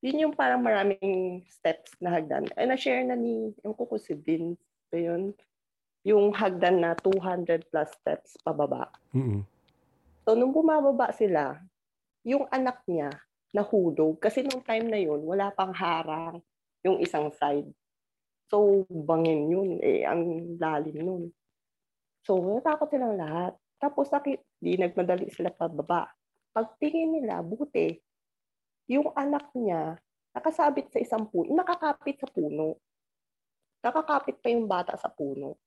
Yun 0.04 0.22
yung 0.28 0.34
parang 0.36 0.60
maraming 0.60 1.42
steps 1.48 1.95
na 2.04 2.12
hagdan. 2.12 2.52
Ay, 2.60 2.68
na-share 2.68 3.08
na 3.08 3.16
ni, 3.16 3.56
yung 3.64 3.74
ko 3.74 3.88
si 3.95 4.12
Vince, 4.12 4.60
so 4.90 4.98
yun, 4.98 5.34
yung 6.06 6.30
hagdan 6.38 6.86
na 6.86 6.94
200 6.94 7.66
plus 7.70 7.90
steps 7.98 8.38
pababa. 8.46 8.94
Mm-mm. 9.12 9.42
So, 10.26 10.34
nung 10.34 10.54
bumababa 10.54 11.14
sila, 11.14 11.62
yung 12.26 12.50
anak 12.50 12.82
niya 12.90 13.14
nahulog. 13.54 14.18
Kasi 14.18 14.42
nung 14.42 14.66
time 14.66 14.90
na 14.90 14.98
yun, 14.98 15.22
wala 15.22 15.54
pang 15.54 15.72
harang 15.72 16.42
yung 16.82 16.98
isang 16.98 17.30
side. 17.34 17.70
So, 18.50 18.86
bangin 18.90 19.50
yun. 19.50 19.70
Eh, 19.82 20.06
ang 20.06 20.54
lalim 20.58 20.98
nun. 21.02 21.24
So, 22.26 22.38
natakot 22.42 22.90
silang 22.90 23.18
lahat. 23.18 23.54
Tapos, 23.78 24.10
nakit, 24.10 24.42
di 24.58 24.78
nagmadali 24.78 25.30
sila 25.30 25.54
pababa. 25.54 26.10
Pagtingin 26.54 27.22
nila, 27.22 27.46
buti, 27.46 27.94
yung 28.90 29.14
anak 29.18 29.50
niya, 29.58 29.98
nakasabit 30.34 30.94
sa 30.94 31.00
isang 31.02 31.26
puno, 31.30 31.54
nakakapit 31.54 32.22
sa 32.22 32.30
puno. 32.30 32.82
Nakakapit 33.86 34.42
pa 34.42 34.50
yung 34.50 34.66
bata 34.66 34.98
sa 34.98 35.14
puno. 35.14 35.62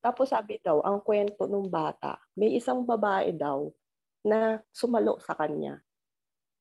Tapos 0.00 0.32
sabi 0.32 0.56
daw, 0.64 0.80
ang 0.80 1.04
kwento 1.04 1.44
ng 1.44 1.68
bata, 1.68 2.16
may 2.32 2.56
isang 2.56 2.88
babae 2.88 3.36
daw 3.36 3.68
na 4.24 4.56
sumalo 4.72 5.20
sa 5.20 5.36
kanya. 5.36 5.76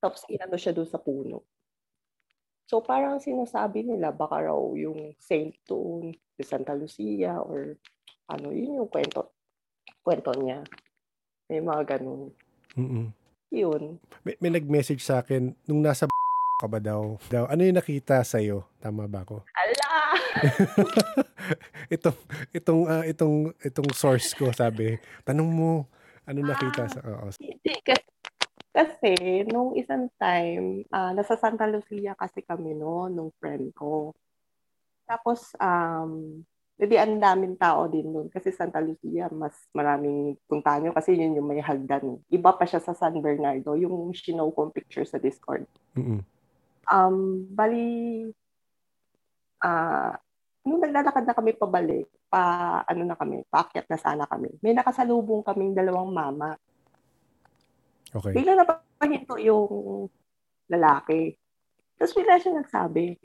Tapos 0.04 0.28
inano 0.28 0.60
siya 0.60 0.76
doon 0.76 0.90
sa 0.92 1.00
puno. 1.00 1.48
So 2.68 2.84
parang 2.84 3.24
sinasabi 3.24 3.88
nila 3.88 4.12
baka 4.12 4.52
raw 4.52 4.60
yung 4.76 5.16
saint 5.16 5.56
doon, 5.64 6.12
si 6.36 6.44
Santa 6.44 6.76
Lucia 6.76 7.40
or 7.40 7.80
ano, 8.28 8.52
yun 8.52 8.84
yung 8.84 8.92
kwento 8.92 9.32
kwento 10.04 10.36
niya. 10.36 10.68
May 11.48 11.64
mga 11.64 11.96
ganun. 11.96 12.36
Mm-mm. 12.76 13.08
Yun. 13.56 13.96
May, 14.28 14.36
may 14.44 14.52
nag-message 14.60 15.00
sa 15.00 15.24
akin, 15.24 15.56
nung 15.64 15.80
nasa 15.80 16.12
ka 16.62 16.68
ba 16.68 16.84
daw, 16.84 17.16
daw, 17.32 17.48
ano 17.48 17.64
yung 17.64 17.80
nakita 17.80 18.20
sa'yo? 18.20 18.68
Tama 18.84 19.08
ba 19.08 19.24
ako? 19.24 19.48
Ala! 19.56 19.87
itong, 21.96 22.18
itong, 22.54 22.82
ah, 22.86 23.04
itong, 23.08 23.38
itong 23.62 23.90
source 23.94 24.34
ko, 24.38 24.52
sabi, 24.54 24.98
tanong 25.24 25.50
mo, 25.50 25.90
ano 26.28 26.40
nakita 26.44 26.92
sa, 26.92 27.00
oo. 27.02 27.32
Hindi, 27.40 27.74
kasi, 27.82 28.08
kasi 28.76 29.12
nung 29.50 29.74
isang 29.74 30.12
time, 30.22 30.86
ah, 30.94 31.16
nasa 31.16 31.40
Santa 31.40 31.66
Lucia 31.66 32.14
kasi 32.14 32.44
kami 32.46 32.78
no, 32.78 33.10
nung 33.10 33.34
friend 33.42 33.74
ko. 33.74 34.14
Tapos, 35.08 35.56
um, 35.58 36.44
hindi 36.78 36.94
ang 36.94 37.18
daming 37.18 37.58
tao 37.58 37.90
din 37.90 38.06
doon 38.06 38.30
kasi 38.30 38.54
Santa 38.54 38.78
Lucia 38.78 39.26
mas 39.34 39.58
maraming 39.74 40.38
puntahan 40.46 40.86
yun 40.86 40.94
kasi 40.94 41.18
yun 41.18 41.34
yung 41.34 41.50
may 41.50 41.58
hagdan. 41.58 42.22
Iba 42.30 42.54
pa 42.54 42.70
siya 42.70 42.78
sa 42.78 42.94
San 42.94 43.18
Bernardo, 43.18 43.74
yung 43.74 44.14
sinow 44.14 44.54
kong 44.54 44.78
picture 44.78 45.02
sa 45.02 45.18
Discord. 45.18 45.66
Mm-mm. 45.98 46.22
Um, 46.88 47.50
bali, 47.50 48.30
ah, 49.64 50.16
nung 50.68 50.84
naglalakad 50.84 51.24
na 51.24 51.36
kami 51.38 51.56
pabalik, 51.56 52.08
pa, 52.28 52.84
ano 52.84 53.08
na 53.08 53.16
kami, 53.16 53.44
paakyat 53.48 53.88
na 53.88 53.98
sana 53.98 54.24
kami, 54.28 54.52
may 54.60 54.76
nakasalubong 54.76 55.42
kaming 55.48 55.72
dalawang 55.72 56.12
mama. 56.12 56.60
Okay. 58.12 58.36
Bigla 58.36 58.60
na 58.60 58.68
pahinto 58.68 59.40
yung 59.40 60.08
lalaki. 60.68 61.36
Tapos 61.96 62.14
bigla 62.16 62.40
siya 62.40 62.60
nagsabi, 62.60 63.16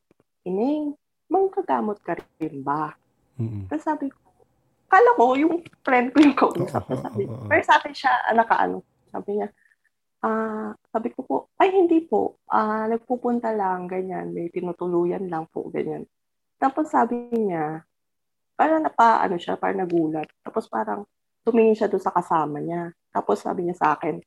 Ining, 0.42 0.94
mangkagamot 1.30 2.02
ka 2.02 2.18
rin 2.38 2.62
ba? 2.66 2.94
Mm-mm. 3.38 3.70
Tapos 3.70 3.84
sabi 3.86 4.06
ko, 4.10 4.18
kala 4.90 5.10
ko 5.16 5.24
yung 5.38 5.62
friend 5.86 6.12
ko 6.12 6.18
yung 6.20 6.36
kausap. 6.36 6.84
Oo, 6.90 6.98
Sabi, 6.98 7.22
oo, 7.24 7.32
oo. 7.32 7.46
pero 7.48 7.62
sa 7.64 7.78
akin 7.78 7.94
siya, 7.94 8.12
ah, 8.28 8.34
nakaano, 8.36 8.82
sabi 9.08 9.30
niya, 9.38 9.48
ah, 10.26 10.74
sabi 10.92 11.08
ko 11.14 11.20
po, 11.24 11.36
ay 11.62 11.72
hindi 11.72 12.04
po, 12.04 12.42
ah, 12.50 12.90
nagpupunta 12.90 13.54
lang, 13.54 13.88
ganyan, 13.88 14.34
may 14.34 14.50
tinutuluyan 14.52 15.24
lang 15.30 15.48
po, 15.48 15.70
ganyan. 15.72 16.04
Tapos 16.62 16.86
sabi 16.94 17.26
niya, 17.34 17.82
parang 18.54 18.86
napa, 18.86 19.18
ano 19.18 19.34
siya, 19.34 19.58
parang 19.58 19.82
nagulat. 19.82 20.30
Tapos 20.46 20.70
parang 20.70 21.02
tumingin 21.42 21.74
siya 21.74 21.90
doon 21.90 21.98
sa 22.06 22.14
kasama 22.14 22.62
niya. 22.62 22.94
Tapos 23.10 23.42
sabi 23.42 23.66
niya 23.66 23.74
sa 23.74 23.98
akin, 23.98 24.22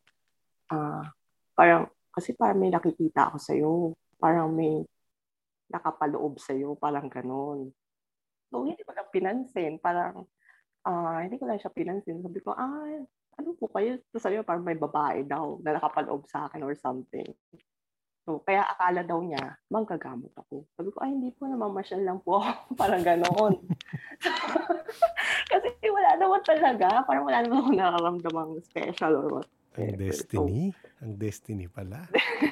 ah, 0.76 1.08
parang, 1.56 1.88
kasi 2.12 2.36
parang 2.36 2.60
may 2.60 2.68
nakikita 2.76 3.32
ako 3.32 3.38
sa'yo. 3.40 3.74
Parang 4.20 4.52
may 4.52 4.84
nakapaloob 5.72 6.36
sa'yo, 6.36 6.76
parang 6.76 7.08
ganon. 7.08 7.72
So, 8.52 8.68
hindi 8.68 8.84
ko 8.84 8.92
lang 8.92 9.10
pinansin. 9.16 9.80
Parang, 9.80 10.28
ah, 10.84 11.24
hindi 11.24 11.40
ko 11.40 11.48
lang 11.48 11.56
siya 11.56 11.72
pinansin. 11.72 12.20
Sabi 12.20 12.44
ko, 12.44 12.52
ah, 12.52 13.00
ano 13.40 13.50
po 13.56 13.72
kayo? 13.72 13.96
So, 14.12 14.20
sabi 14.20 14.44
parang 14.44 14.68
may 14.68 14.76
babae 14.76 15.24
daw 15.24 15.60
na 15.64 15.80
nakapaloob 15.80 16.28
sa 16.28 16.52
akin 16.52 16.68
or 16.68 16.76
something. 16.76 17.32
So, 18.26 18.42
kaya 18.42 18.66
akala 18.66 19.06
daw 19.06 19.22
niya, 19.22 19.54
manggagamot 19.70 20.34
ako. 20.34 20.66
Sabi 20.74 20.90
ko, 20.90 20.98
ay, 21.06 21.14
hindi 21.14 21.30
po, 21.30 21.46
namamasyal 21.46 22.02
lang 22.02 22.18
po 22.26 22.42
ako. 22.42 22.74
parang 22.82 23.06
ganoon. 23.06 23.54
Kasi 25.54 25.70
wala 25.86 26.18
naman 26.18 26.42
talaga. 26.42 27.06
Parang 27.06 27.30
wala 27.30 27.46
naman 27.46 27.62
ako 27.62 27.70
nakaramdamang 27.78 28.52
special 28.66 29.14
or 29.22 29.28
what. 29.30 29.50
Ang 29.78 29.94
destiny. 30.02 30.74
Ang 31.06 31.14
destiny 31.22 31.66
pala. 31.70 32.10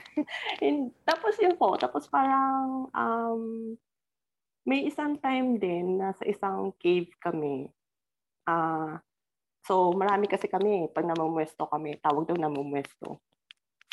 And, 0.66 0.94
tapos 1.10 1.42
yun 1.42 1.58
po, 1.58 1.74
tapos 1.82 2.06
parang 2.06 2.94
um, 2.94 3.74
may 4.62 4.86
isang 4.86 5.18
time 5.18 5.58
din 5.58 5.98
na 5.98 6.14
sa 6.14 6.22
isang 6.30 6.70
cave 6.78 7.10
kami. 7.18 7.66
Ah, 8.46 9.02
so 9.66 9.90
marami 9.96 10.30
kasi 10.30 10.46
kami 10.46 10.86
pag 10.94 11.08
namumwesto 11.08 11.66
kami, 11.66 11.98
tawag 11.98 12.30
daw 12.30 12.38
namumwesto. 12.38 13.18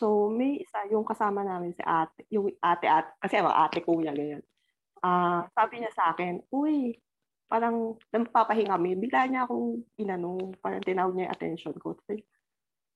So 0.00 0.32
may 0.32 0.64
isa 0.64 0.88
yung 0.88 1.04
kasama 1.04 1.44
namin 1.44 1.76
si 1.76 1.84
ate, 1.84 2.24
yung 2.32 2.48
ate 2.64 2.88
at 2.88 3.12
kasi 3.20 3.36
ano, 3.36 3.52
ate 3.52 3.84
kuya 3.84 4.16
ganyan. 4.16 4.40
Ah, 5.04 5.44
sabi 5.52 5.84
niya 5.84 5.92
sa 5.92 6.16
akin, 6.16 6.40
"Uy, 6.48 6.96
parang 7.44 8.00
napapahinga 8.08 8.80
kami." 8.80 8.96
Bigla 8.96 9.28
niya 9.28 9.44
akong 9.44 9.84
inano, 10.00 10.56
parang 10.64 10.80
tinawag 10.80 11.12
niya 11.12 11.28
yung 11.28 11.34
attention 11.36 11.76
ko. 11.76 11.92
Sabi, 12.08 12.24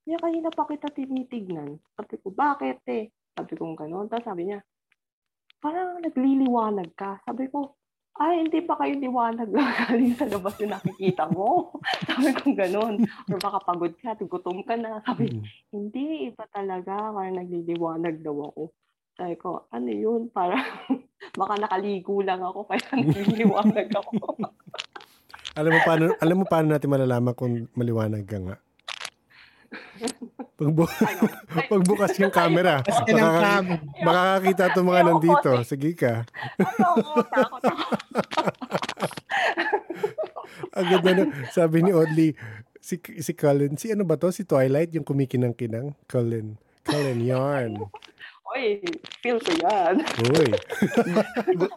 niya 0.09 0.17
kanina 0.21 0.49
pa 0.49 0.65
kita 0.65 0.89
tinitignan. 0.93 1.77
Sabi 1.97 2.15
ko, 2.21 2.33
bakit 2.33 2.81
eh? 2.89 3.13
Sabi 3.37 3.53
ko 3.57 3.73
gano'n. 3.77 4.09
Tapos 4.09 4.25
sabi 4.25 4.49
niya, 4.49 4.61
parang 5.61 6.01
nagliliwanag 6.01 6.93
ka. 6.97 7.21
Sabi 7.25 7.49
ko, 7.49 7.77
ay, 8.15 8.47
hindi 8.47 8.63
pa 8.63 8.79
kayo 8.79 8.95
liwanag 8.95 9.51
galing 9.91 10.15
sa 10.15 10.31
labas 10.31 10.55
yung 10.63 10.71
nakikita 10.71 11.27
mo. 11.35 11.75
Sabi 12.07 12.31
ko 12.31 12.55
gano'n. 12.55 13.03
Or 13.27 13.39
baka 13.43 13.59
pagod 13.67 13.95
ka, 13.99 14.15
gutom 14.23 14.63
ka 14.63 14.79
na. 14.79 15.03
Sabi, 15.03 15.35
hindi, 15.75 16.31
iba 16.31 16.47
talaga. 16.55 17.11
Parang 17.11 17.43
nagliliwanag 17.43 18.23
daw 18.23 18.55
ako. 18.55 18.71
Sabi 19.19 19.35
ko, 19.35 19.67
ano 19.75 19.91
yun? 19.91 20.31
Parang 20.31 20.63
baka 21.41 21.55
nakaligo 21.59 22.23
lang 22.23 22.39
ako 22.39 22.71
kaya 22.71 22.87
nagliliwanag 22.95 23.89
ako. 23.91 24.15
alam 25.59 25.71
mo 25.75 25.81
paano, 25.83 26.05
alam 26.23 26.37
mo 26.39 26.45
paano 26.47 26.67
natin 26.71 26.91
malalaman 26.95 27.35
kung 27.35 27.67
maliwanag 27.75 28.27
ka 28.31 28.39
nga? 28.39 28.57
Pagbu 30.55 30.87
pagbukas 31.71 32.15
yung 32.23 32.31
camera, 32.31 32.79
makaka- 32.87 33.83
makakakita 34.07 34.63
itong 34.71 34.87
mga 34.87 35.03
nandito. 35.03 35.51
Sige 35.67 35.91
ka. 35.99 36.23
Ang 40.75 40.87
ganda 40.91 41.11
na, 41.15 41.25
sabi 41.51 41.83
ni 41.83 41.91
Audley, 41.91 42.35
si, 42.79 42.99
si 42.99 43.33
Colin, 43.35 43.79
si 43.79 43.91
ano 43.91 44.03
ba 44.07 44.19
to? 44.19 44.31
Si 44.31 44.43
Twilight, 44.47 44.95
yung 44.95 45.07
kumikinang-kinang? 45.07 45.95
Colin. 46.11 46.59
Colin 46.87 47.21
Yarn. 47.23 47.79
Oy, 48.55 48.79
feel 49.19 49.43
ko 49.43 49.51
yan. 49.59 50.05
Uy. 50.31 50.51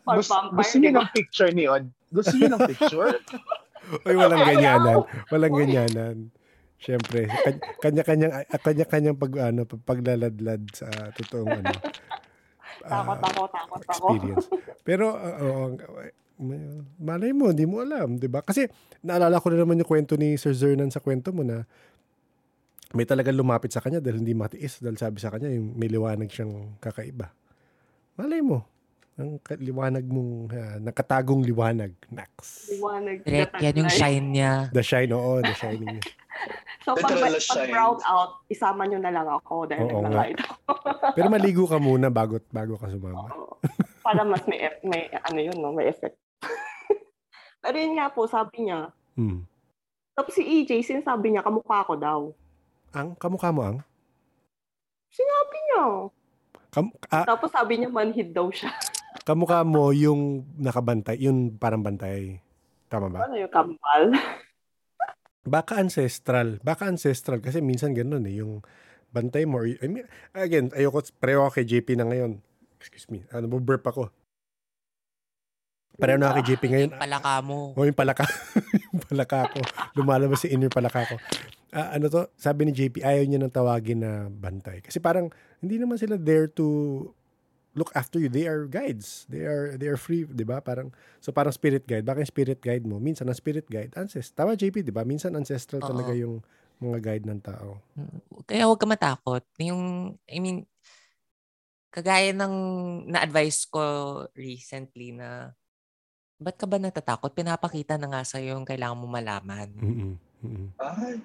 Gusto, 0.06 0.78
niyo 0.78 0.90
di 0.92 0.94
ba? 0.94 1.02
ng 1.02 1.10
picture 1.16 1.52
ni 1.56 1.66
Od? 1.66 1.90
Gusto 2.14 2.34
niyo 2.38 2.54
ng 2.54 2.62
picture? 2.70 3.18
Uy, 4.06 4.14
walang 4.14 4.46
ganyanan. 4.46 4.98
Walang 5.34 5.56
ganyanan. 5.58 6.16
Siyempre, 6.78 7.26
kan- 7.26 7.62
kanya-kanyang 7.82 8.34
ah, 8.38 8.62
kanya-kanyang 8.62 9.18
pag 9.18 9.34
ano, 9.50 9.66
pag- 9.66 9.86
paglaladlad 9.86 10.62
sa 10.74 10.88
totoong 11.18 11.50
ano. 11.50 11.74
Takot 12.88 13.20
ako, 13.20 13.42
takot 13.50 13.82
ako. 13.84 14.08
experience. 14.14 14.46
Pero 14.86 15.06
uh, 15.18 15.74
malay 17.02 17.34
mo, 17.34 17.50
hindi 17.50 17.66
mo 17.66 17.82
alam, 17.82 18.16
'di 18.22 18.30
ba? 18.30 18.46
Kasi 18.46 18.70
naalala 19.02 19.42
ko 19.42 19.50
na 19.50 19.66
naman 19.66 19.82
yung 19.82 19.90
kwento 19.90 20.14
ni 20.16 20.38
Sir 20.38 20.54
Zernan 20.54 20.94
sa 20.94 21.02
kwento 21.02 21.34
mo 21.34 21.42
na 21.42 21.66
may 22.96 23.04
talagang 23.04 23.36
lumapit 23.36 23.74
sa 23.74 23.84
kanya 23.84 24.00
dahil 24.00 24.24
hindi 24.24 24.38
matiis 24.38 24.80
dahil 24.80 24.96
sabi 24.96 25.20
sa 25.20 25.34
kanya 25.34 25.52
yung 25.52 25.76
may 25.76 25.92
liwanag 25.92 26.30
siyang 26.32 26.78
kakaiba. 26.80 27.34
Malay 28.16 28.40
mo, 28.40 28.64
ang 29.18 29.42
liwanag 29.58 30.06
mong 30.06 30.54
uh, 30.54 30.78
nakatagong 30.78 31.42
liwanag. 31.42 31.90
Nax. 32.14 32.70
Liwanag. 32.70 33.26
Direct 33.26 33.58
yan 33.58 33.82
yung 33.82 33.90
shine 33.90 34.28
niya. 34.30 34.52
The 34.70 34.86
shine, 34.86 35.10
oo, 35.10 35.42
the 35.42 35.58
shining. 35.58 35.98
niya. 35.98 36.06
So, 36.86 36.96
pag, 36.96 37.20
pag 37.20 37.36
shine. 37.42 37.74
brown 37.74 38.00
out, 38.08 38.46
isama 38.48 38.88
nyo 38.88 39.02
na 39.02 39.12
lang 39.12 39.28
ako 39.28 39.68
dahil 39.68 39.92
Oo 39.92 40.06
nga. 40.06 40.08
nag-light 40.08 40.40
ako. 40.40 40.72
Pero 41.18 41.28
maligo 41.28 41.66
ka 41.68 41.82
muna 41.82 42.08
bago 42.08 42.40
bago 42.48 42.80
ka 42.80 42.88
sumama. 42.88 43.28
Para 44.06 44.24
mas 44.24 44.40
may, 44.48 44.72
may, 44.88 45.12
ano 45.12 45.40
yun, 45.42 45.58
no? 45.60 45.76
may 45.76 45.92
effect. 45.92 46.16
Pero 47.66 47.76
yun 47.76 48.00
nga 48.00 48.08
po, 48.08 48.24
sabi 48.24 48.70
niya. 48.70 48.96
Hmm. 49.20 49.44
Tapos 50.16 50.32
si 50.32 50.46
EJ, 50.48 50.80
sinasabi 50.86 51.36
niya, 51.36 51.44
kamukha 51.44 51.84
ko 51.84 52.00
daw. 52.00 52.20
Ang 52.96 53.20
kamukha 53.20 53.52
mo 53.52 53.68
ang? 53.68 53.78
Sinabi 55.12 55.58
niya. 55.68 55.84
Kam, 56.72 56.86
ah, 57.12 57.26
Tapos 57.28 57.52
sabi 57.52 57.84
niya, 57.84 57.92
manhid 57.92 58.32
daw 58.32 58.48
siya. 58.48 58.72
Kamukha 59.28 59.68
mo 59.68 59.92
yung 59.92 60.48
nakabantay, 60.56 61.20
yung 61.20 61.60
parang 61.60 61.84
bantay. 61.84 62.40
Tama 62.88 63.12
ba? 63.12 63.28
ano 63.28 63.36
yung 63.36 63.52
kambal? 63.52 64.16
Baka 65.44 65.84
ancestral. 65.84 66.64
Baka 66.64 66.88
ancestral 66.88 67.44
kasi 67.44 67.60
minsan 67.60 67.92
ganun 67.92 68.24
eh. 68.24 68.40
Yung 68.40 68.64
bantay 69.12 69.44
mo. 69.44 69.64
I 69.64 69.88
mean, 69.88 70.08
again, 70.32 70.72
ayoko, 70.72 71.04
pareho 71.20 71.44
ako 71.44 71.60
kay 71.60 71.68
JP 71.68 72.00
na 72.00 72.08
ngayon. 72.08 72.40
Excuse 72.80 73.12
me. 73.12 73.28
Ano, 73.36 73.52
burp 73.52 73.84
ako. 73.84 74.12
Pareho 76.00 76.20
na 76.20 76.32
ako 76.32 76.36
kay 76.40 76.48
JP 76.52 76.64
ngayon. 76.72 76.90
Palaka 76.96 77.34
mo. 77.44 77.76
O 77.76 77.84
yung 77.84 77.96
palaka. 77.96 78.28
yung 78.92 79.04
palaka 79.08 79.52
ko. 79.52 79.60
Lumalabas 79.96 80.44
si 80.44 80.52
inner 80.52 80.72
palaka 80.72 81.04
ko. 81.04 81.16
Ah, 81.72 81.96
ano 81.96 82.08
to? 82.08 82.28
Sabi 82.40 82.68
ni 82.68 82.72
JP, 82.76 83.04
ayaw 83.04 83.24
niya 83.28 83.40
nang 83.40 83.52
tawagin 83.52 84.04
na 84.04 84.32
bantay. 84.32 84.80
Kasi 84.84 85.00
parang, 85.04 85.32
hindi 85.60 85.80
naman 85.80 86.00
sila 86.00 86.16
there 86.16 86.48
to 86.52 87.08
look 87.78 87.94
after 87.94 88.18
you. 88.18 88.28
They 88.28 88.50
are 88.50 88.66
guides. 88.66 89.30
They 89.30 89.46
are 89.46 89.78
they 89.78 89.88
are 89.88 90.02
free, 90.02 90.26
'di 90.26 90.44
ba? 90.44 90.60
Parang 90.60 90.90
so 91.22 91.30
parang 91.30 91.54
spirit 91.54 91.86
guide. 91.86 92.04
Baka 92.04 92.26
yung 92.26 92.34
spirit 92.34 92.60
guide 92.60 92.84
mo, 92.84 92.98
minsan 92.98 93.30
ang 93.30 93.38
spirit 93.38 93.70
guide 93.70 93.94
ancestral. 93.94 94.34
Tama 94.34 94.58
JP, 94.58 94.82
'di 94.82 94.92
ba? 94.92 95.06
Minsan 95.06 95.38
ancestral 95.38 95.86
Oo. 95.86 95.90
talaga 95.94 96.12
yung 96.18 96.42
mga 96.82 96.98
guide 97.02 97.26
ng 97.30 97.42
tao. 97.42 97.82
Kaya 98.46 98.70
huwag 98.70 98.82
ka 98.82 98.86
matakot. 98.90 99.44
Yung, 99.62 100.14
I 100.30 100.38
mean, 100.38 100.66
kagaya 101.90 102.30
ng 102.34 102.56
na-advise 103.10 103.66
ko 103.66 103.82
recently 104.38 105.10
na 105.14 105.58
ba't 106.38 106.54
ka 106.54 106.70
ba 106.70 106.78
natatakot? 106.78 107.34
Pinapakita 107.34 107.98
na 107.98 108.14
nga 108.14 108.22
sa'yo 108.22 108.54
yung 108.54 108.68
kailangan 108.68 109.02
mo 109.02 109.10
malaman. 109.10 109.74
Mm-mm. 109.74 110.14
Mm-mm. 110.46 110.70
Ay. 110.78 111.18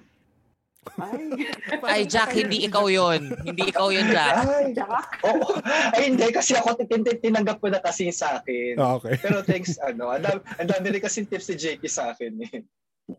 Ay. 0.99 1.25
Ay, 1.93 2.01
Jack, 2.05 2.35
hindi 2.35 2.67
ikaw 2.67 2.85
yon 2.87 3.31
Hindi 3.43 3.71
ikaw 3.71 3.89
yon 3.89 4.07
Jack. 4.11 4.35
Ay, 4.45 4.71
Oo. 5.29 5.57
Ay, 5.95 6.13
hindi. 6.13 6.27
Kasi 6.29 6.55
ako 6.55 6.79
tin- 6.83 7.03
tin- 7.03 7.21
tinanggap 7.21 7.57
ko 7.59 7.67
na 7.71 7.79
kasi 7.81 8.11
sa 8.13 8.39
akin. 8.41 8.77
Ah, 8.77 8.99
okay. 8.99 9.17
Pero 9.19 9.41
thanks, 9.41 9.79
ano, 9.81 10.11
ang 10.11 10.23
dami, 10.67 10.85
rin 10.93 11.01
kasi 11.03 11.25
tips 11.25 11.49
si 11.49 11.55
JP 11.55 11.81
sa 11.87 12.13
akin 12.13 12.33
eh. 12.45 12.61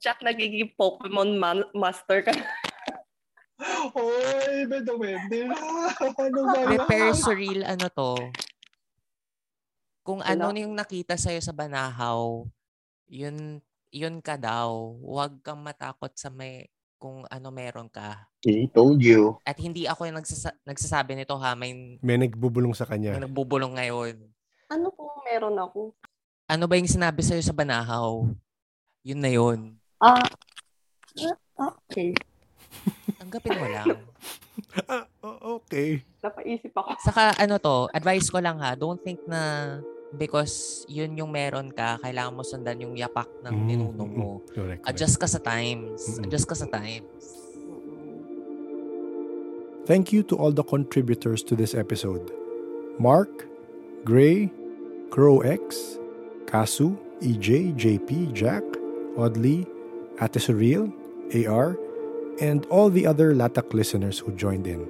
Jack, 0.01 0.25
nagiging 0.25 0.73
Pokemon 0.77 1.37
man- 1.37 1.71
master 1.77 2.25
ka. 2.25 2.33
Hoy, 3.95 4.67
Bedo 4.67 4.99
Wendy. 4.99 5.47
Ano 5.47 6.41
ba 6.51 6.85
pero 6.91 7.15
surreal 7.15 7.63
ano 7.65 7.87
to. 7.89 8.13
Kung 10.05 10.21
ano 10.21 10.53
yung 10.53 10.77
nakita 10.77 11.17
sa'yo 11.17 11.41
sa 11.41 11.55
Banahaw, 11.57 12.45
yun, 13.09 13.63
yun 13.89 14.21
ka 14.21 14.37
daw. 14.37 14.99
Huwag 15.01 15.41
kang 15.41 15.65
matakot 15.65 16.13
sa 16.13 16.29
may 16.29 16.69
kung 17.05 17.29
ano 17.29 17.53
meron 17.53 17.93
ka. 17.93 18.25
He 18.41 18.65
told 18.65 19.05
you. 19.05 19.37
At 19.45 19.61
hindi 19.61 19.85
ako 19.85 20.09
yung 20.09 20.17
nagsasa- 20.17 20.57
nagsasabi 20.65 21.21
nito 21.21 21.37
ha, 21.37 21.53
may, 21.53 22.01
May 22.01 22.17
nagbubulong 22.17 22.73
sa 22.73 22.89
kanya. 22.89 23.13
may 23.13 23.29
nagbubulong 23.29 23.77
ngayon. 23.77 24.17
Ano 24.73 24.89
po 24.89 25.13
meron 25.29 25.53
ako? 25.61 25.93
Ano 26.49 26.65
ba 26.65 26.81
yung 26.81 26.89
sinabi 26.89 27.21
sa'yo 27.21 27.45
sa 27.45 27.53
Banahaw? 27.53 28.25
Yun 29.05 29.21
na 29.21 29.29
yun. 29.29 29.77
Ah, 30.01 30.25
ah, 31.61 31.77
okay. 31.85 32.17
Tanggapin 33.21 33.61
mo 33.61 33.69
lang. 33.69 34.01
Ah, 34.89 35.05
okay. 35.61 36.01
Napaisip 36.25 36.73
ako. 36.73 36.89
Saka 37.05 37.37
ano 37.37 37.61
to, 37.61 37.93
advice 37.93 38.33
ko 38.33 38.41
lang 38.41 38.57
ha, 38.65 38.73
don't 38.73 39.05
think 39.05 39.21
na 39.29 39.77
because 40.17 40.87
yun 40.89 41.19
yung 41.19 41.31
meron 41.35 41.71
ka, 41.75 41.99
kailangan 42.01 42.33
mo 42.35 42.43
sundan 42.43 42.81
yung 42.81 42.95
yapak 42.95 43.29
ng 43.45 43.55
Mm, 43.55 43.67
ninunong 43.67 44.13
mm, 44.15 44.19
mo. 44.19 44.31
Correct, 44.49 44.81
correct. 44.81 44.83
Adjust 44.89 45.17
ka 45.21 45.27
sa 45.29 45.41
times. 45.43 46.01
Mm-mm. 46.07 46.25
Adjust 46.27 46.47
ka 46.49 46.57
sa 46.57 46.67
times. 46.71 47.23
Thank 49.85 50.17
you 50.17 50.25
to 50.33 50.35
all 50.37 50.51
the 50.51 50.65
contributors 50.65 51.45
to 51.45 51.53
this 51.53 51.77
episode. 51.77 52.33
Mark, 52.97 53.45
Gray, 54.09 54.49
Crow 55.13 55.45
X, 55.45 56.01
Kasu, 56.49 56.97
EJ, 57.21 57.77
JP, 57.77 58.33
Jack, 58.33 58.65
Audley, 59.21 59.69
Ate 60.25 60.41
Surreal, 60.41 60.89
AR, 61.37 61.77
and 62.41 62.65
all 62.73 62.89
the 62.89 63.05
other 63.07 63.35
Latak 63.35 63.75
listeners 63.75 64.19
who 64.19 64.33
joined 64.33 64.67
in. 64.67 64.89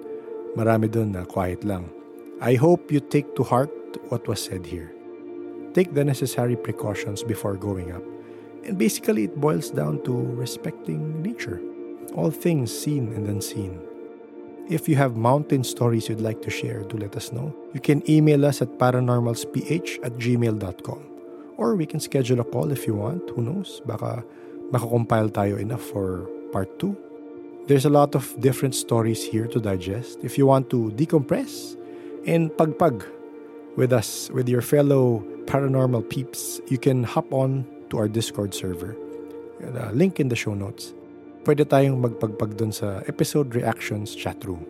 Marami 0.54 0.86
dun 0.86 1.10
na 1.10 1.26
quiet 1.26 1.66
lang. 1.66 1.90
I 2.38 2.54
hope 2.54 2.94
you 2.94 3.02
take 3.02 3.34
to 3.34 3.42
heart 3.42 3.74
what 4.14 4.28
was 4.30 4.38
said 4.38 4.66
here. 4.66 4.93
Take 5.74 5.92
the 5.92 6.04
necessary 6.04 6.54
precautions 6.54 7.22
before 7.22 7.56
going 7.56 7.90
up. 7.90 8.02
And 8.64 8.78
basically, 8.78 9.24
it 9.24 9.40
boils 9.40 9.70
down 9.70 10.02
to 10.04 10.12
respecting 10.14 11.20
nature. 11.20 11.60
All 12.14 12.30
things 12.30 12.70
seen 12.70 13.12
and 13.12 13.26
unseen. 13.26 13.82
If 14.70 14.88
you 14.88 14.96
have 14.96 15.16
mountain 15.16 15.64
stories 15.64 16.08
you'd 16.08 16.22
like 16.22 16.40
to 16.42 16.50
share, 16.50 16.84
do 16.84 16.96
let 16.96 17.16
us 17.16 17.32
know. 17.32 17.54
You 17.74 17.80
can 17.80 18.08
email 18.08 18.46
us 18.46 18.62
at 18.62 18.78
paranormalsph 18.78 20.00
at 20.02 20.14
gmail.com. 20.14 21.02
Or 21.58 21.76
we 21.76 21.86
can 21.86 22.00
schedule 22.00 22.40
a 22.40 22.44
call 22.44 22.70
if 22.70 22.86
you 22.86 22.94
want. 22.94 23.28
Who 23.30 23.42
knows? 23.42 23.82
Baka 23.84 24.24
makakompile 24.70 25.30
tayo 25.30 25.60
enough 25.60 25.82
for 25.82 26.30
part 26.52 26.78
2. 26.78 26.96
There's 27.66 27.84
a 27.84 27.90
lot 27.90 28.14
of 28.14 28.30
different 28.40 28.74
stories 28.74 29.24
here 29.24 29.46
to 29.48 29.60
digest. 29.60 30.18
If 30.22 30.38
you 30.38 30.46
want 30.46 30.70
to 30.70 30.92
decompress 30.96 31.76
and 32.26 32.50
pagpag 32.52 33.04
with 33.76 33.92
us, 33.92 34.30
with 34.30 34.48
your 34.48 34.62
fellow 34.62 35.24
paranormal 35.46 36.08
peeps, 36.08 36.60
you 36.68 36.78
can 36.78 37.04
hop 37.04 37.32
on 37.32 37.64
to 37.90 37.98
our 37.98 38.08
Discord 38.08 38.54
server. 38.54 38.96
Uh, 39.62 39.90
link 39.92 40.20
in 40.20 40.28
the 40.28 40.36
show 40.36 40.52
notes 40.52 40.92
pwede 41.44 41.68
tayong 41.68 42.00
magpagpag 42.00 42.56
dun 42.56 42.72
sa 42.72 43.04
episode 43.04 43.52
reactions 43.54 44.16
chat 44.16 44.40
room. 44.44 44.64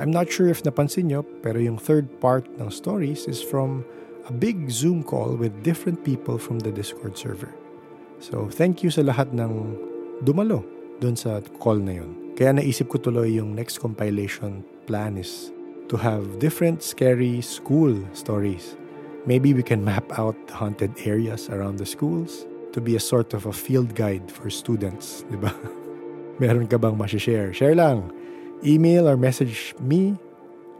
I'm 0.00 0.10
not 0.10 0.32
sure 0.32 0.48
if 0.48 0.62
napansin 0.66 1.12
nyo, 1.12 1.22
pero 1.44 1.60
yung 1.60 1.78
third 1.78 2.08
part 2.18 2.48
ng 2.58 2.72
stories 2.72 3.28
is 3.30 3.38
from 3.38 3.84
a 4.26 4.32
big 4.32 4.70
Zoom 4.70 5.04
call 5.04 5.36
with 5.36 5.52
different 5.62 6.02
people 6.02 6.38
from 6.38 6.60
the 6.60 6.72
Discord 6.72 7.20
server. 7.20 7.52
So, 8.20 8.48
thank 8.48 8.82
you 8.82 8.88
sa 8.88 9.04
lahat 9.04 9.32
ng 9.32 9.76
dumalo 10.24 10.64
dun 11.04 11.16
sa 11.16 11.40
call 11.60 11.80
na 11.80 12.00
yun. 12.00 12.16
Kaya 12.36 12.56
naisip 12.56 12.88
ko 12.88 12.96
tuloy 12.96 13.36
yung 13.36 13.52
next 13.52 13.80
compilation 13.80 14.64
plan 14.88 15.20
is 15.20 15.52
to 15.92 16.00
have 16.00 16.40
different 16.40 16.80
scary 16.80 17.44
school 17.44 17.92
stories. 18.16 18.79
Maybe 19.26 19.52
we 19.52 19.62
can 19.62 19.84
map 19.84 20.08
out 20.16 20.36
the 20.48 20.54
haunted 20.54 20.96
areas 21.04 21.48
around 21.52 21.76
the 21.76 21.84
schools 21.84 22.48
to 22.72 22.80
be 22.80 22.96
a 22.96 23.02
sort 23.02 23.34
of 23.34 23.46
a 23.46 23.52
field 23.52 23.94
guide 23.94 24.30
for 24.30 24.48
students, 24.48 25.22
di 25.30 25.36
ba? 25.36 25.52
Meron 26.40 26.66
ka 26.66 26.80
bang 26.80 26.96
masishare? 26.96 27.52
Share 27.52 27.76
lang. 27.76 28.08
Email 28.64 29.08
or 29.08 29.16
message 29.16 29.76
me 29.80 30.16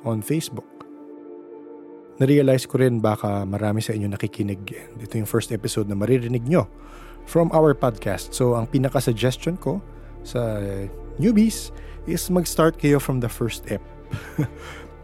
on 0.05 0.25
Facebook. 0.25 0.69
Narealize 2.21 2.69
ko 2.69 2.81
rin 2.81 3.01
baka 3.01 3.45
marami 3.45 3.85
sa 3.85 3.93
inyo 3.93 4.09
nakikinig. 4.09 4.61
And 4.73 5.01
ito 5.01 5.17
yung 5.21 5.29
first 5.29 5.53
episode 5.53 5.89
na 5.89 5.97
maririnig 5.97 6.45
nyo 6.49 6.69
from 7.25 7.53
our 7.53 7.73
podcast. 7.77 8.33
So, 8.33 8.57
ang 8.57 8.69
pinaka-suggestion 8.69 9.57
ko 9.61 9.81
sa 10.25 10.61
newbies 11.17 11.73
is 12.05 12.29
mag-start 12.29 12.77
kayo 12.77 13.01
from 13.01 13.21
the 13.21 13.29
first 13.29 13.69
ep. 13.73 13.85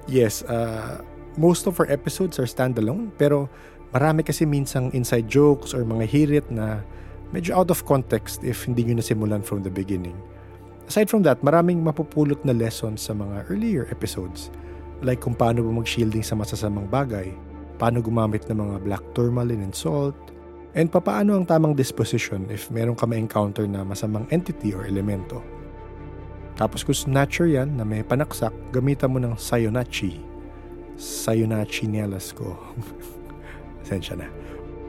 yes, 0.08 0.44
uh, 0.48 1.00
most 1.36 1.68
of 1.68 1.78
our 1.78 1.89
episodes 1.92 2.40
are 2.40 2.48
standalone, 2.48 3.12
pero 3.20 3.48
marami 3.92 4.26
kasi 4.26 4.44
minsang 4.44 4.92
inside 4.92 5.28
jokes 5.31 5.73
or 5.73 5.84
mga 5.84 6.05
hirit 6.08 6.47
na 6.50 6.82
medyo 7.31 7.56
out 7.56 7.70
of 7.70 7.84
context 7.84 8.42
if 8.42 8.65
hindi 8.65 8.84
nyo 8.84 9.00
nasimulan 9.00 9.40
from 9.44 9.62
the 9.62 9.73
beginning. 9.73 10.16
Aside 10.86 11.10
from 11.10 11.26
that, 11.26 11.42
maraming 11.42 11.82
mapupulot 11.82 12.39
na 12.47 12.55
lessons 12.55 13.02
sa 13.02 13.12
mga 13.12 13.50
earlier 13.50 13.90
episodes. 13.90 14.55
Like 15.02 15.20
kung 15.20 15.34
paano 15.34 15.66
ba 15.66 15.82
mag-shielding 15.82 16.23
sa 16.23 16.39
masasamang 16.39 16.86
bagay, 16.86 17.34
paano 17.76 18.00
gumamit 18.00 18.47
ng 18.47 18.56
mga 18.56 18.76
black 18.86 19.05
tourmaline 19.12 19.66
and 19.66 19.74
salt, 19.74 20.15
and 20.78 20.89
papaano 20.89 21.36
ang 21.36 21.44
tamang 21.44 21.74
disposition 21.74 22.47
if 22.48 22.70
meron 22.70 22.94
ka 22.94 23.05
ma-encounter 23.05 23.66
na 23.66 23.82
masamang 23.82 24.24
entity 24.31 24.73
or 24.73 24.86
elemento. 24.86 25.42
Tapos 26.56 26.86
kung 26.86 26.97
snatcher 26.97 27.50
yan 27.50 27.76
na 27.76 27.84
may 27.84 28.00
panaksak, 28.00 28.55
gamitan 28.73 29.12
mo 29.12 29.20
ng 29.20 29.36
Sayonachi. 29.36 30.35
Sayonachi 30.97 31.89
nielas 31.89 32.33
ko. 32.33 32.57
Sensya 33.89 34.18
na. 34.18 34.28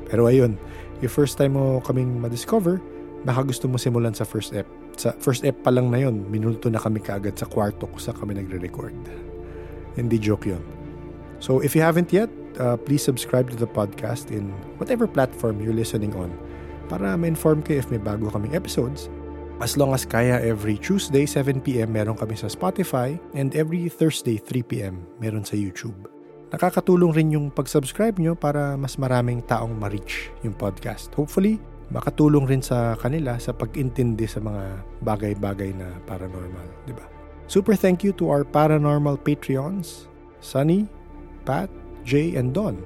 Pero 0.07 0.25
ayun, 0.25 0.55
yung 1.03 1.11
first 1.11 1.37
time 1.37 1.59
mo 1.59 1.83
kaming 1.83 2.17
ma-discover, 2.17 2.81
baka 3.27 3.43
gusto 3.43 3.67
mo 3.67 3.75
simulan 3.75 4.15
sa 4.15 4.23
first 4.23 4.55
ep. 4.55 4.65
Sa 4.97 5.13
first 5.19 5.43
ep 5.43 5.61
pa 5.61 5.69
lang 5.69 5.91
na 5.91 6.01
yun, 6.01 6.25
minulto 6.31 6.71
na 6.71 6.79
kami 6.79 7.03
kaagad 7.03 7.37
sa 7.37 7.45
kwarto 7.45 7.85
kung 7.85 8.01
sa 8.01 8.15
kami 8.15 8.39
nagre-record. 8.39 8.95
Hindi 9.99 10.17
joke 10.17 10.47
yun. 10.47 10.63
So 11.37 11.59
if 11.61 11.77
you 11.77 11.83
haven't 11.85 12.09
yet, 12.09 12.31
uh, 12.57 12.77
please 12.77 13.03
subscribe 13.03 13.51
to 13.53 13.57
the 13.59 13.69
podcast 13.69 14.33
in 14.33 14.49
whatever 14.81 15.05
platform 15.05 15.61
you're 15.61 15.75
listening 15.75 16.15
on 16.17 16.33
para 16.87 17.13
ma-inform 17.19 17.61
kayo 17.61 17.83
if 17.83 17.91
may 17.91 18.01
bago 18.01 18.31
kaming 18.31 18.55
episodes. 18.55 19.11
As 19.57 19.73
long 19.73 19.89
as 19.97 20.05
kaya, 20.05 20.37
every 20.37 20.77
Tuesday, 20.77 21.25
7pm, 21.25 21.89
meron 21.89 22.13
kami 22.13 22.37
sa 22.37 22.45
Spotify 22.45 23.17
and 23.33 23.57
every 23.57 23.89
Thursday, 23.89 24.37
3pm, 24.37 25.01
meron 25.17 25.41
sa 25.41 25.57
YouTube. 25.57 25.97
Nakakatulong 26.53 27.09
rin 27.09 27.33
yung 27.33 27.49
pag-subscribe 27.49 28.21
nyo 28.21 28.37
para 28.37 28.77
mas 28.77 29.01
maraming 29.01 29.41
taong 29.49 29.73
ma-reach 29.73 30.29
yung 30.45 30.53
podcast. 30.53 31.09
Hopefully, 31.17 31.57
makatulong 31.89 32.45
rin 32.45 32.61
sa 32.61 32.93
kanila 33.01 33.41
sa 33.41 33.49
pag-intindi 33.49 34.29
sa 34.29 34.45
mga 34.45 34.77
bagay-bagay 35.01 35.73
na 35.73 35.89
paranormal, 36.05 36.85
di 36.85 36.93
ba? 36.93 37.09
Super 37.49 37.73
thank 37.73 38.05
you 38.05 38.13
to 38.13 38.29
our 38.29 38.45
paranormal 38.45 39.17
Patreons, 39.25 40.05
Sunny, 40.37 40.85
Pat, 41.49 41.73
Jay, 42.05 42.37
and 42.37 42.53
Don. 42.53 42.77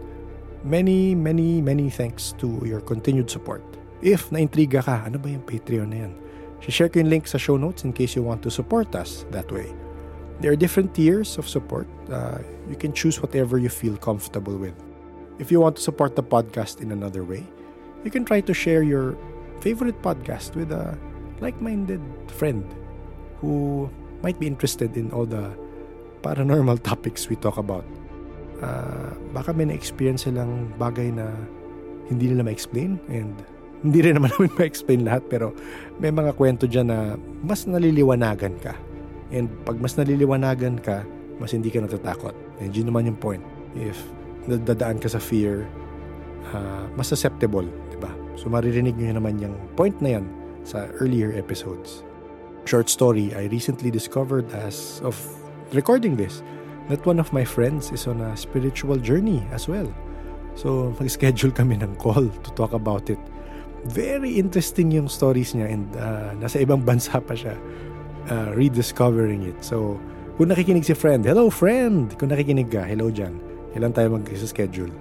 Many, 0.63 1.19
many, 1.19 1.59
many 1.59 1.91
thanks 1.91 2.31
to 2.39 2.63
your 2.63 2.79
continued 2.79 3.27
support. 3.27 3.59
If 3.99 4.31
naintriga 4.31 4.79
ka, 4.79 5.03
ano 5.11 5.19
ba 5.19 5.27
yung 5.27 5.43
Patreon 5.43 5.91
na 5.91 5.99
yan? 6.07 6.13
Share 6.69 6.89
ko 6.89 7.01
yung 7.01 7.09
link 7.09 7.25
sa 7.25 7.41
show 7.41 7.57
notes 7.57 7.81
in 7.81 7.89
case 7.89 8.13
you 8.13 8.21
want 8.21 8.45
to 8.45 8.53
support 8.53 8.93
us 8.93 9.25
that 9.33 9.49
way. 9.49 9.73
There 10.41 10.53
are 10.53 10.59
different 10.59 10.93
tiers 10.93 11.37
of 11.37 11.49
support. 11.49 11.89
Uh, 12.09 12.37
you 12.69 12.77
can 12.77 12.93
choose 12.93 13.21
whatever 13.21 13.57
you 13.57 13.69
feel 13.69 13.97
comfortable 13.97 14.57
with. 14.57 14.77
If 15.41 15.49
you 15.49 15.59
want 15.59 15.75
to 15.77 15.81
support 15.81 16.15
the 16.15 16.21
podcast 16.21 16.81
in 16.81 16.91
another 16.91 17.23
way, 17.23 17.45
you 18.05 18.11
can 18.11 18.25
try 18.25 18.41
to 18.41 18.53
share 18.53 18.83
your 18.83 19.17
favorite 19.61 20.01
podcast 20.01 20.53
with 20.53 20.71
a 20.71 20.97
like-minded 21.41 22.01
friend 22.29 22.65
who 23.41 23.89
might 24.21 24.39
be 24.39 24.45
interested 24.45 24.97
in 24.97 25.09
all 25.11 25.25
the 25.25 25.49
paranormal 26.21 26.81
topics 26.89 27.29
we 27.29 27.35
talk 27.35 27.57
about. 27.57 27.85
Uh, 28.61 29.13
baka 29.33 29.53
may 29.53 29.65
na-experience 29.65 30.29
silang 30.29 30.69
bagay 30.77 31.09
na 31.09 31.33
hindi 32.05 32.29
nila 32.29 32.45
ma-explain 32.45 33.01
and 33.09 33.33
hindi 33.81 33.99
rin 34.01 34.17
naman 34.17 34.29
namin 34.37 34.53
ma-explain 34.57 35.01
lahat 35.05 35.23
pero 35.29 35.53
may 35.97 36.13
mga 36.13 36.37
kwento 36.37 36.65
dyan 36.69 36.89
na 36.89 37.17
mas 37.41 37.65
naliliwanagan 37.65 38.57
ka. 38.61 38.73
And 39.31 39.49
pag 39.65 39.79
mas 39.81 39.97
naliliwanagan 39.97 40.81
ka, 40.81 41.05
mas 41.41 41.53
hindi 41.55 41.73
ka 41.73 41.81
natatakot. 41.81 42.33
And 42.61 42.69
yun 42.73 42.93
naman 42.93 43.09
yung 43.09 43.17
point. 43.17 43.43
If 43.73 43.97
nadadaan 44.45 45.01
ka 45.01 45.09
sa 45.09 45.21
fear, 45.21 45.65
uh, 46.53 46.85
mas 46.93 47.09
susceptible, 47.09 47.65
di 47.89 47.97
ba? 47.97 48.11
So 48.37 48.49
maririnig 48.49 48.97
nyo 48.97 49.17
naman 49.17 49.41
yung 49.41 49.55
point 49.73 49.97
na 50.01 50.19
yan 50.19 50.25
sa 50.61 50.89
earlier 51.01 51.33
episodes. 51.33 52.05
Short 52.69 52.89
story, 52.89 53.33
I 53.33 53.49
recently 53.49 53.89
discovered 53.89 54.45
as 54.53 55.01
of 55.01 55.17
recording 55.73 56.13
this 56.13 56.45
that 56.89 57.01
one 57.05 57.17
of 57.17 57.33
my 57.33 57.45
friends 57.45 57.89
is 57.89 58.05
on 58.05 58.21
a 58.21 58.37
spiritual 58.37 58.97
journey 58.97 59.41
as 59.55 59.65
well. 59.65 59.87
So, 60.59 60.91
mag-schedule 60.99 61.55
kami 61.55 61.79
ng 61.79 61.95
call 61.95 62.27
to 62.27 62.49
talk 62.59 62.75
about 62.75 63.07
it. 63.07 63.21
Very 63.89 64.37
interesting 64.37 64.93
yung 64.93 65.09
stories 65.09 65.57
niya 65.57 65.73
and 65.73 65.85
uh, 65.97 66.37
nasa 66.37 66.61
ibang 66.61 66.85
bansa 66.85 67.17
pa 67.17 67.33
siya 67.33 67.57
uh, 68.29 68.53
rediscovering 68.53 69.49
it. 69.49 69.57
So, 69.65 69.97
kung 70.37 70.53
nakikinig 70.53 70.85
si 70.85 70.93
friend, 70.93 71.25
hello 71.25 71.49
friend! 71.49 72.13
Kung 72.21 72.29
nakikinig 72.29 72.69
ka, 72.69 72.85
hello 72.85 73.09
dyan. 73.09 73.37
Kailan 73.73 73.93
tayo 73.97 74.13
mag-schedule? 74.13 74.93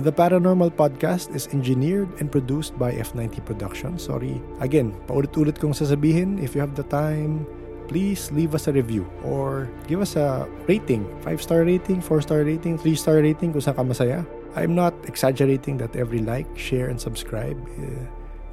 The 0.00 0.08
Paranormal 0.08 0.72
Podcast 0.72 1.36
is 1.36 1.52
engineered 1.52 2.08
and 2.16 2.32
produced 2.32 2.72
by 2.80 2.96
F90 2.96 3.44
Productions. 3.44 4.08
Sorry. 4.08 4.40
Again, 4.64 4.96
paulit-ulit 5.04 5.60
kong 5.60 5.76
sasabihin, 5.76 6.40
if 6.40 6.56
you 6.56 6.64
have 6.64 6.72
the 6.72 6.88
time, 6.88 7.44
please 7.92 8.32
leave 8.32 8.56
us 8.56 8.68
a 8.68 8.72
review 8.72 9.04
or 9.20 9.68
give 9.84 10.00
us 10.00 10.16
a 10.16 10.48
rating. 10.64 11.04
5-star 11.20 11.68
rating, 11.68 12.00
4-star 12.00 12.40
rating, 12.40 12.80
3-star 12.80 13.20
rating 13.20 13.52
kung 13.52 13.60
saan 13.60 13.76
ka 13.76 13.84
masaya. 13.84 14.24
I'm 14.54 14.74
not 14.74 14.94
exaggerating 15.08 15.78
that 15.78 15.96
every 15.96 16.18
like, 16.18 16.46
share, 16.58 16.88
and 16.88 17.00
subscribe, 17.00 17.56
uh, 17.78 18.04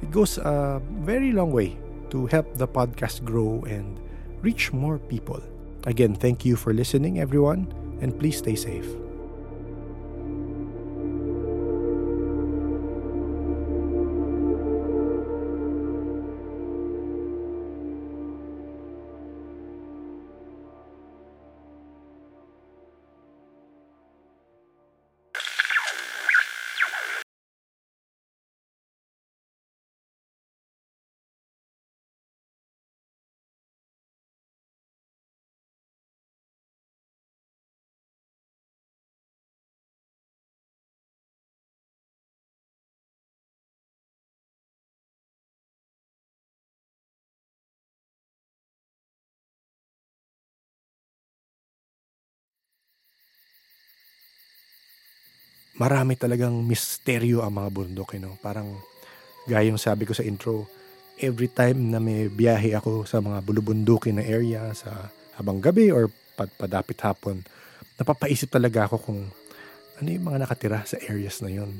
it 0.02 0.10
goes 0.10 0.38
a 0.38 0.80
very 1.04 1.32
long 1.32 1.52
way 1.52 1.76
to 2.10 2.26
help 2.26 2.54
the 2.56 2.66
podcast 2.66 3.24
grow 3.24 3.62
and 3.66 4.00
reach 4.40 4.72
more 4.72 4.98
people. 4.98 5.42
Again, 5.84 6.14
thank 6.14 6.44
you 6.44 6.56
for 6.56 6.72
listening, 6.72 7.20
everyone, 7.20 7.72
and 8.00 8.18
please 8.18 8.38
stay 8.38 8.56
safe. 8.56 8.86
Marami 55.80 56.12
talagang 56.20 56.52
misteryo 56.60 57.40
ang 57.40 57.56
mga 57.56 57.72
bundok, 57.72 58.12
you 58.12 58.20
know? 58.20 58.36
Parang 58.44 58.68
gaya 59.48 59.72
yung 59.72 59.80
sabi 59.80 60.04
ko 60.04 60.12
sa 60.12 60.20
intro, 60.20 60.68
every 61.16 61.48
time 61.48 61.88
na 61.88 61.96
may 61.96 62.28
biyahe 62.28 62.76
ako 62.76 63.08
sa 63.08 63.24
mga 63.24 63.40
bulubundukin 63.40 64.20
na 64.20 64.24
area 64.24 64.68
sa 64.76 65.08
habang 65.40 65.56
gabi 65.56 65.88
or 65.88 66.12
pad 66.36 66.52
padapit 66.60 67.00
hapon, 67.00 67.40
napapaisip 67.96 68.52
talaga 68.52 68.84
ako 68.84 68.96
kung 69.00 69.20
ano 70.00 70.08
yung 70.08 70.26
mga 70.28 70.44
nakatira 70.44 70.84
sa 70.84 71.00
areas 71.08 71.40
na 71.40 71.48
yon. 71.48 71.72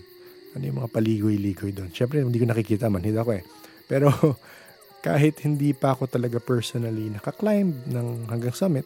Ano 0.57 0.63
yung 0.65 0.79
mga 0.81 0.93
paligoy-ligoy 0.93 1.73
doon. 1.73 1.93
Siyempre, 1.93 2.25
hindi 2.25 2.41
ko 2.41 2.49
nakikita, 2.49 2.93
manhid 2.93 3.17
ako 3.17 3.37
eh. 3.37 3.45
Pero 3.85 4.13
kahit 5.07 5.41
hindi 5.45 5.77
pa 5.77 5.93
ako 5.93 6.09
talaga 6.09 6.41
personally 6.41 7.09
nakaklimb 7.13 7.89
ng 7.89 8.29
hanggang 8.29 8.53
summit, 8.57 8.85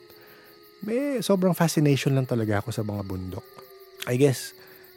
may 0.86 1.22
sobrang 1.22 1.54
fascination 1.54 2.14
lang 2.14 2.26
talaga 2.26 2.62
ako 2.62 2.70
sa 2.70 2.82
mga 2.82 3.02
bundok. 3.02 3.46
I 4.04 4.20
guess, 4.20 4.54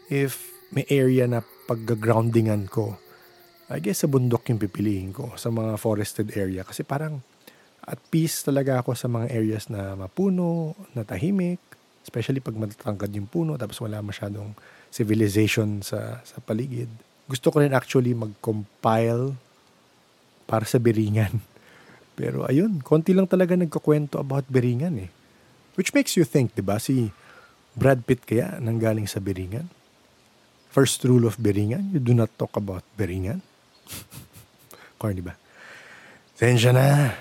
if 0.07 0.51
may 0.71 0.83
area 0.91 1.27
na 1.27 1.43
pag-groundingan 1.67 2.67
ko, 2.71 2.99
I 3.67 3.83
guess 3.83 4.03
sa 4.03 4.07
bundok 4.07 4.47
yung 4.47 4.63
pipiliin 4.63 5.11
ko, 5.11 5.35
sa 5.35 5.51
mga 5.51 5.75
forested 5.75 6.31
area. 6.35 6.63
Kasi 6.63 6.87
parang 6.87 7.19
at 7.87 7.99
peace 8.11 8.43
talaga 8.43 8.83
ako 8.83 8.95
sa 8.95 9.07
mga 9.07 9.31
areas 9.31 9.71
na 9.71 9.95
mapuno, 9.95 10.75
na 10.91 11.07
tahimik, 11.07 11.59
especially 12.03 12.43
pag 12.43 12.55
matatangkad 12.55 13.11
yung 13.15 13.27
puno, 13.27 13.55
tapos 13.59 13.79
wala 13.83 14.03
masyadong 14.03 14.51
civilization 14.91 15.83
sa, 15.83 16.19
sa 16.23 16.39
paligid. 16.43 16.87
Gusto 17.27 17.51
ko 17.51 17.63
rin 17.63 17.75
actually 17.75 18.15
mag-compile 18.15 19.35
para 20.47 20.63
sa 20.63 20.79
Beringan. 20.79 21.43
Pero 22.19 22.47
ayun, 22.47 22.79
konti 22.83 23.11
lang 23.11 23.27
talaga 23.27 23.55
nagkukwento 23.55 24.19
about 24.19 24.47
Beringan 24.47 24.95
eh. 25.03 25.11
Which 25.79 25.91
makes 25.95 26.15
you 26.15 26.23
think, 26.27 26.55
di 26.55 26.63
ba? 26.63 26.79
Si 26.79 27.11
Brad 27.77 28.03
Pitt 28.03 28.23
kaya 28.23 28.57
nanggaling 28.57 29.05
sa 29.05 29.19
Beringan? 29.23 29.76
First 30.71 31.03
rule 31.07 31.25
of 31.25 31.39
Beringan, 31.41 31.93
you 31.93 31.99
do 31.99 32.13
not 32.13 32.29
talk 32.37 32.53
about 32.59 32.83
Beringan. 32.99 33.41
Corny 35.01 35.21
ba? 35.21 35.37
Sensya 36.37 36.69
na. 36.69 37.17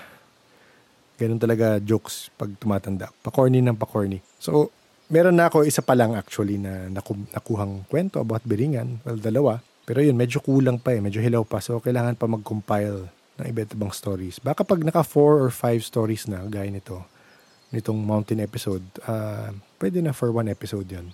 Ganun 1.17 1.41
talaga 1.41 1.81
jokes 1.81 2.29
pag 2.37 2.53
tumatanda. 2.61 3.09
Pa-corny 3.25 3.65
ng 3.65 3.73
pa-corny. 3.73 4.21
So, 4.37 4.69
meron 5.09 5.33
na 5.33 5.49
ako 5.49 5.65
isa 5.65 5.81
pa 5.81 5.97
lang 5.97 6.13
actually 6.13 6.61
na 6.61 6.85
naku- 6.85 7.25
nakuhang 7.33 7.81
kwento 7.89 8.21
about 8.21 8.45
Beringan. 8.45 9.01
Well, 9.01 9.17
dalawa. 9.17 9.57
Pero 9.89 10.05
yun, 10.05 10.13
medyo 10.13 10.37
kulang 10.37 10.77
pa 10.77 10.93
eh. 10.93 11.01
Medyo 11.01 11.17
hilaw 11.23 11.41
pa. 11.41 11.57
So, 11.57 11.81
kailangan 11.81 12.13
pa 12.13 12.29
mag-compile 12.29 13.09
ng 13.41 13.45
iba't 13.49 13.73
ibang 13.73 13.89
stories. 13.89 14.37
Baka 14.37 14.61
pag 14.61 14.85
naka 14.85 15.01
4 15.01 15.17
or 15.17 15.49
5 15.49 15.81
stories 15.81 16.29
na, 16.29 16.45
gaya 16.45 16.69
nito, 16.69 17.01
nitong 17.73 17.97
mountain 17.97 18.41
episode, 18.41 18.83
uh, 19.09 19.49
pwede 19.81 20.01
na 20.05 20.13
for 20.13 20.29
one 20.29 20.49
episode 20.53 20.85
yun. 20.85 21.09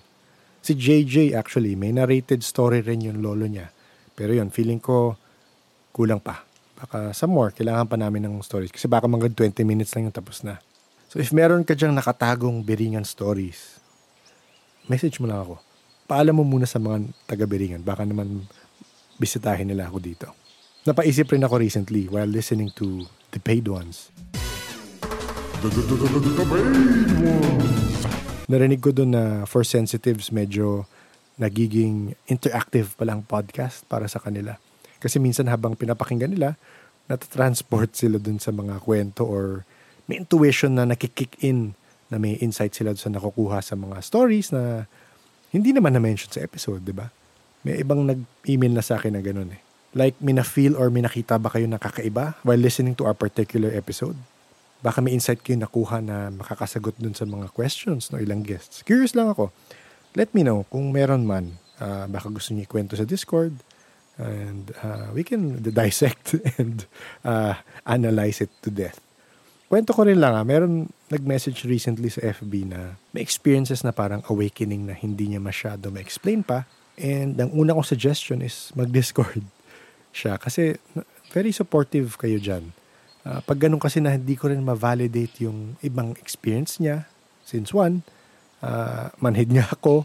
Si 0.64 0.72
JJ 0.72 1.36
actually, 1.36 1.76
may 1.76 1.92
narrated 1.92 2.40
story 2.40 2.80
rin 2.80 3.04
yung 3.04 3.20
lolo 3.20 3.44
niya. 3.44 3.68
Pero 4.16 4.32
yun, 4.32 4.48
feeling 4.48 4.80
ko 4.80 5.12
kulang 5.92 6.24
pa. 6.24 6.40
Baka 6.80 7.12
some 7.12 7.36
more, 7.36 7.52
kailangan 7.52 7.84
pa 7.84 8.00
namin 8.00 8.24
ng 8.24 8.40
stories. 8.40 8.72
Kasi 8.72 8.88
baka 8.88 9.04
mga 9.04 9.28
20 9.36 9.60
minutes 9.60 9.92
lang 9.92 10.08
yung 10.08 10.16
tapos 10.16 10.40
na. 10.40 10.56
So 11.12 11.20
if 11.20 11.36
meron 11.36 11.68
ka 11.68 11.76
dyang 11.76 11.92
nakatagong 11.92 12.64
Beringan 12.64 13.04
stories, 13.04 13.76
message 14.88 15.20
mo 15.20 15.28
lang 15.28 15.44
ako. 15.44 15.60
Paalam 16.08 16.32
mo 16.32 16.48
muna 16.48 16.64
sa 16.64 16.80
mga 16.80 17.12
taga-Beringan. 17.28 17.84
Baka 17.84 18.08
naman 18.08 18.48
bisitahin 19.20 19.68
nila 19.68 19.92
ako 19.92 20.00
dito. 20.00 20.32
Napaisip 20.88 21.28
rin 21.28 21.44
ako 21.44 21.60
recently 21.60 22.08
while 22.08 22.28
listening 22.28 22.72
to 22.72 23.04
The 23.36 23.40
Paid 23.40 23.68
Ones. 23.68 24.08
The, 25.60 25.68
the, 25.68 25.82
the, 25.92 25.96
the, 26.00 26.08
the, 26.08 26.30
the 26.40 26.44
Paid 26.48 27.08
Ones! 27.20 28.33
Narinig 28.48 28.80
ko 28.80 28.90
doon 28.92 29.10
na 29.14 29.24
for 29.48 29.64
sensitives 29.64 30.28
medyo 30.28 30.84
nagiging 31.34 32.14
interactive 32.30 32.94
pala 32.94 33.18
ang 33.18 33.22
podcast 33.26 33.82
para 33.90 34.06
sa 34.06 34.22
kanila. 34.22 34.54
Kasi 35.02 35.18
minsan 35.18 35.50
habang 35.50 35.74
pinapakinggan 35.74 36.30
nila, 36.30 36.54
natatransport 37.10 37.92
sila 38.00 38.16
dun 38.16 38.38
sa 38.38 38.54
mga 38.54 38.80
kwento 38.80 39.26
or 39.26 39.66
may 40.06 40.20
intuition 40.20 40.76
na 40.76 40.84
nakikick 40.84 41.40
in 41.40 41.72
na 42.12 42.20
may 42.20 42.36
insight 42.38 42.76
sila 42.76 42.92
sa 42.94 43.08
nakukuha 43.08 43.64
sa 43.64 43.74
mga 43.74 43.98
stories 44.04 44.52
na 44.52 44.84
hindi 45.50 45.72
naman 45.72 45.96
na-mention 45.96 46.30
sa 46.30 46.44
episode, 46.44 46.84
di 46.84 46.92
ba? 46.92 47.08
May 47.64 47.80
ibang 47.80 48.04
nag-email 48.04 48.74
na 48.74 48.84
sa 48.84 49.00
akin 49.00 49.16
na 49.16 49.22
ganun 49.24 49.54
eh. 49.54 49.60
Like, 49.94 50.18
may 50.18 50.34
na-feel 50.34 50.74
or 50.74 50.90
may 50.90 51.06
nakita 51.06 51.38
ba 51.38 51.48
kayo 51.48 51.70
nakakaiba 51.70 52.42
while 52.42 52.58
listening 52.58 52.98
to 52.98 53.06
our 53.06 53.14
particular 53.14 53.70
episode? 53.70 54.18
Baka 54.84 55.00
may 55.00 55.16
insight 55.16 55.40
kayo 55.40 55.56
nakuha 55.56 56.04
na 56.04 56.28
makakasagot 56.28 57.00
dun 57.00 57.16
sa 57.16 57.24
mga 57.24 57.48
questions 57.56 58.12
ng 58.12 58.20
ilang 58.20 58.44
guests. 58.44 58.84
Curious 58.84 59.16
lang 59.16 59.32
ako. 59.32 59.48
Let 60.12 60.36
me 60.36 60.44
know 60.44 60.68
kung 60.68 60.92
meron 60.92 61.24
man. 61.24 61.56
Uh, 61.80 62.04
baka 62.04 62.28
gusto 62.28 62.52
niyo 62.52 62.68
ikwento 62.68 62.92
sa 62.92 63.08
Discord. 63.08 63.56
And 64.20 64.76
uh, 64.84 65.10
we 65.16 65.24
can 65.24 65.64
dissect 65.64 66.36
and 66.60 66.84
uh, 67.24 67.56
analyze 67.88 68.44
it 68.44 68.52
to 68.60 68.68
death. 68.68 69.00
Kwento 69.72 69.96
ko 69.96 70.04
rin 70.04 70.20
lang 70.20 70.36
ha, 70.36 70.44
meron 70.44 70.92
nag-message 71.08 71.64
recently 71.64 72.12
sa 72.12 72.20
FB 72.36 72.68
na 72.68 73.00
may 73.16 73.24
experiences 73.24 73.82
na 73.82 73.90
parang 73.90 74.20
awakening 74.28 74.86
na 74.86 74.94
hindi 74.94 75.32
niya 75.32 75.40
masyado 75.40 75.88
ma-explain 75.88 76.44
pa. 76.44 76.68
And 77.00 77.40
ang 77.40 77.50
una 77.56 77.72
kong 77.72 77.88
suggestion 77.88 78.44
is 78.44 78.70
mag-Discord 78.76 79.40
siya 80.18 80.36
kasi 80.38 80.78
very 81.34 81.50
supportive 81.50 82.20
kayo 82.20 82.38
dyan 82.38 82.70
Uh, 83.24 83.40
pag 83.40 83.56
ganun 83.56 83.80
kasi 83.80 84.04
na 84.04 84.12
hindi 84.12 84.36
ko 84.36 84.52
rin 84.52 84.60
ma-validate 84.60 85.48
yung 85.48 85.80
ibang 85.80 86.12
experience 86.20 86.76
niya, 86.76 87.08
since 87.44 87.72
one, 87.72 88.04
uh, 88.60 89.08
manhid 89.20 89.48
niya 89.48 89.68
ako, 89.72 90.04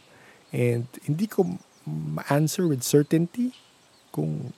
and 0.56 0.88
hindi 1.04 1.28
ko 1.28 1.60
ma-answer 1.86 2.66
with 2.66 2.82
certainty 2.82 3.52
kung 4.16 4.56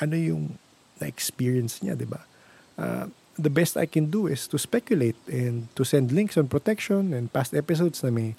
ano 0.00 0.16
yung 0.16 0.56
na-experience 1.00 1.84
niya, 1.84 1.94
di 1.94 2.08
ba? 2.08 2.24
Uh, 2.80 3.12
the 3.36 3.52
best 3.52 3.76
I 3.76 3.84
can 3.88 4.08
do 4.08 4.28
is 4.28 4.48
to 4.48 4.56
speculate 4.60 5.16
and 5.28 5.68
to 5.76 5.84
send 5.84 6.12
links 6.12 6.36
on 6.36 6.48
protection 6.48 7.12
and 7.12 7.32
past 7.32 7.52
episodes 7.52 8.04
na 8.04 8.12
may 8.12 8.36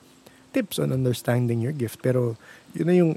tips 0.53 0.77
on 0.77 0.93
understanding 0.93 1.61
your 1.61 1.73
gift. 1.73 2.01
Pero 2.06 2.38
yun 2.77 2.88
na 2.88 2.95
yung 2.95 3.11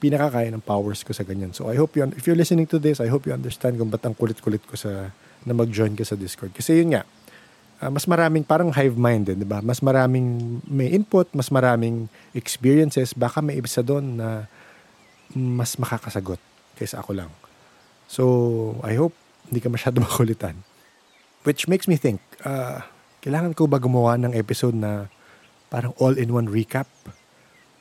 pinakakaya 0.00 0.48
ng 0.48 0.64
powers 0.64 1.04
ko 1.04 1.12
sa 1.12 1.22
ganyan. 1.22 1.52
So 1.52 1.68
I 1.68 1.76
hope 1.76 1.92
you, 1.92 2.08
if 2.16 2.24
you're 2.24 2.38
listening 2.38 2.64
to 2.72 2.80
this, 2.80 3.04
I 3.04 3.12
hope 3.12 3.28
you 3.28 3.36
understand 3.36 3.76
kung 3.76 3.92
ba't 3.92 4.00
ang 4.04 4.16
kulit-kulit 4.16 4.64
ko 4.64 4.80
sa, 4.80 5.12
na 5.44 5.52
mag-join 5.56 5.96
ka 5.96 6.04
sa 6.04 6.16
Discord. 6.16 6.52
Kasi 6.52 6.80
yun 6.80 6.96
nga, 6.96 7.02
uh, 7.80 7.90
mas 7.90 8.04
maraming 8.04 8.44
parang 8.44 8.68
hive 8.70 8.96
mind 8.96 9.32
din, 9.32 9.40
di 9.40 9.48
ba? 9.48 9.64
Mas 9.64 9.80
maraming 9.80 10.60
may 10.68 10.92
input, 10.92 11.28
mas 11.32 11.48
maraming 11.48 12.06
experiences, 12.36 13.16
baka 13.16 13.40
may 13.40 13.56
isa 13.58 13.80
doon 13.80 14.20
na 14.20 14.28
mas 15.32 15.78
makakasagot 15.80 16.38
kaysa 16.76 17.00
ako 17.00 17.16
lang. 17.16 17.30
So, 18.10 18.24
I 18.82 18.98
hope 18.98 19.14
hindi 19.48 19.62
ka 19.62 19.70
masyado 19.72 20.02
makulitan. 20.06 20.60
Which 21.46 21.64
makes 21.70 21.88
me 21.88 21.96
think, 21.96 22.20
uh, 22.44 22.84
kailangan 23.24 23.56
ko 23.56 23.64
ba 23.64 23.80
gumawa 23.80 24.20
ng 24.20 24.36
episode 24.36 24.76
na 24.76 25.08
parang 25.72 25.96
all-in-one 25.96 26.52
recap? 26.52 26.88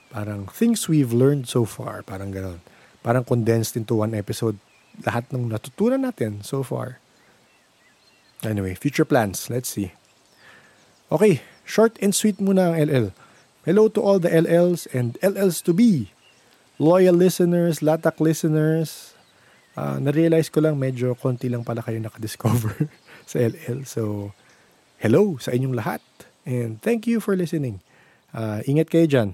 Parang 0.09 0.47
things 0.49 0.87
we've 0.87 1.11
learned 1.11 1.45
so 1.45 1.67
far, 1.67 2.01
parang 2.01 2.31
gano'n. 2.31 2.63
Parang 3.03 3.23
condensed 3.23 3.75
into 3.75 3.99
one 3.99 4.15
episode. 4.15 4.57
Lahat 5.03 5.27
ng 5.31 5.47
natutunan 5.51 6.01
natin 6.01 6.41
so 6.43 6.63
far. 6.65 6.99
Anyway, 8.43 8.73
future 8.75 9.03
plans. 9.03 9.49
Let's 9.49 9.67
see. 9.69 9.91
Okay, 11.11 11.41
short 11.65 11.97
and 11.99 12.15
sweet 12.15 12.37
muna 12.37 12.71
ang 12.71 12.75
LL. 12.79 13.07
Hello 13.67 13.91
to 13.91 13.99
all 13.99 14.19
the 14.21 14.31
LLs 14.31 14.87
and 14.95 15.19
LLs 15.19 15.59
to 15.67 15.75
be. 15.75 16.13
Loyal 16.79 17.17
listeners, 17.17 17.83
latak 17.83 18.23
listeners. 18.23 19.11
Uh, 19.75 19.99
na-realize 19.99 20.47
ko 20.47 20.63
lang 20.63 20.79
medyo 20.79 21.11
konti 21.19 21.51
lang 21.51 21.67
pala 21.67 21.83
kayo 21.83 21.99
nakadiscover 21.99 22.87
sa 23.29 23.43
LL. 23.43 23.83
So, 23.83 24.31
hello 25.03 25.35
sa 25.43 25.51
inyong 25.51 25.75
lahat. 25.75 26.01
And 26.47 26.79
thank 26.79 27.03
you 27.03 27.19
for 27.19 27.35
listening. 27.35 27.83
Uh, 28.31 28.63
ingat 28.63 28.87
kayo 28.87 29.05
dyan. 29.09 29.29